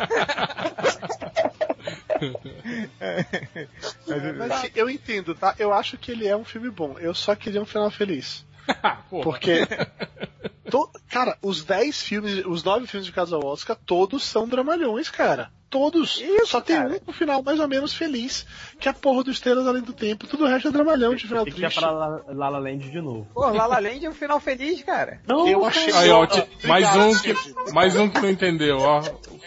Mas, 4.37 4.71
eu 4.73 4.89
entendo, 4.89 5.35
tá? 5.35 5.53
Eu 5.59 5.73
acho 5.73 5.97
que 5.97 6.13
ele 6.13 6.25
é 6.25 6.35
um 6.35 6.45
filme 6.45 6.69
bom. 6.69 6.97
Eu 6.97 7.13
só 7.13 7.35
queria 7.35 7.61
um 7.61 7.65
final 7.65 7.91
feliz. 7.91 8.45
Porque. 9.09 9.67
To, 10.69 10.89
cara, 11.09 11.37
os 11.41 11.63
10 11.63 12.01
filmes, 12.01 12.45
os 12.45 12.63
9 12.63 12.87
filmes 12.87 13.05
de 13.05 13.11
Casa 13.11 13.37
Oscar, 13.37 13.77
todos 13.85 14.23
são 14.23 14.47
dramalhões, 14.47 15.09
cara 15.09 15.51
todos. 15.75 16.21
Isso, 16.21 16.47
Só 16.47 16.61
tem 16.61 16.77
cara. 16.77 16.89
um 16.89 16.99
no 17.05 17.11
final 17.11 17.43
mais 17.43 17.59
ou 17.59 17.67
menos 17.67 17.93
feliz, 17.93 18.45
que 18.79 18.87
é 18.87 18.91
a 18.91 18.93
porra 18.93 19.25
do 19.25 19.31
Estrelas 19.31 19.67
Além 19.67 19.81
do 19.81 19.91
Tempo. 19.91 20.25
Tudo 20.25 20.45
o 20.45 20.47
resto 20.47 20.69
é 20.69 20.71
dramalhão 20.71 21.13
de 21.13 21.27
final 21.27 21.43
triste. 21.43 21.59
Tem 21.59 21.69
que 21.69 21.79
pra 21.79 21.91
La 21.91 22.49
La 22.49 22.59
Land 22.59 22.89
de 22.89 23.01
novo. 23.01 23.27
Pô, 23.33 23.41
La 23.49 23.65
La 23.65 23.79
Land 23.79 24.05
é 24.05 24.09
um 24.09 24.13
final 24.13 24.39
feliz, 24.39 24.81
cara. 24.83 25.19
Não, 25.27 25.45
eu 25.47 25.65
achei... 25.65 25.91
Aí, 25.91 26.09
ó, 26.09 26.25
mais, 26.65 26.95
um 26.95 27.19
que, 27.19 27.71
mais 27.73 27.95
um 27.95 28.09
que 28.09 28.21
não 28.21 28.29
entendeu, 28.29 28.77
ó. 28.77 29.01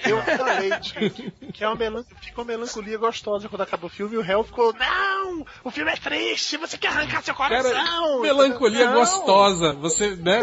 Eu 0.05 0.23
falei 0.23 0.71
que 1.53 1.65
é 1.65 1.67
uma 1.67 1.77
melan... 1.77 2.05
fica 2.21 2.41
uma 2.41 2.47
melancolia 2.47 2.99
gostosa 2.99 3.49
quando 3.49 3.63
acaba 3.63 3.87
o 3.87 3.91
filme 3.91 4.15
e 4.15 4.19
o 4.19 4.23
réu 4.23 4.45
ficou, 4.45 4.73
não, 4.75 5.45
o 5.65 5.71
filme 5.71 5.91
é 5.91 5.97
triste, 5.97 6.57
você 6.57 6.77
quer 6.77 6.89
arrancar 6.89 7.23
seu 7.23 7.35
coração. 7.35 7.73
Cara, 7.73 8.21
melancolia 8.21 8.87
não. 8.87 9.01
gostosa. 9.01 9.73
Você, 9.73 10.15
né? 10.17 10.41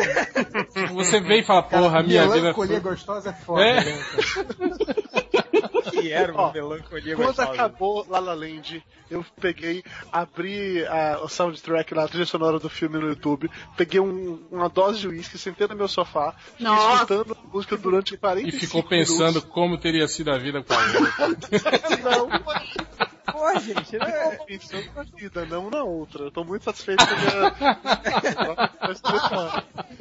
Você 0.93 1.19
vem 1.19 1.39
e 1.39 1.43
fala, 1.43 1.63
porra, 1.63 1.89
cara, 1.89 2.03
minha 2.03 2.23
vida... 2.23 2.35
Melancolia 2.35 2.79
gostosa 2.79 3.29
é 3.29 3.33
foda, 3.33 3.63
é. 3.63 3.83
né? 3.83 4.01
que 6.01 6.11
era 6.11 6.31
uma 6.33 6.43
Ó, 6.49 6.53
melancolia 6.53 7.15
Quando 7.15 7.27
gostosa. 7.27 7.51
acabou 7.51 8.05
La 8.09 8.19
La 8.19 8.33
Land, 8.33 8.83
eu 9.09 9.25
peguei, 9.39 9.83
abri 10.11 10.85
a, 10.85 11.19
o 11.23 11.27
soundtrack 11.29 11.93
lá, 11.93 12.03
a 12.05 12.07
trilha 12.07 12.25
sonora 12.25 12.59
do 12.59 12.69
filme 12.69 12.97
no 12.99 13.07
YouTube, 13.09 13.49
peguei 13.77 13.99
um, 13.99 14.39
uma 14.51 14.67
dose 14.69 14.99
de 14.99 15.07
uísque, 15.07 15.37
sentei 15.37 15.67
no 15.67 15.75
meu 15.75 15.87
sofá, 15.87 16.35
Nossa. 16.59 16.93
escutando 16.95 17.33
a 17.33 17.47
música 17.47 17.77
durante 17.77 18.17
45 18.17 18.55
E 18.55 18.59
ficou 18.67 18.83
pensando 18.83 19.27
minutos. 19.35 19.49
como 19.51 19.77
teria 19.77 20.07
sido 20.07 20.31
a 20.31 20.37
vida 20.37 20.63
com 20.63 20.73
a 20.73 20.77
Não, 22.03 22.29
Pô, 23.31 23.59
gente, 23.59 23.97
né? 23.97 24.37
Pensando 24.47 24.85
na 24.95 25.03
vida, 25.03 25.45
não 25.45 25.69
na 25.69 25.83
outra. 25.83 26.23
Eu 26.25 26.31
tô 26.31 26.43
muito 26.45 26.63
satisfeito 26.63 27.03
com 27.05 27.13
a 27.13 27.17
minha. 27.17 28.95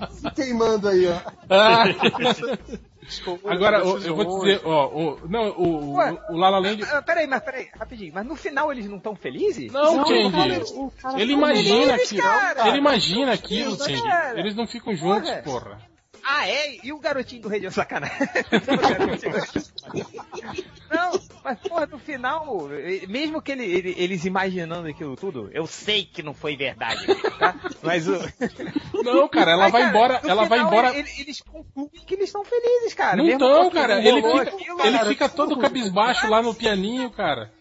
Se 0.13 0.31
queimando 0.31 0.89
aí, 0.89 1.07
ó. 1.09 1.21
Agora, 3.45 3.79
eu, 3.79 3.99
eu 4.01 4.15
vou 4.15 4.39
dizer, 4.41 4.61
ó, 4.65 4.89
o, 4.89 5.29
não, 5.29 5.51
o, 5.51 5.95
Ué, 5.95 6.13
o, 6.29 6.35
o 6.35 6.37
Lala 6.37 6.59
Land. 6.59 6.83
Ah, 6.85 7.03
peraí, 7.03 7.27
mas 7.27 7.43
peraí, 7.43 7.69
rapidinho, 7.79 8.13
mas 8.15 8.27
no 8.27 8.37
final 8.37 8.73
eles 8.73 8.87
não 8.89 8.97
estão 8.97 9.15
felizes? 9.15 9.73
Não, 9.73 9.97
não 9.97 10.07
Change. 10.07 10.83
Ele 11.19 11.33
imagina 11.33 11.95
aquilo. 11.95 12.29
Ele 12.67 12.79
imagina 12.79 13.33
aquilo, 13.33 13.77
Change. 13.77 14.03
Eles 14.37 14.55
não 14.55 14.67
ficam 14.67 14.95
juntos, 14.95 15.31
porra. 15.45 15.94
Ah, 16.25 16.49
é? 16.49 16.79
E 16.83 16.93
o 16.93 16.99
garotinho 16.99 17.43
do 17.43 17.49
Rei 17.49 17.71
Sacanagem? 17.71 18.17
Não, 20.91 21.21
mas 21.45 21.59
porra, 21.61 21.87
no 21.87 21.99
final, 21.99 22.69
mesmo 23.09 23.43
que 23.43 23.53
ele, 23.53 23.65
ele, 23.65 23.95
eles 23.99 24.25
imaginando 24.25 24.89
aquilo 24.89 25.15
tudo, 25.17 25.51
eu 25.53 25.67
sei 25.67 26.05
que 26.05 26.23
não 26.23 26.33
foi 26.33 26.57
verdade, 26.57 27.07
tá? 27.39 27.55
Mas 27.83 28.09
o. 28.09 28.19
Não, 29.05 29.29
cara, 29.29 29.53
ela 29.53 29.69
vai 29.69 29.83
cara, 29.83 29.91
embora. 29.91 30.21
Ela 30.25 30.45
vai 30.45 30.61
embora. 30.61 30.97
Eles, 30.97 31.19
eles 31.19 31.41
concluem 31.43 31.91
que 32.07 32.15
eles 32.15 32.29
estão 32.29 32.45
felizes, 32.45 32.95
cara. 32.95 33.17
Não 33.17 33.29
estão, 33.29 33.71
cara. 33.71 34.03
Ele 34.03 34.23
fica, 34.23 34.87
ele 34.87 34.99
fica 35.07 35.29
todo 35.29 35.59
cabisbaixo 35.59 36.29
lá 36.29 36.41
no 36.41 36.55
pianinho, 36.55 37.11
cara. 37.11 37.53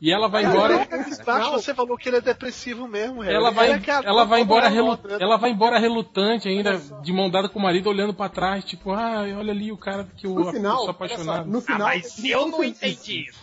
E 0.00 0.10
ela 0.10 0.28
vai 0.28 0.44
embora. 0.44 0.88
Esse 1.08 1.22
baixo 1.22 1.50
você 1.52 1.74
falou 1.74 1.96
que 1.98 2.08
ele 2.08 2.16
é 2.16 2.20
depressivo 2.22 2.88
mesmo, 2.88 3.20
Harry. 3.20 3.34
Ela 3.36 3.50
vai, 3.50 3.72
é 3.72 3.78
que 3.78 3.90
ela 3.90 4.24
vai 4.24 4.40
embora, 4.40 4.66
a- 4.66 4.70
relu- 4.70 4.92
a- 4.92 4.98
ela 5.20 5.36
vai 5.36 5.50
embora 5.50 5.78
relutante 5.78 6.48
ainda, 6.48 6.78
de 7.02 7.12
mão 7.12 7.28
dada 7.28 7.48
com 7.50 7.58
o 7.58 7.62
marido, 7.62 7.90
olhando 7.90 8.14
pra 8.14 8.28
trás, 8.30 8.64
tipo, 8.64 8.92
ah, 8.92 9.24
olha 9.36 9.52
ali 9.52 9.70
o 9.70 9.76
cara 9.76 10.08
que 10.16 10.26
eu, 10.26 10.34
No 10.34 10.50
final, 10.52 10.72
eu 10.72 10.78
sou 10.78 10.86
olha 10.86 10.94
só, 10.94 11.04
apaixonado. 11.04 11.50
no 11.50 11.58
Ah, 11.58 11.60
final, 11.62 11.80
mas 11.88 12.18
eles 12.18 12.30
eu 12.30 12.46
não 12.48 12.58
felizes. 12.58 12.76
entendi 12.82 13.26
isso. 13.28 13.40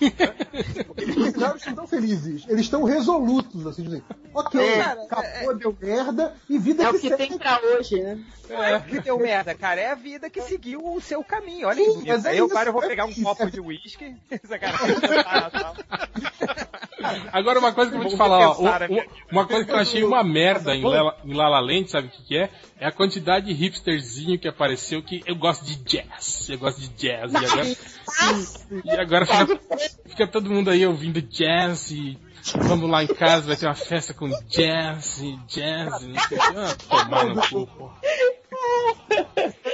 Eles 0.97 1.33
não 1.35 1.55
estão 1.55 1.87
felizes, 1.87 2.45
eles 2.47 2.61
estão 2.61 2.83
resolutos, 2.83 3.67
assim, 3.67 3.83
dizem, 3.83 4.03
ok, 4.33 4.59
É. 4.59 4.81
acabou, 4.81 5.55
deu 5.55 5.77
merda, 5.79 6.33
e 6.49 6.57
vida 6.57 6.83
É 6.83 6.89
o 6.89 6.93
que 6.93 7.01
que 7.01 7.09
segue. 7.09 7.27
tem 7.27 7.37
pra 7.37 7.59
hoje, 7.61 8.01
né? 8.01 8.19
É, 8.49 8.79
que 8.79 8.99
deu 9.01 9.19
merda, 9.19 9.53
cara. 9.53 9.79
É 9.81 9.91
a 9.91 9.95
vida 9.95 10.29
que 10.29 10.41
seguiu 10.41 10.79
o 10.81 11.01
seu 11.01 11.21
caminho. 11.21 11.67
Olha 11.67 11.75
Sim, 11.83 11.83
que 11.83 11.93
bonito. 11.97 12.07
mas 12.13 12.25
é 12.25 12.29
Aí 12.29 12.37
eu 12.37 12.47
paro, 12.47 12.69
eu 12.69 12.73
vou 12.73 12.81
é 12.83 12.87
pegar 12.87 13.03
um 13.03 13.13
copo 13.13 13.43
é- 13.43 13.47
de 13.47 13.59
uísque. 13.59 14.15
Essa 14.31 14.57
cara 14.57 14.77
vai 14.77 15.51
tal. 15.51 15.75
Agora 17.31 17.59
uma 17.59 17.71
coisa 17.73 17.91
que 17.91 17.97
eu 17.97 18.01
vou 18.01 18.09
te 18.11 18.17
falar, 18.17 18.49
ó, 18.51 18.79
né? 18.79 18.87
o- 18.89 19.33
uma 19.33 19.45
coisa 19.45 19.63
que 19.65 19.71
eu 19.71 19.77
achei 19.77 20.03
uma 20.03 20.23
merda 20.23 20.75
em 20.75 20.83
La, 20.83 21.15
em 21.23 21.33
La 21.33 21.47
La 21.49 21.59
Land, 21.59 21.89
sabe 21.91 22.07
o 22.07 22.09
que, 22.11 22.23
que 22.23 22.37
é? 22.37 22.49
É 22.79 22.87
a 22.87 22.91
quantidade 22.91 23.45
de 23.47 23.53
hipsterzinho 23.53 24.37
que 24.39 24.47
apareceu 24.47 25.01
que 25.03 25.21
eu 25.25 25.35
gosto 25.35 25.63
de 25.63 25.75
jazz, 25.77 26.49
eu 26.49 26.57
gosto 26.57 26.79
de 26.81 26.89
jazz, 26.89 27.31
e 27.31 27.37
agora, 27.37 27.77
e 28.85 28.91
agora 28.91 29.25
fica, 29.25 29.59
fica 30.07 30.27
todo 30.27 30.49
mundo 30.49 30.69
aí 30.69 30.85
ouvindo 30.85 31.21
jazz 31.21 31.91
e 31.91 32.17
vamos 32.55 32.89
lá 32.89 33.03
em 33.03 33.07
casa, 33.07 33.47
vai 33.47 33.55
ter 33.55 33.65
uma 33.65 33.75
festa 33.75 34.13
com 34.13 34.29
jazz 34.47 35.19
e 35.19 35.35
jazz 35.47 36.01
não 36.01 36.19
sei 36.21 36.37
ah, 36.39 36.75
tomar 36.89 37.25
no 37.25 37.41
cu, 37.49 37.67
porra. 37.67 37.97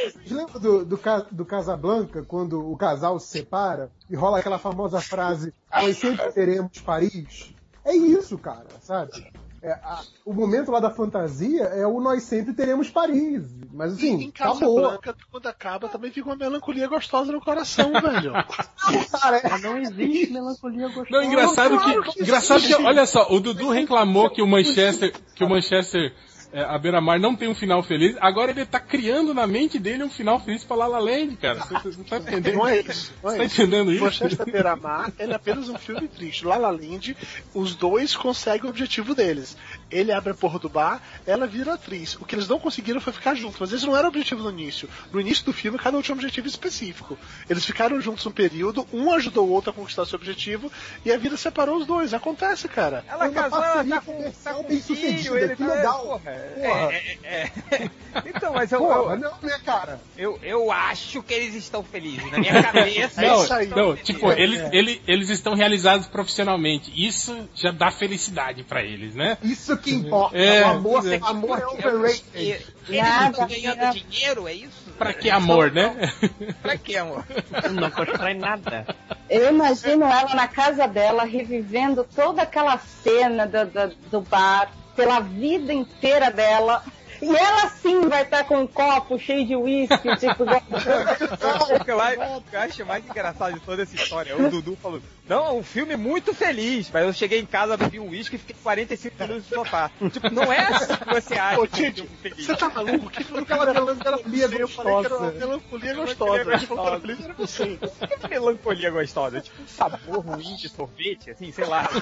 Vocês 0.02 0.32
lembram 0.32 0.62
do, 0.62 0.86
do, 0.86 1.00
do 1.32 1.46
Casablanca, 1.46 2.24
quando 2.24 2.72
o 2.72 2.76
casal 2.78 3.20
se 3.20 3.28
separa 3.28 3.92
e 4.10 4.16
rola 4.16 4.40
aquela 4.40 4.58
famosa 4.58 5.00
frase 5.02 5.54
Nós 5.72 5.98
sempre 5.98 6.32
teremos 6.32 6.80
Paris? 6.80 7.54
É 7.86 7.96
isso, 7.96 8.38
cara, 8.38 8.68
sabe? 8.82 9.32
É, 9.66 9.72
a- 9.72 10.02
o 10.26 10.34
momento 10.34 10.72
lá 10.72 10.80
da 10.82 10.90
fantasia 10.92 11.64
é 11.64 11.88
o 11.88 12.02
Nós 12.02 12.24
sempre 12.24 12.54
teremos 12.54 12.90
Paris. 12.90 13.44
Mas 13.72 13.94
E 13.94 13.96
assim, 13.96 14.24
em 14.26 14.30
acabou. 14.30 14.76
Casablanca, 14.76 15.16
quando 15.32 15.48
acaba, 15.48 15.88
também 15.88 16.12
fica 16.12 16.28
uma 16.30 16.36
melancolia 16.36 16.86
gostosa 16.88 17.32
no 17.32 17.40
coração, 17.40 17.90
velho. 17.94 18.34
Cara, 19.22 19.38
é- 19.38 19.58
Não 19.60 19.78
existe 19.78 20.34
melancolia 20.34 20.88
gostosa. 20.90 21.08
Não, 21.10 21.24
engraçado 21.24 21.80
que, 21.80 22.22
engraçado 22.24 22.62
que, 22.62 22.76
olha 22.76 23.06
só, 23.06 23.26
o 23.32 23.40
Dudu 23.40 23.70
reclamou 23.70 24.30
que 24.30 24.42
o 24.42 24.48
Manchester, 24.48 25.14
que 25.34 25.44
o 25.46 25.50
Manchester, 25.50 26.14
é, 26.54 26.62
a 26.64 26.78
beira-mar 26.78 27.20
não 27.20 27.36
tem 27.36 27.48
um 27.50 27.56
final 27.56 27.82
feliz, 27.82 28.16
agora 28.22 28.52
ele 28.52 28.64
tá 28.64 28.80
criando 28.80 29.34
na 29.34 29.48
mente 29.48 29.80
dele 29.80 30.04
um 30.04 30.10
final 30.10 30.40
feliz 30.40 30.64
pra 30.64 30.76
La 30.76 30.86
La 30.86 31.00
Land, 31.00 31.36
cara. 31.38 31.60
Você, 31.60 31.74
você 31.74 31.98
não 31.98 32.04
tá 32.04 32.18
entendendo? 32.18 32.56
Não 32.56 32.68
é 32.68 32.80
isso. 32.80 33.12
Não 33.24 33.32
Você 33.32 33.36
é 33.36 33.40
tá 33.40 33.46
isso. 33.46 33.62
entendendo 33.62 33.92
isso? 33.92 34.04
Manchester 34.04 34.52
Beira-Mar 34.52 35.12
ele 35.18 35.32
é 35.34 35.36
apenas 35.36 35.68
um 35.68 35.78
filme 35.78 36.08
triste. 36.08 36.46
La 36.46 36.58
La 36.58 36.70
Land, 36.70 37.18
os 37.56 37.76
dois 37.76 38.16
conseguem 38.16 38.68
o 38.68 38.70
objetivo 38.70 39.16
deles. 39.16 39.58
Ele 39.94 40.12
abre 40.12 40.32
a 40.32 40.36
porra 40.36 40.60
do 40.60 40.70
bar, 40.70 41.02
ela 41.26 41.46
vira 41.48 41.74
atriz. 41.74 42.16
O 42.16 42.26
que 42.26 42.36
eles 42.36 42.48
não 42.48 42.60
conseguiram 42.60 43.00
foi 43.00 43.14
ficar 43.14 43.36
juntos, 43.36 43.60
mas 43.60 43.72
esse 43.72 43.86
não 43.86 43.96
era 43.96 44.06
o 44.06 44.10
objetivo 44.10 44.44
no 44.44 44.50
início. 44.50 44.90
No 45.12 45.20
início 45.22 45.46
do 45.46 45.54
filme, 45.54 45.78
cada 45.78 45.98
um 45.98 46.02
tinha 46.02 46.14
um 46.16 46.18
objetivo 46.18 46.48
específico. 46.48 47.18
Eles 47.50 47.64
ficaram 47.66 48.00
juntos 48.02 48.26
um 48.26 48.32
período, 48.32 48.88
um 48.92 49.12
ajudou 49.14 49.48
o 49.48 49.52
outro 49.52 49.70
a 49.72 49.74
conquistar 49.74 50.06
seu 50.06 50.18
objetivo, 50.18 50.72
e 51.06 51.12
a 51.12 51.18
vida 51.18 51.38
separou 51.38 51.78
os 51.78 51.86
dois. 51.86 52.14
Acontece, 52.14 52.68
cara. 52.68 53.04
Ela 53.08 53.26
uma 53.30 53.34
casou, 53.34 53.60
parceria 53.60 53.96
tá 53.96 54.02
com, 54.02 54.32
tá 54.32 54.54
com 54.54 54.64
bem 54.64 54.82
filho, 54.82 54.84
sucedida, 55.00 55.40
ele 55.40 55.56
que 55.56 55.64
tá, 55.64 55.74
legal. 55.74 56.00
Porra, 56.04 56.32
Porra. 56.56 56.94
é, 56.94 57.18
é, 57.24 57.52
é. 57.72 57.90
Então, 58.26 58.54
mas 58.54 58.72
eu, 58.72 58.80
Porra, 58.80 59.14
eu, 59.14 59.20
não, 59.20 59.38
né, 59.42 59.60
cara? 59.66 60.00
eu, 60.18 60.40
eu 60.42 60.72
acho 60.72 61.22
que 61.24 61.34
eles 61.34 61.56
estão 61.56 61.84
felizes. 61.84 62.32
Na 62.32 62.40
minha 62.40 62.64
cabeça, 62.64 63.22
É 63.24 63.28
Não, 63.28 63.44
isso 63.44 63.54
aí. 63.54 63.68
não, 63.68 63.96
tipo, 63.96 64.32
É, 64.32 64.42
eles, 64.42 64.60
é. 64.60 64.70
ele- 64.74 65.02
eles 65.08 65.30
estão 65.30 65.54
realizados 65.56 66.08
profissionalmente. 66.08 66.92
Isso 66.96 67.48
já 67.56 67.72
dá 67.72 67.92
felicidade 67.92 68.64
pra 68.64 68.82
eles, 68.84 69.16
né? 69.16 69.38
Isso 69.44 69.76
que 69.84 69.94
importa. 69.94 70.38
É, 70.38 70.62
o 70.62 70.68
amor, 70.68 71.14
é. 71.14 71.20
amor 71.22 71.60
é 71.60 71.68
overrated. 71.68 72.66
Eles 72.88 73.02
Nada, 73.02 73.30
estão 73.32 73.48
ganhando 73.48 73.78
nada. 73.78 74.00
dinheiro, 74.00 74.48
é 74.48 74.54
isso? 74.54 74.84
Pra 74.98 75.14
que 75.14 75.30
amor, 75.30 75.72
né? 75.72 76.14
Pra 76.62 76.78
que, 76.78 76.96
amor? 76.96 77.26
Não 77.72 77.92
constrói 77.92 78.34
nada. 78.34 78.86
Eu 79.30 79.50
imagino 79.50 80.06
ela 80.06 80.34
na 80.34 80.48
casa 80.48 80.88
dela, 80.88 81.24
revivendo 81.26 82.08
toda 82.16 82.44
aquela 82.44 82.78
cena 82.78 83.46
do, 83.46 83.66
do, 83.66 83.96
do 84.12 84.22
bar, 84.22 84.72
pela 84.96 85.20
vida 85.20 85.74
inteira 85.74 86.32
dela. 86.32 86.84
E 87.24 87.36
ela 87.36 87.70
sim 87.70 88.08
vai 88.08 88.24
estar 88.24 88.44
com 88.44 88.60
um 88.62 88.68
copo 88.68 89.18
cheio 89.18 89.46
de 89.46 89.56
uísque, 89.56 90.16
tipo, 90.18 90.44
O 90.44 91.84
que 91.86 91.92
eu 91.92 92.00
acho- 92.02 92.20
o 92.38 92.42
que 92.42 92.56
eu 92.56 92.60
acho 92.60 92.86
mais 92.86 93.06
engraçado 93.06 93.54
de 93.54 93.60
toda 93.62 93.84
essa 93.84 93.96
história 93.96 94.32
é 94.32 94.36
o 94.36 94.50
Dudu 94.50 94.78
falando: 94.82 95.04
Não, 95.28 95.46
é 95.46 95.52
um 95.54 95.64
filme 95.64 95.96
muito 95.96 96.34
feliz. 96.34 96.90
Mas 96.92 97.04
eu 97.06 97.14
cheguei 97.14 97.40
em 97.40 97.46
casa, 97.46 97.78
bebi 97.78 98.00
um 98.00 98.10
uísque 98.10 98.36
e 98.36 98.40
fiquei 98.40 98.56
45 98.62 99.16
minutos 99.24 99.50
no 99.50 99.56
sofá. 99.58 99.90
Tipo, 100.12 100.30
não 100.32 100.52
é 100.52 100.60
assim 100.68 100.96
que 100.96 101.14
você 101.14 101.34
acha 101.36 101.60
Ô, 101.62 101.68
que 101.68 101.86
é 101.86 101.92
Tite, 101.92 102.02
filme 102.02 102.18
feliz. 102.22 102.46
você 102.46 102.56
tá 102.56 102.70
maluco? 102.70 103.10
Que 103.10 103.24
foi 103.24 103.42
Aquela 103.42 103.66
melancolia 103.74 104.46
Eu 104.60 104.68
falei 104.68 104.94
que 105.00 105.06
era 105.06 105.16
uma 105.18 105.32
gostosa. 105.32 105.32
melancolia 105.46 105.94
gostosa. 105.94 106.60
Falou 106.68 107.00
que 107.00 107.08
feliz 107.08 107.24
era 107.26 107.34
você. 107.34 107.80
Que 108.22 108.28
melancolia 108.30 108.92
gostosa. 108.92 109.42
Tipo, 109.42 109.62
um 109.62 109.68
sabor 109.68 110.20
ruim 110.26 110.56
de 110.56 110.70
sorvete, 110.70 111.32
assim, 111.32 111.52
sei 111.52 111.66
lá. 111.66 111.88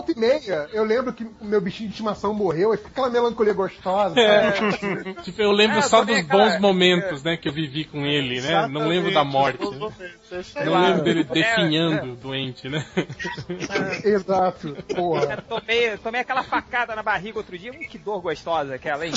Volta 0.00 0.12
e 0.12 0.18
meia, 0.18 0.66
eu 0.72 0.82
lembro 0.82 1.12
que 1.12 1.24
o 1.24 1.44
meu 1.44 1.60
bichinho 1.60 1.90
de 1.90 1.94
estimação 1.94 2.32
morreu, 2.32 2.72
e 2.72 2.78
fica 2.78 2.88
aquela 2.88 3.10
melancolia 3.10 3.52
gostosa. 3.52 4.18
É. 4.18 4.52
tipo, 5.22 5.42
eu 5.42 5.52
lembro 5.52 5.76
É, 5.76 5.82
só 5.82 6.02
dos 6.02 6.22
cara, 6.22 6.26
bons 6.26 6.58
momentos, 6.58 7.22
né, 7.22 7.36
que 7.36 7.46
eu 7.46 7.52
vivi 7.52 7.84
com 7.84 8.06
ele, 8.06 8.40
né? 8.40 8.66
Não 8.66 8.88
lembro 8.88 9.12
da 9.12 9.22
morte. 9.22 9.62
né? 9.62 9.90
Exatamente. 10.32 10.64
Não 10.64 10.80
lembro 10.80 11.04
dele 11.04 11.20
É, 11.20 11.24
definhando 11.24 12.16
doente, 12.16 12.66
né? 12.70 12.86
Exato. 14.02 14.74
Porra. 14.94 15.34
Eu 15.34 15.60
tomei, 15.60 15.96
tomei 15.98 16.20
aquela 16.22 16.42
facada 16.44 16.96
na 16.96 17.02
barriga 17.02 17.36
outro 17.36 17.58
dia. 17.58 17.70
Hum, 17.70 17.80
que 17.80 17.98
dor 17.98 18.22
gostosa 18.22 18.74
aquela, 18.76 19.04
hein? 19.06 19.12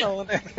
Não, 0.00 0.24
né? 0.24 0.42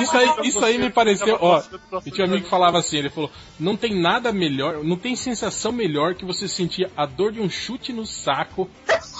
Isso 0.00 0.16
aí, 0.16 0.28
isso 0.44 0.64
aí 0.64 0.78
me 0.78 0.90
pareceu, 0.90 1.36
ó, 1.40 1.62
e 2.04 2.10
tinha 2.10 2.26
um 2.26 2.30
amigo 2.30 2.44
que 2.44 2.50
falava 2.50 2.78
assim, 2.78 2.98
ele 2.98 3.10
falou, 3.10 3.30
não 3.58 3.76
tem 3.76 4.00
nada 4.00 4.32
melhor, 4.32 4.82
não 4.84 4.96
tem 4.96 5.14
sensação 5.16 5.72
melhor 5.72 6.14
que 6.14 6.24
você 6.24 6.48
sentir 6.48 6.90
a 6.96 7.04
dor 7.06 7.32
de 7.32 7.40
um 7.40 7.48
chute 7.48 7.92
no 7.92 8.06
saco 8.06 8.37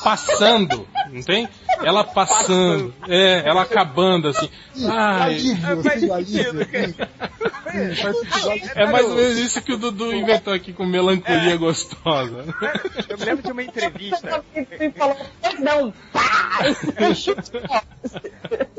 passando, 0.03 0.87
não 1.11 1.23
tem? 1.23 1.49
Ela 1.83 2.05
passando, 2.05 2.95
é, 3.09 3.43
ela 3.49 3.63
acabando 3.63 4.29
assim. 4.29 4.49
Ai, 4.89 5.39
faz 5.83 6.01
sentido. 6.01 6.67
é 8.75 8.87
mais 8.87 9.05
ou 9.07 9.15
menos 9.17 9.39
isso 9.39 9.61
que 9.63 9.73
o 9.73 9.77
Dudu 9.77 10.13
inventou 10.15 10.53
aqui 10.53 10.73
com 10.73 10.87
melancolia 10.87 11.57
gostosa. 11.57 12.45
Eu 13.09 13.19
me 13.19 13.25
lembro 13.25 13.43
de 13.43 13.53
uma 13.53 13.63
entrevista. 13.63 14.45
não, 15.61 15.93
pá! 16.13 16.59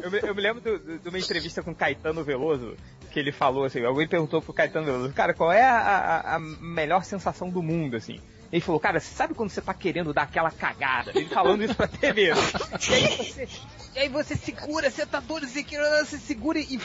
Eu 0.01 0.11
me, 0.11 0.19
eu 0.23 0.35
me 0.35 0.41
lembro 0.41 0.61
do- 0.61 0.79
do- 0.79 0.99
de 0.99 1.09
uma 1.09 1.19
entrevista 1.19 1.61
com 1.61 1.73
Caetano 1.75 2.23
Veloso, 2.23 2.75
que 3.11 3.19
ele 3.19 3.31
falou 3.31 3.65
assim, 3.65 3.83
alguém 3.85 4.07
perguntou 4.07 4.41
pro 4.41 4.53
Caetano 4.53 4.85
Veloso, 4.85 5.13
cara, 5.13 5.33
qual 5.33 5.51
é 5.51 5.63
a, 5.63 5.77
a- 5.77 6.35
a 6.35 6.39
melhor 6.39 7.03
sensação 7.03 7.49
do 7.49 7.61
mundo, 7.61 7.95
assim? 7.97 8.19
Ele 8.51 8.61
falou, 8.61 8.79
cara, 8.79 8.99
você 8.99 9.13
sabe 9.13 9.33
quando 9.33 9.49
você 9.49 9.61
tá 9.61 9.73
querendo 9.73 10.13
dar 10.13 10.23
aquela 10.23 10.49
cagada? 10.49 11.11
Ele 11.13 11.27
falando 11.27 11.63
isso 11.63 11.75
pra 11.75 11.87
TV. 11.87 12.31
E 12.89 12.93
aí 12.93 13.17
você, 13.17 13.47
e 13.95 13.99
aí 13.99 14.09
você 14.09 14.35
segura, 14.35 14.89
você 14.89 15.05
tá 15.05 15.19
duro, 15.19 15.47
você, 15.47 15.63
você 15.63 16.17
segura 16.17 16.59
e, 16.59 16.79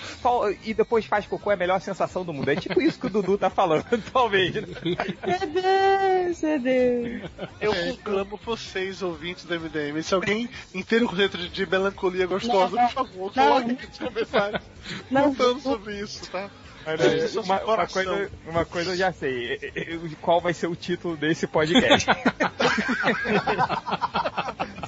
e 0.64 0.74
depois 0.74 1.04
faz 1.06 1.26
cocô, 1.26 1.50
é 1.50 1.54
a 1.54 1.56
melhor 1.56 1.80
sensação 1.80 2.24
do 2.24 2.32
mundo. 2.32 2.48
É 2.50 2.56
tipo 2.56 2.80
isso 2.82 2.98
que 2.98 3.06
o 3.06 3.10
Dudu 3.10 3.38
tá 3.38 3.48
falando, 3.48 3.84
talvez. 4.12 4.54
né? 4.54 4.62
Meu 4.62 5.38
Deus, 5.62 6.42
meu 6.42 6.60
Deus. 6.60 7.30
Eu 7.60 7.74
conclamo 7.74 8.38
vocês, 8.44 9.02
ouvintes 9.02 9.44
do 9.44 9.58
MDM. 9.58 10.02
Se 10.02 10.14
alguém 10.14 10.48
entende 10.74 11.04
o 11.04 11.08
conceito 11.08 11.38
de, 11.38 11.66
melancolia 11.66 12.26
gostosa, 12.26 12.76
Não, 12.76 12.86
por 12.88 12.94
favor, 12.94 13.32
não. 13.34 13.44
coloque 13.44 13.70
aqui 13.72 13.86
nos 13.86 13.98
comentários 13.98 14.62
Não, 15.10 15.22
contando 15.34 15.60
sobre 15.60 16.00
isso, 16.00 16.30
tá? 16.30 16.50
É 16.86 17.40
uma, 17.40 17.62
uma 17.62 17.86
coisa, 17.86 18.30
uma 18.46 18.64
coisa 18.64 18.90
eu 18.90 18.96
já 18.96 19.12
sei. 19.12 19.72
Qual 20.20 20.40
vai 20.40 20.52
ser 20.52 20.66
o 20.66 20.76
título 20.76 21.16
desse 21.16 21.46
podcast? 21.46 22.10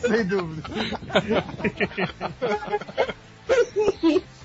Sem 0.00 0.26
dúvida. 0.26 0.68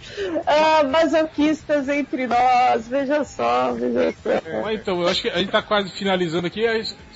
Ah, 0.46 0.84
masoquistas 0.84 1.88
entre 1.88 2.28
nós, 2.28 2.88
veja 2.88 3.24
só, 3.24 3.74
veja 3.74 4.14
só. 4.22 4.72
Então, 4.72 5.02
eu 5.02 5.08
acho 5.08 5.22
que 5.22 5.30
a 5.30 5.38
gente 5.38 5.52
tá 5.52 5.62
quase 5.62 5.90
finalizando 5.92 6.48
aqui. 6.48 6.66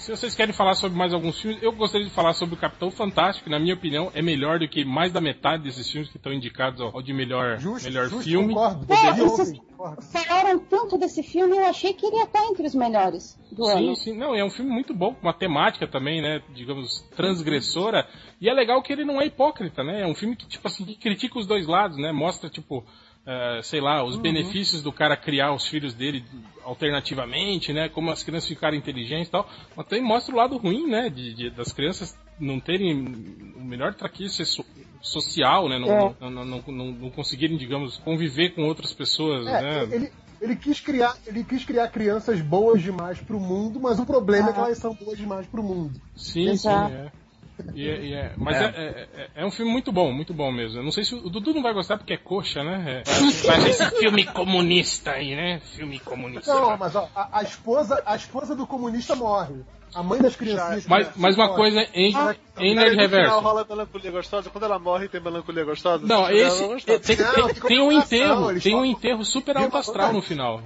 Se 0.05 0.11
vocês 0.11 0.35
querem 0.35 0.53
falar 0.53 0.75
sobre 0.75 0.95
mais 0.95 1.11
alguns 1.15 1.41
filmes, 1.41 1.63
eu 1.63 1.71
gostaria 1.71 2.05
de 2.05 2.13
falar 2.13 2.35
sobre 2.35 2.53
o 2.53 2.57
Capitão 2.59 2.91
Fantástico, 2.91 3.45
que 3.45 3.49
na 3.49 3.59
minha 3.59 3.73
opinião 3.73 4.11
é 4.13 4.21
melhor 4.21 4.59
do 4.59 4.67
que 4.67 4.85
mais 4.85 5.11
da 5.11 5.19
metade 5.19 5.63
desses 5.63 5.89
filmes 5.89 6.11
que 6.11 6.17
estão 6.17 6.31
indicados 6.31 6.79
ao, 6.79 7.01
de 7.01 7.11
melhor, 7.11 7.57
Justo, 7.57 7.87
melhor 7.89 8.07
justo, 8.07 8.23
filme. 8.23 8.53
concordo. 8.53 8.85
É, 8.93 9.13
vocês 9.13 9.59
falaram 10.11 10.59
tanto 10.59 10.95
desse 10.99 11.23
filme, 11.23 11.57
eu 11.57 11.65
achei 11.65 11.91
que 11.91 12.05
ele 12.05 12.17
ia 12.17 12.25
estar 12.25 12.43
entre 12.45 12.67
os 12.67 12.75
melhores 12.75 13.35
do 13.51 13.65
Sim, 13.65 13.71
ano. 13.71 13.95
sim, 13.95 14.15
não, 14.15 14.35
é 14.35 14.45
um 14.45 14.49
filme 14.51 14.69
muito 14.69 14.93
bom, 14.93 15.11
com 15.15 15.23
uma 15.23 15.33
temática 15.33 15.87
também, 15.87 16.21
né, 16.21 16.39
digamos, 16.53 17.01
transgressora, 17.15 18.07
e 18.39 18.47
é 18.47 18.53
legal 18.53 18.83
que 18.83 18.93
ele 18.93 19.05
não 19.05 19.19
é 19.19 19.25
hipócrita, 19.25 19.83
né, 19.83 20.01
é 20.01 20.05
um 20.05 20.13
filme 20.13 20.35
que, 20.35 20.47
tipo 20.47 20.67
assim, 20.67 20.85
que 20.85 20.95
critica 20.97 21.39
os 21.39 21.47
dois 21.47 21.65
lados, 21.65 21.97
né, 21.97 22.11
mostra, 22.11 22.47
tipo, 22.47 22.85
é, 23.25 23.61
sei 23.63 23.81
lá, 23.81 24.03
os 24.03 24.15
benefícios 24.17 24.81
do 24.83 24.91
cara 24.91 25.17
criar 25.17 25.53
os 25.53 25.65
filhos 25.65 25.93
dele 25.93 26.23
alternativamente, 26.63 27.73
né? 27.73 27.89
Como 27.89 28.11
as 28.11 28.23
crianças 28.23 28.47
ficarem 28.47 28.77
inteligentes 28.79 29.27
e 29.27 29.31
tal. 29.31 29.49
Mas 29.75 29.87
também 29.87 30.03
mostra 30.03 30.33
o 30.33 30.37
lado 30.37 30.57
ruim, 30.57 30.87
né? 30.87 31.09
De, 31.09 31.33
de- 31.33 31.49
das 31.49 31.73
crianças 31.73 32.17
não 32.39 32.59
terem 32.59 32.93
o 33.55 33.63
melhor 33.63 33.93
traquejo 33.93 34.45
so- 34.45 34.65
social, 35.01 35.67
né? 35.69 35.79
Não, 35.79 35.89
É. 35.89 36.13
não, 36.19 36.29
não, 36.29 36.45
não, 36.45 36.63
não- 36.67 36.91
não 36.91 37.09
conseguirem, 37.09 37.57
digamos, 37.57 37.97
conviver 37.97 38.51
com 38.53 38.63
outras 38.63 38.93
pessoas, 38.93 39.45
É, 39.47 39.61
né? 39.61 39.95
ele, 39.95 40.11
ele 40.41 40.55
quis 40.55 40.79
criar, 40.79 41.15
ele 41.25 41.43
quis 41.43 41.63
criar 41.63 41.87
crianças 41.89 42.41
boas 42.41 42.81
demais 42.81 43.19
pro 43.19 43.39
mundo, 43.39 43.79
mas 43.79 43.99
o 43.99 44.05
problema 44.05 44.49
é 44.49 44.53
que 44.53 44.59
elas 44.59 44.77
são 44.77 44.93
boas 44.93 45.17
demais 45.17 45.47
pro 45.47 45.63
mundo. 45.63 45.99
Sim, 46.15 46.49
Exato. 46.49 46.89
sim, 46.89 46.95
é. 46.95 47.11
E 47.73 47.87
é- 47.89 47.99
e 48.05 48.13
é- 48.13 48.33
mas 48.37 48.57
é. 48.57 48.65
É, 48.65 49.07
é- 49.21 49.29
é 49.35 49.45
um 49.45 49.51
filme 49.51 49.71
muito 49.71 49.91
bom, 49.91 50.11
muito 50.11 50.33
bom 50.33 50.51
mesmo. 50.51 50.79
Eu 50.79 50.83
não 50.83 50.91
sei 50.91 51.03
se 51.05 51.15
o, 51.15 51.29
Dudu 51.29 51.53
não 51.53 51.61
vai 51.63 51.73
gostar 51.73 51.97
porque 51.97 52.13
é 52.13 52.17
coxa, 52.17 52.63
né? 52.63 53.01
É, 53.05 53.11
mas 53.47 53.65
esse 53.65 53.89
filme 53.97 54.25
comunista 54.25 55.11
aí, 55.11 55.35
né? 55.35 55.59
Filme 55.75 55.99
comunista. 55.99 56.53
Não, 56.53 56.77
mas 56.77 56.95
ó, 56.95 57.09
a, 57.15 57.39
a 57.39 57.43
esposa, 57.43 58.01
a 58.05 58.15
esposa 58.15 58.55
do 58.55 58.67
comunista 58.67 59.15
morre. 59.15 59.55
A 59.93 60.03
mãe 60.03 60.21
das 60.21 60.35
criancinhas. 60.35 60.85
Mas, 60.87 61.09
mas 61.15 61.35
uma 61.37 61.45
morre. 61.45 61.57
coisa 61.57 61.87
em, 61.93 62.13
Ah, 62.13 62.35
em 62.59 62.69
Aí 62.71 62.75
Nerd 62.75 62.95
no 62.97 63.01
final 63.03 63.09
Reverso. 63.09 63.39
rola 63.39 63.65
melancolia 63.69 64.11
gostosa. 64.11 64.49
Quando 64.49 64.63
ela 64.65 64.77
morre, 64.77 65.07
tem 65.07 65.21
melancolia 65.21 65.63
gostosa. 65.63 66.05
Não, 66.05 66.29
esse 66.29 66.85
tem, 66.85 66.99
tem- 66.99 67.17
Não, 67.17 67.47
tem- 67.53 67.79
um 67.79 67.91
enterro, 67.93 68.59
tem 68.59 68.75
um 68.75 68.83
enterro 68.85 69.23
super 69.23 69.55
alto 69.55 69.77
astral 69.77 70.11
no 70.11 70.21
final. 70.21 70.61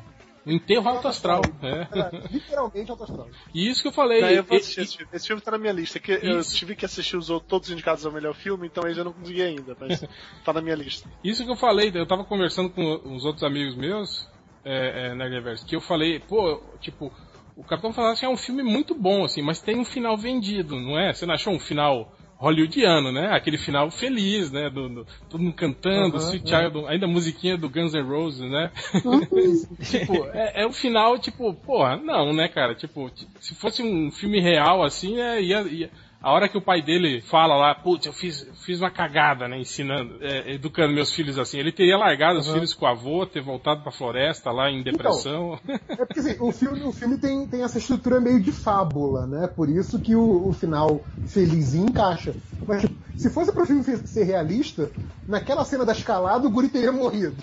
Um 0.49 0.55
enterro 0.55 0.89
alto 0.89 1.07
astral. 1.07 1.41
É. 1.61 1.99
É, 1.99 2.27
literalmente 2.31 2.89
alto 2.89 3.03
astral. 3.03 3.27
E 3.53 3.69
isso 3.69 3.81
que 3.81 3.87
eu 3.87 3.91
falei. 3.91 4.21
Não, 4.21 4.29
eu 4.29 4.45
e- 4.49 4.55
assistir 4.55 4.81
esse 4.81 4.97
filme. 4.97 5.11
Esse 5.13 5.27
filme 5.27 5.41
tá 5.41 5.51
na 5.51 5.57
minha 5.57 5.73
lista. 5.73 5.99
Que 5.99 6.11
eu 6.11 6.43
tive 6.43 6.75
que 6.75 6.85
assistir 6.85 7.15
os 7.17 7.29
outros, 7.29 7.49
todos 7.49 7.67
os 7.69 7.73
indicados 7.73 8.05
ao 8.05 8.11
melhor 8.11 8.33
filme, 8.33 8.67
então 8.67 8.83
aí 8.85 8.97
eu 8.97 9.05
não 9.05 9.13
consegui 9.13 9.43
ainda, 9.43 9.77
mas 9.79 10.03
tá 10.43 10.51
na 10.51 10.61
minha 10.61 10.75
lista. 10.75 11.07
Isso 11.23 11.45
que 11.45 11.51
eu 11.51 11.55
falei, 11.55 11.91
eu 11.93 12.07
tava 12.07 12.23
conversando 12.23 12.69
com 12.69 12.81
uns 13.05 13.25
outros 13.25 13.43
amigos 13.43 13.75
meus, 13.75 14.27
é, 14.65 15.07
é, 15.07 15.15
Nerd 15.15 15.33
Reverso, 15.33 15.65
que 15.65 15.75
eu 15.75 15.81
falei, 15.81 16.19
pô, 16.19 16.61
tipo, 16.79 17.11
o 17.55 17.63
Capitão 17.63 17.93
Fantástico 17.93 18.25
é 18.25 18.33
um 18.33 18.37
filme 18.37 18.63
muito 18.63 18.95
bom, 18.95 19.23
assim, 19.23 19.41
mas 19.41 19.61
tem 19.61 19.77
um 19.77 19.85
final 19.85 20.17
vendido, 20.17 20.75
não 20.79 20.97
é? 20.99 21.13
Você 21.13 21.25
não 21.25 21.33
achou 21.33 21.53
um 21.53 21.59
final 21.59 22.11
hollywoodiano, 22.39 23.11
né? 23.11 23.27
Aquele 23.33 23.57
final 23.57 23.91
feliz, 23.91 24.49
né? 24.51 24.69
Do, 24.69 24.87
do- 24.89 25.07
todo 25.29 25.41
mundo 25.43 25.53
cantando, 25.53 26.17
Sweet 26.17 26.49
Child, 26.49 26.85
ainda 26.87 27.05
a 27.05 27.09
musiquinha 27.09 27.57
do 27.57 27.69
Guns 27.69 27.93
N' 27.93 28.01
Roses, 28.01 28.49
né? 28.49 28.71
tipo, 29.83 30.25
é, 30.33 30.61
é 30.63 30.65
o 30.65 30.71
final, 30.71 31.19
tipo, 31.19 31.53
porra, 31.53 31.97
não, 31.97 32.33
né, 32.33 32.47
cara? 32.47 32.73
Tipo, 32.73 33.11
se 33.39 33.53
fosse 33.55 33.83
um 33.83 34.09
filme 34.09 34.39
real, 34.39 34.81
assim, 34.83 35.15
né, 35.15 35.41
ia, 35.41 35.61
ia- 35.63 35.91
a 36.21 36.31
hora 36.31 36.49
que 36.49 36.57
o 36.57 36.61
pai 36.61 36.81
dele 36.81 37.21
fala 37.21 37.55
lá, 37.55 37.73
putz, 37.73 38.05
eu 38.05 38.13
fiz, 38.13 38.45
fiz 38.65 38.81
uma 38.81 38.91
cagada, 38.91 39.47
né, 39.47 39.57
ensinando, 39.59 40.17
é, 40.21 40.53
educando 40.53 40.93
meus 40.93 41.13
filhos 41.13 41.39
assim, 41.39 41.57
ele 41.57 41.71
teria 41.71 41.97
largado 41.97 42.39
os 42.39 42.51
filhos 42.51 42.73
com 42.73 42.85
o 42.85 42.89
avô, 42.89 43.25
ter 43.25 43.41
voltado 43.41 43.81
pra 43.81 43.91
floresta 43.91 44.51
lá 44.51 44.69
em 44.69 44.83
depressão. 44.83 45.57
É 45.87 45.95
porque 45.95 46.19
assim, 46.19 46.35
o 46.39 46.51
filme, 46.51 46.83
o 46.83 46.91
filme 46.91 47.17
tem, 47.17 47.47
tem 47.47 47.63
essa 47.63 47.77
estrutura 47.77 48.19
meio 48.19 48.41
de 48.41 48.51
fábula, 48.51 49.25
né? 49.25 49.47
Por 49.47 49.69
isso 49.69 49.99
que 49.99 50.15
o, 50.15 50.47
o 50.47 50.51
final 50.51 51.01
felizinho 51.25 51.87
encaixa. 51.87 52.35
Mas 52.67 52.85
se 53.15 53.29
fosse 53.29 53.51
pro 53.51 53.65
filme 53.65 53.83
ser 53.83 54.23
realista, 54.23 54.91
naquela 55.27 55.63
cena 55.63 55.85
da 55.85 55.93
escalada 55.93 56.47
o 56.47 56.51
guri 56.51 56.67
teria 56.67 56.91
morrido. 56.91 57.35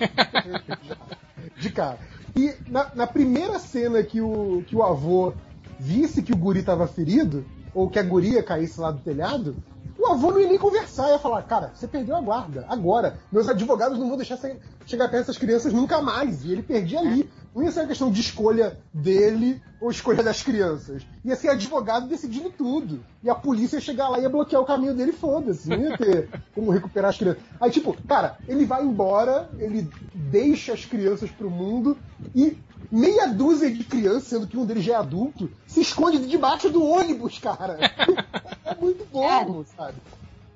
de 1.58 1.70
cara. 1.70 1.98
E 2.36 2.54
na, 2.68 2.90
na 2.94 3.06
primeira 3.06 3.58
cena 3.58 4.02
que 4.02 4.20
o, 4.20 4.62
que 4.66 4.76
o 4.76 4.82
avô 4.82 5.32
visse 5.78 6.22
que 6.22 6.32
o 6.32 6.36
guri 6.36 6.62
tava 6.62 6.86
ferido, 6.86 7.44
ou 7.76 7.90
que 7.90 7.98
a 7.98 8.02
guria 8.02 8.42
caísse 8.42 8.80
lá 8.80 8.90
do 8.90 9.00
telhado, 9.00 9.54
o 9.98 10.06
avô 10.06 10.30
não 10.30 10.40
ia 10.40 10.48
nem 10.48 10.56
conversar, 10.56 11.10
ia 11.10 11.18
falar, 11.18 11.42
cara, 11.42 11.72
você 11.74 11.86
perdeu 11.86 12.16
a 12.16 12.20
guarda, 12.22 12.64
agora. 12.70 13.18
Meus 13.30 13.48
advogados 13.50 13.98
não 13.98 14.08
vão 14.08 14.16
deixar 14.16 14.38
chegar 14.86 15.08
perto 15.08 15.26
dessas 15.26 15.36
crianças 15.36 15.74
nunca 15.74 16.00
mais. 16.00 16.42
E 16.44 16.52
ele 16.52 16.62
perdia 16.62 17.00
ali. 17.00 17.30
Não 17.54 17.62
ia 17.62 17.70
ser 17.70 17.80
uma 17.80 17.88
questão 17.88 18.10
de 18.10 18.20
escolha 18.20 18.78
dele 18.92 19.60
ou 19.80 19.90
escolha 19.90 20.22
das 20.22 20.42
crianças. 20.42 21.06
Ia 21.22 21.36
ser 21.36 21.48
advogado 21.48 22.08
decidindo 22.08 22.50
tudo. 22.50 23.00
E 23.22 23.28
a 23.28 23.34
polícia 23.34 23.76
ia 23.76 23.80
chegar 23.80 24.08
lá 24.08 24.18
e 24.18 24.22
ia 24.22 24.30
bloquear 24.30 24.62
o 24.62 24.66
caminho 24.66 24.94
dele, 24.94 25.12
foda-se. 25.12 25.68
Não 25.68 25.78
ia 25.78 25.98
ter 25.98 26.30
como 26.54 26.70
recuperar 26.70 27.10
as 27.10 27.18
crianças. 27.18 27.42
Aí, 27.60 27.70
tipo, 27.70 27.94
cara, 28.06 28.38
ele 28.48 28.64
vai 28.64 28.84
embora, 28.84 29.50
ele 29.58 29.88
deixa 30.14 30.72
as 30.72 30.84
crianças 30.86 31.30
pro 31.30 31.50
mundo 31.50 31.96
e 32.34 32.58
meia 32.90 33.26
dúzia 33.26 33.70
de 33.70 33.84
crianças, 33.84 34.24
sendo 34.24 34.46
que 34.46 34.56
um 34.56 34.64
deles 34.66 34.84
já 34.84 34.94
é 34.94 34.96
adulto, 34.96 35.50
se 35.66 35.80
esconde 35.80 36.18
debaixo 36.26 36.70
do 36.70 36.84
ônibus, 36.84 37.38
cara. 37.38 37.78
é 38.64 38.74
muito 38.80 39.06
bom, 39.12 39.64
sabe? 39.76 39.94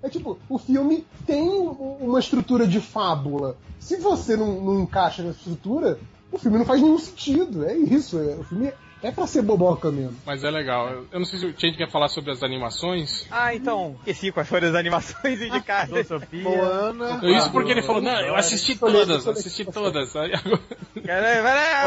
É 0.03 0.09
tipo, 0.09 0.39
o 0.49 0.59
filme 0.59 1.05
tem 1.27 1.43
um- 1.43 1.97
uma 2.01 2.19
estrutura 2.21 2.67
de 2.67 2.81
fábula. 2.81 3.57
Se 3.79 3.97
você 3.97 4.37
não, 4.37 4.61
não 4.61 4.81
encaixa 4.83 5.23
nessa 5.23 5.39
estrutura, 5.39 5.99
o 6.33 6.39
filme 6.39 6.57
não 6.59 6.65
faz 6.65 6.81
nenhum 6.81 6.99
sentido. 6.99 7.65
É 7.67 7.77
isso. 7.77 8.19
é- 8.19 8.37
o 8.37 8.45
filme 8.45 8.73
é 9.03 9.11
pra 9.11 9.27
ser 9.27 9.43
boboca 9.43 9.91
mesmo. 9.91 10.17
Mas 10.27 10.45
é 10.45 10.51
legal. 10.51 11.05
Eu 11.11 11.19
não 11.19 11.25
sei 11.27 11.39
se 11.39 11.47
o 11.47 11.55
Change 11.59 11.77
quer 11.77 11.91
falar 11.91 12.09
sobre 12.09 12.31
as 12.31 12.43
animações. 12.43 13.27
Ah, 13.31 13.55
então, 13.55 13.97
esqueci 14.01 14.31
quais 14.33 14.49
foram 14.49 14.69
as 14.69 14.75
animações 14.75 15.41
indicadas. 15.41 16.09
Moana. 16.33 17.21
Isso 17.25 17.51
porque 17.51 17.73
ele 17.73 17.83
falou, 17.83 18.03
não, 18.03 18.21
eu 18.21 18.35
assisti 18.37 18.77
todas, 18.77 19.27
assisti 19.27 19.65
todas. 19.65 20.15
Aí 20.17 20.33
agora- 20.35 20.61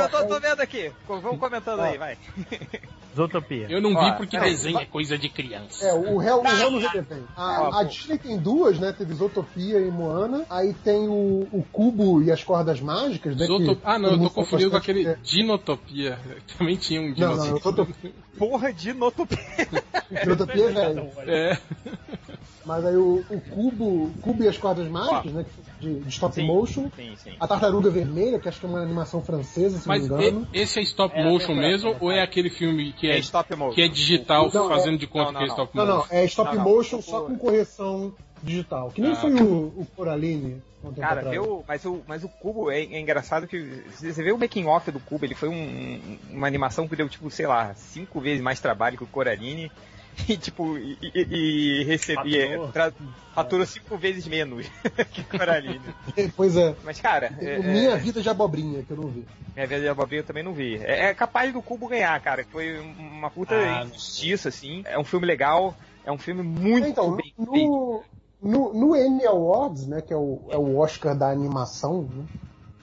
eu 0.03 0.09
tô, 0.09 0.25
tô 0.27 0.39
vendo 0.39 0.59
aqui. 0.61 0.91
Vamos 1.07 1.39
comentando 1.39 1.81
aí, 1.81 1.97
vai. 1.97 2.17
Zootopia. 3.15 3.67
Eu 3.69 3.81
não 3.81 3.89
vi 3.91 4.11
porque 4.17 4.37
peraí, 4.37 4.51
desenho 4.51 4.79
é 4.79 4.85
coisa 4.85 5.17
de 5.17 5.29
criança. 5.29 5.85
É, 5.85 5.93
o 5.93 6.17
réu, 6.17 6.41
réu 6.41 6.71
não 6.71 6.79
retém. 6.79 7.23
A, 7.35 7.79
a 7.79 7.83
Disney 7.83 8.17
tem 8.17 8.37
duas, 8.37 8.79
né? 8.79 8.91
Teve 8.91 9.13
Zootopia 9.13 9.79
e 9.79 9.91
Moana. 9.91 10.45
Aí 10.49 10.73
tem 10.73 11.07
o, 11.07 11.47
o 11.51 11.63
Cubo 11.71 12.21
e 12.23 12.31
as 12.31 12.43
Cordas 12.43 12.79
Mágicas, 12.81 13.35
né? 13.35 13.45
Zootop- 13.45 13.75
que 13.81 13.81
Ah, 13.85 13.99
não, 13.99 14.11
eu 14.11 14.19
tô 14.19 14.29
confundindo 14.29 14.71
com 14.71 14.77
aquele 14.77 15.07
é. 15.07 15.17
Dinotopia. 15.23 16.17
Também 16.57 16.75
tinha 16.75 17.01
um 17.01 17.07
Não, 17.09 17.13
Dinotopia. 17.13 17.51
não, 17.51 17.59
Zootopia, 17.59 18.11
Porra 18.37 18.73
de 18.73 18.93
Notopia. 18.93 19.37
Zootopia 20.25 20.63
é 20.69 20.71
velho. 20.71 21.09
É. 21.27 21.57
Mas 22.65 22.85
aí 22.85 22.95
o, 22.95 23.23
o 23.29 23.41
Cubo, 23.41 24.05
o 24.05 24.13
Cubo 24.21 24.43
e 24.43 24.47
as 24.47 24.57
Cordas 24.57 24.87
Mágicas, 24.87 25.33
né? 25.33 25.45
De, 25.83 25.99
de 25.99 26.09
stop 26.09 26.33
Sim. 26.33 26.47
motion. 26.47 26.89
Sim, 26.95 27.13
sim. 27.17 27.31
A 27.39 27.45
Tartaruga 27.47 27.89
Vermelha, 27.89 28.39
que 28.39 28.47
acho 28.47 28.59
que 28.59 28.65
é 28.65 28.69
uma 28.69 28.81
animação 28.81 29.21
francesa, 29.21 29.79
se 29.79 29.87
Mas 29.87 30.07
não 30.07 30.17
me 30.17 30.27
engano. 30.29 30.47
e- 30.53 30.59
esse 30.61 30.79
é 30.79 30.81
stop 30.83 31.13
É, 31.13 31.23
motion 31.23 31.51
é, 31.51 31.55
mesmo 31.55 31.89
é, 31.89 31.91
é. 31.93 31.97
ou 31.99 32.11
é 32.11 32.21
aquele 32.21 32.49
filme 32.49 32.93
que 32.93 33.07
é, 33.07 33.15
É 33.15 33.19
stop 33.19 33.53
motion. 33.55 33.75
que 33.75 33.81
é 33.81 33.87
digital 33.89 34.49
Não, 34.53 34.69
fazendo 34.69 34.95
é- 34.95 34.97
de 34.97 35.07
conta 35.07 35.31
não, 35.33 35.39
que 35.39 35.43
é 35.45 35.47
não, 35.47 35.53
stop 35.53 35.77
Não, 35.77 35.85
motion? 35.85 36.07
não, 36.09 36.17
é 36.17 36.25
stop 36.25 36.55
Não, 36.55 36.63
não. 36.63 36.71
motion 36.71 37.01
só 37.01 37.21
com 37.21 37.37
correção 37.37 38.13
digital. 38.41 38.91
Que 38.91 39.01
nem 39.01 39.11
Ah. 39.11 39.15
foi 39.15 39.31
o, 39.41 39.73
o 39.77 39.87
Coraline. 39.95 40.61
Cara, 40.97 41.21
atrás. 41.21 41.39
mas, 41.65 41.85
o, 41.85 42.01
mas 42.05 42.23
o 42.25 42.27
Cubo 42.29 42.69
é, 42.69 42.81
é 42.81 42.99
engraçado 42.99 43.47
que 43.47 43.83
você 43.97 44.21
vê 44.21 44.33
o 44.33 44.37
making 44.37 44.65
off 44.65 44.91
do 44.91 44.99
Cubo, 44.99 45.23
ele 45.23 45.33
foi 45.33 45.47
um- 45.47 46.17
uma 46.29 46.45
animação 46.45 46.87
que 46.89 46.95
deu, 46.97 47.07
tipo, 47.07 47.29
sei 47.31 47.47
lá, 47.47 47.73
cinco 47.73 48.19
vezes 48.19 48.41
mais 48.43 48.59
trabalho 48.59 48.97
que 48.97 49.03
o 49.05 49.07
Coraline. 49.07 49.71
E 50.29 50.37
tipo, 50.37 50.77
e, 50.77 50.97
e, 51.01 51.81
e 51.81 51.83
recebia. 51.83 52.59
Faturou 53.33 53.65
cinco 53.65 53.97
vezes 53.97 54.27
menos 54.27 54.67
que 55.11 55.21
o 55.21 55.25
Coraline. 55.25 55.81
Pois 56.35 56.55
é. 56.55 56.75
Mas, 56.83 57.01
cara, 57.01 57.33
é, 57.41 57.57
O 57.59 57.63
Minha 57.63 57.95
Vida 57.97 58.21
de 58.21 58.29
Abobrinha, 58.29 58.83
que 58.83 58.91
eu 58.91 58.97
não 58.97 59.07
vi. 59.09 59.25
Minha 59.55 59.67
Vida 59.67 59.81
de 59.81 59.87
Abobrinha 59.89 60.21
eu 60.21 60.25
também 60.25 60.43
não 60.43 60.53
vi. 60.53 60.77
É, 60.77 61.07
é 61.07 61.13
capaz 61.13 61.51
do 61.51 61.61
Cubo 61.61 61.87
ganhar, 61.87 62.19
cara. 62.21 62.45
Foi 62.51 62.79
uma 62.79 63.29
puta 63.31 63.55
Ah, 63.55 63.83
injustiça, 63.85 64.49
assim. 64.49 64.83
É 64.85 64.97
um 64.99 65.03
filme 65.03 65.25
legal, 65.25 65.75
é 66.05 66.11
um 66.11 66.17
filme 66.17 66.43
muito 66.43 66.87
Então, 66.87 67.15
bem 67.15 67.33
feito. 67.35 67.51
no, 67.51 68.03
no, 68.41 68.73
no 68.73 68.95
Emmy 68.95 69.25
Awards, 69.25 69.87
né, 69.87 70.01
que 70.01 70.13
é 70.13 70.17
o, 70.17 70.39
é 70.49 70.57
o 70.57 70.77
Oscar 70.77 71.17
da 71.17 71.29
animação, 71.31 72.03
né, 72.13 72.25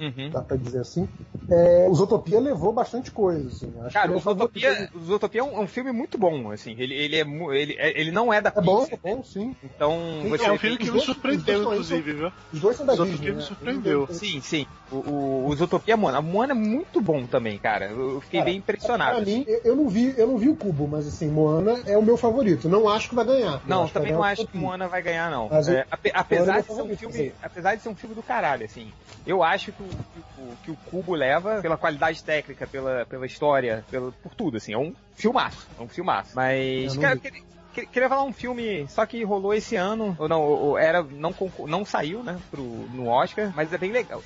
Uhum. 0.01 0.31
dá 0.31 0.41
pra 0.43 0.57
dizer 0.57 0.81
assim, 0.81 1.07
é, 1.51 1.89
o 1.89 1.95
Zootopia 1.95 2.39
levou 2.39 2.73
bastante 2.73 3.11
coisa. 3.11 3.49
Assim, 3.49 3.67
acho 3.81 3.93
Cara, 3.93 4.07
que 4.09 4.15
o 4.15 4.51
ele 4.55 4.67
é 4.67 5.39
é 5.39 5.43
um, 5.43 5.57
é 5.57 5.61
um 5.61 5.67
filme 5.67 5.91
muito 5.91 6.17
bom, 6.17 6.51
assim. 6.53 6.77
Ele, 6.79 6.95
ele, 6.95 7.17
é, 7.17 7.21
ele, 7.57 7.77
é- 7.77 8.01
ele 8.01 8.13
não 8.13 8.33
é 8.33 8.41
da 8.41 8.53
É 8.55 8.61
bom, 8.61 8.83
Pixar, 8.85 8.99
é 9.03 9.15
bom, 9.15 9.23
sim. 9.25 9.55
Então, 9.65 9.91
Sim, 10.23 10.29
você 10.29 10.45
É 10.45 10.53
um 10.53 10.55
Os 10.55 10.61
filme 10.61 10.79
que 10.79 10.91
me 10.91 11.01
surpreendeu, 11.01 11.63
inclusive, 11.65 12.13
viu? 12.13 12.33
Os 12.53 12.61
dois 12.61 12.77
são 12.77 12.87
da 12.87 12.95
Disney. 12.95 13.31
me 13.31 13.37
né? 13.37 13.41
surpreendeu. 13.41 14.07
Sim, 14.13 14.41
sim. 14.41 14.67
O, 14.93 14.97
o, 14.97 15.49
o 15.49 15.57
Zootopia 15.57 15.97
Moana. 15.97 16.19
A 16.19 16.23
Moana 16.23 16.53
é 16.53 16.55
muito 16.55 17.01
bom 17.01 17.27
também, 17.27 17.59
cara. 17.59 17.87
Eu 17.87 18.21
fiquei 18.21 18.41
Cara, 18.41 18.51
bem 18.51 18.59
impressionado. 18.59 19.17
Pra 19.17 19.25
mim, 19.25 19.45
eu- 19.47 19.61
eu 19.65 19.77
não 19.77 19.89
vi, 19.89 20.15
eu 20.17 20.27
não 20.29 20.39
vi 20.39 20.49
o 20.49 20.57
Cubo, 20.57 20.87
mas 20.87 21.07
assim, 21.07 21.29
Moana 21.31 21.83
é 21.85 21.99
o 21.99 22.03
meu 22.03 22.17
favorito. 22.17 22.69
Não 22.69 22.89
acho 22.89 23.09
que 23.09 23.15
vai 23.15 23.25
ganhar. 23.25 23.61
Não, 23.67 23.83
acho 23.83 23.93
que 23.93 23.99
também 23.99 24.13
não 24.13 24.23
acho 24.23 24.47
que. 24.47 24.57
Moana 24.57 24.89
vai 24.89 25.03
ganhar, 25.03 25.31
não. 25.31 25.49
É, 25.69 25.85
ape- 25.91 26.13
apesar, 26.15 26.59
é 26.59 26.63
de 26.63 26.67
ser 26.75 26.83
um 26.83 26.97
filme, 26.97 27.35
apesar 27.43 27.75
de 27.75 27.83
ser 27.83 27.89
um 27.89 27.97
filme 27.97 28.15
do 28.15 28.23
caralho, 28.23 28.65
assim, 28.65 28.93
eu 29.27 29.43
acho 29.43 29.73
que 29.73 29.83
o, 29.91 29.97
que 29.97 30.41
o- 30.41 30.57
que 30.65 30.71
o 30.71 30.77
Cubo 30.91 31.15
leva 31.15 31.61
pela 31.61 31.77
qualidade 31.77 32.23
técnica, 32.23 32.67
pela, 32.67 33.05
pela 33.07 33.27
história, 33.27 33.85
pelo, 33.91 34.13
por 34.23 34.35
tudo, 34.35 34.57
assim. 34.57 34.73
É 34.73 34.79
um 34.79 34.95
filmaço. 35.15 35.69
É 35.79 35.83
um 35.83 35.89
filmaço. 35.89 36.31
Mas, 36.35 36.87
Eu 36.89 36.95
não 36.95 37.03
cara, 37.03 37.17
queria, 37.19 37.41
que- 37.75 37.87
queria 37.87 38.09
falar 38.09 38.25
um 38.25 38.33
filme, 38.33 38.87
só 38.89 39.05
que 39.07 39.23
rolou 39.25 39.53
esse 39.55 39.77
ano, 39.77 40.17
ou 40.19 40.29
não, 40.29 40.43
ou, 40.43 40.59
ou 40.61 40.79
era, 40.79 41.03
não, 41.03 41.35
não 41.67 41.85
saiu, 41.85 42.23
né, 42.23 42.39
pro, 42.51 42.63
no 42.63 43.09
Oscar, 43.09 43.53
mas 43.55 43.73
é 43.73 43.79
bem 43.79 43.93
legal. 43.93 44.23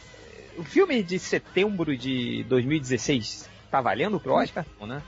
O 0.57 0.62
filme 0.62 1.03
de 1.03 1.19
setembro 1.19 1.97
de 1.97 2.45
2016 2.45 3.49
tá 3.70 3.81
valendo 3.81 4.20
pro 4.20 4.35
Oscar? 4.35 4.65
Não, 4.78 4.86
né? 4.86 5.03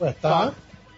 Ué, 0.00 0.12
tá. 0.12 0.52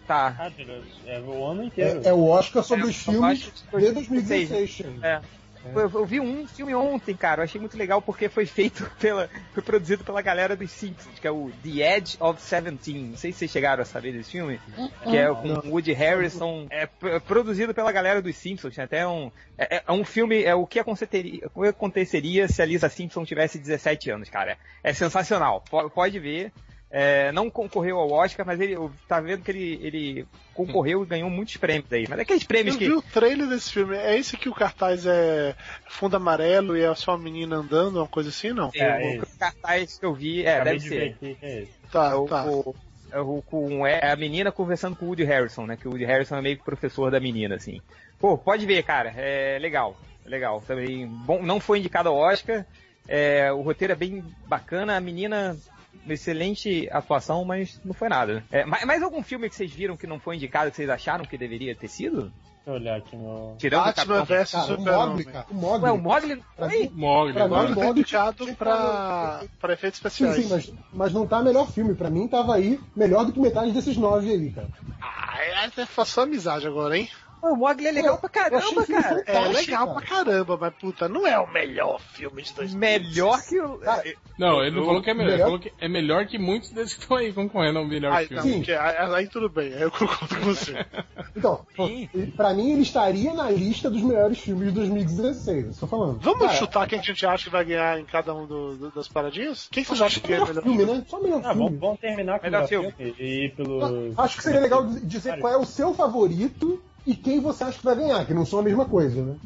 Tá. 0.06 0.34
Ah, 0.38 0.48
Deus, 0.48 0.84
é 1.06 1.20
o 1.20 1.44
ano 1.46 1.64
inteiro. 1.64 2.00
É, 2.04 2.08
é 2.08 2.12
o 2.12 2.26
Oscar 2.26 2.62
sobre 2.62 2.86
É, 2.86 2.88
os 2.88 2.96
filmes 2.96 3.40
de 3.40 3.92
2016. 3.92 4.70
Shane. 4.70 4.98
É. 5.02 5.20
Eu, 5.64 5.80
eu 6.00 6.06
vi 6.06 6.18
um 6.20 6.46
filme 6.46 6.74
ontem, 6.74 7.14
cara. 7.16 7.40
Eu 7.40 7.44
achei 7.44 7.60
muito 7.60 7.76
legal 7.76 8.02
porque 8.02 8.28
foi 8.28 8.46
feito 8.46 8.90
pela. 8.98 9.28
Foi 9.54 9.62
produzido 9.62 10.02
pela 10.04 10.20
galera 10.22 10.56
dos 10.56 10.70
Simpsons, 10.70 11.18
que 11.18 11.26
é 11.26 11.30
o 11.30 11.50
The 11.62 11.96
Edge 11.96 12.16
of 12.20 12.40
Seventeen. 12.40 13.08
Não 13.10 13.16
sei 13.16 13.32
se 13.32 13.38
vocês 13.40 13.50
chegaram 13.50 13.82
a 13.82 13.84
saber 13.86 14.12
desse 14.12 14.32
filme. 14.32 14.60
Que 15.04 15.16
é 15.16 15.28
com 15.28 15.68
Woody 15.70 15.92
Harrison. 15.92 16.66
É 16.70 16.86
p- 16.86 17.20
produzido 17.20 17.72
pela 17.74 17.92
galera 17.92 18.20
dos 18.20 18.34
Simpsons. 18.36 18.74
Tem 18.74 18.84
até 18.84 19.06
um. 19.06 19.30
É, 19.56 19.82
é 19.86 19.92
um 19.92 20.04
filme. 20.04 20.42
É 20.42 20.54
o 20.54 20.66
que 20.66 20.78
aconteceria, 20.80 21.48
o 21.54 21.62
que 21.62 21.68
aconteceria 21.68 22.48
se 22.48 22.60
a 22.60 22.64
Lisa 22.64 22.88
Simpson 22.88 23.24
tivesse 23.24 23.58
17 23.58 24.10
anos, 24.10 24.28
cara. 24.28 24.56
É 24.82 24.92
sensacional. 24.92 25.62
Po- 25.70 25.88
Pode 25.90 26.18
ver. 26.18 26.52
É, 26.94 27.32
não 27.32 27.48
concorreu 27.48 27.98
ao 27.98 28.10
Oscar, 28.10 28.44
mas 28.44 28.60
ele 28.60 28.74
eu 28.74 28.92
tá 29.08 29.18
vendo 29.18 29.42
que 29.42 29.50
ele, 29.50 29.80
ele 29.82 30.26
concorreu 30.52 31.02
e 31.02 31.06
ganhou 31.06 31.30
muitos 31.30 31.56
prêmios 31.56 31.90
aí. 31.90 32.04
Mas 32.06 32.18
é 32.18 32.22
aqueles 32.22 32.44
prêmios 32.44 32.74
Eu 32.74 32.78
que. 32.78 32.84
vi 32.86 32.92
o 32.92 33.00
trailer 33.00 33.48
desse 33.48 33.72
filme. 33.72 33.96
É 33.96 34.14
esse 34.18 34.36
que 34.36 34.50
o 34.50 34.54
cartaz 34.54 35.06
é 35.06 35.54
fundo 35.88 36.16
amarelo 36.18 36.76
e 36.76 36.82
é 36.82 36.94
só 36.94 37.12
uma 37.12 37.24
menina 37.24 37.56
andando, 37.56 37.96
uma 37.96 38.06
coisa 38.06 38.28
assim, 38.28 38.52
não? 38.52 38.70
É, 38.74 38.96
o 39.18 39.22
esse. 39.22 39.38
cartaz 39.38 39.98
que 39.98 40.04
eu 40.04 40.12
vi, 40.12 40.44
é, 40.44 40.56
Acabei 40.56 40.72
deve 40.74 40.82
de 40.84 40.88
ser. 40.90 40.98
ver 41.00 41.08
aqui 41.12 41.34
que 41.40 41.46
é. 41.46 41.64
Tá, 41.90 42.10
É 42.10 42.14
o, 42.14 42.26
tá. 42.26 42.44
o- 42.44 42.74
é 43.10 43.20
o- 43.20 43.42
com, 43.46 43.86
é 43.86 44.10
a 44.12 44.16
menina 44.16 44.52
conversando 44.52 44.94
com 44.94 45.06
o 45.06 45.08
Woody 45.08 45.24
Harrison, 45.24 45.64
né? 45.66 45.78
Que 45.78 45.88
o 45.88 45.92
Woody 45.92 46.04
Harrison 46.04 46.36
é 46.36 46.42
meio 46.42 46.58
que 46.58 46.62
professor 46.64 47.10
da 47.10 47.18
menina, 47.20 47.54
assim. 47.54 47.80
Pô, 48.18 48.36
pode 48.36 48.66
ver, 48.66 48.82
cara. 48.82 49.14
É 49.16 49.58
legal. 49.58 49.96
é 50.26 50.28
Legal. 50.28 50.62
Também. 50.66 51.06
Bom, 51.06 51.42
não 51.42 51.58
foi 51.58 51.78
indicado 51.78 52.10
ao 52.10 52.16
Oscar. 52.16 52.66
É, 53.08 53.50
o 53.50 53.62
roteiro 53.62 53.94
é 53.94 53.96
bem 53.96 54.22
bacana. 54.46 54.94
A 54.96 55.00
menina. 55.00 55.56
Uma 56.04 56.12
Excelente 56.14 56.88
atuação, 56.90 57.44
mas 57.44 57.80
não 57.84 57.94
foi 57.94 58.08
nada. 58.08 58.34
né? 58.34 58.42
É, 58.50 58.64
mais, 58.64 58.84
mais 58.84 59.02
algum 59.02 59.22
filme 59.22 59.48
que 59.48 59.54
vocês 59.54 59.70
viram 59.72 59.96
que 59.96 60.06
não 60.06 60.18
foi 60.18 60.36
indicado 60.36 60.70
que 60.70 60.76
vocês 60.76 60.90
acharam 60.90 61.24
que 61.24 61.38
deveria 61.38 61.74
ter 61.76 61.88
sido? 61.88 62.32
Deixa 62.64 62.70
eu 62.70 62.74
olhar 62.74 62.96
aqui 62.98 63.16
no. 63.16 63.56
Tirando 63.58 63.80
o 63.82 63.84
Batman 63.86 64.24
vs 64.24 64.50
Cara, 64.52 64.74
o. 64.74 64.80
Mogli. 64.80 65.26
O 65.50 65.54
Mogli. 65.54 65.84
Ué, 65.84 65.90
o 65.92 65.98
Mogli 65.98 66.42
Pra 66.56 66.68
mim- 66.68 66.86
O 66.86 66.96
Mogli 67.74 67.90
indicado 67.90 68.54
pra, 68.54 69.42
pra 69.60 69.72
efeitos 69.72 69.98
Sim, 70.00 70.08
especiais. 70.08 70.44
sim, 70.44 70.48
mas, 70.48 70.72
mas 70.92 71.12
não 71.12 71.26
tá 71.26 71.42
melhor 71.42 71.68
filme. 71.72 71.94
Pra 71.94 72.08
mim 72.08 72.28
tava 72.28 72.54
aí 72.54 72.78
melhor 72.94 73.24
do 73.24 73.32
que 73.32 73.40
metade 73.40 73.72
desses 73.72 73.96
nove 73.96 74.30
aí, 74.30 74.50
cara. 74.52 74.68
Ah, 75.00 75.34
é, 75.40 75.80
é 75.80 76.04
só 76.04 76.22
amizade 76.22 76.64
agora, 76.66 76.96
hein? 76.96 77.08
Pô, 77.42 77.52
o 77.52 77.56
Mogli 77.56 77.88
é 77.88 77.90
legal 77.92 78.18
pra 78.18 78.28
caramba, 78.28 78.62
filme 78.84 78.86
cara. 79.02 79.20
É 79.26 79.32
fantástico, 79.34 79.56
legal 79.72 79.92
pra 79.94 80.02
caramba, 80.02 80.56
mas 80.60 80.74
puta, 80.76 81.08
não 81.08 81.26
é 81.26 81.36
o 81.40 81.52
melhor 81.52 82.00
filme 82.00 82.40
de 82.40 82.54
2016. 82.54 82.74
Melhor 82.74 83.42
que 83.42 83.60
o. 83.60 83.78
Cara, 83.78 84.04
Não, 84.38 84.62
ele 84.64 84.76
não 84.76 84.84
falou 84.86 85.02
que 85.02 85.10
é 85.10 85.14
melhor, 85.14 85.26
ele 85.28 85.32
melhor- 85.38 85.46
falou 85.46 85.58
que 85.60 85.72
é 85.80 85.88
melhor 85.88 86.26
que 86.26 86.38
muitos 86.38 86.70
desses 86.70 86.94
que 86.94 87.00
estão 87.02 87.16
aí 87.16 87.32
concorrendo 87.32 87.80
ao 87.80 87.84
melhor 87.84 88.12
Aí, 88.12 88.28
filme. 88.28 88.42
não, 88.42 88.48
Sim. 88.48 88.58
porque 88.58 88.72
aí, 88.72 88.96
aí 89.14 89.26
tudo 89.26 89.48
bem, 89.48 89.74
aí 89.74 89.82
eu 89.82 89.90
concordo 89.90 90.36
com 90.36 90.40
você. 90.42 90.72
Então, 91.36 91.64
Sim. 91.74 92.08
ele- 92.14 92.30
pra 92.32 92.52
mim 92.54 92.72
ele 92.72 92.82
estaria 92.82 93.32
na 93.34 93.50
lista 93.50 93.90
dos 93.90 94.02
melhores 94.02 94.38
filmes 94.38 94.68
de 94.68 94.74
2016. 94.74 95.66
Eu 95.66 95.74
tô 95.80 95.86
falando. 95.88 96.20
Vamos 96.20 96.40
Cara, 96.46 96.52
chutar 96.52 96.86
quem 96.86 97.00
que 97.00 97.10
a 97.10 97.12
gente 97.14 97.26
acha 97.26 97.44
que 97.44 97.50
vai 97.50 97.64
ganhar 97.64 97.98
em 97.98 98.04
cada 98.04 98.32
um 98.34 98.46
do- 98.46 98.76
do- 98.76 98.90
das 98.92 99.08
paradinhas? 99.08 99.66
Quem 99.72 99.82
vocês 99.82 100.00
acham 100.00 100.22
que 100.22 100.32
é 100.32 100.38
melhor 100.38 100.48
melhor 100.48 100.62
filme, 100.62 100.84
né? 100.84 101.04
Só 101.08 101.20
melhor 101.20 101.40
Ah, 101.44 101.48
filme. 101.52 101.64
vamos, 101.64 101.80
vamos 101.80 102.00
terminar 102.00 102.38
com 102.38 102.46
o 102.46 102.50
Melhor 102.50 102.68
filme. 102.68 102.92
filme 102.92 103.14
e 103.18 103.44
ir 103.46 103.54
pelo. 103.56 104.12
Acho 104.16 104.36
que 104.36 104.42
seria 104.44 104.60
legal 104.60 104.86
dizer 105.02 105.38
qual 105.40 105.52
é 105.52 105.56
o 105.56 105.64
seu 105.64 105.92
favorito 105.94 106.80
e 107.06 107.14
quem 107.14 107.40
você 107.40 107.64
acha 107.64 107.78
que 107.78 107.84
vai 107.84 107.96
ganhar, 107.96 108.24
que 108.26 108.34
não 108.34 108.46
são 108.46 108.60
a 108.60 108.62
mesma 108.62 108.84
coisa, 108.84 109.22
né? 109.22 109.36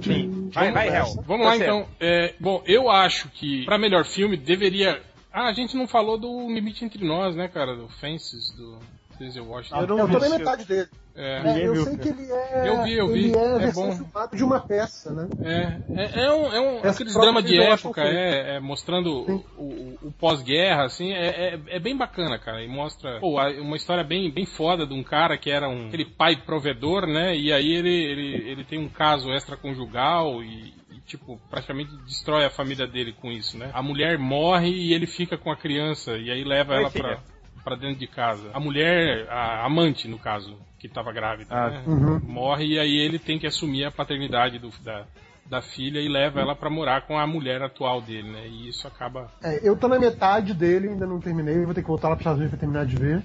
Sim. 0.00 0.50
Vai, 0.52 0.72
vai, 0.72 0.88
Hel. 0.88 1.22
Vamos 1.26 1.46
lá 1.46 1.56
então. 1.56 1.86
É, 2.00 2.34
bom, 2.40 2.62
eu 2.64 2.90
acho 2.90 3.28
que 3.30 3.64
pra 3.64 3.78
melhor 3.78 4.04
filme 4.04 4.36
deveria. 4.36 5.02
Ah, 5.32 5.48
a 5.48 5.52
gente 5.52 5.76
não 5.76 5.86
falou 5.86 6.18
do 6.18 6.48
Limite 6.52 6.84
Entre 6.84 7.04
Nós, 7.04 7.34
né, 7.34 7.48
cara? 7.48 7.76
Do 7.76 7.88
Fences, 7.88 8.50
do 8.56 8.78
Denzel 9.22 9.46
Washington. 9.46 9.80
Eu 9.80 9.86
não 9.86 9.98
Eu 9.98 10.06
vi 10.06 10.12
tô 10.14 10.18
na 10.20 10.28
metade 10.38 10.64
dele. 10.64 10.88
É, 11.14 11.42
É, 11.60 11.66
eu 11.66 11.72
viu, 11.74 11.84
sei 11.84 11.96
cara. 11.98 12.02
que 12.14 12.20
ele 12.22 12.32
é. 12.32 12.68
Eu 12.68 12.82
vi, 12.84 12.92
eu 12.94 13.08
vi. 13.08 13.24
Ele 13.26 13.36
é, 13.36 13.54
É 13.54 13.58
versão 13.58 13.90
bom. 13.90 14.36
de 14.36 14.42
uma 14.42 14.60
peça, 14.60 15.12
né? 15.12 15.28
É, 15.44 15.78
é, 16.20 16.24
é 16.24 16.32
um, 16.32 16.52
é 16.54 16.60
um 16.60 16.78
aqueles 16.88 17.12
drama 17.12 17.42
de 17.42 17.60
época, 17.60 18.02
é, 18.02 18.56
é, 18.56 18.60
mostrando 18.60 19.10
o, 19.28 19.34
o- 19.58 19.98
o 20.04 20.12
pós-guerra, 20.12 20.84
assim, 20.84 21.12
é, 21.12 21.54
é, 21.54 21.60
é 21.68 21.78
bem 21.78 21.94
bacana, 21.96 22.38
cara. 22.38 22.62
E 22.64 22.68
mostra 22.68 23.20
pô, 23.20 23.38
uma 23.60 23.76
história 23.76 24.02
bem, 24.02 24.30
bem 24.30 24.46
foda 24.46 24.86
de 24.86 24.94
um 24.94 25.02
cara 25.02 25.36
que 25.36 25.50
era 25.50 25.68
um 25.68 25.88
aquele 25.88 26.06
pai 26.06 26.34
provedor, 26.36 27.06
né? 27.06 27.36
E 27.36 27.52
aí 27.52 27.70
ele, 27.72 27.94
ele, 27.94 28.50
ele 28.50 28.64
tem 28.64 28.78
um 28.78 28.88
caso 28.88 29.30
extraconjugal 29.32 30.42
e, 30.42 30.72
e, 30.90 31.00
tipo, 31.06 31.38
praticamente 31.50 31.94
destrói 32.06 32.46
a 32.46 32.50
família 32.50 32.86
dele 32.86 33.12
com 33.12 33.30
isso, 33.30 33.58
né? 33.58 33.70
A 33.74 33.82
mulher 33.82 34.18
morre 34.18 34.70
e 34.70 34.94
ele 34.94 35.06
fica 35.06 35.36
com 35.36 35.50
a 35.52 35.56
criança, 35.56 36.16
e 36.16 36.30
aí 36.30 36.42
leva 36.42 36.72
Oi, 36.72 36.80
ela 36.80 36.90
filha. 36.90 37.04
pra, 37.04 37.31
pra 37.62 37.76
dentro 37.76 37.96
de 37.98 38.06
casa. 38.06 38.50
A 38.52 38.60
mulher, 38.60 39.28
a 39.30 39.64
amante, 39.64 40.08
no 40.08 40.18
caso, 40.18 40.56
que 40.78 40.88
tava 40.88 41.12
grávida, 41.12 41.54
Ah, 41.54 41.70
né? 41.70 41.82
Uhum. 41.86 42.20
morre 42.24 42.66
e 42.74 42.78
aí 42.78 42.96
ele 42.96 43.18
tem 43.18 43.38
que 43.38 43.46
assumir 43.46 43.84
a 43.84 43.90
paternidade 43.90 44.58
do- 44.58 44.72
da, 44.82 45.04
da 45.46 45.60
filha 45.62 46.00
e 46.00 46.08
leva 46.08 46.40
ela 46.40 46.54
pra 46.56 46.70
morar 46.70 47.02
com 47.06 47.18
a 47.18 47.26
mulher 47.26 47.62
atual 47.62 48.00
dele, 48.00 48.30
né? 48.30 48.46
E 48.48 48.68
isso 48.68 48.86
acaba. 48.86 49.30
É, 49.42 49.60
eu 49.68 49.76
tô 49.76 49.88
na 49.88 49.98
metade 49.98 50.54
dele, 50.54 50.88
ainda 50.88 51.06
não 51.06 51.20
terminei, 51.20 51.64
vou 51.64 51.74
ter 51.74 51.82
que 51.82 51.88
voltar 51.88 52.08
lá 52.08 52.16
para 52.16 52.22
Estados 52.22 52.38
Unidos 52.40 52.50
pra 52.56 52.60
terminar 52.60 52.86
de 52.86 52.96
ver. 52.96 53.22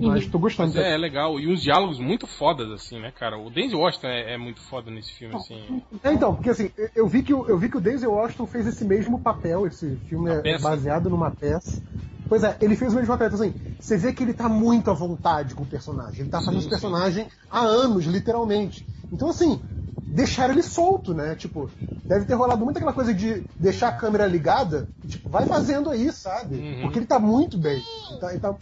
Mas 0.00 0.26
tô 0.26 0.38
gostando. 0.40 0.74
Mas 0.74 0.76
é, 0.84 0.94
é 0.94 0.96
legal. 0.98 1.38
E 1.38 1.46
uns 1.46 1.62
diálogos 1.62 2.00
muito 2.00 2.26
fodas, 2.26 2.68
assim, 2.72 2.98
né, 2.98 3.12
cara? 3.12 3.38
O 3.38 3.48
Denzel 3.48 3.78
Washington 3.78 4.08
é, 4.08 4.32
é 4.34 4.36
muito 4.36 4.60
foda 4.60 4.90
nesse 4.90 5.12
filme, 5.12 5.36
assim. 5.36 5.82
É, 6.02 6.12
então, 6.12 6.34
porque 6.34 6.50
assim, 6.50 6.70
eu- 6.96 7.06
vi, 7.06 7.22
que 7.22 7.32
o, 7.32 7.46
eu 7.48 7.56
vi 7.56 7.68
que 7.70 7.76
o 7.76 7.80
Denzel 7.80 8.10
Washington 8.12 8.46
fez 8.46 8.66
esse 8.66 8.84
mesmo 8.84 9.20
papel, 9.20 9.66
esse 9.68 9.96
filme 10.08 10.28
Uma 10.30 10.38
é 10.38 10.42
peça? 10.42 10.68
baseado 10.68 11.08
numa 11.08 11.30
peça. 11.30 11.80
Pois 12.28 12.42
é, 12.42 12.56
ele 12.60 12.76
fez 12.76 12.92
o 12.92 12.96
mesmo 12.96 13.08
papel, 13.08 13.26
então 13.28 13.40
assim, 13.40 13.54
você 13.78 13.96
vê 13.96 14.12
que 14.12 14.22
ele 14.22 14.34
tá 14.34 14.48
muito 14.48 14.90
à 14.90 14.94
vontade 14.94 15.54
com 15.54 15.62
o 15.62 15.66
personagem. 15.66 16.20
Ele 16.20 16.30
tá 16.30 16.40
fazendo 16.40 16.60
esse 16.60 16.68
personagem 16.68 17.28
há 17.50 17.60
anos, 17.60 18.04
literalmente. 18.04 18.86
Então 19.12 19.28
assim, 19.28 19.62
deixaram 20.10 20.54
ele 20.54 20.62
solto, 20.62 21.12
né? 21.12 21.34
Tipo, 21.34 21.70
deve 22.06 22.24
ter 22.24 22.34
rolado 22.34 22.64
muito 22.64 22.76
aquela 22.76 22.92
coisa 22.92 23.12
de 23.12 23.44
deixar 23.58 23.88
a 23.88 23.92
câmera 23.92 24.26
ligada, 24.26 24.88
e, 25.02 25.08
tipo, 25.08 25.28
vai 25.28 25.46
fazendo 25.46 25.90
aí, 25.90 26.12
sabe? 26.12 26.56
Uhum. 26.56 26.82
Porque 26.82 26.98
ele 26.98 27.06
tá 27.06 27.18
muito 27.18 27.58
bem. 27.58 27.82
Ele 28.10 28.20
tá, 28.20 28.30
ele 28.30 28.40
tá, 28.40 28.56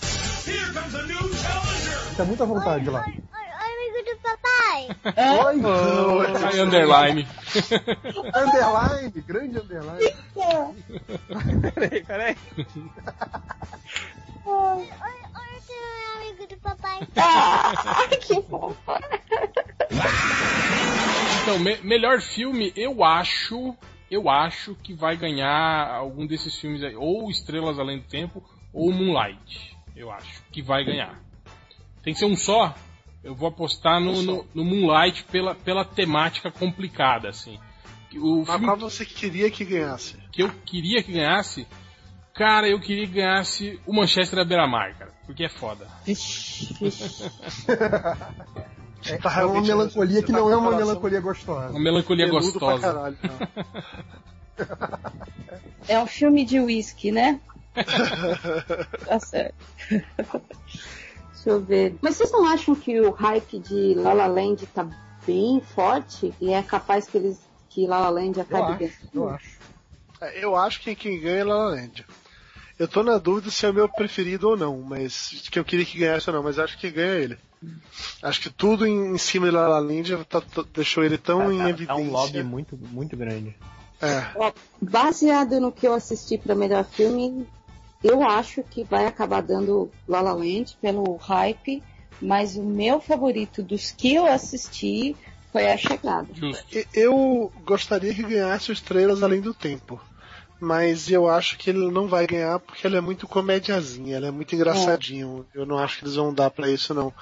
ele 2.06 2.16
tá 2.16 2.24
muito 2.24 2.42
à 2.42 2.46
vontade 2.46 2.88
lá. 2.90 3.04
Oi, 4.12 4.16
oi, 4.16 4.16
do 4.16 4.20
papai. 4.22 4.88
Oi! 6.16 6.46
Aí, 6.52 6.60
underline. 6.60 7.28
Underline, 8.34 9.10
grande 9.26 9.58
underline. 9.58 10.14
Peraí, 11.74 12.02
peraí. 12.04 12.36
Oi, 14.44 14.76
oi, 14.76 15.60
seu 15.60 16.20
amigo 16.20 16.46
do 16.48 16.56
papai. 16.58 17.00
Ah, 17.16 18.08
que 18.20 18.42
fofa. 18.42 19.00
Então, 21.42 21.58
me- 21.58 21.78
melhor 21.82 22.20
filme, 22.20 22.72
eu 22.76 23.02
acho. 23.04 23.74
Eu 24.10 24.28
acho 24.28 24.74
que 24.74 24.92
vai 24.92 25.16
ganhar 25.16 25.88
algum 25.90 26.26
desses 26.26 26.54
filmes 26.58 26.82
aí. 26.82 26.94
Ou 26.94 27.30
Estrelas 27.30 27.78
Além 27.78 27.98
do 27.98 28.04
Tempo, 28.04 28.44
ou 28.72 28.92
Moonlight. 28.92 29.74
Eu 29.96 30.10
acho 30.10 30.42
que 30.52 30.60
vai 30.60 30.84
ganhar. 30.84 31.18
Tem 32.02 32.12
que 32.12 32.18
ser 32.18 32.26
um 32.26 32.36
só. 32.36 32.74
Eu 33.22 33.34
vou 33.34 33.48
apostar 33.48 34.00
no, 34.00 34.22
no, 34.22 34.46
no 34.54 34.64
Moonlight 34.64 35.24
pela, 35.24 35.54
pela 35.54 35.84
temática 35.84 36.50
complicada, 36.50 37.28
assim. 37.28 37.58
O 38.16 38.44
Mas 38.46 38.60
qual 38.60 38.76
você 38.76 39.04
queria 39.06 39.50
que 39.50 39.64
ganhasse? 39.64 40.16
que 40.32 40.42
eu 40.42 40.50
queria 40.66 41.02
que 41.02 41.12
ganhasse, 41.12 41.66
cara, 42.34 42.68
eu 42.68 42.78
queria 42.80 43.06
que 43.06 43.14
ganhasse 43.14 43.80
o 43.86 43.92
Manchester 43.94 44.40
da 44.40 44.44
Beira-Mar, 44.44 44.94
cara. 44.98 45.12
Porque 45.24 45.44
é 45.44 45.48
foda. 45.48 45.86
É, 49.04 49.18
Tá 49.18 49.40
é 49.40 49.44
uma 49.44 49.60
melancolia 49.60 50.20
que 50.22 50.28
você 50.28 50.32
tá 50.32 50.38
não 50.38 50.48
é 50.48 50.54
uma 50.56 50.66
coração 50.70 50.86
melancolia 50.86 51.20
gostosa. 51.20 51.70
Uma 51.70 51.80
melancolia 51.80 52.26
Peludo 52.26 52.52
pra 52.52 52.68
gostosa. 52.68 52.92
caralho, 52.92 53.18
não. 53.24 53.38
É 55.88 55.98
um 55.98 56.06
filme 56.06 56.44
de 56.44 56.60
whisky, 56.60 57.10
né? 57.10 57.40
tá 59.04 59.18
certo. 59.18 59.56
Deixa 61.44 61.50
eu 61.50 61.60
ver. 61.60 61.96
Mas 62.00 62.16
vocês 62.16 62.30
não 62.30 62.46
acham 62.46 62.74
que 62.74 63.00
o 63.00 63.10
hype 63.10 63.58
de 63.58 63.94
La 63.94 64.12
La 64.12 64.26
Land 64.26 64.64
tá 64.66 64.86
bem 65.26 65.60
forte? 65.60 66.32
E 66.40 66.52
é 66.52 66.62
capaz 66.62 67.06
que 67.08 67.18
eles 67.18 67.38
que 67.68 67.86
La 67.86 67.98
La 68.00 68.10
Land 68.10 68.38
Eu 68.38 68.42
acabe 68.42 68.84
acho, 68.84 68.94
eu 69.12 69.28
acho. 69.28 69.58
É, 70.20 70.44
Eu 70.44 70.54
acho 70.56 70.80
que 70.80 70.94
quem 70.94 71.20
ganha 71.20 71.38
é 71.38 71.44
La 71.44 71.56
La 71.56 71.70
Land. 71.70 72.06
Eu 72.78 72.86
tô 72.86 73.02
na 73.02 73.18
dúvida 73.18 73.50
se 73.50 73.66
é 73.66 73.70
o 73.70 73.74
meu 73.74 73.88
preferido 73.88 74.50
ou 74.50 74.56
não, 74.56 74.80
mas 74.82 75.48
que 75.50 75.58
eu 75.58 75.64
queria 75.64 75.84
que 75.84 75.98
ganhasse 75.98 76.28
ou 76.30 76.36
não, 76.36 76.42
mas 76.42 76.58
acho 76.58 76.78
que 76.78 76.90
ganha 76.90 77.14
ele. 77.14 77.38
Acho 78.22 78.40
que 78.40 78.50
tudo 78.50 78.86
em, 78.86 79.14
em 79.14 79.18
cima 79.18 79.46
de 79.46 79.52
La 79.52 79.68
La 79.68 79.78
Land 79.78 80.24
tá- 80.28 80.40
tá- 80.40 80.64
deixou 80.74 81.02
ele 81.04 81.18
tão 81.18 81.52
em 81.52 81.58
Tá, 81.58 81.68
evidência. 81.70 81.86
tá 81.94 81.96
um 81.96 82.10
lobby 82.10 82.42
muito, 82.42 82.76
muito 82.76 83.16
grande. 83.16 83.56
É. 84.00 84.26
Ó, 84.34 84.52
baseado 84.80 85.60
no 85.60 85.70
que 85.70 85.86
eu 85.86 85.94
assisti 85.94 86.36
para 86.38 86.54
melhor 86.56 86.84
filme, 86.84 87.46
eu 88.02 88.22
acho 88.22 88.62
que 88.62 88.84
vai 88.84 89.06
acabar 89.06 89.42
dando 89.42 89.90
La 90.06 90.20
La 90.20 90.32
Land 90.32 90.76
pelo 90.80 91.16
hype, 91.16 91.82
mas 92.20 92.56
o 92.56 92.62
meu 92.62 93.00
favorito 93.00 93.62
dos 93.62 93.90
que 93.90 94.14
eu 94.14 94.26
assisti 94.26 95.16
foi 95.52 95.70
A 95.70 95.76
Chegada. 95.76 96.28
Justo. 96.32 96.64
Eu 96.94 97.52
gostaria 97.64 98.14
que 98.14 98.22
ganhasse 98.22 98.70
o 98.70 98.72
Estrelas 98.72 99.22
Além 99.22 99.40
do 99.40 99.52
Tempo. 99.52 100.00
Mas 100.62 101.10
eu 101.10 101.28
acho 101.28 101.58
que 101.58 101.70
ele 101.70 101.90
não 101.90 102.06
vai 102.06 102.24
ganhar 102.24 102.56
porque 102.60 102.86
ele 102.86 102.96
é 102.96 103.00
muito 103.00 103.26
comédiazinha, 103.26 104.16
ele 104.16 104.26
é 104.26 104.30
muito 104.30 104.54
engraçadinho. 104.54 105.44
Eu 105.52 105.66
não 105.66 105.76
acho 105.76 105.98
que 105.98 106.04
eles 106.04 106.14
vão 106.14 106.32
dar 106.32 106.50
pra 106.50 106.70
isso, 106.70 106.94
não. 106.94 107.12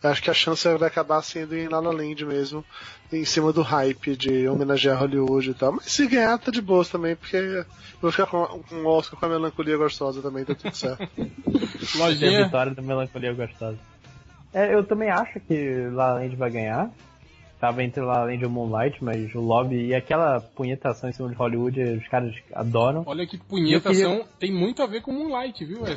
Eu 0.00 0.10
acho 0.10 0.22
que 0.22 0.30
a 0.30 0.34
chance 0.34 0.68
vai 0.78 0.88
acabar 0.88 1.20
sendo 1.20 1.56
em 1.56 1.66
La 1.66 1.80
La 1.80 1.90
Land 1.90 2.24
mesmo, 2.24 2.64
em 3.12 3.24
cima 3.24 3.52
do 3.52 3.62
hype 3.62 4.14
de 4.14 4.46
homenagear 4.46 4.96
Hollywood 5.00 5.50
e 5.50 5.54
tal. 5.54 5.72
Mas 5.72 5.86
se 5.86 6.06
ganhar, 6.06 6.38
tá 6.38 6.52
de 6.52 6.62
boas 6.62 6.88
também, 6.88 7.16
porque 7.16 7.36
eu 7.36 7.66
vou 8.00 8.12
ficar 8.12 8.26
com 8.26 8.62
um 8.70 8.86
Oscar 8.86 9.18
com 9.18 9.26
a 9.26 9.28
melancolia 9.28 9.76
gostosa 9.76 10.22
também, 10.22 10.44
tá 10.44 10.54
tudo 10.54 10.76
certo. 10.76 11.04
Tem 11.16 12.00
a 12.00 12.04
Lojinha. 12.06 12.44
vitória 12.44 12.72
da 12.72 12.80
melancolia 12.80 13.32
gostosa. 13.32 13.78
É, 14.52 14.72
eu 14.72 14.84
também 14.84 15.10
acho 15.10 15.40
que 15.40 15.88
La 15.92 16.12
La 16.12 16.20
Land 16.20 16.36
vai 16.36 16.50
ganhar. 16.50 16.92
Tava 17.64 17.82
entre 17.82 18.02
La 18.02 18.18
La 18.18 18.24
Land 18.26 18.42
e 18.42 18.46
o 18.46 18.50
Moonlight, 18.50 19.02
mas 19.02 19.34
o 19.34 19.40
lobby 19.40 19.86
e 19.86 19.94
aquela 19.94 20.38
punhetação 20.38 21.08
em 21.08 21.14
cima 21.14 21.30
de 21.30 21.34
Hollywood, 21.34 21.80
os 21.80 22.06
caras 22.08 22.34
adoram. 22.52 23.04
Olha 23.06 23.26
que 23.26 23.38
punhetação 23.38 24.16
Eu 24.16 24.26
tem 24.38 24.52
muito 24.52 24.82
a 24.82 24.86
ver 24.86 25.00
com 25.00 25.10
Moonlight, 25.10 25.64
viu? 25.64 25.80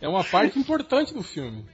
É 0.00 0.08
uma 0.08 0.24
parte 0.24 0.58
importante 0.58 1.14
do 1.14 1.22
filme. 1.22 1.64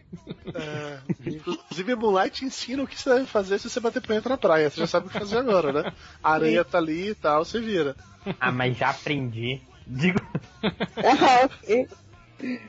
É, 0.54 0.98
inclusive, 1.26 1.94
Moonlight 1.94 2.44
ensina 2.44 2.82
o 2.82 2.86
que 2.86 3.00
você 3.00 3.08
deve 3.08 3.24
fazer 3.24 3.58
se 3.58 3.70
você 3.70 3.80
bater 3.80 4.02
punheta 4.02 4.28
na 4.28 4.36
praia. 4.36 4.68
Você 4.68 4.80
já 4.80 4.86
sabe 4.86 5.06
o 5.06 5.10
que 5.10 5.18
fazer 5.18 5.38
agora, 5.38 5.72
né? 5.72 5.94
A 6.22 6.32
areia 6.32 6.62
tá 6.62 6.76
ali 6.76 7.08
e 7.08 7.14
tal, 7.14 7.42
você 7.42 7.58
vira. 7.58 7.96
Ah, 8.38 8.52
mas 8.52 8.76
já 8.76 8.90
aprendi. 8.90 9.62
Digo. 9.86 10.20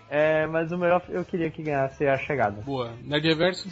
É, 0.10 0.48
mas 0.48 0.72
o 0.72 0.78
melhor 0.78 1.04
eu 1.10 1.24
queria 1.24 1.52
que 1.52 1.62
ganhasse 1.64 2.06
a 2.08 2.18
chegada. 2.18 2.62
Boa. 2.62 2.92
Nerd 3.04 3.28
Reverso? 3.28 3.70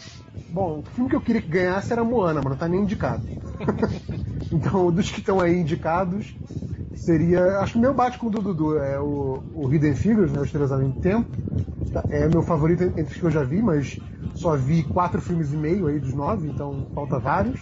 Bom, 0.49 0.79
o 0.79 0.83
filme 0.83 1.09
que 1.09 1.15
eu 1.15 1.21
queria 1.21 1.41
que 1.41 1.49
ganhasse 1.49 1.91
era 1.91 2.03
Moana, 2.03 2.41
mas 2.41 2.51
não 2.51 2.57
tá 2.57 2.67
nem 2.67 2.81
indicado. 2.81 3.23
então, 4.51 4.91
dos 4.91 5.11
que 5.11 5.19
estão 5.19 5.39
aí 5.39 5.57
indicados, 5.57 6.33
seria. 6.95 7.59
Acho 7.59 7.73
que 7.73 7.79
o 7.79 7.81
meu 7.81 7.93
bate 7.93 8.17
com 8.17 8.27
o 8.27 8.29
do 8.29 8.41
Dudu 8.41 8.77
é 8.77 8.99
o, 8.99 9.43
o 9.53 9.73
Hidden 9.73 9.95
Figures, 9.95 10.31
né? 10.31 10.39
O 10.39 10.43
Estrelas 10.43 10.71
Além 10.71 10.89
do 10.89 10.99
Tempo. 10.99 11.29
Tá, 11.91 12.05
É 12.09 12.27
meu 12.27 12.41
favorito 12.41 12.83
entre 12.83 13.03
os 13.03 13.15
que 13.15 13.23
eu 13.23 13.31
já 13.31 13.43
vi, 13.43 13.61
mas 13.61 13.97
só 14.35 14.55
vi 14.55 14.83
quatro 14.83 15.21
filmes 15.21 15.51
e 15.51 15.57
meio 15.57 15.87
aí 15.87 15.99
dos 15.99 16.13
nove, 16.13 16.47
então 16.47 16.87
falta 16.93 17.19
vários. 17.19 17.59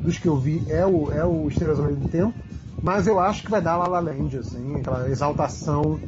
Dos 0.00 0.18
que 0.18 0.26
eu 0.26 0.36
vi 0.36 0.64
é 0.68 0.84
o, 0.86 1.12
é 1.12 1.24
o 1.24 1.46
Estrelas 1.48 1.78
Além 1.78 1.96
do 1.96 2.08
Tempo. 2.08 2.34
Mas 2.82 3.06
eu 3.06 3.20
acho 3.20 3.44
que 3.44 3.50
vai 3.50 3.60
dar 3.60 3.76
La 3.76 3.86
La 3.86 4.00
Land, 4.00 4.38
assim, 4.38 4.80
aquela 4.80 5.08
exaltação 5.10 6.00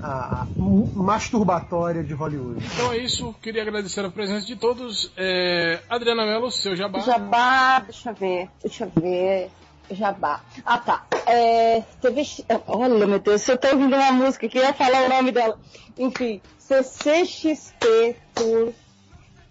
a, 0.00 0.42
a- 0.42 0.46
masturbatória 0.58 2.02
de 2.04 2.12
Hollywood. 2.14 2.64
Então 2.74 2.92
é 2.92 2.98
isso. 2.98 3.34
Queria 3.42 3.62
agradecer 3.62 4.04
a 4.04 4.10
presença 4.10 4.46
de 4.46 4.56
todos. 4.56 5.10
É, 5.16 5.80
Adriana 5.88 6.24
Mello, 6.26 6.50
seu 6.50 6.76
jabá. 6.76 7.00
Jabá, 7.00 7.78
deixa 7.80 8.10
eu 8.10 8.14
ver, 8.14 8.50
deixa 8.62 8.84
eu 8.84 9.02
ver. 9.02 9.50
Jabá. 9.90 10.40
Ah, 10.64 10.78
tá. 10.78 11.04
É, 11.26 11.80
TV. 12.00 12.24
X- 12.24 12.44
Olha, 12.66 13.06
meu 13.06 13.18
Deus, 13.20 13.48
eu 13.48 13.56
tô 13.56 13.68
ouvindo 13.68 13.94
uma 13.94 14.10
música 14.12 14.48
que 14.48 14.58
ia 14.58 14.74
falar 14.74 15.04
o 15.04 15.08
nome 15.08 15.30
dela. 15.30 15.56
Enfim, 15.96 16.40
CCXP 16.58 18.16
Tour 18.34 18.72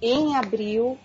em 0.01 0.35
abril, 0.35 0.97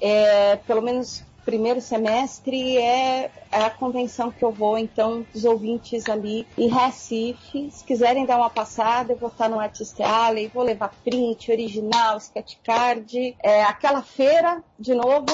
é, 0.00 0.56
pelo 0.56 0.82
menos 0.82 1.24
primeiro 1.48 1.80
semestre, 1.80 2.76
é, 2.76 3.30
é 3.50 3.62
a 3.62 3.70
convenção 3.70 4.30
que 4.30 4.44
eu 4.44 4.52
vou, 4.52 4.76
então, 4.76 5.24
os 5.34 5.46
ouvintes 5.46 6.06
ali 6.06 6.46
em 6.58 6.68
Recife, 6.68 7.70
se 7.70 7.82
quiserem 7.84 8.26
dar 8.26 8.36
uma 8.36 8.50
passada, 8.50 9.14
eu 9.14 9.16
vou 9.16 9.30
estar 9.30 9.48
no 9.48 9.58
Artist 9.58 9.98
Alley, 10.02 10.50
vou 10.52 10.62
levar 10.62 10.94
print, 11.02 11.50
original, 11.50 12.18
sketch 12.18 12.56
card, 12.62 13.34
é, 13.42 13.62
aquela 13.62 14.02
feira, 14.02 14.62
de 14.78 14.94
novo, 14.94 15.24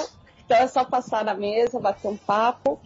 então 0.47 0.57
é 0.57 0.69
só 0.69 0.85
passar 0.85 1.24
na 1.24 1.35
mesa, 1.35 1.81
bater 1.81 2.07
um 2.07 2.16
papo. 2.16 2.78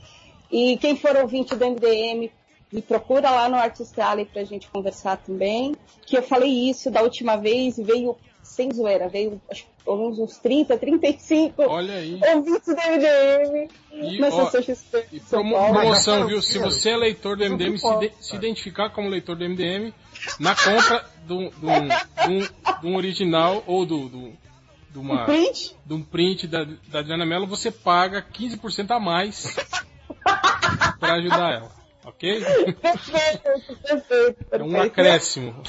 E 0.51 0.79
quem 0.79 0.97
for 0.97 1.15
ouvinte 1.15 1.55
do 1.55 1.67
MDM, 1.67 2.31
me 2.73 2.81
procura 2.81 3.31
lá 3.31 3.47
no 3.47 3.57
Artist 3.57 4.01
Alley 4.01 4.25
pra 4.25 4.43
gente 4.45 4.71
conversar 4.71 5.19
também. 5.19 5.77
Que 6.07 6.17
eu 6.17 6.23
falei 6.23 6.71
isso 6.71 6.91
da 6.91 7.03
última 7.03 7.37
vez 7.37 7.77
e 7.77 7.83
veio, 7.83 8.17
sem 8.43 8.73
zoeira, 8.73 9.07
veio 9.07 9.39
acho, 9.51 9.67
uns, 9.95 10.19
uns 10.19 10.39
30, 10.39 10.77
35 10.77 11.63
Olha 11.63 11.95
aí. 11.95 12.21
ouvintes 12.35 12.67
do 12.67 12.75
MDM 12.75 13.69
E, 13.93 14.19
na 14.21 14.29
ó, 14.29 14.51
CCXP. 14.51 15.05
E 15.13 15.21
promoção, 15.21 16.27
viu? 16.27 16.41
Se 16.43 16.59
você 16.59 16.91
é 16.91 16.97
leitor 16.97 17.37
do 17.37 17.45
MDM, 17.45 17.79
se, 17.79 17.87
ide- 17.95 18.13
se 18.21 18.37
identificar 18.37 18.91
como 18.91 19.09
leitor 19.09 19.37
do 19.37 19.45
MDM, 19.49 19.93
na 20.39 20.55
compra 20.55 21.05
do, 21.25 21.51
do, 21.51 22.79
do 22.81 22.89
um 22.89 22.97
original 22.97 23.63
ou 23.67 23.85
do, 23.87 24.09
do, 24.09 24.33
de, 24.91 24.99
uma, 24.99 25.25
Print? 25.25 25.77
de 25.85 25.95
um 25.95 26.03
print 26.03 26.47
da, 26.47 26.65
da 26.89 26.99
Adriana 27.01 27.25
Mello, 27.27 27.47
você 27.47 27.71
paga 27.71 28.23
15% 28.23 28.91
a 28.91 29.01
mais 29.01 29.57
pra 31.01 31.15
ajudar 31.15 31.53
ela. 31.55 31.79
Ok? 32.05 32.41
Perfeito, 32.81 33.77
perfeito. 33.83 34.47
É 34.51 34.63
um 34.63 34.81
acréscimo. 34.81 35.63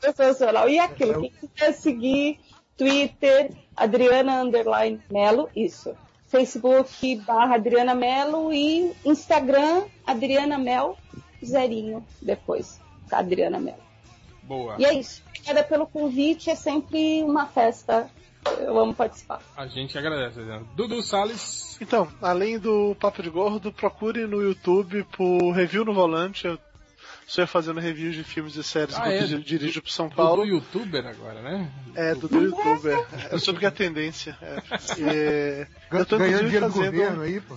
Sensacional. 0.00 0.68
E 0.68 0.78
aquilo, 0.78 1.20
quem 1.20 1.30
quiser 1.54 1.72
seguir, 1.72 2.40
Twitter, 2.76 3.50
Adriana 3.76 4.42
Underline 4.42 5.00
Melo, 5.10 5.48
isso. 5.54 5.94
Facebook 6.28 7.16
barra 7.16 7.56
Adriana 7.56 7.94
Melo 7.94 8.52
e 8.52 8.92
Instagram, 9.04 9.84
Adriana 10.06 10.56
Mel, 10.56 10.96
zerinho 11.44 12.04
depois, 12.20 12.80
tá? 13.08 13.18
Adriana 13.18 13.60
Melo. 13.60 13.82
Boa. 14.42 14.76
E 14.78 14.84
é 14.84 14.94
isso. 14.94 15.22
Obrigada 15.28 15.62
pelo 15.62 15.86
convite, 15.86 16.50
é 16.50 16.54
sempre 16.54 17.22
uma 17.22 17.46
festa. 17.46 18.10
Eu 18.58 18.78
amo 18.78 18.94
participar. 18.94 19.40
A 19.56 19.66
gente 19.66 19.96
agradece, 19.96 20.40
Adriana. 20.40 20.66
Dudu 20.74 21.02
Salles. 21.02 21.78
Então, 21.80 22.08
além 22.20 22.58
do 22.58 22.96
Papo 22.98 23.22
de 23.22 23.30
Gordo, 23.30 23.72
procure 23.72 24.26
no 24.26 24.42
YouTube 24.42 25.04
por 25.16 25.52
Review 25.52 25.84
no 25.84 25.92
Volante. 25.92 26.46
Eu 26.46 26.58
estou 27.32 27.46
fazendo 27.46 27.80
reviews 27.80 28.14
de 28.14 28.22
filmes 28.24 28.56
e 28.56 28.62
séries 28.62 28.94
Ah, 28.96 29.02
que 29.02 29.08
é? 29.08 29.22
eu 29.24 29.38
dirijo 29.40 29.82
pro 29.82 29.90
São 29.90 30.08
Paulo. 30.08 30.44
youtuber 30.44 31.06
agora, 31.06 31.40
né? 31.40 31.70
É, 31.94 32.14
do, 32.14 32.28
do 32.28 32.42
youtuber. 32.42 33.04
Eu 33.30 33.38
soube 33.38 33.58
que 33.58 33.64
é 33.64 33.68
a 33.68 33.72
tendência. 33.72 34.36
É, 34.40 34.62
É, 35.00 35.66
eu 35.90 36.06
tô 36.06 36.18
Ganhando 36.18 36.44
dinheiro 36.44 36.66
do 36.66 36.72
fazendo. 36.72 36.92
governo 36.92 37.22
aí, 37.22 37.40
pô. 37.40 37.56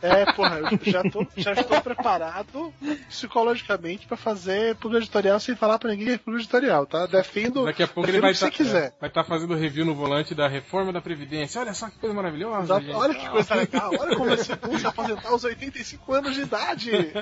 É, 0.00 0.32
porra, 0.32 0.60
eu 0.60 0.78
já, 0.92 1.02
tô, 1.10 1.26
já 1.36 1.52
estou 1.54 1.78
preparado 1.82 2.72
psicologicamente 3.08 4.06
pra 4.06 4.16
fazer 4.16 4.76
publi 4.76 4.98
editorial 4.98 5.40
sem 5.40 5.56
falar 5.56 5.76
pra 5.78 5.90
ninguém 5.90 6.16
que 6.16 6.30
é 6.30 6.34
editorial, 6.34 6.86
tá? 6.86 7.06
Defendo, 7.06 7.64
Daqui 7.64 7.82
a 7.82 7.88
pouco 7.88 8.08
ele 8.08 8.20
vai 8.20 8.30
o 8.30 8.34
que 8.34 8.38
você 8.38 8.44
estar 8.46 8.56
quiser. 8.56 8.94
vai 9.00 9.10
tá 9.10 9.24
fazendo 9.24 9.56
review 9.56 9.84
no 9.84 9.96
volante 9.96 10.36
da 10.36 10.46
reforma 10.46 10.92
da 10.92 11.00
Previdência. 11.00 11.60
Olha 11.60 11.74
só 11.74 11.88
que 11.90 11.98
coisa 11.98 12.14
maravilhosa. 12.14 12.78
Gente. 12.80 12.92
Olha 12.92 13.14
que 13.14 13.28
coisa 13.28 13.54
legal, 13.56 13.90
olha 13.98 14.16
como 14.16 14.30
esse 14.32 14.54
bom 14.54 14.78
se 14.78 14.86
aposentar 14.86 15.28
aos 15.30 15.42
85 15.42 16.12
anos 16.12 16.34
de 16.34 16.42
idade. 16.42 16.90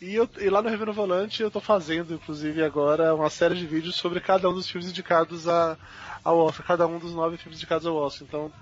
E, 0.00 0.14
eu, 0.14 0.28
e 0.38 0.48
lá 0.48 0.62
no 0.62 0.70
Review 0.70 0.86
no 0.86 0.92
Volante 0.94 1.42
eu 1.42 1.50
tô 1.50 1.60
fazendo, 1.60 2.14
inclusive, 2.14 2.62
agora 2.62 3.14
uma 3.14 3.28
série 3.28 3.54
de 3.54 3.66
vídeos 3.66 3.96
sobre 3.96 4.18
cada 4.18 4.48
um 4.48 4.54
dos 4.54 4.66
filmes 4.66 4.88
indicados 4.88 5.46
a, 5.46 5.76
ao 6.24 6.38
Oscar, 6.38 6.66
cada 6.66 6.86
um 6.86 6.98
dos 6.98 7.12
nove 7.12 7.36
filmes 7.36 7.58
indicados 7.58 7.86
ao 7.86 7.96
Oscar. 7.96 8.26
Então 8.26 8.52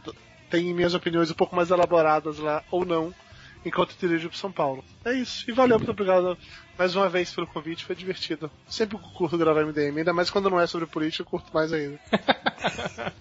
tem 0.51 0.75
minhas 0.75 0.95
opiniões 0.95 1.31
um 1.31 1.35
pouco 1.35 1.55
mais 1.55 1.71
elaboradas 1.71 2.39
lá, 2.39 2.65
ou 2.73 2.85
não, 2.85 3.15
enquanto 3.65 3.91
eu 4.01 4.09
dirijo 4.09 4.29
pro 4.29 4.39
São 4.39 4.51
Paulo. 4.53 4.85
É 5.05 5.13
isso. 5.13 5.49
E 5.51 5.53
valeu, 5.53 5.79
muito 5.79 5.91
obrigado 5.91 6.37
mais 6.79 6.95
uma 6.95 7.09
vez 7.09 7.33
pelo 7.35 7.47
convite, 7.47 7.85
foi 7.85 7.97
divertido. 7.97 8.51
Sempre 8.69 8.97
curto 9.15 9.37
gravar 9.37 9.65
MDM, 9.65 9.99
ainda 9.99 10.13
mais 10.13 10.31
quando 10.31 10.49
não 10.49 10.61
é 10.61 10.67
sobre 10.67 10.87
política, 10.87 11.23
eu 11.23 11.27
curto 11.27 11.51
mais 11.53 11.73
ainda. 11.73 11.99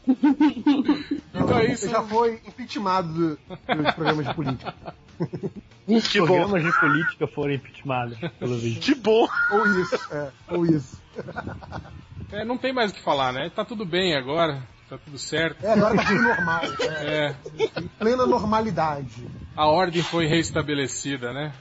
Então 1.33 1.57
é 1.59 1.65
isso. 1.71 1.85
Você 1.85 1.89
já 1.91 2.03
foi 2.03 2.41
impeachmentado 2.45 3.07
do- 3.13 3.35
dos 3.83 3.93
programas 3.95 4.27
de 4.27 4.33
política. 4.33 4.73
Que 6.11 6.19
bom. 6.19 6.25
Programas 6.27 6.63
de 6.65 6.79
política 6.81 7.27
foram 7.27 7.53
impeachmentados, 7.53 8.17
pelo 8.37 8.57
visto. 8.59 8.81
Que 8.81 8.93
bom! 8.95 9.25
Ou 9.51 9.65
isso, 9.81 9.95
é, 10.13 10.31
ou 10.49 10.65
isso. 10.65 11.01
É, 12.31 12.43
não 12.43 12.57
tem 12.57 12.73
mais 12.73 12.91
o 12.91 12.93
que 12.93 13.01
falar, 13.01 13.31
né? 13.31 13.49
Tá 13.49 13.63
tudo 13.63 13.85
bem 13.85 14.13
agora. 14.15 14.61
Tá 14.89 14.97
tudo 14.97 15.17
certo. 15.17 15.65
É, 15.65 15.73
agora 15.73 15.95
tá 15.95 16.05
tudo 16.05 16.21
normal. 16.21 16.61
É, 16.81 17.25
É, 17.25 17.35
plena 17.99 18.25
normalidade. 18.25 19.27
a 19.55 19.67
ordem 19.67 20.01
foi 20.01 20.25
reestabelecida, 20.27 21.33
né? 21.33 21.53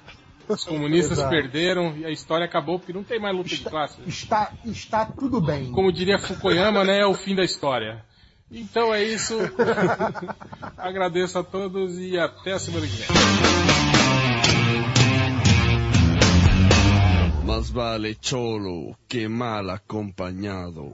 Os 0.49 0.63
comunistas 0.65 1.19
Exato. 1.19 1.31
perderam 1.31 1.97
e 1.97 2.05
a 2.05 2.11
história 2.11 2.47
acabou 2.47 2.79
porque 2.79 2.93
não 2.93 3.03
tem 3.03 3.19
mais 3.21 3.35
luta 3.37 3.49
de 3.49 3.65
classe. 3.65 3.97
Está, 4.07 4.53
está 4.65 5.05
tudo 5.05 5.41
bem. 5.41 5.73
Como 5.73 5.91
diria 5.93 6.19
Fukuyama, 6.21 6.85
né? 6.85 7.01
É 7.01 7.07
o 7.07 7.15
fim 7.15 7.35
da 7.35 7.43
história. 7.43 8.05
Então 8.49 8.95
é 8.95 9.03
isso. 9.03 9.35
Agradeço 10.79 11.37
a 11.41 11.43
todos 11.43 11.99
e 11.99 12.17
até 12.17 12.53
a 12.53 12.59
semana 12.61 12.87
que 12.87 12.93
vem. 12.93 13.07
Más 17.45 17.71
vale 17.71 18.17
cholo 18.21 18.97
que 19.09 19.27
mal 19.29 19.69
acompañado. 19.71 20.93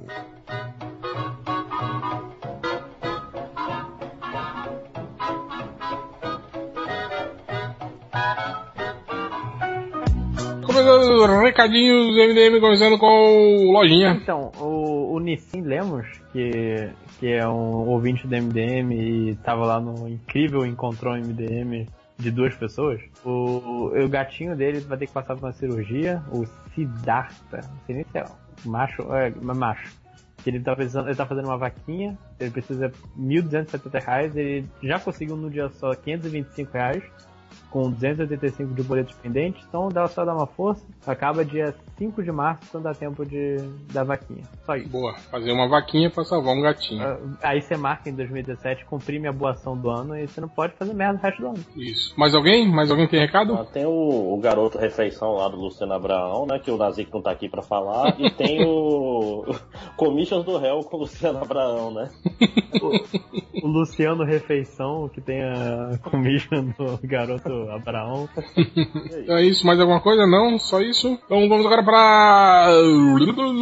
Começando 10.73 11.21
os 11.21 11.43
recadinhos 11.43 12.17
MDM, 12.17 12.59
começando 12.59 12.99
com 12.99 13.07
o 13.07 13.73
Lojinha. 13.73 14.13
Então, 14.13 14.51
o, 14.59 15.15
o 15.15 15.21
Nissim 15.21 15.61
Lemos, 15.61 16.07
que, 16.33 16.89
que 17.21 17.31
é 17.31 17.47
um 17.47 17.91
ouvinte 17.91 18.27
do 18.27 18.35
MDM 18.35 18.91
e 18.95 19.35
tava 19.45 19.67
lá 19.67 19.79
no 19.79 20.09
incrível 20.09 20.65
Encontrou 20.65 21.15
MDM 21.15 21.87
de 22.17 22.31
duas 22.31 22.55
pessoas, 22.55 23.03
o, 23.23 23.93
o 23.95 24.09
gatinho 24.09 24.57
dele 24.57 24.81
vai 24.81 24.97
ter 24.97 25.09
que 25.09 25.13
passar 25.13 25.35
por 25.35 25.45
uma 25.45 25.53
cirurgia, 25.53 26.23
o 26.33 26.47
Siddhartha, 26.75 27.61
não 27.69 27.81
sei 27.85 27.97
nem 27.97 28.05
se 28.05 28.19
é 28.19 28.25
macho, 28.65 29.03
é, 29.15 29.31
macho. 29.43 29.93
Ele 30.47 30.59
tá, 30.59 30.75
precisando, 30.75 31.09
ele 31.09 31.17
tá 31.17 31.27
fazendo 31.27 31.49
uma 31.49 31.59
vaquinha, 31.59 32.17
ele 32.41 32.51
precisa 32.51 32.91
1.270 33.19 34.03
reais, 34.03 34.37
ele 34.37 34.67
já 34.83 34.99
conseguiu 34.99 35.37
no 35.37 35.51
dia 35.51 35.69
só 35.69 35.95
525 35.95 36.73
reais, 36.73 37.03
com 37.73 37.91
285 37.91 38.75
de 38.75 38.83
boletos 38.83 39.15
pendentes, 39.15 39.65
então 39.67 39.89
dá 39.89 40.07
só 40.07 40.25
dar 40.25 40.35
uma 40.35 40.47
força. 40.47 40.85
Acaba 41.07 41.45
dia 41.45 41.75
5 42.03 42.23
de 42.23 42.33
março, 42.33 42.63
então 42.69 42.83
dá 42.83 42.93
tempo 42.93 43.25
de 43.25 43.57
da 43.93 44.03
vaquinha. 44.03 44.43
Só 44.67 44.75
isso. 44.75 44.89
Boa, 44.89 45.15
fazer 45.31 45.53
uma 45.53 45.69
vaquinha 45.69 46.11
pra 46.11 46.25
salvar 46.25 46.53
um 46.55 46.61
gatinho. 46.61 47.01
Ah, 47.03 47.19
Aí 47.43 47.63
você 47.63 47.77
marca 47.77 48.11
em 48.11 48.15
2017, 48.15 48.85
comprime 48.87 49.29
a 49.29 49.33
boa 49.33 49.53
ação 49.53 49.77
do 49.77 49.89
ano 49.89 50.17
e 50.17 50.27
você 50.27 50.41
não 50.41 50.49
pode 50.49 50.73
fazer 50.75 50.93
merda 50.95 51.15
no 51.15 51.21
resto 51.21 51.41
do 51.41 51.47
ano. 51.49 51.59
Isso. 51.77 52.13
Mais 52.19 52.35
alguém? 52.35 52.69
Mais 52.69 52.91
alguém 52.91 53.07
tem 53.07 53.21
recado? 53.21 53.55
Ah, 53.55 53.65
Tem 53.65 53.85
o, 53.87 54.35
o 54.35 54.37
garoto 54.41 54.79
refeição 54.79 55.35
lá 55.35 55.49
do 55.49 55.57
Luciano 55.57 55.93
Abraão, 55.93 56.45
né? 56.47 56.59
Que 56.59 56.71
o 56.73 56.77
Nazik 56.77 57.13
não 57.13 57.23
tá 57.23 57.31
aqui 57.31 57.49
pra 57.49 57.63
falar. 57.63 58.19
E 58.21 58.31
tem 58.31 58.65
o 58.67 59.45
Commissions 59.97 60.45
do 60.45 60.59
Réu 60.59 60.81
com 60.81 60.97
o 60.97 61.01
Luciano 61.01 61.39
Abraão, 61.41 61.93
né? 61.93 62.11
O 63.63 63.69
Luciano 63.69 64.25
Refeição, 64.25 65.09
que 65.09 65.21
tem 65.21 65.41
a 65.43 65.97
commission 66.03 66.65
do 66.77 66.99
garoto 67.05 67.53
Abraão. 67.71 68.29
Então 68.57 69.37
é 69.37 69.45
isso, 69.45 69.65
mais 69.65 69.79
alguma 69.79 70.01
coisa? 70.01 70.27
Não, 70.27 70.59
só 70.59 70.81
isso. 70.81 71.07
Então 71.27 71.49
vamos 71.49 71.65
agora 71.65 71.81
para 71.93 72.71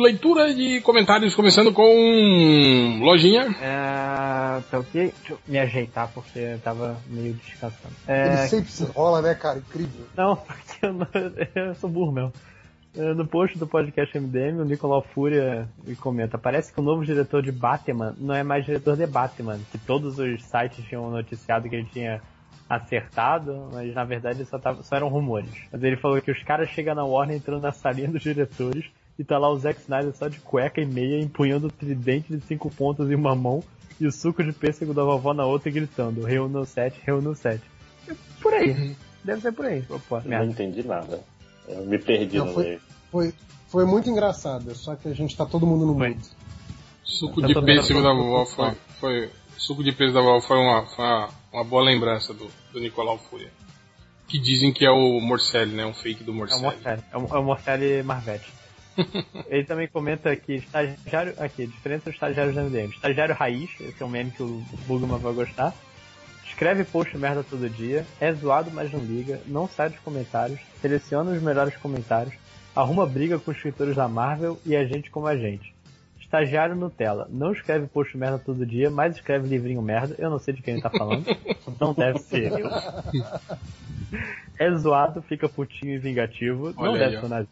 leitura 0.00 0.54
de 0.54 0.80
comentários, 0.82 1.34
começando 1.34 1.72
com 1.72 3.00
Lojinha. 3.02 3.48
É, 3.60 4.60
tá 4.70 4.78
ok? 4.78 5.12
Deixa 5.18 5.32
eu 5.32 5.38
me 5.48 5.58
ajeitar 5.58 6.08
porque 6.14 6.38
eu 6.38 6.60
tava 6.60 6.96
meio 7.08 7.34
descansando. 7.34 7.92
Ele 8.06 8.34
É, 8.34 8.46
sempre 8.46 8.70
se 8.70 8.84
enrola, 8.84 9.20
né, 9.20 9.34
cara? 9.34 9.58
Incrível. 9.58 10.06
Não, 10.16 10.36
porque 10.46 10.86
eu, 10.86 10.92
não, 10.92 11.08
eu 11.56 11.74
sou 11.74 11.90
burro 11.90 12.12
mesmo. 12.12 12.32
É, 12.96 13.14
No 13.14 13.26
post 13.26 13.58
do 13.58 13.66
podcast 13.66 14.16
MDM, 14.16 14.60
o 14.60 14.64
Nicolau 14.64 15.04
Fúria 15.12 15.68
me 15.84 15.96
comenta: 15.96 16.38
parece 16.38 16.72
que 16.72 16.78
o 16.78 16.84
novo 16.84 17.04
diretor 17.04 17.42
de 17.42 17.50
Batman 17.50 18.14
não 18.16 18.32
é 18.32 18.44
mais 18.44 18.64
diretor 18.64 18.96
de 18.96 19.08
Batman, 19.08 19.58
que 19.72 19.78
todos 19.78 20.20
os 20.20 20.44
sites 20.44 20.84
tinham 20.84 21.10
noticiado 21.10 21.68
que 21.68 21.74
ele 21.74 21.88
tinha 21.92 22.22
acertado, 22.70 23.68
mas 23.72 23.92
na 23.92 24.04
verdade 24.04 24.44
só, 24.44 24.58
tava, 24.58 24.82
só 24.84 24.94
eram 24.96 25.08
rumores. 25.08 25.50
Mas 25.72 25.82
ele 25.82 25.96
falou 25.96 26.22
que 26.22 26.30
os 26.30 26.42
caras 26.44 26.70
chegam 26.70 26.94
na 26.94 27.04
Warner 27.04 27.36
entrando 27.36 27.60
na 27.62 27.72
salinha 27.72 28.08
dos 28.08 28.22
diretores 28.22 28.84
e 29.18 29.24
tá 29.24 29.36
lá 29.38 29.50
o 29.50 29.56
Zack 29.58 29.80
Snyder 29.80 30.14
só 30.14 30.28
de 30.28 30.38
cueca 30.38 30.80
e 30.80 30.86
meia, 30.86 31.20
empunhando 31.20 31.66
o 31.66 31.70
tridente 31.70 32.34
de 32.36 32.40
cinco 32.46 32.70
pontos 32.70 33.10
em 33.10 33.14
uma 33.16 33.34
mão 33.34 33.62
e 34.00 34.06
o 34.06 34.12
suco 34.12 34.42
de 34.42 34.52
pêssego 34.52 34.94
da 34.94 35.02
vovó 35.02 35.34
na 35.34 35.44
outra 35.44 35.68
e 35.68 35.72
gritando: 35.72 36.22
reúna 36.24 36.60
o 36.60 36.64
set, 36.64 36.94
reúna 37.04 37.30
o 37.30 37.34
set. 37.34 37.60
É 38.08 38.14
Por 38.40 38.54
aí. 38.54 38.96
Deve 39.24 39.42
ser 39.42 39.52
por 39.52 39.66
aí. 39.66 39.84
Opa, 39.90 40.20
Não 40.20 40.30
merda. 40.30 40.46
entendi 40.46 40.86
nada. 40.86 41.20
Eu 41.68 41.84
me 41.84 41.98
perdi 41.98 42.38
Não, 42.38 42.46
no 42.46 42.54
foi- 42.54 42.64
meio. 42.64 42.80
Foi, 43.10 43.34
foi 43.68 43.84
muito 43.84 44.08
engraçado, 44.08 44.74
só 44.74 44.94
que 44.94 45.08
a 45.08 45.12
gente 45.14 45.36
tá 45.36 45.44
todo 45.44 45.66
mundo 45.66 45.84
no 45.84 45.94
Foi. 45.98 46.10
mundo. 46.10 46.20
Suco 47.04 47.42
de 47.42 47.54
pêssego 47.60 48.00
da 48.02 48.12
vovó 48.14 48.46
foi, 48.46 48.72
foi. 49.00 49.30
Suco 49.58 49.82
de 49.84 49.90
pêssego 49.92 50.14
da 50.14 50.22
vovó 50.22 50.40
foi 50.40 50.56
uma, 50.56 50.86
foi 50.86 51.04
uma, 51.04 51.28
uma 51.52 51.64
boa 51.64 51.82
lembrança 51.82 52.32
do, 52.32 52.48
do 52.72 52.80
Nicolau 52.80 53.18
Fúria. 53.18 53.50
Que 54.28 54.38
dizem 54.38 54.72
que 54.72 54.84
é 54.84 54.90
o 54.90 55.20
Morcelli, 55.20 55.74
né? 55.74 55.84
Um 55.84 55.94
fake 55.94 56.22
do 56.22 56.30
É 56.30 56.34
o 56.34 56.36
Morcelli. 56.36 56.62
Morcelli. 56.62 57.02
É 57.12 57.18
o, 57.18 57.26
é 57.36 57.38
o 57.38 57.42
Morcelli 57.42 58.02
Marvete. 58.02 58.52
Ele 59.48 59.64
também 59.64 59.88
comenta 59.88 60.34
que 60.36 60.54
estagiário. 60.54 61.34
Aqui, 61.38 61.66
diferença 61.66 62.04
dos 62.06 62.14
estagiários 62.14 62.54
da 62.54 62.62
MDM. 62.62 62.90
Estagiário 62.90 63.34
raiz, 63.34 63.70
esse 63.80 64.00
é 64.02 64.06
um 64.06 64.08
meme 64.08 64.30
que 64.30 64.42
o 64.42 64.62
Bugman 64.86 65.18
vai 65.18 65.32
gostar. 65.32 65.74
Escreve 66.46 66.84
post 66.84 67.16
merda 67.16 67.42
todo 67.42 67.70
dia, 67.70 68.06
é 68.20 68.32
zoado, 68.32 68.70
mas 68.70 68.92
não 68.92 69.00
liga, 69.00 69.40
não 69.46 69.68
sai 69.68 69.88
dos 69.88 70.00
comentários, 70.00 70.60
seleciona 70.80 71.30
os 71.30 71.40
melhores 71.40 71.76
comentários, 71.76 72.34
arruma 72.74 73.06
briga 73.06 73.38
com 73.38 73.50
os 73.50 73.56
escritores 73.56 73.96
da 73.96 74.08
Marvel 74.08 74.60
e 74.66 74.76
a 74.76 74.84
gente 74.84 75.10
como 75.10 75.26
a 75.26 75.36
gente. 75.36 75.72
Estagiário 76.30 76.76
Nutella, 76.76 77.26
não 77.28 77.50
escreve 77.50 77.88
post 77.88 78.16
merda 78.16 78.38
todo 78.38 78.64
dia, 78.64 78.88
mas 78.88 79.16
escreve 79.16 79.48
livrinho 79.48 79.82
merda, 79.82 80.14
eu 80.16 80.30
não 80.30 80.38
sei 80.38 80.54
de 80.54 80.62
quem 80.62 80.74
ele 80.74 80.82
tá 80.82 80.88
falando, 80.88 81.24
não 81.80 81.92
deve 81.92 82.20
ser 82.20 82.52
eu. 82.52 82.70
É 84.56 84.70
zoado, 84.76 85.20
fica 85.22 85.48
putinho 85.48 85.92
e 85.94 85.98
vingativo, 85.98 86.72
não 86.74 86.82
Olha 86.90 87.00
deve 87.00 87.16
aí, 87.16 87.20
ser 87.20 87.28
nazi. 87.28 87.48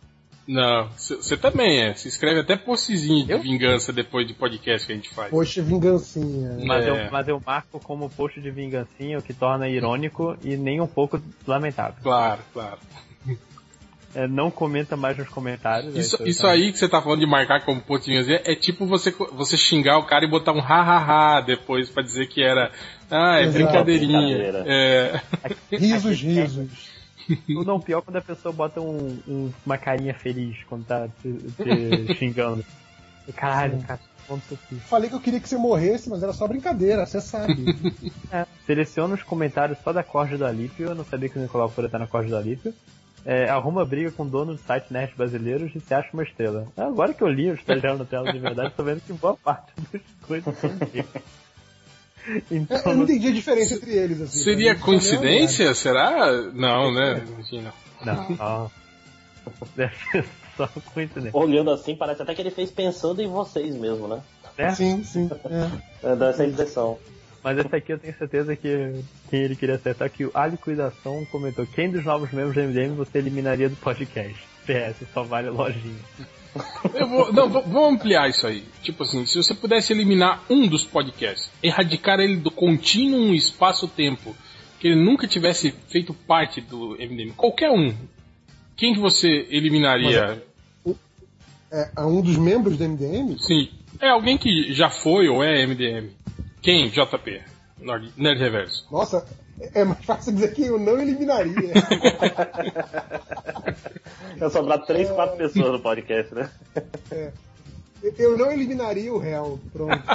Não, 0.47 0.89
você 0.97 1.37
também 1.37 1.83
é. 1.83 1.95
Se 1.95 2.07
escreve 2.09 2.41
até 2.41 2.57
postzinho 2.57 3.27
de 3.27 3.33
Eu? 3.33 3.43
vingança 3.43 3.93
depois 3.93 4.27
de 4.27 4.33
podcast 4.33 4.87
que 4.87 4.93
a 4.93 4.97
gente 4.97 5.13
faz. 5.13 5.29
Poxa, 5.31 5.61
vingancinha. 5.61 6.57
Mas, 6.65 6.87
É. 6.87 6.91
eu, 7.07 7.11
mas 7.11 7.29
eu 7.29 7.43
marco 7.45 7.81
como 7.81 8.09
post 8.09 8.41
de 8.41 8.51
vingancinha, 8.51 9.19
o 9.19 9.23
que 9.23 9.35
torna 9.35 9.69
irônico 9.69 10.37
e 10.43 10.57
nem 10.57 10.81
um 10.81 10.87
pouco 10.87 11.21
lamentável. 11.47 11.97
Claro, 12.03 12.41
claro. 12.53 12.79
É, 14.15 14.27
não 14.27 14.51
comenta 14.51 14.97
mais 14.97 15.19
nos 15.19 15.29
comentários. 15.29 15.95
Isso, 15.95 16.23
é 16.23 16.29
isso 16.29 16.47
aí 16.47 16.73
que 16.73 16.79
você 16.79 16.89
tá 16.89 17.01
falando 17.03 17.21
de 17.21 17.27
marcar 17.27 17.65
como 17.65 17.81
postinho 17.81 18.25
é 18.31 18.55
tipo 18.55 18.87
você, 18.87 19.11
você 19.33 19.57
xingar 19.57 19.99
o 19.99 20.07
cara 20.07 20.25
e 20.25 20.31
botar 20.31 20.53
um 20.53 20.61
hahaha 20.61 21.43
depois 21.43 21.91
pra 21.91 22.03
dizer 22.03 22.27
que 22.27 22.43
era. 22.43 22.73
Ah, 23.11 23.39
é 23.39 23.43
Exato. 23.43 23.55
brincadeirinha. 23.59 24.21
Brincadeira. 24.39 24.65
É. 24.67 25.21
Risos, 25.71 26.21
risos. 26.23 26.91
O 27.51 27.65
não 27.65 27.79
pior 27.79 28.01
quando 28.01 28.17
a 28.17 28.23
pessoa 28.23 28.53
bota 28.53 28.81
um, 28.81 29.21
um- 29.29 29.53
uma 29.65 29.77
carinha 29.77 30.15
feliz 30.15 30.57
quando 30.67 30.87
tá 30.87 31.07
te, 31.23 31.33
te 31.33 32.15
xingando. 32.17 32.65
Caralho, 33.37 33.83
cara. 33.83 34.01
Falei 34.89 35.09
que 35.09 35.17
eu 35.17 35.21
queria 35.21 35.41
que 35.41 35.49
você 35.49 35.57
morresse, 35.57 36.11
mas 36.11 36.23
era 36.23 36.35
só 36.35 36.47
brincadeira, 36.47 37.05
você 37.07 37.21
sabe. 37.21 37.55
É, 38.31 38.47
seleciona 38.67 39.15
os 39.15 39.23
comentários 39.23 39.79
só 39.83 39.91
da 39.91 40.03
corda 40.03 40.37
do 40.37 40.45
Alípio. 40.45 40.89
Eu 40.89 40.95
não 40.95 41.05
sabia 41.05 41.31
que 41.31 41.39
o 41.39 41.43
Nicolau 41.43 41.71
Folha 41.71 41.89
tá 41.89 41.99
na 41.99 42.07
corda 42.07 42.29
do 42.29 42.37
Alípio. 42.37 42.75
É, 43.31 43.47
arruma 43.51 43.85
briga 43.85 44.11
com 44.11 44.23
o 44.23 44.27
dono 44.27 44.55
do 44.55 44.61
site 44.63 44.91
Nerds 44.91 45.15
Brasileiros 45.15 45.71
e 45.75 45.81
se 45.81 45.93
acha 45.93 46.09
uma 46.15 46.23
estrela. 46.23 46.67
Agora 46.75 47.13
que 47.13 47.23
eu 47.23 47.29
li 47.29 47.51
o 47.51 47.55
estagiário 47.55 47.99
na 47.99 48.07
tela 48.07 48.33
de 48.33 48.39
verdade, 48.39 48.73
tô 48.75 48.83
vendo 48.83 49.03
que 49.03 49.13
boa 49.13 49.37
parte 49.37 49.71
das 49.93 50.01
coisas 50.23 50.59
são 50.59 50.71
dele. 50.71 51.05
Então, 52.51 52.79
Eu 52.85 52.97
não 52.97 53.05
entendi 53.05 53.29
a 53.29 53.33
diferença 53.33 53.75
entre 53.75 53.91
eles. 53.93 54.21
Assim, 54.21 54.41
Seria 54.41 54.75
mim, 54.75 54.81
coincidência? 54.81 55.73
Será? 55.73 56.31
Não, 56.53 56.93
né? 56.93 57.25
Imagina. 57.27 57.73
não, 58.05 58.29
não. 58.31 58.71
Deve 59.75 59.95
ser 60.11 60.27
só 60.55 60.69
coincidência. 60.93 61.31
Olhando 61.33 61.71
assim, 61.71 61.97
parece 61.97 62.21
até 62.21 62.35
que 62.35 62.43
ele 62.43 62.51
fez 62.51 62.71
pensando 62.71 63.23
em 63.23 63.29
vocês 63.29 63.75
mesmo, 63.75 64.09
né? 64.09 64.21
Né? 64.59 64.75
Sim, 64.75 65.03
sim. 65.05 65.31
É. 66.03 66.11
É, 66.11 66.17
dá 66.17 66.29
essa 66.29 66.45
impressão. 66.45 66.99
Mas 67.49 67.65
esse 67.65 67.75
aqui 67.75 67.93
eu 67.95 67.99
tenho 67.99 68.15
certeza 68.19 68.55
que 68.55 69.03
quem 69.31 69.41
ele 69.41 69.57
queria 69.57 69.77
acertar 69.77 70.11
que 70.11 70.27
o 70.27 70.31
A 70.35 70.47
Liquidação 70.47 71.25
comentou 71.33 71.67
quem 71.67 71.91
dos 71.91 72.05
novos 72.05 72.31
membros 72.31 72.55
do 72.55 72.61
MDM 72.63 72.95
você 72.95 73.17
eliminaria 73.17 73.71
do 73.71 73.77
podcast? 73.77 74.37
PS, 74.67 75.07
só 75.15 75.23
vale 75.23 75.49
lojinha. 75.49 75.97
Eu 76.95 77.07
vou, 77.09 77.33
não, 77.33 77.49
vou- 77.49 77.63
vamos 77.63 77.95
ampliar 77.95 78.29
isso 78.29 78.47
aí. 78.47 78.63
Tipo 78.83 79.05
assim, 79.05 79.25
se 79.25 79.37
você 79.39 79.55
pudesse 79.55 79.95
eliminar 79.95 80.45
um 80.51 80.67
dos 80.67 80.85
podcasts, 80.85 81.51
erradicar 81.63 82.21
ele 82.21 82.37
do 82.37 82.51
contínuo 82.51 83.35
espaço-tempo, 83.35 84.37
que 84.79 84.89
ele 84.89 85.03
nunca 85.03 85.27
tivesse 85.27 85.71
feito 85.89 86.13
parte 86.13 86.61
do 86.61 86.97
MDM, 86.99 87.33
qualquer 87.35 87.71
um, 87.71 87.95
quem 88.77 88.93
que 88.93 89.01
você 89.01 89.47
eliminaria? 89.51 90.43
É, 91.73 91.91
a 91.97 92.07
um 92.07 92.21
dos 92.21 92.37
membros 92.37 92.77
do 92.77 92.85
MDM? 92.85 93.39
Sim, 93.39 93.69
é 94.01 94.09
alguém 94.09 94.37
que 94.39 94.73
já 94.73 94.89
foi 94.91 95.29
ou 95.29 95.43
é 95.45 95.63
MDM. 95.67 96.11
Quem? 96.63 96.89
JP. 96.89 97.43
Nerd, 97.81 98.13
Nerd 98.17 98.41
Reverso. 98.41 98.87
Nossa, 98.91 99.25
é 99.75 99.85
mais 99.85 100.05
fácil 100.05 100.33
dizer 100.35 100.53
que 100.55 100.67
eu 100.67 100.79
não 100.79 101.01
eliminaria. 101.01 101.75
Ia 104.41 104.51
sobrar 104.51 104.85
três, 104.85 105.11
quatro 105.11 105.37
pessoas 105.37 105.73
no 105.73 105.81
podcast, 105.81 106.35
né? 106.35 106.51
eu 108.19 108.37
não 108.37 108.51
eliminaria 108.53 109.13
o 109.13 109.19
réu. 109.19 109.61
Pronto. 109.73 109.95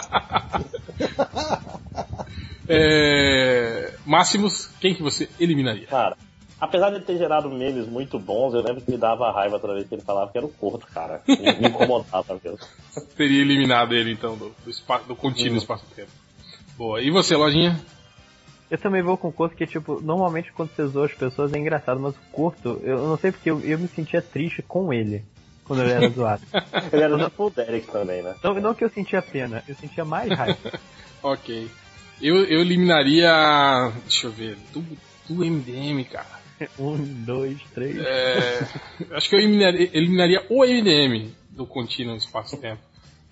É, 2.67 3.93
Máximos, 4.05 4.67
quem 4.79 4.95
que 4.95 5.03
você 5.03 5.29
eliminaria? 5.39 5.85
Cara, 5.87 6.15
apesar 6.59 6.91
de 6.91 6.95
ele 6.95 7.05
ter 7.05 7.17
gerado 7.17 7.49
memes 7.49 7.87
muito 7.87 8.17
bons, 8.17 8.53
eu 8.53 8.61
lembro 8.61 8.81
que 8.81 8.91
me 8.91 8.97
dava 8.97 9.31
raiva 9.31 9.59
toda 9.59 9.73
vez 9.73 9.87
que 9.87 9.95
ele 9.95 10.01
falava 10.01 10.31
que 10.31 10.37
era 10.37 10.47
o 10.47 10.49
corto, 10.49 10.87
cara. 10.87 11.21
Me, 11.27 11.35
me 11.35 11.67
incomodava 11.67 12.39
mesmo. 12.41 12.59
Teria 13.17 13.41
eliminado 13.41 13.93
ele 13.93 14.13
então 14.13 14.37
do, 14.37 14.55
do, 14.63 14.69
espaço, 14.69 15.05
do 15.05 15.15
contínuo 15.15 15.57
espaço-tempo. 15.57 16.11
Boa. 16.77 17.01
E 17.01 17.11
você, 17.11 17.35
Lojinha? 17.35 17.79
Eu 18.69 18.77
também 18.77 19.03
vou 19.03 19.17
com 19.17 19.27
o 19.27 19.31
Corto 19.31 19.55
que, 19.55 19.67
tipo, 19.67 20.01
normalmente 20.01 20.51
quando 20.51 20.69
você 20.69 20.87
zoa 20.87 21.05
as 21.05 21.13
pessoas 21.13 21.53
é 21.53 21.59
engraçado, 21.59 21.99
mas 21.99 22.15
o 22.15 22.19
Corto, 22.31 22.81
eu 22.83 23.07
não 23.07 23.17
sei 23.17 23.31
porque 23.31 23.51
eu, 23.51 23.59
eu 23.61 23.77
me 23.77 23.87
sentia 23.87 24.21
triste 24.21 24.63
com 24.63 24.91
ele 24.91 25.23
quando 25.63 25.83
ele 25.83 25.91
era 25.91 26.09
zoado. 26.11 26.41
Ele 26.91 27.03
era 27.03 27.17
tipo 27.17 27.45
o 27.45 27.49
Derek 27.49 27.87
também, 27.91 28.23
né? 28.23 28.35
Não, 28.43 28.53
não 28.55 28.73
que 28.73 28.83
eu 28.83 28.89
sentia 28.89 29.21
pena, 29.21 29.63
eu 29.67 29.75
sentia 29.75 30.03
mais 30.03 30.29
raiva. 30.29 30.57
Ok. 31.23 31.69
Eu, 32.21 32.35
eu 32.35 32.59
eliminaria. 32.59 33.31
Deixa 34.01 34.27
eu 34.27 34.31
ver. 34.31 34.57
Do, 34.73 34.81
do 35.29 35.45
MDM, 35.45 36.03
cara. 36.03 36.43
Um, 36.77 36.97
dois, 36.97 37.61
três. 37.73 37.97
É, 37.97 38.59
acho 39.11 39.29
que 39.29 39.35
eu 39.35 39.39
eliminaria, 39.39 39.89
eliminaria 39.93 40.45
o 40.49 40.65
MDM 40.65 41.33
do 41.49 41.65
contínuo 41.65 42.15
espaço-tempo. 42.15 42.81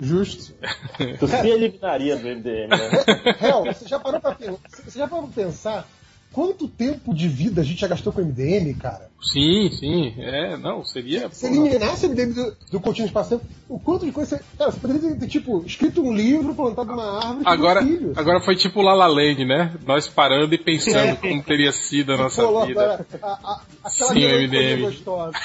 Justo. 0.02 0.54
Tu 1.20 1.28
se 1.28 1.48
eliminaria 1.48 2.16
do 2.18 2.24
MDM, 2.28 2.70
né? 2.70 3.36
Réu, 3.40 3.64
você 3.66 3.88
já 3.88 4.00
parou 4.00 4.20
pra 4.20 4.34
pensar? 4.36 4.58
Você 4.86 4.98
já 5.00 5.08
parou 5.08 5.28
pra 5.28 5.44
pensar 5.44 5.88
quanto 6.34 6.68
tempo 6.68 7.14
de 7.14 7.28
vida 7.28 7.62
a 7.62 7.64
gente 7.64 7.80
já 7.82 7.88
gastou 7.88 8.12
com 8.12 8.22
o 8.22 8.26
MDM, 8.26 8.74
cara? 8.80 9.12
Sim, 9.22 9.70
sim. 9.70 10.14
É, 10.18 10.58
não, 10.58 10.84
seria. 10.84 11.30
Se 11.32 11.46
eliminasse 11.46 12.08
o 12.08 12.10
MDM 12.10 12.34
do, 12.34 12.80
do 12.80 13.04
espaço 13.04 13.40
o 13.70 13.80
quanto 13.80 14.06
de 14.06 14.12
coisa 14.12 14.38
você. 14.38 14.44
Cara, 14.58 14.72
você 14.72 14.80
poderia 14.80 15.16
ter, 15.16 15.28
tipo, 15.28 15.64
escrito 15.66 16.02
um 16.02 16.12
livro, 16.14 16.56
plantado 16.56 16.92
uma 16.94 17.18
árvore. 17.20 17.44
Agora, 17.46 17.84
filhos. 17.84 18.18
agora 18.18 18.40
foi 18.42 18.56
tipo 18.56 18.82
La 18.82 18.94
La 18.96 19.06
Land, 19.08 19.46
né? 19.46 19.76
Nós 19.86 20.08
parando 20.08 20.56
e 20.56 20.58
pensando 20.58 21.10
É. 21.12 21.16
como 21.16 21.44
teria 21.44 21.72
sido 21.72 22.14
a 22.14 22.18
nossa 22.18 22.42
Pô, 22.44 22.66
vida. 22.66 22.82
agora, 22.82 23.06
a- 23.22 23.28
a- 23.28 23.62
aquela 23.84 24.14
Sim, 24.14 24.26
o 24.26 24.40
MDM. 24.42 24.82
gostosa. 24.82 25.38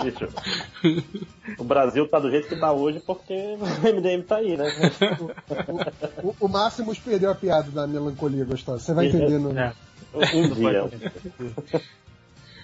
O 1.58 1.64
Brasil 1.64 2.06
tá 2.08 2.18
do 2.18 2.30
jeito 2.30 2.48
que 2.48 2.56
tá 2.56 2.72
hoje 2.72 3.00
porque 3.06 3.32
o 3.34 3.92
MDM 3.94 4.22
tá 4.22 4.36
aí, 4.36 4.56
né? 4.56 4.66
O, 6.22 6.46
o 6.46 6.48
Máximos 6.48 6.98
perdeu 6.98 7.30
a 7.30 7.34
piada 7.34 7.70
da 7.70 7.86
melancolia 7.86 8.44
gostosa. 8.44 8.78
Você 8.82 8.94
vai 8.94 9.06
entender 9.06 9.38
no. 9.38 9.58
É. 9.58 9.72
Um 10.34 10.48
dia. 10.54 10.90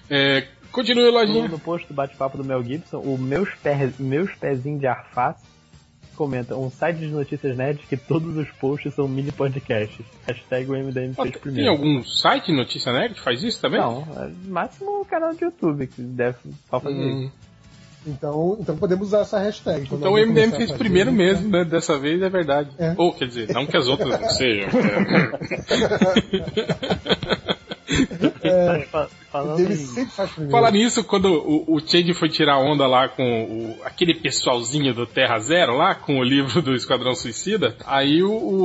É, 0.09 0.47
continue, 0.71 1.05
No, 1.05 1.11
lojinha. 1.11 1.47
no 1.47 1.59
post 1.59 1.87
do 1.87 1.93
bate-papo 1.93 2.37
do 2.37 2.43
Mel 2.43 2.63
Gibson, 2.63 2.99
o 2.99 3.17
meus, 3.17 3.49
pé, 3.55 3.91
meus 3.99 4.33
pezinhos 4.35 4.79
de 4.79 4.87
arface 4.87 5.43
comenta 6.15 6.55
um 6.55 6.71
site 6.71 6.97
de 6.97 7.07
notícias 7.07 7.55
nerds 7.55 7.85
que 7.87 7.95
todos 7.95 8.35
os 8.37 8.49
posts 8.53 8.93
são 8.95 9.07
mini 9.07 9.31
podcasts. 9.31 10.03
Hashtag 10.25 10.67
o 10.71 10.73
MDM 10.73 11.13
fez 11.13 11.31
Tem 11.31 11.39
primeiro. 11.41 11.69
algum 11.71 12.03
site 12.03 12.51
Notícia 12.51 12.91
Nerd 12.91 13.13
que 13.13 13.21
faz 13.21 13.43
isso 13.43 13.61
também? 13.61 13.79
Não, 13.79 14.01
é 14.17 14.31
máximo 14.49 15.01
o 15.01 15.05
canal 15.05 15.33
de 15.35 15.43
YouTube 15.45 15.85
que 15.85 16.01
deve 16.01 16.37
só 16.69 16.79
fazer 16.79 16.95
Hum, 16.95 17.23
isso. 17.25 17.33
Então, 18.07 18.57
então 18.59 18.77
podemos 18.77 19.07
usar 19.07 19.19
essa 19.21 19.39
hashtag. 19.39 19.87
Então 19.91 20.13
o 20.13 20.17
MDM 20.17 20.51
fez 20.51 20.69
fazer, 20.69 20.77
primeiro 20.77 21.11
né? 21.11 21.17
mesmo, 21.17 21.49
né? 21.49 21.63
Dessa 21.65 21.97
vez 21.97 22.21
é 22.21 22.29
verdade. 22.29 22.69
É. 22.79 22.93
Ou, 22.97 23.13
quer 23.13 23.27
dizer, 23.27 23.49
não 23.53 23.65
que 23.65 23.75
as 23.77 23.87
outras 23.87 24.19
não 24.19 24.29
sejam. 24.29 24.69
Fa- 28.91 29.05
O 29.05 29.31
falando 29.31 29.57
dele 29.57 29.73
em... 29.73 29.77
sempre 29.77 30.11
faz 30.13 30.29
primeiro. 30.31 30.51
Falar 30.51 30.71
nisso, 30.71 31.03
quando 31.03 31.25
o, 31.33 31.75
o 31.75 31.79
Change 31.79 32.13
foi 32.13 32.29
tirar 32.29 32.57
onda 32.59 32.85
lá 32.87 33.07
com 33.09 33.23
o- 33.43 33.77
aquele 33.83 34.13
pessoalzinho 34.15 34.93
do 34.93 35.05
Terra 35.05 35.37
Zero 35.39 35.75
lá, 35.75 35.95
com 35.95 36.19
o 36.19 36.23
livro 36.23 36.61
do 36.61 36.73
Esquadrão 36.73 37.13
Suicida, 37.15 37.75
aí 37.85 38.21
o, 38.23 38.31
o, 38.31 38.63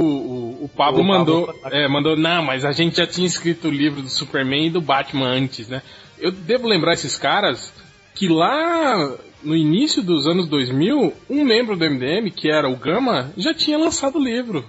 o- 0.61 0.65
o 0.65 0.69
Pablo 0.69 1.01
O 1.01 1.05
mandou, 1.05 1.47
Pablo- 1.47 1.77
é, 1.77 1.89
mandou, 1.89 2.17
não, 2.17 2.43
mas 2.43 2.65
a 2.65 2.73
gente 2.73 2.97
já 2.97 3.07
tinha 3.07 3.27
escrito 3.27 3.69
o 3.69 3.71
livro 3.71 4.03
do 4.03 4.09
Superman 4.09 4.67
e 4.67 4.71
do 4.71 4.81
Batman 4.81 5.29
antes, 5.29 5.69
né? 5.69 5.83
Eu 6.19 6.31
devo 6.31 6.69
lembrar 6.69 6.93
esses 6.95 7.17
caras 7.17 7.73
que 8.15 8.29
lá 8.29 9.17
no 9.45 9.57
início 9.57 10.03
dos 10.03 10.27
anos 10.27 10.49
2000, 10.49 11.13
um 11.31 11.45
membro 11.45 11.77
do 11.77 11.85
MDM, 11.85 12.31
que 12.31 12.51
era 12.51 12.69
o 12.69 12.77
Gama, 12.77 13.33
já 13.37 13.53
tinha 13.55 13.79
lançado 13.79 14.19
o 14.19 14.23
livro. 14.25 14.65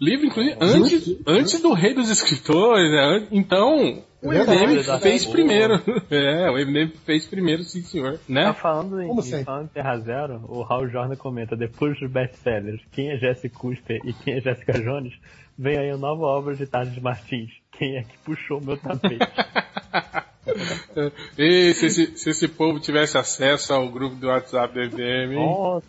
Livro, 0.00 0.26
inclusive, 0.26 0.56
antes, 0.60 1.16
antes 1.26 1.60
do 1.60 1.72
Rei 1.72 1.94
dos 1.94 2.10
Escritores, 2.10 2.90
né? 2.90 3.28
Então, 3.30 4.02
o 4.20 4.32
É 4.32 4.38
verdade, 4.44 4.66
MDM 4.66 4.98
fez 5.00 5.22
Boa. 5.24 5.32
primeiro. 5.36 5.74
É, 6.10 6.50
o 6.50 6.54
MDM 6.54 6.90
fez 7.06 7.24
primeiro, 7.26 7.62
sim 7.62 7.82
senhor. 7.82 8.14
Tá 8.14 8.20
Né? 8.28 8.52
falando 8.52 9.00
em, 9.00 9.06
Como 9.06 9.20
em 9.20 9.22
sempre. 9.22 9.44
falando 9.44 9.66
em 9.66 9.68
Terra 9.68 9.98
Zero, 9.98 10.44
o 10.48 10.62
Raul 10.62 10.88
Jordan 10.88 11.14
comenta, 11.14 11.54
depois 11.56 11.96
dos 12.00 12.10
best-sellers, 12.10 12.80
quem 12.90 13.10
é 13.12 13.16
Jesse 13.16 13.48
Custer 13.48 14.00
e 14.04 14.12
quem 14.12 14.34
é 14.34 14.40
Jessica 14.40 14.72
Jones, 14.72 15.12
vem 15.56 15.78
aí 15.78 15.90
a 15.90 15.96
nova 15.96 16.22
obra 16.24 16.56
de 16.56 16.66
Tardes 16.66 17.00
Martins. 17.00 17.50
Quem 17.78 17.96
é 17.98 18.02
que 18.02 18.18
puxou 18.24 18.60
meu 18.60 18.76
tapete? 18.76 19.18
E 21.38 21.72
se 21.74 21.86
esse, 21.86 22.18
se 22.18 22.30
esse 22.30 22.48
povo 22.48 22.80
tivesse 22.80 23.16
acesso 23.16 23.72
ao 23.72 23.88
grupo 23.88 24.16
do 24.16 24.26
WhatsApp 24.28 24.88
do? 24.88 24.96
Nossa, 25.34 25.86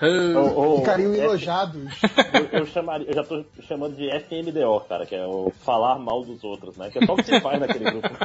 Ah, 0.00 0.38
Ou- 0.40 0.54
ou- 0.56 0.78
Ficariam 0.80 1.14
elogiados. 1.14 1.82
eu, 2.52 2.60
eu 2.60 2.66
chamaria, 2.66 3.06
eu 3.08 3.14
já 3.14 3.22
tô 3.22 3.44
chamando 3.62 3.94
de 3.96 4.10
FNDO, 4.10 4.80
cara, 4.88 5.06
que 5.06 5.14
é 5.14 5.24
o 5.24 5.52
falar 5.64 5.98
mal 5.98 6.24
dos 6.24 6.42
outros, 6.42 6.76
né? 6.76 6.90
Que 6.90 6.98
é 6.98 7.06
só 7.06 7.14
o 7.14 7.16
que 7.16 7.24
se 7.24 7.40
faz 7.40 7.60
naquele 7.60 7.84
grupo. 7.84 8.08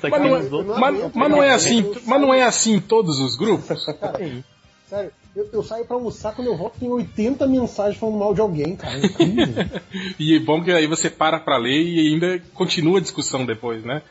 Mas 0.00 0.22
não, 0.22 0.36
é, 0.36 0.78
mas, 0.78 1.14
mas 1.14 1.30
não 1.30 1.42
é 1.42 1.50
assim, 1.52 1.92
mas 2.06 2.20
não 2.20 2.32
é 2.32 2.42
assim 2.44 2.74
em 2.74 2.80
todos 2.80 3.18
os 3.18 3.36
grupos? 3.36 3.84
Sim. 4.16 4.44
Sério, 4.88 5.10
eu, 5.36 5.48
eu 5.52 5.62
saio 5.62 5.84
pra 5.84 5.96
almoçar 5.96 6.34
quando 6.34 6.48
eu 6.48 6.56
volto 6.56 6.78
tem 6.80 6.88
80 6.90 7.46
mensagens 7.46 7.98
falando 7.98 8.18
mal 8.18 8.34
de 8.34 8.40
alguém, 8.40 8.74
cara. 8.74 8.96
É 8.98 9.04
incrível. 9.06 9.54
E 10.18 10.36
é 10.36 10.40
bom 10.40 10.62
que 10.64 10.70
aí 10.72 10.86
você 10.86 11.10
para 11.10 11.38
pra 11.38 11.56
ler 11.58 11.82
e 11.82 12.08
ainda 12.14 12.42
continua 12.54 12.98
a 12.98 13.02
discussão 13.02 13.44
depois, 13.44 13.84
né? 13.84 14.02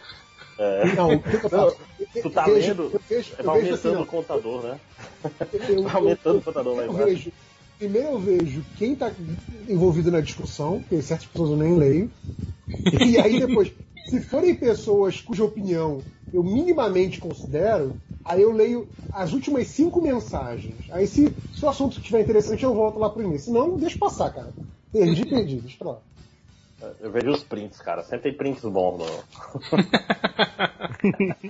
Não, 0.96 1.16
o 1.16 1.20
que, 1.20 1.34
eu 1.36 1.50
faço? 1.50 1.76
Eu- 2.16 2.22
Tu 2.22 2.30
tá 2.30 2.48
eu 2.48 2.54
vejo- 2.56 2.68
lendo? 2.70 2.84
Eu 2.94 3.02
vejo, 3.10 3.34
É 3.38 3.42
eu 3.46 3.54
vejo 3.54 3.74
assim, 3.74 3.88
aumentando 3.90 4.00
ó, 4.00 4.02
o 4.02 4.06
contador, 4.06 4.64
né? 4.64 4.80
eu, 5.68 5.84
Tá 5.84 5.94
aumentando 5.98 6.36
eu- 6.36 6.40
o 6.40 6.42
contador 6.44 6.76
lá 6.78 6.86
embaixo. 6.86 7.06
vejo, 7.06 7.32
primeiro 7.78 8.08
eu 8.10 8.20
vejo 8.20 8.66
quem 8.78 8.94
está 8.94 9.12
envolvido 9.68 10.10
na 10.12 10.22
discussão, 10.22 10.80
porque 10.80 11.02
certas 11.02 11.28
pessoas 11.28 11.50
eu 11.52 11.58
nem 11.58 11.76
leio. 11.78 12.10
E 13.06 13.18
aí 13.18 13.40
depois, 13.40 13.72
se 14.06 14.22
forem 14.22 14.56
pessoas 14.56 15.20
cuja 15.20 15.44
opinião 15.44 16.02
eu 16.36 16.44
minimamente 16.44 17.20
considero, 17.20 17.96
aí 18.24 18.42
eu 18.42 18.52
leio 18.52 18.88
as 19.12 19.34
últimas 19.34 19.68
cinco 19.68 20.02
mensagens. 20.02 20.76
Aí 20.92 21.08
se, 21.08 21.34
se 21.54 21.66
o 21.66 21.70
assunto 21.70 21.98
estiver 21.98 22.22
interessante, 22.22 22.64
eu 22.64 22.74
volto 22.74 23.00
lá 23.00 23.10
pro 23.10 23.24
início. 23.24 23.46
Senão, 23.54 23.78
deixa 23.78 23.98
passar, 23.98 24.30
cara. 24.32 24.54
Perdi, 24.92 25.26
perdi, 25.26 25.56
deixa 25.58 25.78
pra 25.78 25.92
lá. 25.92 25.98
Eu 27.00 27.10
vejo 27.10 27.32
os 27.32 27.44
prints, 27.44 27.80
cara. 27.80 28.04
Sempre 28.04 28.30
tem 28.32 28.34
prints 28.34 28.64
bons. 28.64 28.98
No... 29.00 29.06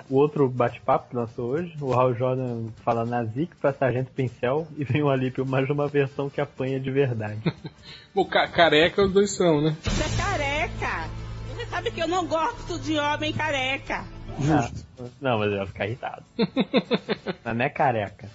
O 0.09 0.15
outro 0.17 0.47
bate-papo 0.49 1.09
que 1.09 1.15
lançou 1.15 1.51
hoje, 1.51 1.75
o 1.80 1.91
Raul 1.91 2.14
Jordan 2.14 2.67
fala 2.83 3.05
Nazik 3.05 3.55
pra 3.55 3.72
Sargento 3.73 4.11
Pincel 4.11 4.67
e 4.77 4.83
vem 4.83 5.01
o 5.01 5.09
Alípio 5.09 5.45
mais 5.45 5.69
uma 5.69 5.88
versão 5.88 6.30
que 6.30 6.41
apanha 6.41 6.80
de 6.80 6.91
verdade. 6.91 7.39
Pô, 8.14 8.25
ca- 8.25 8.47
careca 8.49 9.03
os 9.03 9.11
dois 9.14 9.31
são, 9.31 9.61
né? 9.61 9.75
Você 9.81 10.03
é 10.03 10.17
careca. 10.23 11.09
Você 11.55 11.65
sabe 11.67 11.91
que 11.91 12.01
eu 12.01 12.07
não 12.07 12.25
gosto 12.27 12.77
de 12.80 12.97
homem 12.97 13.31
careca. 13.33 14.03
Justo. 14.39 14.85
Ah, 14.99 15.03
não, 15.22 15.39
mas 15.39 15.51
eu 15.51 15.57
ia 15.57 15.65
ficar 15.67 15.85
irritado. 15.88 16.23
Não 17.45 17.65
é 17.65 17.69
careca. 17.69 18.30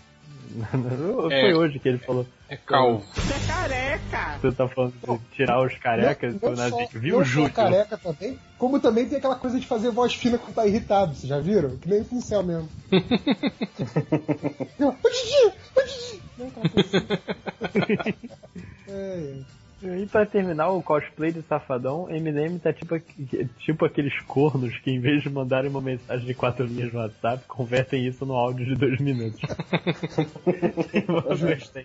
Foi 0.72 1.32
É. 1.32 1.54
hoje 1.54 1.78
que 1.78 1.88
ele 1.88 1.98
falou. 1.98 2.26
É 2.48 2.56
calvo. 2.56 3.04
Você 3.14 3.32
é 3.34 3.46
careca. 3.46 4.38
Você 4.40 4.52
tá 4.52 4.66
falando 4.68 4.92
de 5.00 5.18
tirar 5.36 5.62
os 5.64 5.76
carecas 5.76 6.34
Não- 6.40 6.50
do 6.54 6.56
não 6.56 6.68
só-. 6.70 6.86
Viu, 6.92 7.16
só 7.18 7.24
Júlio? 7.24 7.52
careca 7.52 7.96
também, 7.96 8.36
como 8.58 8.80
também 8.80 9.08
tem 9.08 9.18
aquela 9.18 9.36
coisa 9.36 9.60
de 9.60 9.66
fazer 9.66 9.90
voz 9.92 10.12
fina 10.14 10.38
quando 10.38 10.54
tá 10.54 10.66
irritado, 10.66 11.14
vocês 11.14 11.28
já 11.28 11.38
viram? 11.38 11.76
Que 11.76 11.88
nem 11.88 12.00
o 12.00 12.04
pincel 12.04 12.42
mesmo. 12.42 12.68
Ô 14.80 15.08
Didi! 15.08 15.52
Ô 15.76 15.82
Didi! 15.84 16.22
Não, 16.38 16.46
assim. 16.82 18.14
É, 18.88 18.92
é. 18.92 19.34
E 19.82 20.06
pra 20.06 20.26
terminar 20.26 20.68
o 20.68 20.82
cosplay 20.82 21.32
de 21.32 21.40
Safadão, 21.42 22.06
Eminem 22.10 22.58
tá 22.58 22.72
tipo, 22.72 23.00
tipo 23.58 23.84
aqueles 23.84 24.12
cornos 24.22 24.78
que 24.78 24.90
em 24.90 25.00
vez 25.00 25.22
de 25.22 25.30
mandarem 25.30 25.70
uma 25.70 25.80
mensagem 25.80 26.26
de 26.26 26.34
quatro 26.34 26.66
linhas 26.66 26.92
no 26.92 27.00
WhatsApp, 27.00 27.44
convertem 27.46 28.06
isso 28.06 28.26
no 28.26 28.34
áudio 28.34 28.66
de 28.66 28.74
dois 28.74 29.00
minutos. 29.00 29.40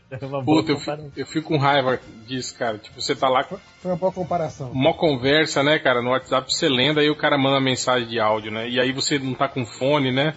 É 0.09 0.25
uma 0.25 0.41
boa 0.41 0.61
Puta, 0.61 0.71
eu 0.71 0.79
fico, 0.79 1.11
eu 1.15 1.25
fico 1.25 1.47
com 1.47 1.57
raiva 1.57 1.99
disso, 2.27 2.57
cara. 2.57 2.77
Tipo, 2.77 3.01
você 3.01 3.15
tá 3.15 3.29
lá 3.29 3.43
com 3.43 3.57
Foi 3.79 3.91
uma 3.91 3.97
boa 3.97 4.11
comparação. 4.11 4.71
uma 4.71 4.93
conversa, 4.93 5.63
né, 5.63 5.79
cara, 5.79 6.01
no 6.01 6.09
WhatsApp, 6.09 6.51
você 6.51 6.67
lenda, 6.67 7.01
aí 7.01 7.09
o 7.09 7.15
cara 7.15 7.37
manda 7.37 7.59
mensagem 7.59 8.07
de 8.07 8.19
áudio, 8.19 8.51
né? 8.51 8.69
E 8.69 8.79
aí 8.79 8.91
você 8.91 9.17
não 9.19 9.33
tá 9.33 9.47
com 9.47 9.65
fone, 9.65 10.11
né? 10.11 10.33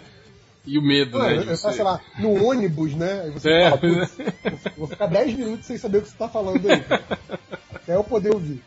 E 0.71 0.79
o 0.79 0.83
medo, 0.83 1.19
Não, 1.19 1.25
né? 1.27 1.37
eu, 1.39 1.57
você... 1.57 1.73
sei 1.73 1.83
lá, 1.83 1.99
no 2.19 2.45
ônibus, 2.45 2.95
né? 2.95 3.23
Aí 3.23 3.31
você 3.31 3.51
É. 3.51 3.71
fala, 3.71 3.81
eu 3.87 4.61
vou 4.77 4.87
ficar 4.87 5.07
10 5.07 5.35
minutos 5.37 5.67
sem 5.67 5.79
saber 5.79 5.99
o 5.99 6.03
que 6.03 6.09
você 6.11 6.17
tá 6.19 6.29
falando 6.29 6.61
aí. 6.69 6.85
Até 7.75 7.95
eu 7.97 8.05
poder 8.05 8.35
ouvir. 8.35 8.63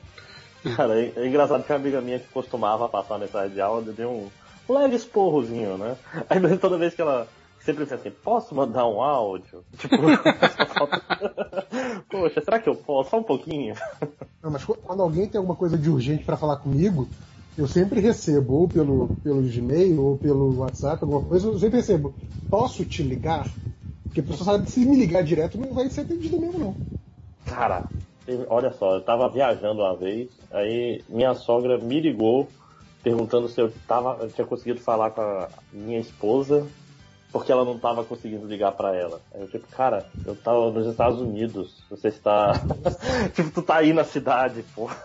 Cara, 0.75 0.99
é, 0.99 1.11
é 1.15 1.27
engraçado 1.27 1.63
que 1.63 1.71
uma 1.71 1.77
amiga 1.79 2.01
minha 2.01 2.19
que 2.19 2.27
costumava 2.29 2.89
passar 2.89 3.19
mensagem 3.19 3.53
de 3.53 3.61
áudio 3.61 3.93
deu 3.93 4.09
um 4.09 4.73
leve 4.73 4.95
esporrozinho, 4.95 5.77
né? 5.77 5.95
Aí 6.29 6.39
mas 6.39 6.57
toda 6.61 6.77
vez 6.77 6.95
que 6.95 7.01
ela 7.01 7.27
sempre 7.59 7.83
pensa 7.83 7.95
assim, 7.95 8.09
posso 8.23 8.55
mandar 8.55 8.87
um 8.87 9.01
áudio? 9.01 9.63
Tipo, 9.77 9.97
falta- 10.75 11.01
poxa, 12.09 12.41
será 12.43 12.59
que 12.59 12.67
eu 12.69 12.75
posso? 12.75 13.11
Só 13.11 13.19
um 13.19 13.23
pouquinho. 13.23 13.75
Não, 14.41 14.49
mas 14.49 14.63
qu- 14.63 14.75
quando 14.77 15.03
alguém 15.03 15.27
tem 15.27 15.37
alguma 15.37 15.55
coisa 15.55 15.77
de 15.77 15.87
urgente 15.89 16.23
pra 16.23 16.35
falar 16.37 16.57
comigo, 16.57 17.07
eu 17.57 17.67
sempre 17.67 17.99
recebo, 17.99 18.53
ou 18.53 18.67
pelo, 18.67 19.11
pelo 19.23 19.41
Gmail, 19.41 20.01
ou 20.01 20.17
pelo 20.17 20.57
WhatsApp, 20.59 21.03
alguma 21.03 21.21
coisa, 21.21 21.47
eu 21.47 21.59
sempre 21.59 21.77
recebo. 21.77 22.13
Posso 22.49 22.85
te 22.85 23.03
ligar? 23.03 23.49
Porque 24.07 24.21
a 24.21 24.23
pessoa 24.23 24.45
sabe 24.45 24.65
que 24.65 24.71
se 24.71 24.85
me 24.85 24.97
ligar 24.97 25.23
direto 25.23 25.57
não 25.57 25.73
vai 25.73 25.89
ser 25.89 26.01
atendido 26.01 26.39
mesmo, 26.39 26.59
não. 26.59 26.75
Cara, 27.45 27.87
olha 28.49 28.71
só, 28.73 28.95
eu 28.95 29.01
tava 29.01 29.29
viajando 29.29 29.81
uma 29.81 29.95
vez, 29.95 30.29
aí 30.51 31.03
minha 31.09 31.33
sogra 31.33 31.77
me 31.77 31.99
ligou 31.99 32.47
perguntando 33.03 33.49
se 33.49 33.59
eu, 33.59 33.71
tava, 33.87 34.17
eu 34.21 34.29
tinha 34.29 34.45
conseguido 34.45 34.79
falar 34.79 35.11
com 35.11 35.21
a 35.21 35.49
minha 35.71 35.99
esposa 35.99 36.67
porque 37.31 37.51
ela 37.51 37.63
não 37.63 37.77
tava 37.79 38.03
conseguindo 38.03 38.45
ligar 38.45 38.71
pra 38.73 38.95
ela. 38.95 39.21
Aí 39.33 39.41
eu 39.41 39.47
tipo, 39.47 39.65
cara, 39.67 40.05
eu 40.25 40.35
tava 40.35 40.69
nos 40.71 40.87
Estados 40.87 41.19
Unidos, 41.21 41.81
você 41.89 42.09
está. 42.09 42.53
tipo, 43.33 43.49
tu 43.51 43.61
tá 43.61 43.77
aí 43.77 43.93
na 43.93 44.03
cidade, 44.03 44.63
pô. 44.75 44.89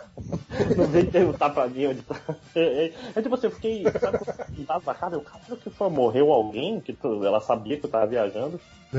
Não 0.76 0.86
vem 0.86 1.04
perguntar 1.04 1.50
pra 1.50 1.66
mim 1.68 1.86
onde 1.88 2.00
tá. 2.02 2.16
É, 2.54 2.86
é, 2.86 2.92
é 3.14 3.22
tipo 3.22 3.34
assim, 3.34 3.46
eu 3.48 3.50
fiquei, 3.50 3.82
sabe, 4.00 4.18
quando 4.18 4.40
eu 4.58 4.64
tava 4.66 4.82
na 4.86 4.94
casa, 4.94 5.16
eu, 5.16 5.20
caralho, 5.20 5.56
que 5.58 5.68
foi? 5.68 5.90
Morreu 5.90 6.32
alguém? 6.32 6.80
Que 6.80 6.94
tu- 6.94 7.22
ela 7.24 7.38
sabia 7.40 7.76
que 7.78 7.84
eu 7.84 7.90
tava 7.90 8.06
viajando. 8.06 8.58
É, 8.94 8.98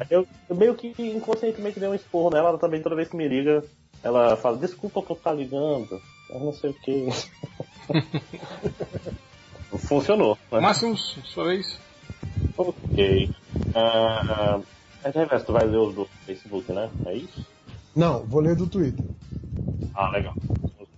é. 0.00 0.06
Eu, 0.10 0.26
eu 0.48 0.56
meio 0.56 0.74
que 0.74 0.92
inconscientemente 0.98 1.78
dei 1.78 1.88
um 1.88 1.94
esporro 1.94 2.30
nela, 2.30 2.48
ela 2.48 2.58
também 2.58 2.82
toda 2.82 2.96
vez 2.96 3.08
que 3.08 3.16
me 3.16 3.28
liga, 3.28 3.62
Ela 4.02 4.36
fala, 4.36 4.56
desculpa 4.56 5.00
por 5.00 5.16
estar 5.16 5.32
ligando. 5.32 6.00
Eu 6.30 6.40
não 6.40 6.52
sei 6.52 6.70
o 6.70 6.74
que. 6.74 7.08
Funcionou. 9.86 10.36
Né? 10.50 10.60
Máximos, 10.60 11.18
sua 11.24 11.44
vez. 11.44 11.78
Ok. 12.58 13.30
Uh, 13.54 14.58
uh, 14.58 15.44
tu 15.46 15.52
vai 15.52 15.64
ler 15.64 15.78
os 15.78 15.94
do 15.94 16.04
Facebook, 16.26 16.72
né? 16.72 16.90
É 17.06 17.14
isso? 17.14 17.46
Não, 17.94 18.24
vou 18.24 18.40
ler 18.40 18.56
do 18.56 18.66
Twitter. 18.66 19.04
Ah, 19.94 20.10
legal. 20.10 20.34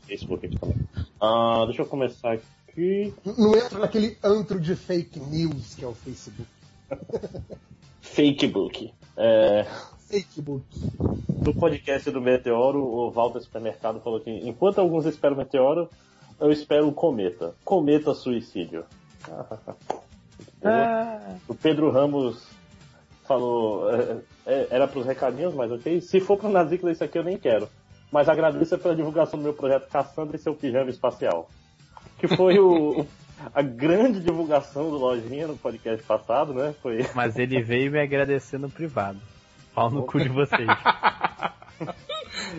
Facebook 0.06 0.46
aqui 0.46 0.58
também. 0.58 0.76
Uh, 1.20 1.66
deixa 1.66 1.82
eu 1.82 1.86
começar 1.86 2.32
aqui. 2.32 3.12
Não 3.36 3.54
entra 3.54 3.78
naquele 3.78 4.16
antro 4.24 4.58
de 4.58 4.74
fake 4.74 5.20
news 5.20 5.74
que 5.74 5.84
é 5.84 5.88
o 5.88 5.94
Facebook. 5.94 6.48
Fakebook. 8.00 8.92
É... 9.16 9.66
Facebook. 10.08 10.64
No 11.28 11.54
podcast 11.54 12.10
do 12.10 12.20
Meteoro, 12.20 12.82
o 12.82 13.10
Walter 13.10 13.40
Supermercado 13.40 14.00
falou 14.00 14.18
que 14.20 14.30
enquanto 14.30 14.78
alguns 14.78 15.04
esperam 15.04 15.36
o 15.36 15.38
Meteoro, 15.38 15.88
eu 16.40 16.50
espero 16.50 16.88
o 16.88 16.92
Cometa. 16.92 17.54
Cometa 17.64 18.14
Suicídio. 18.14 18.84
Ah. 20.64 21.36
O 21.48 21.54
Pedro 21.54 21.90
Ramos 21.90 22.46
falou, 23.26 23.94
é, 23.94 24.16
é, 24.46 24.66
era 24.70 24.88
para 24.88 24.98
os 24.98 25.06
recadinhos, 25.06 25.54
mas 25.54 25.70
ok. 25.70 26.00
Se 26.00 26.20
for 26.20 26.36
para 26.36 26.48
o 26.48 26.52
Nazicla, 26.52 26.90
isso 26.90 27.04
aqui 27.04 27.18
eu 27.18 27.24
nem 27.24 27.38
quero. 27.38 27.68
Mas 28.10 28.28
agradeço 28.28 28.76
pela 28.78 28.96
divulgação 28.96 29.38
do 29.38 29.44
meu 29.44 29.54
projeto 29.54 29.88
Cassandra 29.88 30.36
e 30.36 30.40
seu 30.40 30.54
pijama 30.54 30.90
espacial. 30.90 31.48
Que 32.18 32.26
foi 32.26 32.58
o, 32.58 33.06
a 33.54 33.62
grande 33.62 34.20
divulgação 34.20 34.90
do 34.90 34.98
Lojinha 34.98 35.46
no 35.46 35.56
podcast 35.56 36.04
passado, 36.04 36.52
né? 36.52 36.74
Foi... 36.82 37.06
Mas 37.14 37.38
ele 37.38 37.62
veio 37.62 37.90
me 37.90 38.00
agradecer 38.00 38.58
no 38.58 38.68
privado. 38.68 39.20
Pau 39.74 39.90
no 39.90 40.02
cu 40.02 40.18
de 40.18 40.28
vocês. 40.28 40.66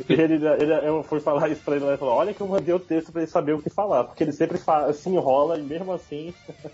ele, 0.10 0.34
ele, 0.36 0.88
eu 0.88 1.04
fui 1.04 1.20
falar 1.20 1.50
isso 1.50 1.62
pra 1.64 1.76
ele 1.76 1.86
e 1.86 1.98
falou: 1.98 2.16
Olha 2.16 2.34
que 2.34 2.42
eu 2.42 2.48
mandei 2.48 2.74
o 2.74 2.80
texto 2.80 3.12
pra 3.12 3.22
ele 3.22 3.32
saber 3.32 3.54
o 3.54 3.62
que 3.62 3.70
falar, 3.70 4.04
porque 4.04 4.24
ele 4.24 4.32
sempre 4.32 4.58
se 4.94 5.10
enrola 5.10 5.58
e 5.58 5.64
mesmo 5.64 5.92
assim 5.92 6.34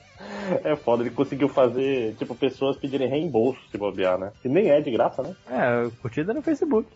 é 0.63 0.75
foda. 0.75 1.03
Ele 1.03 1.11
conseguiu 1.11 1.49
fazer, 1.49 2.15
tipo, 2.15 2.35
pessoas 2.35 2.77
pedirem 2.77 3.09
reembolso 3.09 3.59
se 3.69 3.77
bobear, 3.77 4.17
né? 4.17 4.31
Que 4.41 4.49
nem 4.49 4.69
é 4.69 4.81
de 4.81 4.91
graça, 4.91 5.21
né? 5.21 5.35
É, 5.49 5.89
curtida 6.01 6.33
no 6.33 6.41
Facebook. 6.41 6.87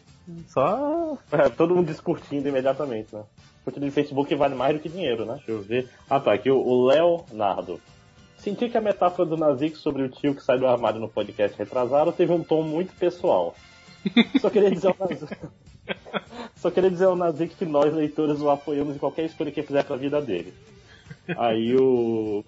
Só. 0.48 1.18
É, 1.32 1.50
todo 1.50 1.76
mundo 1.76 1.88
discutindo 1.88 2.48
imediatamente, 2.48 3.14
né? 3.16 3.24
Curtida 3.64 3.86
no 3.86 3.92
Facebook 3.92 4.34
vale 4.36 4.56
mais 4.56 4.76
do 4.76 4.82
que 4.82 4.90
dinheiro, 4.90 5.26
né? 5.26 5.36
Deixa 5.36 5.52
eu 5.52 5.62
ver. 5.62 5.90
Ah 6.10 6.20
tá, 6.20 6.34
aqui 6.34 6.50
o 6.50 6.86
Leonardo. 6.86 7.80
Senti 8.38 8.70
que 8.70 8.78
a 8.78 8.82
metáfora 8.82 9.30
do 9.30 9.38
Nazik 9.38 9.78
sobre 9.78 10.02
o 10.02 10.10
tio 10.10 10.34
que 10.34 10.44
sai 10.44 10.58
do 10.58 10.66
armário 10.66 11.00
no 11.00 11.08
podcast 11.08 11.56
retrasado 11.58 12.12
teve 12.12 12.34
um 12.34 12.44
tom 12.44 12.64
muito 12.64 12.92
pessoal. 12.96 13.54
Só 14.40 14.50
queria 14.50 14.72
dizer 14.72 14.88
ao 14.88 14.96
Nazik. 15.00 15.38
Só 16.56 16.72
queria 16.72 16.90
dizer 16.90 17.06
ao 17.06 17.18
que 17.34 17.66
nós, 17.66 17.94
leitores, 17.94 18.40
o 18.40 18.50
apoiamos 18.50 18.96
em 18.96 19.00
qualquer 19.00 19.26
escolha 19.26 19.52
que 19.52 19.60
ele 19.60 19.68
fizer 19.68 19.84
pra 19.84 19.96
vida 19.96 20.22
dele. 20.22 20.54
Aí 21.38 21.76
o. 21.76 22.44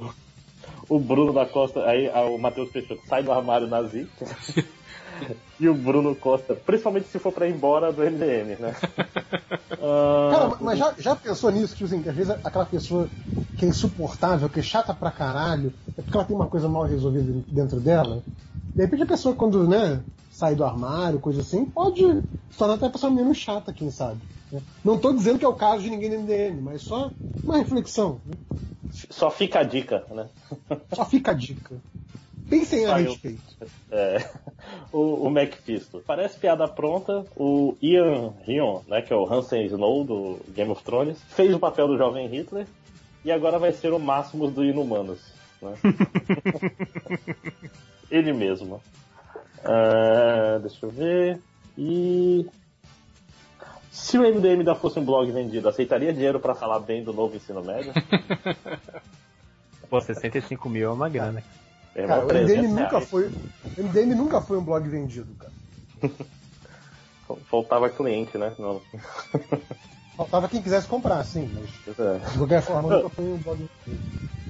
O 0.88 0.99
Bruno 0.99 1.33
da 1.33 1.45
Costa, 1.45 1.85
aí 1.85 2.09
o 2.09 2.38
Matheus 2.38 2.69
Peixoto 2.69 3.01
sai 3.07 3.23
do 3.23 3.32
armário 3.32 3.67
Nazik. 3.67 4.09
e 5.59 5.67
o 5.67 5.73
Bruno 5.73 6.15
Costa, 6.15 6.56
principalmente 6.56 7.07
se 7.07 7.19
for 7.19 7.32
pra 7.32 7.48
ir 7.48 7.53
embora 7.53 7.91
do 7.91 8.01
MDM, 8.01 8.59
né? 8.59 8.75
Cara, 10.32 10.57
mas 10.59 10.80
já, 10.80 10.93
já 10.98 11.15
pensou 11.15 11.51
nisso? 11.51 11.75
Que, 11.75 11.83
assim, 11.83 11.98
às 12.07 12.15
vezes 12.15 12.30
aquela 12.43 12.65
pessoa 12.65 13.09
que 13.57 13.65
é 13.65 13.67
insuportável, 13.67 14.49
que 14.49 14.59
é 14.59 14.64
chata 14.64 14.93
pra 14.93 15.11
caralho, 15.11 15.73
é 15.98 16.01
porque 16.01 16.17
ela 16.17 16.25
tem 16.25 16.35
uma 16.35 16.48
coisa 16.48 16.67
mal 16.67 16.83
resolvida 16.83 17.43
dentro 17.48 17.80
dela. 17.80 18.23
De 18.75 18.83
repente 18.83 19.03
a 19.03 19.07
pessoa, 19.07 19.35
quando 19.35 19.67
né, 19.67 20.01
sai 20.44 20.56
do 20.56 20.66
armário, 20.66 21.22
coisa 21.22 21.40
assim, 21.40 21.64
pode 21.64 22.02
tornar 22.58 22.74
até 22.74 22.88
a 22.88 22.90
pessoa 22.90 23.10
menos 23.10 23.38
chata, 23.38 23.72
quem 23.72 23.90
sabe. 23.90 24.20
Né? 24.52 24.62
Não 24.84 24.98
tô 24.98 25.14
dizendo 25.14 25.40
que 25.40 25.46
é 25.46 25.48
o 25.48 25.56
caso 25.56 25.84
de 25.84 25.90
ninguém 25.90 26.10
no 26.10 26.20
MDM, 26.20 26.62
mas 26.62 26.82
só 26.82 27.12
uma 27.46 27.58
reflexão. 27.58 28.20
Né? 28.26 28.36
Só 29.10 29.32
fica 29.32 29.60
a 29.60 29.64
dica, 29.64 30.04
né? 30.12 30.28
Só 30.94 31.06
fica 31.06 31.32
a 31.32 31.34
dica. 31.34 31.82
Pensem 32.50 32.86
a 32.86 32.98
respeito. 32.98 33.42
É, 33.90 34.30
o, 34.92 35.28
o 35.28 35.32
Macfisto. 35.32 36.04
Parece 36.06 36.38
piada 36.38 36.68
pronta. 36.68 37.26
O 37.38 37.78
Ian 37.82 38.34
Rion, 38.46 38.82
né, 38.86 39.02
que 39.02 39.14
é 39.14 39.16
o 39.16 39.26
Hansen 39.26 39.66
Snow 39.68 40.04
do 40.04 40.40
Game 40.50 40.70
of 40.70 40.84
Thrones, 40.84 41.18
fez 41.30 41.56
o 41.56 41.60
papel 41.60 41.88
do 41.88 41.98
jovem 41.98 42.28
Hitler 42.28 42.68
e 43.24 43.32
agora 43.32 43.58
vai 43.58 43.72
ser 43.72 43.94
o 43.94 44.00
Máximos 44.00 44.54
do 44.54 44.64
Inumanos. 44.64 45.20
Né? 45.62 45.74
Ele 48.12 48.34
mesmo. 48.34 48.82
Uh, 49.64 50.59
deixa 50.59 50.85
eu 50.85 50.90
ver. 50.90 51.40
E. 51.77 52.45
Se 53.92 54.17
o 54.17 54.22
MDM 54.22 54.59
ainda 54.59 54.75
fosse 54.75 55.00
um 55.00 55.06
blog 55.06 55.32
vendido, 55.32 55.69
aceitaria 55.69 56.11
dinheiro 56.11 56.40
para 56.40 56.56
falar 56.56 56.80
bem 56.80 57.03
do 57.03 57.14
novo 57.14 57.35
ensino 57.35 57.64
médio? 57.64 57.93
Pô, 59.90 60.01
65 60.01 60.67
mil 60.67 60.90
é 60.90 60.93
uma 60.93 61.08
grana. 61.08 61.43
É 61.95 62.08
cara, 62.08 62.25
o 62.25 62.27
MDM 62.27 62.67
nunca 62.69 63.00
foi. 63.00 63.27
O 63.27 63.83
MDM 63.83 64.16
nunca 64.16 64.42
foi 64.42 64.58
um 64.58 64.64
blog 64.64 64.88
vendido, 64.90 65.33
cara. 65.35 65.53
Faltava 67.45 67.90
cliente, 67.90 68.38
né? 68.38 68.53
Não. 68.58 68.82
Faltava 70.17 70.50
quem 70.50 70.61
quisesse 70.61 70.88
comprar, 70.88 71.24
sim, 71.24 71.50
mas 71.53 72.00
é. 72.00 72.17
de 72.17 72.38
qualquer 72.38 72.61
forma 72.61 72.90
nunca 72.90 73.09
foi 73.09 73.25
um 73.25 73.38
blog 73.38 73.69
vendido. 73.85 74.30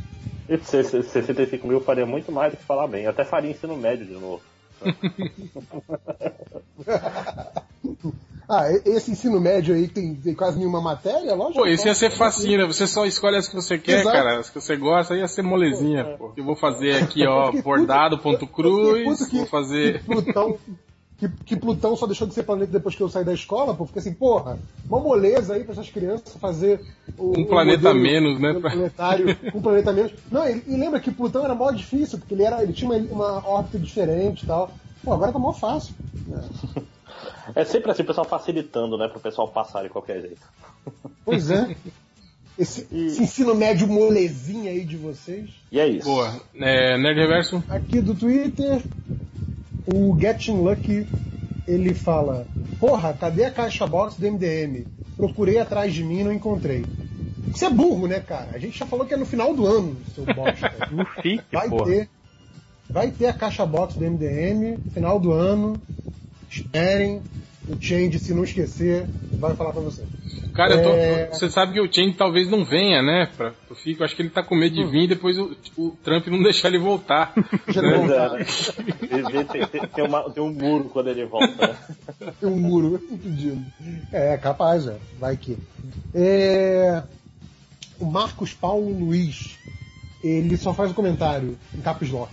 E 0.50 0.58
65 0.58 1.66
mil 1.66 1.80
faria 1.80 2.06
muito 2.06 2.30
mais 2.30 2.52
do 2.52 2.58
que 2.58 2.66
falar 2.66 2.86
bem. 2.86 3.06
Eu 3.06 3.12
até 3.12 3.24
faria 3.24 3.50
ensino 3.50 3.78
médio 3.78 4.06
de 4.06 4.14
novo. 4.14 4.42
ah, 8.50 8.72
esse 8.86 9.12
ensino 9.12 9.40
médio 9.40 9.76
aí 9.76 9.88
tem, 9.88 10.16
tem 10.16 10.34
quase 10.34 10.58
nenhuma 10.58 10.82
matéria, 10.82 11.34
lógico. 11.34 11.62
Pô, 11.62 11.68
esse 11.68 11.88
ia 11.88 11.96
ser 11.96 12.12
facinho, 12.12 12.60
né? 12.60 12.66
Você 12.66 12.88
só 12.88 13.06
escolhe 13.06 13.38
as 13.38 13.48
que 13.48 13.56
você 13.56 13.78
quer, 13.78 14.02
Exato. 14.02 14.16
cara. 14.16 14.40
As 14.40 14.50
que 14.50 14.60
você 14.60 14.76
gosta, 14.76 15.14
aí 15.14 15.22
ia 15.22 15.28
ser 15.28 15.42
molezinha, 15.42 16.04
pô. 16.18 16.34
Eu 16.36 16.44
vou 16.44 16.56
fazer 16.56 17.04
aqui, 17.04 17.26
ó, 17.26 17.52
bordado.cruz, 17.62 19.32
vou 19.32 19.46
fazer... 19.46 20.04
Plutão, 20.04 20.58
que, 21.30 21.44
que, 21.46 21.56
Plutão 21.56 21.96
só 21.96 22.06
deixou 22.06 22.28
de 22.28 22.34
ser 22.34 22.44
planeta 22.44 22.72
depois 22.72 22.96
que 22.96 23.02
eu 23.02 23.10
saí 23.10 23.24
da 23.24 23.34
escola, 23.34 23.74
pô, 23.74 23.86
porque 23.86 24.00
assim, 24.00 24.14
porra, 24.14 24.60
uma 24.88 25.00
moleza 25.00 25.54
aí 25.54 25.64
para 25.64 25.74
essas 25.74 25.90
crianças 25.90 26.36
fazer 26.36 26.82
o, 27.18 27.40
um 27.40 27.46
planeta 27.46 27.94
menos, 27.94 28.40
né? 28.40 28.54
Planetário, 28.54 29.38
um 29.54 29.62
planeta 29.62 29.94
menos. 29.94 30.14
Não, 30.32 30.48
e, 30.48 30.64
e, 30.68 30.76
lembra 30.76 31.00
que 31.00 31.12
Plutão 31.12 31.44
era 31.44 31.56
mó 31.56 31.72
difícil, 31.72 32.20
porque 32.20 32.34
ele, 32.34 32.44
era, 32.44 32.62
ele 32.62 32.74
tinha 32.74 32.90
uma, 32.90 32.98
uma 32.98 33.48
órbita 33.48 33.80
diferente 33.80 34.44
e 34.44 34.48
tal. 34.48 34.72
Pô, 35.04 35.14
agora 35.14 35.32
tá 35.32 35.40
mó 35.40 35.54
fácil. 35.54 35.96
Né? 36.28 36.42
É 37.56 37.66
sempre 37.66 37.92
assim, 37.92 38.04
o 38.04 38.06
pessoal 38.06 38.26
facilitando, 38.26 38.98
né, 38.98 39.08
pro 39.08 39.20
pessoal 39.20 39.48
passar 39.48 39.84
de 39.84 39.90
qualquer 39.90 40.22
jeito. 40.22 40.42
Pois 41.26 41.52
é. 41.52 41.76
Esse, 42.58 42.88
e... 42.92 43.08
esse, 43.08 43.24
ensino 43.24 43.56
médio 43.56 43.88
molezinha 43.88 44.72
aí 44.72 44.86
de 44.86 44.96
vocês. 44.96 45.50
E 45.72 45.80
é 45.80 45.88
isso. 45.88 46.08
Boa. 46.08 46.34
É, 46.56 46.98
Nerd 46.98 47.20
Reverso? 47.20 47.64
Aqui 47.68 48.00
do 48.00 48.14
Twitter, 48.14 48.82
o 49.86 50.18
Getting 50.20 50.62
Lucky, 50.62 51.08
ele 51.68 51.94
fala: 51.94 52.48
Porra, 52.80 53.14
cadê 53.14 53.46
a 53.46 53.52
caixa 53.52 53.88
box 53.88 54.20
do 54.20 54.32
MDM? 54.32 54.86
Procurei 55.16 55.58
atrás 55.60 55.94
de 55.94 56.04
mim 56.04 56.20
e 56.20 56.24
não 56.24 56.34
encontrei. 56.34 56.86
Você 57.52 57.66
é 57.66 57.70
burro, 57.70 58.08
né, 58.08 58.20
cara? 58.20 58.52
A 58.54 58.58
gente 58.58 58.78
já 58.78 58.86
falou 58.86 59.06
que 59.06 59.14
é 59.14 59.18
no 59.18 59.26
final 59.26 59.54
do 59.54 59.66
ano, 59.66 59.96
seu 60.16 60.26
bosta. 60.26 60.72
no 60.92 61.06
Vai 61.52 61.70
porra. 61.70 61.86
ter. 61.86 62.10
Vai 62.90 63.12
ter 63.12 63.28
a 63.28 63.34
caixa 63.34 63.66
box 63.66 63.96
do 63.96 64.04
MDM, 64.10 64.78
final 64.94 65.20
do 65.20 65.32
ano. 65.32 65.82
Esperem. 66.50 67.22
O 67.68 67.82
Change, 67.82 68.20
se 68.20 68.34
não 68.34 68.44
esquecer, 68.44 69.06
vai 69.34 69.56
falar 69.56 69.72
pra 69.72 69.82
você. 69.82 70.04
Cara, 70.54 70.76
é... 70.76 71.26
tô, 71.26 71.34
você 71.34 71.50
sabe 71.50 71.74
que 71.74 71.82
o 71.82 71.92
Change 71.92 72.14
talvez 72.14 72.50
não 72.50 72.66
venha, 72.66 73.02
né? 73.02 73.30
Pra. 73.38 73.54
Eu 73.70 74.06
acho 74.06 74.16
que 74.16 74.22
ele 74.22 74.30
tá 74.30 74.44
com 74.44 74.56
medo 74.56 74.76
de 74.76 74.84
hum. 74.84 74.90
vir 74.90 75.04
e 75.04 75.08
depois 75.08 75.38
o, 75.40 75.56
o, 75.78 75.92
Trump 76.04 76.28
não 76.28 76.42
deixar 76.44 76.68
ele 76.68 76.78
voltar. 76.78 77.34
Já 77.70 77.82
né? 77.82 77.98
voltar. 77.98 78.32
tem, 79.52 79.68
tem, 79.68 79.88
tem, 79.88 80.06
uma, 80.06 80.30
tem, 80.30 80.44
um 80.44 80.52
muro 80.52 80.86
quando 80.86 81.10
ele 81.10 81.26
volta. 81.26 81.68
Né? 81.68 82.34
tem 82.40 82.50
um 82.50 82.60
muro 82.60 83.02
impedindo. 83.10 83.66
É, 84.12 84.38
capaz, 84.38 84.86
é. 84.88 84.98
Vai 85.18 85.38
que. 85.38 85.58
É... 86.14 87.02
O 88.00 88.06
Marcos 88.06 88.54
Paulo 88.54 88.92
Luiz, 88.92 89.58
ele 90.24 90.58
só 90.58 90.74
faz 90.74 90.92
um 90.92 90.94
comentário 90.94 91.58
em 91.74 91.80
caps 91.82 92.10
lock. 92.10 92.32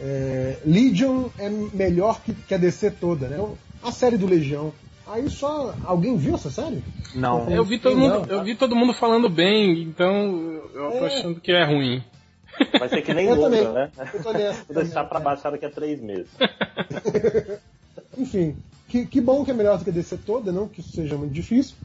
É, 0.00 0.58
Legion 0.64 1.28
é 1.38 1.50
melhor 1.50 2.22
que, 2.22 2.32
que 2.32 2.54
a 2.54 2.56
DC 2.56 2.92
toda, 2.92 3.26
né? 3.28 3.36
A 3.82 3.92
série 3.92 4.16
do 4.16 4.26
Legião. 4.26 4.72
Aí 5.06 5.28
só. 5.30 5.74
Alguém 5.84 6.16
viu 6.16 6.34
essa 6.34 6.50
série? 6.50 6.82
Não. 7.14 7.48
Eu 7.50 7.64
vi 7.64 7.78
todo, 7.78 7.96
mundo, 7.96 8.30
eu 8.30 8.44
vi 8.44 8.54
todo 8.54 8.76
mundo 8.76 8.92
falando 8.92 9.28
bem, 9.28 9.82
então 9.82 10.60
eu 10.74 10.90
tô 10.90 11.04
é. 11.04 11.06
achando 11.06 11.40
que 11.40 11.52
é 11.52 11.64
ruim. 11.64 12.02
Vai 12.78 12.88
ser 12.88 13.02
que 13.02 13.14
nem 13.14 13.32
Luca, 13.32 13.48
né? 13.48 13.90
Eu 14.14 14.22
tô 14.22 14.32
nessa, 14.32 14.64
Vou 14.64 14.82
deixar 14.82 15.04
pra 15.04 15.20
baixar 15.20 15.50
daqui 15.50 15.64
a 15.64 15.70
três 15.70 16.00
meses. 16.00 16.28
Enfim, 18.18 18.56
que, 18.88 19.06
que 19.06 19.20
bom 19.20 19.44
que 19.44 19.50
é 19.50 19.54
melhor 19.54 19.78
do 19.78 19.84
que 19.84 19.90
a 19.90 19.92
DC 19.92 20.16
toda, 20.18 20.50
não 20.50 20.66
que 20.66 20.80
isso 20.80 20.92
seja 20.92 21.16
muito 21.16 21.32
difícil. 21.32 21.76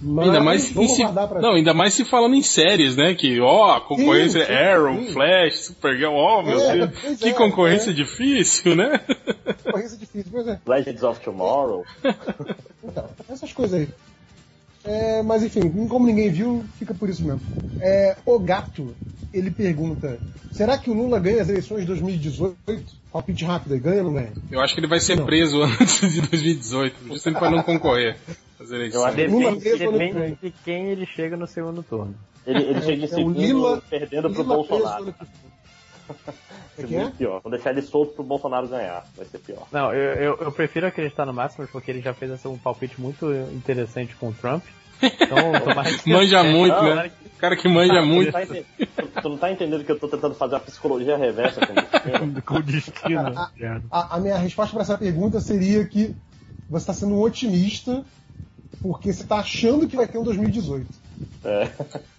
Mas 0.00 0.26
ainda 0.26 0.40
mais 0.40 0.62
se, 0.62 1.02
não, 1.40 1.54
ainda 1.54 1.72
mais 1.72 1.94
se 1.94 2.04
falando 2.04 2.34
em 2.34 2.42
séries, 2.42 2.96
né? 2.96 3.14
Que, 3.14 3.40
ó, 3.40 3.76
a 3.76 3.80
concorrência 3.80 4.40
sim, 4.40 4.46
sim, 4.46 4.52
Arrow, 4.52 4.94
sim. 4.94 5.12
Flash, 5.12 5.58
Supergirl, 5.60 6.12
ó, 6.12 6.42
meu 6.42 6.60
é, 6.60 6.76
Deus, 6.86 7.18
que 7.18 7.28
é, 7.28 7.32
concorrência 7.32 7.90
é. 7.90 7.94
difícil, 7.94 8.76
né? 8.76 9.00
Concorrência 9.64 9.96
difícil, 9.96 10.30
pois 10.30 10.48
é. 10.48 10.60
Legends 10.66 11.02
of 11.02 11.20
Tomorrow. 11.20 11.84
então, 12.84 13.08
essas 13.30 13.52
coisas 13.54 13.80
aí. 13.80 13.88
É, 14.86 15.22
mas 15.22 15.42
enfim, 15.42 15.68
como 15.88 16.06
ninguém 16.06 16.30
viu, 16.30 16.64
fica 16.78 16.94
por 16.94 17.08
isso 17.08 17.24
mesmo. 17.24 17.40
É, 17.80 18.16
o 18.24 18.38
Gato, 18.38 18.94
ele 19.34 19.50
pergunta: 19.50 20.18
será 20.52 20.78
que 20.78 20.88
o 20.90 20.94
Lula 20.94 21.18
ganha 21.18 21.42
as 21.42 21.48
eleições 21.48 21.80
de 21.80 21.86
2018? 21.88 22.56
Palpite 23.12 23.44
rápido 23.44 23.72
aí, 23.74 23.80
ganha 23.80 23.98
ou 23.98 24.04
não 24.04 24.14
ganha? 24.14 24.32
Eu 24.50 24.60
acho 24.60 24.74
que 24.74 24.80
ele 24.80 24.86
vai 24.86 25.00
ser 25.00 25.16
Não. 25.16 25.24
preso 25.26 25.62
antes 25.64 26.12
de 26.12 26.20
2018, 26.20 26.96
justamente 27.08 27.38
para 27.38 27.50
não 27.50 27.62
concorrer 27.62 28.16
às 28.60 28.70
Eu 28.70 28.76
eleições. 28.76 29.04
acho 29.04 29.16
que 29.16 29.26
Lula 29.26 29.50
Depende, 29.56 29.60
preso 29.78 29.92
depende 29.98 30.38
de 30.42 30.54
quem 30.64 30.86
ele 30.88 31.06
chega 31.06 31.36
no 31.36 31.46
segundo 31.46 31.82
turno. 31.82 32.14
Ele, 32.46 32.62
ele 32.62 32.80
chega 32.82 32.92
em 32.98 33.02
É 33.02 33.06
o 33.06 33.08
segundo, 33.08 33.40
Lila- 33.40 33.82
perdendo 33.88 34.30
pro 34.30 34.42
Lila 34.42 34.54
preso 34.64 34.68
Bolsonaro. 34.78 35.14
É 36.08 36.82
Vai 36.82 36.86
que 36.86 36.94
ser 36.94 37.00
é? 37.00 37.10
pior. 37.10 37.40
Vou 37.42 37.50
deixar 37.50 37.70
ele 37.70 37.82
solto 37.82 38.12
pro 38.14 38.22
Bolsonaro 38.24 38.68
ganhar. 38.68 39.04
Vai 39.16 39.26
ser 39.26 39.38
pior. 39.38 39.66
Não, 39.72 39.92
eu, 39.92 40.14
eu, 40.14 40.36
eu 40.42 40.52
prefiro 40.52 40.86
acreditar 40.86 41.24
no 41.26 41.32
Máximo 41.32 41.66
porque 41.68 41.90
ele 41.90 42.00
já 42.00 42.12
fez 42.14 42.30
assim, 42.30 42.48
um 42.48 42.58
palpite 42.58 43.00
muito 43.00 43.30
interessante 43.52 44.14
com 44.16 44.28
o 44.28 44.34
Trump. 44.34 44.64
Então, 45.02 45.36
que- 46.04 46.10
Manja 46.12 46.42
muito, 46.44 46.74
Não, 46.74 46.94
né? 46.94 47.10
O 47.34 47.38
cara 47.38 47.54
que 47.56 47.68
manja 47.68 48.00
Tu 48.00 48.06
muito. 48.06 48.32
tá 48.32 48.40
tu- 48.46 49.20
tu 49.22 49.28
não 49.28 49.36
tá 49.36 49.52
entendendo 49.52 49.84
que 49.84 49.92
eu 49.92 49.98
tô 49.98 50.08
tentando 50.08 50.34
fazer 50.34 50.56
a 50.56 50.60
psicologia 50.60 51.16
reversa 51.18 51.60
com 51.66 52.54
o 52.56 52.62
destino. 52.62 53.34
Cara, 53.58 53.82
A, 53.90 54.16
a 54.16 54.20
minha 54.20 54.38
resposta 54.38 54.72
para 54.72 54.82
essa 54.82 54.96
pergunta 54.96 55.38
seria 55.40 55.84
que 55.86 56.14
você 56.68 56.82
está 56.82 56.94
sendo 56.94 57.14
um 57.14 57.20
otimista 57.20 58.02
porque 58.80 59.12
você 59.12 59.22
está 59.22 59.36
achando 59.36 59.88
que 59.88 59.96
vai 59.96 60.06
ter 60.06 60.18
um 60.18 60.22
2018. 60.24 60.86
É. 61.44 61.70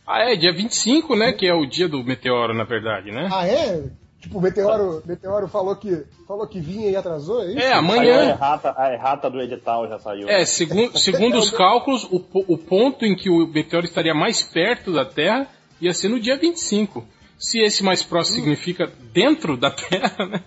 Ah, 0.05 0.31
é, 0.31 0.35
dia 0.35 0.53
25, 0.53 1.15
né? 1.15 1.31
Que 1.33 1.47
é 1.47 1.53
o 1.53 1.65
dia 1.65 1.87
do 1.87 2.03
meteoro, 2.03 2.53
na 2.53 2.63
verdade, 2.63 3.11
né? 3.11 3.29
Ah, 3.31 3.47
é? 3.47 3.83
Tipo, 4.19 4.39
o 4.39 4.41
Meteoro, 4.41 5.03
Meteoro 5.05 5.47
falou, 5.47 5.75
que, 5.75 6.03
falou 6.27 6.47
que 6.47 6.59
vinha 6.59 6.89
e 6.89 6.95
atrasou, 6.95 7.43
é 7.43 7.49
isso? 7.49 7.59
É, 7.59 7.61
Saiu 7.61 7.73
a 7.73 7.77
amanhã. 7.77 8.29
errata, 8.29 8.73
a 8.75 8.93
errata 8.93 9.29
do 9.29 9.39
edital 9.39 9.87
já 9.87 9.99
saiu. 9.99 10.27
É, 10.27 10.43
segundo, 10.43 10.97
segundo 10.99 11.37
os 11.37 11.51
cálculos, 11.51 12.03
o, 12.05 12.23
o 12.33 12.57
ponto 12.57 13.05
em 13.05 13.15
que 13.15 13.29
o 13.29 13.47
meteoro 13.47 13.85
estaria 13.85 14.15
mais 14.15 14.41
perto 14.41 14.91
da 14.91 15.05
Terra 15.05 15.47
ia 15.79 15.93
ser 15.93 16.09
no 16.09 16.19
dia 16.19 16.35
25. 16.35 17.05
Se 17.37 17.59
esse 17.61 17.83
mais 17.83 18.01
próximo 18.01 18.37
significa 18.37 18.91
dentro 19.13 19.55
da 19.55 19.69
Terra, 19.69 20.25
né? 20.25 20.43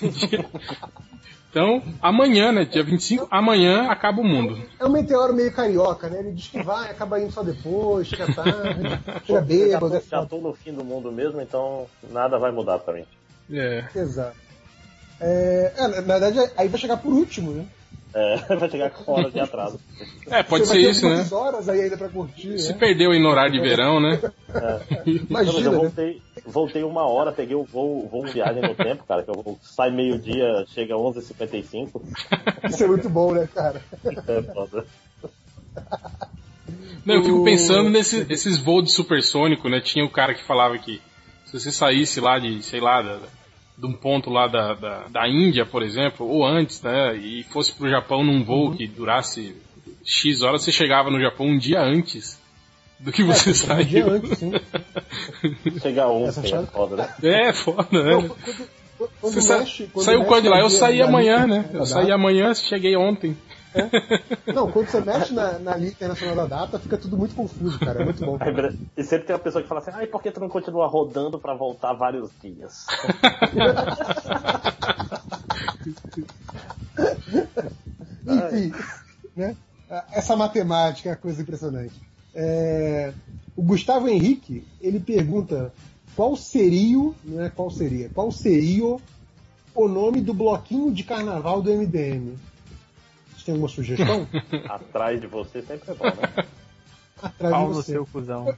Então, 1.58 1.82
amanhã, 2.00 2.52
né? 2.52 2.64
Dia 2.64 2.84
25, 2.84 3.26
amanhã 3.28 3.88
acaba 3.90 4.20
o 4.20 4.24
mundo. 4.24 4.62
É 4.78 4.84
um 4.86 4.90
meteoro 4.90 5.34
meio 5.34 5.52
carioca, 5.52 6.08
né? 6.08 6.20
Ele 6.20 6.30
diz 6.30 6.46
que 6.46 6.62
vai, 6.62 6.88
acaba 6.88 7.18
indo 7.20 7.32
só 7.32 7.42
depois, 7.42 8.06
chega 8.06 8.32
tarde, 8.32 9.00
chega 9.26 9.40
já, 9.40 9.40
bêbado, 9.40 9.90
tô, 9.90 9.96
é 9.96 10.00
já 10.00 10.18
foda. 10.18 10.26
tô 10.28 10.38
no 10.38 10.54
fim 10.54 10.72
do 10.72 10.84
mundo 10.84 11.10
mesmo, 11.10 11.40
então 11.40 11.86
nada 12.12 12.38
vai 12.38 12.52
mudar 12.52 12.78
pra 12.78 12.94
mim. 12.94 13.04
É. 13.52 13.84
Exato. 13.92 14.36
É, 15.20 15.72
é, 15.76 15.88
na 15.88 16.18
verdade, 16.18 16.38
aí 16.56 16.68
vai 16.68 16.78
chegar 16.80 16.96
por 16.98 17.12
último, 17.12 17.50
né? 17.50 17.66
É, 18.14 18.36
vai 18.54 18.70
chegar 18.70 18.90
com 18.90 19.10
horas 19.12 19.32
de 19.32 19.40
atraso. 19.40 19.80
É, 20.30 20.42
pode 20.42 20.66
Você 20.66 20.74
ser 20.74 20.74
vai 20.74 20.84
ter 20.84 20.90
isso, 20.90 21.02
né? 21.06 21.10
algumas 21.12 21.32
horas 21.32 21.68
aí 21.70 21.80
ainda 21.80 21.96
pra 21.96 22.08
curtir, 22.10 22.58
Se 22.58 22.72
né? 22.74 22.78
perdeu 22.78 23.10
aí 23.12 23.18
no 23.18 23.30
horário 23.30 23.50
de 23.50 23.60
verão, 23.60 23.98
né? 23.98 24.20
Mas 25.30 25.48
Imagina, 25.48 25.72
eu 25.72 25.82
né? 25.84 26.14
Voltei, 26.48 26.82
uma 26.82 27.06
hora, 27.06 27.32
peguei 27.32 27.54
o 27.56 27.64
voo, 27.64 28.08
voo 28.08 28.24
viagem 28.26 28.62
no 28.62 28.74
tempo, 28.74 29.04
cara, 29.06 29.22
que 29.22 29.30
eu 29.30 29.42
vou- 29.42 29.58
sai 29.62 29.90
meio-dia, 29.90 30.64
chega 30.68 30.94
11h55. 30.96 32.02
Isso 32.68 32.84
é 32.84 32.86
muito 32.86 33.08
bom, 33.08 33.32
né, 33.32 33.48
cara? 33.54 33.82
É 34.04 34.42
foda. 34.42 34.84
Não, 37.04 37.14
eu 37.14 37.24
fico 37.24 37.44
pensando 37.44 37.88
nesses 37.88 38.28
esses 38.28 38.58
voos 38.58 38.84
de 38.84 38.92
supersônico, 38.92 39.68
né? 39.68 39.80
Tinha 39.80 40.04
o 40.04 40.10
cara 40.10 40.34
que 40.34 40.44
falava 40.44 40.76
que 40.78 41.00
se 41.46 41.58
você 41.58 41.70
saísse 41.70 42.20
lá 42.20 42.38
de, 42.38 42.62
sei 42.62 42.80
lá, 42.80 43.00
da, 43.00 43.18
de 43.76 43.86
um 43.86 43.92
ponto 43.92 44.28
lá 44.28 44.46
da, 44.46 44.74
da, 44.74 45.08
da 45.08 45.28
Índia, 45.28 45.64
por 45.64 45.82
exemplo, 45.82 46.26
ou 46.26 46.44
antes, 46.44 46.82
né? 46.82 47.16
E 47.16 47.44
fosse 47.44 47.72
pro 47.72 47.88
Japão 47.88 48.22
num 48.22 48.44
voo 48.44 48.72
que 48.72 48.86
durasse 48.86 49.56
X 50.04 50.42
horas, 50.42 50.62
você 50.62 50.72
chegava 50.72 51.10
no 51.10 51.20
Japão 51.20 51.46
um 51.46 51.58
dia 51.58 51.80
antes 51.80 52.37
do 53.00 53.12
que 53.12 53.22
você 53.22 53.50
Um 53.50 53.52
dia 53.52 53.66
saiu. 53.66 54.10
antes, 54.10 54.38
sim. 54.38 54.52
Chega 55.80 56.02
Essa 56.02 56.08
ontem, 56.10 56.38
é 56.38 56.42
chave- 56.48 56.66
foda, 56.66 56.96
né? 56.96 57.14
É, 57.22 57.52
foda, 57.52 57.86
né? 57.92 58.10
Não, 58.12 58.28
quando- 58.28 58.68
quando 59.20 59.32
Você 59.34 59.40
sa- 59.40 59.58
mexe- 59.58 59.88
saiu 60.02 60.18
mexe 60.20 60.28
quando 60.28 60.42
de 60.42 60.48
lá? 60.48 60.58
Eu 60.60 60.70
saí 60.70 61.00
amanhã, 61.00 61.46
né? 61.46 61.70
Eu 61.72 61.86
saí 61.86 62.10
amanhã, 62.10 62.52
cheguei 62.54 62.96
ontem. 62.96 63.36
Não, 64.46 64.68
quando 64.72 64.88
você 64.88 65.00
mexe 65.00 65.32
na, 65.32 65.58
na 65.58 65.76
linha 65.76 65.90
internacional 65.90 66.34
da 66.34 66.46
data, 66.46 66.78
fica 66.80 66.96
tudo 66.96 67.16
muito 67.16 67.34
confuso, 67.34 67.78
cara. 67.78 68.00
É 68.00 68.04
muito 68.04 68.24
bom. 68.24 68.36
Beleza. 68.38 68.76
E 68.96 69.04
sempre 69.04 69.26
tem 69.26 69.36
uma 69.36 69.42
pessoa 69.42 69.62
que 69.62 69.68
fala 69.68 69.80
assim, 69.80 69.90
ai, 69.94 70.06
por 70.06 70.20
que 70.22 70.30
tu 70.32 70.40
não 70.40 70.48
continua 70.48 70.86
rodando 70.88 71.38
pra 71.38 71.54
voltar 71.54 71.92
vários 71.92 72.30
dias? 72.42 72.86
Enfim, 78.26 78.72
né? 79.36 79.56
Essa 80.12 80.36
matemática 80.36 81.08
é 81.08 81.12
uma 81.12 81.18
coisa 81.18 81.40
impressionante. 81.42 81.94
É, 82.40 83.12
o 83.56 83.62
Gustavo 83.62 84.08
Henrique, 84.08 84.64
ele 84.80 85.00
pergunta 85.00 85.72
qual 86.14 86.36
seria, 86.36 86.96
o- 86.96 87.14
não 87.24 87.42
é 87.42 87.50
qual 87.50 87.68
seria, 87.68 88.08
qual 88.10 88.30
seria 88.30 88.96
o 89.74 89.88
nome 89.88 90.20
do 90.20 90.32
bloquinho 90.32 90.92
de 90.92 91.02
carnaval 91.02 91.60
do 91.60 91.68
MDM? 91.72 92.36
Vocês 93.30 93.42
têm 93.44 93.54
alguma 93.54 93.68
sugestão? 93.68 94.24
Atrás 94.70 95.20
de 95.20 95.26
você 95.26 95.62
sempre 95.62 95.90
é 95.90 95.94
bom, 95.94 96.04
né? 96.04 96.46
Atrás 97.20 97.52
Pau 97.52 97.68
de 97.70 97.74
você. 97.74 97.92
seu 97.92 98.06
cuzão. 98.06 98.54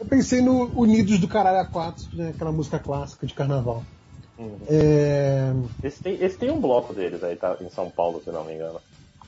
Eu 0.00 0.06
pensei 0.06 0.40
no 0.42 0.64
Unidos 0.78 1.20
do 1.20 1.28
Caralho 1.28 1.60
a 1.60 1.64
4, 1.64 2.08
né? 2.12 2.30
aquela 2.34 2.50
música 2.50 2.80
clássica 2.80 3.24
de 3.24 3.34
carnaval. 3.34 3.84
Uhum. 4.36 4.58
É, 4.68 5.52
Esse, 5.82 6.02
tem, 6.02 6.22
esse 6.22 6.36
tem 6.36 6.50
um 6.50 6.60
bloco 6.60 6.92
deles 6.92 7.22
aí, 7.22 7.36
tá? 7.36 7.56
Em 7.60 7.70
São 7.70 7.88
Paulo, 7.88 8.20
se 8.22 8.30
não 8.32 8.44
me 8.44 8.54
engano. 8.54 8.80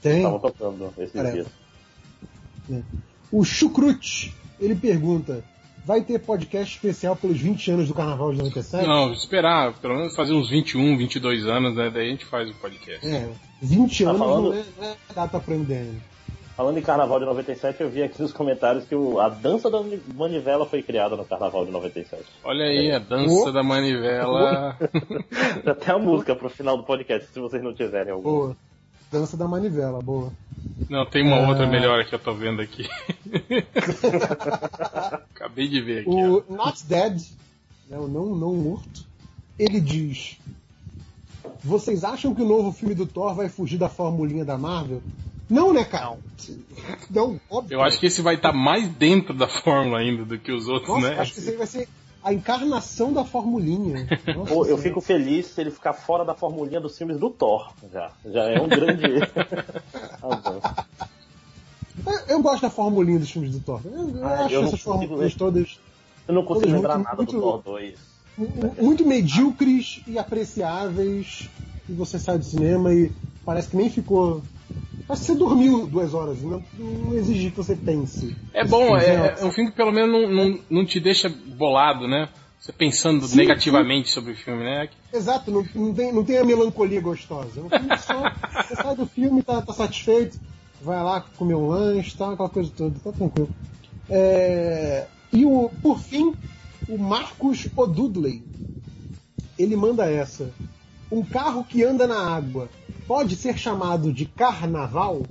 tem. 0.02 0.16
Estavam 0.16 0.40
tocando 0.40 0.92
esses 0.98 1.12
Parece. 1.12 1.34
dias. 1.34 1.46
né? 2.68 2.82
O 3.30 3.44
Chucrute, 3.44 4.34
ele 4.60 4.74
pergunta: 4.74 5.42
vai 5.84 6.00
ter 6.02 6.18
podcast 6.20 6.74
especial 6.74 7.14
pelos 7.16 7.38
20 7.40 7.70
anos 7.72 7.88
do 7.88 7.94
Carnaval 7.94 8.32
de 8.32 8.38
97? 8.38 8.86
Não, 8.86 9.12
esperar, 9.12 9.72
pelo 9.74 9.96
menos 9.96 10.14
fazer 10.16 10.32
uns 10.32 10.48
21, 10.50 10.96
22 10.96 11.46
anos, 11.46 11.74
né? 11.74 11.90
Daí 11.92 12.08
a 12.08 12.10
gente 12.10 12.24
faz 12.24 12.48
o 12.50 12.54
podcast. 12.54 13.06
É, 13.06 13.28
20 13.62 14.04
Tá 14.04 14.10
anos 14.10 14.20
falando- 14.22 14.50
não, 14.50 14.84
é, 14.84 14.90
é 15.10 15.14
data 15.14 15.38
pro 15.40 15.54
MDM. 15.54 16.00
Falando 16.56 16.76
em 16.76 16.82
Carnaval 16.82 17.20
de 17.20 17.24
97, 17.24 17.80
eu 17.80 17.88
vi 17.88 18.02
aqui 18.02 18.20
nos 18.20 18.32
comentários 18.32 18.84
que 18.84 18.92
o- 18.92 19.20
a 19.20 19.28
dança 19.28 19.70
da 19.70 19.78
manivela 20.16 20.66
foi 20.66 20.82
criada 20.82 21.14
no 21.14 21.24
Carnaval 21.24 21.64
de 21.64 21.70
97. 21.70 22.24
Olha 22.42 22.64
aí, 22.64 22.90
a 22.90 22.98
dança 22.98 23.48
Oh. 23.48 23.52
da 23.52 23.62
manivela. 23.62 24.76
Tem 25.62 25.70
até 25.72 25.92
a 25.92 25.98
música 25.98 26.34
pro 26.34 26.50
final 26.50 26.76
do 26.76 26.82
podcast, 26.82 27.32
se 27.32 27.38
vocês 27.38 27.62
não 27.62 27.72
tiverem 27.72 28.12
algum. 28.12 28.22
Boa. 28.28 28.56
Dança 29.10 29.36
da 29.36 29.48
manivela, 29.48 30.00
boa. 30.02 30.32
Não, 30.88 31.06
tem 31.06 31.26
uma 31.26 31.36
Ah. 31.36 31.48
outra 31.48 31.66
melhor 31.66 32.04
que 32.04 32.14
eu 32.14 32.18
tô 32.18 32.34
vendo 32.34 32.60
aqui. 32.60 32.86
Acabei 35.34 35.68
de 35.68 35.80
ver 35.80 36.00
aqui. 36.00 36.10
ó. 36.10 36.42
O 36.50 36.54
Not 36.54 36.84
Dead, 36.86 37.20
né, 37.88 37.98
o 37.98 38.08
não, 38.08 38.34
não 38.34 38.54
morto, 38.54 39.04
ele 39.58 39.80
diz: 39.80 40.36
Vocês 41.64 42.04
acham 42.04 42.34
que 42.34 42.42
o 42.42 42.48
novo 42.48 42.72
filme 42.72 42.94
do 42.94 43.06
Thor 43.06 43.34
vai 43.34 43.48
fugir 43.48 43.78
da 43.78 43.88
formulinha 43.88 44.44
da 44.44 44.58
Marvel? 44.58 45.02
Não, 45.48 45.72
né, 45.72 45.84
cara? 45.84 46.18
Não, 47.10 47.40
óbvio. 47.48 47.76
Eu 47.76 47.82
acho 47.82 47.98
que 47.98 48.06
esse 48.06 48.20
vai 48.20 48.34
estar 48.34 48.52
mais 48.52 48.86
dentro 48.90 49.32
da 49.32 49.48
fórmula 49.48 50.00
ainda 50.00 50.24
do 50.24 50.38
que 50.38 50.52
os 50.52 50.68
outros, 50.68 50.88
Nossa, 50.90 51.10
né? 51.14 51.20
acho 51.20 51.34
que 51.34 51.48
aí 51.48 51.56
vai 51.56 51.66
ser 51.66 51.88
a 52.28 52.32
encarnação 52.34 53.12
da 53.12 53.24
formulinha. 53.24 54.06
Nossa 54.36 54.48
Pô, 54.54 54.60
eu 54.60 54.64
Senhora. 54.64 54.82
fico 54.82 55.00
feliz 55.00 55.46
se 55.46 55.60
ele 55.60 55.70
ficar 55.70 55.92
fora 55.92 56.24
da 56.24 56.34
formulinha 56.34 56.80
dos 56.80 56.96
filmes 56.96 57.18
do 57.18 57.30
Thor, 57.30 57.72
já. 57.92 58.10
Já 58.24 58.44
é 58.44 58.60
um 58.60 58.68
grande 58.68 59.04
avanço. 60.22 60.60
Eu, 62.06 62.36
eu 62.36 62.42
gosto 62.42 62.62
da 62.62 62.70
formulinha 62.70 63.18
dos 63.18 63.30
filmes 63.30 63.52
do 63.52 63.60
Thor. 63.60 63.80
Eu, 63.84 64.24
Ah, 64.24 64.44
acho 64.44 64.54
eu 64.54 64.60
não 64.62 64.68
essas 64.68 64.80
formulinhas 64.80 65.34
todas 65.34 65.78
Eu 66.26 66.34
não 66.34 66.44
consigo 66.44 66.70
lembrar 66.72 66.94
muito- 66.96 67.04
nada 67.08 67.16
muito- 67.16 67.32
do 67.32 67.40
Thor 67.40 67.62
2. 67.64 67.98
mu- 68.36 68.74
muito 68.80 69.06
medíocres 69.06 70.02
e 70.06 70.18
apreciáveis. 70.18 71.48
E 71.88 71.92
você 71.92 72.18
sai 72.18 72.38
do 72.38 72.44
cinema 72.44 72.92
e 72.92 73.10
parece 73.44 73.68
que 73.70 73.76
nem 73.76 73.88
ficou. 73.90 74.42
Parece 75.08 75.24
que 75.24 75.32
você 75.32 75.38
dormiu 75.38 75.86
duas 75.86 76.12
horas. 76.12 76.42
Não, 76.42 76.62
não 76.78 77.14
exige 77.14 77.50
que 77.50 77.56
você 77.56 77.74
pense. 77.74 78.36
É 78.52 78.62
bom, 78.62 78.94
é, 78.94 79.36
é 79.40 79.44
um 79.44 79.50
filme 79.50 79.70
que 79.70 79.76
pelo 79.76 79.90
menos 79.90 80.10
não, 80.10 80.30
não, 80.30 80.60
não 80.68 80.84
te 80.84 81.00
deixa 81.00 81.30
bolado, 81.30 82.06
né? 82.06 82.28
Você 82.60 82.72
pensando 82.72 83.26
Sim, 83.26 83.38
negativamente 83.38 84.10
sobre 84.10 84.32
o 84.32 84.36
filme, 84.36 84.62
né? 84.62 84.90
Exato, 85.10 85.50
não, 85.50 85.64
não 85.74 85.94
tem, 85.94 86.12
não 86.12 86.24
tem 86.24 86.36
a 86.36 86.44
melancolia 86.44 87.00
gostosa. 87.00 87.58
É 87.58 87.62
um 87.62 87.70
filme 87.70 87.88
que 87.88 88.02
só. 88.02 88.22
você 88.68 88.76
sai 88.76 88.94
do 88.94 89.06
filme, 89.06 89.42
tá, 89.42 89.62
tá 89.62 89.72
satisfeito, 89.72 90.38
vai 90.82 91.02
lá 91.02 91.22
comer 91.38 91.54
um 91.54 91.68
lanche, 91.68 92.14
tal, 92.14 92.32
aquela 92.32 92.50
coisa 92.50 92.70
toda, 92.76 92.98
tá 93.02 93.10
tranquilo. 93.10 93.48
É, 94.10 95.06
e 95.32 95.46
o, 95.46 95.70
por 95.80 95.98
fim, 96.00 96.34
o 96.86 96.98
Marcos 96.98 97.66
O'Dudley. 97.74 98.44
Ele 99.58 99.74
manda 99.74 100.04
essa. 100.10 100.50
Um 101.10 101.22
carro 101.22 101.64
que 101.64 101.82
anda 101.82 102.06
na 102.06 102.18
água 102.18 102.68
pode 103.08 103.34
ser 103.34 103.58
chamado 103.58 104.12
de 104.12 104.26
carnaval? 104.26 105.26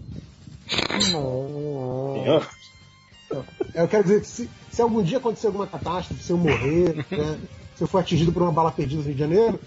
É, 3.71 3.83
Eu 3.83 3.87
quero 3.87 4.03
dizer 4.03 4.21
que 4.21 4.27
se, 4.27 4.49
se 4.71 4.81
algum 4.81 5.03
dia 5.03 5.19
acontecer 5.19 5.47
alguma 5.47 5.67
catástrofe, 5.67 6.23
se 6.23 6.31
eu 6.31 6.37
morrer, 6.37 7.05
né, 7.11 7.39
se 7.75 7.83
eu 7.83 7.87
for 7.87 7.99
atingido 7.99 8.33
por 8.33 8.41
uma 8.41 8.51
bala 8.51 8.71
perdida 8.71 8.99
no 8.99 9.05
Rio 9.05 9.13
de 9.13 9.19
Janeiro, 9.19 9.59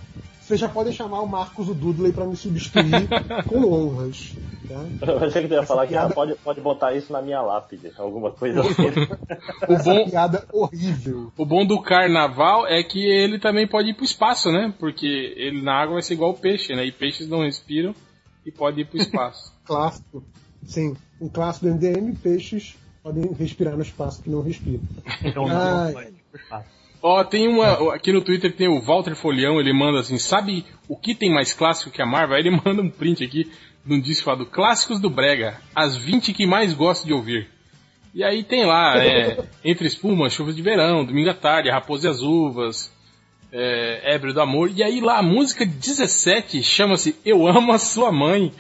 vocês 0.50 0.60
já 0.60 0.68
podem 0.68 0.92
chamar 0.92 1.20
o 1.20 1.26
Marcos 1.26 1.68
o 1.68 1.74
Dudley 1.74 2.12
para 2.12 2.26
me 2.26 2.36
substituir 2.36 3.08
com 3.46 3.64
honras. 3.72 4.34
Tá? 4.68 4.84
Eu 5.12 5.18
achei 5.24 5.42
que 5.42 5.48
tu 5.48 5.54
ia 5.54 5.58
Essa 5.60 5.66
falar 5.66 5.86
que 5.86 5.92
piada- 5.92 6.10
ah, 6.10 6.14
pode, 6.14 6.34
pode 6.36 6.60
botar 6.60 6.94
isso 6.94 7.12
na 7.12 7.20
minha 7.22 7.40
lápide, 7.40 7.90
alguma 7.96 8.30
coisa 8.30 8.60
assim. 8.60 8.82
O 9.68 9.72
Essa 9.74 9.84
bom, 9.94 10.04
piada 10.10 10.44
horrível. 10.52 11.32
o 11.36 11.44
bom 11.46 11.64
do 11.66 11.80
carnaval 11.82 12.66
é 12.66 12.82
que 12.82 13.04
ele 13.04 13.38
também 13.38 13.66
pode 13.66 13.90
ir 13.90 13.94
pro 13.94 14.04
espaço, 14.04 14.50
né? 14.52 14.72
Porque 14.78 15.06
ele 15.36 15.60
na 15.62 15.74
água 15.74 15.94
vai 15.94 16.02
ser 16.02 16.14
igual 16.14 16.30
o 16.30 16.38
peixe, 16.38 16.74
né? 16.74 16.84
E 16.84 16.92
peixes 16.92 17.28
não 17.28 17.40
respiram 17.42 17.94
e 18.46 18.50
pode 18.52 18.80
ir 18.80 18.84
pro 18.86 18.98
espaço. 18.98 19.52
Clássico. 19.64 20.22
Sim, 20.64 20.96
um 21.20 21.28
clássico 21.28 21.66
do 21.66 21.74
MDM, 21.74 22.14
peixes 22.16 22.76
podem 23.02 23.32
respirar 23.32 23.74
no 23.76 23.82
espaço 23.82 24.22
que 24.22 24.30
não 24.30 24.42
respiram. 24.42 24.82
Então, 25.24 25.46
Ai. 25.48 25.92
não, 25.92 26.62
Ó, 27.02 27.24
tem 27.24 27.48
uma. 27.48 27.94
Aqui 27.94 28.12
no 28.12 28.20
Twitter 28.20 28.54
tem 28.54 28.68
o 28.68 28.80
Walter 28.80 29.14
Folião, 29.14 29.58
ele 29.58 29.72
manda 29.72 30.00
assim, 30.00 30.18
sabe 30.18 30.64
o 30.88 30.96
que 30.96 31.14
tem 31.14 31.32
mais 31.32 31.54
clássico 31.54 31.90
que 31.90 32.02
a 32.02 32.06
Marvel? 32.06 32.36
Aí 32.36 32.42
ele 32.42 32.50
manda 32.64 32.82
um 32.82 32.90
print 32.90 33.24
aqui 33.24 33.50
num 33.84 34.00
disco 34.00 34.24
falado 34.24 34.46
Clássicos 34.46 35.00
do 35.00 35.08
Brega, 35.08 35.58
as 35.74 35.96
20 35.96 36.34
que 36.34 36.46
mais 36.46 36.74
gosto 36.74 37.06
de 37.06 37.12
ouvir. 37.12 37.48
E 38.14 38.22
aí 38.24 38.42
tem 38.42 38.66
lá, 38.66 38.98
é, 38.98 39.44
Entre 39.64 39.86
Espuma, 39.86 40.28
Chuvas 40.28 40.56
de 40.56 40.62
Verão, 40.62 41.04
Domingo 41.04 41.30
à 41.30 41.34
Tarde, 41.34 41.70
Raposa 41.70 42.08
e 42.08 42.10
as 42.10 42.20
Uvas, 42.20 42.92
é, 43.52 44.14
Ébrio 44.14 44.34
do 44.34 44.40
Amor. 44.40 44.70
E 44.74 44.82
aí 44.82 45.00
lá 45.00 45.18
a 45.18 45.22
música 45.22 45.64
17 45.64 46.62
chama-se 46.62 47.16
Eu 47.24 47.46
Amo 47.46 47.72
a 47.72 47.78
Sua 47.78 48.12
Mãe. 48.12 48.52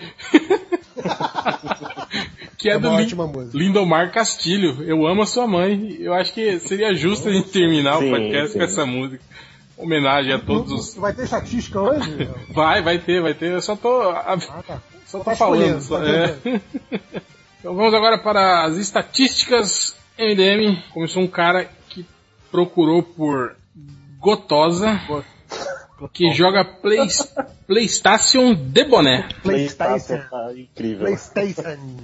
que 2.60 2.68
é, 2.70 2.74
É 2.74 2.78
do 2.78 2.90
Lin-. 2.96 3.50
Lindomar 3.54 4.12
Castilho. 4.12 4.82
Eu 4.84 5.06
amo 5.06 5.22
a 5.22 5.26
sua 5.26 5.46
mãe. 5.46 5.96
Eu 6.00 6.12
acho 6.14 6.32
que 6.32 6.58
seria 6.60 6.94
justo 6.94 7.28
a 7.28 7.32
gente 7.32 7.48
terminar 7.50 7.98
Sim, 7.98 8.08
o 8.08 8.10
podcast 8.10 8.52
sim. 8.52 8.58
com 8.58 8.64
essa 8.64 8.86
música. 8.86 9.22
Homenagem 9.76 10.32
a 10.34 10.38
todos 10.38 10.72
os. 10.72 10.94
Vai 10.96 11.12
ter 11.14 11.24
estatística 11.24 11.80
hoje? 11.80 12.28
Vai, 12.54 12.82
vai 12.82 12.98
ter, 12.98 13.22
vai 13.22 13.32
ter. 13.32 13.52
Eu 13.52 13.62
só 13.62 13.74
tô. 13.74 14.02
a- 14.10 14.34
Ah, 14.50 14.62
tá. 14.62 14.82
Só 15.06 15.18
tô 15.18 15.24
Tá 15.24 15.34
falando. 15.36 15.80
escolhendo, 15.80 15.82
só- 15.82 15.98
tá 15.98 16.06
é. 16.06 16.60
então 17.58 17.74
vamos 17.74 17.94
agora 17.94 18.18
para 18.18 18.64
as 18.66 18.76
estatísticas 18.76 19.96
MDM. 20.18 20.76
Começou 20.92 21.22
um 21.22 21.26
cara 21.26 21.68
que 21.88 22.04
procurou 22.50 23.02
por 23.02 23.56
Gotosa, 24.18 25.00
que 26.08 26.32
joga 26.32 26.64
play, 26.64 27.06
PlayStation 27.66 28.54
de 28.54 28.84
boné. 28.84 29.28
PlayStation. 29.42 30.18
tá 30.30 30.52
incrível. 30.56 31.06
PlayStation. 31.06 31.96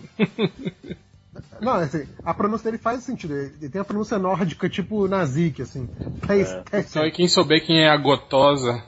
Não, 1.60 1.74
assim, 1.74 2.06
a 2.24 2.32
pronúncia 2.34 2.70
dele 2.70 2.82
faz 2.82 3.02
sentido. 3.02 3.34
Ele 3.34 3.68
tem 3.68 3.80
a 3.80 3.84
pronúncia 3.84 4.18
nórdica, 4.18 4.68
tipo 4.68 5.08
Nazik, 5.08 5.62
assim. 5.62 5.88
PlayStation. 6.20 6.88
Então, 6.90 7.06
e 7.06 7.10
quem 7.10 7.26
souber 7.28 7.64
quem 7.64 7.82
é 7.82 7.88
a 7.88 7.96
Gotosa 7.96 8.82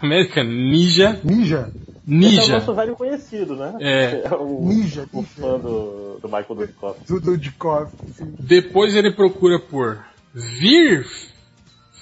América 0.00 0.42
Ninja. 0.44 1.20
Ninja? 1.24 1.66
Esse 1.66 1.66
é 1.66 2.06
o 2.06 2.08
Ninja. 2.08 2.52
nosso 2.54 2.74
velho 2.74 2.94
conhecido, 2.96 3.56
né? 3.56 3.74
É. 3.80 4.28
o, 4.34 4.64
Ninja, 4.64 5.06
o 5.12 5.22
fã 5.22 5.58
do, 5.58 6.18
do 6.20 6.28
Michael 6.28 6.54
Dudikoff. 6.54 7.00
Do 7.06 7.20
Dudikoff. 7.20 7.92
Assim. 8.08 8.34
Depois 8.38 8.94
ele 8.94 9.10
procura 9.12 9.58
por 9.58 9.98
Vir 10.32 11.04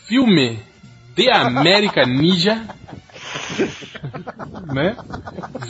filme 0.07 0.61
de 1.15 1.31
América 1.31 2.05
Ninja. 2.05 2.63
né? 4.75 4.97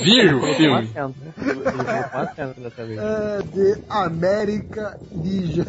Vir 0.03 0.35
o 0.35 0.55
filme. 0.55 0.91
Né? 0.95 1.11
É, 2.99 3.43
de 3.43 3.83
América 3.89 4.99
Ninja. 5.13 5.65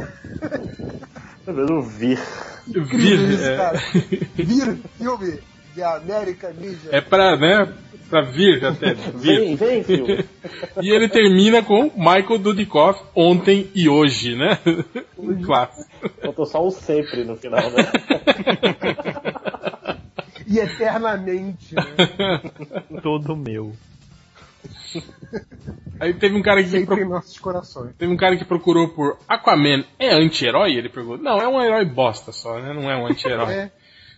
Tá 1.45 1.51
vendo? 1.51 1.81
Vir. 1.83 2.19
Incrível 2.67 3.27
Vir. 3.27 3.33
isso, 3.33 3.45
É. 3.45 3.73
Vir 4.35 4.77
filme 4.97 5.39
de 5.75 5.83
América 5.83 6.51
Ninja. 6.57 6.89
é 6.91 7.01
pra, 7.01 7.35
né? 7.37 7.71
Pra 8.09 8.21
vir 8.21 8.63
até. 8.63 8.93
Vir. 9.17 9.39
Vem, 9.39 9.55
vem, 9.55 9.83
filho. 9.83 10.05
E 10.81 10.89
ele 10.91 11.07
termina 11.09 11.63
com 11.63 11.83
Michael 11.95 12.37
Dudikoff 12.37 13.01
ontem 13.15 13.69
e 13.73 13.89
hoje, 13.89 14.35
né? 14.35 14.59
Um 15.17 15.41
clássico. 15.41 15.89
Botou 16.23 16.45
só 16.45 16.65
um 16.65 16.69
sempre 16.71 17.23
no 17.23 17.35
final, 17.35 17.61
né? 17.71 17.83
E 20.47 20.59
eternamente, 20.59 21.73
né? 21.73 21.81
Todo 23.01 23.35
meu. 23.35 23.73
Aí 25.99 26.13
teve 26.13 26.35
um 26.37 26.41
cara 26.43 26.61
que 26.63 26.69
Sempre 26.69 26.85
pro- 26.85 26.99
em 27.03 27.09
nossos 27.09 27.39
corações. 27.39 27.95
teve 27.97 28.13
um 28.13 28.17
cara 28.17 28.37
que 28.37 28.45
procurou 28.45 28.89
por 28.89 29.17
Aquaman 29.27 29.83
é 29.97 30.13
anti-herói? 30.13 30.73
Ele 30.75 30.89
perguntou. 30.89 31.17
Não, 31.17 31.39
é 31.39 31.47
um 31.47 31.59
herói 31.61 31.85
bosta 31.85 32.31
só, 32.31 32.59
né? 32.59 32.73
Não 32.73 32.89
é 32.91 32.95
um 32.95 33.07
anti-herói. 33.07 33.51
É. 33.53 33.71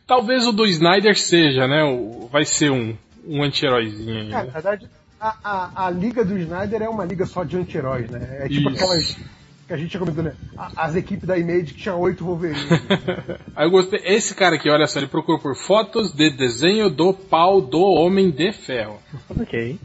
Talvez 0.08 0.48
o 0.48 0.52
do 0.54 0.66
Snyder 0.66 1.18
seja, 1.18 1.68
né? 1.68 1.84
O- 1.84 2.30
vai 2.32 2.46
ser 2.46 2.72
um, 2.72 2.96
um 3.28 3.44
anti-heróizinho 3.44 4.22
aí. 4.22 4.30
Cara, 4.30 4.46
né? 4.46 4.48
na 4.48 4.54
verdade, 4.54 4.90
a, 5.20 5.36
a, 5.44 5.86
a 5.88 5.90
liga 5.90 6.24
do 6.24 6.38
Snyder 6.38 6.82
é 6.82 6.90
uma 6.90 7.04
liga 7.06 7.26
só 7.26 7.44
de 7.44 7.58
anti-heróis, 7.58 8.10
né? 8.10 8.40
É 8.42 8.48
tipo 8.48 8.70
Isso. 8.70 8.84
aquelas 8.84 9.18
que 9.68 9.74
a 9.74 9.78
gente 9.78 9.92
já 9.92 10.00
comentou, 10.00 10.24
né? 10.24 10.34
As 10.78 10.96
equipes 10.96 11.28
da 11.28 11.38
Image 11.38 11.74
que 11.74 11.82
tinha 11.82 11.94
oito 11.94 12.24
Wolverine. 12.24 12.58
Aí 13.54 13.68
eu 13.68 13.72
gostei. 13.72 14.00
Esse 14.06 14.34
cara 14.34 14.56
aqui, 14.56 14.70
olha 14.70 14.88
só, 14.88 14.98
ele 15.00 15.08
procurou 15.08 15.42
por 15.42 15.56
fotos 15.58 16.14
de 16.14 16.30
desenho 16.30 16.90
do 16.90 17.14
pau 17.14 17.60
do 17.60 17.82
Homem 17.82 18.32
de 18.32 18.52
Ferro. 18.54 19.00
Ok. 19.30 19.78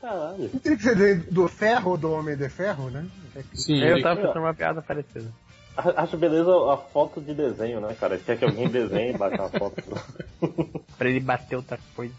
Caralho. 0.00 0.48
Não 0.54 0.60
teria 0.60 0.78
que 0.78 0.82
ser 0.82 1.16
do 1.30 1.48
ferro 1.48 1.90
ou 1.90 1.98
do 1.98 2.10
Homem 2.12 2.36
de 2.36 2.48
Ferro, 2.48 2.88
né? 2.88 3.04
Sim, 3.52 3.80
Eu 3.82 3.94
ele, 3.96 4.02
tava 4.02 4.20
pensando 4.20 4.38
uma 4.38 4.54
piada 4.54 4.80
parecida. 4.80 5.26
Acho 5.96 6.16
beleza 6.16 6.50
a 6.72 6.76
foto 6.76 7.20
de 7.20 7.32
desenho, 7.32 7.80
né, 7.80 7.94
cara? 7.98 8.18
Quer 8.18 8.36
que 8.36 8.44
alguém 8.44 8.68
desenhe 8.68 9.14
e 9.14 9.16
bate 9.16 9.38
uma 9.38 9.48
foto. 9.48 9.80
Pra 10.98 11.08
ele 11.08 11.20
bater 11.20 11.54
outra 11.54 11.78
coisa. 11.94 12.12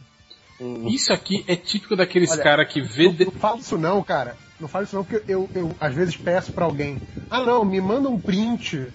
isso 0.88 1.12
aqui 1.12 1.44
é 1.46 1.58
típico 1.58 1.94
daqueles 1.96 2.32
Olha, 2.32 2.42
caras 2.44 2.72
que 2.72 2.82
vê. 2.82 3.06
Não, 3.06 3.14
de- 3.14 3.26
não 3.26 3.32
fala 3.34 3.58
isso 3.58 3.78
não, 3.78 4.02
cara. 4.02 4.38
Não 4.60 4.68
fala 4.70 4.86
isso 4.86 4.96
não, 4.96 5.04
porque 5.04 5.30
eu, 5.30 5.50
eu 5.54 5.72
às 5.80 5.94
vezes 5.94 6.16
peço 6.16 6.54
pra 6.54 6.64
alguém. 6.64 7.02
Ah 7.30 7.42
não, 7.42 7.66
me 7.66 7.82
manda 7.82 8.08
um 8.08 8.20
print 8.20 8.88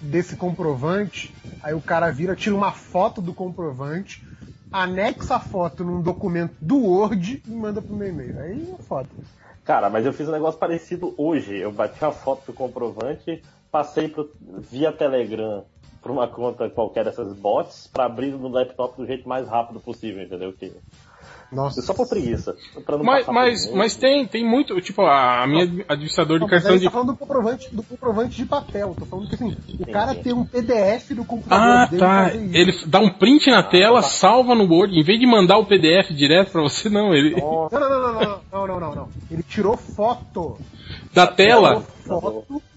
desse 0.00 0.36
comprovante. 0.36 1.34
Aí 1.60 1.74
o 1.74 1.80
cara 1.80 2.10
vira, 2.12 2.36
tira 2.36 2.54
uma 2.54 2.70
foto 2.70 3.20
do 3.20 3.34
comprovante, 3.34 4.22
anexa 4.70 5.34
a 5.34 5.40
foto 5.40 5.82
num 5.82 6.00
documento 6.00 6.54
do 6.60 6.76
Word 6.78 7.42
e 7.44 7.50
manda 7.50 7.82
pro 7.82 7.96
meu 7.96 8.06
e-mail. 8.08 8.38
Aí 8.38 8.72
é 8.78 8.82
foda. 8.82 9.08
Cara, 9.64 9.90
mas 9.90 10.06
eu 10.06 10.12
fiz 10.12 10.28
um 10.28 10.32
negócio 10.32 10.60
parecido 10.60 11.12
hoje. 11.18 11.56
Eu 11.56 11.72
bati 11.72 12.04
a 12.04 12.12
foto 12.12 12.46
do 12.46 12.52
comprovante, 12.52 13.42
passei 13.70 14.08
pro, 14.08 14.30
via 14.40 14.92
Telegram 14.92 15.64
para 16.02 16.12
uma 16.12 16.28
conta 16.28 16.70
qualquer 16.70 17.04
dessas 17.04 17.32
bots 17.34 17.88
para 17.92 18.04
abrir 18.04 18.30
no 18.30 18.48
laptop 18.48 18.96
do 18.96 19.06
jeito 19.06 19.28
mais 19.28 19.48
rápido 19.48 19.80
possível, 19.80 20.22
entendeu? 20.22 20.52
Que... 20.52 20.72
Nossa. 21.50 21.80
Só 21.82 21.94
por 21.94 22.08
preguiça. 22.08 22.56
Pra 22.84 22.96
não 22.96 23.04
mas 23.04 23.26
mas, 23.26 23.72
mas 23.72 23.96
tem, 23.96 24.26
tem 24.26 24.44
muito. 24.44 24.80
Tipo, 24.80 25.02
a 25.02 25.46
minha 25.46 25.64
não. 25.64 25.84
administradora 25.88 26.40
de 26.40 26.46
cartão 26.46 26.76
de. 26.76 26.84
Tá 26.84 26.90
falando 26.90 27.08
do 27.08 27.16
comprovante, 27.16 27.74
do 27.74 27.82
comprovante 27.82 28.36
de 28.36 28.46
papel. 28.46 28.94
Tô 28.98 29.06
falando 29.06 29.28
que 29.28 29.34
assim, 29.36 29.56
o 29.78 29.90
cara 29.90 30.14
tem 30.14 30.32
um 30.32 30.44
PDF 30.44 31.10
do 31.10 31.24
computador. 31.24 31.66
Ah, 31.66 31.86
dele, 31.86 32.00
tá. 32.00 32.34
Ele 32.34 32.72
dá 32.86 33.00
um 33.00 33.10
print 33.10 33.48
na 33.50 33.60
ah, 33.60 33.62
tela, 33.62 34.02
tá. 34.02 34.08
salva 34.08 34.54
no 34.54 34.64
Word. 34.64 34.98
Em 34.98 35.04
vez 35.04 35.20
de 35.20 35.26
mandar 35.26 35.58
o 35.58 35.66
PDF 35.66 36.10
direto 36.10 36.50
pra 36.50 36.62
você, 36.62 36.88
não. 36.88 37.14
Ele... 37.14 37.36
Não, 37.40 37.68
não, 37.70 37.80
não, 37.80 37.88
não, 37.88 38.40
não, 38.52 38.66
não, 38.66 38.80
não, 38.80 38.94
não, 38.94 39.08
Ele 39.30 39.42
tirou 39.42 39.76
foto. 39.76 40.58
Da, 41.12 41.26
tela? 41.26 41.82
Tirou 42.02 42.20
foto 42.20 42.46
tá 42.48 42.75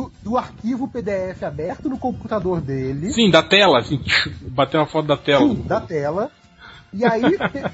do, 0.00 0.12
do 0.22 0.38
arquivo 0.38 0.88
PDF 0.88 1.42
aberto 1.42 1.88
no 1.88 1.98
computador 1.98 2.60
dele. 2.60 3.10
Sim, 3.10 3.30
da 3.30 3.42
tela. 3.42 3.80
Assim, 3.80 4.00
bateu 4.40 4.80
uma 4.80 4.86
foto 4.86 5.06
da 5.06 5.16
tela. 5.16 5.46
Sim, 5.46 5.62
da 5.62 5.80
tela. 5.80 6.30
E 6.92 7.04
aí, 7.04 7.22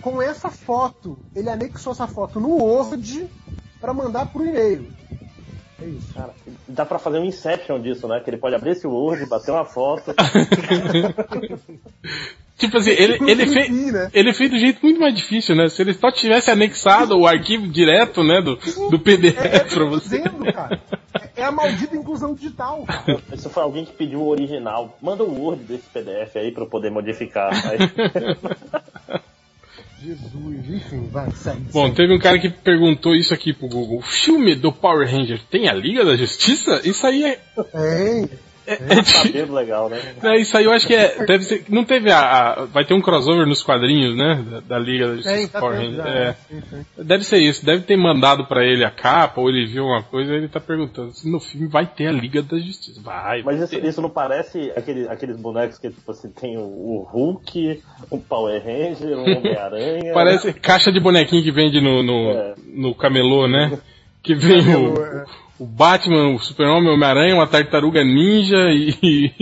com 0.03 0.21
essa 0.21 0.51
foto, 0.51 1.19
ele 1.35 1.49
anexou 1.49 1.93
essa 1.93 2.07
foto 2.07 2.39
no 2.39 2.51
Word 2.57 3.27
pra 3.81 3.95
mandar 3.95 4.27
pro 4.27 4.45
e-mail. 4.45 4.93
É 5.81 5.87
isso. 5.87 6.13
cara, 6.15 6.35
dá 6.67 6.85
pra 6.85 6.99
fazer 6.99 7.19
um 7.19 7.25
Inception 7.25 7.81
disso, 7.81 8.09
né? 8.09 8.21
Que 8.21 8.31
ele 8.31 8.39
pode 8.39 8.55
abrir 8.55 8.71
esse 8.71 8.87
Word, 8.87 9.27
bater 9.27 9.51
uma 9.53 9.65
foto. 9.65 10.15
Tipo 12.57 12.79
assim, 12.79 12.91
ele, 12.91 13.19
ele, 13.31 13.47
fez, 13.47 13.93
né? 13.93 14.11
ele 14.15 14.33
fez 14.33 14.51
do 14.51 14.59
jeito 14.59 14.81
muito 14.83 14.99
mais 14.99 15.15
difícil, 15.15 15.55
né? 15.55 15.69
Se 15.69 15.83
ele 15.83 15.93
só 15.93 16.11
tivesse 16.11 16.51
anexado 16.51 17.15
o 17.15 17.27
arquivo 17.27 17.69
direto, 17.69 18.25
né, 18.25 18.41
do, 18.41 18.57
do 18.91 18.99
PDF 18.99 19.75
pra 19.75 19.85
você. 19.85 20.23
Dizendo, 20.23 20.51
cara. 20.53 20.81
É 21.37 21.45
a 21.45 21.53
maldita 21.53 21.97
inclusão 21.97 22.35
digital. 22.35 22.85
Isso 23.33 23.51
foi 23.51 23.63
alguém 23.63 23.85
que 23.85 23.93
pediu 23.93 24.21
o 24.21 24.29
original. 24.29 24.97
Manda 25.01 25.25
o 25.25 25.41
Word 25.41 25.65
desse 25.65 25.89
PDF 25.93 26.37
aí 26.37 26.53
pra 26.53 26.65
eu 26.65 26.69
poder 26.69 26.91
modificar. 26.91 27.51
Aí, 27.69 27.79
Jesus, 30.03 30.71
enfim, 30.71 31.09
vai, 31.11 31.31
segue. 31.33 31.73
Bom, 31.73 31.85
segue. 31.85 31.97
teve 31.97 32.15
um 32.15 32.19
cara 32.19 32.39
que 32.39 32.51
perguntou 32.51 33.15
isso 33.15 33.33
aqui 33.35 33.53
pro 33.53 33.69
Google. 33.69 33.99
O 33.99 34.03
filme 34.03 34.55
do 34.55 34.73
Power 34.73 35.11
Ranger 35.11 35.41
tem 35.51 35.69
a 35.69 35.73
Liga 35.73 36.05
da 36.05 36.17
Justiça? 36.17 36.81
Isso 36.85 37.07
aí 37.07 37.25
é. 37.25 37.41
Hein? 37.75 38.29
É, 38.67 38.73
é 38.75 39.23
cabelo 39.23 39.55
legal, 39.55 39.89
né? 39.89 40.01
é, 40.23 40.37
isso 40.41 40.57
aí 40.57 40.65
eu 40.65 40.73
acho 40.73 40.87
que 40.87 40.95
é. 40.95 41.25
Deve 41.25 41.45
ser. 41.45 41.65
Não 41.69 41.85
teve 41.85 42.11
a. 42.11 42.19
a- 42.21 42.65
vai 42.67 42.85
ter 42.85 42.95
um 42.95 43.01
crossover 43.01 43.47
nos 43.47 43.63
quadrinhos, 43.63 44.17
né? 44.17 44.45
Da, 44.51 44.61
da 44.61 44.79
Liga 44.79 45.07
da 45.09 45.15
Justiça 45.15 45.37
Tem, 45.37 45.49
tá 45.49 45.61
Power 45.61 45.77
É. 46.07 46.33
sim, 46.49 46.61
sim. 46.69 46.87
Deve 47.05 47.25
ser 47.25 47.39
isso, 47.39 47.65
deve 47.65 47.83
ter 47.83 47.97
mandado 47.97 48.47
pra 48.47 48.65
ele 48.65 48.85
a 48.85 48.91
capa, 48.91 49.41
ou 49.41 49.49
ele 49.49 49.67
viu 49.67 49.85
uma 49.85 50.03
coisa 50.03 50.33
e 50.33 50.37
ele 50.37 50.49
tá 50.49 50.61
perguntando 50.61 51.13
se 51.13 51.31
no 51.31 51.39
filme 51.41 51.67
vai 51.69 51.87
ter 51.87 52.09
a 52.09 52.13
Liga 52.13 52.43
da 52.43 52.59
Justiça. 52.59 53.01
Vai, 53.03 53.43
Mas 53.43 53.57
vai 53.59 53.65
isso, 53.67 53.87
isso 53.87 54.03
não 54.03 54.11
parece 54.11 54.73
aquele, 54.77 55.09
aqueles 55.09 55.37
bonecos 55.37 55.79
que, 55.79 55.89
tipo 55.91 56.11
assim, 56.11 56.31
tem 56.31 56.57
o, 56.59 56.63
o 56.63 57.09
Hulk, 57.11 57.83
um 58.11 58.19
Power 58.19 58.63
Ranger, 58.63 59.17
um 59.19 59.37
Homem-Aranha. 59.39 60.13
Parece 60.13 60.53
caixa 60.53 60.91
de 60.91 61.01
bonequinho 61.01 61.43
que 61.43 61.53
vende 61.53 61.81
no, 61.81 62.03
no, 62.03 62.31
É. 62.31 62.55
no 62.75 62.95
camelô, 62.95 63.47
né? 63.49 63.79
Que 64.23 64.35
vem 64.35 64.75
o, 64.75 64.95
o 65.59 65.65
Batman, 65.65 66.35
o 66.35 66.39
Super-Homem, 66.39 66.91
o 66.91 66.95
Homem-Aranha, 66.95 67.35
uma 67.35 67.47
tartaruga 67.47 68.05
ninja 68.05 68.57
e, 68.71 69.33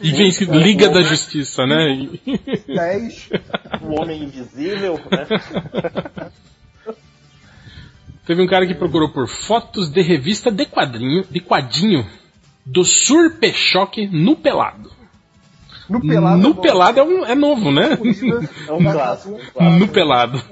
e 0.00 0.12
vem 0.12 0.28
esse 0.28 0.44
Liga 0.44 0.88
da 0.88 1.02
Justiça, 1.02 1.66
né? 1.66 1.92
E- 1.92 2.20
10. 2.68 3.30
O 3.82 4.00
Homem 4.00 4.24
Invisível, 4.24 5.00
né? 5.10 6.30
Teve 8.24 8.42
um 8.42 8.46
cara 8.46 8.66
que 8.66 8.74
procurou 8.74 9.08
por 9.08 9.28
fotos 9.28 9.88
de 9.88 10.02
revista 10.02 10.50
de 10.50 10.66
quadrinho, 10.66 11.24
de 11.30 11.40
quadrinho 11.40 12.06
do 12.64 12.84
Surpe 12.84 13.52
Choque 13.52 14.06
no 14.08 14.34
pelado. 14.34 14.95
No 15.88 16.00
pelado. 16.00 16.38
no 16.38 16.50
é 16.50 16.54
pelado 16.62 17.00
é, 17.00 17.02
um, 17.02 17.24
é 17.24 17.34
novo, 17.34 17.70
né? 17.70 17.98
É 18.68 18.72
um 18.72 18.82
clássico. 18.92 19.34
um 19.34 19.38
clássico. 19.38 19.78
no 19.78 19.88
pelado. 19.88 20.42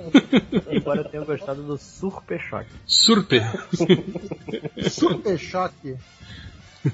Embora 0.70 1.00
eu 1.00 1.08
tenha 1.08 1.24
gostado 1.24 1.62
do 1.62 1.76
Surpe 1.76 2.38
Choque. 2.38 2.70
Surpe. 2.86 3.40
Super 4.90 5.38
choque. 5.38 5.96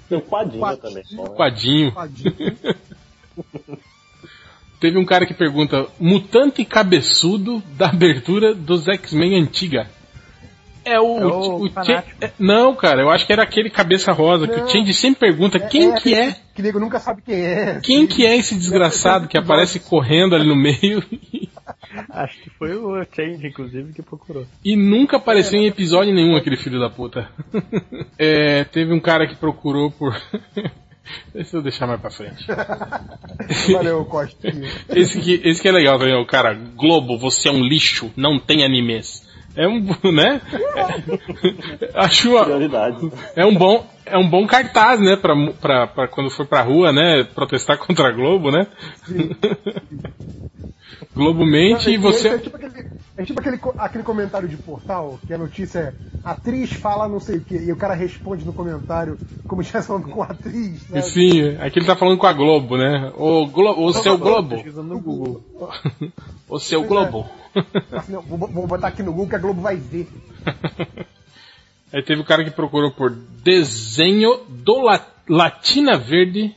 Tem 0.09 0.19
o 0.19 0.23
Quadinho 0.23 0.61
Quadinho. 0.61 0.81
também. 0.81 1.05
bom, 1.13 1.25
né? 1.25 1.37
Quadinho. 1.37 1.93
Tadinho. 1.93 2.33
Teve 4.81 4.99
um 4.99 5.05
cara 5.05 5.27
que 5.27 5.35
pergunta: 5.35 5.87
mutante 5.99 6.65
cabeçudo 6.65 7.63
da 7.77 7.89
abertura 7.89 8.55
dos 8.55 8.89
X-Men 8.89 9.37
antiga. 9.37 9.91
É 10.91 11.01
o. 11.01 11.19
É 11.19 11.27
o 11.27 11.63
o 11.65 11.67
é- 11.67 12.33
não, 12.39 12.75
cara, 12.75 13.03
eu 13.03 13.11
acho 13.11 13.27
que 13.27 13.33
era 13.33 13.43
aquele 13.43 13.71
cabeça 13.71 14.13
rosa 14.13 14.49
que 14.49 14.57
Não. 14.57 14.65
o 14.65 14.69
Change 14.69 14.93
sempre 14.93 15.21
pergunta 15.21 15.59
quem 15.59 15.95
que 15.95 16.15
é. 16.15 16.35
Que 16.55 16.63
nego 16.63 16.81
nunca 16.81 16.99
sabe 16.99 17.23
quem 17.23 17.41
é. 17.41 17.81
Quem 17.83 18.07
que 18.07 18.27
é 18.27 18.37
esse 18.37 18.55
desgraçado 18.55 19.29
que 19.29 19.39
aparece 19.39 19.79
correndo 19.81 20.35
ali 20.35 20.47
no 20.49 20.57
meio 20.57 21.03
Acho 22.11 22.41
que 22.43 22.51
foi 22.51 22.75
o 22.75 23.05
Change, 23.15 23.47
inclusive, 23.47 23.93
que 23.93 24.03
procurou. 24.03 24.45
e 24.65 24.77
nunca 24.77 25.17
apareceu 25.17 25.59
em 25.61 25.67
episódio 25.67 26.15
nenhum 26.15 26.37
aquele 26.37 26.57
filho 26.57 26.81
da 26.81 26.91
puta? 26.91 27.29
É, 28.19 28.65
teve 28.65 28.93
um 28.93 29.01
cara 29.01 29.27
que 29.27 29.35
procurou 29.35 29.91
por. 29.91 30.15
Deixa 31.35 31.57
eu 31.57 31.63
deixar 31.63 31.87
mais 31.87 32.01
pra 32.01 32.11
frente. 32.11 32.45
Valeu, 33.73 34.05
Costinha. 34.05 34.69
Esse 34.91 35.21
que, 35.21 35.41
esse 35.43 35.61
que 35.61 35.69
é 35.69 35.73
legal 35.73 35.99
também, 35.99 36.15
o 36.15 36.27
cara, 36.27 36.53
Globo, 36.55 37.19
você 37.19 37.49
é 37.49 37.53
um 37.53 37.65
lixo, 37.65 38.13
não 38.17 38.39
tem 38.39 38.63
animes. 38.65 39.27
É 39.57 39.67
um, 39.67 39.81
né? 40.13 40.41
É, 40.77 41.91
acho 41.95 42.37
é 43.37 43.45
um 43.45 43.55
bom, 43.55 43.87
é 44.07 44.19
um 44.19 44.29
bom 44.29 44.47
cartaz, 44.47 45.01
né, 45.01 45.17
pra, 45.17 45.35
pra, 45.61 45.87
pra 45.87 46.09
quando 46.09 46.31
for 46.31 46.47
pra 46.47 46.63
rua, 46.63 46.93
né, 46.93 47.25
protestar 47.35 47.79
contra 47.85 48.09
a 48.09 48.13
Globo, 48.13 48.51
né? 48.51 48.67
Globo 51.15 51.45
mente 51.45 51.91
e 51.91 51.95
É 51.95 51.99
você, 51.99 52.39
tipo, 52.39 52.57
aquele, 52.57 52.87
é 53.17 53.25
tipo 53.25 53.41
aquele, 53.41 53.61
aquele 53.79 54.05
comentário 54.05 54.49
de 54.49 54.57
portal, 54.57 55.19
que 55.27 55.35
a 55.35 55.39
notícia 55.39 55.79
é 55.79 55.95
atriz 56.23 56.73
fala 56.73 57.09
não 57.09 57.19
sei 57.21 57.37
o 57.39 57.41
que, 57.41 57.57
e 57.57 57.73
o 57.73 57.77
cara 57.77 57.95
responde 57.95 58.45
no 58.45 58.53
comentário 58.53 59.19
como 59.47 59.63
se 59.63 59.69
estivesse 59.69 59.89
falando 59.89 60.09
com 60.09 60.23
a 60.23 60.27
atriz. 60.27 60.89
Né? 60.89 61.01
sim, 61.03 61.57
aqui 61.57 61.79
ele 61.79 61.87
tá 61.87 61.97
falando 61.97 62.19
com 62.19 62.27
a 62.27 62.33
Globo, 62.33 62.77
né? 62.77 63.13
O, 63.17 63.47
Glo, 63.47 63.85
o 63.85 63.93
seu 63.93 64.17
Globo, 64.19 64.51
Pesquisando 64.51 64.89
no 64.95 65.01
Google. 65.01 65.45
o 66.49 66.59
seu 66.59 66.85
Globo. 66.85 67.29
Assim, 67.93 68.13
não, 68.13 68.23
vou, 68.23 68.39
vou 68.39 68.67
botar 68.67 68.89
aqui 68.89 69.03
no 69.03 69.13
Google 69.13 69.29
que 69.31 69.37
a 69.37 69.39
Globo 69.39 69.61
vai 69.61 69.77
ver. 69.77 70.07
Aí 71.93 72.03
teve 72.05 72.21
o 72.21 72.25
cara 72.25 72.45
que 72.45 72.53
procurou 72.53 72.93
por 72.93 73.11
desenho 73.11 74.45
do 74.49 74.81
La- 74.81 75.05
Latina 75.29 75.97
Verde 75.99 76.55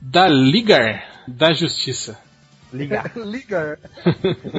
da 0.00 0.26
Ligar 0.28 1.04
da 1.28 1.52
Justiça. 1.52 2.18
Ligar. 2.72 3.12
Liga. 3.16 3.78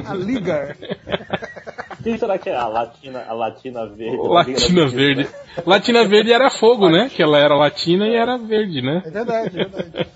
A 0.06 0.14
Liga. 0.14 0.76
Quem 2.02 2.16
será 2.16 2.38
que 2.38 2.48
é 2.48 2.56
a 2.56 2.66
Latina, 2.68 3.24
a 3.28 3.32
Latina 3.34 3.86
Verde? 3.86 4.16
Latina 4.28 4.86
Verde. 4.88 5.28
Latina 5.66 6.04
Verde 6.06 6.32
era 6.32 6.48
fogo, 6.50 6.88
né? 6.88 7.10
Que 7.14 7.22
ela 7.22 7.38
era 7.38 7.54
latina 7.56 8.06
e 8.06 8.14
era 8.14 8.38
verde, 8.38 8.80
né? 8.80 9.02
É 9.04 9.10
verdade, 9.10 9.60
é 9.60 9.64
verdade. 9.64 10.06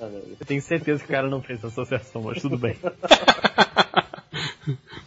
Eu 0.00 0.46
tenho 0.46 0.62
certeza 0.62 1.00
que 1.00 1.06
o 1.10 1.12
cara 1.14 1.28
não 1.28 1.42
fez 1.42 1.58
essa 1.58 1.68
associação, 1.68 2.22
mas 2.22 2.40
tudo 2.40 2.56
bem. 2.56 2.76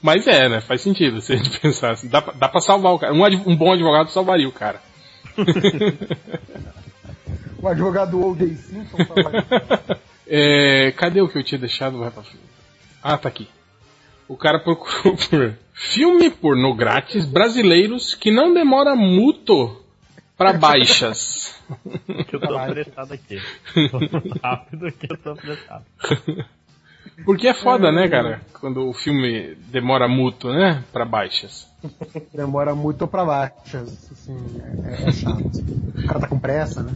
Mas 0.01 0.25
é, 0.27 0.49
né? 0.49 0.61
Faz 0.61 0.81
sentido 0.81 1.21
se 1.21 1.33
a 1.33 1.35
gente 1.35 1.59
pensar 1.59 1.91
assim. 1.91 2.07
Dá, 2.09 2.19
pra- 2.21 2.33
dá 2.33 2.49
pra 2.49 2.59
salvar 2.59 2.93
o 2.93 2.99
cara. 2.99 3.13
Um, 3.13 3.23
um 3.23 3.55
bom 3.55 3.71
advogado 3.71 4.09
salvaria 4.09 4.47
o 4.47 4.51
cara. 4.51 4.81
O 7.61 7.67
advogado 7.67 8.19
O.J. 8.19 8.55
Simpson 8.55 8.97
fala, 9.05 9.99
É, 10.33 10.93
cadê 10.93 11.21
o 11.21 11.27
que 11.27 11.37
eu 11.37 11.43
tinha 11.43 11.59
deixado? 11.59 11.99
Vai 11.99 12.09
pra. 12.09 12.23
Ah, 13.03 13.17
tá 13.17 13.27
aqui. 13.27 13.49
O 14.29 14.37
cara 14.37 14.59
procurou 14.59 15.17
por 15.29 15.53
filme 15.73 16.29
pornô 16.29 16.73
grátis 16.73 17.25
brasileiros 17.25 18.15
que 18.15 18.31
não 18.31 18.53
demora 18.53 18.95
muito 18.95 19.83
pra 20.37 20.53
baixas. 20.53 21.59
Que 22.27 22.35
eu 22.35 22.39
tô 22.41 22.57
apressado 22.57 23.13
aqui. 23.13 23.39
Rápido 24.43 24.91
que 24.91 25.07
eu 25.09 25.17
tô 25.17 25.29
apressado. 25.31 25.85
Porque 27.23 27.47
é 27.47 27.53
foda, 27.53 27.93
né, 27.93 28.09
cara? 28.09 28.41
Quando 28.59 28.89
o 28.89 28.93
filme 28.93 29.55
demora 29.69 30.05
muito, 30.05 30.51
né? 30.51 30.83
Pra 30.91 31.05
baixas. 31.05 31.69
demora 32.33 32.75
muito 32.75 33.07
pra 33.07 33.23
baixo. 33.23 33.77
Assim, 33.77 34.37
é, 34.83 35.09
é 35.09 35.11
chato. 35.13 35.59
O 35.97 36.07
cara 36.07 36.19
tá 36.19 36.27
com 36.27 36.39
pressa, 36.39 36.83
né? 36.83 36.93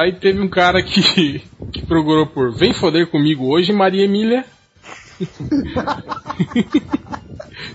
Aí 0.00 0.14
teve 0.14 0.40
um 0.40 0.48
cara 0.48 0.82
que, 0.82 1.42
que 1.72 1.82
procurou 1.82 2.26
por 2.26 2.50
Vem 2.54 2.72
foder 2.72 3.06
comigo 3.08 3.44
hoje, 3.46 3.70
Maria 3.70 4.04
Emília. 4.04 4.46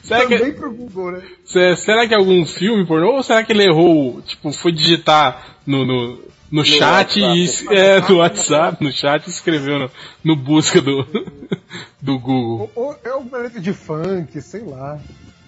será, 0.02 0.22
Também 0.24 0.52
que, 0.54 0.60
pro 0.60 0.74
Google, 0.74 1.12
né? 1.12 1.22
se- 1.46 1.76
será 1.76 2.08
que 2.08 2.16
é 2.16 2.18
algum 2.18 2.44
filme 2.46 2.84
pornô? 2.86 3.12
Ou 3.14 3.22
será 3.22 3.44
que 3.44 3.52
ele 3.52 3.64
errou? 3.66 4.24
Tipo, 4.24 4.52
foi 4.52 4.72
digitar 4.72 5.58
no, 5.68 5.86
no, 5.86 6.20
no 6.52 6.66
chat 6.66 7.22
WhatsApp. 7.22 7.68
e. 7.72 7.78
É, 7.78 8.02
no 8.02 8.18
WhatsApp, 8.18 8.84
no 8.84 8.92
chat 8.92 9.28
e 9.28 9.30
escreveu 9.30 9.78
no, 9.78 9.92
no 10.24 10.36
busca 10.36 10.82
do, 10.82 11.06
do 12.02 12.18
Google. 12.18 12.72
Ou, 12.76 12.96
é 13.04 13.14
um 13.14 13.28
planeta 13.28 13.60
de 13.60 13.72
funk, 13.72 14.42
sei 14.42 14.62
lá. 14.62 15.00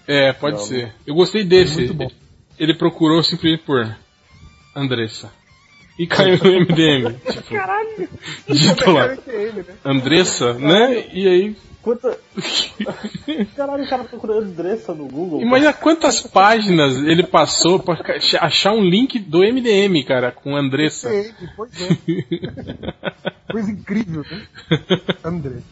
É, 0.06 0.32
pode 0.32 0.58
Não, 0.58 0.64
ser. 0.64 0.94
Eu 1.04 1.16
gostei 1.16 1.42
desse. 1.42 1.78
Muito 1.78 1.94
bom. 1.94 2.10
Ele 2.56 2.72
procurou 2.74 3.20
simplesmente 3.24 3.64
por 3.64 3.96
Andressa. 4.76 5.32
E 5.98 6.06
caiu 6.06 6.38
no 6.38 6.60
MDM. 6.60 7.14
tipo, 7.28 7.54
Caralho! 7.54 8.08
lá. 8.86 9.08
Né? 9.08 9.64
Andressa, 9.84 10.54
né? 10.54 11.06
E 11.12 11.26
aí. 11.26 11.56
Quanta... 11.82 12.18
Caralho, 13.56 13.84
o 13.84 13.88
cara 13.88 14.04
procurando 14.04 14.42
Andressa 14.42 14.94
no 14.94 15.06
Google. 15.06 15.40
Imagina 15.40 15.72
quantas 15.72 16.20
páginas 16.20 16.96
ele 16.98 17.22
passou 17.22 17.78
pra 17.78 17.96
achar 18.40 18.72
um 18.72 18.82
link 18.82 19.18
do 19.18 19.38
MDM, 19.38 20.04
cara, 20.04 20.30
com 20.30 20.56
Andressa. 20.56 21.10
Pois 21.56 21.72
é. 21.80 21.96
Coisa 23.50 23.70
incrível, 23.70 24.24
né? 24.30 24.46
André. 25.24 25.62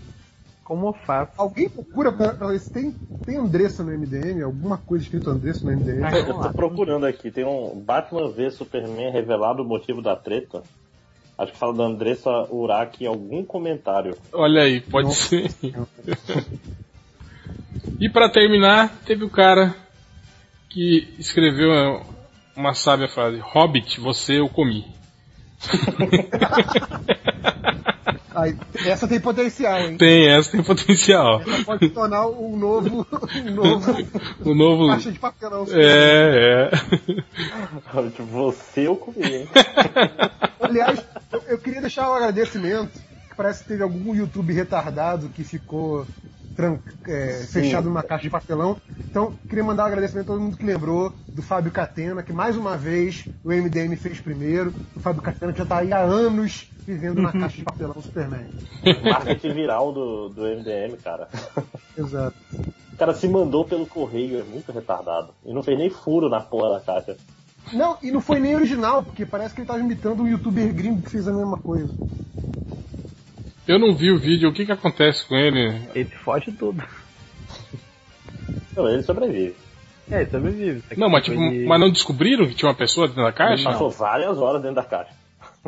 Como 0.67 0.93
faz? 0.93 1.29
Alguém 1.39 1.69
procura 1.69 2.11
pra, 2.11 2.33
pra 2.33 2.49
ver 2.49 2.59
se 2.59 2.73
tem, 2.73 2.93
tem 3.25 3.37
Andressa 3.37 3.85
no 3.85 3.97
MDM, 3.97 4.43
alguma 4.43 4.77
coisa 4.77 5.05
escrito 5.05 5.31
Andressa 5.31 5.65
no 5.65 5.77
MDM. 5.77 6.05
Ah, 6.05 6.19
Eu 6.19 6.43
tô 6.43 6.51
procurando 6.51 7.07
aqui, 7.07 7.31
tem 7.31 7.45
um 7.45 7.79
Batman 7.79 8.29
v 8.33 8.51
Superman 8.51 9.13
revelado 9.13 9.63
o 9.63 9.65
motivo 9.65 10.03
da 10.03 10.17
treta. 10.17 10.65
Acho 11.39 11.53
que 11.53 11.59
fala 11.59 11.73
da 11.73 11.85
Andressa 11.85 12.31
Urach 12.51 13.01
em 13.01 13.07
algum 13.07 13.45
comentário. 13.45 14.17
Olha 14.33 14.63
aí, 14.63 14.81
pode 14.81 15.15
ser. 15.15 15.53
E 18.01 18.11
pra 18.11 18.29
terminar, 18.29 18.93
teve 19.05 19.25
o 19.25 19.31
cara 19.31 19.73
que 20.69 21.15
escreveu 21.17 22.03
uma 22.57 22.75
sábia 22.75 23.07
frase: 23.07 23.39
Hobbit, 23.39 24.01
você 24.01 24.41
eu 24.41 24.49
comi. 24.49 24.85
Aí, 28.37 28.55
essa 28.85 29.09
tem 29.09 29.19
potencial, 29.19 29.79
hein? 29.81 29.97
Tem, 29.97 30.29
essa 30.29 30.51
tem 30.51 30.63
potencial. 30.63 31.41
Essa 31.41 31.65
pode 31.65 31.89
tornar 31.89 32.27
um 32.27 32.55
novo. 32.55 33.07
Um 33.35 33.51
novo. 33.51 33.93
O 34.45 34.55
novo. 34.55 34.89
Caixa 34.89 35.11
de 35.11 35.19
papelão. 35.19 35.67
É, 35.71 36.69
é. 36.71 37.23
Você 38.31 38.87
eu 38.87 38.97
comi, 38.97 39.25
hein? 39.25 39.49
Aliás, 40.61 41.03
eu, 41.33 41.43
eu 41.49 41.59
queria 41.59 41.81
deixar 41.81 42.11
um 42.11 42.15
agradecimento, 42.15 42.93
que 43.31 43.35
parece 43.35 43.63
que 43.63 43.71
teve 43.71 43.83
algum 43.83 44.15
YouTube 44.15 44.53
retardado 44.53 45.31
que 45.31 45.43
ficou 45.43 46.07
é, 47.07 47.47
fechado 47.51 47.89
numa 47.89 48.03
caixa 48.03 48.25
de 48.25 48.31
papelão. 48.31 48.77
Então, 49.01 49.33
queria 49.49 49.65
mandar 49.65 49.85
um 49.85 49.87
agradecimento 49.87 50.27
a 50.27 50.35
todo 50.35 50.43
mundo 50.43 50.59
que 50.59 50.65
lembrou 50.65 51.11
do 51.27 51.41
Fábio 51.41 51.73
Catena, 51.73 52.23
que 52.23 52.35
mais 52.35 52.55
uma 52.55 52.77
vez 52.77 53.25
o 53.43 53.49
MDM 53.49 53.97
fez 53.97 54.21
primeiro. 54.21 54.75
O 54.95 55.01
Fábio 55.01 55.23
Catena 55.23 55.53
que 55.53 55.59
já 55.59 55.65
está 55.65 55.79
aí 55.79 55.91
há 55.91 56.01
anos 56.01 56.71
vivendo 56.87 57.21
na 57.21 57.33
caixa 57.33 57.57
de 57.57 57.65
papelão 57.65 58.01
Superman. 58.01 58.47
Marketing 59.03 59.53
viral 59.53 59.93
do, 59.93 60.29
do 60.29 60.43
MDM, 60.43 60.97
cara. 61.03 61.29
Exato. 61.99 62.37
O 62.93 62.97
cara 62.97 63.13
se 63.13 63.29
mandou 63.29 63.65
pelo 63.65 63.87
correio, 63.87 64.41
é 64.41 64.45
muito 64.45 64.71
retardado. 64.73 65.31
E 65.45 65.53
não 65.53 65.63
fez 65.63 65.77
nem 65.79 65.91
furo 65.91 66.29
na 66.29 66.41
porra 66.41 66.79
da 66.79 66.81
caixa. 66.81 67.17
Não, 67.73 67.99
e 68.03 68.11
não 68.13 68.21
foi 68.21 68.39
nem 68.39 68.55
original, 68.55 69.03
porque 69.03 69.27
parece 69.27 69.53
que 69.55 69.61
ele 69.61 69.65
estava 69.65 69.81
imitando 69.81 70.23
um 70.23 70.29
youtuber 70.29 70.73
gringo 70.73 71.03
que 71.03 71.11
fez 71.11 71.27
a 71.27 71.33
mesma 71.33 71.59
coisa. 71.59 71.93
Eu 73.67 73.81
não 73.81 73.95
vi 73.95 74.13
o 74.13 74.19
vídeo, 74.19 74.49
o 74.49 74.53
que 74.53 74.65
que 74.65 74.71
acontece 74.73 75.27
com 75.27 75.35
ele? 75.35 75.83
Ele 75.95 76.09
foge 76.09 76.53
tudo. 76.53 76.81
Não, 78.77 78.89
ele 78.89 79.03
sobrevive. 79.03 79.57
É, 80.09 80.21
ele 80.21 80.31
sobrevive. 80.31 80.83
Não, 80.97 81.09
mas 81.09 81.25
tipo, 81.25 81.37
mas 81.41 81.81
não 81.81 81.91
descobriram 81.91 82.47
que 82.47 82.55
tinha 82.55 82.69
uma 82.69 82.77
pessoa 82.77 83.09
dentro 83.09 83.23
da 83.25 83.29
Ele 83.31 83.37
caixa? 83.37 83.65
passou 83.65 83.91
várias 83.91 84.39
horas 84.39 84.63
dentro 84.63 84.77
da 84.77 84.85
caixa. 84.85 85.11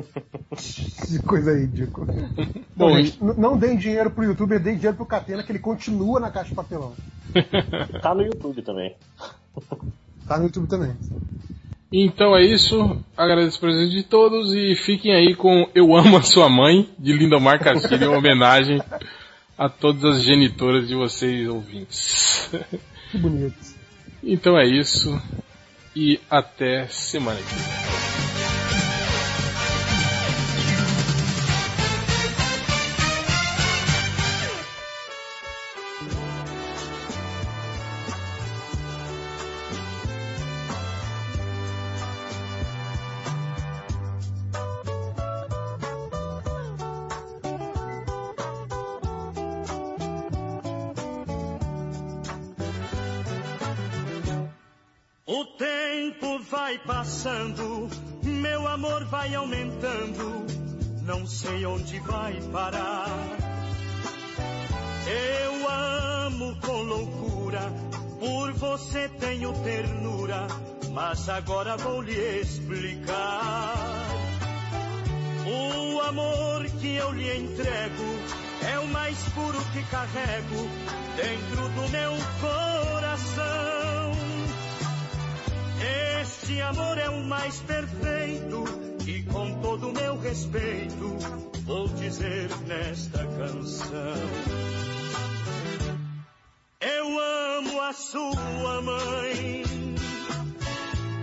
Que 1.07 1.18
coisa 1.23 1.59
ridícula. 1.59 2.07
Bom, 2.77 2.91
Então, 2.91 2.97
gente, 2.97 3.18
não 3.20 3.57
deem 3.57 3.77
dinheiro 3.77 4.10
pro 4.10 4.25
youtuber, 4.25 4.60
deem 4.60 4.77
dinheiro 4.77 4.97
pro 4.97 5.07
Catena, 5.07 5.43
que 5.43 5.52
ele 5.52 5.59
continua 5.59 6.20
na 6.20 6.31
caixa 6.31 6.51
de 6.51 6.55
papelão. 6.55 6.94
Tá 8.02 8.15
no 8.15 8.23
YouTube 8.23 8.62
também. 8.62 8.94
Tá 10.27 10.39
no 10.39 10.44
YouTube 10.44 10.67
também. 10.67 10.97
Então 11.93 12.36
é 12.36 12.44
isso. 12.44 13.02
Agradeço 13.17 13.59
a 13.59 13.60
presença 13.60 13.91
de 13.91 14.02
todos 14.02 14.55
e 14.55 14.75
fiquem 14.75 15.15
aí 15.15 15.35
com 15.35 15.68
Eu 15.75 15.94
Amo 15.97 16.18
a 16.18 16.23
Sua 16.23 16.49
Mãe, 16.49 16.89
de 16.99 17.12
Lindomar 17.12 17.62
Castilho, 17.62 18.12
em 18.12 18.17
homenagem 18.17 18.81
a 19.57 19.68
todas 19.68 20.05
as 20.05 20.23
genitoras 20.23 20.86
de 20.86 20.94
vocês 20.94 21.49
ouvintes. 21.49 22.51
Que 23.10 23.18
bonito. 23.18 23.57
Então 24.23 24.59
é 24.59 24.67
isso. 24.67 25.20
E 25.97 26.20
até 26.31 26.86
semana 26.86 27.39
que 27.39 27.55
vem. 27.55 28.17
Passando, 57.18 57.88
meu 58.22 58.68
amor 58.68 59.05
vai 59.06 59.34
aumentando, 59.34 60.47
não 61.02 61.26
sei 61.26 61.66
onde 61.66 61.98
vai 61.98 62.40
parar. 62.52 63.08
Eu 65.42 65.68
amo 65.68 66.56
com 66.60 66.82
loucura, 66.82 67.72
por 68.20 68.52
você 68.52 69.08
tenho 69.18 69.52
ternura, 69.64 70.47
mas 70.92 71.28
agora 71.28 71.76
vou 71.76 72.02
lhe 72.02 72.40
explicar. 72.40 73.74
O 75.44 76.00
amor 76.02 76.66
que 76.80 76.94
eu 76.94 77.12
lhe 77.14 77.36
entrego 77.36 78.05
é 78.72 78.78
o 78.78 78.86
mais 78.86 79.18
puro 79.30 79.58
que 79.72 79.82
carrego 79.90 80.68
dentro 81.16 81.68
do 81.70 81.88
meu 81.90 82.12
coração. 82.40 82.98
Este 86.49 86.62
amor 86.62 86.97
é 86.97 87.10
o 87.10 87.25
mais 87.25 87.59
perfeito 87.59 88.65
e 89.07 89.23
com 89.25 89.60
todo 89.60 89.91
o 89.91 89.93
meu 89.93 90.18
respeito 90.18 91.18
vou 91.67 91.86
dizer 91.89 92.49
nesta 92.67 93.18
canção. 93.18 94.17
Eu 96.81 97.20
amo 97.20 97.83
a 97.83 97.93
sua 97.93 98.81
mãe. 98.81 99.62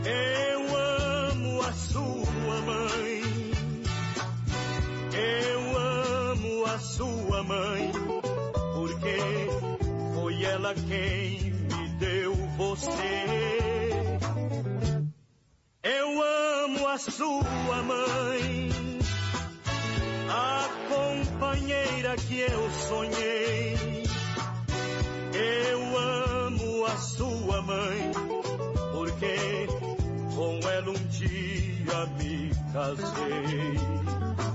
Eu 0.06 0.78
amo 0.78 1.62
a 1.64 1.74
sua 1.74 2.62
mãe. 2.62 3.22
Eu 5.12 5.78
amo 5.80 6.66
a 6.68 6.78
sua 6.78 7.42
mãe. 7.42 7.92
Porque 8.76 9.18
foi 10.14 10.44
ela 10.44 10.76
quem 10.76 11.52
me 11.52 11.90
deu 11.98 12.36
você. 12.58 13.94
Eu 15.88 16.20
amo 16.64 16.88
a 16.88 16.98
sua 16.98 17.84
mãe, 17.84 18.70
a 20.28 20.68
companheira 20.90 22.16
que 22.16 22.40
eu 22.40 22.72
sonhei. 22.90 24.04
Eu 25.32 25.98
amo 26.00 26.86
a 26.88 26.98
sua 26.98 27.62
mãe, 27.62 28.12
porque 28.94 29.68
com 30.36 30.60
ela 30.68 30.90
um 30.90 31.08
dia 31.08 32.06
me 32.18 32.50
casei. 32.74 34.55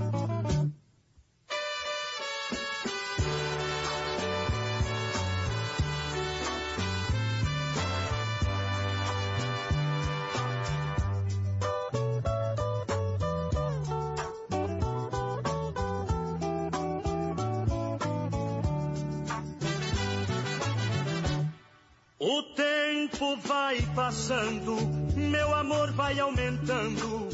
O 22.41 22.43
tempo 22.43 23.37
vai 23.45 23.79
passando, 23.93 24.75
meu 25.15 25.53
amor 25.53 25.91
vai 25.91 26.19
aumentando, 26.19 27.29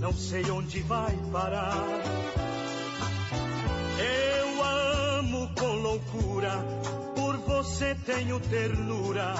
não 0.00 0.12
sei 0.12 0.50
onde 0.50 0.80
vai 0.80 1.16
parar. 1.30 1.76
Eu 4.00 4.64
amo 5.20 5.48
com 5.56 5.74
loucura, 5.76 6.50
por 7.14 7.36
você 7.36 7.94
tenho 8.04 8.40
ternura, 8.40 9.32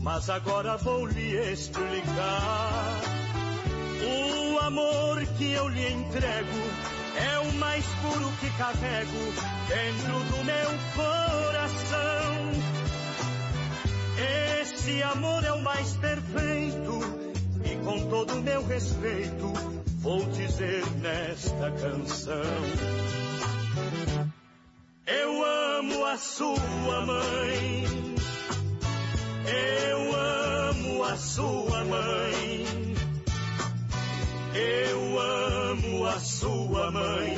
mas 0.00 0.28
agora 0.28 0.76
vou 0.76 1.06
lhe 1.06 1.36
explicar. 1.52 3.00
O 4.02 4.58
amor 4.58 5.24
que 5.38 5.52
eu 5.52 5.68
lhe 5.68 5.88
entrego 5.88 6.58
é 7.14 7.38
o 7.38 7.52
mais 7.58 7.84
puro 8.02 8.28
que 8.40 8.50
carrego 8.58 9.22
dentro 9.68 10.18
do 10.18 10.44
meu 10.44 10.70
coração. 10.96 12.81
Esse 14.60 15.02
amor 15.02 15.44
é 15.44 15.52
o 15.52 15.62
mais 15.62 15.92
perfeito 15.94 17.00
e 17.64 17.76
com 17.84 18.08
todo 18.08 18.34
o 18.34 18.42
meu 18.42 18.64
respeito 18.66 19.52
vou 20.02 20.24
dizer 20.30 20.84
nesta 21.00 21.70
canção. 21.70 22.42
Eu 25.06 25.44
amo 25.44 26.04
a 26.04 26.16
sua 26.16 27.06
mãe. 27.06 27.84
Eu 29.46 30.16
amo 30.16 31.04
a 31.04 31.16
sua 31.16 31.84
mãe. 31.84 32.64
Eu 34.54 35.20
amo 35.20 36.06
a 36.06 36.18
sua 36.18 36.90
mãe. 36.90 37.36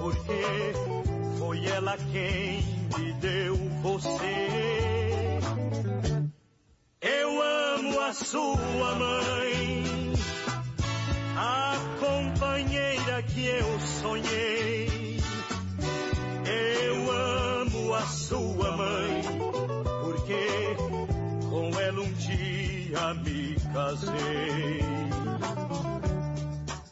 Porque 0.00 1.38
foi 1.38 1.66
ela 1.66 1.96
quem 2.12 2.62
me 2.96 3.12
deu 3.14 3.56
você. 3.82 4.93
Eu 7.06 7.42
amo 7.42 8.00
a 8.00 8.14
sua 8.14 8.94
mãe, 8.94 9.84
a 11.36 11.76
companheira 12.00 13.22
que 13.22 13.44
eu 13.44 13.78
sonhei. 14.00 15.20
Eu 16.46 17.10
amo 17.12 17.94
a 17.94 18.06
sua 18.06 18.76
mãe, 18.76 19.22
porque 20.02 20.76
com 21.50 21.78
ela 21.78 22.00
um 22.00 22.12
dia 22.14 23.14
me 23.22 23.54
casei. 23.74 24.80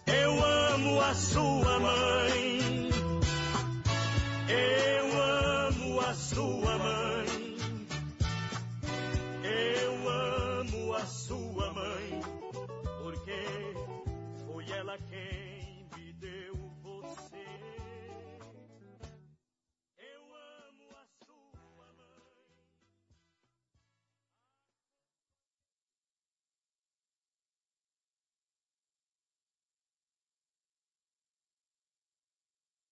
Eu 0.06 0.44
amo 0.44 1.00
a 1.00 1.14
sua 1.14 1.80
mãe, 1.80 2.90
eu 4.46 5.22
amo 5.22 6.00
a 6.00 6.14
sua 6.14 6.78
mãe. 6.78 7.02
Eu 9.44 10.01
a 10.94 11.06
sua 11.06 11.72
mãe, 11.72 12.20
porque 13.02 13.32
foi 14.46 14.70
ela 14.70 14.98
quem 15.08 15.41